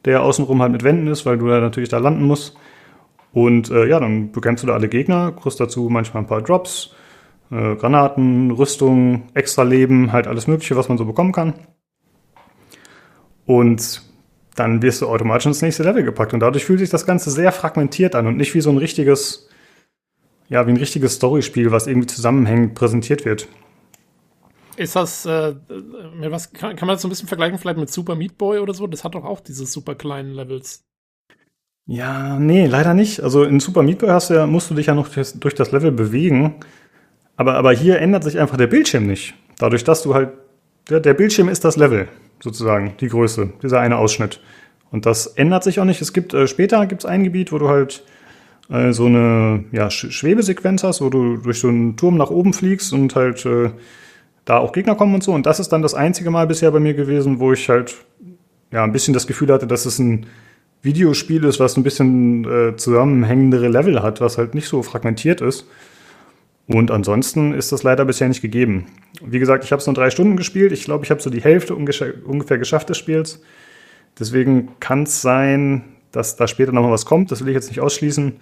der 0.05 0.23
außenrum 0.23 0.61
halt 0.61 0.73
mit 0.73 0.83
Wänden 0.83 1.07
ist, 1.07 1.25
weil 1.27 1.39
du 1.39 1.47
da 1.47 1.61
natürlich 1.61 1.89
da 1.89 1.99
landen 1.99 2.25
musst. 2.25 2.57
Und 3.33 3.71
äh, 3.71 3.87
ja, 3.87 4.01
dann 4.01 4.33
bekämpfst 4.33 4.65
du 4.65 4.67
da 4.67 4.75
alle 4.75 4.89
Gegner, 4.89 5.33
kriegst 5.33 5.61
dazu 5.61 5.89
manchmal 5.89 6.25
ein 6.25 6.27
paar 6.27 6.43
Drops, 6.43 6.95
äh, 7.53 7.77
Granaten, 7.77 8.51
Rüstung, 8.51 9.29
extra 9.35 9.63
Leben, 9.63 10.11
halt 10.11 10.27
alles 10.27 10.49
Mögliche, 10.49 10.75
was 10.75 10.89
man 10.89 10.99
so 10.99 11.05
bekommen 11.05 11.31
kann. 11.33 11.55
Und 13.47 14.03
dann 14.57 14.83
wirst 14.83 15.03
du 15.03 15.07
automatisch 15.07 15.47
ins 15.47 15.63
nächste 15.63 15.85
Level 15.85 16.03
gepackt. 16.03 16.35
Und 16.35 16.41
dadurch 16.41 16.65
fühlt 16.65 16.81
sich 16.81 16.91
das 16.91 17.07
Ganze 17.07 17.31
sehr 17.31 17.53
fragmentiert 17.53 18.17
an 18.17 18.27
und 18.27 18.37
nicht 18.37 18.55
wie 18.55 18.61
so 18.61 18.71
ein 18.71 18.79
richtiges, 18.79 19.49
ja, 20.49 20.67
wie 20.67 20.71
ein 20.71 20.77
richtiges 20.77 21.15
Storyspiel, 21.15 21.71
was 21.71 21.87
irgendwie 21.87 22.07
zusammenhängend 22.07 22.75
präsentiert 22.75 23.25
wird. 23.25 23.49
Ist 24.77 24.95
das, 24.95 25.27
äh, 25.27 25.55
was, 26.31 26.53
kann, 26.53 26.77
kann 26.77 26.87
man 26.87 26.95
das 26.95 27.03
so 27.03 27.09
ein 27.09 27.11
bisschen 27.11 27.29
vergleichen, 27.29 27.59
vielleicht 27.59 27.79
mit 27.79 27.91
Super 27.91 28.15
Meat 28.15 28.39
Boy 28.39 28.61
oder 28.61 28.73
so? 28.75 28.87
Das 28.87 29.03
hat 29.03 29.15
doch 29.15 29.25
auch 29.25 29.41
diese 29.41 29.67
super 29.67 29.95
kleinen 29.97 30.33
Levels. 30.33 30.85
Ja, 31.87 32.39
nee, 32.39 32.67
leider 32.67 32.95
nicht. 32.95 33.21
Also 33.21 33.43
in 33.45 33.61
Super 33.61 33.83
Meat 33.83 33.99
Boy 33.99 34.11
hast 34.11 34.31
du 34.31 34.35
ja, 34.35 34.47
musst 34.47 34.71
du 34.71 34.75
dich 34.75 34.87
ja 34.87 34.95
noch 34.95 35.09
durch 35.09 35.55
das 35.55 35.73
Level 35.73 35.91
bewegen. 35.91 36.61
Aber, 37.37 37.55
aber 37.55 37.73
hier 37.73 37.99
ändert 37.99 38.25
sich 38.25 38.39
einfach 38.39 38.57
der 38.57 38.67
Bildschirm 38.67 39.07
nicht. 39.07 39.35
Dadurch, 39.59 39.85
dass 39.85 40.03
du 40.03 40.15
halt, 40.15 40.31
der, 40.89 41.01
der 41.01 41.15
Bildschirm 41.15 41.49
ist 41.49 41.65
das 41.65 41.77
Level, 41.77 42.09
sozusagen, 42.41 42.95
die 43.01 43.09
Größe, 43.09 43.53
dieser 43.63 43.81
eine 43.81 43.97
Ausschnitt. 43.97 44.41
Und 44.91 45.07
das 45.07 45.27
ändert 45.27 45.65
sich 45.65 45.81
auch 45.81 45.85
nicht. 45.85 46.01
Es 46.01 46.13
gibt, 46.13 46.35
äh, 46.35 46.47
später 46.47 46.87
gibt 46.87 47.03
es 47.03 47.07
ein 47.07 47.25
Gebiet, 47.25 47.53
wo 47.53 47.59
du 47.59 47.69
halt 47.69 48.05
äh, 48.71 48.93
so 48.93 49.07
eine 49.07 49.65
ja, 49.73 49.91
Sch 49.91 50.11
Schwebesequenz 50.11 50.85
hast, 50.85 51.01
wo 51.01 51.11
du 51.11 51.37
durch 51.37 51.61
so 51.61 51.69
einen 51.69 51.97
Turm 51.97 52.17
nach 52.17 52.31
oben 52.31 52.53
fliegst 52.53 52.93
und 52.93 53.15
halt 53.15 53.45
äh, 53.47 53.71
da 54.45 54.59
auch 54.59 54.73
Gegner 54.73 54.95
kommen 54.95 55.15
und 55.15 55.23
so. 55.23 55.33
Und 55.33 55.47
das 55.47 55.61
ist 55.61 55.71
dann 55.71 55.83
das 55.83 55.95
einzige 55.95 56.31
Mal 56.31 56.47
bisher 56.47 56.71
bei 56.71 56.81
mir 56.81 56.95
gewesen, 56.95 57.39
wo 57.39 57.53
ich 57.53 57.69
halt 57.69 57.97
ja 58.71 58.85
ein 58.85 58.93
bisschen 58.93 59.15
das 59.15 59.27
Gefühl 59.27 59.53
hatte, 59.53 59.67
dass 59.67 59.87
es 59.87 59.99
ein 59.99 60.27
Videospiel 60.83 61.45
ist, 61.45 61.61
was 61.61 61.77
ein 61.77 61.83
bisschen 61.83 62.45
äh, 62.45 62.77
zusammenhängendere 62.77 63.69
Level 63.69 64.03
hat, 64.03 64.21
was 64.21 64.39
halt 64.39 64.55
nicht 64.55 64.69
so 64.69 64.83
fragmentiert 64.83 65.41
ist. 65.41 65.67
Und 66.67 66.91
ansonsten 66.91 67.55
ist 67.55 67.73
das 67.73 67.83
leider 67.83 68.05
bisher 68.05 68.29
nicht 68.29 68.43
gegeben. 68.43 68.87
Wie 69.23 69.39
gesagt, 69.39 69.65
ich 69.65 69.73
habe 69.73 69.81
es 69.81 69.87
nur 69.87 69.95
drei 69.95 70.11
Stunden 70.11 70.37
gespielt. 70.37 70.71
Ich 70.71 70.85
glaube, 70.85 71.05
ich 71.05 71.11
habe 71.11 71.21
so 71.21 71.31
die 71.31 71.41
Hälfte 71.41 71.75
ungefähr 71.75 72.59
geschafft 72.59 72.91
des 72.91 72.99
Spiels. 72.99 73.41
Deswegen 74.19 74.69
kann 74.79 75.05
es 75.05 75.23
sein, 75.23 75.85
dass 76.13 76.37
da 76.37 76.47
später 76.47 76.73
noch 76.73 76.83
mal 76.83 76.91
was 76.91 77.07
kommt. 77.07 77.33
Das 77.33 77.41
will 77.41 77.49
ich 77.49 77.55
jetzt 77.55 77.69
nicht 77.69 77.81
ausschließen. 77.81 78.35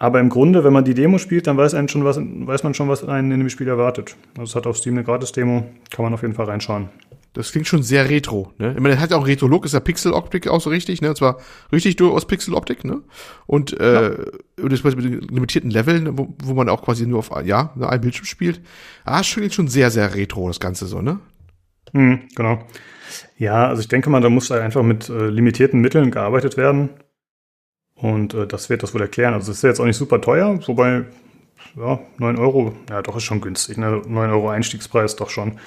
Aber 0.00 0.18
im 0.18 0.30
Grunde, 0.30 0.64
wenn 0.64 0.72
man 0.72 0.84
die 0.84 0.94
Demo 0.94 1.18
spielt, 1.18 1.46
dann 1.46 1.58
weiß, 1.58 1.76
schon 1.90 2.04
was, 2.04 2.18
weiß 2.18 2.62
man 2.64 2.72
schon, 2.72 2.88
was 2.88 3.04
einen 3.04 3.30
in 3.32 3.38
dem 3.38 3.50
Spiel 3.50 3.68
erwartet. 3.68 4.16
Also 4.38 4.44
es 4.44 4.56
hat 4.56 4.66
auf 4.66 4.78
Steam 4.78 4.94
eine 4.94 5.04
Gratis-Demo, 5.04 5.66
kann 5.90 6.02
man 6.02 6.14
auf 6.14 6.22
jeden 6.22 6.32
Fall 6.32 6.46
reinschauen. 6.46 6.88
Das 7.34 7.52
klingt 7.52 7.68
schon 7.68 7.82
sehr 7.82 8.08
retro, 8.08 8.50
ne? 8.56 8.72
Ich 8.74 8.80
meine, 8.80 8.94
er 8.94 9.00
hat 9.00 9.10
ja 9.10 9.18
auch 9.18 9.26
Retro-Look, 9.26 9.66
ist 9.66 9.74
ja 9.74 9.80
Pixel-Optik 9.80 10.48
auch 10.48 10.62
so 10.62 10.70
richtig, 10.70 11.02
ne? 11.02 11.10
Und 11.10 11.16
zwar 11.16 11.36
richtig 11.70 11.96
durchaus 11.96 12.26
Pixel-Optik, 12.26 12.82
ne? 12.82 13.02
Und, 13.46 13.78
äh, 13.78 14.10
ja. 14.10 14.68
das 14.68 14.82
mit 14.82 15.30
limitierten 15.30 15.70
Leveln, 15.70 16.16
wo, 16.16 16.34
wo 16.42 16.54
man 16.54 16.70
auch 16.70 16.82
quasi 16.82 17.06
nur 17.06 17.18
auf, 17.18 17.30
ja, 17.44 17.70
ne, 17.76 17.86
ein 17.86 18.00
Bildschirm 18.00 18.24
spielt. 18.24 18.62
Ah, 19.04 19.22
schon, 19.22 19.48
schon 19.50 19.68
sehr, 19.68 19.90
sehr 19.90 20.14
retro, 20.14 20.48
das 20.48 20.60
Ganze 20.60 20.86
so, 20.86 21.02
ne? 21.02 21.20
Hm, 21.92 22.20
genau. 22.34 22.64
Ja, 23.36 23.68
also 23.68 23.82
ich 23.82 23.88
denke 23.88 24.08
mal, 24.08 24.22
da 24.22 24.30
muss 24.30 24.50
einfach 24.50 24.82
mit 24.82 25.10
äh, 25.10 25.28
limitierten 25.28 25.80
Mitteln 25.80 26.10
gearbeitet 26.10 26.56
werden. 26.56 26.88
Und 28.00 28.34
äh, 28.34 28.46
das 28.46 28.70
wird 28.70 28.82
das 28.82 28.94
wohl 28.94 29.02
erklären. 29.02 29.34
Also 29.34 29.50
es 29.50 29.58
ist 29.58 29.64
jetzt 29.64 29.80
auch 29.80 29.84
nicht 29.84 29.96
super 29.96 30.20
teuer, 30.20 30.58
wobei, 30.66 31.04
ja, 31.76 32.00
9 32.18 32.38
Euro, 32.38 32.74
ja, 32.88 33.02
doch 33.02 33.16
ist 33.16 33.24
schon 33.24 33.40
günstig, 33.40 33.76
ne? 33.76 34.02
9 34.06 34.30
Euro 34.30 34.48
Einstiegspreis 34.48 35.16
doch 35.16 35.30
schon. 35.30 35.58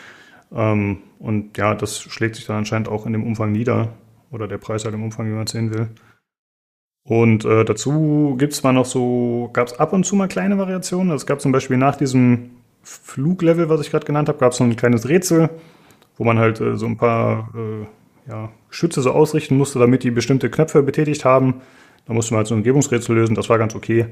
Ähm, 0.53 0.97
und 1.19 1.57
ja, 1.57 1.75
das 1.75 2.01
schlägt 2.01 2.35
sich 2.35 2.45
dann 2.45 2.57
anscheinend 2.57 2.89
auch 2.89 3.05
in 3.05 3.13
dem 3.13 3.23
Umfang 3.23 3.51
nieder. 3.51 3.89
Oder 4.31 4.47
der 4.47 4.57
Preis 4.57 4.83
halt 4.83 4.95
im 4.95 5.03
Umfang, 5.03 5.27
wie 5.27 5.33
man 5.33 5.45
es 5.45 5.51
sehen 5.51 5.71
will. 5.73 5.89
Und 7.03 7.45
äh, 7.45 7.65
dazu 7.65 8.35
gibt 8.39 8.53
es 8.53 8.59
zwar 8.59 8.73
noch 8.73 8.85
so, 8.85 9.49
gab 9.53 9.67
es 9.67 9.79
ab 9.79 9.93
und 9.93 10.05
zu 10.05 10.15
mal 10.15 10.27
kleine 10.27 10.57
Variationen. 10.57 11.11
Also 11.11 11.23
es 11.23 11.25
gab 11.27 11.41
zum 11.41 11.51
Beispiel 11.51 11.77
nach 11.77 11.97
diesem 11.97 12.51
Fluglevel, 12.81 13.69
was 13.69 13.81
ich 13.81 13.91
gerade 13.91 14.05
genannt 14.05 14.29
habe, 14.29 14.39
gab 14.39 14.53
es 14.53 14.57
so 14.57 14.63
ein 14.63 14.75
kleines 14.75 15.07
Rätsel, 15.07 15.49
wo 16.17 16.23
man 16.23 16.39
halt 16.39 16.59
äh, 16.61 16.77
so 16.77 16.85
ein 16.85 16.97
paar 16.97 17.49
äh, 17.55 18.29
ja, 18.29 18.49
Schütze 18.69 19.01
so 19.01 19.11
ausrichten 19.11 19.57
musste, 19.57 19.79
damit 19.79 20.03
die 20.03 20.11
bestimmte 20.11 20.49
Knöpfe 20.49 20.81
betätigt 20.81 21.25
haben. 21.25 21.61
Da 22.05 22.13
musste 22.13 22.33
man 22.33 22.39
halt 22.39 22.47
so 22.47 22.55
ein 22.55 22.59
Umgebungsrätsel 22.59 23.15
lösen, 23.15 23.35
das 23.35 23.49
war 23.49 23.57
ganz 23.57 23.75
okay. 23.75 24.07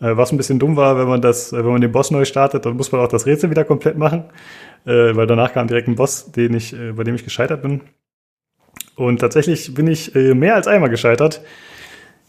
Äh, 0.00 0.16
was 0.16 0.32
ein 0.32 0.36
bisschen 0.36 0.58
dumm 0.58 0.76
war, 0.76 0.98
wenn 0.98 1.08
man 1.08 1.22
das, 1.22 1.52
äh, 1.52 1.58
wenn 1.58 1.72
man 1.72 1.80
den 1.80 1.92
Boss 1.92 2.10
neu 2.10 2.24
startet, 2.24 2.66
dann 2.66 2.76
muss 2.76 2.92
man 2.92 3.00
auch 3.00 3.08
das 3.08 3.26
Rätsel 3.26 3.50
wieder 3.50 3.64
komplett 3.64 3.96
machen 3.96 4.24
äh, 4.86 5.16
weil 5.16 5.26
danach 5.26 5.54
kam 5.54 5.66
direkt 5.66 5.88
ein 5.88 5.94
Boss, 5.94 6.30
den 6.30 6.52
ich, 6.52 6.76
bei 6.94 7.04
dem 7.04 7.14
ich 7.14 7.24
gescheitert 7.24 7.62
bin. 7.62 7.80
Und 8.96 9.18
tatsächlich 9.18 9.72
bin 9.72 9.86
ich 9.86 10.14
mehr 10.14 10.56
als 10.56 10.66
einmal 10.66 10.90
gescheitert, 10.90 11.40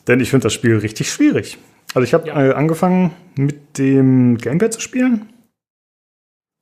denn 0.07 0.22
ich 0.22 0.30
finde 0.30 0.43
das 0.43 0.53
Spiel 0.53 0.77
richtig 0.77 1.11
schwierig. 1.11 1.57
Also 1.93 2.06
ich 2.06 2.14
habe 2.14 2.27
ja. 2.27 2.34
angefangen 2.34 3.11
mit 3.35 3.77
dem 3.77 4.38
Gamepad 4.38 4.72
zu 4.72 4.80
spielen. 4.80 5.34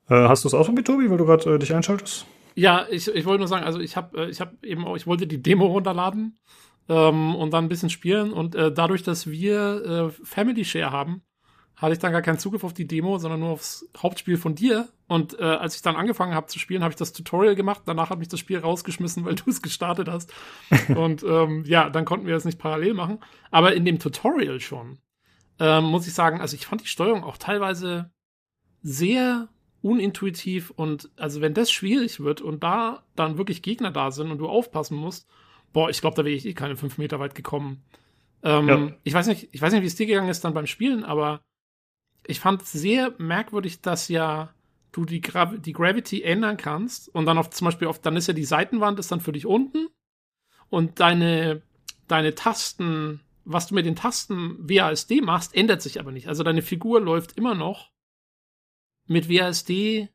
Hast 0.10 0.44
du 0.44 0.48
es 0.48 0.56
auch 0.56 0.62
ausprobiert, 0.62 0.88
Tobi, 0.88 1.12
weil 1.12 1.18
du 1.18 1.26
gerade 1.26 1.60
dich 1.60 1.76
einschaltest? 1.76 2.26
Ja, 2.56 2.88
ich, 2.90 3.08
ich 3.08 3.26
wollte 3.26 3.40
nur 3.42 3.48
sagen, 3.48 3.66
also 3.66 3.80
ich 3.80 3.96
habe 3.96 4.30
ich 4.30 4.42
hab 4.42 4.64
eben 4.66 4.84
auch, 4.86 4.96
ich 4.96 5.06
wollte 5.06 5.28
die 5.28 5.44
Demo 5.44 5.68
runterladen 5.68 6.40
ähm, 6.90 7.36
und 7.36 7.52
dann 7.52 7.66
ein 7.66 7.70
bisschen 7.70 7.90
spielen 7.90 8.34
und 8.34 8.56
äh, 8.56 8.72
dadurch, 8.72 9.04
dass 9.04 9.30
wir 9.30 9.86
äh, 9.86 10.26
Family 10.26 10.66
Share 10.66 10.92
haben, 10.92 11.24
hatte 11.76 11.94
ich 11.94 12.00
dann 12.00 12.12
gar 12.12 12.22
keinen 12.22 12.40
Zugriff 12.40 12.64
auf 12.64 12.74
die 12.74 12.88
Demo, 12.88 13.18
sondern 13.18 13.42
nur 13.42 13.50
aufs 13.50 13.90
Hauptspiel 13.98 14.38
von 14.38 14.56
dir. 14.56 14.88
Und 15.08 15.38
äh, 15.40 15.44
als 15.44 15.76
ich 15.76 15.82
dann 15.82 15.96
angefangen 15.96 16.34
habe 16.34 16.48
zu 16.48 16.58
spielen, 16.58 16.82
habe 16.82 16.92
ich 16.92 16.98
das 16.98 17.14
Tutorial 17.14 17.56
gemacht. 17.56 17.82
Danach 17.86 18.10
hat 18.10 18.20
mich 18.20 18.30
das 18.30 18.40
Spiel 18.40 18.60
rausgeschmissen, 18.60 19.26
weil 19.26 19.36
du 19.36 19.50
es 19.50 19.62
gestartet 19.62 20.08
hast. 20.08 20.34
und 20.96 21.24
ähm, 21.24 21.66
ja, 21.66 21.90
dann 21.90 22.06
konnten 22.06 22.26
wir 22.26 22.36
das 22.36 22.46
nicht 22.46 22.60
parallel 22.60 22.94
machen. 22.94 23.20
Aber 23.52 23.74
in 23.74 23.86
dem 23.86 24.00
Tutorial 24.00 24.62
schon, 24.62 25.00
ähm, 25.60 25.86
muss 25.86 26.08
ich 26.08 26.14
sagen, 26.14 26.40
also 26.40 26.56
ich 26.56 26.68
fand 26.68 26.82
die 26.82 26.88
Steuerung 26.88 27.24
auch 27.24 27.38
teilweise 27.38 28.12
sehr 28.82 29.50
unintuitiv 29.82 30.70
und 30.70 31.10
also 31.18 31.42
wenn 31.42 31.54
das 31.54 31.70
schwierig 31.70 32.22
wird 32.22 32.40
und 32.40 32.64
da 32.64 33.04
dann 33.18 33.38
wirklich 33.38 33.62
Gegner 33.62 33.92
da 33.92 34.12
sind 34.12 34.32
und 34.32 34.38
du 34.38 34.48
aufpassen 34.48 34.96
musst, 34.96 35.28
boah, 35.74 35.90
ich 35.90 36.00
glaube, 36.00 36.16
da 36.16 36.24
wäre 36.24 36.36
ich 36.36 36.46
eh 36.46 36.54
keine 36.54 36.78
fünf 36.78 36.98
Meter 36.98 37.20
weit 37.20 37.36
gekommen. 37.36 37.84
Ähm, 38.44 38.68
ja. 38.68 38.92
Ich 39.04 39.14
weiß 39.14 39.28
nicht, 39.28 39.50
ich 39.52 39.62
weiß 39.62 39.74
nicht, 39.74 39.82
wie 39.82 39.88
es 39.88 39.96
dir 39.96 40.06
gegangen 40.06 40.30
ist 40.30 40.44
dann 40.46 40.54
beim 40.54 40.68
Spielen, 40.68 41.04
aber 41.04 41.42
ich 42.26 42.40
fand 42.40 42.64
sehr 42.64 43.14
merkwürdig, 43.18 43.82
dass 43.82 44.08
ja 44.08 44.54
du 44.92 45.06
die, 45.06 45.22
Gra 45.22 45.46
die 45.46 45.74
Gravity 45.74 46.22
ändern 46.22 46.58
kannst 46.58 47.14
und 47.14 47.26
dann 47.26 47.38
auf 47.38 47.50
zum 47.50 47.66
Beispiel 47.66 47.88
auf, 47.88 48.00
dann 48.00 48.16
ist 48.16 48.28
ja 48.28 48.34
die 48.34 48.46
Seitenwand 48.46 49.00
ist 49.00 49.12
dann 49.12 49.22
für 49.22 49.32
dich 49.32 49.46
unten 49.46 49.88
und 50.70 51.00
deine, 51.00 51.64
deine 52.08 52.36
Tasten, 52.36 53.22
was 53.44 53.68
du 53.68 53.76
mit 53.76 53.86
den 53.86 53.96
Tasten 53.96 54.58
WASD 54.60 55.22
machst, 55.22 55.56
ändert 55.56 55.82
sich 55.82 56.00
aber 56.00 56.12
nicht. 56.12 56.28
Also 56.28 56.44
deine 56.44 56.62
Figur 56.62 57.02
läuft 57.02 57.38
immer 57.38 57.56
noch 57.56 57.92
mit 59.06 59.30
WASD, 59.30 60.10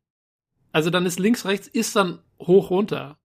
also 0.73 0.91
dann 0.91 1.07
ist 1.07 1.19
links, 1.19 1.45
rechts, 1.45 1.67
ist 1.67 1.97
dann 1.97 2.21
hoch 2.39 2.71
runter. 2.71 3.18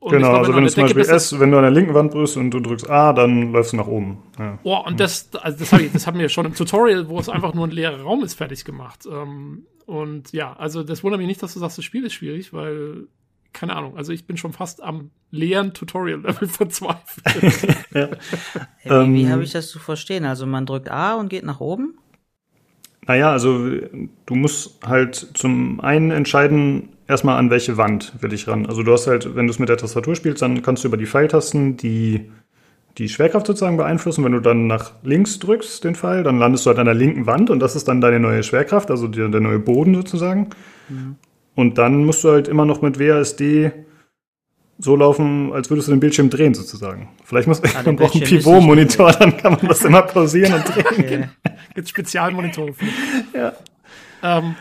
Und 0.00 0.12
genau, 0.12 0.36
also 0.36 0.54
wenn 0.54 0.62
du 0.62 0.70
zum 0.70 0.84
Beispiel 0.84 1.02
S, 1.02 1.40
wenn 1.40 1.50
du 1.50 1.56
an 1.56 1.64
der 1.64 1.72
linken 1.72 1.92
Wand 1.92 2.12
bist 2.12 2.36
und 2.36 2.52
du 2.52 2.60
drückst 2.60 2.88
A, 2.88 3.12
dann 3.12 3.52
läufst 3.52 3.72
du 3.72 3.78
nach 3.78 3.88
oben. 3.88 4.18
Ja. 4.38 4.58
Oh, 4.62 4.78
und 4.86 5.00
das, 5.00 5.28
also 5.34 5.58
das, 5.58 5.72
hab 5.72 5.80
ich, 5.80 5.92
das 5.92 6.06
haben 6.06 6.18
wir 6.20 6.28
schon 6.28 6.46
im 6.46 6.54
Tutorial, 6.54 7.08
wo 7.08 7.18
es 7.18 7.28
einfach 7.28 7.52
nur 7.52 7.66
ein 7.66 7.72
leerer 7.72 8.00
Raum 8.02 8.22
ist, 8.22 8.34
fertig 8.34 8.64
gemacht. 8.64 9.06
Ähm, 9.10 9.66
und 9.86 10.32
ja, 10.32 10.52
also 10.52 10.84
das 10.84 11.02
wundert 11.02 11.18
mich 11.18 11.26
nicht, 11.26 11.42
dass 11.42 11.54
du 11.54 11.58
sagst, 11.58 11.78
das 11.78 11.84
Spiel 11.84 12.04
ist 12.04 12.12
schwierig, 12.12 12.52
weil, 12.52 13.08
keine 13.52 13.74
Ahnung, 13.74 13.96
also 13.96 14.12
ich 14.12 14.24
bin 14.24 14.36
schon 14.36 14.52
fast 14.52 14.82
am 14.82 15.10
leeren 15.32 15.74
Tutorial-Level 15.74 16.46
verzweifelt. 16.48 17.76
ja. 17.92 18.08
hey, 18.76 19.08
wie, 19.08 19.14
wie 19.14 19.22
ähm, 19.22 19.30
habe 19.30 19.42
ich 19.42 19.50
das 19.50 19.68
zu 19.68 19.80
verstehen? 19.80 20.24
Also 20.24 20.46
man 20.46 20.64
drückt 20.64 20.90
A 20.90 21.14
und 21.14 21.28
geht 21.28 21.44
nach 21.44 21.58
oben? 21.58 21.98
Naja, 23.08 23.32
also 23.32 23.66
du 24.26 24.34
musst 24.34 24.86
halt 24.86 25.16
zum 25.34 25.80
einen 25.80 26.10
entscheiden, 26.12 26.90
erstmal 27.08 27.38
an 27.38 27.50
welche 27.50 27.76
Wand 27.76 28.12
will 28.20 28.32
ich 28.32 28.46
ran. 28.46 28.66
Also 28.66 28.82
du 28.82 28.92
hast 28.92 29.06
halt, 29.06 29.34
wenn 29.34 29.46
du 29.46 29.52
es 29.52 29.58
mit 29.58 29.68
der 29.68 29.78
Tastatur 29.78 30.14
spielst, 30.14 30.42
dann 30.42 30.62
kannst 30.62 30.84
du 30.84 30.88
über 30.88 30.96
die 30.96 31.06
Pfeiltasten 31.06 31.76
die, 31.76 32.30
die 32.98 33.08
Schwerkraft 33.08 33.46
sozusagen 33.46 33.78
beeinflussen. 33.78 34.24
Wenn 34.24 34.32
du 34.32 34.40
dann 34.40 34.66
nach 34.66 34.92
links 35.02 35.38
drückst, 35.38 35.82
den 35.82 35.96
Pfeil, 35.96 36.22
dann 36.22 36.38
landest 36.38 36.66
du 36.66 36.68
halt 36.68 36.78
an 36.78 36.84
der 36.84 36.94
linken 36.94 37.26
Wand 37.26 37.50
und 37.50 37.60
das 37.60 37.74
ist 37.74 37.88
dann 37.88 38.00
deine 38.00 38.20
neue 38.20 38.42
Schwerkraft, 38.42 38.90
also 38.90 39.08
der, 39.08 39.28
der 39.28 39.40
neue 39.40 39.58
Boden 39.58 39.94
sozusagen. 39.94 40.50
Mhm. 40.88 41.16
Und 41.54 41.78
dann 41.78 42.04
musst 42.04 42.22
du 42.22 42.30
halt 42.30 42.46
immer 42.46 42.64
noch 42.64 42.82
mit 42.82 43.00
WASD 43.00 43.72
so 44.80 44.94
laufen, 44.94 45.52
als 45.52 45.70
würdest 45.70 45.88
du 45.88 45.92
den 45.92 45.98
Bildschirm 45.98 46.30
drehen 46.30 46.54
sozusagen. 46.54 47.08
Vielleicht 47.24 47.48
muss 47.48 47.60
ah, 47.64 47.82
man 47.84 47.96
braucht 47.96 48.14
einen 48.14 48.24
Pivot-Monitor, 48.24 49.10
dann 49.12 49.36
kann 49.36 49.54
man 49.54 49.66
das 49.66 49.82
immer 49.82 50.02
pausieren 50.02 50.54
und 50.54 50.64
drehen. 50.74 50.84
Okay. 50.98 51.28
Gibt 51.74 51.88
Spezialmonitore. 51.88 52.74
ja. 53.34 53.52
Ähm, 54.22 54.54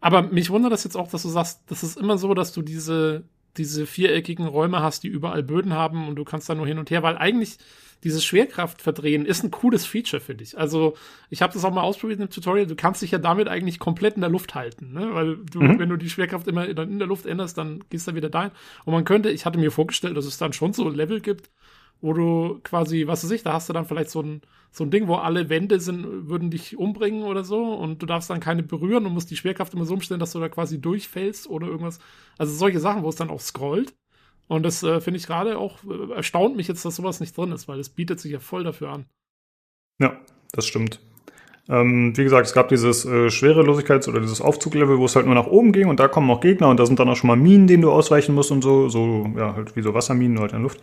aber 0.00 0.22
mich 0.22 0.50
wundert 0.50 0.72
das 0.72 0.84
jetzt 0.84 0.96
auch, 0.96 1.08
dass 1.08 1.22
du 1.22 1.28
sagst, 1.28 1.62
das 1.66 1.82
ist 1.82 1.98
immer 1.98 2.18
so, 2.18 2.34
dass 2.34 2.52
du 2.52 2.62
diese 2.62 3.24
diese 3.56 3.86
viereckigen 3.86 4.46
Räume 4.46 4.80
hast, 4.82 5.02
die 5.02 5.08
überall 5.08 5.42
Böden 5.42 5.74
haben 5.74 6.08
und 6.08 6.16
du 6.16 6.24
kannst 6.24 6.48
da 6.48 6.54
nur 6.54 6.66
hin 6.66 6.78
und 6.78 6.90
her, 6.90 7.02
weil 7.02 7.16
eigentlich 7.16 7.58
dieses 8.02 8.24
Schwerkraftverdrehen 8.24 9.26
ist 9.26 9.44
ein 9.44 9.50
cooles 9.50 9.84
Feature, 9.84 10.20
finde 10.20 10.42
ich. 10.42 10.56
Also 10.56 10.96
ich 11.28 11.42
habe 11.42 11.52
das 11.52 11.64
auch 11.64 11.72
mal 11.72 11.82
ausprobiert 11.82 12.20
im 12.20 12.30
Tutorial. 12.30 12.66
Du 12.66 12.74
kannst 12.74 13.02
dich 13.02 13.10
ja 13.10 13.18
damit 13.18 13.46
eigentlich 13.48 13.78
komplett 13.78 14.14
in 14.14 14.22
der 14.22 14.30
Luft 14.30 14.54
halten, 14.54 14.92
ne? 14.92 15.14
weil 15.14 15.36
du, 15.36 15.60
mhm. 15.60 15.78
wenn 15.78 15.90
du 15.90 15.96
die 15.96 16.08
Schwerkraft 16.08 16.48
immer 16.48 16.66
in 16.66 16.98
der 16.98 17.08
Luft 17.08 17.26
änderst, 17.26 17.58
dann 17.58 17.84
gehst 17.90 18.08
du 18.08 18.14
wieder 18.14 18.30
dahin. 18.30 18.52
Und 18.84 18.94
man 18.94 19.04
könnte, 19.04 19.30
ich 19.30 19.44
hatte 19.44 19.58
mir 19.58 19.70
vorgestellt, 19.70 20.16
dass 20.16 20.24
es 20.24 20.38
dann 20.38 20.54
schon 20.54 20.72
so 20.72 20.88
Level 20.88 21.20
gibt, 21.20 21.50
wo 22.00 22.12
du 22.12 22.60
quasi, 22.62 23.06
was 23.06 23.24
weiß 23.24 23.30
ich, 23.32 23.42
da 23.42 23.52
hast 23.52 23.68
du 23.68 23.72
dann 23.72 23.84
vielleicht 23.84 24.10
so 24.10 24.22
ein, 24.22 24.42
so 24.70 24.84
ein 24.84 24.90
Ding, 24.90 25.08
wo 25.08 25.16
alle 25.16 25.48
Wände 25.48 25.80
sind, 25.80 26.28
würden 26.28 26.50
dich 26.50 26.76
umbringen 26.76 27.24
oder 27.24 27.44
so 27.44 27.74
und 27.74 28.00
du 28.00 28.06
darfst 28.06 28.30
dann 28.30 28.40
keine 28.40 28.62
berühren 28.62 29.06
und 29.06 29.12
musst 29.12 29.30
die 29.30 29.36
Schwerkraft 29.36 29.74
immer 29.74 29.84
so 29.84 29.94
umstellen, 29.94 30.20
dass 30.20 30.32
du 30.32 30.40
da 30.40 30.48
quasi 30.48 30.80
durchfällst 30.80 31.48
oder 31.48 31.66
irgendwas. 31.66 31.98
Also 32.38 32.54
solche 32.54 32.80
Sachen, 32.80 33.02
wo 33.02 33.08
es 33.08 33.16
dann 33.16 33.30
auch 33.30 33.40
scrollt. 33.40 33.94
Und 34.48 34.64
das 34.64 34.82
äh, 34.82 35.00
finde 35.00 35.18
ich 35.18 35.26
gerade 35.26 35.58
auch, 35.58 35.78
äh, 35.84 36.12
erstaunt 36.14 36.56
mich 36.56 36.68
jetzt, 36.68 36.84
dass 36.84 36.96
sowas 36.96 37.20
nicht 37.20 37.36
drin 37.36 37.52
ist, 37.52 37.68
weil 37.68 37.78
es 37.78 37.88
bietet 37.88 38.20
sich 38.20 38.32
ja 38.32 38.40
voll 38.40 38.64
dafür 38.64 38.90
an. 38.90 39.06
Ja, 40.00 40.20
das 40.52 40.66
stimmt. 40.66 41.00
Ähm, 41.68 42.16
wie 42.16 42.24
gesagt, 42.24 42.46
es 42.46 42.52
gab 42.52 42.68
dieses 42.68 43.04
äh, 43.04 43.28
Schwerelosigkeits- 43.28 44.08
oder 44.08 44.20
dieses 44.20 44.40
Aufzuglevel, 44.40 44.98
wo 44.98 45.04
es 45.04 45.14
halt 45.14 45.26
nur 45.26 45.34
nach 45.34 45.46
oben 45.46 45.72
ging 45.72 45.88
und 45.88 46.00
da 46.00 46.08
kommen 46.08 46.30
auch 46.30 46.40
Gegner 46.40 46.68
und 46.68 46.80
da 46.80 46.86
sind 46.86 46.98
dann 46.98 47.08
auch 47.08 47.16
schon 47.16 47.28
mal 47.28 47.36
Minen, 47.36 47.66
denen 47.66 47.82
du 47.82 47.92
ausweichen 47.92 48.34
musst 48.34 48.50
und 48.50 48.62
so, 48.62 48.88
so, 48.88 49.30
ja, 49.36 49.54
halt 49.54 49.76
wie 49.76 49.82
so 49.82 49.94
Wasserminen, 49.94 50.34
nur 50.34 50.42
halt 50.42 50.52
in 50.52 50.58
der 50.58 50.62
Luft. 50.62 50.80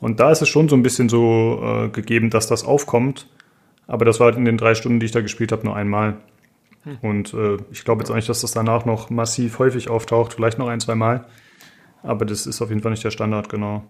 Und 0.00 0.20
da 0.20 0.30
ist 0.30 0.40
es 0.40 0.48
schon 0.48 0.68
so 0.68 0.76
ein 0.76 0.82
bisschen 0.82 1.08
so 1.08 1.60
äh, 1.62 1.88
gegeben, 1.88 2.30
dass 2.30 2.46
das 2.46 2.64
aufkommt. 2.64 3.28
Aber 3.86 4.04
das 4.04 4.20
war 4.20 4.26
halt 4.26 4.36
in 4.36 4.44
den 4.44 4.56
drei 4.56 4.74
Stunden, 4.74 5.00
die 5.00 5.06
ich 5.06 5.12
da 5.12 5.20
gespielt 5.20 5.52
habe, 5.52 5.66
nur 5.66 5.74
einmal. 5.74 6.18
Hm. 6.84 6.98
Und 7.02 7.34
äh, 7.34 7.58
ich 7.70 7.84
glaube 7.84 8.02
jetzt 8.02 8.10
auch 8.10 8.14
nicht, 8.14 8.28
dass 8.28 8.40
das 8.40 8.52
danach 8.52 8.84
noch 8.84 9.10
massiv 9.10 9.58
häufig 9.58 9.90
auftaucht, 9.90 10.32
vielleicht 10.32 10.58
noch 10.58 10.68
ein, 10.68 10.80
zwei 10.80 10.94
Mal. 10.94 11.26
Aber 12.02 12.24
das 12.24 12.46
ist 12.46 12.62
auf 12.62 12.70
jeden 12.70 12.82
Fall 12.82 12.92
nicht 12.92 13.04
der 13.04 13.10
Standard, 13.10 13.48
genau. 13.48 13.84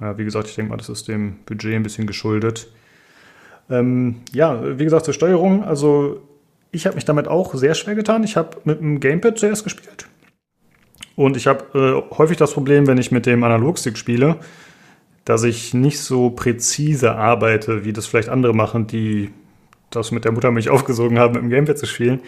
Ja, 0.00 0.18
wie 0.18 0.24
gesagt, 0.24 0.48
ich 0.48 0.54
denke 0.54 0.70
mal, 0.70 0.76
das 0.76 0.88
ist 0.88 1.08
dem 1.08 1.38
Budget 1.46 1.74
ein 1.74 1.82
bisschen 1.82 2.06
geschuldet. 2.06 2.70
Ähm, 3.70 4.16
ja, 4.32 4.78
wie 4.78 4.84
gesagt, 4.84 5.04
zur 5.04 5.14
Steuerung. 5.14 5.64
Also 5.64 6.20
ich 6.70 6.86
habe 6.86 6.96
mich 6.96 7.04
damit 7.04 7.28
auch 7.28 7.54
sehr 7.54 7.74
schwer 7.74 7.94
getan. 7.94 8.24
Ich 8.24 8.36
habe 8.36 8.56
mit 8.64 8.80
dem 8.80 9.00
Gamepad 9.00 9.38
zuerst 9.38 9.64
gespielt. 9.64 10.08
Und 11.16 11.36
ich 11.36 11.46
habe 11.46 11.64
äh, 11.74 12.16
häufig 12.16 12.36
das 12.36 12.52
Problem, 12.52 12.86
wenn 12.86 12.98
ich 12.98 13.10
mit 13.10 13.26
dem 13.26 13.42
Analogstick 13.42 13.98
spiele, 13.98 14.36
dass 15.24 15.42
ich 15.42 15.74
nicht 15.74 16.00
so 16.00 16.30
präzise 16.30 17.16
arbeite, 17.16 17.84
wie 17.84 17.92
das 17.92 18.06
vielleicht 18.06 18.28
andere 18.28 18.54
machen, 18.54 18.86
die 18.86 19.30
das 19.90 20.10
mit 20.12 20.24
der 20.24 20.32
Muttermilch 20.32 20.70
aufgesogen 20.70 21.18
haben, 21.18 21.34
mit 21.34 21.42
dem 21.42 21.50
Gamepad 21.50 21.78
zu 21.78 21.86
spielen. 21.86 22.20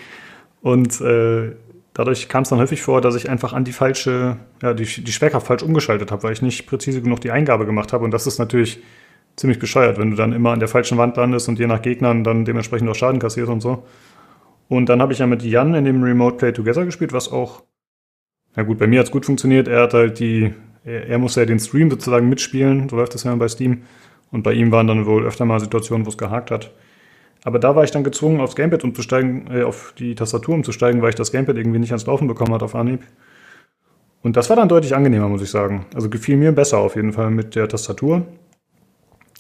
Und 0.61 1.01
äh, 1.01 1.53
dadurch 1.95 2.29
kam 2.29 2.43
es 2.43 2.49
dann 2.49 2.59
häufig 2.59 2.83
vor, 2.83 3.01
dass 3.01 3.15
ich 3.15 3.31
einfach 3.31 3.53
an 3.53 3.65
die 3.65 3.73
falsche, 3.73 4.37
ja, 4.63 4.75
die, 4.75 4.85
die 4.85 5.13
Schwerkraft 5.13 5.47
falsch 5.47 5.63
umgeschaltet 5.63 6.11
habe, 6.11 6.25
weil 6.25 6.33
ich 6.33 6.43
nicht 6.43 6.67
präzise 6.67 7.01
genug 7.01 7.21
die 7.21 7.31
Eingabe 7.31 7.67
gemacht 7.67 7.93
habe. 7.93 8.05
Und 8.05 8.11
das 8.11 8.27
ist 8.27 8.39
natürlich 8.39 8.81
ziemlich 9.37 9.59
bescheuert, 9.59 9.99
wenn 9.99 10.11
du 10.11 10.17
dann 10.17 10.33
immer 10.33 10.51
an 10.51 10.61
der 10.61 10.69
falschen 10.69 10.99
Wand 10.99 11.17
landest 11.17 11.49
und 11.49 11.59
je 11.59 11.67
nach 11.67 11.83
Gegnern 11.83 12.25
dann 12.25 12.45
dementsprechend 12.45 12.89
auch 12.89 12.95
Schaden 12.95 13.21
kassierst 13.21 13.51
und 13.51 13.61
so. 13.61 13.85
Und 14.69 14.89
dann 14.89 15.03
habe 15.03 15.13
ich 15.13 15.19
ja 15.19 15.27
mit 15.27 15.43
Jan 15.43 15.75
in 15.75 15.85
dem 15.85 16.03
Remote 16.03 16.37
Play 16.37 16.53
Together 16.53 16.85
gespielt, 16.85 17.13
was 17.13 17.31
auch, 17.33 17.63
na 18.55 18.63
gut, 18.63 18.79
bei 18.79 18.87
mir 18.87 19.01
hat 19.01 19.07
es 19.07 19.13
gut 19.13 19.27
funktioniert. 19.27 19.67
Er 19.67 19.83
hat 19.83 19.95
halt 19.95 20.21
die, 20.21 20.53
er, 20.85 21.09
er 21.09 21.19
muss 21.19 21.35
ja 21.35 21.45
den 21.45 21.59
Stream 21.59 21.91
sozusagen 21.91 22.29
mitspielen, 22.29 22.89
so 22.89 22.97
läuft 22.97 23.15
das 23.15 23.25
ja 23.25 23.35
bei 23.35 23.49
Steam. 23.49 23.83
Und 24.31 24.43
bei 24.45 24.53
ihm 24.53 24.71
waren 24.71 24.87
dann 24.87 25.07
wohl 25.07 25.27
öfter 25.27 25.45
mal 25.45 25.59
Situationen, 25.59 26.07
wo 26.07 26.11
es 26.11 26.19
gehakt 26.19 26.51
hat. 26.51 26.71
Aber 27.43 27.59
da 27.59 27.75
war 27.75 27.85
ich 27.85 27.91
dann 27.91 28.05
gezwungen, 28.05 28.41
aufs 28.41 28.55
Gamepad 28.55 28.85
umzusteigen, 28.85 29.49
äh, 29.51 29.63
auf 29.63 29.95
die 29.99 30.15
Tastatur 30.15 30.55
umzusteigen, 30.55 31.03
weil 31.03 31.09
ich 31.09 31.15
das 31.15 31.33
Gamepad 31.33 31.57
irgendwie 31.57 31.79
nicht 31.79 31.91
ans 31.91 32.07
Laufen 32.07 32.29
bekommen 32.29 32.53
hat 32.55 32.63
auf 32.63 32.75
Anhieb. 32.75 33.01
Und 34.23 34.37
das 34.37 34.51
war 34.51 34.57
dann 34.57 34.69
deutlich 34.69 34.95
angenehmer, 34.95 35.29
muss 35.29 35.43
ich 35.43 35.51
sagen. 35.51 35.87
Also 35.95 36.11
gefiel 36.11 36.37
mir 36.37 36.53
besser 36.53 36.79
auf 36.79 36.97
jeden 36.97 37.13
Fall 37.13 37.31
mit 37.31 37.57
der 37.57 37.69
Tastatur 37.69 38.27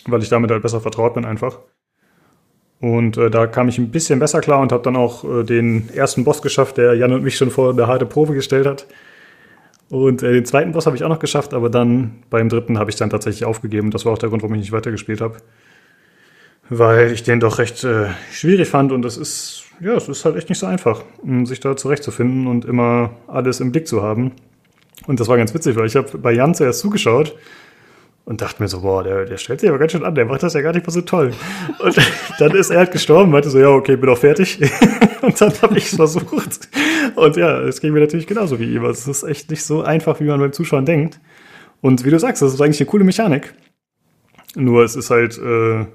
weil 0.06 0.22
ich 0.22 0.28
damit 0.28 0.50
halt 0.50 0.62
besser 0.62 0.80
vertraut 0.80 1.14
bin 1.14 1.24
einfach. 1.24 1.58
Und 2.80 3.18
äh, 3.18 3.30
da 3.30 3.46
kam 3.46 3.68
ich 3.68 3.78
ein 3.78 3.90
bisschen 3.90 4.18
besser 4.18 4.40
klar 4.40 4.60
und 4.60 4.72
habe 4.72 4.82
dann 4.82 4.96
auch 4.96 5.24
äh, 5.24 5.44
den 5.44 5.90
ersten 5.94 6.24
Boss 6.24 6.40
geschafft, 6.40 6.78
der 6.78 6.94
Jan 6.94 7.12
und 7.12 7.22
mich 7.22 7.36
schon 7.36 7.50
vor 7.50 7.70
eine 7.70 7.86
harte 7.86 8.06
Probe 8.06 8.32
gestellt 8.32 8.66
hat. 8.66 8.86
Und 9.90 10.22
äh, 10.22 10.32
den 10.32 10.46
zweiten 10.46 10.72
Boss 10.72 10.86
habe 10.86 10.96
ich 10.96 11.04
auch 11.04 11.08
noch 11.08 11.18
geschafft, 11.18 11.52
aber 11.52 11.68
dann 11.68 12.22
beim 12.30 12.48
dritten 12.48 12.78
habe 12.78 12.90
ich 12.90 12.96
dann 12.96 13.10
tatsächlich 13.10 13.44
aufgegeben. 13.44 13.90
Das 13.90 14.06
war 14.06 14.12
auch 14.12 14.18
der 14.18 14.30
Grund, 14.30 14.42
warum 14.42 14.54
ich 14.54 14.60
nicht 14.60 14.72
weitergespielt 14.72 15.20
habe. 15.20 15.36
Weil 16.70 17.12
ich 17.12 17.22
den 17.22 17.40
doch 17.40 17.58
recht 17.58 17.84
äh, 17.84 18.06
schwierig 18.32 18.68
fand 18.68 18.92
und 18.92 19.04
es 19.04 19.18
ist, 19.18 19.64
ja, 19.80 19.94
es 19.94 20.08
ist 20.08 20.24
halt 20.24 20.36
echt 20.36 20.48
nicht 20.48 20.58
so 20.58 20.66
einfach, 20.66 21.02
sich 21.44 21.60
da 21.60 21.76
zurechtzufinden 21.76 22.46
und 22.46 22.64
immer 22.64 23.10
alles 23.26 23.60
im 23.60 23.72
Blick 23.72 23.88
zu 23.88 24.02
haben. 24.02 24.32
Und 25.06 25.20
das 25.20 25.28
war 25.28 25.36
ganz 25.36 25.52
witzig, 25.52 25.76
weil 25.76 25.86
ich 25.86 25.96
habe 25.96 26.16
bei 26.18 26.32
Jan 26.32 26.54
zuerst 26.54 26.80
zugeschaut 26.80 27.34
und 28.24 28.42
dachte 28.42 28.62
mir 28.62 28.68
so, 28.68 28.82
boah, 28.82 29.02
der, 29.02 29.24
der 29.24 29.36
stellt 29.38 29.60
sich 29.60 29.68
aber 29.68 29.78
ganz 29.78 29.92
schön 29.92 30.04
an, 30.04 30.14
der 30.14 30.24
macht 30.24 30.42
das 30.42 30.54
ja 30.54 30.60
gar 30.60 30.72
nicht 30.72 30.86
mal 30.86 30.92
so 30.92 31.00
toll. 31.00 31.32
Und 31.78 31.96
dann 32.38 32.52
ist 32.52 32.70
er 32.70 32.78
halt 32.78 32.92
gestorben, 32.92 33.30
meinte 33.30 33.50
so, 33.50 33.58
ja, 33.58 33.68
okay, 33.68 33.96
bin 33.96 34.10
auch 34.10 34.18
fertig. 34.18 34.60
Und 35.22 35.38
dann 35.40 35.52
habe 35.60 35.76
ich 35.76 35.86
es 35.86 35.96
versucht. 35.96 36.68
Und 37.14 37.36
ja, 37.36 37.60
es 37.60 37.80
ging 37.80 37.92
mir 37.92 38.00
natürlich 38.00 38.26
genauso 38.26 38.58
wie 38.58 38.74
ihm. 38.74 38.84
Es 38.84 39.06
ist 39.06 39.22
echt 39.22 39.50
nicht 39.50 39.64
so 39.64 39.82
einfach, 39.82 40.20
wie 40.20 40.24
man 40.24 40.40
beim 40.40 40.52
Zuschauen 40.52 40.86
denkt. 40.86 41.20
Und 41.82 42.04
wie 42.04 42.10
du 42.10 42.18
sagst, 42.18 42.40
das 42.40 42.54
ist 42.54 42.60
eigentlich 42.60 42.80
eine 42.80 42.88
coole 42.88 43.04
Mechanik. 43.04 43.54
Nur 44.54 44.82
es 44.82 44.96
ist 44.96 45.10
halt, 45.10 45.38
äh, 45.38 45.86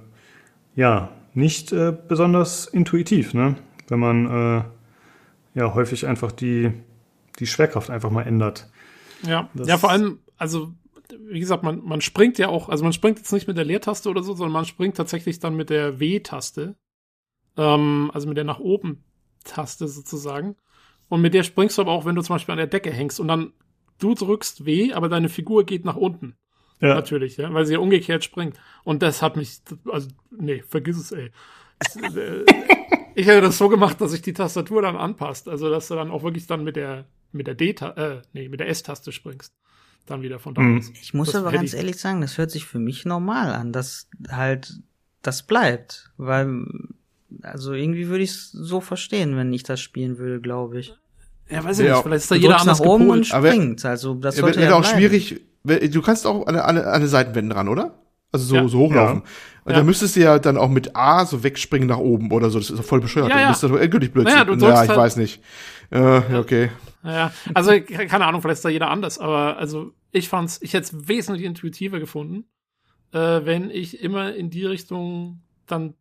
ja, 0.76 1.10
nicht 1.34 1.72
äh, 1.72 1.94
besonders 2.08 2.68
intuitiv, 2.68 3.34
ne? 3.34 3.56
Wenn 3.88 4.00
man 4.00 4.26
äh, 4.26 4.64
ja 5.60 5.74
häufig 5.74 6.08
einfach 6.08 6.32
die, 6.32 6.72
die 7.40 7.48
Schwerkraft 7.48 7.90
einfach 7.90 8.10
mal 8.10 8.24
ändert. 8.24 8.70
Ja, 9.24 9.50
das 9.54 9.68
ja, 9.68 9.78
vor 9.78 9.92
allem, 9.92 10.20
also 10.38 10.74
wie 11.20 11.40
gesagt, 11.40 11.64
man, 11.64 11.84
man 11.84 12.02
springt 12.02 12.38
ja 12.38 12.50
auch, 12.50 12.70
also 12.70 12.84
man 12.84 12.94
springt 12.94 13.18
jetzt 13.18 13.32
nicht 13.32 13.48
mit 13.48 13.58
der 13.58 13.66
Leertaste 13.66 14.10
oder 14.10 14.24
so, 14.24 14.34
sondern 14.34 14.54
man 14.54 14.66
springt 14.66 14.98
tatsächlich 14.98 15.40
dann 15.40 15.56
mit 15.56 15.70
der 15.70 16.00
W-Taste. 16.00 16.76
Ähm, 17.58 18.12
also 18.14 18.28
mit 18.28 18.38
der 18.38 18.44
nach 18.44 18.60
oben 18.60 19.04
Taste 19.44 19.88
sozusagen. 19.88 20.56
Und 21.08 21.22
mit 21.22 21.34
der 21.34 21.44
springst 21.44 21.78
du 21.78 21.82
aber 21.82 21.92
auch, 21.92 22.06
wenn 22.06 22.16
du 22.16 22.22
zum 22.22 22.36
Beispiel 22.36 22.54
an 22.54 22.58
der 22.58 22.68
Decke 22.68 22.92
hängst 22.92 23.20
und 23.20 23.28
dann 23.28 23.54
du 24.00 24.14
drückst 24.14 24.66
W, 24.66 24.94
aber 24.94 25.10
deine 25.10 25.30
Figur 25.30 25.66
geht 25.66 25.86
nach 25.86 25.96
unten. 25.96 26.36
Ja. 26.82 26.96
Natürlich, 26.96 27.38
ja, 27.38 27.54
weil 27.54 27.66
sie 27.66 27.74
ja 27.74 27.80
umgekehrt 27.80 28.24
springt. 28.24 28.58
Und 28.84 29.02
das 29.02 29.22
hat 29.22 29.38
mich, 29.38 29.62
also, 29.90 30.10
nee, 30.38 30.62
vergiss 30.68 30.98
es, 30.98 31.12
ey. 31.12 31.32
Ich 33.18 33.28
hätte 33.28 33.40
das 33.40 33.58
so 33.58 33.70
gemacht, 33.70 34.02
dass 34.02 34.12
sich 34.12 34.22
die 34.22 34.34
Tastatur 34.34 34.82
dann 34.82 34.98
anpasst. 34.98 35.48
Also, 35.48 35.70
dass 35.70 35.88
du 35.88 35.96
dann 35.96 36.12
auch 36.12 36.24
wirklich 36.24 36.48
dann 36.48 36.66
mit 36.66 36.76
der, 36.76 37.06
mit 37.32 37.48
der 37.48 37.56
D, 37.56 37.70
äh, 37.70 38.22
nee, 38.34 38.50
mit 38.50 38.60
der 38.60 38.68
S-Taste 38.68 39.14
springst. 39.14 39.56
Dann 40.06 40.22
wieder 40.22 40.38
von 40.40 40.54
da 40.54 40.62
Mhm. 40.62 40.78
aus. 40.78 40.92
Ich 41.02 41.14
muss 41.14 41.28
Das 41.32 41.36
aber 41.42 41.52
ganz 41.52 41.74
ich- 41.74 41.78
ehrlich 41.80 41.98
sagen, 41.98 42.22
das 42.22 42.38
hört 42.38 42.52
sich 42.52 42.66
für 42.66 42.80
mich 42.80 43.06
normal 43.06 43.54
an, 43.54 43.72
dass 43.72 44.08
halt 44.30 44.74
das 45.24 45.44
bleibt. 45.44 46.12
Weil, 46.18 46.66
also 47.42 47.74
irgendwie 47.74 48.08
würde 48.08 48.24
ich 48.24 48.30
es 48.32 48.52
so 48.52 48.82
verstehen, 48.82 49.36
wenn 49.36 49.52
ich 49.52 49.64
das 49.64 49.82
spielen 49.82 50.18
würde, 50.18 50.40
glaube 50.42 50.80
ich. 50.80 50.94
Ja, 51.50 51.64
weiß 51.64 51.80
ich 51.80 51.86
Ja, 51.88 51.94
nicht, 51.96 52.04
vielleicht 52.04 52.24
ist 52.24 52.32
da 52.32 52.36
Du 52.36 52.42
jeder 52.42 52.60
anders 52.60 52.80
nach 52.80 52.86
oben 52.86 53.10
und 53.10 53.22
gepolt. 53.24 53.34
Aber- 53.34 53.48
springt. 53.52 53.86
Also 53.86 54.14
das 54.16 54.36
Ja, 54.36 54.42
sollte 54.42 54.60
wird 54.60 54.70
ja 54.70 54.76
auch 54.76 54.82
bleiben. 54.82 54.98
schwierig. 54.98 55.42
Du 55.92 56.02
kannst 56.04 56.28
auch 56.28 56.46
an, 56.48 56.56
an, 56.56 56.78
an 56.78 57.02
den 57.02 57.10
Seitenwänden 57.10 57.52
ran, 57.52 57.68
oder? 57.68 57.96
Also 58.32 58.46
so, 58.46 58.56
Ja. 58.56 58.68
so 58.68 58.80
hochlaufen. 58.80 59.22
Und 59.64 59.72
Ja. 59.72 59.78
dann 59.78 59.86
müsstest 59.88 60.16
du 60.16 60.20
ja 60.20 60.38
dann 60.38 60.58
auch 60.58 60.70
mit 60.70 60.96
A 60.96 61.26
so 61.26 61.42
wegspringen 61.44 61.88
nach 61.88 61.98
oben 61.98 62.32
oder 62.32 62.50
so. 62.52 62.60
Das 62.60 62.70
ist 62.70 62.78
doch 62.78 62.84
voll 62.86 63.00
bescheuert. 63.02 63.30
Ja, 63.30 63.36
Dann 63.36 63.44
ja. 63.46 63.50
bist 63.50 63.64
du 63.64 63.70
doch 63.70 63.78
endgültig 63.80 64.12
Blödsinn. 64.12 64.34
Naja, 64.34 64.46
du 64.46 64.52
ja, 64.54 64.58
drückst 64.60 64.84
ich 64.84 64.90
halt- 64.90 65.00
weiß 65.00 65.16
nicht. 65.18 65.42
Äh, 65.92 66.00
ja, 66.32 66.40
okay. 66.40 66.72
Ja, 67.04 67.32
also 67.54 67.72
keine 67.82 68.26
Ahnung, 68.26 68.42
vielleicht 68.42 68.58
ist 68.58 68.66
da 68.66 68.70
jeder 68.70 68.90
anders, 68.90 69.20
aber 69.20 69.58
also 69.58 69.94
ich 70.12 70.28
fand's, 70.30 70.60
ich 70.62 70.74
hätte 70.74 70.86
es 70.86 71.08
wesentlich 71.08 71.46
intuitiver 71.46 72.00
gefunden, 72.00 72.46
äh, 73.12 73.46
wenn 73.46 73.70
ich 73.70 74.02
immer 74.02 74.34
in 74.34 74.50
die 74.50 74.66
Richtung 74.66 75.42
dann 75.68 75.94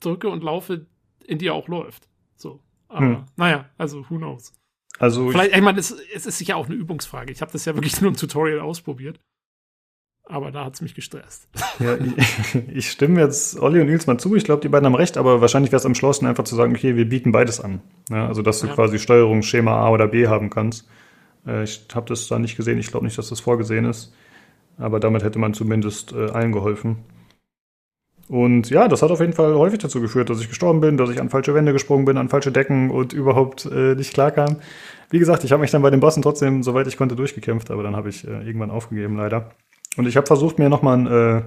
drücke 0.00 0.28
und 0.28 0.42
laufe, 0.42 0.86
in 1.24 1.38
die 1.38 1.46
er 1.46 1.54
auch 1.54 1.68
läuft. 1.68 2.08
So. 2.36 2.60
Aber 2.88 3.06
Hm. 3.06 3.24
naja, 3.36 3.70
also 3.78 4.04
who 4.10 4.16
knows. 4.16 4.52
Also 4.98 5.26
ich, 5.26 5.32
Vielleicht, 5.32 5.56
ich 5.56 5.62
meine, 5.62 5.78
es, 5.78 5.92
es 6.14 6.26
ist 6.26 6.38
sicher 6.38 6.56
auch 6.56 6.66
eine 6.66 6.74
Übungsfrage. 6.74 7.32
Ich 7.32 7.40
habe 7.40 7.52
das 7.52 7.64
ja 7.64 7.74
wirklich 7.74 8.00
nur 8.00 8.10
im 8.10 8.16
Tutorial 8.16 8.60
ausprobiert. 8.60 9.18
Aber 10.30 10.52
da 10.52 10.64
hat's 10.64 10.80
mich 10.80 10.94
gestresst. 10.94 11.48
ja, 11.80 11.96
ich, 11.96 12.54
ich 12.72 12.90
stimme 12.90 13.20
jetzt 13.20 13.58
Olli 13.58 13.80
und 13.80 13.86
Nils 13.88 14.06
mal 14.06 14.16
zu. 14.16 14.36
Ich 14.36 14.44
glaube, 14.44 14.62
die 14.62 14.68
beiden 14.68 14.86
haben 14.86 14.94
recht, 14.94 15.16
aber 15.16 15.40
wahrscheinlich 15.40 15.72
wäre 15.72 15.80
es 15.80 15.86
am 15.86 15.96
schlauesten 15.96 16.28
einfach 16.28 16.44
zu 16.44 16.54
sagen, 16.54 16.72
okay, 16.72 16.94
wir 16.94 17.08
bieten 17.08 17.32
beides 17.32 17.60
an. 17.60 17.80
Ja, 18.10 18.28
also, 18.28 18.40
dass 18.42 18.60
du 18.60 18.68
Ja. 18.68 18.74
quasi 18.74 19.00
Steuerung 19.00 19.42
Schema 19.42 19.76
A 19.76 19.90
oder 19.90 20.06
B 20.06 20.28
haben 20.28 20.48
kannst. 20.48 20.86
Äh, 21.46 21.64
ich 21.64 21.86
habe 21.94 22.06
das 22.08 22.28
da 22.28 22.38
nicht 22.38 22.56
gesehen. 22.56 22.78
Ich 22.78 22.90
glaube 22.92 23.06
nicht, 23.06 23.18
dass 23.18 23.28
das 23.28 23.40
vorgesehen 23.40 23.84
ist. 23.86 24.14
Aber 24.78 25.00
damit 25.00 25.24
hätte 25.24 25.38
man 25.40 25.52
zumindest 25.52 26.12
äh, 26.12 26.30
allen 26.30 26.52
geholfen. 26.52 26.98
Und 28.28 28.70
ja, 28.70 28.86
das 28.86 29.02
hat 29.02 29.10
auf 29.10 29.18
jeden 29.20 29.32
Fall 29.32 29.54
häufig 29.54 29.80
dazu 29.80 30.00
geführt, 30.00 30.30
dass 30.30 30.40
ich 30.40 30.48
gestorben 30.48 30.80
bin, 30.80 30.96
dass 30.96 31.10
ich 31.10 31.20
an 31.20 31.28
falsche 31.30 31.52
Wände 31.54 31.72
gesprungen 31.72 32.04
bin, 32.04 32.16
an 32.16 32.28
falsche 32.28 32.52
Decken 32.52 32.90
und 32.90 33.12
überhaupt 33.12 33.66
äh, 33.66 33.96
nicht 33.96 34.14
klarkam. 34.14 34.58
Wie 35.10 35.18
gesagt, 35.18 35.42
ich 35.42 35.50
habe 35.50 35.62
mich 35.62 35.72
dann 35.72 35.82
bei 35.82 35.90
den 35.90 35.98
Bossen 35.98 36.22
trotzdem, 36.22 36.62
soweit 36.62 36.86
ich 36.86 36.96
konnte, 36.96 37.16
durchgekämpft, 37.16 37.72
aber 37.72 37.82
dann 37.82 37.96
habe 37.96 38.08
ich 38.08 38.24
äh, 38.24 38.46
irgendwann 38.46 38.70
aufgegeben, 38.70 39.16
leider. 39.16 39.50
Und 39.96 40.06
ich 40.06 40.16
habe 40.16 40.26
versucht, 40.26 40.58
mir 40.58 40.68
nochmal 40.68 40.98
ein, 40.98 41.06
äh, 41.06 41.42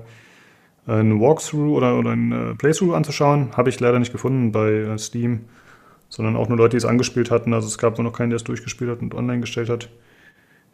ein 0.92 1.20
Walkthrough 1.22 1.76
oder, 1.76 1.98
oder 1.98 2.12
ein 2.12 2.32
äh, 2.32 2.56
Playthrough 2.56 2.94
anzuschauen. 2.94 3.56
Habe 3.56 3.70
ich 3.70 3.80
leider 3.80 4.00
nicht 4.00 4.12
gefunden 4.12 4.52
bei 4.52 4.70
äh, 4.70 4.98
Steam, 4.98 5.46
sondern 6.10 6.36
auch 6.36 6.50
nur 6.50 6.58
Leute, 6.58 6.72
die 6.72 6.78
es 6.78 6.86
angespielt 6.86 7.32
hatten. 7.32 7.54
Also 7.54 7.68
es 7.68 7.78
gab 7.78 7.98
nur 7.98 8.04
noch 8.04 8.14
keinen, 8.18 8.30
der 8.30 8.38
es 8.38 8.44
durchgespielt 8.44 8.92
hat 8.92 9.02
und 9.02 9.16
online 9.16 9.42
gestellt 9.42 9.70
hat. 9.70 9.90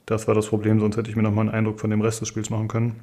Das 0.06 0.28
war 0.28 0.34
das 0.34 0.48
Problem, 0.48 0.80
sonst 0.80 0.98
hätte 0.98 1.10
ich 1.10 1.16
mir 1.16 1.22
nochmal 1.22 1.46
einen 1.46 1.54
Eindruck 1.54 1.80
von 1.80 1.92
dem 1.92 2.02
Rest 2.02 2.22
des 2.22 2.28
Spiels 2.28 2.50
machen 2.50 2.68
können. 2.68 2.96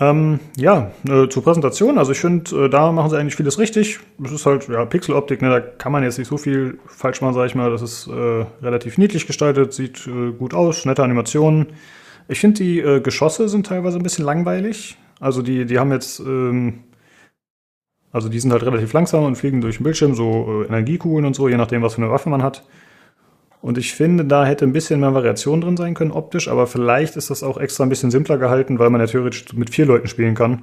Ähm, 0.00 0.40
ja, 0.56 0.90
äh, 1.06 1.28
zur 1.28 1.44
Präsentation. 1.44 1.98
Also 1.98 2.12
ich 2.12 2.20
finde, 2.20 2.64
äh, 2.64 2.70
da 2.70 2.90
machen 2.90 3.10
sie 3.10 3.18
eigentlich 3.18 3.36
vieles 3.36 3.58
richtig. 3.58 4.00
Es 4.24 4.32
ist 4.32 4.46
halt 4.46 4.66
ja, 4.68 4.84
Pixeloptik, 4.86 5.42
ne, 5.42 5.50
da 5.50 5.60
kann 5.60 5.92
man 5.92 6.02
jetzt 6.02 6.18
nicht 6.18 6.28
so 6.28 6.38
viel 6.38 6.78
falsch 6.86 7.20
machen, 7.20 7.34
sage 7.34 7.46
ich 7.46 7.54
mal. 7.54 7.70
Das 7.70 7.82
ist 7.82 8.08
äh, 8.08 8.46
relativ 8.62 8.96
niedlich 8.96 9.26
gestaltet, 9.26 9.74
sieht 9.74 10.06
äh, 10.06 10.32
gut 10.32 10.54
aus, 10.54 10.86
nette 10.86 11.04
Animationen. 11.04 11.66
Ich 12.28 12.40
finde, 12.40 12.62
die 12.62 12.80
äh, 12.80 13.00
Geschosse 13.00 13.48
sind 13.48 13.66
teilweise 13.66 13.98
ein 13.98 14.02
bisschen 14.02 14.24
langweilig. 14.24 14.96
Also 15.18 15.42
die, 15.42 15.66
die 15.66 15.78
haben 15.78 15.92
jetzt, 15.92 16.20
ähm, 16.20 16.84
also 18.12 18.28
die 18.28 18.40
sind 18.40 18.52
halt 18.52 18.62
relativ 18.62 18.92
langsam 18.92 19.24
und 19.24 19.36
fliegen 19.36 19.60
durch 19.60 19.76
den 19.76 19.84
Bildschirm, 19.84 20.14
so 20.14 20.62
äh, 20.62 20.66
Energiekugeln 20.66 21.24
und 21.24 21.34
so, 21.34 21.48
je 21.48 21.56
nachdem, 21.56 21.82
was 21.82 21.94
für 21.94 22.02
eine 22.02 22.10
Waffe 22.10 22.30
man 22.30 22.42
hat. 22.42 22.64
Und 23.62 23.76
ich 23.76 23.92
finde, 23.92 24.24
da 24.24 24.46
hätte 24.46 24.64
ein 24.64 24.72
bisschen 24.72 25.00
mehr 25.00 25.12
Variation 25.12 25.60
drin 25.60 25.76
sein 25.76 25.94
können, 25.94 26.12
optisch, 26.12 26.48
aber 26.48 26.66
vielleicht 26.66 27.16
ist 27.16 27.28
das 27.28 27.42
auch 27.42 27.58
extra 27.58 27.84
ein 27.84 27.90
bisschen 27.90 28.10
simpler 28.10 28.38
gehalten, 28.38 28.78
weil 28.78 28.88
man 28.88 29.02
ja 29.02 29.06
theoretisch 29.06 29.52
mit 29.52 29.70
vier 29.70 29.84
Leuten 29.84 30.08
spielen 30.08 30.34
kann. 30.34 30.62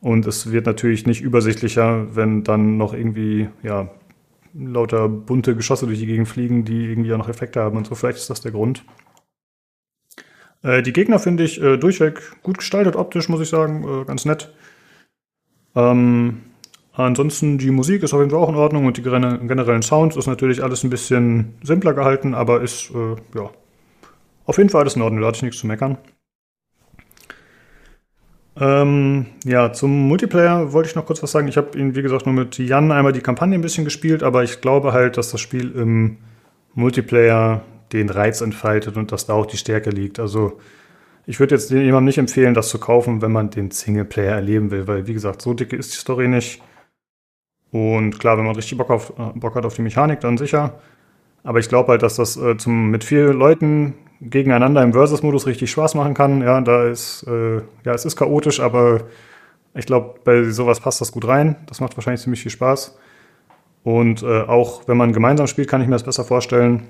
Und 0.00 0.26
es 0.26 0.50
wird 0.50 0.66
natürlich 0.66 1.06
nicht 1.06 1.20
übersichtlicher, 1.20 2.14
wenn 2.14 2.42
dann 2.42 2.78
noch 2.78 2.94
irgendwie, 2.94 3.48
ja, 3.62 3.90
lauter 4.54 5.08
bunte 5.08 5.54
Geschosse 5.54 5.86
durch 5.86 5.98
die 5.98 6.06
Gegend 6.06 6.28
fliegen, 6.28 6.64
die 6.64 6.86
irgendwie 6.86 7.12
auch 7.12 7.18
noch 7.18 7.28
Effekte 7.28 7.60
haben 7.60 7.76
und 7.76 7.86
so. 7.86 7.94
Vielleicht 7.94 8.18
ist 8.18 8.30
das 8.30 8.40
der 8.40 8.52
Grund. 8.52 8.84
Äh, 10.62 10.82
die 10.82 10.92
Gegner 10.92 11.18
finde 11.18 11.44
ich 11.44 11.60
äh, 11.60 11.76
durchweg 11.76 12.42
gut 12.42 12.58
gestaltet, 12.58 12.96
optisch, 12.96 13.28
muss 13.28 13.40
ich 13.40 13.48
sagen, 13.48 13.84
äh, 13.84 14.04
ganz 14.04 14.24
nett. 14.24 14.52
Ähm, 15.74 16.42
ansonsten 16.92 17.58
die 17.58 17.70
Musik 17.70 18.02
ist 18.02 18.14
auf 18.14 18.20
jeden 18.20 18.30
Fall 18.30 18.40
auch 18.40 18.48
in 18.48 18.54
Ordnung 18.56 18.86
und 18.86 18.96
die 18.96 19.02
gene- 19.02 19.38
generellen 19.46 19.82
Sounds 19.82 20.16
ist 20.16 20.26
natürlich 20.26 20.62
alles 20.62 20.84
ein 20.84 20.90
bisschen 20.90 21.54
simpler 21.62 21.92
gehalten, 21.92 22.34
aber 22.34 22.62
ist, 22.62 22.90
äh, 22.90 23.16
ja, 23.38 23.50
auf 24.46 24.58
jeden 24.58 24.70
Fall 24.70 24.82
alles 24.82 24.96
in 24.96 25.02
Ordnung, 25.02 25.20
da 25.20 25.28
hatte 25.28 25.36
ich 25.36 25.42
nichts 25.42 25.58
zu 25.60 25.66
meckern. 25.66 25.98
Ähm, 28.58 29.26
ja, 29.44 29.72
zum 29.72 30.08
Multiplayer 30.08 30.72
wollte 30.72 30.88
ich 30.88 30.94
noch 30.94 31.04
kurz 31.04 31.22
was 31.22 31.30
sagen. 31.30 31.46
Ich 31.48 31.58
habe 31.58 31.78
ihn, 31.78 31.94
wie 31.94 32.00
gesagt, 32.00 32.24
nur 32.24 32.34
mit 32.34 32.56
Jan 32.56 32.90
einmal 32.90 33.12
die 33.12 33.20
Kampagne 33.20 33.54
ein 33.54 33.60
bisschen 33.60 33.84
gespielt, 33.84 34.22
aber 34.22 34.44
ich 34.44 34.62
glaube 34.62 34.94
halt, 34.94 35.18
dass 35.18 35.30
das 35.30 35.40
Spiel 35.40 35.72
im 35.72 36.16
Multiplayer 36.74 37.62
den 37.92 38.10
Reiz 38.10 38.40
entfaltet 38.40 38.96
und 38.96 39.12
dass 39.12 39.26
da 39.26 39.34
auch 39.34 39.46
die 39.46 39.56
Stärke 39.56 39.90
liegt. 39.90 40.18
Also 40.18 40.58
ich 41.26 41.40
würde 41.40 41.54
jetzt 41.54 41.70
jemandem 41.70 42.04
nicht 42.04 42.18
empfehlen, 42.18 42.54
das 42.54 42.68
zu 42.68 42.78
kaufen, 42.78 43.22
wenn 43.22 43.32
man 43.32 43.50
den 43.50 43.70
Singleplayer 43.70 44.34
erleben 44.34 44.70
will, 44.70 44.86
weil 44.86 45.06
wie 45.06 45.12
gesagt, 45.12 45.42
so 45.42 45.54
dicke 45.54 45.76
ist 45.76 45.92
die 45.92 45.98
Story 45.98 46.28
nicht. 46.28 46.62
Und 47.72 48.18
klar, 48.18 48.38
wenn 48.38 48.46
man 48.46 48.54
richtig 48.54 48.78
Bock, 48.78 48.90
auf, 48.90 49.12
äh, 49.18 49.38
Bock 49.38 49.54
hat 49.54 49.66
auf 49.66 49.74
die 49.74 49.82
Mechanik, 49.82 50.20
dann 50.20 50.38
sicher. 50.38 50.78
Aber 51.42 51.58
ich 51.58 51.68
glaube 51.68 51.90
halt, 51.90 52.02
dass 52.02 52.16
das 52.16 52.36
äh, 52.36 52.56
zum, 52.56 52.90
mit 52.90 53.04
vier 53.04 53.32
Leuten 53.32 53.94
gegeneinander 54.20 54.82
im 54.82 54.92
Versus-Modus 54.92 55.46
richtig 55.46 55.70
Spaß 55.70 55.94
machen 55.94 56.14
kann. 56.14 56.42
Ja, 56.42 56.60
da 56.60 56.86
ist, 56.86 57.24
äh, 57.24 57.56
ja, 57.56 57.92
es 57.92 58.04
ist 58.04 58.16
chaotisch, 58.16 58.60
aber 58.60 59.02
ich 59.74 59.86
glaube, 59.86 60.14
bei 60.24 60.44
sowas 60.44 60.80
passt 60.80 61.00
das 61.00 61.12
gut 61.12 61.26
rein. 61.26 61.56
Das 61.66 61.80
macht 61.80 61.96
wahrscheinlich 61.96 62.22
ziemlich 62.22 62.40
viel 62.40 62.50
Spaß. 62.50 62.98
Und 63.82 64.22
äh, 64.22 64.42
auch 64.42 64.88
wenn 64.88 64.96
man 64.96 65.12
gemeinsam 65.12 65.46
spielt, 65.46 65.68
kann 65.68 65.80
ich 65.80 65.86
mir 65.86 65.94
das 65.94 66.04
besser 66.04 66.24
vorstellen. 66.24 66.84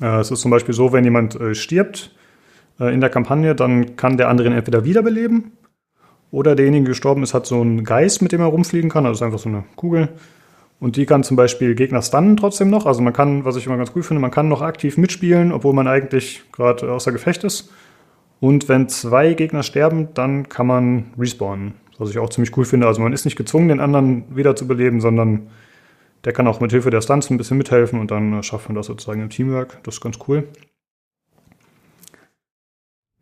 Äh, 0.00 0.20
es 0.20 0.30
ist 0.30 0.40
zum 0.40 0.50
Beispiel 0.50 0.74
so, 0.74 0.92
wenn 0.92 1.04
jemand 1.04 1.38
äh, 1.40 1.54
stirbt 1.54 2.14
äh, 2.78 2.92
in 2.92 3.00
der 3.00 3.10
Kampagne, 3.10 3.54
dann 3.54 3.96
kann 3.96 4.16
der 4.16 4.28
andere 4.28 4.48
ihn 4.48 4.54
entweder 4.54 4.84
wiederbeleben 4.84 5.52
oder 6.30 6.54
derjenige 6.54 6.84
der 6.84 6.90
gestorben 6.90 7.22
ist, 7.22 7.34
hat 7.34 7.46
so 7.46 7.60
einen 7.60 7.84
Geist, 7.84 8.22
mit 8.22 8.32
dem 8.32 8.40
er 8.40 8.46
rumfliegen 8.46 8.90
kann. 8.90 9.06
Also 9.06 9.18
ist 9.18 9.22
einfach 9.22 9.38
so 9.38 9.48
eine 9.48 9.64
Kugel. 9.76 10.08
Und 10.78 10.96
die 10.96 11.04
kann 11.04 11.22
zum 11.22 11.36
Beispiel 11.36 11.74
Gegner 11.74 12.00
stunnen 12.00 12.36
trotzdem 12.36 12.70
noch. 12.70 12.86
Also 12.86 13.02
man 13.02 13.12
kann, 13.12 13.44
was 13.44 13.56
ich 13.56 13.66
immer 13.66 13.76
ganz 13.76 13.92
cool 13.94 14.02
finde, 14.02 14.22
man 14.22 14.30
kann 14.30 14.48
noch 14.48 14.62
aktiv 14.62 14.96
mitspielen, 14.96 15.52
obwohl 15.52 15.74
man 15.74 15.86
eigentlich 15.86 16.42
gerade 16.52 16.90
außer 16.90 17.12
Gefecht 17.12 17.44
ist. 17.44 17.70
Und 18.40 18.68
wenn 18.70 18.88
zwei 18.88 19.34
Gegner 19.34 19.62
sterben, 19.62 20.08
dann 20.14 20.48
kann 20.48 20.66
man 20.66 21.12
respawnen. 21.18 21.74
Was 21.98 22.08
ich 22.08 22.18
auch 22.18 22.30
ziemlich 22.30 22.56
cool 22.56 22.64
finde. 22.64 22.86
Also 22.86 23.02
man 23.02 23.12
ist 23.12 23.26
nicht 23.26 23.36
gezwungen, 23.36 23.68
den 23.68 23.80
anderen 23.80 24.24
wieder 24.34 24.56
zu 24.56 24.66
beleben, 24.66 25.02
sondern 25.02 25.48
der 26.24 26.32
kann 26.32 26.46
auch 26.46 26.60
mit 26.60 26.70
Hilfe 26.70 26.90
der 26.90 27.00
Stunts 27.00 27.30
ein 27.30 27.36
bisschen 27.36 27.58
mithelfen 27.58 28.00
und 28.00 28.10
dann 28.10 28.32
äh, 28.32 28.42
schafft 28.42 28.68
man 28.68 28.76
das 28.76 28.86
sozusagen 28.86 29.22
im 29.22 29.30
Teamwork. 29.30 29.82
Das 29.84 29.94
ist 29.94 30.00
ganz 30.00 30.18
cool. 30.28 30.48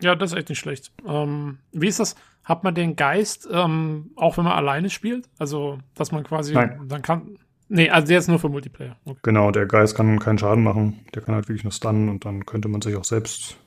Ja, 0.00 0.14
das 0.14 0.32
ist 0.32 0.38
echt 0.38 0.48
nicht 0.48 0.58
schlecht. 0.58 0.92
Ähm, 1.06 1.58
wie 1.72 1.88
ist 1.88 2.00
das? 2.00 2.14
Hat 2.44 2.64
man 2.64 2.74
den 2.74 2.96
Geist, 2.96 3.48
ähm, 3.50 4.10
auch 4.16 4.36
wenn 4.38 4.44
man 4.44 4.54
alleine 4.54 4.90
spielt? 4.90 5.28
Also, 5.38 5.78
dass 5.94 6.12
man 6.12 6.24
quasi 6.24 6.54
Nein. 6.54 6.80
dann 6.86 7.02
kann. 7.02 7.36
Nee, 7.68 7.90
also 7.90 8.08
der 8.08 8.18
ist 8.18 8.28
nur 8.28 8.38
für 8.38 8.48
Multiplayer. 8.48 8.96
Okay. 9.04 9.18
Genau, 9.22 9.50
der 9.50 9.66
Geist 9.66 9.94
kann 9.94 10.18
keinen 10.18 10.38
Schaden 10.38 10.64
machen. 10.64 11.00
Der 11.14 11.20
kann 11.20 11.34
halt 11.34 11.48
wirklich 11.48 11.64
nur 11.64 11.72
stunnen 11.72 12.08
und 12.08 12.24
dann 12.24 12.46
könnte 12.46 12.68
man 12.68 12.80
sich 12.80 12.96
auch 12.96 13.04
selbst 13.04 13.58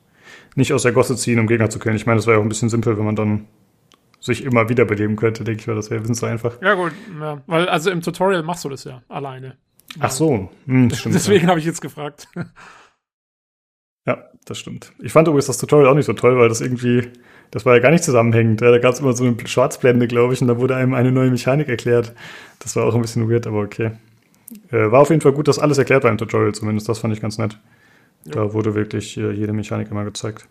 nicht 0.56 0.74
aus 0.74 0.84
der 0.84 0.94
Gosse 0.94 1.16
ziehen, 1.16 1.40
um 1.40 1.48
Gegner 1.48 1.70
zu 1.70 1.78
killen. 1.78 1.96
Ich 1.96 2.06
meine, 2.06 2.18
das 2.18 2.26
wäre 2.26 2.38
ja 2.38 2.40
auch 2.40 2.46
ein 2.46 2.50
bisschen 2.50 2.70
simpel, 2.70 2.98
wenn 2.98 3.06
man 3.06 3.16
dann 3.16 3.48
sich 4.22 4.44
immer 4.44 4.70
wieder 4.70 4.86
beleben 4.86 5.16
könnte, 5.16 5.44
denke 5.44 5.62
ich 5.62 5.68
mal, 5.68 5.76
das 5.76 5.90
wäre 5.90 6.02
ein 6.02 6.14
so 6.14 6.28
einfach. 6.28 6.62
Ja, 6.62 6.76
gut, 6.76 6.94
ja. 7.20 7.42
Weil, 7.48 7.68
also 7.68 7.90
im 7.90 8.02
Tutorial 8.02 8.44
machst 8.44 8.64
du 8.64 8.70
das 8.70 8.84
ja 8.84 9.02
alleine. 9.10 9.58
Ach 10.00 10.12
so, 10.12 10.50
hm, 10.68 10.90
stimmt. 10.94 11.16
Deswegen 11.16 11.48
habe 11.48 11.60
ich 11.60 11.66
jetzt 11.66 11.82
gefragt. 11.82 12.28
Ja. 12.36 12.46
ja, 14.06 14.24
das 14.46 14.60
stimmt. 14.60 14.94
Ich 15.00 15.12
fand 15.12 15.28
übrigens 15.28 15.48
das 15.48 15.58
Tutorial 15.58 15.90
auch 15.90 15.96
nicht 15.96 16.06
so 16.06 16.14
toll, 16.14 16.38
weil 16.38 16.50
das 16.50 16.62
irgendwie, 16.62 17.10
das 17.50 17.66
war 17.66 17.76
ja 17.76 17.82
gar 17.82 17.92
nicht 17.92 18.04
zusammenhängend. 18.04 18.62
Ja, 18.62 18.70
da 18.70 18.78
gab 18.78 18.94
es 18.94 19.00
immer 19.00 19.14
so 19.14 19.26
eine 19.26 19.36
Schwarzblende, 19.48 20.08
glaube 20.08 20.34
ich, 20.34 20.42
und 20.42 20.48
da 20.48 20.58
wurde 20.60 20.76
einem 20.76 20.94
eine 20.94 21.12
neue 21.12 21.32
Mechanik 21.32 21.68
erklärt. 21.68 22.14
Das 22.60 22.76
war 22.76 22.86
auch 22.86 22.94
ein 22.94 23.02
bisschen 23.02 23.28
weird, 23.30 23.48
aber 23.48 23.62
okay. 23.62 23.92
Äh, 24.70 24.92
war 24.92 25.02
auf 25.02 25.10
jeden 25.10 25.22
Fall 25.22 25.34
gut, 25.34 25.48
dass 25.48 25.60
alles 25.60 25.80
erklärt 25.80 26.04
war 26.04 26.12
im 26.12 26.18
Tutorial 26.20 26.54
zumindest. 26.54 26.88
Das 26.88 27.00
fand 27.00 27.14
ich 27.14 27.22
ganz 27.22 27.40
nett. 27.40 27.58
Da 28.26 28.54
wurde 28.54 28.76
wirklich 28.76 29.18
äh, 29.18 29.32
jede 29.32 29.52
Mechanik 29.52 29.90
immer 29.90 30.06
gezeigt. 30.06 30.48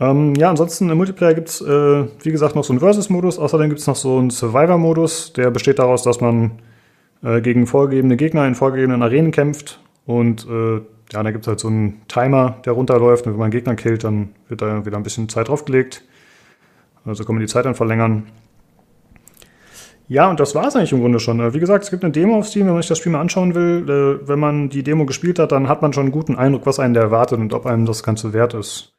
Ähm, 0.00 0.34
ja, 0.34 0.50
ansonsten 0.50 0.90
im 0.90 0.96
Multiplayer 0.96 1.34
gibt 1.34 1.48
es, 1.48 1.60
äh, 1.60 2.04
wie 2.22 2.30
gesagt, 2.32 2.56
noch 2.56 2.64
so 2.64 2.72
einen 2.72 2.80
Versus-Modus. 2.80 3.38
Außerdem 3.38 3.68
gibt 3.68 3.80
es 3.80 3.86
noch 3.86 3.96
so 3.96 4.18
einen 4.18 4.30
Survivor-Modus. 4.30 5.32
Der 5.34 5.50
besteht 5.50 5.78
daraus, 5.78 6.02
dass 6.02 6.20
man 6.20 6.52
äh, 7.22 7.40
gegen 7.40 7.66
vorgegebene 7.66 8.16
Gegner 8.16 8.46
in 8.46 8.54
vorgegebenen 8.54 9.02
Arenen 9.02 9.30
kämpft. 9.30 9.80
Und 10.04 10.46
äh, 10.48 10.80
ja, 11.12 11.22
da 11.22 11.30
gibt 11.30 11.44
es 11.44 11.48
halt 11.48 11.60
so 11.60 11.68
einen 11.68 12.02
Timer, 12.08 12.56
der 12.64 12.72
runterläuft. 12.72 13.26
Und 13.26 13.32
wenn 13.32 13.38
man 13.38 13.46
einen 13.46 13.52
Gegner 13.52 13.76
killt, 13.76 14.04
dann 14.04 14.30
wird 14.48 14.62
da 14.62 14.84
wieder 14.84 14.96
ein 14.96 15.04
bisschen 15.04 15.28
Zeit 15.28 15.48
draufgelegt. 15.48 16.04
Also 17.04 17.24
kann 17.24 17.36
man 17.36 17.42
die 17.42 17.48
Zeit 17.48 17.64
dann 17.64 17.74
verlängern. 17.74 18.26
Ja, 20.08 20.28
und 20.28 20.38
das 20.40 20.54
war 20.54 20.66
es 20.66 20.76
eigentlich 20.76 20.92
im 20.92 21.00
Grunde 21.00 21.20
schon. 21.20 21.54
Wie 21.54 21.60
gesagt, 21.60 21.84
es 21.84 21.90
gibt 21.90 22.04
eine 22.04 22.12
Demo 22.12 22.36
auf 22.38 22.46
Steam, 22.46 22.66
wenn 22.66 22.74
man 22.74 22.82
sich 22.82 22.88
das 22.88 22.98
Spiel 22.98 23.12
mal 23.12 23.20
anschauen 23.20 23.54
will. 23.54 24.20
Äh, 24.22 24.28
wenn 24.28 24.38
man 24.38 24.68
die 24.70 24.82
Demo 24.82 25.06
gespielt 25.06 25.38
hat, 25.38 25.52
dann 25.52 25.68
hat 25.68 25.82
man 25.82 25.92
schon 25.92 26.04
einen 26.04 26.12
guten 26.12 26.36
Eindruck, 26.36 26.66
was 26.66 26.78
einen 26.78 26.94
da 26.94 27.00
erwartet 27.00 27.38
und 27.38 27.54
ob 27.54 27.64
einem 27.64 27.86
das 27.86 28.02
Ganze 28.02 28.32
wert 28.32 28.54
ist. 28.54 28.93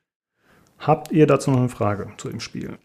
Habt 0.80 1.12
ihr 1.12 1.26
dazu 1.28 1.52
noch 1.52 1.60
eine 1.60 1.70
Frage 1.70 2.12
zu 2.18 2.30
dem 2.30 2.40
Spiel? 2.40 2.78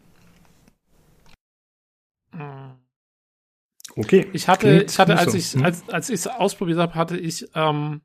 Okay. 3.97 4.29
Ich 4.33 4.49
hatte, 4.49 4.83
ich 4.83 4.99
hatte, 4.99 5.19
als 5.19 5.35
ich, 5.35 5.53
hm? 5.53 5.65
als, 5.65 5.89
als 5.89 6.09
ich 6.09 6.21
es 6.21 6.27
ausprobiert 6.27 6.79
habe, 6.79 6.95
hatte 6.95 7.17
ich 7.17 7.49
ähm, 7.55 8.03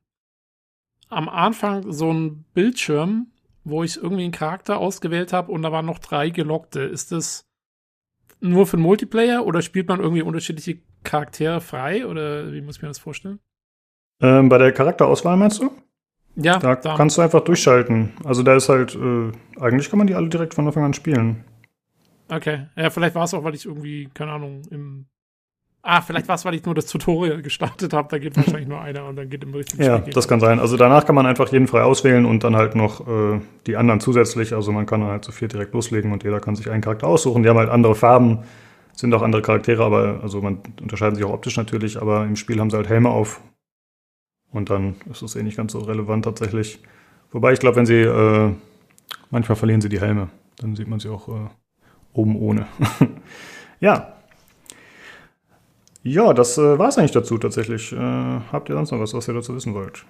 am 1.08 1.28
Anfang 1.28 1.92
so 1.92 2.10
einen 2.10 2.44
Bildschirm, 2.54 3.28
wo 3.64 3.82
ich 3.82 3.96
irgendwie 3.96 4.24
einen 4.24 4.32
Charakter 4.32 4.78
ausgewählt 4.78 5.32
habe 5.32 5.52
und 5.52 5.62
da 5.62 5.72
waren 5.72 5.86
noch 5.86 5.98
drei 5.98 6.30
gelockte. 6.30 6.80
Ist 6.80 7.12
das 7.12 7.46
nur 8.40 8.66
für 8.66 8.76
den 8.76 8.82
Multiplayer 8.82 9.46
oder 9.46 9.62
spielt 9.62 9.88
man 9.88 10.00
irgendwie 10.00 10.22
unterschiedliche 10.22 10.80
Charaktere 11.04 11.60
frei 11.60 12.06
oder 12.06 12.52
wie 12.52 12.60
muss 12.60 12.76
ich 12.76 12.82
mir 12.82 12.88
das 12.88 12.98
vorstellen? 12.98 13.40
Ähm, 14.20 14.48
bei 14.48 14.58
der 14.58 14.72
Charakterauswahl 14.72 15.36
meinst 15.36 15.60
du? 15.60 15.70
Ja. 16.36 16.58
Da, 16.58 16.76
da, 16.76 16.96
kannst 16.96 17.18
du 17.18 17.22
einfach 17.22 17.40
durchschalten. 17.40 18.12
Also 18.24 18.42
da 18.42 18.54
ist 18.54 18.68
halt, 18.68 18.94
äh, 18.94 19.32
eigentlich 19.60 19.90
kann 19.90 19.98
man 19.98 20.06
die 20.06 20.14
alle 20.14 20.28
direkt 20.28 20.54
von 20.54 20.66
Anfang 20.66 20.84
an 20.84 20.94
spielen. 20.94 21.44
Okay. 22.28 22.66
Ja, 22.76 22.90
vielleicht 22.90 23.14
war 23.14 23.24
es 23.24 23.34
auch, 23.34 23.44
weil 23.44 23.54
ich 23.54 23.66
irgendwie, 23.66 24.08
keine 24.12 24.32
Ahnung, 24.32 24.62
im 24.70 25.06
Ah, 25.88 26.00
vielleicht 26.00 26.26
war 26.26 26.34
es, 26.34 26.44
weil 26.44 26.54
ich 26.54 26.64
nur 26.64 26.74
das 26.74 26.86
Tutorial 26.86 27.40
gestartet 27.42 27.92
habe. 27.92 28.08
Da 28.10 28.18
geht 28.18 28.36
wahrscheinlich 28.36 28.66
nur 28.66 28.80
einer 28.80 29.04
und 29.04 29.14
dann 29.14 29.30
geht 29.30 29.44
im 29.44 29.54
richtigen 29.54 29.84
Ja, 29.84 29.98
Spiel 29.98 30.12
das 30.12 30.26
kann 30.26 30.40
sein. 30.40 30.58
Also 30.58 30.76
danach 30.76 31.06
kann 31.06 31.14
man 31.14 31.26
einfach 31.26 31.52
jeden 31.52 31.68
frei 31.68 31.82
auswählen 31.82 32.26
und 32.26 32.42
dann 32.42 32.56
halt 32.56 32.74
noch 32.74 33.06
äh, 33.06 33.40
die 33.68 33.76
anderen 33.76 34.00
zusätzlich. 34.00 34.52
Also 34.52 34.72
man 34.72 34.84
kann 34.84 35.04
halt 35.04 35.24
so 35.24 35.30
viel 35.30 35.46
direkt 35.46 35.72
loslegen 35.74 36.12
und 36.12 36.24
jeder 36.24 36.40
kann 36.40 36.56
sich 36.56 36.68
einen 36.68 36.82
Charakter 36.82 37.06
aussuchen. 37.06 37.44
Die 37.44 37.48
haben 37.48 37.58
halt 37.58 37.70
andere 37.70 37.94
Farben, 37.94 38.40
sind 38.94 39.14
auch 39.14 39.22
andere 39.22 39.42
Charaktere, 39.42 39.84
aber 39.84 40.18
also 40.22 40.42
man 40.42 40.58
unterscheiden 40.80 41.14
sich 41.14 41.24
auch 41.24 41.32
optisch 41.32 41.56
natürlich, 41.56 42.02
aber 42.02 42.24
im 42.24 42.34
Spiel 42.34 42.58
haben 42.58 42.70
sie 42.70 42.76
halt 42.76 42.88
Helme 42.88 43.10
auf. 43.10 43.40
Und 44.56 44.70
dann 44.70 44.96
ist 45.10 45.20
es 45.20 45.36
eh 45.36 45.42
nicht 45.42 45.58
ganz 45.58 45.72
so 45.72 45.80
relevant 45.80 46.24
tatsächlich. 46.24 46.78
Wobei 47.30 47.52
ich 47.52 47.60
glaube, 47.60 47.76
wenn 47.76 47.84
sie 47.84 48.00
äh, 48.00 48.54
manchmal 49.30 49.56
verlieren 49.56 49.82
sie 49.82 49.90
die 49.90 50.00
Helme, 50.00 50.30
dann 50.56 50.74
sieht 50.74 50.88
man 50.88 50.98
sie 50.98 51.10
auch 51.10 51.28
äh, 51.28 51.48
oben 52.14 52.36
ohne. 52.36 52.66
ja, 53.80 54.14
ja, 56.02 56.32
das 56.32 56.56
äh, 56.56 56.78
war 56.78 56.88
es 56.88 56.96
eigentlich 56.96 57.12
dazu 57.12 57.36
tatsächlich. 57.36 57.92
Äh, 57.92 57.96
habt 57.98 58.70
ihr 58.70 58.76
sonst 58.76 58.92
noch 58.92 59.00
was, 59.00 59.12
was 59.12 59.28
ihr 59.28 59.34
dazu 59.34 59.54
wissen 59.54 59.74
wollt? 59.74 60.06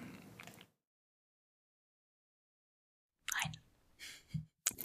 Nein. 3.32 3.52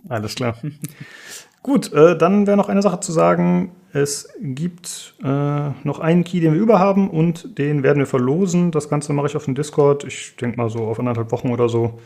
Alles 0.10 0.36
klar. 0.36 0.58
Gut, 1.64 1.94
äh, 1.94 2.18
dann 2.18 2.48
wäre 2.48 2.58
noch 2.58 2.70
eine 2.70 2.82
Sache 2.82 3.00
zu 3.00 3.12
sagen. 3.12 3.72
Es 3.94 4.30
gibt 4.40 5.16
äh, 5.24 5.70
noch 5.84 6.00
einen 6.00 6.24
Key, 6.24 6.40
den 6.40 6.54
wir 6.54 6.62
überhaben 6.62 7.10
und 7.10 7.58
den 7.58 7.84
werden 7.84 8.00
wir 8.00 8.08
verlosen. 8.08 8.72
Das 8.72 8.90
Ganze 8.90 9.14
mache 9.14 9.28
ich 9.28 9.36
auf 9.36 9.46
dem 9.46 9.56
Discord. 9.56 10.04
Ich 10.06 10.36
denke 10.38 10.58
mal 10.58 10.70
so 10.70 10.86
auf 10.86 10.98
anderthalb 11.00 11.32
Wochen 11.32 11.50
oder 11.52 11.70
so. 11.70 12.00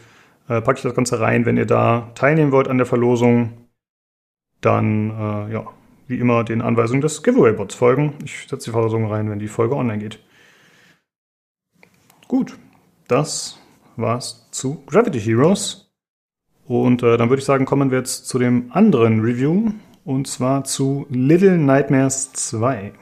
Äh, 0.49 0.61
packe 0.61 0.77
ich 0.77 0.83
das 0.83 0.95
Ganze 0.95 1.19
rein. 1.19 1.45
Wenn 1.45 1.57
ihr 1.57 1.65
da 1.65 2.11
teilnehmen 2.15 2.51
wollt 2.51 2.67
an 2.67 2.77
der 2.77 2.87
Verlosung, 2.87 3.53
dann 4.61 5.11
äh, 5.11 5.53
ja, 5.53 5.67
wie 6.07 6.19
immer 6.19 6.43
den 6.43 6.61
Anweisungen 6.61 7.01
des 7.01 7.23
Giveaway-Bots 7.23 7.75
folgen. 7.75 8.13
Ich 8.23 8.47
setze 8.49 8.65
die 8.65 8.71
Verlosung 8.71 9.05
rein, 9.05 9.29
wenn 9.29 9.39
die 9.39 9.47
Folge 9.47 9.75
online 9.75 9.99
geht. 9.99 10.19
Gut, 12.27 12.57
das 13.07 13.59
war's 13.95 14.47
zu 14.51 14.83
Gravity 14.87 15.19
Heroes. 15.19 15.84
Und 16.67 17.03
äh, 17.03 17.17
dann 17.17 17.29
würde 17.29 17.39
ich 17.39 17.45
sagen, 17.45 17.65
kommen 17.65 17.91
wir 17.91 17.99
jetzt 17.99 18.27
zu 18.27 18.39
dem 18.39 18.71
anderen 18.71 19.21
Review. 19.21 19.71
Und 20.03 20.27
zwar 20.27 20.63
zu 20.63 21.05
Little 21.09 21.57
Nightmares 21.57 22.31
2. 22.33 22.93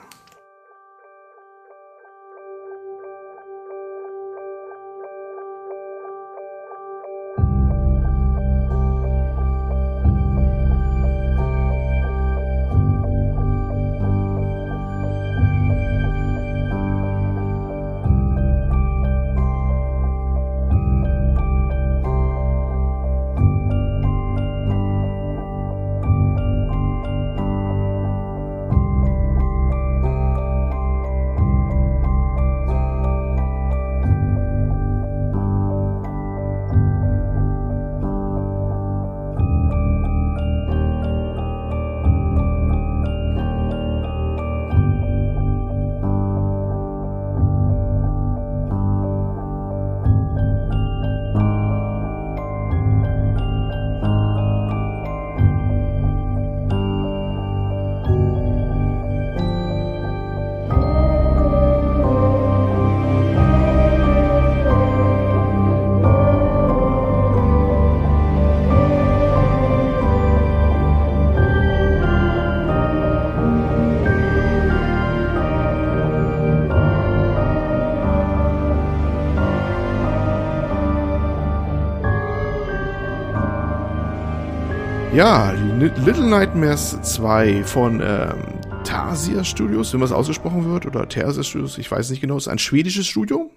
Ja, 85.13 85.51
Little 85.51 86.25
Nightmares 86.25 86.99
2 87.03 87.63
von 87.65 88.01
ähm, 88.03 88.59
Tarsier 88.83 89.43
Studios, 89.43 89.93
wenn 89.93 89.99
das 89.99 90.11
ausgesprochen 90.11 90.65
wird, 90.65 90.87
oder 90.87 91.07
Tarsier 91.07 91.43
Studios, 91.43 91.77
ich 91.77 91.91
weiß 91.91 92.09
nicht 92.09 92.19
genau, 92.19 92.35
ist 92.35 92.47
ein 92.47 92.57
schwedisches 92.57 93.05
Studio. 93.05 93.51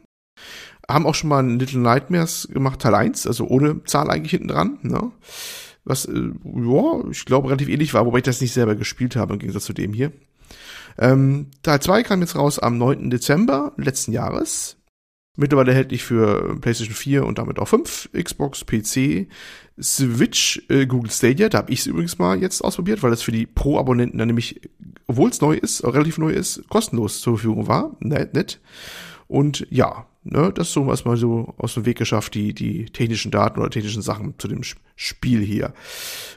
Haben 0.86 1.06
auch 1.06 1.14
schon 1.14 1.30
mal 1.30 1.48
Little 1.48 1.80
Nightmares 1.80 2.46
gemacht, 2.52 2.82
Teil 2.82 2.94
1, 2.94 3.26
also 3.26 3.46
ohne 3.46 3.82
Zahl 3.84 4.10
eigentlich 4.10 4.32
hinten 4.32 4.48
dran, 4.48 4.78
ne? 4.82 5.12
Was, 5.84 6.04
äh, 6.04 6.30
ja, 6.44 7.04
ich 7.10 7.24
glaube 7.24 7.48
relativ 7.48 7.70
ähnlich 7.70 7.94
war, 7.94 8.04
wobei 8.04 8.18
ich 8.18 8.24
das 8.24 8.42
nicht 8.42 8.52
selber 8.52 8.74
gespielt 8.74 9.16
habe, 9.16 9.32
im 9.32 9.38
Gegensatz 9.38 9.64
zu 9.64 9.72
dem 9.72 9.94
hier. 9.94 10.12
Ähm, 10.98 11.46
Teil 11.62 11.80
2 11.80 12.02
kam 12.02 12.20
jetzt 12.20 12.36
raus 12.36 12.58
am 12.58 12.76
9. 12.76 13.08
Dezember 13.08 13.72
letzten 13.78 14.12
Jahres. 14.12 14.76
Mittlerweile 15.36 15.72
erhältlich 15.72 16.02
für 16.02 16.58
PlayStation 16.60 16.94
4 16.94 17.26
und 17.26 17.38
damit 17.38 17.58
auch 17.58 17.68
5, 17.68 18.10
Xbox, 18.12 18.64
PC, 18.64 19.28
Switch, 19.80 20.62
äh, 20.70 20.86
Google 20.86 21.10
Stadia. 21.10 21.48
Da 21.50 21.58
habe 21.58 21.72
ich 21.72 21.80
es 21.80 21.86
übrigens 21.86 22.18
mal 22.18 22.40
jetzt 22.40 22.62
ausprobiert, 22.62 23.02
weil 23.02 23.12
es 23.12 23.22
für 23.22 23.32
die 23.32 23.46
Pro-Abonnenten 23.46 24.18
dann 24.18 24.28
nämlich, 24.28 24.60
obwohl 25.06 25.28
es 25.28 25.42
neu 25.42 25.54
ist, 25.54 25.84
relativ 25.84 26.16
neu 26.16 26.30
ist, 26.30 26.66
kostenlos 26.68 27.20
zur 27.20 27.36
Verfügung 27.36 27.68
war. 27.68 27.96
Nett, 28.00 28.32
nett. 28.32 28.60
Und 29.28 29.66
ja, 29.70 30.06
ne, 30.24 30.52
das 30.54 30.72
so 30.72 30.86
was 30.86 31.04
mal 31.04 31.16
so 31.16 31.54
aus 31.58 31.74
dem 31.74 31.84
Weg 31.84 31.98
geschafft, 31.98 32.34
die, 32.34 32.54
die 32.54 32.86
technischen 32.86 33.30
Daten 33.30 33.60
oder 33.60 33.70
technischen 33.70 34.02
Sachen 34.02 34.38
zu 34.38 34.48
dem 34.48 34.62
Spiel 34.94 35.42
hier. 35.42 35.74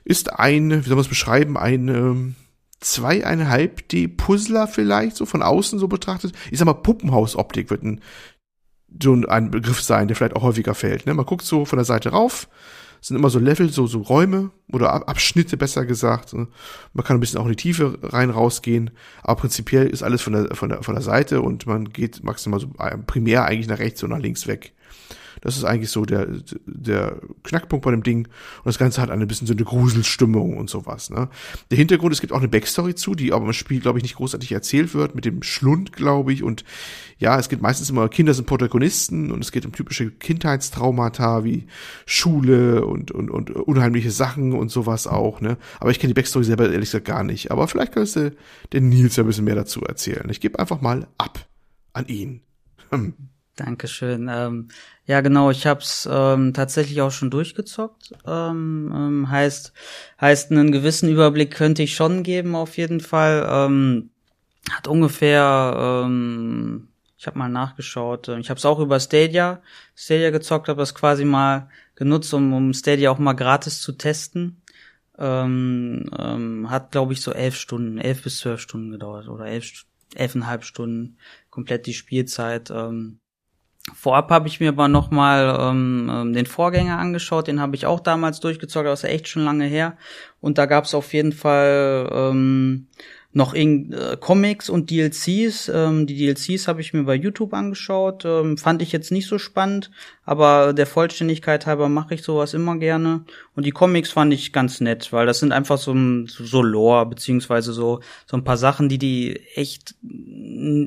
Ist 0.04 0.34
ein, 0.34 0.72
wie 0.72 0.88
soll 0.88 0.96
man 0.96 1.06
es 1.06 1.08
beschreiben, 1.08 1.58
ein 1.58 1.88
ähm, 1.88 2.36
zweieinhalb 2.80 3.88
D-Puzzler 3.90 4.68
vielleicht, 4.68 5.16
so 5.16 5.26
von 5.26 5.42
außen 5.42 5.80
so 5.80 5.88
betrachtet. 5.88 6.34
Ich 6.52 6.60
sag 6.60 6.66
mal, 6.66 6.74
Puppenhausoptik 6.74 7.70
wird 7.70 7.84
ein 7.84 8.02
so 9.02 9.14
ein 9.28 9.52
Begriff 9.52 9.82
sein, 9.82 10.08
der 10.08 10.16
vielleicht 10.16 10.36
auch 10.36 10.44
häufiger 10.44 10.76
fällt. 10.76 11.06
Ne? 11.06 11.14
Man 11.14 11.26
guckt 11.26 11.46
so 11.46 11.66
von 11.66 11.78
der 11.78 11.86
Seite 11.86 12.10
rauf, 12.10 12.48
sind 13.02 13.16
immer 13.16 13.30
so 13.30 13.40
Level, 13.40 13.70
so, 13.70 13.88
so 13.88 14.00
Räume 14.00 14.52
oder 14.72 15.08
Abschnitte 15.08 15.58
besser 15.58 15.86
gesagt. 15.86 16.34
Ne? 16.34 16.48
Man 16.94 17.06
kann 17.06 17.18
ein 17.18 17.20
bisschen 17.20 17.40
auch 17.40 17.46
in 17.46 17.52
die 17.52 17.56
Tiefe 17.56 17.98
rein 18.02 18.30
rausgehen, 18.30 18.92
aber 19.24 19.42
prinzipiell 19.42 19.88
ist 19.88 20.04
alles 20.04 20.22
von 20.22 20.34
der, 20.34 20.56
von 20.56 20.70
der, 20.70 20.84
von 20.84 20.96
der 20.96 21.04
Seite 21.04 21.42
und 21.42 21.66
man 21.66 21.86
geht 21.86 22.24
maximal 22.24 22.60
so 22.60 22.72
äh, 22.80 22.98
primär 22.98 23.46
eigentlich 23.46 23.68
nach 23.68 23.80
rechts 23.80 24.04
und 24.04 24.10
nach 24.10 24.20
links 24.20 24.48
weg. 24.48 24.74
Das 25.42 25.58
ist 25.58 25.64
eigentlich 25.64 25.90
so 25.90 26.06
der, 26.06 26.28
der 26.66 27.20
Knackpunkt 27.44 27.86
bei 27.86 27.92
dem 27.92 28.04
Ding. 28.04 28.28
Und 28.28 28.66
das 28.66 28.78
Ganze 28.78 29.02
hat 29.02 29.10
eine 29.10 29.28
bisschen 29.28 29.48
so 29.48 29.54
eine 29.54 29.64
Gruselstimmung 29.64 30.58
und 30.58 30.70
sowas. 30.70 31.10
Ne? 31.10 31.30
Der 31.72 31.78
Hintergrund, 31.78 32.14
es 32.14 32.22
gibt 32.22 32.34
auch 32.34 32.40
eine 32.40 32.48
Backstory 32.48 32.96
zu, 32.96 33.16
die 33.16 33.34
aber 33.34 33.46
im 33.46 33.54
Spiel, 33.54 33.80
glaube 33.80 34.00
ich, 34.00 34.04
nicht 34.04 34.16
großartig 34.16 34.52
erzählt 34.52 34.94
wird, 34.94 35.16
mit 35.16 35.26
dem 35.26 35.44
Schlund, 35.44 35.94
glaube 35.94 36.34
ich. 36.34 36.44
Und 36.44 36.64
ja, 37.18 37.38
es 37.38 37.50
gibt 37.50 37.62
meistens 37.62 37.90
immer 37.90 38.10
Kinder 38.10 38.34
sind 38.34 38.46
Protagonisten 38.46 39.32
und 39.32 39.44
es 39.44 39.52
geht 39.52 39.66
um 39.66 39.72
typische 39.72 40.12
Kindheitstraumata 40.12 41.44
wie 41.44 41.68
Schule 42.06 42.86
und, 42.86 43.12
und, 43.12 43.30
und 43.30 43.52
unheimliche 43.52 44.12
Sachen 44.12 44.54
und 44.54 44.70
sowas 44.70 45.08
auch. 45.08 45.42
Ne? 45.42 45.58
Aber 45.80 45.92
ich 45.92 46.00
kenne 46.00 46.14
die 46.14 46.20
Backstory 46.20 46.46
selber 46.46 46.70
ehrlich 46.72 46.90
gesagt 46.90 47.06
gar 47.06 47.24
nicht. 47.24 47.52
Aber 47.52 47.68
vielleicht 47.68 47.94
kannst 47.94 48.16
du 48.16 48.36
den 48.74 48.90
Nils 48.90 49.16
ja 49.16 49.24
ein 49.24 49.28
bisschen 49.28 49.46
mehr 49.46 49.56
dazu 49.56 49.82
erzählen. 49.82 50.28
Ich 50.30 50.40
gebe 50.40 50.60
einfach 50.60 50.82
mal 50.82 51.08
ab 51.18 51.48
an 51.94 52.08
ihn. 52.08 52.42
Hm. 52.92 53.14
Dankeschön. 53.60 54.30
Ähm, 54.32 54.70
ja, 55.06 55.20
genau, 55.20 55.52
ich 55.52 55.68
habe 55.68 55.82
es 55.82 56.08
ähm, 56.10 56.54
tatsächlich 56.54 57.02
auch 57.02 57.12
schon 57.12 57.30
durchgezockt. 57.30 58.14
Ähm, 58.26 58.94
ähm, 58.96 59.30
heißt, 59.30 59.74
heißt, 60.22 60.52
einen 60.52 60.72
gewissen 60.72 61.10
Überblick 61.10 61.52
könnte 61.52 61.84
ich 61.84 61.94
schon 61.94 62.24
geben, 62.24 62.56
auf 62.56 62.78
jeden 62.78 63.02
Fall. 63.02 63.46
Ähm, 63.50 64.12
hat 64.72 64.88
ungefähr, 64.88 66.06
ähm, 66.06 66.88
ich 67.18 67.28
habe 67.28 67.38
mal 67.38 67.50
nachgeschaut, 67.50 68.30
äh, 68.30 68.40
ich 68.40 68.50
habe 68.50 68.60
es 68.60 68.66
auch 68.66 68.80
über 68.80 69.00
Stadia, 69.00 69.62
Stadia 69.94 70.30
gezockt, 70.30 70.70
habe 70.70 70.80
das 70.80 70.96
quasi 70.96 71.26
mal 71.26 71.70
genutzt, 71.96 72.34
um, 72.34 72.54
um 72.54 72.74
Stadia 72.74 73.12
auch 73.12 73.20
mal 73.20 73.34
gratis 73.34 73.82
zu 73.82 73.94
testen. 73.94 74.62
Ähm, 75.18 76.10
ähm, 76.18 76.70
hat, 76.70 76.92
glaube 76.94 77.12
ich, 77.12 77.22
so 77.22 77.34
elf 77.34 77.58
Stunden, 77.58 77.98
elf 77.98 78.24
bis 78.24 78.38
zwölf 78.38 78.62
Stunden 78.62 78.92
gedauert 78.92 79.28
oder 79.28 79.48
elf, 79.48 79.86
elfeinhalb 80.16 80.64
Stunden 80.64 81.18
komplett 81.50 81.88
die 81.88 81.94
Spielzeit. 81.94 82.72
Ähm, 82.72 83.20
Vorab 83.96 84.30
habe 84.32 84.48
ich 84.48 84.60
mir 84.60 84.70
aber 84.70 84.88
noch 84.88 85.12
mal 85.12 85.58
ähm, 85.60 86.10
ähm, 86.12 86.34
den 86.34 86.46
Vorgänger 86.46 86.98
angeschaut, 86.98 87.48
den 87.48 87.62
habe 87.62 87.76
ich 87.76 87.86
auch 87.86 88.00
damals 88.00 88.40
durchgezockt, 88.40 88.86
aber 88.86 88.94
ist 88.94 89.04
echt 89.04 89.28
schon 89.28 89.44
lange 89.44 89.66
her. 89.66 89.98
Und 90.42 90.58
da 90.58 90.66
gab 90.66 90.86
es 90.86 90.94
auf 90.94 91.14
jeden 91.14 91.34
Fall 91.34 92.10
ähm, 92.12 92.88
noch 93.32 93.54
in, 93.54 93.94
äh, 93.94 94.18
Comics 94.20 94.70
und 94.70 94.90
DLCs. 94.90 95.70
Ähm, 95.74 96.08
die 96.08 96.18
DLCs 96.18 96.68
habe 96.68 96.82
ich 96.82 96.94
mir 96.94 97.04
bei 97.04 97.14
YouTube 97.14 97.54
angeschaut. 97.54 98.26
Ähm, 98.26 98.58
fand 98.58 98.82
ich 98.82 98.92
jetzt 98.92 99.12
nicht 99.12 99.28
so 99.28 99.38
spannend, 99.38 99.92
aber 100.26 100.74
der 100.74 100.88
Vollständigkeit 100.88 101.68
halber 101.68 101.90
mache 101.90 102.16
ich 102.16 102.24
sowas 102.24 102.56
immer 102.56 102.78
gerne. 102.78 103.26
Und 103.56 103.68
die 103.68 103.72
Comics 103.72 104.12
fand 104.12 104.34
ich 104.34 104.52
ganz 104.52 104.82
nett, 104.82 105.14
weil 105.14 105.28
das 105.28 105.40
sind 105.40 105.52
einfach 105.52 105.78
so, 105.78 105.96
so 106.26 106.64
Lore, 106.64 107.06
beziehungsweise 107.06 107.72
so, 107.72 108.00
so 108.26 108.36
ein 108.36 108.44
paar 108.44 108.58
Sachen, 108.58 108.90
die 108.90 108.98
die 108.98 109.40
echt 109.54 109.94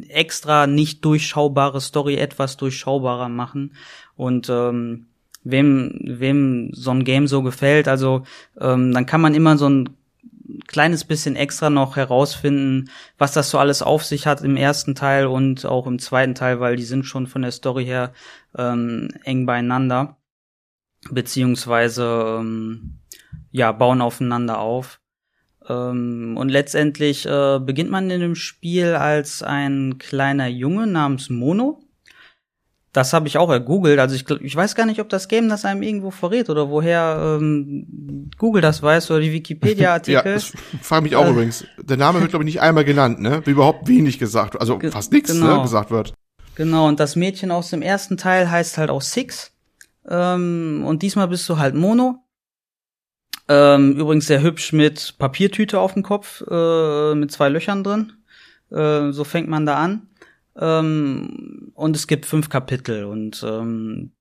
extra 0.09 0.67
nicht 0.67 1.05
durchschaubare 1.05 1.81
Story 1.81 2.17
etwas 2.17 2.57
durchschaubarer 2.57 3.29
machen. 3.29 3.75
Und 4.17 4.49
ähm, 4.51 5.07
wem, 5.45 5.97
wem 6.03 6.71
so 6.73 6.91
ein 6.91 7.05
Game 7.05 7.29
so 7.29 7.43
gefällt, 7.43 7.87
also 7.87 8.25
ähm, 8.61 8.93
dann 8.93 9.07
kann 9.07 9.21
man 9.21 9.35
immer 9.35 9.57
so 9.57 9.69
ein 9.69 9.91
kleines 10.67 11.05
bisschen 11.05 11.37
extra 11.37 11.71
noch 11.71 11.97
herausfinden, 11.97 12.91
was 13.19 13.33
das 13.33 13.51
so 13.51 13.59
alles 13.59 13.83
auf 13.83 14.05
sich 14.05 14.27
hat 14.27 14.43
im 14.43 14.57
ersten 14.57 14.95
Teil 14.95 15.27
und 15.27 15.65
auch 15.67 15.87
im 15.87 15.99
zweiten 15.99 16.35
Teil, 16.35 16.61
weil 16.61 16.77
die 16.77 16.85
sind 16.85 17.05
schon 17.05 17.27
von 17.27 17.43
der 17.43 17.53
Story 17.53 17.85
her 17.85 18.13
ähm, 18.57 19.09
eng 19.25 19.47
beieinander, 19.47 20.17
beziehungsweise 21.11 22.39
ähm, 22.41 22.99
ja 23.51 23.73
bauen 23.73 24.01
aufeinander 24.01 24.59
auf. 24.59 25.01
Ähm, 25.69 26.37
und 26.37 26.49
letztendlich 26.49 27.27
äh, 27.27 27.61
beginnt 27.61 27.91
man 27.91 28.11
in 28.11 28.21
dem 28.21 28.35
Spiel 28.35 28.95
als 28.95 29.43
ein 29.43 29.99
kleiner 29.99 30.49
Junge 30.49 30.87
namens 30.87 31.31
Mono 31.31 31.83
das 32.93 33.15
habe 33.15 33.27
ich 33.27 33.39
auch 33.39 33.51
ergoogelt. 33.51 33.99
Also 33.99 34.15
ich, 34.15 34.29
ich 34.29 34.55
weiß 34.55 34.75
gar 34.75 34.85
nicht, 34.85 35.01
ob 35.01 35.09
das 35.09 35.29
Game 35.29 35.49
das 35.49 35.65
einem 35.65 35.83
irgendwo 35.83 36.11
verrät 36.11 36.51
oder 36.51 36.69
woher 36.69 37.39
ähm, 37.41 38.31
Google 38.37 38.61
das 38.61 38.83
weiß 38.83 39.11
oder 39.11 39.21
die 39.21 39.33
Wikipedia-Artikel. 39.33 40.33
ja, 40.37 40.41
frage 40.83 41.05
mich 41.05 41.17
auch 41.17 41.25
äh, 41.25 41.31
übrigens. 41.31 41.65
Der 41.79 41.97
Name 41.97 42.21
wird, 42.21 42.31
glaube 42.31 42.45
ich, 42.45 42.55
nicht 42.55 42.61
einmal 42.61 42.85
genannt, 42.85 43.21
ne? 43.21 43.41
Wie 43.47 43.51
überhaupt 43.51 43.89
wenig 43.89 44.19
gesagt, 44.19 44.61
also 44.61 44.79
fast 44.91 45.11
nichts 45.13 45.33
ne, 45.33 45.41
genau. 45.41 45.57
ne, 45.57 45.63
gesagt 45.63 45.91
wird. 45.91 46.13
Genau, 46.55 46.87
und 46.87 47.01
das 47.01 47.17
Mädchen 47.17 47.51
aus 47.51 47.71
dem 47.71 47.81
ersten 47.81 48.19
Teil 48.19 48.51
heißt 48.51 48.77
halt 48.77 48.91
auch 48.91 49.01
Six. 49.01 49.53
Ähm, 50.09 50.85
und 50.87 51.03
diesmal 51.03 51.29
bist 51.29 51.49
du 51.49 51.59
halt 51.59 51.75
Mono. 51.75 52.19
Ähm, 53.49 53.99
übrigens 53.99 54.27
sehr 54.27 54.43
hübsch 54.43 54.73
mit 54.73 55.15
Papiertüte 55.19 55.81
auf 55.81 55.95
dem 55.95 56.03
Kopf, 56.03 56.43
äh, 56.49 57.15
mit 57.15 57.33
zwei 57.33 57.49
Löchern 57.49 57.83
drin. 57.83 58.13
Äh, 58.71 59.13
so 59.13 59.25
fängt 59.25 59.49
man 59.49 59.65
da 59.65 59.77
an. 59.77 60.09
Ähm, 60.57 61.73
und 61.75 61.97
es 61.97 62.07
gibt 62.07 62.27
fünf 62.27 62.49
Kapitel 62.49 63.05
und 63.05 63.43
ähm, 63.47 64.13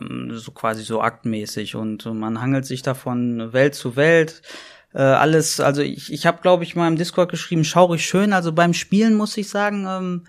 ähm, 0.00 0.30
so 0.32 0.50
quasi 0.52 0.82
so 0.82 1.00
aktmäßig 1.00 1.74
und 1.76 2.06
man 2.06 2.40
hangelt 2.40 2.64
sich 2.64 2.82
davon 2.82 3.52
Welt 3.52 3.74
zu 3.74 3.96
Welt. 3.96 4.42
Äh, 4.94 5.02
alles, 5.02 5.60
also 5.60 5.82
ich, 5.82 6.10
ich 6.10 6.26
habe, 6.26 6.40
glaube 6.40 6.64
ich, 6.64 6.74
mal 6.74 6.88
im 6.88 6.96
Discord 6.96 7.30
geschrieben, 7.30 7.64
schaurig 7.64 8.06
schön. 8.06 8.32
Also 8.32 8.52
beim 8.52 8.72
Spielen 8.72 9.14
muss 9.14 9.36
ich 9.36 9.50
sagen, 9.50 9.86
ähm, 9.86 10.24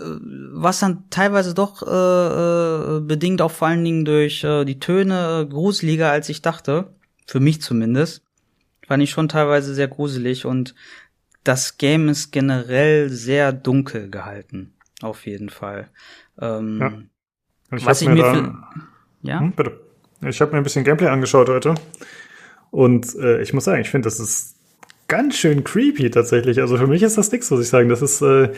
äh, 0.00 0.04
was 0.52 0.80
dann 0.80 1.10
teilweise 1.10 1.52
doch 1.52 1.82
äh, 1.82 2.96
äh, 2.96 3.00
bedingt 3.00 3.42
auch 3.42 3.50
vor 3.50 3.68
allen 3.68 3.84
Dingen 3.84 4.06
durch 4.06 4.44
äh, 4.44 4.64
die 4.64 4.80
Töne 4.80 5.42
äh, 5.42 5.46
gruseliger 5.46 6.10
als 6.10 6.28
ich 6.30 6.40
dachte. 6.40 6.94
Für 7.26 7.40
mich 7.40 7.60
zumindest. 7.60 8.22
Fand 8.86 9.02
ich 9.02 9.10
schon 9.10 9.28
teilweise 9.28 9.74
sehr 9.74 9.88
gruselig 9.88 10.46
und 10.46 10.74
das 11.48 11.78
Game 11.78 12.10
ist 12.10 12.30
generell 12.30 13.08
sehr 13.08 13.52
dunkel 13.52 14.10
gehalten, 14.10 14.74
auf 15.00 15.24
jeden 15.24 15.48
Fall. 15.48 15.88
Ähm, 16.38 16.78
ja. 16.80 17.76
Ich 17.76 17.86
was 17.86 18.02
ich 18.02 18.08
mir, 18.08 18.14
mir 18.14 18.22
da, 18.22 18.70
ja, 19.22 19.40
hm, 19.40 19.52
bitte. 19.52 19.80
Ich 20.26 20.40
habe 20.40 20.52
mir 20.52 20.58
ein 20.58 20.64
bisschen 20.64 20.84
Gameplay 20.84 21.08
angeschaut 21.08 21.48
heute 21.48 21.74
und 22.70 23.14
äh, 23.16 23.40
ich 23.40 23.54
muss 23.54 23.64
sagen, 23.64 23.80
ich 23.80 23.88
finde, 23.88 24.06
das 24.06 24.20
ist 24.20 24.56
ganz 25.06 25.36
schön 25.36 25.64
creepy 25.64 26.10
tatsächlich. 26.10 26.60
Also 26.60 26.76
für 26.76 26.86
mich 26.86 27.02
ist 27.02 27.16
das 27.16 27.32
nichts, 27.32 27.50
muss 27.50 27.60
ich 27.60 27.68
sagen. 27.68 27.88
Das 27.88 28.02
ist 28.02 28.20
äh, 28.20 28.52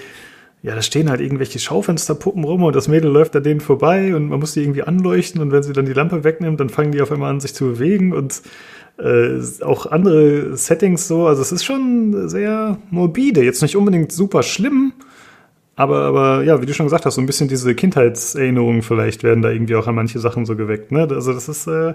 ja, 0.63 0.75
da 0.75 0.83
stehen 0.83 1.09
halt 1.09 1.21
irgendwelche 1.21 1.59
Schaufensterpuppen 1.59 2.45
rum 2.45 2.65
und 2.65 2.77
das 2.77 2.89
Mädel 2.89 3.11
läuft 3.11 3.35
an 3.35 3.43
denen 3.43 3.61
vorbei 3.61 4.15
und 4.15 4.29
man 4.29 4.41
muss 4.41 4.53
die 4.53 4.63
irgendwie 4.63 4.83
anleuchten 4.83 5.41
und 5.41 5.53
wenn 5.53 5.63
sie 5.63 5.73
dann 5.73 5.87
die 5.87 5.93
Lampe 5.93 6.23
wegnimmt, 6.23 6.61
dann 6.61 6.69
fangen 6.69 6.93
die 6.93 7.01
auf 7.01 7.11
einmal 7.11 7.31
an, 7.31 7.41
sich 7.41 7.55
zu 7.55 7.65
bewegen 7.67 8.13
und 8.13 8.43
äh, 8.99 9.41
auch 9.63 9.87
andere 9.87 10.57
Settings 10.57 11.09
so. 11.09 11.27
Also 11.27 11.43
es 11.43 11.53
ist 11.53 11.65
schon 11.65 12.29
sehr 12.29 12.79
morbide. 12.91 13.43
Jetzt 13.43 13.63
nicht 13.63 13.77
unbedingt 13.77 14.13
super 14.13 14.43
schlimm, 14.43 14.93
aber, 15.77 16.03
aber 16.03 16.45
ja, 16.45 16.61
wie 16.61 16.67
du 16.67 16.75
schon 16.75 16.87
gesagt 16.87 17.07
hast, 17.07 17.15
so 17.15 17.21
ein 17.21 17.27
bisschen 17.27 17.49
diese 17.49 17.75
Kindheitserinnerungen 17.75 18.83
vielleicht 18.83 19.23
werden 19.23 19.43
da 19.43 19.51
irgendwie 19.51 19.77
auch 19.77 19.87
an 19.87 19.95
manche 19.95 20.19
Sachen 20.19 20.45
so 20.45 20.55
geweckt. 20.55 20.93
Ne? 20.93 21.09
Also 21.11 21.33
das 21.33 21.49
ist 21.49 21.67
äh, 21.67 21.95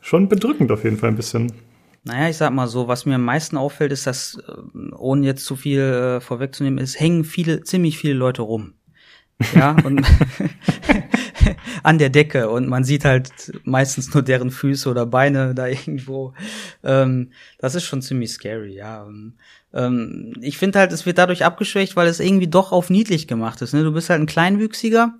schon 0.00 0.28
bedrückend 0.28 0.70
auf 0.70 0.84
jeden 0.84 0.98
Fall 0.98 1.08
ein 1.08 1.16
bisschen. 1.16 1.52
Naja, 2.04 2.28
ich 2.28 2.36
sag 2.36 2.52
mal 2.52 2.68
so, 2.68 2.88
was 2.88 3.06
mir 3.06 3.16
am 3.16 3.24
meisten 3.24 3.56
auffällt, 3.56 3.92
ist, 3.92 4.06
dass, 4.06 4.38
äh, 4.46 4.94
ohne 4.96 5.26
jetzt 5.26 5.44
zu 5.44 5.56
viel 5.56 5.80
äh, 5.80 6.20
vorwegzunehmen, 6.20 6.78
es 6.78 6.98
hängen 6.98 7.24
viele, 7.24 7.62
ziemlich 7.62 7.98
viele 7.98 8.14
Leute 8.14 8.42
rum. 8.42 8.74
Ja, 9.54 9.76
und 9.84 10.04
an 11.82 11.98
der 11.98 12.10
Decke 12.10 12.48
und 12.50 12.68
man 12.68 12.84
sieht 12.84 13.04
halt 13.04 13.30
meistens 13.64 14.12
nur 14.12 14.22
deren 14.22 14.50
Füße 14.50 14.88
oder 14.88 15.06
Beine 15.06 15.54
da 15.54 15.66
irgendwo. 15.66 16.34
Ähm, 16.82 17.30
das 17.58 17.74
ist 17.74 17.84
schon 17.84 18.02
ziemlich 18.02 18.32
scary, 18.32 18.74
ja. 18.74 19.06
Ähm, 19.72 20.34
ich 20.40 20.58
finde 20.58 20.80
halt, 20.80 20.92
es 20.92 21.06
wird 21.06 21.18
dadurch 21.18 21.44
abgeschwächt, 21.44 21.94
weil 21.94 22.08
es 22.08 22.20
irgendwie 22.20 22.48
doch 22.48 22.72
auf 22.72 22.90
niedlich 22.90 23.28
gemacht 23.28 23.62
ist. 23.62 23.74
Ne? 23.74 23.84
Du 23.84 23.92
bist 23.92 24.10
halt 24.10 24.20
ein 24.20 24.26
Kleinwüchsiger 24.26 25.14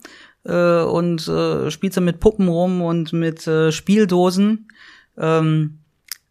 äh, 0.44 0.82
und 0.82 1.28
äh, 1.28 1.70
spielst 1.70 1.96
dann 1.96 2.04
mit 2.04 2.20
Puppen 2.20 2.48
rum 2.48 2.82
und 2.82 3.12
mit 3.12 3.46
äh, 3.46 3.70
Spieldosen. 3.70 4.68
Ähm, 5.16 5.78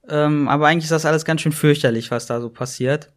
ähm, 0.10 0.48
aber 0.48 0.68
eigentlich 0.68 0.86
ist 0.86 0.92
das 0.92 1.06
alles 1.06 1.26
ganz 1.26 1.42
schön 1.42 1.52
fürchterlich, 1.52 2.12
was 2.12 2.26
da 2.26 2.42
so 2.42 2.50
passiert. 2.50 3.12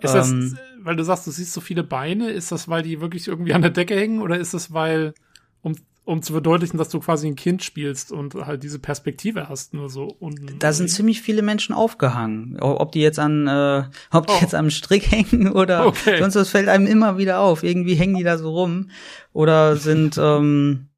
Ist 0.00 0.14
das, 0.14 0.30
ähm, 0.30 0.58
weil 0.84 0.96
du 0.96 1.02
sagst, 1.02 1.26
du 1.26 1.30
siehst 1.30 1.52
so 1.52 1.60
viele 1.60 1.82
Beine, 1.82 2.30
ist 2.30 2.52
das, 2.52 2.68
weil 2.68 2.82
die 2.82 3.00
wirklich 3.00 3.26
irgendwie 3.26 3.54
an 3.54 3.62
der 3.62 3.70
Decke 3.70 3.96
hängen 3.96 4.20
oder 4.20 4.38
ist 4.38 4.52
das, 4.52 4.72
weil, 4.72 5.14
um, 5.62 5.74
um 6.04 6.20
zu 6.20 6.34
verdeutlichen, 6.34 6.76
dass 6.76 6.90
du 6.90 7.00
quasi 7.00 7.26
ein 7.26 7.36
Kind 7.36 7.64
spielst 7.64 8.12
und 8.12 8.34
halt 8.34 8.62
diese 8.62 8.78
Perspektive 8.78 9.48
hast, 9.48 9.72
nur 9.72 9.88
so 9.88 10.14
unten? 10.20 10.58
Da 10.58 10.74
sind 10.74 10.90
ziemlich 10.90 11.22
viele 11.22 11.40
Menschen 11.40 11.74
aufgehangen. 11.74 12.60
Ob 12.60 12.92
die 12.92 13.00
jetzt 13.00 13.18
an, 13.18 13.48
äh, 13.48 13.84
ob 14.10 14.26
die 14.26 14.34
oh. 14.34 14.40
jetzt 14.42 14.54
am 14.54 14.68
Strick 14.70 15.10
hängen 15.10 15.50
oder 15.52 15.86
okay. 15.86 16.18
sonst 16.18 16.34
was 16.36 16.50
fällt 16.50 16.68
einem 16.68 16.86
immer 16.86 17.16
wieder 17.16 17.40
auf. 17.40 17.62
Irgendwie 17.62 17.94
hängen 17.94 18.16
die 18.16 18.24
da 18.24 18.36
so 18.36 18.50
rum 18.50 18.90
oder 19.32 19.76
sind 19.76 20.18
ähm, 20.20 20.90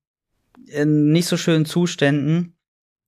in 0.66 1.12
nicht 1.12 1.28
so 1.28 1.36
schönen 1.36 1.64
Zuständen. 1.64 2.55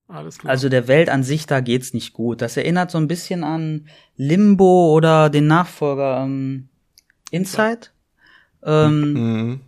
Alles 0.09 0.39
klar. 0.39 0.51
Also 0.51 0.71
der 0.71 0.89
Welt 0.89 1.11
an 1.11 1.23
sich, 1.23 1.47
da 1.47 1.61
geht's 1.61 1.93
nicht 1.93 2.15
gut. 2.15 2.41
Das 2.41 2.57
erinnert 2.57 2.91
so 2.91 2.99
ein 2.99 3.09
bisschen 3.09 3.45
an 3.45 3.89
Limbo 4.17 4.95
oder 4.95 5.29
den 5.29 5.47
Nachfolger 5.47 6.25
ähm, 6.25 6.69
Inside. 7.31 7.89
Ähm, 8.63 9.13
mhm. 9.13 9.61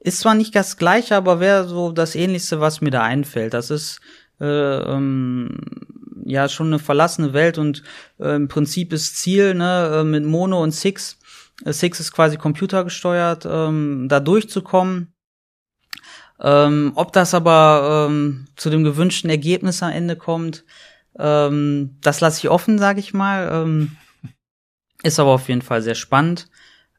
Ist 0.00 0.20
zwar 0.20 0.34
nicht 0.34 0.54
das 0.54 0.76
gleiche, 0.76 1.16
aber 1.16 1.38
wäre 1.38 1.68
so 1.68 1.92
das 1.92 2.16
ähnlichste, 2.16 2.60
was 2.60 2.80
mir 2.80 2.90
da 2.90 3.02
einfällt. 3.02 3.54
Das 3.54 3.70
ist 3.70 4.00
äh, 4.40 4.46
ähm, 4.46 5.58
ja 6.24 6.48
schon 6.48 6.68
eine 6.68 6.78
verlassene 6.80 7.32
Welt 7.32 7.58
und 7.58 7.82
äh, 8.18 8.34
im 8.34 8.48
Prinzip 8.48 8.92
ist 8.92 9.16
Ziel 9.16 9.54
ne, 9.54 10.00
äh, 10.00 10.04
mit 10.04 10.24
Mono 10.24 10.62
und 10.62 10.72
Six. 10.72 11.18
Äh, 11.64 11.72
Six 11.72 12.00
ist 12.00 12.12
quasi 12.12 12.36
computergesteuert, 12.36 13.46
ähm, 13.48 14.06
da 14.08 14.18
durchzukommen 14.18 15.14
Ähm, 16.40 16.92
ob 16.94 17.12
das 17.12 17.34
aber 17.34 18.06
ähm, 18.08 18.46
zu 18.56 18.70
dem 18.70 18.84
gewünschten 18.84 19.30
Ergebnis 19.30 19.82
am 19.82 19.90
Ende 19.90 20.16
kommt, 20.16 20.64
ähm, 21.18 21.96
das 22.00 22.20
lasse 22.20 22.38
ich 22.38 22.48
offen, 22.48 22.78
sage 22.78 23.00
ich 23.00 23.12
mal. 23.12 23.48
Ähm, 23.52 23.96
ist 25.02 25.18
aber 25.18 25.30
auf 25.30 25.48
jeden 25.48 25.62
Fall 25.62 25.82
sehr 25.82 25.94
spannend. 25.94 26.48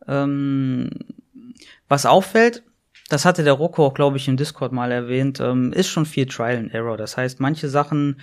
Ähm, 0.07 0.89
was 1.87 2.05
auffällt, 2.05 2.63
das 3.09 3.25
hatte 3.25 3.43
der 3.43 3.53
Rocco 3.53 3.85
auch, 3.85 3.93
glaube 3.93 4.17
ich, 4.17 4.27
im 4.27 4.37
Discord 4.37 4.71
mal 4.71 4.91
erwähnt, 4.91 5.39
ähm, 5.39 5.73
ist 5.73 5.89
schon 5.89 6.05
viel 6.05 6.27
Trial 6.27 6.57
and 6.57 6.73
Error. 6.73 6.97
Das 6.97 7.17
heißt, 7.17 7.39
manche 7.39 7.67
Sachen, 7.67 8.19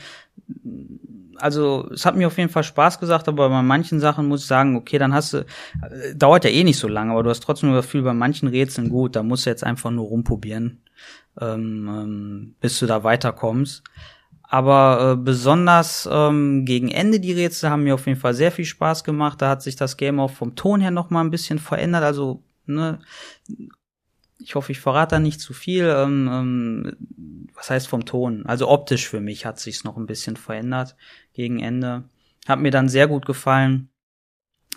also 1.39 1.89
es 1.93 2.05
hat 2.07 2.17
mir 2.17 2.27
auf 2.27 2.39
jeden 2.39 2.51
Fall 2.51 2.65
Spaß 2.65 3.01
gesagt, 3.01 3.29
aber 3.29 3.49
bei 3.49 3.63
manchen 3.63 4.01
Sachen 4.01 4.27
muss 4.27 4.43
ich 4.43 4.47
sagen, 4.47 4.77
okay, 4.77 4.99
dann 4.99 5.15
hast 5.15 5.33
du, 5.33 5.39
äh, 5.39 6.15
dauert 6.15 6.45
ja 6.45 6.51
eh 6.51 6.65
nicht 6.65 6.79
so 6.79 6.89
lange, 6.89 7.13
aber 7.13 7.23
du 7.23 7.31
hast 7.31 7.43
trotzdem 7.43 7.73
das 7.73 7.87
Gefühl, 7.87 8.03
bei 8.03 8.15
manchen 8.15 8.49
Rätseln 8.49 8.89
gut, 8.89 9.17
da 9.17 9.23
musst 9.23 9.47
du 9.47 9.51
jetzt 9.51 9.65
einfach 9.65 9.91
nur 9.91 10.07
rumprobieren, 10.07 10.83
ähm, 11.41 11.89
ähm, 11.89 12.55
bis 12.61 12.79
du 12.79 12.87
da 12.87 13.05
weiterkommst. 13.05 13.83
Aber 14.49 15.13
äh, 15.13 15.17
besonders 15.17 16.09
ähm, 16.11 16.65
gegen 16.65 16.89
Ende 16.89 17.19
die 17.19 17.33
Rätsel 17.33 17.71
haben 17.71 17.83
mir 17.83 17.95
auf 17.95 18.07
jeden 18.07 18.19
Fall 18.19 18.35
sehr 18.35 18.53
viel 18.53 18.65
Spaß 18.65 19.03
gemacht. 19.03 19.43
Da 19.43 19.51
hat 19.51 19.63
sich 19.63 19.75
das 19.75 19.97
Game 19.97 20.21
auch 20.21 20.31
vom 20.31 20.55
Ton 20.55 20.81
her 20.81 20.93
noch 20.93 21.11
mal 21.11 21.23
ein 21.23 21.33
bisschen 21.33 21.59
verändert. 21.59 22.05
Also 22.05 22.45
ne, 22.65 23.01
ich 24.39 24.55
hoffe, 24.55 24.71
ich 24.71 24.79
verrate 24.79 25.17
da 25.17 25.19
nicht 25.19 25.41
zu 25.41 25.53
viel. 25.53 25.85
Ähm, 25.85 26.29
ähm, 26.31 26.97
was 27.55 27.71
heißt 27.71 27.89
vom 27.89 28.05
Ton? 28.05 28.47
Also 28.47 28.69
optisch 28.69 29.09
für 29.09 29.21
mich 29.21 29.47
hat 29.47 29.59
sich's 29.59 29.83
noch 29.83 29.97
ein 29.97 30.07
bisschen 30.07 30.37
verändert 30.37 30.95
gegen 31.37 31.61
Ende. 31.61 32.05
Hat 32.49 32.61
mir 32.61 32.71
dann 32.71 32.89
sehr 32.89 33.07
gut 33.07 33.27
gefallen. 33.27 33.91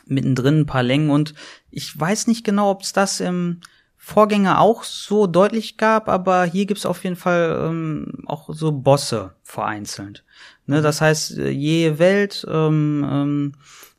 Mittendrin 0.06 0.62
ein 0.62 0.66
paar 0.66 0.84
Längen 0.84 1.10
und 1.10 1.34
ich 1.70 1.98
weiß 1.98 2.28
nicht 2.28 2.44
genau, 2.44 2.72
ob 2.72 2.82
es 2.82 2.94
das 2.94 3.20
im 3.20 3.62
Vorgänger 3.96 4.60
auch 4.60 4.84
so 4.84 5.28
deutlich 5.28 5.78
gab, 5.78 6.10
aber 6.10 6.46
hier 6.46 6.66
gibt's 6.66 6.86
auf 6.86 7.04
jeden 7.04 7.16
Fall 7.16 7.68
ähm, 7.70 8.24
auch 8.26 8.50
so 8.52 8.72
Bosse 8.72 9.36
vereinzelt. 9.44 10.24
Ne, 10.66 10.82
das 10.82 11.02
heißt, 11.02 11.38
je 11.38 12.00
Welt 12.00 12.46
ähm, 12.50 13.54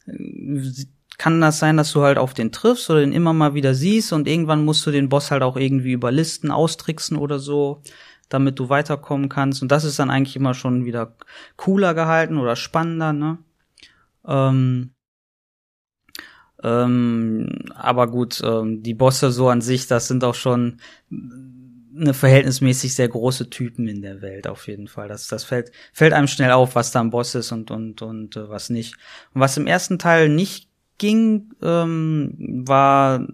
ähm, 0.09 0.75
kann 1.19 1.41
das 1.41 1.59
sein, 1.59 1.77
dass 1.77 1.93
du 1.93 2.01
halt 2.01 2.17
auf 2.17 2.33
den 2.33 2.51
triffst 2.51 2.89
oder 2.89 3.01
den 3.01 3.13
immer 3.13 3.35
mal 3.35 3.55
wieder 3.55 3.75
siehst 3.75 4.13
und 4.13 4.27
irgendwann 4.27 4.65
musst 4.65 4.87
du 4.87 4.91
den 4.91 5.11
Boss 5.11 5.31
halt 5.31 5.43
auch 5.43 5.57
irgendwie 5.57 5.93
überlisten, 5.93 6.51
austricksen 6.51 7.17
oder 7.17 7.39
so, 7.39 7.83
damit 8.31 8.59
du 8.59 8.71
weiterkommen 8.71 9.29
kannst. 9.29 9.61
Und 9.61 9.71
das 9.71 9.85
ist 9.85 9.99
dann 9.99 10.11
eigentlich 10.11 10.37
immer 10.37 10.55
schon 10.55 10.87
wieder 10.87 11.15
cooler 11.57 11.93
gehalten 11.93 12.39
oder 12.39 12.57
spannender, 12.57 13.13
ne? 13.13 13.39
Ähm, 14.27 14.93
ähm, 16.63 17.49
aber 17.75 18.07
gut, 18.07 18.41
ähm, 18.45 18.83
die 18.83 18.95
Bosse 18.95 19.31
so 19.31 19.49
an 19.49 19.61
sich, 19.61 19.87
das 19.87 20.09
sind 20.09 20.25
auch 20.25 20.35
schon 20.35 20.79
eine 21.11 22.15
verhältnismäßig 22.15 22.95
sehr 22.95 23.09
große 23.09 23.51
Typen 23.51 23.89
in 23.89 24.03
der 24.03 24.23
Welt 24.23 24.47
auf 24.47 24.69
jeden 24.69 24.87
Fall. 24.87 25.09
Das, 25.09 25.27
das 25.29 25.45
fällt, 25.45 25.73
fällt 25.93 26.13
einem 26.13 26.29
schnell 26.29 26.53
auf, 26.53 26.75
was 26.75 26.93
da 26.93 27.01
ein 27.01 27.11
Boss 27.11 27.35
ist 27.35 27.53
und, 27.53 27.71
und, 27.71 28.03
und 28.03 28.37
äh, 28.37 28.49
was 28.49 28.71
nicht. 28.71 28.95
Und 29.35 29.41
was 29.41 29.57
im 29.57 29.67
ersten 29.67 29.99
Teil 29.99 30.29
nicht 30.29 30.69
ging, 30.99 31.53
ähm, 31.63 32.35
war 32.67 33.27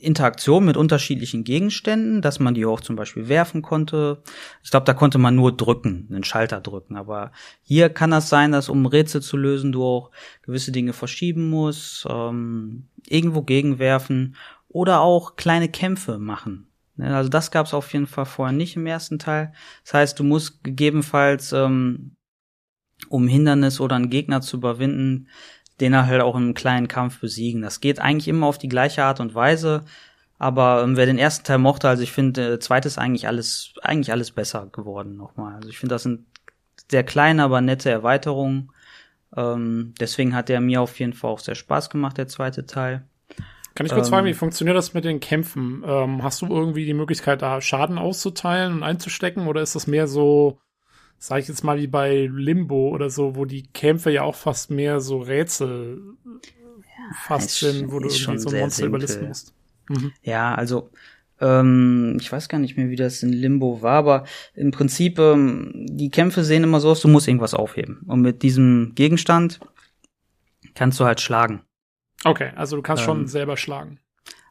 Interaktion 0.00 0.64
mit 0.64 0.76
unterschiedlichen 0.76 1.44
Gegenständen, 1.44 2.22
dass 2.22 2.40
man 2.40 2.54
die 2.54 2.66
auch 2.66 2.80
zum 2.80 2.96
Beispiel 2.96 3.28
werfen 3.28 3.62
konnte. 3.62 4.22
Ich 4.62 4.70
glaube, 4.70 4.86
da 4.86 4.94
konnte 4.94 5.18
man 5.18 5.36
nur 5.36 5.56
drücken, 5.56 6.08
einen 6.10 6.24
Schalter 6.24 6.60
drücken. 6.60 6.96
Aber 6.96 7.32
hier 7.62 7.90
kann 7.90 8.10
das 8.10 8.28
sein, 8.28 8.52
dass 8.52 8.68
um 8.68 8.86
Rätsel 8.86 9.22
zu 9.22 9.36
lösen, 9.36 9.72
du 9.72 9.84
auch 9.84 10.10
gewisse 10.42 10.72
Dinge 10.72 10.92
verschieben 10.92 11.50
musst, 11.50 12.06
ähm, 12.08 12.88
irgendwo 13.06 13.42
gegenwerfen 13.42 14.36
oder 14.68 15.00
auch 15.00 15.36
kleine 15.36 15.68
Kämpfe 15.68 16.18
machen. 16.18 16.70
Ne, 16.96 17.16
also 17.16 17.30
das 17.30 17.50
gab 17.50 17.66
es 17.66 17.74
auf 17.74 17.92
jeden 17.92 18.06
Fall 18.06 18.26
vorher 18.26 18.56
nicht 18.56 18.76
im 18.76 18.86
ersten 18.86 19.18
Teil. 19.18 19.52
Das 19.84 19.94
heißt, 19.94 20.18
du 20.18 20.24
musst 20.24 20.62
gegebenenfalls, 20.62 21.52
ähm, 21.52 22.16
um 23.08 23.26
Hindernis 23.26 23.80
oder 23.80 23.96
einen 23.96 24.10
Gegner 24.10 24.40
zu 24.42 24.58
überwinden, 24.58 25.28
den 25.80 25.92
er 25.92 26.06
halt 26.06 26.20
auch 26.22 26.36
im 26.36 26.54
kleinen 26.54 26.88
Kampf 26.88 27.20
besiegen. 27.20 27.62
Das 27.62 27.80
geht 27.80 28.00
eigentlich 28.00 28.28
immer 28.28 28.46
auf 28.46 28.58
die 28.58 28.68
gleiche 28.68 29.04
Art 29.04 29.20
und 29.20 29.34
Weise. 29.34 29.84
Aber 30.38 30.82
ähm, 30.82 30.96
wer 30.96 31.06
den 31.06 31.18
ersten 31.18 31.44
Teil 31.44 31.58
mochte, 31.58 31.88
also 31.88 32.02
ich 32.02 32.12
finde, 32.12 32.54
äh, 32.54 32.58
zweites 32.58 32.98
eigentlich 32.98 33.26
alles, 33.26 33.74
eigentlich 33.82 34.10
alles 34.10 34.30
besser 34.30 34.68
geworden 34.72 35.16
nochmal. 35.16 35.54
Also 35.56 35.68
ich 35.68 35.78
finde, 35.78 35.94
das 35.94 36.02
sind 36.02 36.26
sehr 36.90 37.04
kleine, 37.04 37.44
aber 37.44 37.60
nette 37.60 37.90
Erweiterungen. 37.90 38.72
Ähm, 39.36 39.94
deswegen 40.00 40.34
hat 40.34 40.48
der 40.48 40.60
mir 40.60 40.80
auf 40.80 40.98
jeden 40.98 41.12
Fall 41.12 41.30
auch 41.30 41.38
sehr 41.38 41.54
Spaß 41.54 41.90
gemacht, 41.90 42.18
der 42.18 42.26
zweite 42.26 42.66
Teil. 42.66 43.04
Kann 43.74 43.86
ich 43.86 43.92
kurz 43.92 44.08
ähm, 44.08 44.14
fragen, 44.14 44.26
wie 44.26 44.34
funktioniert 44.34 44.76
das 44.76 44.94
mit 44.94 45.04
den 45.04 45.20
Kämpfen? 45.20 45.84
Ähm, 45.86 46.22
hast 46.22 46.42
du 46.42 46.46
irgendwie 46.46 46.86
die 46.86 46.94
Möglichkeit, 46.94 47.42
da 47.42 47.60
Schaden 47.60 47.98
auszuteilen 47.98 48.74
und 48.74 48.82
einzustecken 48.82 49.46
oder 49.46 49.62
ist 49.62 49.76
das 49.76 49.86
mehr 49.86 50.06
so, 50.06 50.58
sage 51.20 51.42
ich 51.42 51.48
jetzt 51.48 51.62
mal 51.62 51.78
wie 51.78 51.86
bei 51.86 52.28
Limbo 52.32 52.88
oder 52.88 53.10
so, 53.10 53.36
wo 53.36 53.44
die 53.44 53.64
Kämpfe 53.68 54.10
ja 54.10 54.22
auch 54.22 54.34
fast 54.34 54.70
mehr 54.70 55.00
so 55.00 55.18
Rätsel 55.18 56.00
ja, 56.24 57.14
fast 57.26 57.50
sind, 57.60 57.92
wo 57.92 58.00
du 58.00 58.08
irgendwie 58.08 58.38
so 58.38 58.48
ein 58.48 58.60
Monster 58.60 58.86
überlisten 58.86 59.28
musst. 59.28 59.54
Mhm. 59.88 60.12
Ja, 60.22 60.54
also 60.54 60.90
ähm, 61.38 62.16
ich 62.18 62.32
weiß 62.32 62.48
gar 62.48 62.58
nicht 62.58 62.78
mehr, 62.78 62.88
wie 62.88 62.96
das 62.96 63.22
in 63.22 63.34
Limbo 63.34 63.82
war, 63.82 63.98
aber 63.98 64.24
im 64.54 64.70
Prinzip 64.70 65.18
ähm, 65.18 65.86
die 65.90 66.10
Kämpfe 66.10 66.42
sehen 66.42 66.64
immer 66.64 66.80
so 66.80 66.90
aus, 66.90 67.02
du 67.02 67.08
musst 67.08 67.28
irgendwas 67.28 67.52
aufheben 67.52 68.00
und 68.06 68.22
mit 68.22 68.42
diesem 68.42 68.92
Gegenstand 68.94 69.60
kannst 70.74 70.98
du 71.00 71.04
halt 71.04 71.20
schlagen. 71.20 71.60
Okay, 72.24 72.50
also 72.56 72.76
du 72.76 72.82
kannst 72.82 73.02
ähm, 73.02 73.06
schon 73.06 73.26
selber 73.26 73.58
schlagen. 73.58 74.00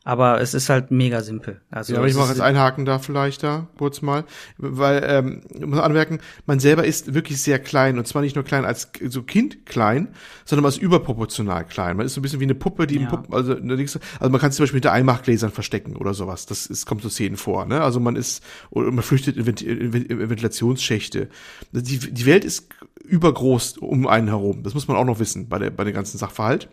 Aber 0.10 0.42
es 0.42 0.56
ist 0.56 0.70
halt 0.70 0.90
mega 0.90 1.22
simpel. 1.22 1.62
Also 1.70 1.94
ja, 1.94 2.00
aber 2.00 2.08
ich 2.08 2.16
mache 2.16 2.30
jetzt 2.30 2.42
einhaken 2.42 2.84
da 2.84 2.98
vielleicht 2.98 3.44
da 3.44 3.68
kurz 3.78 4.02
mal, 4.02 4.24
weil 4.58 5.04
ähm, 5.06 5.42
ich 5.54 5.64
muss 5.64 5.78
anmerken, 5.78 6.18
man 6.48 6.60
selber 6.60 6.84
ist 6.84 7.14
wirklich 7.14 7.40
sehr 7.40 7.60
klein 7.60 8.00
und 8.00 8.08
zwar 8.08 8.24
nicht 8.24 8.34
nur 8.36 8.44
klein 8.44 8.66
als 8.66 8.92
so 9.08 9.22
Kind 9.22 9.68
klein, 9.68 10.08
sondern 10.46 10.64
man 10.64 10.70
ist 10.70 10.82
überproportional 10.82 11.64
klein. 11.64 11.96
Man 11.96 12.08
ist 12.08 12.16
so 12.16 12.22
ein 12.22 12.24
bisschen 12.24 12.40
wie 12.40 12.46
eine 12.46 12.56
Puppe, 12.56 12.88
die 12.88 13.02
ja. 13.02 13.08
Puppe, 13.08 13.36
also, 13.36 13.54
also 13.54 14.32
man 14.32 14.42
kann 14.42 14.52
zum 14.52 14.64
Beispiel 14.64 14.78
hinter 14.78 14.94
Einmachgläsern 14.94 15.52
verstecken 15.52 15.96
oder 15.96 16.16
sowas. 16.16 16.48
Das 16.48 16.66
ist, 16.66 16.88
kommt 16.88 17.04
so 17.04 17.10
Szenen 17.10 17.38
vor. 17.38 17.68
Ne? 17.68 17.80
Also 17.80 18.00
man 18.00 18.16
ist 18.16 18.44
oder 18.72 18.90
man 18.90 19.04
flüchtet 19.04 19.38
in, 19.38 19.46
Ventilationsschächte. 19.46 21.30
Die, 21.72 22.00
die 22.00 22.26
Welt 22.26 22.46
ist 22.46 22.68
übergroß 23.04 23.78
um 23.78 24.08
einen 24.08 24.28
herum. 24.28 24.64
Das 24.64 24.74
muss 24.74 24.88
man 24.88 24.98
auch 24.98 25.06
noch 25.06 25.20
wissen 25.20 25.50
bei 25.50 25.60
der 25.60 25.70
bei 25.72 25.84
dem 25.84 25.94
ganzen 25.94 26.18
Sachverhalt. 26.18 26.70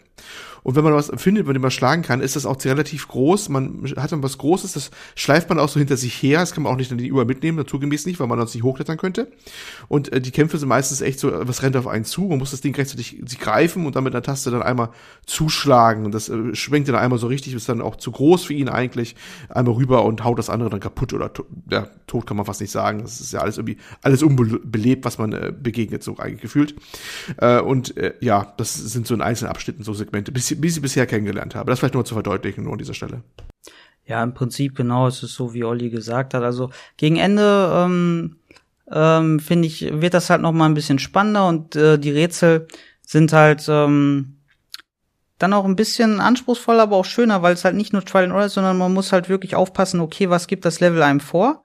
Und 0.67 0.75
wenn 0.75 0.83
man 0.83 0.95
was 0.95 1.13
findet, 1.15 1.47
dem 1.47 1.63
man 1.63 1.71
schlagen 1.71 2.03
kann, 2.03 2.21
ist 2.21 2.35
das 2.35 2.45
auch 2.45 2.57
relativ 2.65 3.07
groß. 3.07 3.51
Man 3.51 3.85
hat 3.99 4.11
dann 4.11 4.25
was 4.25 4.37
Großes, 4.37 4.73
das 4.73 4.91
schleift 5.15 5.49
man 5.49 5.61
auch 5.61 5.69
so 5.69 5.79
hinter 5.79 5.97
sich 5.97 6.21
her. 6.21 6.41
Das 6.41 6.55
kann 6.55 6.65
man 6.65 6.73
auch 6.73 6.77
nicht 6.77 6.91
dann 6.91 6.99
überall 6.99 7.25
mitnehmen, 7.25 7.57
naturgemäß 7.57 8.05
nicht, 8.05 8.19
weil 8.19 8.27
man 8.27 8.37
sonst 8.41 8.55
nicht 8.55 8.65
hochklettern 8.65 8.97
könnte. 8.97 9.31
Und 9.87 10.13
äh, 10.13 10.21
die 10.21 10.33
Kämpfe 10.33 10.59
sind 10.59 10.69
meistens 10.69 11.03
echt 11.03 11.21
so, 11.21 11.31
was 11.33 11.63
rennt 11.63 11.77
auf 11.77 11.87
einen 11.87 12.05
zu. 12.05 12.23
Man 12.23 12.39
muss 12.39 12.51
das 12.51 12.63
Ding 12.63 12.75
rechtzeitig 12.75 13.39
greifen 13.39 13.87
und 13.87 13.95
dann 13.95 14.03
mit 14.03 14.13
einer 14.13 14.25
Taste 14.25 14.51
dann 14.51 14.63
einmal 14.63 14.89
zuschlagen. 15.25 16.05
Und 16.05 16.13
das 16.13 16.29
äh, 16.29 16.53
schwenkt 16.57 16.89
dann 16.89 16.97
einmal 16.97 17.21
so 17.21 17.29
richtig, 17.29 17.55
ist 17.55 17.69
dann 17.69 17.81
auch 17.81 17.95
zu 17.95 18.11
groß 18.11 18.47
für 18.47 18.55
ihn 18.55 18.69
eigentlich. 18.69 19.15
Einmal 19.49 19.75
rüber 19.75 20.05
und 20.05 20.25
haut 20.25 20.37
das 20.37 20.51
andere 20.51 20.69
dann 20.69 20.81
kaputt 20.81 21.13
oder 21.13 21.33
to 21.33 21.47
ja, 21.71 21.87
tot 22.09 22.27
kann 22.27 22.37
man 22.37 22.45
fast 22.45 22.61
nicht 22.61 22.73
sagen. 22.73 23.03
Das 23.03 23.21
ist 23.21 23.33
ja 23.33 23.39
alles 23.39 23.59
irgendwie, 23.59 23.77
alles 24.03 24.25
unbelebt, 24.25 25.05
was 25.05 25.19
man 25.19 25.33
äh, 25.33 25.53
begegnet, 25.57 26.03
so 26.03 26.16
eigentlich 26.21 26.43
gefühlt. 26.43 26.75
Äh, 27.39 27.61
und 27.61 27.97
äh, 27.97 28.15
ja, 28.21 28.55
das 28.57 28.75
sind 28.75 29.07
so 29.07 29.15
in 29.15 29.21
einzelnen 29.21 29.51
Abschnitten 29.51 29.83
so 29.83 29.95
Segmente. 29.95 30.33
Bis 30.33 30.51
wie 30.61 30.67
ich 30.67 30.75
sie 30.75 30.81
bisher 30.81 31.07
kennengelernt 31.07 31.55
habe. 31.55 31.71
Das 31.71 31.79
vielleicht 31.79 31.95
nur 31.95 32.05
zu 32.05 32.15
verdeutlichen, 32.15 32.65
nur 32.65 32.73
an 32.73 32.79
dieser 32.79 32.95
Stelle. 32.95 33.23
Ja, 34.05 34.23
im 34.23 34.35
Prinzip 34.35 34.77
genau, 34.77 35.09
es 35.09 35.23
ist 35.23 35.35
so, 35.35 35.53
wie 35.53 35.65
Olli 35.65 35.91
gesagt 35.91 36.35
hat. 36.35 36.43
Also 36.43 36.71
gegen 36.97 37.17
Ende 37.17 37.71
ähm, 37.75 38.37
ähm, 38.91 39.41
finde 39.41 39.67
ich, 39.67 39.89
wird 40.01 40.15
das 40.15 40.31
halt 40.31 40.43
noch 40.43 40.53
mal 40.53 40.67
ein 40.67 40.75
bisschen 40.75 40.99
spannender 40.99 41.49
und 41.49 41.75
äh, 41.75 41.99
die 41.99 42.13
Rätsel 42.13 42.69
sind 43.03 43.33
halt 43.33 43.67
ähm, 43.69 44.37
dann 45.39 45.53
auch 45.53 45.65
ein 45.65 45.77
bisschen 45.77 46.21
anspruchsvoller, 46.21 46.85
aber 46.85 46.97
auch 46.97 47.05
schöner, 47.05 47.43
weil 47.43 47.55
es 47.55 47.65
halt 47.65 47.75
nicht 47.75 47.93
nur 47.93 48.05
Trial 48.05 48.25
and 48.25 48.33
Error 48.33 48.47
ist, 48.47 48.55
sondern 48.55 48.79
man 48.79 48.95
muss 48.95 49.13
halt 49.13 49.29
wirklich 49.29 49.55
aufpassen, 49.55 50.01
okay, 50.01 50.31
was 50.31 50.47
gibt 50.47 50.65
das 50.65 50.81
Level 50.81 51.03
einem 51.03 51.21
vor? 51.21 51.65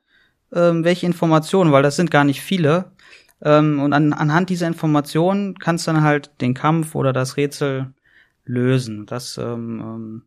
Ähm, 0.54 0.84
welche 0.84 1.06
Informationen, 1.06 1.72
weil 1.72 1.84
das 1.84 1.96
sind 1.96 2.12
gar 2.12 2.24
nicht 2.24 2.42
viele. 2.42 2.92
Ähm, 3.44 3.80
und 3.80 3.94
an, 3.94 4.14
anhand 4.14 4.50
dieser 4.50 4.68
Informationen 4.68 5.58
kannst 5.58 5.88
du 5.88 5.92
dann 5.92 6.04
halt 6.04 6.32
den 6.42 6.54
Kampf 6.54 6.96
oder 6.96 7.14
das 7.14 7.38
Rätsel 7.38 7.94
lösen. 8.46 9.06
Das 9.06 9.38
ähm, 9.38 9.80
ähm, 9.80 10.24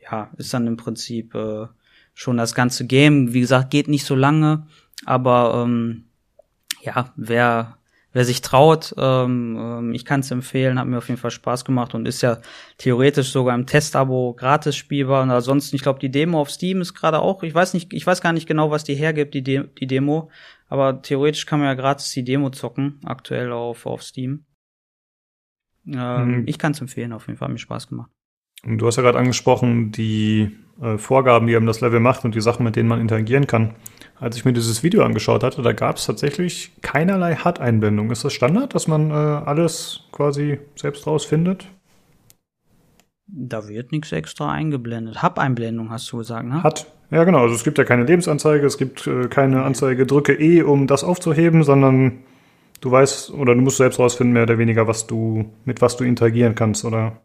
ja, 0.00 0.30
ist 0.36 0.54
dann 0.54 0.66
im 0.66 0.76
Prinzip 0.76 1.34
äh, 1.34 1.66
schon 2.14 2.36
das 2.36 2.54
ganze 2.54 2.86
Game. 2.86 3.32
Wie 3.32 3.40
gesagt, 3.40 3.70
geht 3.70 3.88
nicht 3.88 4.04
so 4.04 4.14
lange, 4.14 4.66
aber 5.04 5.64
ähm, 5.64 6.04
ja, 6.82 7.12
wer 7.16 7.78
wer 8.16 8.24
sich 8.24 8.40
traut, 8.40 8.94
ähm, 8.96 9.58
ähm 9.60 9.92
ich 9.92 10.06
kann 10.06 10.20
es 10.20 10.30
empfehlen, 10.30 10.78
hat 10.78 10.86
mir 10.86 10.96
auf 10.96 11.08
jeden 11.08 11.20
Fall 11.20 11.30
Spaß 11.30 11.66
gemacht 11.66 11.94
und 11.94 12.08
ist 12.08 12.22
ja 12.22 12.38
theoretisch 12.78 13.30
sogar 13.30 13.54
im 13.54 13.66
Testabo 13.66 14.32
gratis 14.32 14.74
spielbar. 14.74 15.22
Und 15.22 15.30
ansonsten, 15.30 15.76
ich 15.76 15.82
glaube, 15.82 15.98
die 15.98 16.10
Demo 16.10 16.40
auf 16.40 16.50
Steam 16.50 16.80
ist 16.80 16.94
gerade 16.94 17.18
auch, 17.20 17.42
ich 17.42 17.54
weiß 17.54 17.74
nicht, 17.74 17.92
ich 17.92 18.06
weiß 18.06 18.22
gar 18.22 18.32
nicht 18.32 18.48
genau, 18.48 18.70
was 18.70 18.84
die 18.84 18.94
hergibt, 18.94 19.34
die, 19.34 19.42
De 19.42 19.68
die 19.78 19.86
Demo, 19.86 20.30
aber 20.68 21.02
theoretisch 21.02 21.46
kann 21.46 21.60
man 21.60 21.68
ja 21.68 21.74
gratis 21.74 22.10
die 22.10 22.24
Demo 22.24 22.50
zocken, 22.50 23.00
aktuell 23.04 23.52
auf, 23.52 23.86
auf 23.86 24.02
Steam. 24.02 24.46
Ähm, 25.86 26.40
mhm. 26.40 26.42
Ich 26.46 26.58
kann 26.58 26.72
es 26.72 26.80
empfehlen, 26.80 27.12
auf 27.12 27.26
jeden 27.26 27.38
Fall, 27.38 27.48
hat 27.48 27.52
mir 27.52 27.58
Spaß 27.58 27.88
gemacht. 27.88 28.10
Du 28.64 28.86
hast 28.86 28.96
ja 28.96 29.02
gerade 29.02 29.18
angesprochen, 29.18 29.92
die 29.92 30.56
äh, 30.80 30.98
Vorgaben, 30.98 31.46
die 31.46 31.56
einem 31.56 31.66
das 31.66 31.80
Level 31.80 32.00
macht 32.00 32.24
und 32.24 32.34
die 32.34 32.40
Sachen, 32.40 32.64
mit 32.64 32.74
denen 32.74 32.88
man 32.88 33.00
interagieren 33.00 33.46
kann. 33.46 33.74
Als 34.18 34.36
ich 34.36 34.44
mir 34.44 34.52
dieses 34.52 34.82
Video 34.82 35.04
angeschaut 35.04 35.42
hatte, 35.42 35.62
da 35.62 35.72
gab 35.72 35.96
es 35.96 36.06
tatsächlich 36.06 36.72
keinerlei 36.80 37.36
HUD-Einblendung. 37.36 38.10
Ist 38.10 38.24
das 38.24 38.32
Standard, 38.32 38.74
dass 38.74 38.88
man 38.88 39.10
äh, 39.10 39.14
alles 39.14 40.00
quasi 40.10 40.58
selbst 40.74 41.06
rausfindet? 41.06 41.66
Da 43.26 43.68
wird 43.68 43.92
nichts 43.92 44.12
extra 44.12 44.50
eingeblendet. 44.50 45.22
Hub-Einblendung 45.22 45.90
hast 45.90 46.10
du 46.12 46.18
gesagt, 46.18 46.46
ne? 46.48 46.62
Hat. 46.62 46.92
Ja, 47.10 47.24
genau. 47.24 47.42
Also 47.42 47.54
es 47.54 47.64
gibt 47.64 47.78
ja 47.78 47.84
keine 47.84 48.04
Lebensanzeige, 48.04 48.66
es 48.66 48.78
gibt 48.78 49.06
äh, 49.06 49.28
keine 49.28 49.62
Anzeige, 49.62 50.06
drücke 50.06 50.34
E, 50.34 50.62
um 50.62 50.86
das 50.86 51.04
aufzuheben, 51.04 51.62
sondern 51.62 52.18
du 52.80 52.90
weißt 52.90 53.30
oder 53.30 53.54
du 53.54 53.60
musst 53.60 53.76
selbst 53.76 53.98
rausfinden, 53.98 54.32
mehr 54.32 54.42
oder 54.42 54.58
weniger, 54.58 54.88
was 54.88 55.06
du, 55.06 55.50
mit 55.64 55.80
was 55.80 55.96
du 55.96 56.04
interagieren 56.04 56.54
kannst, 56.54 56.84
oder? 56.84 57.20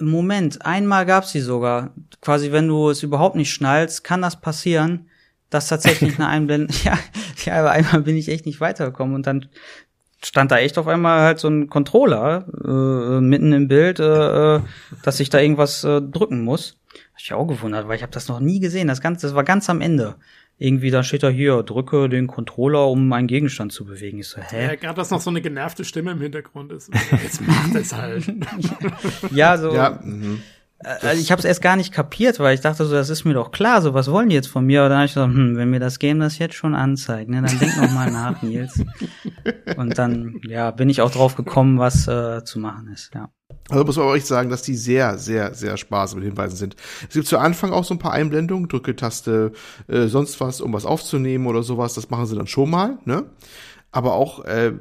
Moment, 0.00 0.64
einmal 0.64 1.06
gab's 1.06 1.32
die 1.32 1.40
sogar. 1.40 1.90
Quasi, 2.20 2.52
wenn 2.52 2.68
du 2.68 2.90
es 2.90 3.02
überhaupt 3.02 3.36
nicht 3.36 3.52
schnallst, 3.52 4.04
kann 4.04 4.22
das 4.22 4.40
passieren, 4.40 5.08
dass 5.48 5.68
tatsächlich 5.68 6.18
eine 6.18 6.28
Einblendung, 6.28 6.74
ja, 6.84 6.98
ja, 7.44 7.60
aber 7.60 7.70
einmal 7.70 8.02
bin 8.02 8.16
ich 8.16 8.28
echt 8.28 8.46
nicht 8.46 8.60
weitergekommen 8.60 9.14
und 9.14 9.26
dann 9.26 9.48
stand 10.22 10.50
da 10.50 10.58
echt 10.58 10.76
auf 10.78 10.86
einmal 10.86 11.20
halt 11.20 11.38
so 11.38 11.48
ein 11.48 11.68
Controller 11.68 12.46
äh, 12.64 13.20
mitten 13.20 13.52
im 13.52 13.68
Bild, 13.68 14.00
äh, 14.00 14.56
äh, 14.56 14.60
dass 15.02 15.20
ich 15.20 15.30
da 15.30 15.38
irgendwas 15.38 15.84
äh, 15.84 16.02
drücken 16.02 16.42
muss. 16.42 16.79
Hab 17.20 17.24
ich 17.24 17.32
auch 17.34 17.46
gewundert, 17.46 17.86
weil 17.86 17.96
ich 17.96 18.02
habe 18.02 18.12
das 18.12 18.28
noch 18.28 18.40
nie 18.40 18.60
gesehen. 18.60 18.88
Das 18.88 19.02
Ganze, 19.02 19.26
das 19.26 19.36
war 19.36 19.44
ganz 19.44 19.68
am 19.68 19.82
Ende. 19.82 20.16
Irgendwie, 20.56 20.90
da 20.90 21.02
steht 21.02 21.22
da 21.22 21.28
hier, 21.28 21.62
drücke 21.62 22.08
den 22.08 22.26
Controller, 22.26 22.86
um 22.88 23.12
einen 23.12 23.26
Gegenstand 23.26 23.72
zu 23.72 23.84
bewegen. 23.84 24.20
Ich 24.20 24.28
so, 24.28 24.40
hä? 24.40 24.68
Ja, 24.68 24.74
gerade 24.74 24.94
dass 24.94 25.10
noch 25.10 25.20
so 25.20 25.28
eine 25.28 25.42
genervte 25.42 25.84
Stimme 25.84 26.12
im 26.12 26.20
Hintergrund 26.20 26.72
ist. 26.72 26.90
Jetzt 27.22 27.46
macht 27.46 27.74
es 27.74 27.94
halt. 27.94 28.32
Ja, 29.32 29.58
so. 29.58 29.74
Ja, 29.74 30.00
mhm. 30.02 30.42
Also 30.82 31.20
ich 31.20 31.30
habe 31.30 31.40
es 31.40 31.44
erst 31.44 31.60
gar 31.60 31.76
nicht 31.76 31.92
kapiert, 31.92 32.38
weil 32.40 32.54
ich 32.54 32.62
dachte 32.62 32.86
so, 32.86 32.94
das 32.94 33.10
ist 33.10 33.24
mir 33.26 33.34
doch 33.34 33.50
klar, 33.50 33.82
so 33.82 33.92
was 33.92 34.10
wollen 34.10 34.30
die 34.30 34.34
jetzt 34.34 34.48
von 34.48 34.64
mir? 34.64 34.80
Aber 34.80 34.88
dann 34.88 34.98
habe 34.98 35.06
ich 35.06 35.14
gesagt, 35.14 35.34
hm, 35.34 35.56
wenn 35.56 35.68
mir 35.68 35.80
das 35.80 35.98
Game 35.98 36.20
das 36.20 36.38
jetzt 36.38 36.54
schon 36.54 36.74
anzeigt, 36.74 37.28
ne, 37.28 37.42
dann 37.42 37.58
denk 37.58 37.76
noch 37.76 37.90
mal 37.90 38.10
nach, 38.10 38.40
Nils. 38.42 38.82
Und 39.76 39.98
dann, 39.98 40.40
ja, 40.48 40.70
bin 40.70 40.88
ich 40.88 41.02
auch 41.02 41.10
drauf 41.10 41.36
gekommen, 41.36 41.78
was 41.78 42.08
äh, 42.08 42.44
zu 42.44 42.58
machen 42.58 42.88
ist, 42.92 43.10
ja. 43.14 43.28
Also 43.68 43.84
muss 43.84 43.96
man 43.96 44.06
aber 44.06 44.16
echt 44.16 44.26
sagen, 44.26 44.48
dass 44.48 44.62
die 44.62 44.74
sehr, 44.74 45.18
sehr, 45.18 45.54
sehr 45.54 45.76
sparsam 45.76 46.20
mit 46.20 46.28
Hinweisen 46.28 46.56
sind. 46.56 46.76
Es 47.08 47.14
gibt 47.14 47.26
zu 47.26 47.38
Anfang 47.38 47.72
auch 47.72 47.84
so 47.84 47.94
ein 47.94 47.98
paar 47.98 48.12
Einblendungen, 48.12 48.68
drücke 48.68 48.96
Taste, 48.96 49.52
äh, 49.86 50.06
sonst 50.06 50.40
was, 50.40 50.60
um 50.60 50.72
was 50.72 50.86
aufzunehmen 50.86 51.46
oder 51.46 51.62
sowas. 51.62 51.94
Das 51.94 52.10
machen 52.10 52.26
sie 52.26 52.36
dann 52.36 52.46
schon 52.46 52.70
mal, 52.70 52.98
ne? 53.04 53.24
Aber 53.92 54.14
auch 54.14 54.44
äh, 54.44 54.72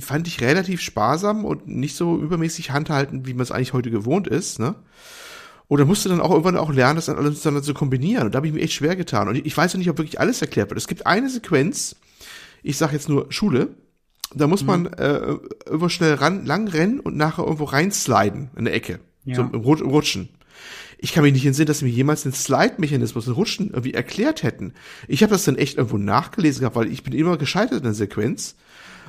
fand 0.00 0.26
ich 0.28 0.40
relativ 0.40 0.80
sparsam 0.80 1.44
und 1.44 1.68
nicht 1.68 1.96
so 1.96 2.18
übermäßig 2.18 2.70
handhalten, 2.70 3.26
wie 3.26 3.34
man 3.34 3.42
es 3.42 3.50
eigentlich 3.50 3.72
heute 3.72 3.90
gewohnt 3.90 4.28
ist, 4.28 4.58
ne? 4.58 4.74
Oder 5.68 5.84
musst 5.84 6.04
du 6.04 6.08
dann 6.08 6.20
auch 6.20 6.30
irgendwann 6.30 6.56
auch 6.56 6.72
lernen, 6.72 6.96
das 6.96 7.06
dann 7.06 7.18
alles 7.18 7.34
miteinander 7.34 7.62
zu 7.62 7.74
kombinieren. 7.74 8.24
Und 8.24 8.34
da 8.34 8.38
habe 8.38 8.46
ich 8.46 8.54
mir 8.54 8.60
echt 8.60 8.72
schwer 8.72 8.96
getan. 8.96 9.28
Und 9.28 9.36
ich, 9.36 9.56
weiß 9.56 9.74
ja 9.74 9.78
nicht, 9.78 9.90
ob 9.90 9.98
wirklich 9.98 10.18
alles 10.18 10.40
erklärt 10.40 10.70
wird. 10.70 10.78
Es 10.78 10.88
gibt 10.88 11.06
eine 11.06 11.28
Sequenz, 11.28 11.96
ich 12.62 12.78
sage 12.78 12.94
jetzt 12.94 13.08
nur 13.08 13.30
Schule, 13.30 13.68
da 14.34 14.46
muss 14.46 14.64
man 14.64 14.86
äh, 14.86 15.36
irgendwo 15.66 15.88
schnell 15.88 16.14
ran, 16.14 16.44
lang 16.44 16.68
rennen 16.68 17.00
und 17.00 17.16
nachher 17.16 17.44
irgendwo 17.44 17.64
reinsliden 17.64 18.50
in 18.56 18.64
der 18.64 18.74
Ecke. 18.74 19.00
Ja. 19.24 19.36
So 19.36 19.42
im, 19.42 19.54
im 19.54 19.60
Rutschen. 19.60 20.30
Ich 20.98 21.12
kann 21.12 21.22
mich 21.22 21.32
nicht 21.32 21.46
entsinnen, 21.46 21.66
dass 21.66 21.78
sie 21.78 21.84
mir 21.84 21.92
jemals 21.92 22.24
den 22.24 22.32
Slide-Mechanismus, 22.32 23.26
den 23.26 23.34
Rutschen 23.34 23.68
irgendwie 23.68 23.94
erklärt 23.94 24.42
hätten. 24.42 24.74
Ich 25.06 25.22
habe 25.22 25.30
das 25.30 25.44
dann 25.44 25.56
echt 25.56 25.76
irgendwo 25.76 25.96
nachgelesen 25.96 26.60
gehabt, 26.60 26.76
weil 26.76 26.90
ich 26.90 27.04
bin 27.04 27.12
immer 27.12 27.36
gescheitert 27.36 27.78
in 27.78 27.84
der 27.84 27.94
Sequenz. 27.94 28.56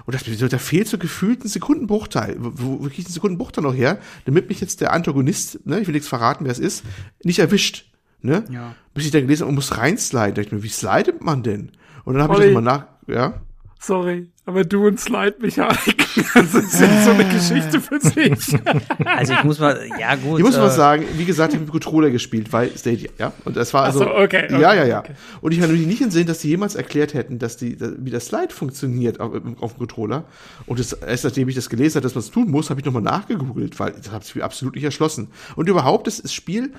Und 0.05 0.15
dachte 0.15 0.29
mir, 0.29 0.37
da 0.37 0.57
fehlt 0.57 0.87
so 0.87 0.97
gefühlt 0.97 1.43
ein 1.43 1.47
Sekundenbruchteil. 1.47 2.35
Wo, 2.39 2.79
wo 2.79 2.87
krieg 2.87 2.99
ich 2.99 3.05
einen 3.05 3.13
Sekundenbruchteil 3.13 3.63
noch 3.63 3.75
her, 3.75 3.99
damit 4.25 4.49
mich 4.49 4.61
jetzt 4.61 4.81
der 4.81 4.93
Antagonist, 4.93 5.65
ne, 5.65 5.79
ich 5.79 5.87
will 5.87 5.93
nichts 5.93 6.07
verraten, 6.07 6.45
wer 6.45 6.51
es 6.51 6.59
ist, 6.59 6.83
nicht 7.23 7.39
erwischt. 7.39 7.85
Ne? 8.21 8.43
Ja. 8.49 8.75
Bis 8.93 9.05
ich 9.05 9.11
dann 9.11 9.21
gelesen 9.21 9.41
habe, 9.41 9.51
man 9.51 9.55
muss 9.55 9.77
reinsliden. 9.77 10.35
Da 10.35 10.41
dachte 10.41 10.47
ich 10.47 10.51
mir, 10.51 10.63
wie 10.63 10.69
slidet 10.69 11.23
man 11.23 11.43
denn? 11.43 11.71
Und 12.03 12.15
dann 12.15 12.23
habe 12.23 12.33
ich 12.35 12.45
das 12.45 12.53
mal 12.53 12.61
nach, 12.61 12.87
ja. 13.07 13.41
Sorry, 13.79 14.29
aber 14.49 14.63
du 14.63 14.87
und 14.87 14.99
Slide-Mechanik, 14.99 16.07
das 16.33 16.51
sind 16.51 17.03
so 17.03 17.11
eine 17.11 17.25
Geschichte 17.25 17.79
für 17.79 17.99
sich. 17.99 18.59
Also 19.05 19.33
ich 19.33 19.43
muss 19.43 19.59
mal, 19.59 19.79
ja 19.99 20.15
gut. 20.15 20.39
Ich 20.39 20.45
muss 20.45 20.55
äh, 20.55 20.59
mal 20.59 20.69
sagen, 20.69 21.05
wie 21.17 21.25
gesagt, 21.25 21.53
ich 21.53 21.55
habe 21.55 21.65
mit 21.65 21.71
Controller 21.71 22.09
gespielt, 22.09 22.51
weil 22.51 22.75
Stadia, 22.75 23.09
ja. 23.17 23.33
Und 23.45 23.55
das 23.55 23.73
war 23.73 23.83
also. 23.83 23.99
so, 23.99 24.09
okay, 24.09 24.45
okay, 24.45 24.61
ja, 24.61 24.73
ja, 24.73 24.85
ja. 24.85 24.99
okay. 24.99 25.13
Und 25.41 25.51
ich 25.51 25.61
habe 25.61 25.73
mich 25.73 25.85
nicht 25.85 25.99
gesehen, 25.99 26.25
dass 26.25 26.39
die 26.39 26.49
jemals 26.49 26.75
erklärt 26.75 27.13
hätten, 27.13 27.37
dass 27.37 27.57
die, 27.57 27.77
wie 27.79 28.09
das 28.09 28.27
Slide 28.27 28.53
funktioniert 28.53 29.19
auf, 29.19 29.33
auf 29.59 29.73
dem 29.73 29.79
Controller. 29.79 30.25
Und 30.65 30.79
das, 30.79 30.93
erst 30.93 31.25
nachdem 31.25 31.49
ich 31.49 31.55
das 31.55 31.69
gelesen 31.69 31.95
habe, 31.95 32.03
dass 32.03 32.15
man 32.15 32.23
es 32.23 32.31
tun 32.31 32.49
muss, 32.49 32.69
habe 32.69 32.79
ich 32.79 32.85
nochmal 32.85 33.01
nachgegoogelt, 33.01 33.79
weil 33.79 33.91
das 33.91 34.11
habe 34.11 34.23
ich 34.25 34.35
mir 34.35 34.43
absolut 34.43 34.75
nicht 34.75 34.83
erschlossen. 34.83 35.29
Und 35.55 35.69
überhaupt, 35.69 36.07
das, 36.07 36.21
das 36.21 36.33
Spiel, 36.33 36.73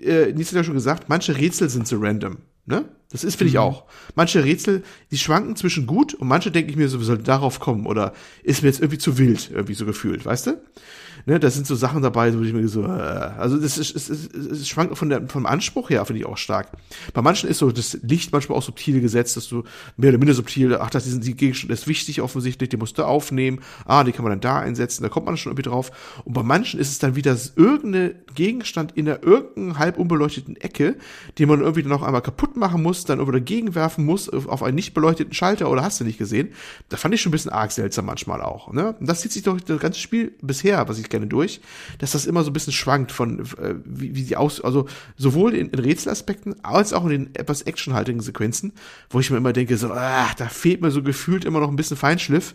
äh, 0.00 0.32
Nils 0.32 0.48
hat 0.48 0.56
ja 0.56 0.64
schon 0.64 0.74
gesagt, 0.74 1.08
manche 1.08 1.36
Rätsel 1.36 1.68
sind 1.68 1.86
so 1.86 1.98
random. 1.98 2.38
Ne? 2.66 2.84
Das 3.10 3.22
ist, 3.22 3.36
finde 3.36 3.50
ich 3.50 3.58
auch. 3.58 3.84
Manche 4.16 4.44
Rätsel, 4.44 4.82
die 5.10 5.18
schwanken 5.18 5.54
zwischen 5.54 5.86
gut 5.86 6.14
und 6.14 6.26
manche 6.26 6.50
denke 6.50 6.70
ich 6.70 6.76
mir 6.76 6.88
so, 6.88 6.98
wir 6.98 7.06
sollten 7.06 7.24
darauf 7.24 7.60
kommen 7.60 7.86
oder 7.86 8.12
ist 8.42 8.62
mir 8.62 8.68
jetzt 8.68 8.80
irgendwie 8.80 8.98
zu 8.98 9.18
wild, 9.18 9.50
irgendwie 9.52 9.74
so 9.74 9.86
gefühlt, 9.86 10.24
weißt 10.24 10.48
du? 10.48 10.60
Ne, 11.28 11.40
da 11.40 11.50
sind 11.50 11.66
so 11.66 11.74
Sachen 11.74 12.02
dabei, 12.02 12.32
wo 12.36 12.42
ich 12.42 12.52
mir 12.52 12.68
so, 12.68 12.84
äh, 12.84 12.86
also 12.86 13.56
das 13.58 13.78
ist, 13.78 13.96
es, 13.96 14.08
es, 14.08 14.26
es 14.32 14.68
schwankt 14.68 14.96
von 14.96 15.08
der, 15.08 15.28
vom 15.28 15.44
Anspruch 15.44 15.90
her, 15.90 16.04
finde 16.04 16.20
ich 16.20 16.26
auch 16.26 16.36
stark. 16.36 16.68
Bei 17.14 17.22
manchen 17.22 17.50
ist 17.50 17.58
so 17.58 17.72
das 17.72 17.98
Licht 18.02 18.32
manchmal 18.32 18.56
auch 18.56 18.62
subtil 18.62 19.00
gesetzt, 19.00 19.36
dass 19.36 19.48
du 19.48 19.64
mehr 19.96 20.10
oder 20.10 20.18
minder 20.18 20.34
subtil, 20.34 20.76
ach, 20.76 20.90
das 20.90 21.06
ist 21.06 21.24
die 21.24 21.34
Gegenstand 21.34 21.72
ist 21.72 21.88
wichtig 21.88 22.22
offensichtlich, 22.22 22.68
den 22.68 22.78
musst 22.78 22.96
du 22.98 23.02
aufnehmen, 23.02 23.60
ah, 23.86 24.04
die 24.04 24.12
kann 24.12 24.22
man 24.22 24.30
dann 24.30 24.40
da 24.40 24.60
einsetzen, 24.60 25.02
da 25.02 25.08
kommt 25.08 25.26
man 25.26 25.36
schon 25.36 25.50
irgendwie 25.50 25.68
drauf. 25.68 25.90
Und 26.24 26.32
bei 26.32 26.42
manchen 26.42 26.78
ist 26.78 26.90
es 26.90 26.98
dann 27.00 27.16
wieder 27.16 27.36
irgendeine 27.56 28.14
Gegenstand 28.34 28.92
in 28.96 29.06
der 29.06 29.24
irgendeinen 29.24 29.78
halb 29.78 29.98
unbeleuchteten 29.98 30.56
Ecke, 30.56 30.96
den 31.38 31.48
man 31.48 31.60
irgendwie 31.60 31.82
dann 31.82 31.90
noch 31.90 32.02
einmal 32.02 32.22
kaputt 32.22 32.56
machen 32.56 32.82
muss, 32.82 33.04
dann 33.04 33.18
über 33.18 33.32
dagegen 33.32 33.74
werfen 33.74 34.04
muss, 34.04 34.28
auf 34.28 34.46
auf 34.46 34.62
einen 34.62 34.76
nicht 34.76 34.94
beleuchteten 34.94 35.34
Schalter 35.34 35.70
oder 35.70 35.82
hast 35.82 36.00
du 36.00 36.04
nicht 36.04 36.18
gesehen. 36.18 36.52
Da 36.88 36.96
fand 36.96 37.14
ich 37.14 37.20
schon 37.20 37.30
ein 37.30 37.32
bisschen 37.32 37.50
arg 37.50 37.72
seltsam 37.72 38.06
manchmal 38.06 38.40
auch. 38.42 38.72
Ne? 38.72 38.94
Und 38.98 39.08
das 39.08 39.20
zieht 39.20 39.32
sich 39.32 39.42
durch 39.42 39.64
das 39.64 39.80
ganze 39.80 39.98
Spiel 39.98 40.32
bisher, 40.40 40.88
was 40.88 40.98
ich 40.98 41.10
kenne, 41.16 41.26
durch, 41.26 41.60
dass 41.98 42.12
das 42.12 42.26
immer 42.26 42.44
so 42.44 42.50
ein 42.50 42.52
bisschen 42.52 42.72
schwankt 42.72 43.12
von, 43.12 43.40
äh, 43.40 43.74
wie, 43.84 44.14
wie 44.14 44.22
die 44.22 44.36
aus, 44.36 44.60
also 44.60 44.86
sowohl 45.16 45.54
in, 45.54 45.70
in 45.70 45.78
Rätselaspekten 45.78 46.64
als 46.64 46.92
auch 46.92 47.04
in 47.04 47.10
den 47.10 47.34
etwas 47.34 47.62
actionhaltigen 47.62 48.20
Sequenzen, 48.20 48.72
wo 49.10 49.20
ich 49.20 49.30
mir 49.30 49.38
immer 49.38 49.52
denke, 49.52 49.76
so, 49.76 49.90
ah, 49.92 50.30
da 50.36 50.48
fehlt 50.48 50.80
mir 50.80 50.90
so 50.90 51.02
gefühlt 51.02 51.44
immer 51.44 51.60
noch 51.60 51.68
ein 51.68 51.76
bisschen 51.76 51.96
Feinschliff 51.96 52.54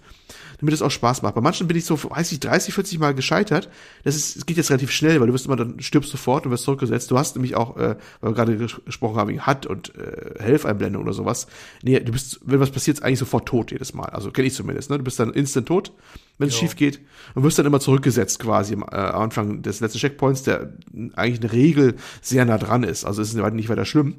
damit 0.62 0.76
es 0.76 0.82
auch 0.82 0.92
Spaß 0.92 1.24
macht. 1.24 1.36
Bei 1.36 1.42
manchen 1.42 1.68
bin 1.68 1.76
ich 1.76 1.86
so, 1.86 2.02
weiß 2.04 2.32
ich, 2.32 2.40
30, 2.40 2.74
40 2.74 3.00
Mal 3.00 3.16
gescheitert. 3.16 3.70
Das 4.04 4.16
ist, 4.16 4.38
es 4.38 4.46
geht 4.46 4.58
jetzt 4.58 4.70
relativ 4.70 4.92
schnell, 4.92 5.20
weil 5.20 5.28
du 5.28 5.34
wirst 5.34 5.48
immer 5.48 5.56
dann 5.56 5.80
stirbst 5.80 6.12
sofort 6.12 6.46
und 6.46 6.52
wirst 6.52 6.64
zurückgesetzt. 6.64 7.10
Du 7.10 7.18
hast 7.18 7.36
nämlich 7.36 7.56
auch, 7.56 7.76
äh, 7.78 7.96
weil 8.22 8.32
wir 8.32 8.34
gerade 8.36 8.58
ges 8.58 8.80
gesprochen 8.86 9.18
haben, 9.18 9.30
wegen 9.30 9.46
HUD 9.46 9.66
und 9.66 9.94
äh, 9.96 10.40
Helfeinblendung 10.40 11.02
oder 11.02 11.14
sowas. 11.14 11.48
Nee, 11.82 12.00
du 12.00 12.12
bist, 12.12 12.40
wenn 12.46 12.60
was 12.60 12.70
passiert, 12.70 12.98
ist 12.98 13.04
eigentlich 13.04 13.20
sofort 13.20 13.48
tot 13.48 13.72
jedes 13.72 13.94
Mal. 13.94 14.10
Also 14.10 14.32
kenne 14.32 14.48
ich 14.48 14.54
zumindest, 14.54 14.92
ne? 14.92 15.00
Du 15.00 15.04
bist 15.04 15.20
dann 15.20 15.34
instant 15.34 15.68
tot, 15.68 15.94
wenn 16.38 16.48
es 16.48 16.56
schief 16.56 16.76
geht 16.76 17.00
und 17.34 17.44
wirst 17.44 17.58
dann 17.58 17.66
immer 17.66 17.80
zurückgesetzt 17.80 18.40
quasi 18.40 18.74
am, 18.74 18.84
äh, 18.84 18.96
am 18.96 19.22
Anfang 19.24 19.62
des 19.62 19.80
letzten 19.80 20.00
Checkpoints, 20.00 20.44
der 20.44 20.74
eigentlich 21.16 21.40
eine 21.42 21.52
Regel 21.52 21.96
sehr 22.22 22.46
nah 22.46 22.58
dran 22.58 22.84
ist. 22.84 23.06
Also 23.06 23.22
es 23.22 23.34
ist 23.34 23.54
nicht 23.54 23.70
weiter 23.70 23.86
schlimm. 23.86 24.16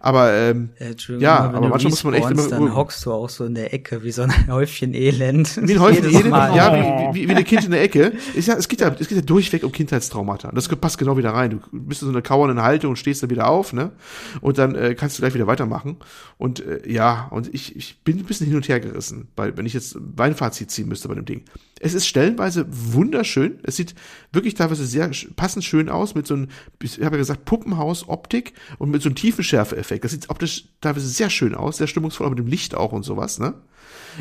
Aber 0.00 0.32
ähm, 0.32 0.70
äh, 0.78 0.94
ja, 1.18 1.48
wenn 1.48 1.56
aber 1.56 1.68
manchmal 1.68 1.90
muss 1.90 2.04
man 2.04 2.14
echt 2.14 2.30
immer 2.30 2.48
Dann 2.48 2.74
hockst 2.74 3.04
du 3.06 3.12
auch 3.12 3.28
so 3.28 3.44
in 3.44 3.54
der 3.54 3.72
Ecke 3.72 4.02
wie 4.02 4.12
so 4.12 4.22
ein 4.22 4.32
Häufchen 4.48 4.94
Elend. 4.94 5.58
Wie 5.62 5.77
ein 5.78 5.82
Häufchen 5.82 6.10
Jedes 6.10 6.30
Mal. 6.30 6.54
ja, 6.56 7.12
wie, 7.14 7.22
wie, 7.22 7.28
wie 7.28 7.34
ein 7.34 7.44
Kind 7.44 7.64
in 7.64 7.70
der 7.70 7.82
Ecke. 7.82 8.12
Ist 8.34 8.48
ja, 8.48 8.54
es 8.54 8.68
geht 8.68 8.80
ja, 8.80 8.94
es 8.98 9.08
geht 9.08 9.16
ja 9.16 9.22
durchweg 9.22 9.64
um 9.64 9.72
Kindheitstraumata. 9.72 10.50
Das 10.52 10.68
passt 10.68 10.98
genau 10.98 11.16
wieder 11.16 11.30
rein. 11.30 11.50
Du 11.50 11.60
bist 11.72 12.02
in 12.02 12.06
so 12.06 12.12
einer 12.12 12.22
kauernden 12.22 12.62
Haltung 12.62 12.90
und 12.90 12.96
stehst 12.96 13.22
dann 13.22 13.30
wieder 13.30 13.48
auf, 13.48 13.72
ne? 13.72 13.92
Und 14.40 14.58
dann 14.58 14.74
äh, 14.74 14.94
kannst 14.94 15.18
du 15.18 15.22
gleich 15.22 15.34
wieder 15.34 15.46
weitermachen. 15.46 15.96
Und 16.36 16.60
äh, 16.60 16.90
ja, 16.90 17.28
und 17.30 17.52
ich, 17.54 17.76
ich 17.76 18.02
bin 18.02 18.18
ein 18.18 18.24
bisschen 18.24 18.46
hin 18.46 18.56
und 18.56 18.68
her 18.68 18.80
gerissen, 18.80 19.28
weil 19.36 19.56
wenn 19.56 19.66
ich 19.66 19.74
jetzt 19.74 19.96
mein 20.16 20.34
Fazit 20.34 20.70
ziehen 20.70 20.88
müsste 20.88 21.08
bei 21.08 21.14
dem 21.14 21.24
Ding. 21.24 21.44
Es 21.80 21.94
ist 21.94 22.06
stellenweise 22.06 22.66
wunderschön. 22.68 23.60
Es 23.62 23.76
sieht 23.76 23.94
wirklich 24.32 24.54
teilweise 24.54 24.84
sehr 24.84 25.10
passend 25.36 25.64
schön 25.64 25.88
aus 25.88 26.14
mit 26.14 26.26
so 26.26 26.34
einem, 26.34 26.48
ich 26.82 26.96
habe 26.96 27.16
ja 27.16 27.18
gesagt, 27.18 27.44
Puppenhaus-Optik 27.44 28.52
und 28.78 28.90
mit 28.90 29.02
so 29.02 29.08
einem 29.08 29.16
Tiefenschärfe-Effekt. 29.16 30.04
Das 30.04 30.12
sieht 30.12 30.28
optisch 30.28 30.64
teilweise 30.80 31.06
sehr 31.06 31.30
schön 31.30 31.54
aus, 31.54 31.76
sehr 31.76 31.86
stimmungsvoll, 31.86 32.26
auch 32.26 32.30
mit 32.30 32.38
dem 32.38 32.46
Licht 32.46 32.74
auch 32.74 32.92
und 32.92 33.04
sowas, 33.04 33.38
ne? 33.38 33.54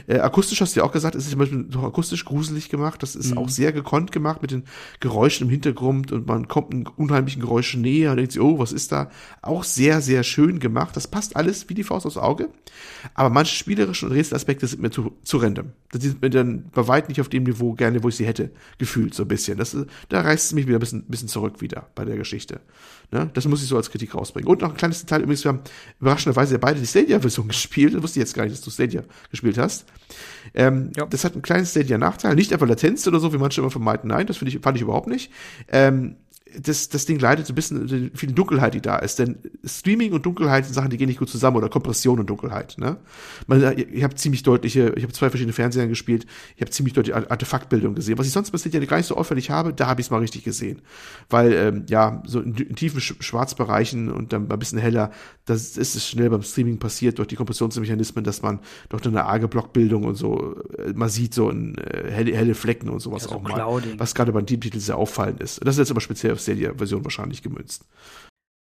Äh, 0.06 0.20
akustisch 0.20 0.62
hast 0.62 0.76
du 0.76 0.82
ja 0.82 0.86
auch 0.86 0.92
gesagt, 0.92 1.16
es 1.16 1.24
ist 1.26 1.32
zum 1.32 1.40
Beispiel 1.40 1.64
doch 1.64 1.84
akustisch 1.84 2.24
gruselig 2.26 2.70
gemacht. 2.70 3.02
Das 3.02 3.16
ist 3.16 3.36
auch 3.38 3.50
sehr 3.50 3.72
gekonnt 3.72 4.12
gemacht 4.12 4.42
mit 4.42 4.52
den 4.52 4.64
Geräuschen 5.00 5.48
im 5.48 5.50
Hintergrund 5.52 6.12
und 6.12 6.28
man 6.28 6.48
kommt 6.48 6.74
einem 6.74 6.86
unheimlichen 6.98 7.42
Geräusch 7.42 7.76
näher 7.76 8.12
und 8.12 8.18
denkt 8.18 8.34
sich, 8.34 8.42
oh, 8.42 8.60
was 8.60 8.72
ist 8.72 8.92
da? 8.92 9.10
Auch 9.42 9.64
sehr, 9.64 10.02
sehr 10.02 10.24
schön 10.24 10.60
gemacht. 10.60 10.96
Das 10.96 11.08
passt 11.08 11.36
alles 11.36 11.68
wie 11.70 11.74
die 11.74 11.84
Faust 11.84 12.06
aufs 12.06 12.18
Auge. 12.18 12.50
Aber 13.14 13.30
manche 13.30 13.56
spielerischen 13.56 14.10
und 14.10 14.16
Rätselaspekte 14.16 14.68
sind 14.68 14.82
mir 14.82 14.92
zu, 14.92 15.14
zu 15.24 15.38
random. 15.38 15.72
Das 15.92 16.02
sind 16.04 16.22
mir 16.22 16.30
dann 16.30 16.66
bei 16.74 16.88
weitem 16.88 17.10
nicht 17.10 17.22
auf 17.22 17.30
dem 17.30 17.44
Niveau 17.44 17.74
gerne, 17.74 18.04
wo 18.04 18.10
ich 18.10 18.16
sie 18.16 18.26
hätte, 18.28 18.52
gefühlt 18.78 19.14
so 19.14 19.24
ein 19.24 19.28
bisschen. 19.28 19.58
Das, 19.58 19.74
ist- 19.74 19.88
da 20.10 20.22
reißt 20.22 20.46
es 20.48 20.54
mich 20.54 20.68
wieder 20.68 20.78
ein 20.78 20.82
bisschen, 20.82 21.04
bisschen 21.06 21.28
zurück 21.28 21.62
wieder 21.62 21.88
bei 21.96 22.06
der 22.06 22.18
Geschichte. 22.18 22.60
Ne? 23.12 23.30
Das 23.34 23.46
muss 23.46 23.64
ich 23.64 23.70
so 23.70 23.78
als 23.78 23.90
Kritik 23.90 24.14
rausbringen. 24.16 24.50
Und 24.50 24.62
noch 24.62 24.72
ein 24.72 24.78
kleines 24.78 25.00
Detail 25.00 25.22
übrigens, 25.22 25.44
wir 25.46 25.50
haben 25.50 25.62
überraschenderweise 26.02 26.56
ja 26.56 26.58
beide 26.58 26.80
die 26.80 26.88
Stadia-Version 26.88 27.48
gespielt. 27.50 27.94
Das 27.94 28.04
wusste 28.04 28.20
ich 28.20 28.26
jetzt 28.26 28.34
gar 28.34 28.44
nicht, 28.44 28.56
dass 28.56 28.62
du 28.62 28.70
Stadia 28.70 29.04
gespielt 29.32 29.58
hast. 29.58 29.86
Ähm, 30.54 30.92
Ja. 30.98 31.06
Das 31.06 31.24
hat 31.24 31.34
einen 31.34 31.42
kleinen 31.42 31.66
Stadia-Nachteil. 31.66 32.36
Nicht 32.36 32.52
einfach 32.52 32.68
Latenz 32.68 33.08
oder 33.08 33.20
so, 33.20 33.32
wie 33.34 33.38
manche 33.38 33.62
immer 33.62 33.72
vermeiden. 33.72 34.10
Nein, 34.10 34.28
das 34.28 34.38
finde 34.38 34.54
ich, 34.54 34.62
fand 34.62 34.76
ich 34.76 34.84
überhaupt 34.84 35.08
nicht. 35.08 35.32
Ähm, 35.70 36.18
das, 36.62 36.90
das 36.90 37.06
Ding 37.06 37.20
leidet 37.20 37.46
so 37.46 37.54
ein 37.54 37.56
bisschen 37.56 38.12
viel 38.14 38.32
Dunkelheit, 38.32 38.74
die 38.74 38.82
da 38.82 38.98
ist. 38.98 39.20
Denn 39.20 39.38
Streaming 39.64 40.14
und 40.14 40.26
Dunkelheit 40.26 40.66
sind 40.66 40.74
Sachen, 40.74 40.90
die 40.90 40.98
gehen 40.98 41.08
nicht 41.08 41.20
gut 41.20 41.30
zusammen 41.30 41.58
oder 41.58 41.70
Kompression 41.70 42.20
und 42.20 42.30
Dunkelheit. 42.30 42.78
Ne? 42.78 42.98
Man, 43.48 43.78
ich 43.78 44.04
habe 44.04 44.16
ziemlich 44.16 44.44
deutliche, 44.44 44.94
ich 44.96 45.04
habe 45.04 45.14
zwei 45.14 45.30
verschiedene 45.30 45.54
Fernsehern 45.54 45.90
gespielt, 45.90 46.26
ich 46.56 46.62
habe 46.62 46.72
ziemlich 46.72 46.94
deutliche 46.94 47.30
Artefaktbildung 47.30 47.96
gesehen. 47.96 48.18
Was 48.18 48.28
ich 48.28 48.34
sonst 48.34 48.52
bisher 48.52 48.72
gar 48.86 48.98
nicht 48.98 49.08
so 49.08 49.16
auffällig 49.16 49.50
habe, 49.50 49.74
da 49.74 49.88
habe 49.88 50.02
ich 50.02 50.08
es 50.08 50.12
mal 50.12 50.20
richtig 50.20 50.44
gesehen. 50.44 50.82
Weil, 51.30 51.54
ähm, 51.54 51.86
ja, 51.90 52.24
so 52.26 52.42
in, 52.42 52.56
in 52.56 52.76
tiefen 52.76 53.02
Schwarzbereichen 53.02 54.12
und 54.12 54.34
dann 54.34 54.52
ein 54.52 54.60
bisschen 54.60 54.80
heller, 54.80 55.12
das 55.46 55.78
ist 55.78 55.96
es 55.96 56.08
schnell 56.08 56.30
beim 56.30 56.44
Streaming 56.44 56.80
passiert 56.80 57.20
durch 57.20 57.28
die 57.28 57.36
Kompressionsmechanismen, 57.36 58.24
dass 58.24 58.42
man 58.42 58.60
durch 58.90 59.06
eine 59.06 59.26
arge 59.26 59.48
Blockbildung 59.48 60.04
und 60.04 60.16
so, 60.16 60.56
äh, 60.78 60.94
man 60.94 61.10
sieht 61.10 61.34
so 61.34 61.50
ein, 61.50 61.78
äh, 61.78 62.12
helle, 62.12 62.36
helle 62.36 62.56
Flecken 62.56 62.90
und 62.90 63.00
sowas 63.00 63.24
ja, 63.24 63.30
so 63.30 63.36
auch 63.36 63.44
Clouding. 63.44 63.92
mal. 63.92 64.00
Was 64.00 64.16
gerade 64.16 64.32
beim 64.32 64.46
Deep-Titel 64.46 64.80
sehr 64.80 64.98
auffallend 64.98 65.42
ist. 65.42 65.66
Das 65.66 65.76
ist 65.76 65.80
jetzt 65.80 65.92
aber 65.92 66.02
speziell 66.02 66.34
auf 66.34 66.42
Stadia-Version 66.54 67.04
wahrscheinlich 67.04 67.44
gemünzt. 67.44 67.86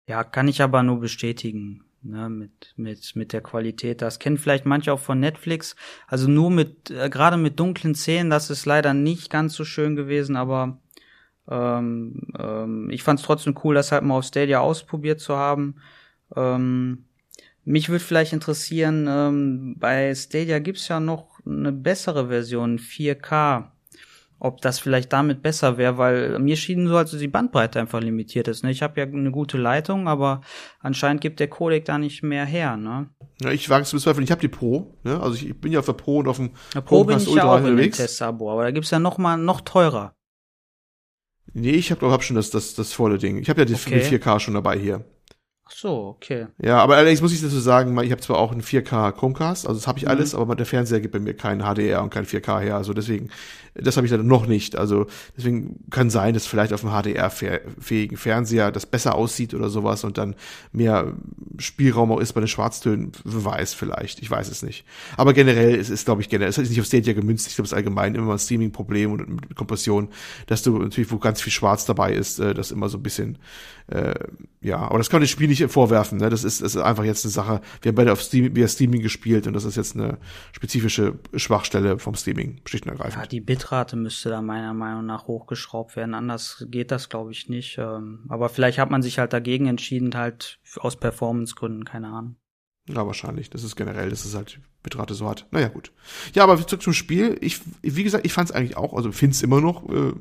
Ja, 0.07 0.23
kann 0.23 0.47
ich 0.47 0.61
aber 0.61 0.83
nur 0.83 0.99
bestätigen. 0.99 1.83
Ne, 2.05 2.29
mit, 2.29 2.73
mit, 2.75 3.15
mit 3.15 3.31
der 3.31 3.39
Qualität. 3.39 4.01
Das 4.01 4.19
kennen 4.19 4.37
vielleicht 4.37 4.65
manche 4.65 4.91
auch 4.91 4.99
von 4.99 5.21
Netflix. 5.21 5.77
Also 6.05 6.29
nur 6.29 6.51
mit, 6.51 6.91
äh, 6.91 7.09
gerade 7.09 7.37
mit 7.37 7.57
dunklen 7.61 7.95
Szenen, 7.95 8.29
das 8.29 8.49
ist 8.49 8.65
leider 8.65 8.93
nicht 8.93 9.29
ganz 9.29 9.53
so 9.53 9.63
schön 9.63 9.95
gewesen, 9.95 10.35
aber 10.35 10.81
ähm, 11.49 12.21
ähm, 12.37 12.89
ich 12.89 13.03
fand 13.03 13.21
es 13.21 13.25
trotzdem 13.25 13.57
cool, 13.63 13.75
das 13.75 13.93
halt 13.93 14.03
mal 14.03 14.17
auf 14.17 14.25
Stadia 14.25 14.59
ausprobiert 14.59 15.21
zu 15.21 15.37
haben. 15.37 15.75
Ähm, 16.35 17.05
mich 17.63 17.87
würde 17.87 18.03
vielleicht 18.03 18.33
interessieren, 18.33 19.07
ähm, 19.07 19.75
bei 19.79 20.13
Stadia 20.13 20.59
gibt's 20.59 20.89
ja 20.89 20.99
noch 20.99 21.39
eine 21.45 21.71
bessere 21.71 22.27
Version, 22.27 22.79
4K 22.79 23.71
ob 24.43 24.59
das 24.61 24.77
vielleicht 24.77 25.13
damit 25.13 25.41
besser 25.41 25.77
wäre, 25.77 25.97
weil 25.97 26.37
mir 26.37 26.57
schien 26.57 26.87
so, 26.89 26.97
als 26.97 27.11
die 27.11 27.27
Bandbreite 27.29 27.79
einfach 27.79 28.01
limitiert 28.01 28.49
ist. 28.49 28.61
Ne? 28.61 28.71
Ich 28.71 28.81
habe 28.81 28.99
ja 28.99 29.07
eine 29.07 29.31
gute 29.31 29.57
Leitung, 29.57 30.09
aber 30.09 30.41
anscheinend 30.81 31.21
gibt 31.21 31.39
der 31.39 31.47
Codec 31.47 31.85
da 31.85 31.97
nicht 31.97 32.23
mehr 32.23 32.45
her. 32.45 32.75
Ne? 32.75 33.09
Ja, 33.41 33.51
ich 33.51 33.69
wage 33.69 33.83
es 33.83 33.89
zu 33.89 33.95
bezweifeln. 33.95 34.25
Ich 34.25 34.31
habe 34.31 34.41
die 34.41 34.49
Pro. 34.49 34.97
Ne? 35.03 35.17
Also 35.21 35.35
ich 35.35 35.59
bin 35.59 35.71
ja 35.71 35.79
auf 35.79 35.85
der 35.85 35.93
Pro 35.93 36.17
und 36.17 36.27
auf 36.27 36.35
dem 36.37 36.51
der 36.75 36.81
Pro 36.81 37.05
bin 37.05 37.19
ich 37.19 37.27
Ultra 37.27 37.45
ja 37.45 37.51
auch 37.53 37.57
unterwegs. 37.57 37.97
in 37.97 38.03
Test-Abo, 38.05 38.51
aber 38.51 38.63
da 38.63 38.71
gibt's 38.71 38.91
ja 38.91 38.99
noch 38.99 39.17
mal 39.17 39.37
noch 39.37 39.61
teurer. 39.61 40.13
Nee, 41.53 41.71
ich 41.71 41.91
habe 41.91 42.11
hab 42.11 42.23
schon 42.23 42.35
das, 42.35 42.49
das, 42.49 42.73
das 42.73 42.91
volle 42.91 43.19
Ding. 43.19 43.37
Ich 43.37 43.49
habe 43.49 43.61
ja 43.61 43.65
die, 43.65 43.75
okay. 43.75 44.01
die 44.09 44.17
4K 44.17 44.39
schon 44.41 44.55
dabei 44.55 44.77
hier. 44.77 45.05
Ach 45.65 45.71
so, 45.71 46.15
okay. 46.17 46.47
Ja, 46.61 46.77
aber 46.79 46.97
allerdings 46.97 47.21
muss 47.21 47.33
ich 47.33 47.41
dazu 47.41 47.59
sagen, 47.59 47.97
ich 48.01 48.11
habe 48.11 48.21
zwar 48.21 48.37
auch 48.37 48.51
einen 48.51 48.61
4K 48.61 49.13
Chromecast, 49.13 49.65
also 49.67 49.79
das 49.79 49.87
habe 49.87 49.97
ich 49.97 50.05
mhm. 50.05 50.11
alles, 50.11 50.35
aber 50.35 50.55
der 50.55 50.65
Fernseher 50.65 50.99
gibt 50.99 51.13
bei 51.13 51.19
mir 51.19 51.33
keinen 51.33 51.61
HDR 51.61 52.03
und 52.03 52.09
kein 52.09 52.25
4K 52.25 52.59
her, 52.59 52.75
also 52.75 52.93
deswegen 52.93 53.29
das 53.75 53.97
habe 53.97 54.05
ich 54.05 54.11
leider 54.11 54.23
noch 54.23 54.45
nicht. 54.45 54.75
Also 54.75 55.07
deswegen 55.35 55.79
kann 55.89 56.09
sein, 56.09 56.33
dass 56.33 56.45
vielleicht 56.45 56.73
auf 56.73 56.85
einem 56.85 56.93
HDR-fähigen 56.93 58.17
Fernseher 58.17 58.71
das 58.71 58.85
besser 58.85 59.15
aussieht 59.15 59.53
oder 59.53 59.69
sowas 59.69 60.03
und 60.03 60.17
dann 60.17 60.35
mehr 60.71 61.13
Spielraum 61.57 62.11
auch 62.11 62.19
ist 62.19 62.33
bei 62.33 62.41
den 62.41 62.47
Schwarztönen. 62.47 63.11
Weiß 63.23 63.73
vielleicht, 63.73 64.21
ich 64.21 64.29
weiß 64.29 64.49
es 64.49 64.61
nicht. 64.61 64.85
Aber 65.17 65.33
generell 65.33 65.75
ist 65.75 65.89
es, 65.89 66.05
glaube 66.05 66.21
ich, 66.21 66.29
generell, 66.29 66.49
es 66.49 66.57
ist 66.57 66.69
nicht 66.69 66.79
auf 66.79 66.85
Stadia 66.85 67.13
gemünzt, 67.13 67.47
ich 67.47 67.55
glaube, 67.55 67.65
es 67.65 67.71
ist 67.71 67.77
allgemein 67.77 68.15
immer 68.15 68.33
ein 68.33 68.39
Streaming-Problem 68.39 69.11
und 69.11 69.29
mit 69.29 69.55
Kompression, 69.55 70.09
dass 70.47 70.61
du 70.61 70.77
natürlich, 70.77 71.11
wo 71.11 71.17
ganz 71.17 71.41
viel 71.41 71.53
Schwarz 71.53 71.85
dabei 71.85 72.13
ist, 72.13 72.39
äh, 72.39 72.53
das 72.53 72.71
immer 72.71 72.89
so 72.89 72.97
ein 72.97 73.03
bisschen, 73.03 73.39
äh, 73.87 74.13
ja, 74.61 74.77
aber 74.77 74.99
das 74.99 75.09
kann 75.09 75.21
das 75.21 75.29
Spiel 75.29 75.47
nicht 75.47 75.63
vorwerfen, 75.71 76.19
ne? 76.19 76.29
Das 76.29 76.43
ist, 76.43 76.61
das 76.61 76.75
ist 76.75 76.81
einfach 76.81 77.03
jetzt 77.03 77.25
eine 77.25 77.31
Sache. 77.31 77.61
Wir 77.81 77.89
haben 77.89 77.95
beide 77.95 78.13
auf 78.13 78.21
Steam, 78.21 78.55
via 78.55 78.67
Streaming 78.67 79.01
gespielt 79.01 79.47
und 79.47 79.53
das 79.53 79.65
ist 79.65 79.75
jetzt 79.75 79.95
eine 79.95 80.19
spezifische 80.51 81.19
Schwachstelle 81.35 81.97
vom 81.97 82.15
Streaming, 82.15 82.61
schlicht 82.65 82.85
und 82.85 82.91
ergreifend. 82.91 83.23
Ja, 83.23 83.27
die 83.27 83.41
Bit 83.41 83.63
Bitrate 83.63 83.95
müsste 83.95 84.29
da 84.29 84.41
meiner 84.41 84.73
Meinung 84.73 85.05
nach 85.05 85.27
hochgeschraubt 85.27 85.95
werden. 85.95 86.13
Anders 86.13 86.65
geht 86.69 86.91
das, 86.91 87.07
glaube 87.07 87.31
ich, 87.31 87.47
nicht. 87.47 87.77
Ähm, 87.77 88.25
aber 88.27 88.49
vielleicht 88.49 88.77
hat 88.77 88.91
man 88.91 89.01
sich 89.01 89.19
halt 89.19 89.31
dagegen 89.31 89.67
entschieden, 89.67 90.13
halt 90.15 90.59
aus 90.77 90.97
Performance-Gründen, 90.97 91.85
keine 91.85 92.07
Ahnung. 92.07 92.35
Ja, 92.89 93.07
wahrscheinlich. 93.07 93.49
Das 93.49 93.63
ist 93.63 93.77
generell, 93.77 94.09
dass 94.09 94.25
es 94.25 94.35
halt 94.35 94.59
Bitrate 94.81 95.13
so 95.13 95.29
hat. 95.29 95.47
Naja, 95.51 95.69
gut. 95.69 95.93
Ja, 96.33 96.43
aber 96.43 96.57
zurück 96.57 96.81
zum 96.81 96.91
Spiel. 96.91 97.37
Ich, 97.39 97.61
wie 97.81 98.03
gesagt, 98.03 98.25
ich 98.25 98.33
fand 98.33 98.49
es 98.49 98.55
eigentlich 98.55 98.75
auch, 98.75 98.93
also 98.93 99.13
finde 99.13 99.33
es 99.33 99.41
immer 99.43 99.61
noch 99.61 99.87
äh, 99.87 100.11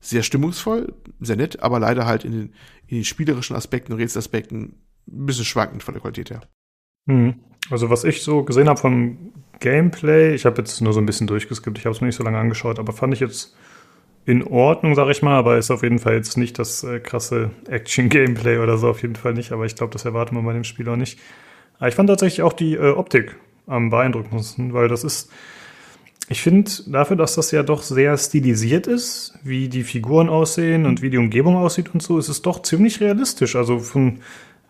sehr 0.00 0.22
stimmungsvoll, 0.22 0.94
sehr 1.20 1.36
nett, 1.36 1.62
aber 1.62 1.78
leider 1.78 2.06
halt 2.06 2.24
in 2.24 2.32
den, 2.32 2.54
in 2.86 2.98
den 2.98 3.04
spielerischen 3.04 3.54
Aspekten 3.54 3.92
und 3.92 3.98
Rätselaspekten 3.98 4.74
ein 5.08 5.26
bisschen 5.26 5.44
schwankend 5.44 5.82
von 5.82 5.94
der 5.94 6.00
Qualität 6.00 6.30
her. 6.30 6.40
Hm. 7.08 7.34
Also 7.70 7.90
was 7.90 8.04
ich 8.04 8.22
so 8.22 8.42
gesehen 8.42 8.68
habe 8.68 8.80
vom 8.80 9.32
Gameplay, 9.60 10.34
ich 10.34 10.46
habe 10.46 10.58
jetzt 10.58 10.80
nur 10.80 10.92
so 10.92 11.00
ein 11.00 11.06
bisschen 11.06 11.26
durchgeskippt, 11.26 11.78
ich 11.78 11.84
habe 11.84 11.94
es 11.94 12.00
mir 12.00 12.06
nicht 12.06 12.16
so 12.16 12.24
lange 12.24 12.38
angeschaut, 12.38 12.78
aber 12.78 12.92
fand 12.92 13.12
ich 13.12 13.20
jetzt 13.20 13.54
in 14.24 14.42
Ordnung, 14.44 14.94
sag 14.94 15.08
ich 15.08 15.22
mal, 15.22 15.36
aber 15.36 15.58
ist 15.58 15.70
auf 15.70 15.82
jeden 15.82 15.98
Fall 15.98 16.14
jetzt 16.14 16.36
nicht 16.36 16.58
das 16.58 16.84
äh, 16.84 17.00
krasse 17.00 17.50
Action-Gameplay 17.68 18.58
oder 18.58 18.78
so, 18.78 18.88
auf 18.88 19.02
jeden 19.02 19.16
Fall 19.16 19.34
nicht, 19.34 19.52
aber 19.52 19.66
ich 19.66 19.76
glaube, 19.76 19.92
das 19.92 20.04
erwarten 20.04 20.34
wir 20.34 20.42
bei 20.42 20.52
dem 20.52 20.64
Spiel 20.64 20.88
auch 20.88 20.96
nicht. 20.96 21.18
Aber 21.78 21.88
ich 21.88 21.94
fand 21.94 22.08
tatsächlich 22.08 22.42
auch 22.42 22.52
die 22.52 22.74
äh, 22.74 22.90
Optik 22.90 23.36
am 23.66 23.90
beeindruckendsten, 23.90 24.72
weil 24.72 24.88
das 24.88 25.04
ist, 25.04 25.30
ich 26.30 26.42
finde, 26.42 26.70
dafür, 26.86 27.16
dass 27.16 27.34
das 27.34 27.50
ja 27.50 27.64
doch 27.64 27.82
sehr 27.82 28.16
stilisiert 28.16 28.86
ist, 28.86 29.34
wie 29.42 29.68
die 29.68 29.82
Figuren 29.82 30.28
aussehen 30.28 30.86
und 30.86 31.02
wie 31.02 31.10
die 31.10 31.18
Umgebung 31.18 31.56
aussieht 31.56 31.92
und 31.92 32.04
so, 32.04 32.18
ist 32.18 32.28
es 32.28 32.40
doch 32.40 32.62
ziemlich 32.62 33.00
realistisch. 33.00 33.56
Also 33.56 33.80
von, 33.80 34.20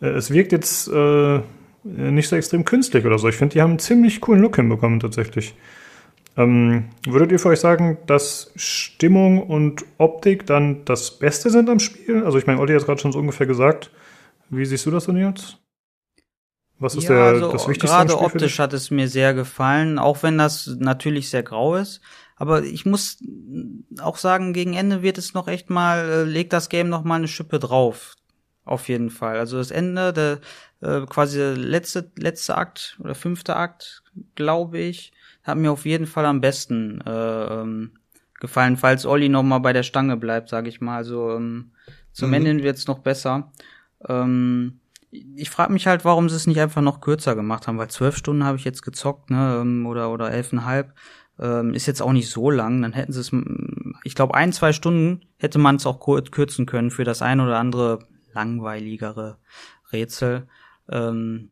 äh, 0.01 0.07
es 0.07 0.31
wirkt 0.31 0.53
jetzt 0.53 0.89
äh, 0.89 1.41
nicht 1.85 2.31
so 2.31 2.37
extrem 2.37 2.65
künstlich 2.65 3.05
oder 3.05 3.19
so. 3.19 3.29
Ich 3.29 3.37
finde, 3.37 3.53
die 3.53 3.61
haben 3.61 3.73
einen 3.73 3.79
ziemlich 3.79 4.23
coolen 4.23 4.41
Look 4.41 4.57
hinbekommen 4.57 5.01
tatsächlich. 5.01 5.55
Ähm, 6.39 6.85
würdet 7.07 7.31
ihr 7.31 7.39
für 7.39 7.51
euch 7.51 7.61
sagen, 7.61 7.99
dass 8.07 8.53
Stimmung 8.57 9.43
und 9.43 9.85
Optik 9.99 10.47
dann 10.47 10.87
das 10.87 11.19
Beste 11.19 11.51
sind 11.51 11.69
am 11.69 11.79
Spiel? 11.79 12.25
Also 12.25 12.39
ich 12.39 12.47
meine, 12.47 12.59
Olli 12.61 12.73
hat 12.73 12.87
gerade 12.87 13.03
schon 13.03 13.13
so 13.13 13.19
ungefähr 13.19 13.47
gesagt. 13.47 13.91
Wie 14.49 14.65
siehst 14.65 14.87
du 14.87 14.91
das 14.91 15.05
denn 15.05 15.19
jetzt? 15.19 15.59
Was 16.81 16.95
ist 16.97 17.05
ja, 17.05 17.11
der, 17.11 17.25
also 17.25 17.53
das 17.53 17.69
Wichtigste? 17.69 17.95
Gerade 17.95 18.19
optisch 18.19 18.59
hat 18.59 18.73
es 18.73 18.91
mir 18.91 19.07
sehr 19.07 19.35
gefallen, 19.35 19.99
auch 19.99 20.23
wenn 20.23 20.39
das 20.39 20.67
natürlich 20.79 21.29
sehr 21.29 21.43
grau 21.43 21.77
ist. 21.77 22.01
Aber 22.37 22.63
ich 22.63 22.87
muss 22.87 23.19
auch 24.01 24.17
sagen, 24.17 24.55
gegen 24.55 24.73
Ende 24.73 25.03
wird 25.03 25.19
es 25.19 25.35
noch 25.35 25.47
echt 25.47 25.69
mal, 25.69 26.09
äh, 26.09 26.23
legt 26.25 26.55
das 26.55 26.71
Game 26.71 26.89
noch 26.89 27.05
mal 27.05 27.17
eine 27.17 27.29
Schippe 27.29 27.59
drauf. 27.59 28.17
Auf 28.65 28.89
jeden 28.89 29.11
Fall. 29.11 29.39
Also 29.39 29.59
das 29.59 29.71
Ende, 29.71 30.15
der, 30.15 30.41
äh, 30.81 31.05
quasi 31.07 31.37
der 31.37 31.55
letzte, 31.55 32.11
letzte 32.17 32.57
Akt 32.57 32.97
oder 33.01 33.15
fünfte 33.15 33.57
Akt, 33.57 34.03
glaube 34.35 34.79
ich, 34.79 35.13
hat 35.43 35.59
mir 35.59 35.71
auf 35.71 35.85
jeden 35.85 36.07
Fall 36.07 36.25
am 36.25 36.41
besten 36.41 37.03
äh, 37.03 37.11
ähm, 37.61 37.99
gefallen, 38.41 38.79
falls 38.79 39.05
Olli 39.05 39.29
noch 39.29 39.43
mal 39.43 39.59
bei 39.59 39.75
der 39.75 39.83
Stange 39.83 40.17
bleibt, 40.17 40.49
sage 40.49 40.71
ich 40.71 40.81
mal. 40.81 40.97
Also 40.97 41.33
ähm, 41.33 41.73
zum 42.13 42.29
mhm. 42.29 42.35
Ende 42.35 42.63
wird's 42.63 42.87
noch 42.87 43.01
besser. 43.01 43.53
Ähm, 44.09 44.80
ich 45.11 45.51
frage 45.51 45.73
mich 45.73 45.87
halt, 45.87 46.05
warum 46.05 46.29
sie 46.29 46.37
es 46.37 46.47
nicht 46.47 46.61
einfach 46.61 46.83
noch 46.83 47.01
kürzer 47.01 47.35
gemacht 47.35 47.67
haben, 47.67 47.79
weil 47.79 47.91
zwölf 47.91 48.17
Stunden 48.17 48.45
habe 48.45 48.57
ich 48.57 48.65
jetzt 48.65 48.83
gezockt, 48.83 49.31
ne, 49.31 49.59
ähm, 49.61 49.87
oder 49.87 50.13
oder 50.13 50.31
elfeinhalb. 50.31 50.95
Ähm, 51.39 51.75
ist 51.75 51.87
jetzt 51.87 52.03
auch 52.03 52.13
nicht 52.13 52.29
so 52.29 52.51
lang. 52.51 52.83
Dann 52.83 52.93
hätten 52.93 53.13
sie 53.13 53.21
es, 53.21 53.33
ich 54.05 54.15
glaube, 54.15 54.35
ein, 54.35 54.53
zwei 54.53 54.73
Stunden 54.73 55.25
hätte 55.39 55.59
man 55.59 55.77
es 55.77 55.87
auch 55.87 55.99
kürzen 56.31 56.67
können 56.67 56.91
für 56.91 57.05
das 57.05 57.23
ein 57.23 57.41
oder 57.41 57.59
andere 57.59 58.01
langweiligere 58.35 59.39
Rätsel. 59.91 60.49
Ähm, 60.89 61.51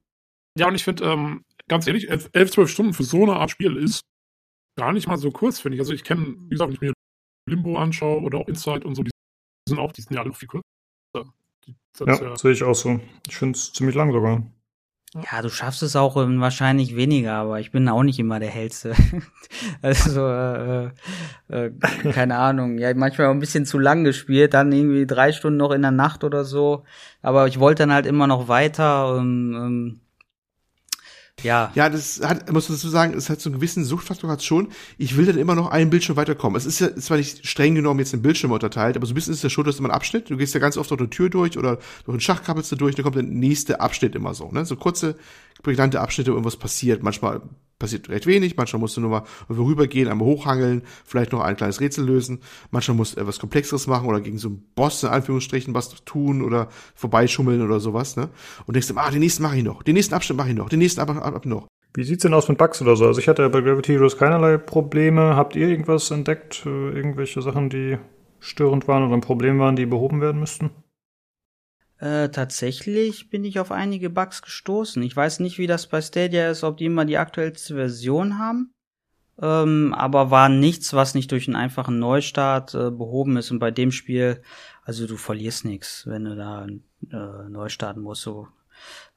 ja, 0.58 0.68
und 0.68 0.74
ich 0.74 0.84
finde, 0.84 1.04
ähm, 1.04 1.44
ganz 1.68 1.86
ehrlich, 1.86 2.10
elf, 2.10 2.50
zwölf 2.50 2.70
Stunden 2.70 2.92
für 2.92 3.04
so 3.04 3.22
eine 3.22 3.36
Art 3.36 3.50
Spiel 3.50 3.76
ist 3.76 4.02
gar 4.76 4.92
nicht 4.92 5.08
mal 5.08 5.18
so 5.18 5.30
kurz, 5.30 5.58
finde 5.60 5.76
ich. 5.76 5.80
Also 5.80 5.92
ich 5.92 6.04
kenne, 6.04 6.36
wie 6.38 6.50
gesagt, 6.50 6.68
wenn 6.68 6.74
ich 6.74 6.80
mir 6.80 6.92
Limbo 7.48 7.76
anschaue 7.76 8.20
oder 8.22 8.38
auch 8.38 8.48
Inside 8.48 8.86
und 8.86 8.94
so, 8.94 9.02
die 9.02 9.10
sind 9.68 9.78
auch, 9.78 9.92
die 9.92 10.02
sind 10.02 10.14
ja 10.14 10.22
alle 10.22 10.32
viel 10.32 10.48
kürzer. 10.48 11.32
Ja, 12.00 12.14
ja 12.14 12.36
sehe 12.36 12.52
ich 12.52 12.62
auch 12.64 12.74
so. 12.74 13.00
Ich 13.26 13.36
finde 13.36 13.56
es 13.56 13.72
ziemlich 13.72 13.96
lang 13.96 14.12
sogar. 14.12 14.42
Ja, 15.14 15.40
du 15.40 15.48
schaffst 15.48 15.82
es 15.82 15.96
auch 15.96 16.16
ähm, 16.18 16.40
wahrscheinlich 16.40 16.94
weniger, 16.94 17.32
aber 17.32 17.60
ich 17.60 17.72
bin 17.72 17.88
auch 17.88 18.02
nicht 18.02 18.18
immer 18.18 18.40
der 18.40 18.50
hellste. 18.50 18.94
also 19.82 20.26
äh, 20.28 20.90
äh, 21.48 21.70
keine 22.12 22.36
Ahnung. 22.36 22.76
Ja, 22.76 22.92
manchmal 22.94 23.28
auch 23.28 23.32
ein 23.32 23.40
bisschen 23.40 23.64
zu 23.64 23.78
lang 23.78 24.04
gespielt, 24.04 24.52
dann 24.52 24.70
irgendwie 24.70 25.06
drei 25.06 25.32
Stunden 25.32 25.56
noch 25.56 25.70
in 25.70 25.80
der 25.80 25.92
Nacht 25.92 26.24
oder 26.24 26.44
so. 26.44 26.84
Aber 27.22 27.46
ich 27.46 27.58
wollte 27.58 27.84
dann 27.84 27.92
halt 27.92 28.04
immer 28.04 28.26
noch 28.26 28.48
weiter. 28.48 29.14
Und, 29.14 29.54
ähm, 29.54 30.00
ja. 31.42 31.72
Ja, 31.74 31.88
das 31.88 32.20
hat, 32.22 32.52
muss 32.52 32.68
man 32.68 32.76
dazu 32.76 32.88
sagen, 32.88 33.14
es 33.14 33.30
hat 33.30 33.40
so 33.40 33.48
einen 33.48 33.56
gewissen 33.56 33.84
Suchtfaktor 33.84 34.30
hat 34.30 34.42
schon. 34.42 34.68
Ich 34.96 35.16
will 35.16 35.26
dann 35.26 35.38
immer 35.38 35.54
noch 35.54 35.70
einen 35.70 35.90
Bildschirm 35.90 36.16
weiterkommen. 36.16 36.56
Es 36.56 36.66
ist 36.66 36.80
ja 36.80 36.94
zwar 36.96 37.16
nicht 37.16 37.46
streng 37.46 37.74
genommen 37.74 38.00
jetzt 38.00 38.14
ein 38.14 38.22
Bildschirm 38.22 38.52
unterteilt, 38.52 38.96
aber 38.96 39.06
so 39.06 39.12
ein 39.12 39.14
bisschen 39.14 39.32
ist 39.32 39.38
es 39.38 39.42
ja 39.44 39.50
schon, 39.50 39.64
dass 39.64 39.80
man 39.80 39.90
Abschnitt. 39.90 40.30
Du 40.30 40.36
gehst 40.36 40.54
ja 40.54 40.60
ganz 40.60 40.76
oft 40.76 40.90
durch 40.90 41.00
eine 41.00 41.10
Tür 41.10 41.30
durch 41.30 41.58
oder 41.58 41.76
durch 42.04 42.14
einen 42.14 42.20
Schach 42.20 42.42
krabbelst 42.42 42.72
du 42.72 42.76
durch, 42.76 42.94
dann 42.94 43.04
kommt 43.04 43.16
der 43.16 43.22
nächste 43.22 43.80
Abschnitt 43.80 44.14
immer 44.14 44.34
so, 44.34 44.50
ne? 44.50 44.64
So 44.64 44.76
kurze, 44.76 45.16
prägnante 45.62 46.00
Abschnitte, 46.00 46.30
wo 46.30 46.34
irgendwas 46.34 46.56
passiert. 46.56 47.02
Manchmal 47.02 47.42
passiert 47.78 48.08
recht 48.08 48.26
wenig, 48.26 48.56
manchmal 48.56 48.80
musst 48.80 48.96
du 48.96 49.00
nur 49.00 49.10
mal 49.10 49.22
rübergehen, 49.48 50.08
einmal 50.08 50.26
hochhangeln, 50.26 50.82
vielleicht 51.04 51.32
noch 51.32 51.40
ein 51.40 51.56
kleines 51.56 51.80
Rätsel 51.80 52.04
lösen, 52.04 52.40
manchmal 52.70 52.96
musst 52.96 53.16
du 53.16 53.20
etwas 53.20 53.38
Komplexeres 53.38 53.86
machen 53.86 54.08
oder 54.08 54.20
gegen 54.20 54.38
so 54.38 54.48
einen 54.48 54.64
Boss 54.74 55.02
in 55.02 55.10
Anführungsstrichen 55.10 55.74
was 55.74 55.90
tun 56.04 56.42
oder 56.42 56.68
vorbeischummeln 56.94 57.62
oder 57.62 57.80
sowas, 57.80 58.16
ne? 58.16 58.28
Und 58.66 58.74
denkst 58.74 58.88
du, 58.88 58.96
ah, 58.96 59.10
den 59.10 59.20
nächsten 59.20 59.42
mache 59.42 59.56
ich 59.56 59.64
noch, 59.64 59.82
den 59.82 59.94
nächsten 59.94 60.14
Abschnitt 60.14 60.38
mache 60.38 60.50
ich 60.50 60.56
noch, 60.56 60.68
den 60.68 60.80
nächsten 60.80 61.00
Abschnitt 61.00 61.22
ab 61.22 61.46
noch. 61.46 61.68
Wie 61.94 62.04
sieht's 62.04 62.22
denn 62.22 62.34
aus 62.34 62.48
mit 62.48 62.58
Bugs 62.58 62.82
oder 62.82 62.96
so? 62.96 63.06
Also 63.06 63.20
ich 63.20 63.28
hatte 63.28 63.48
bei 63.48 63.60
Gravity 63.60 63.92
Heroes 63.92 64.18
keinerlei 64.18 64.58
Probleme. 64.58 65.36
Habt 65.36 65.56
ihr 65.56 65.68
irgendwas 65.68 66.10
entdeckt? 66.10 66.64
Irgendwelche 66.66 67.40
Sachen, 67.40 67.70
die 67.70 67.98
störend 68.40 68.86
waren 68.86 69.04
oder 69.04 69.14
ein 69.14 69.22
Problem 69.22 69.58
waren, 69.58 69.74
die 69.74 69.86
behoben 69.86 70.20
werden 70.20 70.38
müssten? 70.38 70.70
Äh, 71.98 72.28
tatsächlich 72.28 73.28
bin 73.28 73.44
ich 73.44 73.58
auf 73.58 73.72
einige 73.72 74.08
Bugs 74.08 74.42
gestoßen. 74.42 75.02
Ich 75.02 75.16
weiß 75.16 75.40
nicht, 75.40 75.58
wie 75.58 75.66
das 75.66 75.88
bei 75.88 76.00
Stadia 76.00 76.50
ist, 76.50 76.62
ob 76.62 76.76
die 76.76 76.84
immer 76.84 77.04
die 77.04 77.18
aktuellste 77.18 77.74
Version 77.74 78.38
haben. 78.38 78.72
Ähm, 79.40 79.94
aber 79.94 80.30
war 80.30 80.48
nichts, 80.48 80.94
was 80.94 81.14
nicht 81.14 81.30
durch 81.32 81.48
einen 81.48 81.56
einfachen 81.56 81.98
Neustart 81.98 82.74
äh, 82.74 82.90
behoben 82.90 83.36
ist. 83.36 83.50
Und 83.50 83.58
bei 83.58 83.70
dem 83.70 83.92
Spiel, 83.92 84.42
also 84.84 85.06
du 85.06 85.16
verlierst 85.16 85.64
nichts, 85.64 86.06
wenn 86.06 86.24
du 86.24 86.36
da 86.36 86.66
äh, 86.66 87.48
neu 87.48 87.68
starten 87.68 88.00
musst. 88.00 88.22
So 88.22 88.48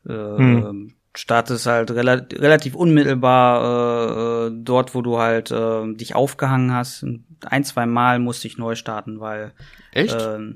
äh, 0.07 0.13
hm. 0.13 0.93
startest 1.15 1.67
halt 1.67 1.91
rela 1.91 2.13
relativ 2.13 2.75
unmittelbar 2.75 4.47
äh, 4.47 4.51
dort, 4.55 4.95
wo 4.95 5.01
du 5.01 5.19
halt 5.19 5.51
äh, 5.51 5.93
dich 5.93 6.15
aufgehangen 6.15 6.73
hast. 6.73 7.05
Ein, 7.45 7.63
zwei 7.63 7.85
Mal 7.85 8.19
musste 8.19 8.47
ich 8.47 8.57
neu 8.57 8.75
starten, 8.75 9.19
weil 9.19 9.53
Echt? 9.91 10.15
Äh, 10.15 10.53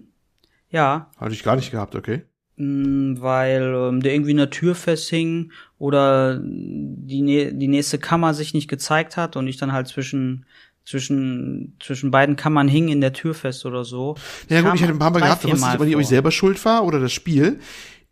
ja. 0.70 1.12
Hatte 1.18 1.34
ich 1.34 1.44
gar 1.44 1.56
nicht 1.56 1.72
gehabt, 1.72 1.96
okay. 1.96 2.24
Mh, 2.58 3.22
weil 3.22 3.74
ähm, 3.76 4.02
der 4.02 4.14
irgendwie 4.14 4.32
in 4.32 4.38
der 4.38 4.50
Tür 4.50 4.76
festhing 4.76 5.52
oder 5.78 6.40
die, 6.42 7.52
die 7.54 7.68
nächste 7.68 8.00
Kammer 8.00 8.34
sich 8.34 8.54
nicht 8.54 8.70
gezeigt 8.70 9.18
hat 9.18 9.36
und 9.36 9.48
ich 9.48 9.58
dann 9.58 9.74
halt 9.74 9.88
zwischen 9.88 10.46
zwischen 10.86 11.76
zwischen 11.82 12.12
beiden 12.12 12.36
Kammern 12.36 12.68
hing 12.68 12.90
in 12.90 13.02
der 13.02 13.12
Tür 13.12 13.34
fest 13.34 13.66
oder 13.66 13.84
so. 13.84 14.16
Ja 14.50 14.62
gut, 14.62 14.76
ich 14.76 14.84
hatte 14.84 14.94
ein 14.94 15.00
paar 15.00 15.12
Mal 15.12 15.20
gehabt, 15.20 15.44
aber 15.44 15.54
weiß 15.54 15.80
nicht, 15.80 15.96
ob 15.96 16.02
ich 16.02 16.08
selber 16.08 16.32
schuld 16.32 16.64
war 16.64 16.86
oder 16.86 17.00
das 17.00 17.12
Spiel. 17.12 17.60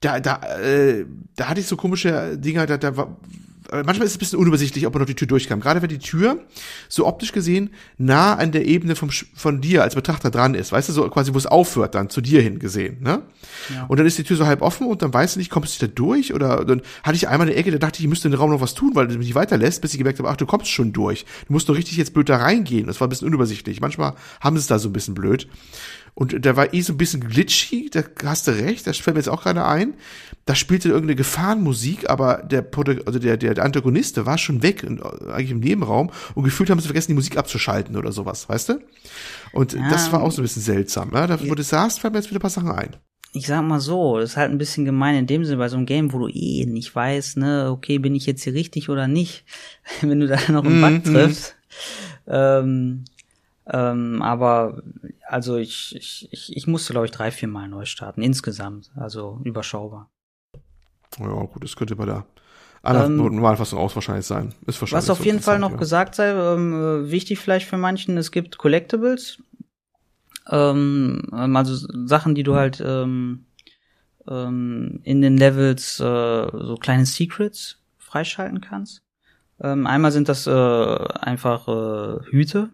Da, 0.02 0.20
da, 0.20 0.42
äh, 0.60 1.06
da 1.36 1.48
hatte 1.48 1.62
ich 1.62 1.68
so 1.68 1.78
komische 1.78 2.38
Dinger, 2.38 2.66
da, 2.66 2.78
da 2.78 2.98
war, 2.98 3.18
manchmal 3.86 4.06
ist 4.06 4.12
es 4.12 4.16
ein 4.18 4.20
bisschen 4.20 4.40
unübersichtlich, 4.40 4.86
ob 4.86 4.94
man 4.94 5.00
durch 5.00 5.10
die 5.10 5.16
Tür 5.16 5.28
durchkam. 5.28 5.60
Gerade 5.60 5.82
wenn 5.82 5.90
die 5.90 6.00
Tür 6.00 6.40
so 6.90 7.08
optisch 7.08 7.32
gesehen 7.32 7.72
nah 7.98 8.36
an 8.36 8.52
der 8.52 8.66
Ebene 8.66 8.96
vom, 8.96 9.10
von 9.10 9.62
dir 9.62 9.84
als 9.84 9.96
Betrachter 9.96 10.30
dran 10.30 10.54
ist. 10.54 10.72
Weißt 10.72 10.90
du, 10.90 10.94
so 10.94 11.10
quasi, 11.10 11.34
wo 11.34 11.38
es 11.38 11.46
aufhört 11.46 11.96
dann, 11.96 12.10
zu 12.10 12.22
dir 12.22 12.42
hin 12.42 12.60
gesehen, 12.60 13.02
ne? 13.02 13.24
Ja. 13.74 13.86
Und 13.88 13.98
dann 13.98 14.06
ist 14.06 14.18
die 14.18 14.24
Tür 14.24 14.38
so 14.38 14.46
halb 14.46 14.62
offen 14.62 14.88
und 14.88 15.02
dann 15.02 15.14
weißt 15.14 15.36
du 15.36 15.40
nicht, 15.40 15.50
kommst 15.50 15.82
du 15.82 15.88
da 15.88 15.94
durch? 15.94 16.34
Oder 16.34 16.66
dann 16.66 16.82
hatte 17.04 17.16
ich 17.16 17.28
einmal 17.28 17.48
eine 17.48 17.56
Ecke, 17.56 17.72
da 17.72 17.78
dachte 17.78 18.00
ich, 18.00 18.06
ich 18.06 18.10
müsste 18.10 18.28
in 18.28 18.32
den 18.32 18.40
Raum 18.40 18.52
noch 18.52 18.62
was 18.62 18.74
tun, 18.74 18.92
weil 18.94 19.08
du 19.08 19.18
mich 19.18 19.28
nicht 19.28 19.36
weiterlässt, 19.36 19.82
bis 19.82 19.94
ich 19.94 19.98
gemerkt 19.98 20.20
habe, 20.20 20.30
ach, 20.30 20.38
du 20.38 20.46
kommst 20.46 20.70
schon 20.70 20.94
durch. 20.94 21.26
Du 21.48 21.54
musst 21.54 21.70
doch 21.70 21.76
richtig 21.76 21.98
jetzt 21.98 22.14
blöd 22.14 22.30
da 22.30 22.38
reingehen. 22.38 22.88
Das 22.88 23.00
war 23.00 23.08
ein 23.08 23.10
bisschen 23.10 23.28
unübersichtlich. 23.28 23.82
Manchmal 23.82 24.14
haben 24.42 24.56
sie 24.58 24.62
es 24.62 24.68
da 24.68 24.80
so 24.80 24.90
ein 24.90 24.94
bisschen 24.94 25.14
blöd. 25.14 25.48
Und 26.16 26.46
der 26.46 26.56
war 26.56 26.74
eh 26.74 26.82
so 26.82 26.94
ein 26.94 26.98
bisschen 26.98 27.28
glitchy, 27.28 27.90
da 27.90 28.04
hast 28.24 28.48
du 28.48 28.52
recht, 28.52 28.86
das 28.86 28.98
fällt 28.98 29.16
mir 29.16 29.20
jetzt 29.20 29.30
auch 29.30 29.44
gerade 29.44 29.66
ein. 29.66 29.96
Da 30.46 30.54
spielte 30.54 30.90
irgendeine 30.90 31.16
Gefahrenmusik, 31.16 32.10
aber 32.10 32.44
der, 32.44 32.66
also 33.06 33.18
der, 33.18 33.38
der 33.38 33.64
Antagonist 33.64 34.24
war 34.24 34.38
schon 34.38 34.62
weg, 34.62 34.86
eigentlich 34.86 35.52
im 35.52 35.60
Nebenraum, 35.60 36.12
und 36.36 36.44
gefühlt 36.44 36.70
haben 36.70 36.80
sie 36.80 36.88
vergessen, 36.88 37.12
die 37.12 37.16
Musik 37.16 37.38
abzuschalten 37.38 37.96
oder 37.96 38.12
sowas, 38.12 38.48
weißt 38.48 38.70
du? 38.70 38.80
Und 39.54 39.74
ja, 39.74 39.90
das 39.90 40.12
war 40.12 40.22
auch 40.22 40.32
so 40.32 40.42
ein 40.42 40.44
bisschen 40.44 40.62
seltsam. 40.62 41.12
Ja? 41.14 41.26
Da, 41.26 41.40
wo 41.50 41.56
du 41.56 41.64
sagst, 41.64 42.00
fällt 42.00 42.14
mir 42.14 42.20
jetzt 42.20 42.30
wieder 42.30 42.40
ein 42.40 42.42
paar 42.42 42.50
Sachen 42.50 42.72
ein. 42.72 42.96
Ich 43.36 43.48
sag 43.48 43.64
mal 43.64 43.80
so, 43.80 44.20
das 44.20 44.32
ist 44.32 44.38
halt 44.38 44.52
ein 44.52 44.60
bisschen 44.60 44.86
gemein 44.86 45.16
in 45.16 45.26
dem 45.26 45.44
Sinne 45.44 45.58
bei 45.58 45.70
so 45.70 45.78
einem 45.78 45.88
Game, 45.88 46.14
wo 46.14 46.20
du 46.20 46.28
eh 46.28 46.66
nicht 46.68 46.94
weißt, 46.94 47.38
ne, 47.38 47.70
okay, 47.72 47.98
bin 47.98 48.14
ich 48.14 48.28
jetzt 48.28 48.44
hier 48.44 48.54
richtig 48.54 48.90
oder 48.90 49.08
nicht, 49.08 49.46
wenn 50.02 50.20
du 50.20 50.28
da 50.28 50.38
noch 50.52 50.64
einen 50.64 50.82
Bug 50.82 50.92
mhm. 50.92 51.16
triffst. 51.16 51.56
Ähm, 52.28 53.06
ähm, 53.68 54.22
aber 54.22 54.82
also 55.28 55.58
ich, 55.58 55.96
ich, 55.96 56.28
ich, 56.32 56.56
ich 56.56 56.68
musste, 56.68 56.94
glaube 56.94 57.06
ich, 57.06 57.12
drei, 57.12 57.32
vier 57.32 57.48
Mal 57.48 57.68
neu 57.68 57.86
starten, 57.86 58.22
insgesamt. 58.22 58.92
Also 58.96 59.40
überschaubar. 59.44 60.10
Ja, 61.20 61.28
gut, 61.28 61.64
das 61.64 61.76
könnte 61.76 61.96
bei 61.96 62.06
der 62.06 62.26
anderen 62.82 63.20
ähm, 63.20 63.36
Normalfassung 63.36 63.80
auch 63.80 63.96
wahrscheinlich 63.96 64.26
sein. 64.26 64.54
Ist 64.66 64.82
wahrscheinlich 64.82 65.10
was 65.10 65.10
auf 65.10 65.26
jeden 65.26 65.40
Fall 65.40 65.60
noch 65.60 65.72
ja. 65.72 65.78
gesagt 65.78 66.16
sei, 66.16 66.32
ähm, 66.32 66.74
äh, 66.74 67.12
wichtig 67.12 67.40
vielleicht 67.40 67.68
für 67.68 67.78
manchen, 67.78 68.18
es 68.18 68.32
gibt 68.32 68.58
Collectibles. 68.58 69.42
Ähm, 70.50 71.22
ähm, 71.32 71.56
also 71.56 71.88
Sachen, 72.06 72.36
die 72.36 72.44
du 72.44 72.56
halt 72.56 72.84
ähm, 72.86 73.46
ähm, 74.28 75.00
in 75.04 75.22
den 75.22 75.38
Levels 75.38 76.00
äh, 76.00 76.04
so 76.04 76.76
kleine 76.80 77.06
Secrets 77.06 77.82
freischalten 77.98 78.60
kannst. 78.60 79.02
Ähm, 79.62 79.88
einmal 79.88 80.12
sind 80.12 80.28
das 80.28 80.46
äh, 80.48 80.52
einfach 80.52 81.68
äh, 81.70 82.26
Hüte, 82.30 82.72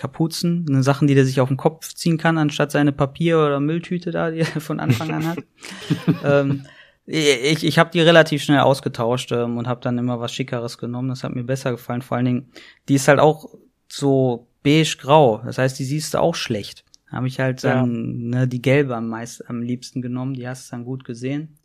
Kapuzen, 0.00 0.64
eine 0.66 0.82
Sachen, 0.82 1.08
die 1.08 1.14
der 1.14 1.26
sich 1.26 1.40
auf 1.42 1.48
den 1.48 1.58
Kopf 1.58 1.92
ziehen 1.92 2.16
kann, 2.16 2.38
anstatt 2.38 2.72
seine 2.72 2.90
Papier- 2.90 3.44
oder 3.44 3.60
Mülltüte 3.60 4.10
da, 4.10 4.30
die 4.30 4.38
er 4.38 4.46
von 4.46 4.80
Anfang 4.80 5.10
an 5.10 5.26
hat. 5.28 5.38
ähm, 6.24 6.64
ich 7.04 7.64
ich 7.64 7.78
habe 7.78 7.90
die 7.90 8.00
relativ 8.00 8.42
schnell 8.42 8.60
ausgetauscht 8.60 9.30
ähm, 9.32 9.58
und 9.58 9.68
habe 9.68 9.82
dann 9.82 9.98
immer 9.98 10.18
was 10.18 10.32
Schickeres 10.32 10.78
genommen. 10.78 11.10
Das 11.10 11.22
hat 11.22 11.34
mir 11.34 11.44
besser 11.44 11.72
gefallen. 11.72 12.00
Vor 12.00 12.16
allen 12.16 12.24
Dingen, 12.24 12.52
die 12.88 12.94
ist 12.94 13.08
halt 13.08 13.20
auch 13.20 13.50
so 13.88 14.48
beige-grau. 14.62 15.42
Das 15.44 15.58
heißt, 15.58 15.78
die 15.78 15.84
siehst 15.84 16.14
du 16.14 16.18
auch 16.18 16.34
schlecht. 16.34 16.84
Habe 17.10 17.28
ich 17.28 17.38
halt 17.38 17.62
dann 17.62 18.30
ja. 18.32 18.40
ne, 18.40 18.48
die 18.48 18.62
gelbe 18.62 18.96
am 18.96 19.08
meisten, 19.08 19.44
am 19.48 19.60
liebsten 19.60 20.00
genommen. 20.00 20.32
Die 20.32 20.48
hast 20.48 20.68
du 20.68 20.76
dann 20.76 20.86
gut 20.86 21.04
gesehen. 21.04 21.58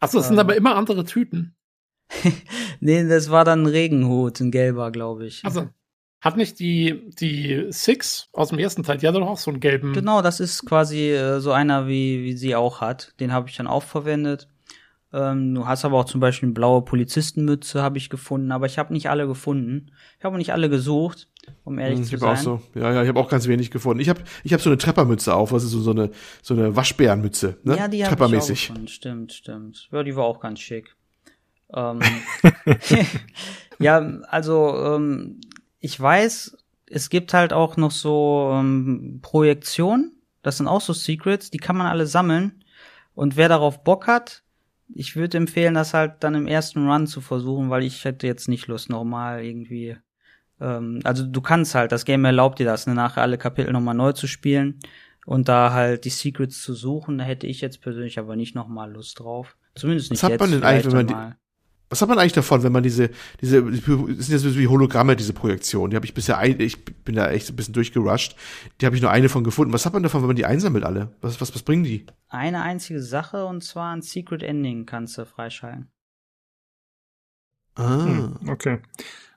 Achso, 0.00 0.18
das 0.18 0.28
ähm, 0.28 0.30
sind 0.30 0.38
aber 0.38 0.56
immer 0.56 0.74
andere 0.74 1.04
Tüten. 1.04 1.54
nee, 2.80 3.06
das 3.06 3.30
war 3.30 3.44
dann 3.44 3.64
ein 3.64 3.66
Regenhut, 3.66 4.40
ein 4.40 4.50
gelber, 4.50 4.90
glaube 4.90 5.26
ich. 5.26 5.44
Also 5.44 5.68
hat 6.24 6.38
nicht 6.38 6.58
die, 6.58 7.10
die 7.20 7.66
Six 7.68 8.30
aus 8.32 8.48
dem 8.48 8.58
ersten 8.58 8.82
Teil, 8.82 8.96
die 8.96 9.06
hat 9.06 9.14
doch 9.14 9.28
auch 9.28 9.36
so 9.36 9.50
einen 9.50 9.60
gelben. 9.60 9.92
Genau, 9.92 10.22
das 10.22 10.40
ist 10.40 10.64
quasi 10.64 11.10
äh, 11.10 11.38
so 11.38 11.52
einer, 11.52 11.86
wie, 11.86 12.24
wie 12.24 12.32
sie 12.32 12.56
auch 12.56 12.80
hat. 12.80 13.12
Den 13.20 13.30
habe 13.30 13.50
ich 13.50 13.56
dann 13.56 13.66
auch 13.66 13.82
verwendet. 13.82 14.48
Ähm, 15.12 15.54
du 15.54 15.66
hast 15.66 15.84
aber 15.84 16.00
auch 16.00 16.06
zum 16.06 16.22
Beispiel 16.22 16.46
eine 16.46 16.54
blaue 16.54 16.80
Polizistenmütze, 16.82 17.82
habe 17.82 17.98
ich 17.98 18.08
gefunden, 18.08 18.52
aber 18.52 18.64
ich 18.64 18.78
habe 18.78 18.94
nicht 18.94 19.10
alle 19.10 19.26
gefunden. 19.26 19.92
Ich 20.18 20.24
habe 20.24 20.38
nicht 20.38 20.54
alle 20.54 20.70
gesucht, 20.70 21.28
um 21.62 21.78
ehrlich 21.78 21.98
hm, 21.98 22.04
ich 22.04 22.10
zu 22.10 22.16
sein. 22.16 22.30
Auch 22.30 22.36
so. 22.36 22.62
Ja, 22.74 22.90
ja, 22.90 23.02
ich 23.02 23.08
habe 23.08 23.20
auch 23.20 23.28
ganz 23.28 23.46
wenig 23.46 23.70
gefunden. 23.70 24.00
Ich 24.00 24.08
habe 24.08 24.22
ich 24.44 24.54
hab 24.54 24.62
so 24.62 24.70
eine 24.70 24.78
Treppermütze 24.78 25.34
auf, 25.34 25.52
was 25.52 25.62
ist 25.62 25.72
so, 25.72 25.80
so 25.80 25.90
eine 25.90 26.10
so 26.40 26.54
eine 26.54 26.74
Waschbärenmütze, 26.74 27.58
ne? 27.64 27.76
Ja, 27.76 27.86
die 27.86 28.02
habe 28.04 28.14
ich 28.14 28.42
auch 28.42 28.48
gefunden. 28.48 28.88
Stimmt, 28.88 29.34
stimmt. 29.34 29.90
Ja, 29.92 30.02
die 30.02 30.16
war 30.16 30.24
auch 30.24 30.40
ganz 30.40 30.60
schick. 30.60 30.96
Ähm, 31.74 32.00
ja, 33.78 33.98
also 34.30 34.74
ähm, 34.96 35.40
ich 35.84 36.00
weiß, 36.00 36.56
es 36.86 37.10
gibt 37.10 37.34
halt 37.34 37.52
auch 37.52 37.76
noch 37.76 37.90
so 37.90 38.50
ähm, 38.54 39.18
Projektionen. 39.20 40.12
Das 40.40 40.56
sind 40.56 40.66
auch 40.66 40.80
so 40.80 40.94
Secrets, 40.94 41.50
die 41.50 41.58
kann 41.58 41.76
man 41.76 41.86
alle 41.86 42.06
sammeln. 42.06 42.64
Und 43.14 43.36
wer 43.36 43.50
darauf 43.50 43.84
Bock 43.84 44.06
hat, 44.06 44.44
ich 44.94 45.14
würde 45.14 45.36
empfehlen, 45.36 45.74
das 45.74 45.92
halt 45.92 46.24
dann 46.24 46.34
im 46.34 46.46
ersten 46.46 46.88
Run 46.88 47.06
zu 47.06 47.20
versuchen, 47.20 47.68
weil 47.68 47.82
ich 47.82 48.02
hätte 48.06 48.26
jetzt 48.26 48.48
nicht 48.48 48.66
Lust, 48.66 48.88
nochmal 48.88 49.44
irgendwie. 49.44 49.98
Ähm, 50.58 51.00
also 51.04 51.26
du 51.26 51.42
kannst 51.42 51.74
halt, 51.74 51.92
das 51.92 52.06
Game 52.06 52.24
erlaubt 52.24 52.60
dir 52.60 52.66
das, 52.66 52.86
ne, 52.86 52.94
nachher 52.94 53.20
alle 53.20 53.36
Kapitel 53.36 53.70
nochmal 53.70 53.94
neu 53.94 54.12
zu 54.12 54.26
spielen 54.26 54.80
und 55.26 55.50
da 55.50 55.74
halt 55.74 56.06
die 56.06 56.10
Secrets 56.10 56.62
zu 56.62 56.72
suchen. 56.72 57.18
Da 57.18 57.24
hätte 57.24 57.46
ich 57.46 57.60
jetzt 57.60 57.82
persönlich 57.82 58.18
aber 58.18 58.36
nicht 58.36 58.54
nochmal 58.54 58.90
Lust 58.90 59.20
drauf. 59.20 59.58
Zumindest 59.74 60.10
nicht 60.10 60.22
Was 60.22 60.30
jetzt. 60.30 60.40
hat 60.40 60.48
man 60.48 60.60
denn 60.60 60.66
eigentlich, 60.66 60.86
wenn 60.86 61.06
man 61.06 61.06
die, 61.06 61.36
was 61.94 62.02
hat 62.02 62.08
man 62.08 62.18
eigentlich 62.18 62.32
davon, 62.32 62.64
wenn 62.64 62.72
man 62.72 62.82
diese, 62.82 63.10
diese, 63.40 63.62
das 63.62 63.84
sind 64.26 64.30
ja 64.30 64.38
so 64.38 64.58
wie 64.58 64.66
Hologramme, 64.66 65.14
diese 65.14 65.32
Projektion. 65.32 65.90
Die 65.90 65.96
habe 65.96 66.04
ich 66.04 66.12
bisher, 66.12 66.38
ein, 66.38 66.58
ich 66.58 66.84
bin 66.84 67.14
da 67.14 67.30
echt 67.30 67.48
ein 67.48 67.54
bisschen 67.54 67.72
durchgerusht. 67.72 68.34
Die 68.80 68.86
habe 68.86 68.96
ich 68.96 69.02
nur 69.02 69.12
eine 69.12 69.28
von 69.28 69.44
gefunden. 69.44 69.72
Was 69.72 69.86
hat 69.86 69.92
man 69.92 70.02
davon, 70.02 70.22
wenn 70.22 70.26
man 70.26 70.34
die 70.34 70.44
einsammelt 70.44 70.84
alle? 70.84 71.12
Was, 71.20 71.40
was, 71.40 71.54
was 71.54 71.62
bringen 71.62 71.84
die? 71.84 72.04
Eine 72.28 72.62
einzige 72.62 73.00
Sache 73.00 73.46
und 73.46 73.62
zwar 73.62 73.94
ein 73.94 74.02
Secret 74.02 74.42
Ending 74.42 74.86
kannst 74.86 75.16
du 75.18 75.24
freischalten. 75.24 75.88
Ah. 77.76 78.04
Hm, 78.04 78.48
okay. 78.48 78.80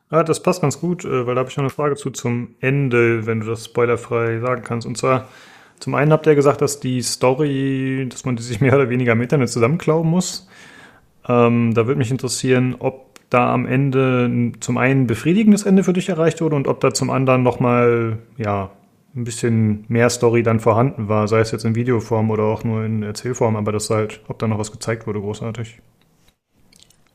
Ja, 0.10 0.24
das 0.24 0.42
passt 0.42 0.62
ganz 0.62 0.80
gut, 0.80 1.06
äh, 1.06 1.28
weil 1.28 1.36
da 1.36 1.42
habe 1.42 1.52
ich 1.52 1.58
noch 1.58 1.64
eine 1.64 1.70
Frage 1.70 1.96
zu 1.96 2.10
zum 2.10 2.56
Ende, 2.60 3.28
wenn 3.28 3.42
du 3.42 3.46
das 3.46 3.66
spoilerfrei 3.66 4.40
sagen 4.40 4.64
kannst. 4.64 4.88
Und 4.88 4.98
zwar, 4.98 5.28
zum 5.80 5.94
einen 5.94 6.12
habt 6.12 6.26
ihr 6.26 6.34
gesagt, 6.34 6.62
dass 6.62 6.80
die 6.80 7.04
Story, 7.04 8.08
dass 8.10 8.26
man 8.26 8.36
die 8.36 8.42
sich 8.42 8.62
mehr 8.62 8.74
oder 8.74 8.90
weniger 8.90 9.12
im 9.12 9.22
Internet 9.22 9.50
zusammenklauben 9.50 10.10
muss. 10.10 10.48
Ähm, 11.28 11.74
da 11.74 11.88
würde 11.88 11.98
mich 11.98 12.12
interessieren, 12.12 12.76
ob 12.80 13.08
da 13.30 13.54
am 13.54 13.66
Ende 13.66 14.54
zum 14.60 14.78
einen 14.78 15.08
befriedigendes 15.08 15.64
Ende 15.64 15.84
für 15.84 15.94
dich 15.94 16.10
erreicht 16.10 16.42
wurde 16.42 16.56
und 16.56 16.68
ob 16.68 16.80
da 16.80 16.94
zum 16.94 17.10
anderen 17.10 17.44
nochmal, 17.44 18.20
ja, 18.38 18.72
ein 19.16 19.24
bisschen 19.24 19.84
mehr 19.88 20.10
Story 20.10 20.44
dann 20.44 20.60
vorhanden 20.60 21.10
war, 21.10 21.28
sei 21.28 21.40
es 21.40 21.52
jetzt 21.52 21.66
in 21.66 21.76
Videoform 21.76 22.30
oder 22.30 22.44
auch 22.44 22.64
nur 22.64 22.86
in 22.86 23.02
Erzählform, 23.02 23.56
aber 23.56 23.72
das 23.72 23.90
halt, 23.90 24.22
ob 24.28 24.38
da 24.38 24.48
noch 24.48 24.60
was 24.60 24.72
gezeigt 24.72 25.08
wurde, 25.08 25.20
großartig. 25.20 25.82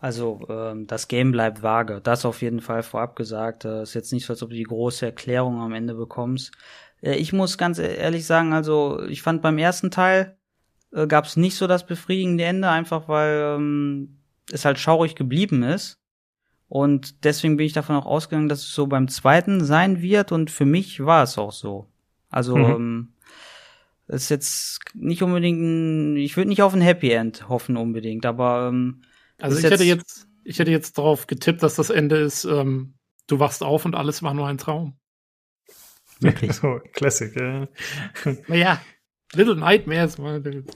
Also 0.01 0.41
ähm, 0.49 0.89
das 0.89 1.07
Game 1.07 1.31
bleibt 1.31 1.63
vage. 1.63 2.01
Das 2.03 2.25
auf 2.25 2.43
jeden 2.43 2.61
Fall 2.61 2.83
vorab 2.83 3.15
gesagt. 3.15 3.65
Das 3.65 3.91
ist 3.91 3.95
jetzt 3.95 4.13
nicht 4.13 4.27
so, 4.27 4.33
als 4.33 4.43
ob 4.43 4.51
du 4.51 4.57
die 4.57 4.65
große 4.65 5.07
Erklärung 5.07 5.61
am 5.61 5.73
Ende 5.73 5.95
bekommst. 5.95 6.51
Äh, 7.03 7.15
ich 7.15 7.33
muss 7.33 7.57
ganz 7.57 7.79
e-, 7.79 7.95
ehrlich 7.95 8.27
sagen, 8.27 8.53
also 8.53 9.01
ich 9.05 9.23
fand 9.23 9.43
beim 9.43 9.59
ersten 9.59 9.93
Teil 9.93 10.37
äh, 10.93 11.07
gab 11.07 11.25
es 11.25 11.37
nicht 11.37 11.57
so 11.57 11.67
das 11.67 11.87
befriedigende 11.87 12.45
Ende, 12.45 12.69
einfach 12.69 13.09
weil 13.09 13.57
ähm, 13.57 14.19
es 14.51 14.65
halt 14.65 14.79
schaurig 14.79 15.15
geblieben 15.15 15.63
ist. 15.63 15.99
Und 16.69 17.25
deswegen 17.25 17.57
bin 17.57 17.67
ich 17.67 17.75
davon 17.75 17.97
auch 17.97 18.07
ausgegangen, 18.07 18.49
dass 18.49 18.61
es 18.61 18.73
so 18.73 18.87
beim 18.87 19.09
zweiten 19.09 19.63
sein 19.63 20.01
wird. 20.01 20.33
Und 20.33 20.51
für 20.51 20.65
mich 20.65 21.05
war 21.05 21.23
es 21.23 21.37
auch 21.37 21.53
so. 21.53 21.89
Also 22.31 22.57
mhm. 22.57 22.65
ähm, 22.65 23.13
ist 24.09 24.31
jetzt 24.31 24.81
nicht 24.95 25.23
unbedingt 25.23 25.61
ein, 25.61 26.17
ich 26.17 26.37
würde 26.37 26.49
nicht 26.49 26.63
auf 26.63 26.75
ein 26.75 26.81
Happy 26.81 27.11
End 27.11 27.49
hoffen 27.49 27.77
unbedingt, 27.77 28.27
aber 28.27 28.69
ähm, 28.69 29.03
also 29.39 29.59
ich 29.59 29.65
hätte 29.65 29.85
jetzt 29.85 30.29
ich 30.45 30.59
hätte 30.59 30.71
jetzt 30.71 30.99
darauf 30.99 31.27
getippt, 31.27 31.63
dass 31.63 31.77
das 31.77 31.91
Ende 31.91 32.17
ist, 32.17 32.45
ähm, 32.45 32.95
du 33.27 33.39
wachst 33.39 33.63
auf 33.63 33.85
und 33.85 33.95
alles 33.95 34.23
war 34.23 34.35
nur 34.35 34.49
ein 34.49 34.59
Traum. 34.59 34.97
Wirklich. 36.21 36.53
so, 36.55 36.81
Classic, 36.93 37.35
ja. 37.37 37.69
Naja, 38.49 38.81
Little 39.35 39.57
Nightmares. 39.57 40.17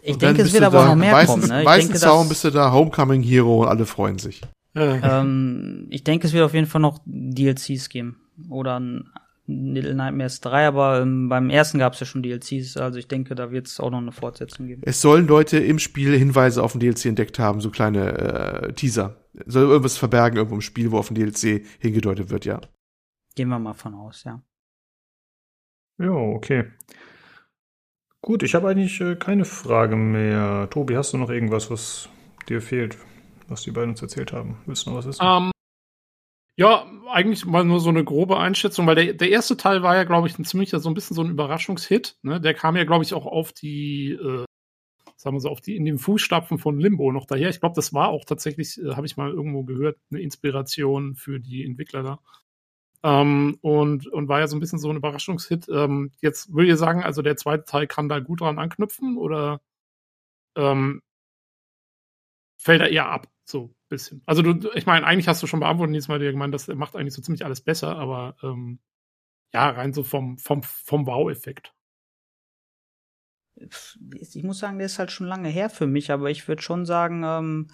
Ich 0.03 0.19
denke, 0.19 0.43
es 0.43 0.53
wird 0.53 0.63
aber 0.63 0.81
auch 0.81 0.85
da, 0.85 0.89
noch 0.91 0.97
mehr 0.97 1.13
weißen, 1.13 1.41
kommen. 1.41 1.49
Ne? 1.49 1.61
Ich 1.61 1.67
Weißen 1.67 1.89
denke, 1.89 2.01
Zaun 2.01 2.29
bist 2.29 2.45
du 2.45 2.51
da, 2.51 2.73
Homecoming 2.73 3.23
Hero 3.23 3.63
und 3.63 3.69
alle 3.69 3.87
freuen 3.87 4.19
sich. 4.19 4.43
Äh, 4.75 5.01
ähm, 5.03 5.87
ich 5.91 6.05
denke, 6.05 6.27
es 6.27 6.33
wird 6.33 6.45
auf 6.45 6.55
jeden 6.55 6.67
Fall 6.67 6.81
noch 6.81 7.01
DLCs 7.05 7.89
geben. 7.89 8.21
Oder 8.49 8.81
ein 8.81 9.11
Little 9.47 9.95
Nightmares 9.95 10.41
3, 10.41 10.67
aber 10.67 11.01
ähm, 11.01 11.29
beim 11.29 11.51
ersten 11.51 11.79
gab 11.79 11.93
es 11.95 12.01
ja 12.01 12.07
schon 12.07 12.23
DLCs, 12.23 12.77
also 12.77 12.99
ich 12.99 13.07
denke, 13.07 13.35
da 13.35 13.53
wird 13.53 13.69
es 13.69 13.79
auch 13.79 13.91
noch 13.91 13.99
eine 13.99 14.11
Fortsetzung 14.11 14.67
geben. 14.67 14.83
Es 14.85 15.01
sollen 15.01 15.27
Leute 15.29 15.59
im 15.59 15.79
Spiel 15.79 16.19
Hinweise 16.19 16.63
auf 16.63 16.73
den 16.73 16.81
DLC 16.81 17.07
entdeckt 17.07 17.39
haben, 17.39 17.61
so 17.61 17.71
kleine 17.71 18.19
äh, 18.19 18.73
Teaser. 18.73 19.17
Soll 19.47 19.65
irgendwas 19.65 19.97
verbergen 19.97 20.37
irgendwo 20.37 20.57
im 20.57 20.63
Spiel, 20.63 20.91
wo 20.91 20.99
auf 20.99 21.09
den 21.09 21.15
DLC 21.15 21.65
hingedeutet 21.79 22.31
wird, 22.31 22.45
ja. 22.45 22.61
Gehen 23.37 23.49
wir 23.49 23.59
mal 23.59 23.75
von 23.75 23.95
aus, 23.95 24.25
ja. 24.25 24.43
Ja, 25.99 26.11
okay. 26.11 26.65
Gut, 28.27 28.43
ich 28.43 28.57
habe 28.57 28.69
eigentlich 28.69 29.01
äh, 29.01 29.15
keine 29.15 29.45
Frage 29.45 29.95
mehr. 29.95 30.67
Tobi, 30.69 30.97
hast 30.97 31.13
du 31.13 31.17
noch 31.17 31.31
irgendwas, 31.31 31.71
was 31.71 32.09
dir 32.49 32.61
fehlt, 32.61 32.99
was 33.47 33.63
die 33.63 33.71
beiden 33.71 33.91
uns 33.91 34.03
erzählt 34.03 34.33
haben? 34.33 34.59
Willst 34.67 34.85
du 34.85 34.91
noch 34.91 34.97
was 34.97 35.07
wissen? 35.07 35.25
Ähm, 35.25 35.53
ja, 36.57 36.91
eigentlich 37.13 37.47
mal 37.47 37.65
nur 37.65 37.79
so 37.79 37.89
eine 37.89 38.03
grobe 38.03 38.39
Einschätzung, 38.39 38.85
weil 38.89 38.97
der, 38.97 39.15
der 39.15 39.31
erste 39.31 39.57
Teil 39.57 39.85
war 39.85 39.95
ja, 39.95 40.03
glaube 40.03 40.27
ich, 40.27 40.37
ein 40.41 40.45
ziemlicher, 40.45 40.81
so 40.81 40.91
ein 40.91 40.95
bisschen 40.95 41.15
so 41.15 41.23
ein 41.23 41.31
Überraschungshit. 41.31 42.19
Ne? 42.23 42.41
Der 42.41 42.53
kam 42.53 42.75
ja, 42.75 42.83
glaube 42.83 43.05
ich, 43.05 43.15
auch 43.15 43.27
auf 43.27 43.53
die, 43.53 44.19
äh, 44.21 44.45
sagen 45.15 45.37
wir 45.37 45.41
so, 45.41 45.49
auf 45.49 45.61
die, 45.61 45.77
in 45.77 45.85
den 45.85 45.99
Fußstapfen 45.99 46.59
von 46.59 46.81
Limbo 46.81 47.13
noch 47.13 47.27
daher. 47.27 47.49
Ich 47.49 47.61
glaube, 47.61 47.77
das 47.77 47.95
war 47.95 48.09
auch 48.09 48.25
tatsächlich, 48.25 48.83
äh, 48.83 48.97
habe 48.97 49.07
ich 49.07 49.17
mal 49.17 49.31
irgendwo 49.31 49.63
gehört, 49.63 49.99
eine 50.11 50.21
Inspiration 50.21 51.15
für 51.15 51.39
die 51.39 51.65
Entwickler 51.65 52.03
da. 52.03 52.19
Ähm, 53.07 53.59
und, 53.61 54.09
und 54.09 54.29
war 54.29 54.41
ja 54.41 54.49
so 54.49 54.57
ein 54.57 54.61
bisschen 54.61 54.81
so 54.81 54.91
ein 54.91 54.97
Überraschungshit. 54.97 55.69
Ähm, 55.69 56.11
jetzt 56.21 56.53
will 56.53 56.67
ihr 56.67 56.77
sagen, 56.77 57.05
also 57.05 57.23
der 57.23 57.37
zweite 57.37 57.65
Teil 57.65 57.87
kann 57.87 58.09
da 58.09 58.19
gut 58.19 58.41
dran 58.41 58.59
anknüpfen 58.59 59.17
oder 59.17 59.61
ähm, 60.57 61.03
fällt 62.57 62.81
er 62.81 62.91
eher 62.91 63.09
ab? 63.09 63.29
So 63.45 63.67
ein 63.67 63.75
bisschen. 63.89 64.23
Also 64.27 64.43
du, 64.43 64.71
ich 64.75 64.87
meine, 64.87 65.07
eigentlich 65.07 65.29
hast 65.29 65.41
du 65.41 65.47
schon 65.47 65.61
beantwortet, 65.61 65.93
Nils 65.93 66.09
mal 66.09 66.19
dir 66.19 66.33
gemeint, 66.33 66.53
das 66.53 66.67
macht 66.67 66.97
eigentlich 66.97 67.15
so 67.15 67.23
ziemlich 67.23 67.45
alles 67.45 67.61
besser, 67.61 67.97
aber 67.97 68.35
ähm, 68.43 68.81
ja, 69.55 69.71
rein 69.71 69.93
so 69.93 70.03
vom, 70.03 70.39
vom, 70.39 70.65
vom 70.65 71.07
Wow-Effekt. 71.07 71.73
Ich 73.55 74.43
muss 74.43 74.59
sagen, 74.59 74.79
der 74.79 74.87
ist 74.87 74.99
halt 74.99 75.13
schon 75.13 75.29
lange 75.29 75.49
her 75.49 75.71
für 75.71 75.87
mich, 75.87 76.11
aber 76.11 76.29
ich 76.29 76.49
würde 76.49 76.61
schon 76.61 76.85
sagen, 76.85 77.23
ähm, 77.25 77.69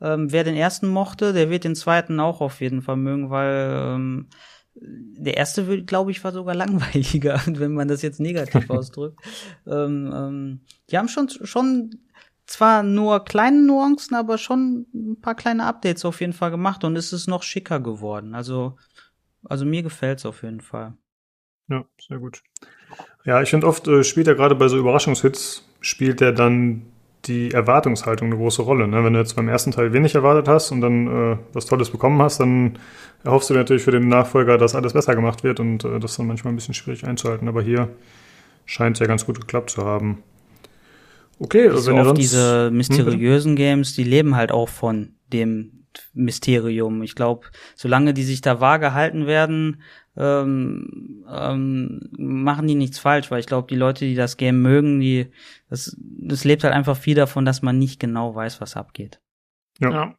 ähm, 0.00 0.32
wer 0.32 0.42
den 0.42 0.56
ersten 0.56 0.88
mochte, 0.88 1.32
der 1.32 1.50
wird 1.50 1.62
den 1.62 1.76
zweiten 1.76 2.18
auch 2.18 2.40
auf 2.40 2.60
jeden 2.60 2.82
Fall 2.82 2.96
mögen, 2.96 3.30
weil 3.30 4.26
der 4.74 5.36
erste, 5.36 5.82
glaube 5.84 6.10
ich, 6.10 6.22
war 6.24 6.32
sogar 6.32 6.54
langweiliger, 6.54 7.40
wenn 7.46 7.74
man 7.74 7.88
das 7.88 8.02
jetzt 8.02 8.20
negativ 8.20 8.68
ausdrückt. 8.70 9.20
Ähm, 9.66 10.10
ähm, 10.14 10.60
die 10.90 10.98
haben 10.98 11.08
schon, 11.08 11.28
schon 11.28 11.90
zwar 12.46 12.82
nur 12.82 13.24
kleine 13.24 13.62
Nuancen, 13.62 14.16
aber 14.16 14.38
schon 14.38 14.86
ein 14.94 15.20
paar 15.20 15.34
kleine 15.34 15.64
Updates 15.64 16.04
auf 16.04 16.20
jeden 16.20 16.32
Fall 16.32 16.50
gemacht 16.50 16.84
und 16.84 16.96
es 16.96 17.12
ist 17.12 17.28
noch 17.28 17.42
schicker 17.42 17.80
geworden. 17.80 18.34
Also, 18.34 18.76
also 19.44 19.64
mir 19.64 19.82
gefällt's 19.82 20.26
auf 20.26 20.42
jeden 20.42 20.60
Fall. 20.60 20.94
Ja, 21.68 21.84
sehr 22.06 22.18
gut. 22.18 22.42
Ja, 23.24 23.40
ich 23.40 23.50
finde 23.50 23.66
oft 23.66 23.86
äh, 23.88 24.04
spielt 24.04 24.26
er 24.26 24.34
gerade 24.34 24.54
bei 24.54 24.68
so 24.68 24.76
Überraschungshits, 24.76 25.64
spielt 25.80 26.20
er 26.20 26.32
dann 26.32 26.91
die 27.26 27.52
Erwartungshaltung 27.52 28.28
eine 28.28 28.36
große 28.36 28.62
Rolle. 28.62 28.88
Ne? 28.88 29.04
Wenn 29.04 29.12
du 29.12 29.18
jetzt 29.18 29.36
beim 29.36 29.48
ersten 29.48 29.70
Teil 29.70 29.92
wenig 29.92 30.14
erwartet 30.14 30.48
hast 30.48 30.72
und 30.72 30.80
dann 30.80 31.06
äh, 31.06 31.36
was 31.52 31.66
Tolles 31.66 31.90
bekommen 31.90 32.20
hast, 32.20 32.40
dann 32.40 32.78
erhoffst 33.24 33.48
du 33.48 33.54
dir 33.54 33.60
natürlich 33.60 33.82
für 33.82 33.92
den 33.92 34.08
Nachfolger, 34.08 34.58
dass 34.58 34.74
alles 34.74 34.92
besser 34.92 35.14
gemacht 35.14 35.44
wird 35.44 35.60
und 35.60 35.84
äh, 35.84 36.00
das 36.00 36.12
ist 36.12 36.18
dann 36.18 36.26
manchmal 36.26 36.52
ein 36.52 36.56
bisschen 36.56 36.74
schwierig 36.74 37.04
einzuhalten. 37.04 37.48
Aber 37.48 37.62
hier 37.62 37.88
scheint 38.66 38.96
es 38.96 39.00
ja 39.00 39.06
ganz 39.06 39.24
gut 39.24 39.40
geklappt 39.40 39.70
zu 39.70 39.84
haben. 39.84 40.22
Okay, 41.38 41.70
so 41.74 41.90
wenn 41.90 41.96
ihr 41.96 42.04
sonst, 42.04 42.18
diese 42.20 42.66
Hm, 42.66 42.76
mysteriösen 42.76 43.56
Games, 43.56 43.94
die 43.94 44.04
leben 44.04 44.36
halt 44.36 44.52
auch 44.52 44.68
von 44.68 45.14
dem 45.32 45.82
Mysterium. 46.14 47.02
Ich 47.02 47.14
glaube, 47.14 47.46
solange 47.74 48.14
die 48.14 48.22
sich 48.22 48.40
da 48.40 48.60
vage 48.60 48.94
halten 48.94 49.26
werden, 49.26 49.82
ähm, 50.16 51.24
ähm, 51.28 52.00
machen 52.16 52.66
die 52.66 52.74
nichts 52.74 52.98
falsch, 52.98 53.30
weil 53.30 53.40
ich 53.40 53.46
glaube, 53.46 53.68
die 53.68 53.76
Leute, 53.76 54.04
die 54.04 54.14
das 54.14 54.36
Game 54.36 54.60
mögen, 54.60 55.00
die 55.00 55.30
das, 55.70 55.96
das 55.98 56.44
lebt 56.44 56.64
halt 56.64 56.74
einfach 56.74 56.96
viel 56.96 57.14
davon, 57.14 57.44
dass 57.44 57.62
man 57.62 57.78
nicht 57.78 57.98
genau 57.98 58.34
weiß, 58.34 58.60
was 58.60 58.76
abgeht. 58.76 59.20
Ja. 59.80 59.90
Ja. 59.90 60.14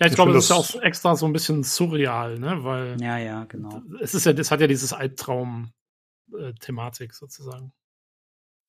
Ja, 0.00 0.06
ich, 0.06 0.12
Ich 0.12 0.16
glaube, 0.16 0.32
das 0.32 0.44
ist 0.44 0.50
ja 0.50 0.56
auch 0.56 0.80
extra 0.82 1.16
so 1.16 1.26
ein 1.26 1.32
bisschen 1.32 1.64
surreal, 1.64 2.38
ne? 2.38 2.58
Weil 2.62 2.96
Ja, 3.00 3.18
ja, 3.18 3.44
genau. 3.44 3.82
es 4.00 4.14
ist 4.14 4.26
ja, 4.26 4.32
das 4.32 4.50
hat 4.52 4.60
ja 4.60 4.68
dieses 4.68 4.92
Albtraum-Thematik 4.92 7.14
sozusagen. 7.14 7.72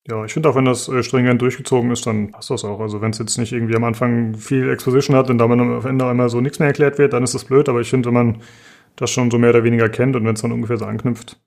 Ja, 0.07 0.25
ich 0.25 0.33
finde 0.33 0.49
auch, 0.49 0.55
wenn 0.55 0.65
das 0.65 0.87
äh, 0.87 1.03
stringent 1.03 1.39
durchgezogen 1.41 1.91
ist, 1.91 2.07
dann 2.07 2.31
passt 2.31 2.49
das 2.49 2.65
auch. 2.65 2.79
Also 2.79 2.99
wenn 3.01 3.11
es 3.11 3.19
jetzt 3.19 3.37
nicht 3.37 3.51
irgendwie 3.51 3.75
am 3.75 3.83
Anfang 3.83 4.33
viel 4.33 4.71
Exposition 4.71 5.15
hat 5.15 5.29
und 5.29 5.37
dann 5.37 5.51
am 5.51 5.85
Ende 5.85 6.07
einmal 6.07 6.29
so 6.29 6.41
nichts 6.41 6.57
mehr 6.57 6.69
erklärt 6.69 6.97
wird, 6.97 7.13
dann 7.13 7.21
ist 7.23 7.35
das 7.35 7.45
blöd. 7.45 7.69
Aber 7.69 7.81
ich 7.81 7.91
finde, 7.91 8.07
wenn 8.07 8.15
man 8.15 8.41
das 8.95 9.11
schon 9.11 9.31
so 9.31 9.37
mehr 9.37 9.51
oder 9.51 9.63
weniger 9.63 9.89
kennt 9.89 10.15
und 10.15 10.25
wenn 10.25 10.35
es 10.35 10.41
dann 10.41 10.51
ungefähr 10.51 10.77
so 10.77 10.85
anknüpft, 10.85 11.39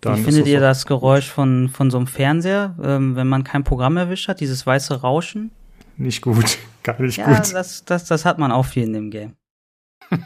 dann 0.00 0.18
Wie 0.18 0.22
findet 0.22 0.46
ihr 0.46 0.60
das 0.60 0.86
Geräusch 0.86 1.30
von, 1.30 1.68
von 1.68 1.90
so 1.90 1.96
einem 1.96 2.06
Fernseher, 2.06 2.76
ähm, 2.82 3.16
wenn 3.16 3.26
man 3.26 3.44
kein 3.44 3.64
Programm 3.64 3.96
erwischt 3.96 4.28
hat, 4.28 4.40
dieses 4.40 4.66
weiße 4.66 5.00
Rauschen? 5.00 5.50
nicht 5.96 6.20
gut, 6.20 6.58
gar 6.82 7.00
nicht 7.00 7.16
Ja, 7.16 7.26
gut. 7.26 7.54
das, 7.54 7.84
das, 7.84 8.04
das 8.04 8.24
hat 8.24 8.38
man 8.38 8.52
auch 8.52 8.66
viel 8.66 8.84
in 8.84 8.92
dem 8.92 9.10
Game. 9.10 9.32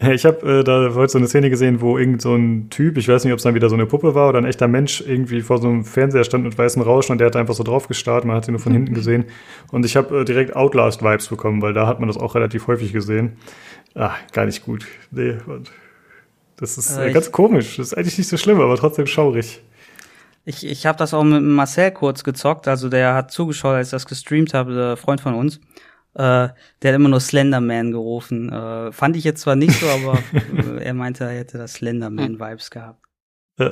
Ich 0.00 0.24
habe 0.24 0.60
äh, 0.60 0.62
da 0.62 0.94
heute 0.94 1.10
so 1.10 1.18
eine 1.18 1.26
Szene 1.26 1.50
gesehen, 1.50 1.80
wo 1.80 1.98
irgend 1.98 2.22
so 2.22 2.32
ein 2.36 2.70
Typ, 2.70 2.98
ich 2.98 3.08
weiß 3.08 3.24
nicht, 3.24 3.32
ob 3.32 3.38
es 3.38 3.42
dann 3.42 3.56
wieder 3.56 3.68
so 3.68 3.74
eine 3.74 3.84
Puppe 3.84 4.14
war 4.14 4.28
oder 4.28 4.38
ein 4.38 4.44
echter 4.44 4.68
Mensch, 4.68 5.00
irgendwie 5.00 5.40
vor 5.40 5.58
so 5.58 5.66
einem 5.66 5.84
Fernseher 5.84 6.22
stand 6.22 6.44
mit 6.44 6.56
weißem 6.56 6.80
Rauschen 6.82 7.12
und 7.12 7.18
der 7.18 7.26
hat 7.26 7.34
einfach 7.34 7.54
so 7.54 7.64
drauf 7.64 7.88
gestarrt, 7.88 8.24
man 8.24 8.36
hat 8.36 8.46
ihn 8.46 8.52
nur 8.52 8.60
von 8.60 8.72
hinten 8.72 8.94
gesehen. 8.94 9.24
Und 9.72 9.84
ich 9.84 9.96
habe 9.96 10.20
äh, 10.20 10.24
direkt 10.24 10.54
Outlast-Vibes 10.54 11.26
bekommen, 11.26 11.62
weil 11.62 11.74
da 11.74 11.88
hat 11.88 11.98
man 11.98 12.06
das 12.06 12.16
auch 12.16 12.36
relativ 12.36 12.68
häufig 12.68 12.92
gesehen. 12.92 13.38
Ah, 13.94 14.14
gar 14.32 14.46
nicht 14.46 14.64
gut. 14.64 14.86
Nee, 15.10 15.38
und 15.46 15.70
das 16.56 16.78
ist 16.78 16.96
Äh, 16.96 17.04
äh, 17.04 17.08
ich- 17.08 17.14
ganz 17.14 17.32
komisch. 17.32 17.76
Das 17.76 17.88
ist 17.88 17.94
eigentlich 17.94 18.18
nicht 18.18 18.28
so 18.28 18.36
schlimm, 18.36 18.60
aber 18.60 18.76
trotzdem 18.76 19.06
schaurig. 19.06 19.60
Ich, 20.44 20.64
ich 20.66 20.86
habe 20.86 20.96
das 20.98 21.12
auch 21.12 21.24
mit 21.24 21.42
Marcel 21.42 21.90
kurz 21.90 22.24
gezockt, 22.24 22.68
also 22.68 22.88
der 22.88 23.14
hat 23.14 23.30
zugeschaut, 23.30 23.74
als 23.74 23.88
ich 23.88 23.92
das 23.92 24.06
gestreamt 24.06 24.54
habe, 24.54 24.74
der 24.74 24.96
Freund 24.96 25.20
von 25.20 25.34
uns. 25.34 25.56
Äh, 26.14 26.48
der 26.82 26.92
hat 26.92 26.94
immer 26.94 27.10
nur 27.10 27.20
Slenderman 27.20 27.92
gerufen. 27.92 28.50
Äh, 28.50 28.92
fand 28.92 29.14
ich 29.16 29.24
jetzt 29.24 29.42
zwar 29.42 29.56
nicht 29.56 29.78
so, 29.78 29.86
aber 29.88 30.18
äh, 30.78 30.84
er 30.84 30.94
meinte, 30.94 31.24
er 31.24 31.30
hätte 31.38 31.58
das 31.58 31.74
Slenderman-Vibes 31.74 32.70
gehabt. 32.70 33.04
Äh. 33.58 33.70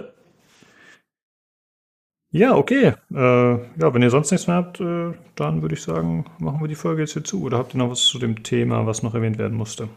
Ja, 2.33 2.55
okay. 2.55 2.93
Äh, 3.15 3.53
ja, 3.81 3.95
wenn 3.95 4.03
ihr 4.03 4.11
sonst 4.11 4.31
nichts 4.31 4.47
mehr 4.47 4.57
habt, 4.57 4.81
äh, 4.81 5.13
dann 5.37 5.63
würde 5.63 5.75
ich 5.75 5.83
sagen, 5.83 6.27
machen 6.39 6.61
wir 6.61 6.69
die 6.69 6.75
Folge 6.75 7.03
jetzt 7.03 7.15
hier 7.15 7.25
zu. 7.25 7.43
Oder 7.43 7.57
habt 7.59 7.75
ihr 7.75 7.79
noch 7.79 7.91
was 7.91 8.05
zu 8.05 8.19
dem 8.19 8.43
Thema, 8.43 8.87
was 8.87 9.03
noch 9.03 9.15
erwähnt 9.15 9.39
werden 9.39 9.57
musste? 9.57 9.89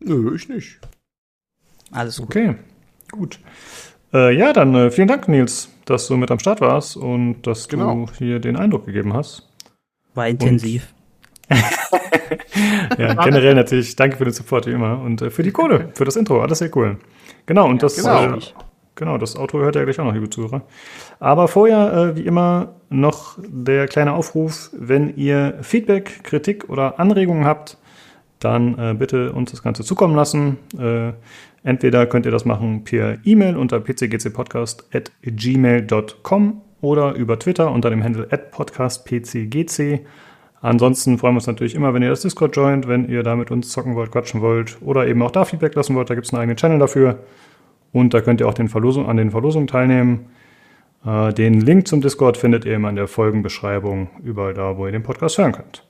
Nö, 0.00 0.34
ich 0.34 0.48
nicht. 0.48 0.78
Alles 1.92 2.16
gut. 2.18 2.26
Okay, 2.26 2.56
gut. 3.10 3.38
Äh, 4.12 4.34
ja, 4.36 4.52
dann 4.52 4.74
äh, 4.74 4.90
vielen 4.90 5.08
Dank, 5.08 5.28
Nils, 5.28 5.68
dass 5.84 6.06
du 6.08 6.16
mit 6.16 6.30
am 6.30 6.38
Start 6.38 6.60
warst 6.60 6.96
und 6.96 7.42
dass 7.42 7.68
Genau. 7.68 8.06
du 8.06 8.12
hier 8.18 8.40
den 8.40 8.56
Eindruck 8.56 8.86
gegeben 8.86 9.12
hast. 9.14 9.48
War 10.14 10.28
intensiv. 10.28 10.92
Ja, 12.98 13.14
generell 13.14 13.54
natürlich 13.54 13.96
danke 13.96 14.16
für 14.16 14.24
den 14.24 14.32
Support 14.32 14.66
wie 14.66 14.72
immer 14.72 15.00
und 15.00 15.22
äh, 15.22 15.30
für 15.30 15.42
die 15.42 15.50
Kohle, 15.50 15.90
für 15.94 16.04
das 16.04 16.16
Intro, 16.16 16.40
alles 16.42 16.58
sehr 16.58 16.74
cool. 16.76 16.98
Genau, 17.46 17.66
und 17.68 17.82
das, 17.82 17.96
genau. 17.96 18.34
Äh, 18.36 18.40
genau, 18.94 19.18
das 19.18 19.36
Outro 19.36 19.58
hört 19.60 19.76
ihr 19.76 19.84
gleich 19.84 19.98
auch 19.98 20.04
noch, 20.04 20.14
liebe 20.14 20.30
Zuhörer. 20.30 20.62
Aber 21.18 21.48
vorher, 21.48 21.92
äh, 21.92 22.16
wie 22.16 22.26
immer, 22.26 22.74
noch 22.88 23.38
der 23.42 23.86
kleine 23.88 24.12
Aufruf, 24.12 24.70
wenn 24.72 25.16
ihr 25.16 25.58
Feedback, 25.62 26.22
Kritik 26.24 26.68
oder 26.68 26.98
Anregungen 27.00 27.44
habt, 27.44 27.78
dann 28.40 28.76
äh, 28.78 28.94
bitte 28.94 29.32
uns 29.32 29.52
das 29.52 29.62
Ganze 29.62 29.84
zukommen 29.84 30.16
lassen. 30.16 30.58
Äh, 30.78 31.12
entweder 31.62 32.06
könnt 32.06 32.26
ihr 32.26 32.32
das 32.32 32.44
machen 32.44 32.82
per 32.84 33.18
E-Mail 33.24 33.56
unter 33.56 33.80
pcgcpodcast.gmail.com 33.80 36.60
oder 36.80 37.14
über 37.14 37.38
Twitter 37.38 37.70
unter 37.70 37.90
dem 37.90 38.02
Handle 38.02 38.26
podcastpcgc. 38.50 40.00
Ansonsten 40.62 41.18
freuen 41.18 41.34
wir 41.34 41.38
uns 41.38 41.46
natürlich 41.46 41.74
immer, 41.74 41.94
wenn 41.94 42.02
ihr 42.02 42.10
das 42.10 42.22
Discord 42.22 42.54
joint, 42.54 42.86
wenn 42.86 43.08
ihr 43.08 43.22
da 43.22 43.34
mit 43.34 43.50
uns 43.50 43.70
zocken 43.70 43.94
wollt, 43.94 44.10
quatschen 44.10 44.42
wollt 44.42 44.76
oder 44.82 45.06
eben 45.06 45.22
auch 45.22 45.30
da 45.30 45.44
Feedback 45.44 45.74
lassen 45.74 45.94
wollt. 45.94 46.10
Da 46.10 46.14
gibt 46.14 46.26
es 46.26 46.32
einen 46.32 46.42
eigenen 46.42 46.56
Channel 46.56 46.78
dafür. 46.78 47.18
Und 47.92 48.14
da 48.14 48.20
könnt 48.20 48.40
ihr 48.40 48.48
auch 48.48 48.54
den 48.54 48.68
Verlosung, 48.68 49.08
an 49.08 49.16
den 49.16 49.30
Verlosungen 49.30 49.66
teilnehmen. 49.66 50.26
Äh, 51.04 51.32
den 51.32 51.60
Link 51.60 51.88
zum 51.88 52.02
Discord 52.02 52.36
findet 52.36 52.64
ihr 52.64 52.74
immer 52.74 52.90
in 52.90 52.96
der 52.96 53.08
Folgenbeschreibung, 53.08 54.10
überall 54.22 54.54
da, 54.54 54.76
wo 54.76 54.86
ihr 54.86 54.92
den 54.92 55.02
Podcast 55.02 55.38
hören 55.38 55.52
könnt. 55.52 55.89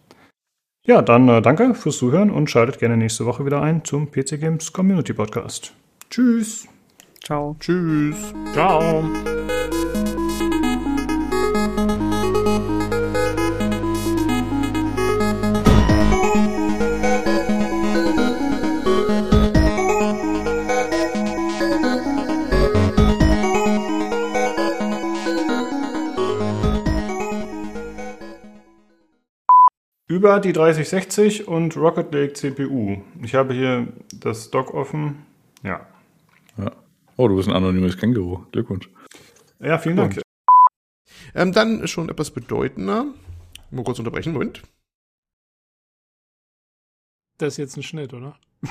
Ja, 0.87 1.03
dann 1.03 1.29
äh, 1.29 1.43
danke 1.43 1.75
fürs 1.75 1.99
Zuhören 1.99 2.31
und 2.31 2.51
schaltet 2.51 2.79
gerne 2.79 2.97
nächste 2.97 3.27
Woche 3.27 3.45
wieder 3.45 3.61
ein 3.61 3.85
zum 3.85 4.11
PC 4.11 4.41
Games 4.41 4.73
Community 4.73 5.13
Podcast. 5.13 5.75
Tschüss. 6.09 6.67
Ciao. 7.23 7.57
Tschüss. 7.61 8.35
Ciao. 8.53 9.05
Über 30.21 30.39
die 30.39 30.53
3060 30.53 31.49
und 31.49 31.75
Rocket 31.79 32.13
Lake 32.13 32.35
CPU. 32.35 33.01
Ich 33.23 33.35
habe 33.35 33.55
hier 33.55 33.89
das 34.13 34.51
Dock 34.51 34.75
offen. 34.75 35.25
Ja. 35.63 35.87
Ja. 36.59 36.73
Oh, 37.17 37.27
du 37.27 37.37
bist 37.37 37.49
ein 37.49 37.55
anonymes 37.55 37.97
Känguru. 37.97 38.45
Glückwunsch. 38.53 38.91
Ja, 39.61 39.79
vielen 39.79 39.97
Dank. 39.97 40.21
Ähm, 41.35 41.55
dann 41.55 41.89
schon 41.89 42.11
etwas 42.11 42.33
bedeutender. 42.33 43.07
Mal 43.71 43.83
kurz 43.83 43.99
unterbrechen, 43.99 44.35
Moment. 44.35 44.63
Das 47.39 47.55
ist 47.55 47.57
jetzt 47.57 47.79
ein 47.79 47.83
Schnitt, 47.83 48.13
oder? 48.13 48.37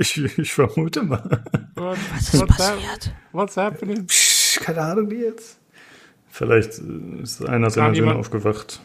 ich, 0.00 0.16
ich 0.36 0.52
vermute 0.52 1.04
mal. 1.04 1.44
What, 1.76 1.96
Was 2.12 2.34
ist 2.34 2.40
what's 2.40 2.56
passiert? 2.56 3.14
What's 3.30 3.56
happening? 3.56 4.04
Psch, 4.08 4.58
keine 4.58 4.80
Ahnung, 4.80 5.08
wie 5.12 5.22
jetzt. 5.22 5.60
Vielleicht 6.28 6.80
ist 7.22 7.46
einer 7.46 7.70
seiner 7.70 7.94
Söhne 7.94 8.16
aufgewacht. 8.16 8.80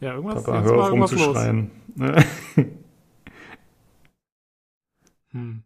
Ja, 0.00 0.14
irgendwas, 0.14 0.44
Papa, 0.44 0.58
jetzt 0.58 0.66
hör 0.70 0.76
war 0.76 0.82
auf 0.84 0.88
irgendwas 0.88 1.12
los. 1.12 1.26
rumzuschreien. 1.26 1.70
Hm. 5.30 5.62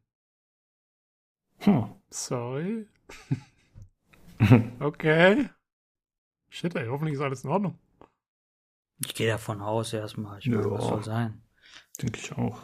Hm. 1.61 1.85
Sorry. 2.11 2.87
okay. 4.81 5.49
Shit, 6.51 6.75
ey, 6.75 6.89
hoffentlich 6.89 7.15
ist 7.15 7.21
alles 7.21 7.45
in 7.45 7.51
Ordnung. 7.51 7.79
Ich 9.05 9.15
gehe 9.15 9.29
davon 9.29 9.61
aus 9.63 9.93
erstmal. 9.93 10.39
Ich 10.41 10.49
meine, 10.49 10.63
Ja. 10.63 10.71
was 10.71 10.85
soll 10.85 11.05
sein? 11.05 11.43
Denke 12.01 12.19
ich 12.19 12.33
auch. 12.33 12.61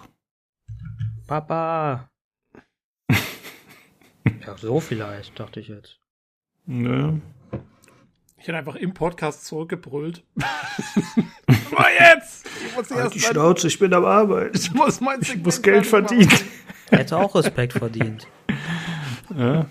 Papa! 1.26 2.10
ja, 3.08 4.56
so 4.56 4.80
vielleicht, 4.80 5.38
dachte 5.38 5.60
ich 5.60 5.68
jetzt. 5.68 6.00
Ne? 6.66 7.20
Ich 8.40 8.46
hätte 8.46 8.56
einfach 8.56 8.76
im 8.76 8.94
Podcast 8.94 9.44
zurückgebrüllt. 9.46 10.22
Mal 10.36 11.86
jetzt! 11.98 12.46
Ich 12.66 12.76
muss, 12.76 12.90
Halt 12.90 13.00
erst 13.00 13.14
die 13.14 13.20
Schnauze, 13.20 13.66
ich 13.66 13.78
bin 13.78 13.92
am 13.92 14.04
Arbeit. 14.04 14.56
ich 14.56 14.72
muss 14.72 15.00
mein 15.00 15.20
Ich 15.20 15.36
muss 15.36 15.60
Geld 15.60 15.86
verdienen. 15.86 16.32
Hätte 16.90 17.16
auch 17.16 17.34
Respekt 17.34 17.72
verdient. 17.72 18.28
Ja. 19.36 19.66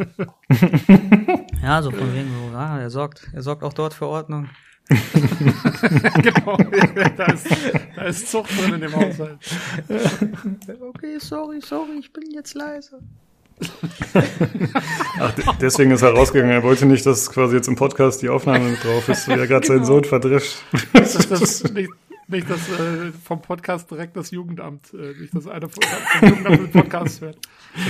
Ja, 1.63 1.81
so 1.81 1.91
von 1.91 2.13
wegen 2.13 2.29
so, 2.29 2.57
ah, 2.57 2.79
er 2.79 2.89
sorgt, 2.89 3.29
er 3.33 3.41
sorgt 3.41 3.63
auch 3.63 3.73
dort 3.73 3.93
für 3.93 4.05
Ordnung. 4.07 4.49
genau. 6.21 6.57
da, 7.17 7.25
ist, 7.25 7.47
da 7.95 8.03
ist 8.03 8.29
Zucht 8.29 8.49
drin 8.57 8.75
in 8.75 8.81
dem 8.81 8.95
Haushalt. 8.95 9.39
Okay, 10.79 11.17
sorry, 11.19 11.59
sorry, 11.61 11.97
ich 11.99 12.13
bin 12.13 12.23
jetzt 12.31 12.53
leise. 12.53 12.99
Ach, 15.19 15.31
de- 15.33 15.45
deswegen 15.61 15.91
ist 15.91 16.01
er 16.03 16.11
rausgegangen. 16.11 16.53
Er 16.53 16.63
wollte 16.63 16.85
nicht, 16.85 17.05
dass 17.05 17.29
quasi 17.31 17.55
jetzt 17.55 17.67
im 17.67 17.75
Podcast 17.75 18.21
die 18.21 18.29
Aufnahme 18.29 18.69
mit 18.69 18.83
drauf 18.83 19.09
ist, 19.09 19.27
wie 19.27 19.31
er 19.33 19.47
gerade 19.47 19.65
seinen 19.65 19.77
Genau. 19.77 19.87
Sohn 19.87 20.03
verdrescht. 20.03 20.57
Das 20.93 21.15
ist 21.15 21.73
nicht, 21.73 21.89
nicht 22.27 22.49
das 22.49 22.59
äh, 22.69 23.11
vom 23.23 23.41
Podcast 23.41 23.89
direkt 23.89 24.15
das 24.15 24.29
Jugendamt, 24.31 24.93
äh, 24.93 25.19
nicht 25.19 25.33
das 25.35 25.47
eine 25.47 25.67
vom 25.69 25.81
vom 25.81 26.29
Jugendamt 26.29 26.59
den 26.59 26.71
Podcast 26.71 27.21
hört. 27.21 27.37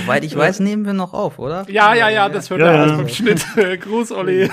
Soweit 0.02 0.24
ich 0.24 0.34
weiß, 0.36 0.60
nehmen 0.60 0.86
wir 0.86 0.94
noch 0.94 1.12
auf, 1.12 1.38
oder? 1.38 1.66
Ja, 1.68 1.92
ja, 1.94 2.08
ja, 2.08 2.28
das 2.30 2.48
hört 2.50 2.60
Ja, 2.60 2.66
er 2.68 2.72
ja. 2.74 2.82
alles 2.84 2.96
beim 2.96 3.08
Schnitt. 3.08 3.46
Gruß, 3.82 4.12
Olli. 4.12 4.48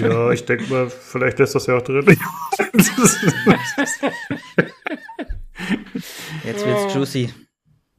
Ja, 0.00 0.30
ich 0.30 0.44
denke 0.46 0.64
mal, 0.72 0.88
vielleicht 0.88 1.38
lässt 1.40 1.54
das 1.54 1.66
ja 1.66 1.76
auch 1.76 1.82
drin. 1.82 2.06
Jetzt 6.44 6.64
wird's 6.66 6.94
juicy. 6.94 7.30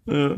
Ja. 0.05 0.35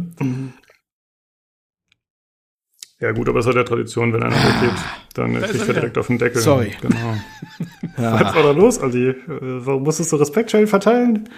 Ja 3.02 3.14
gut, 3.14 3.30
aber 3.30 3.40
es 3.40 3.46
hat 3.48 3.56
ja 3.56 3.64
Tradition, 3.64 4.12
wenn 4.12 4.24
einer 4.24 4.36
weggeht, 4.36 4.78
dann 5.14 5.34
Da 5.36 5.48
kriegt 5.48 5.68
er 5.70 5.74
direkt 5.74 5.98
auf 5.98 6.08
den 6.08 6.18
Deckel. 6.18 6.42
Sorry. 6.42 6.74
Genau. 6.82 6.96
Was 7.96 8.04
Ja. 8.04 8.36
war 8.36 8.44
da 8.44 8.52
los, 8.52 8.80
Ali? 8.80 9.10
Äh, 9.10 9.16
Warum 9.28 9.84
musstest 9.84 10.12
du 10.12 10.18
Respektschellen 10.18 10.68
verteilen? 10.68 11.30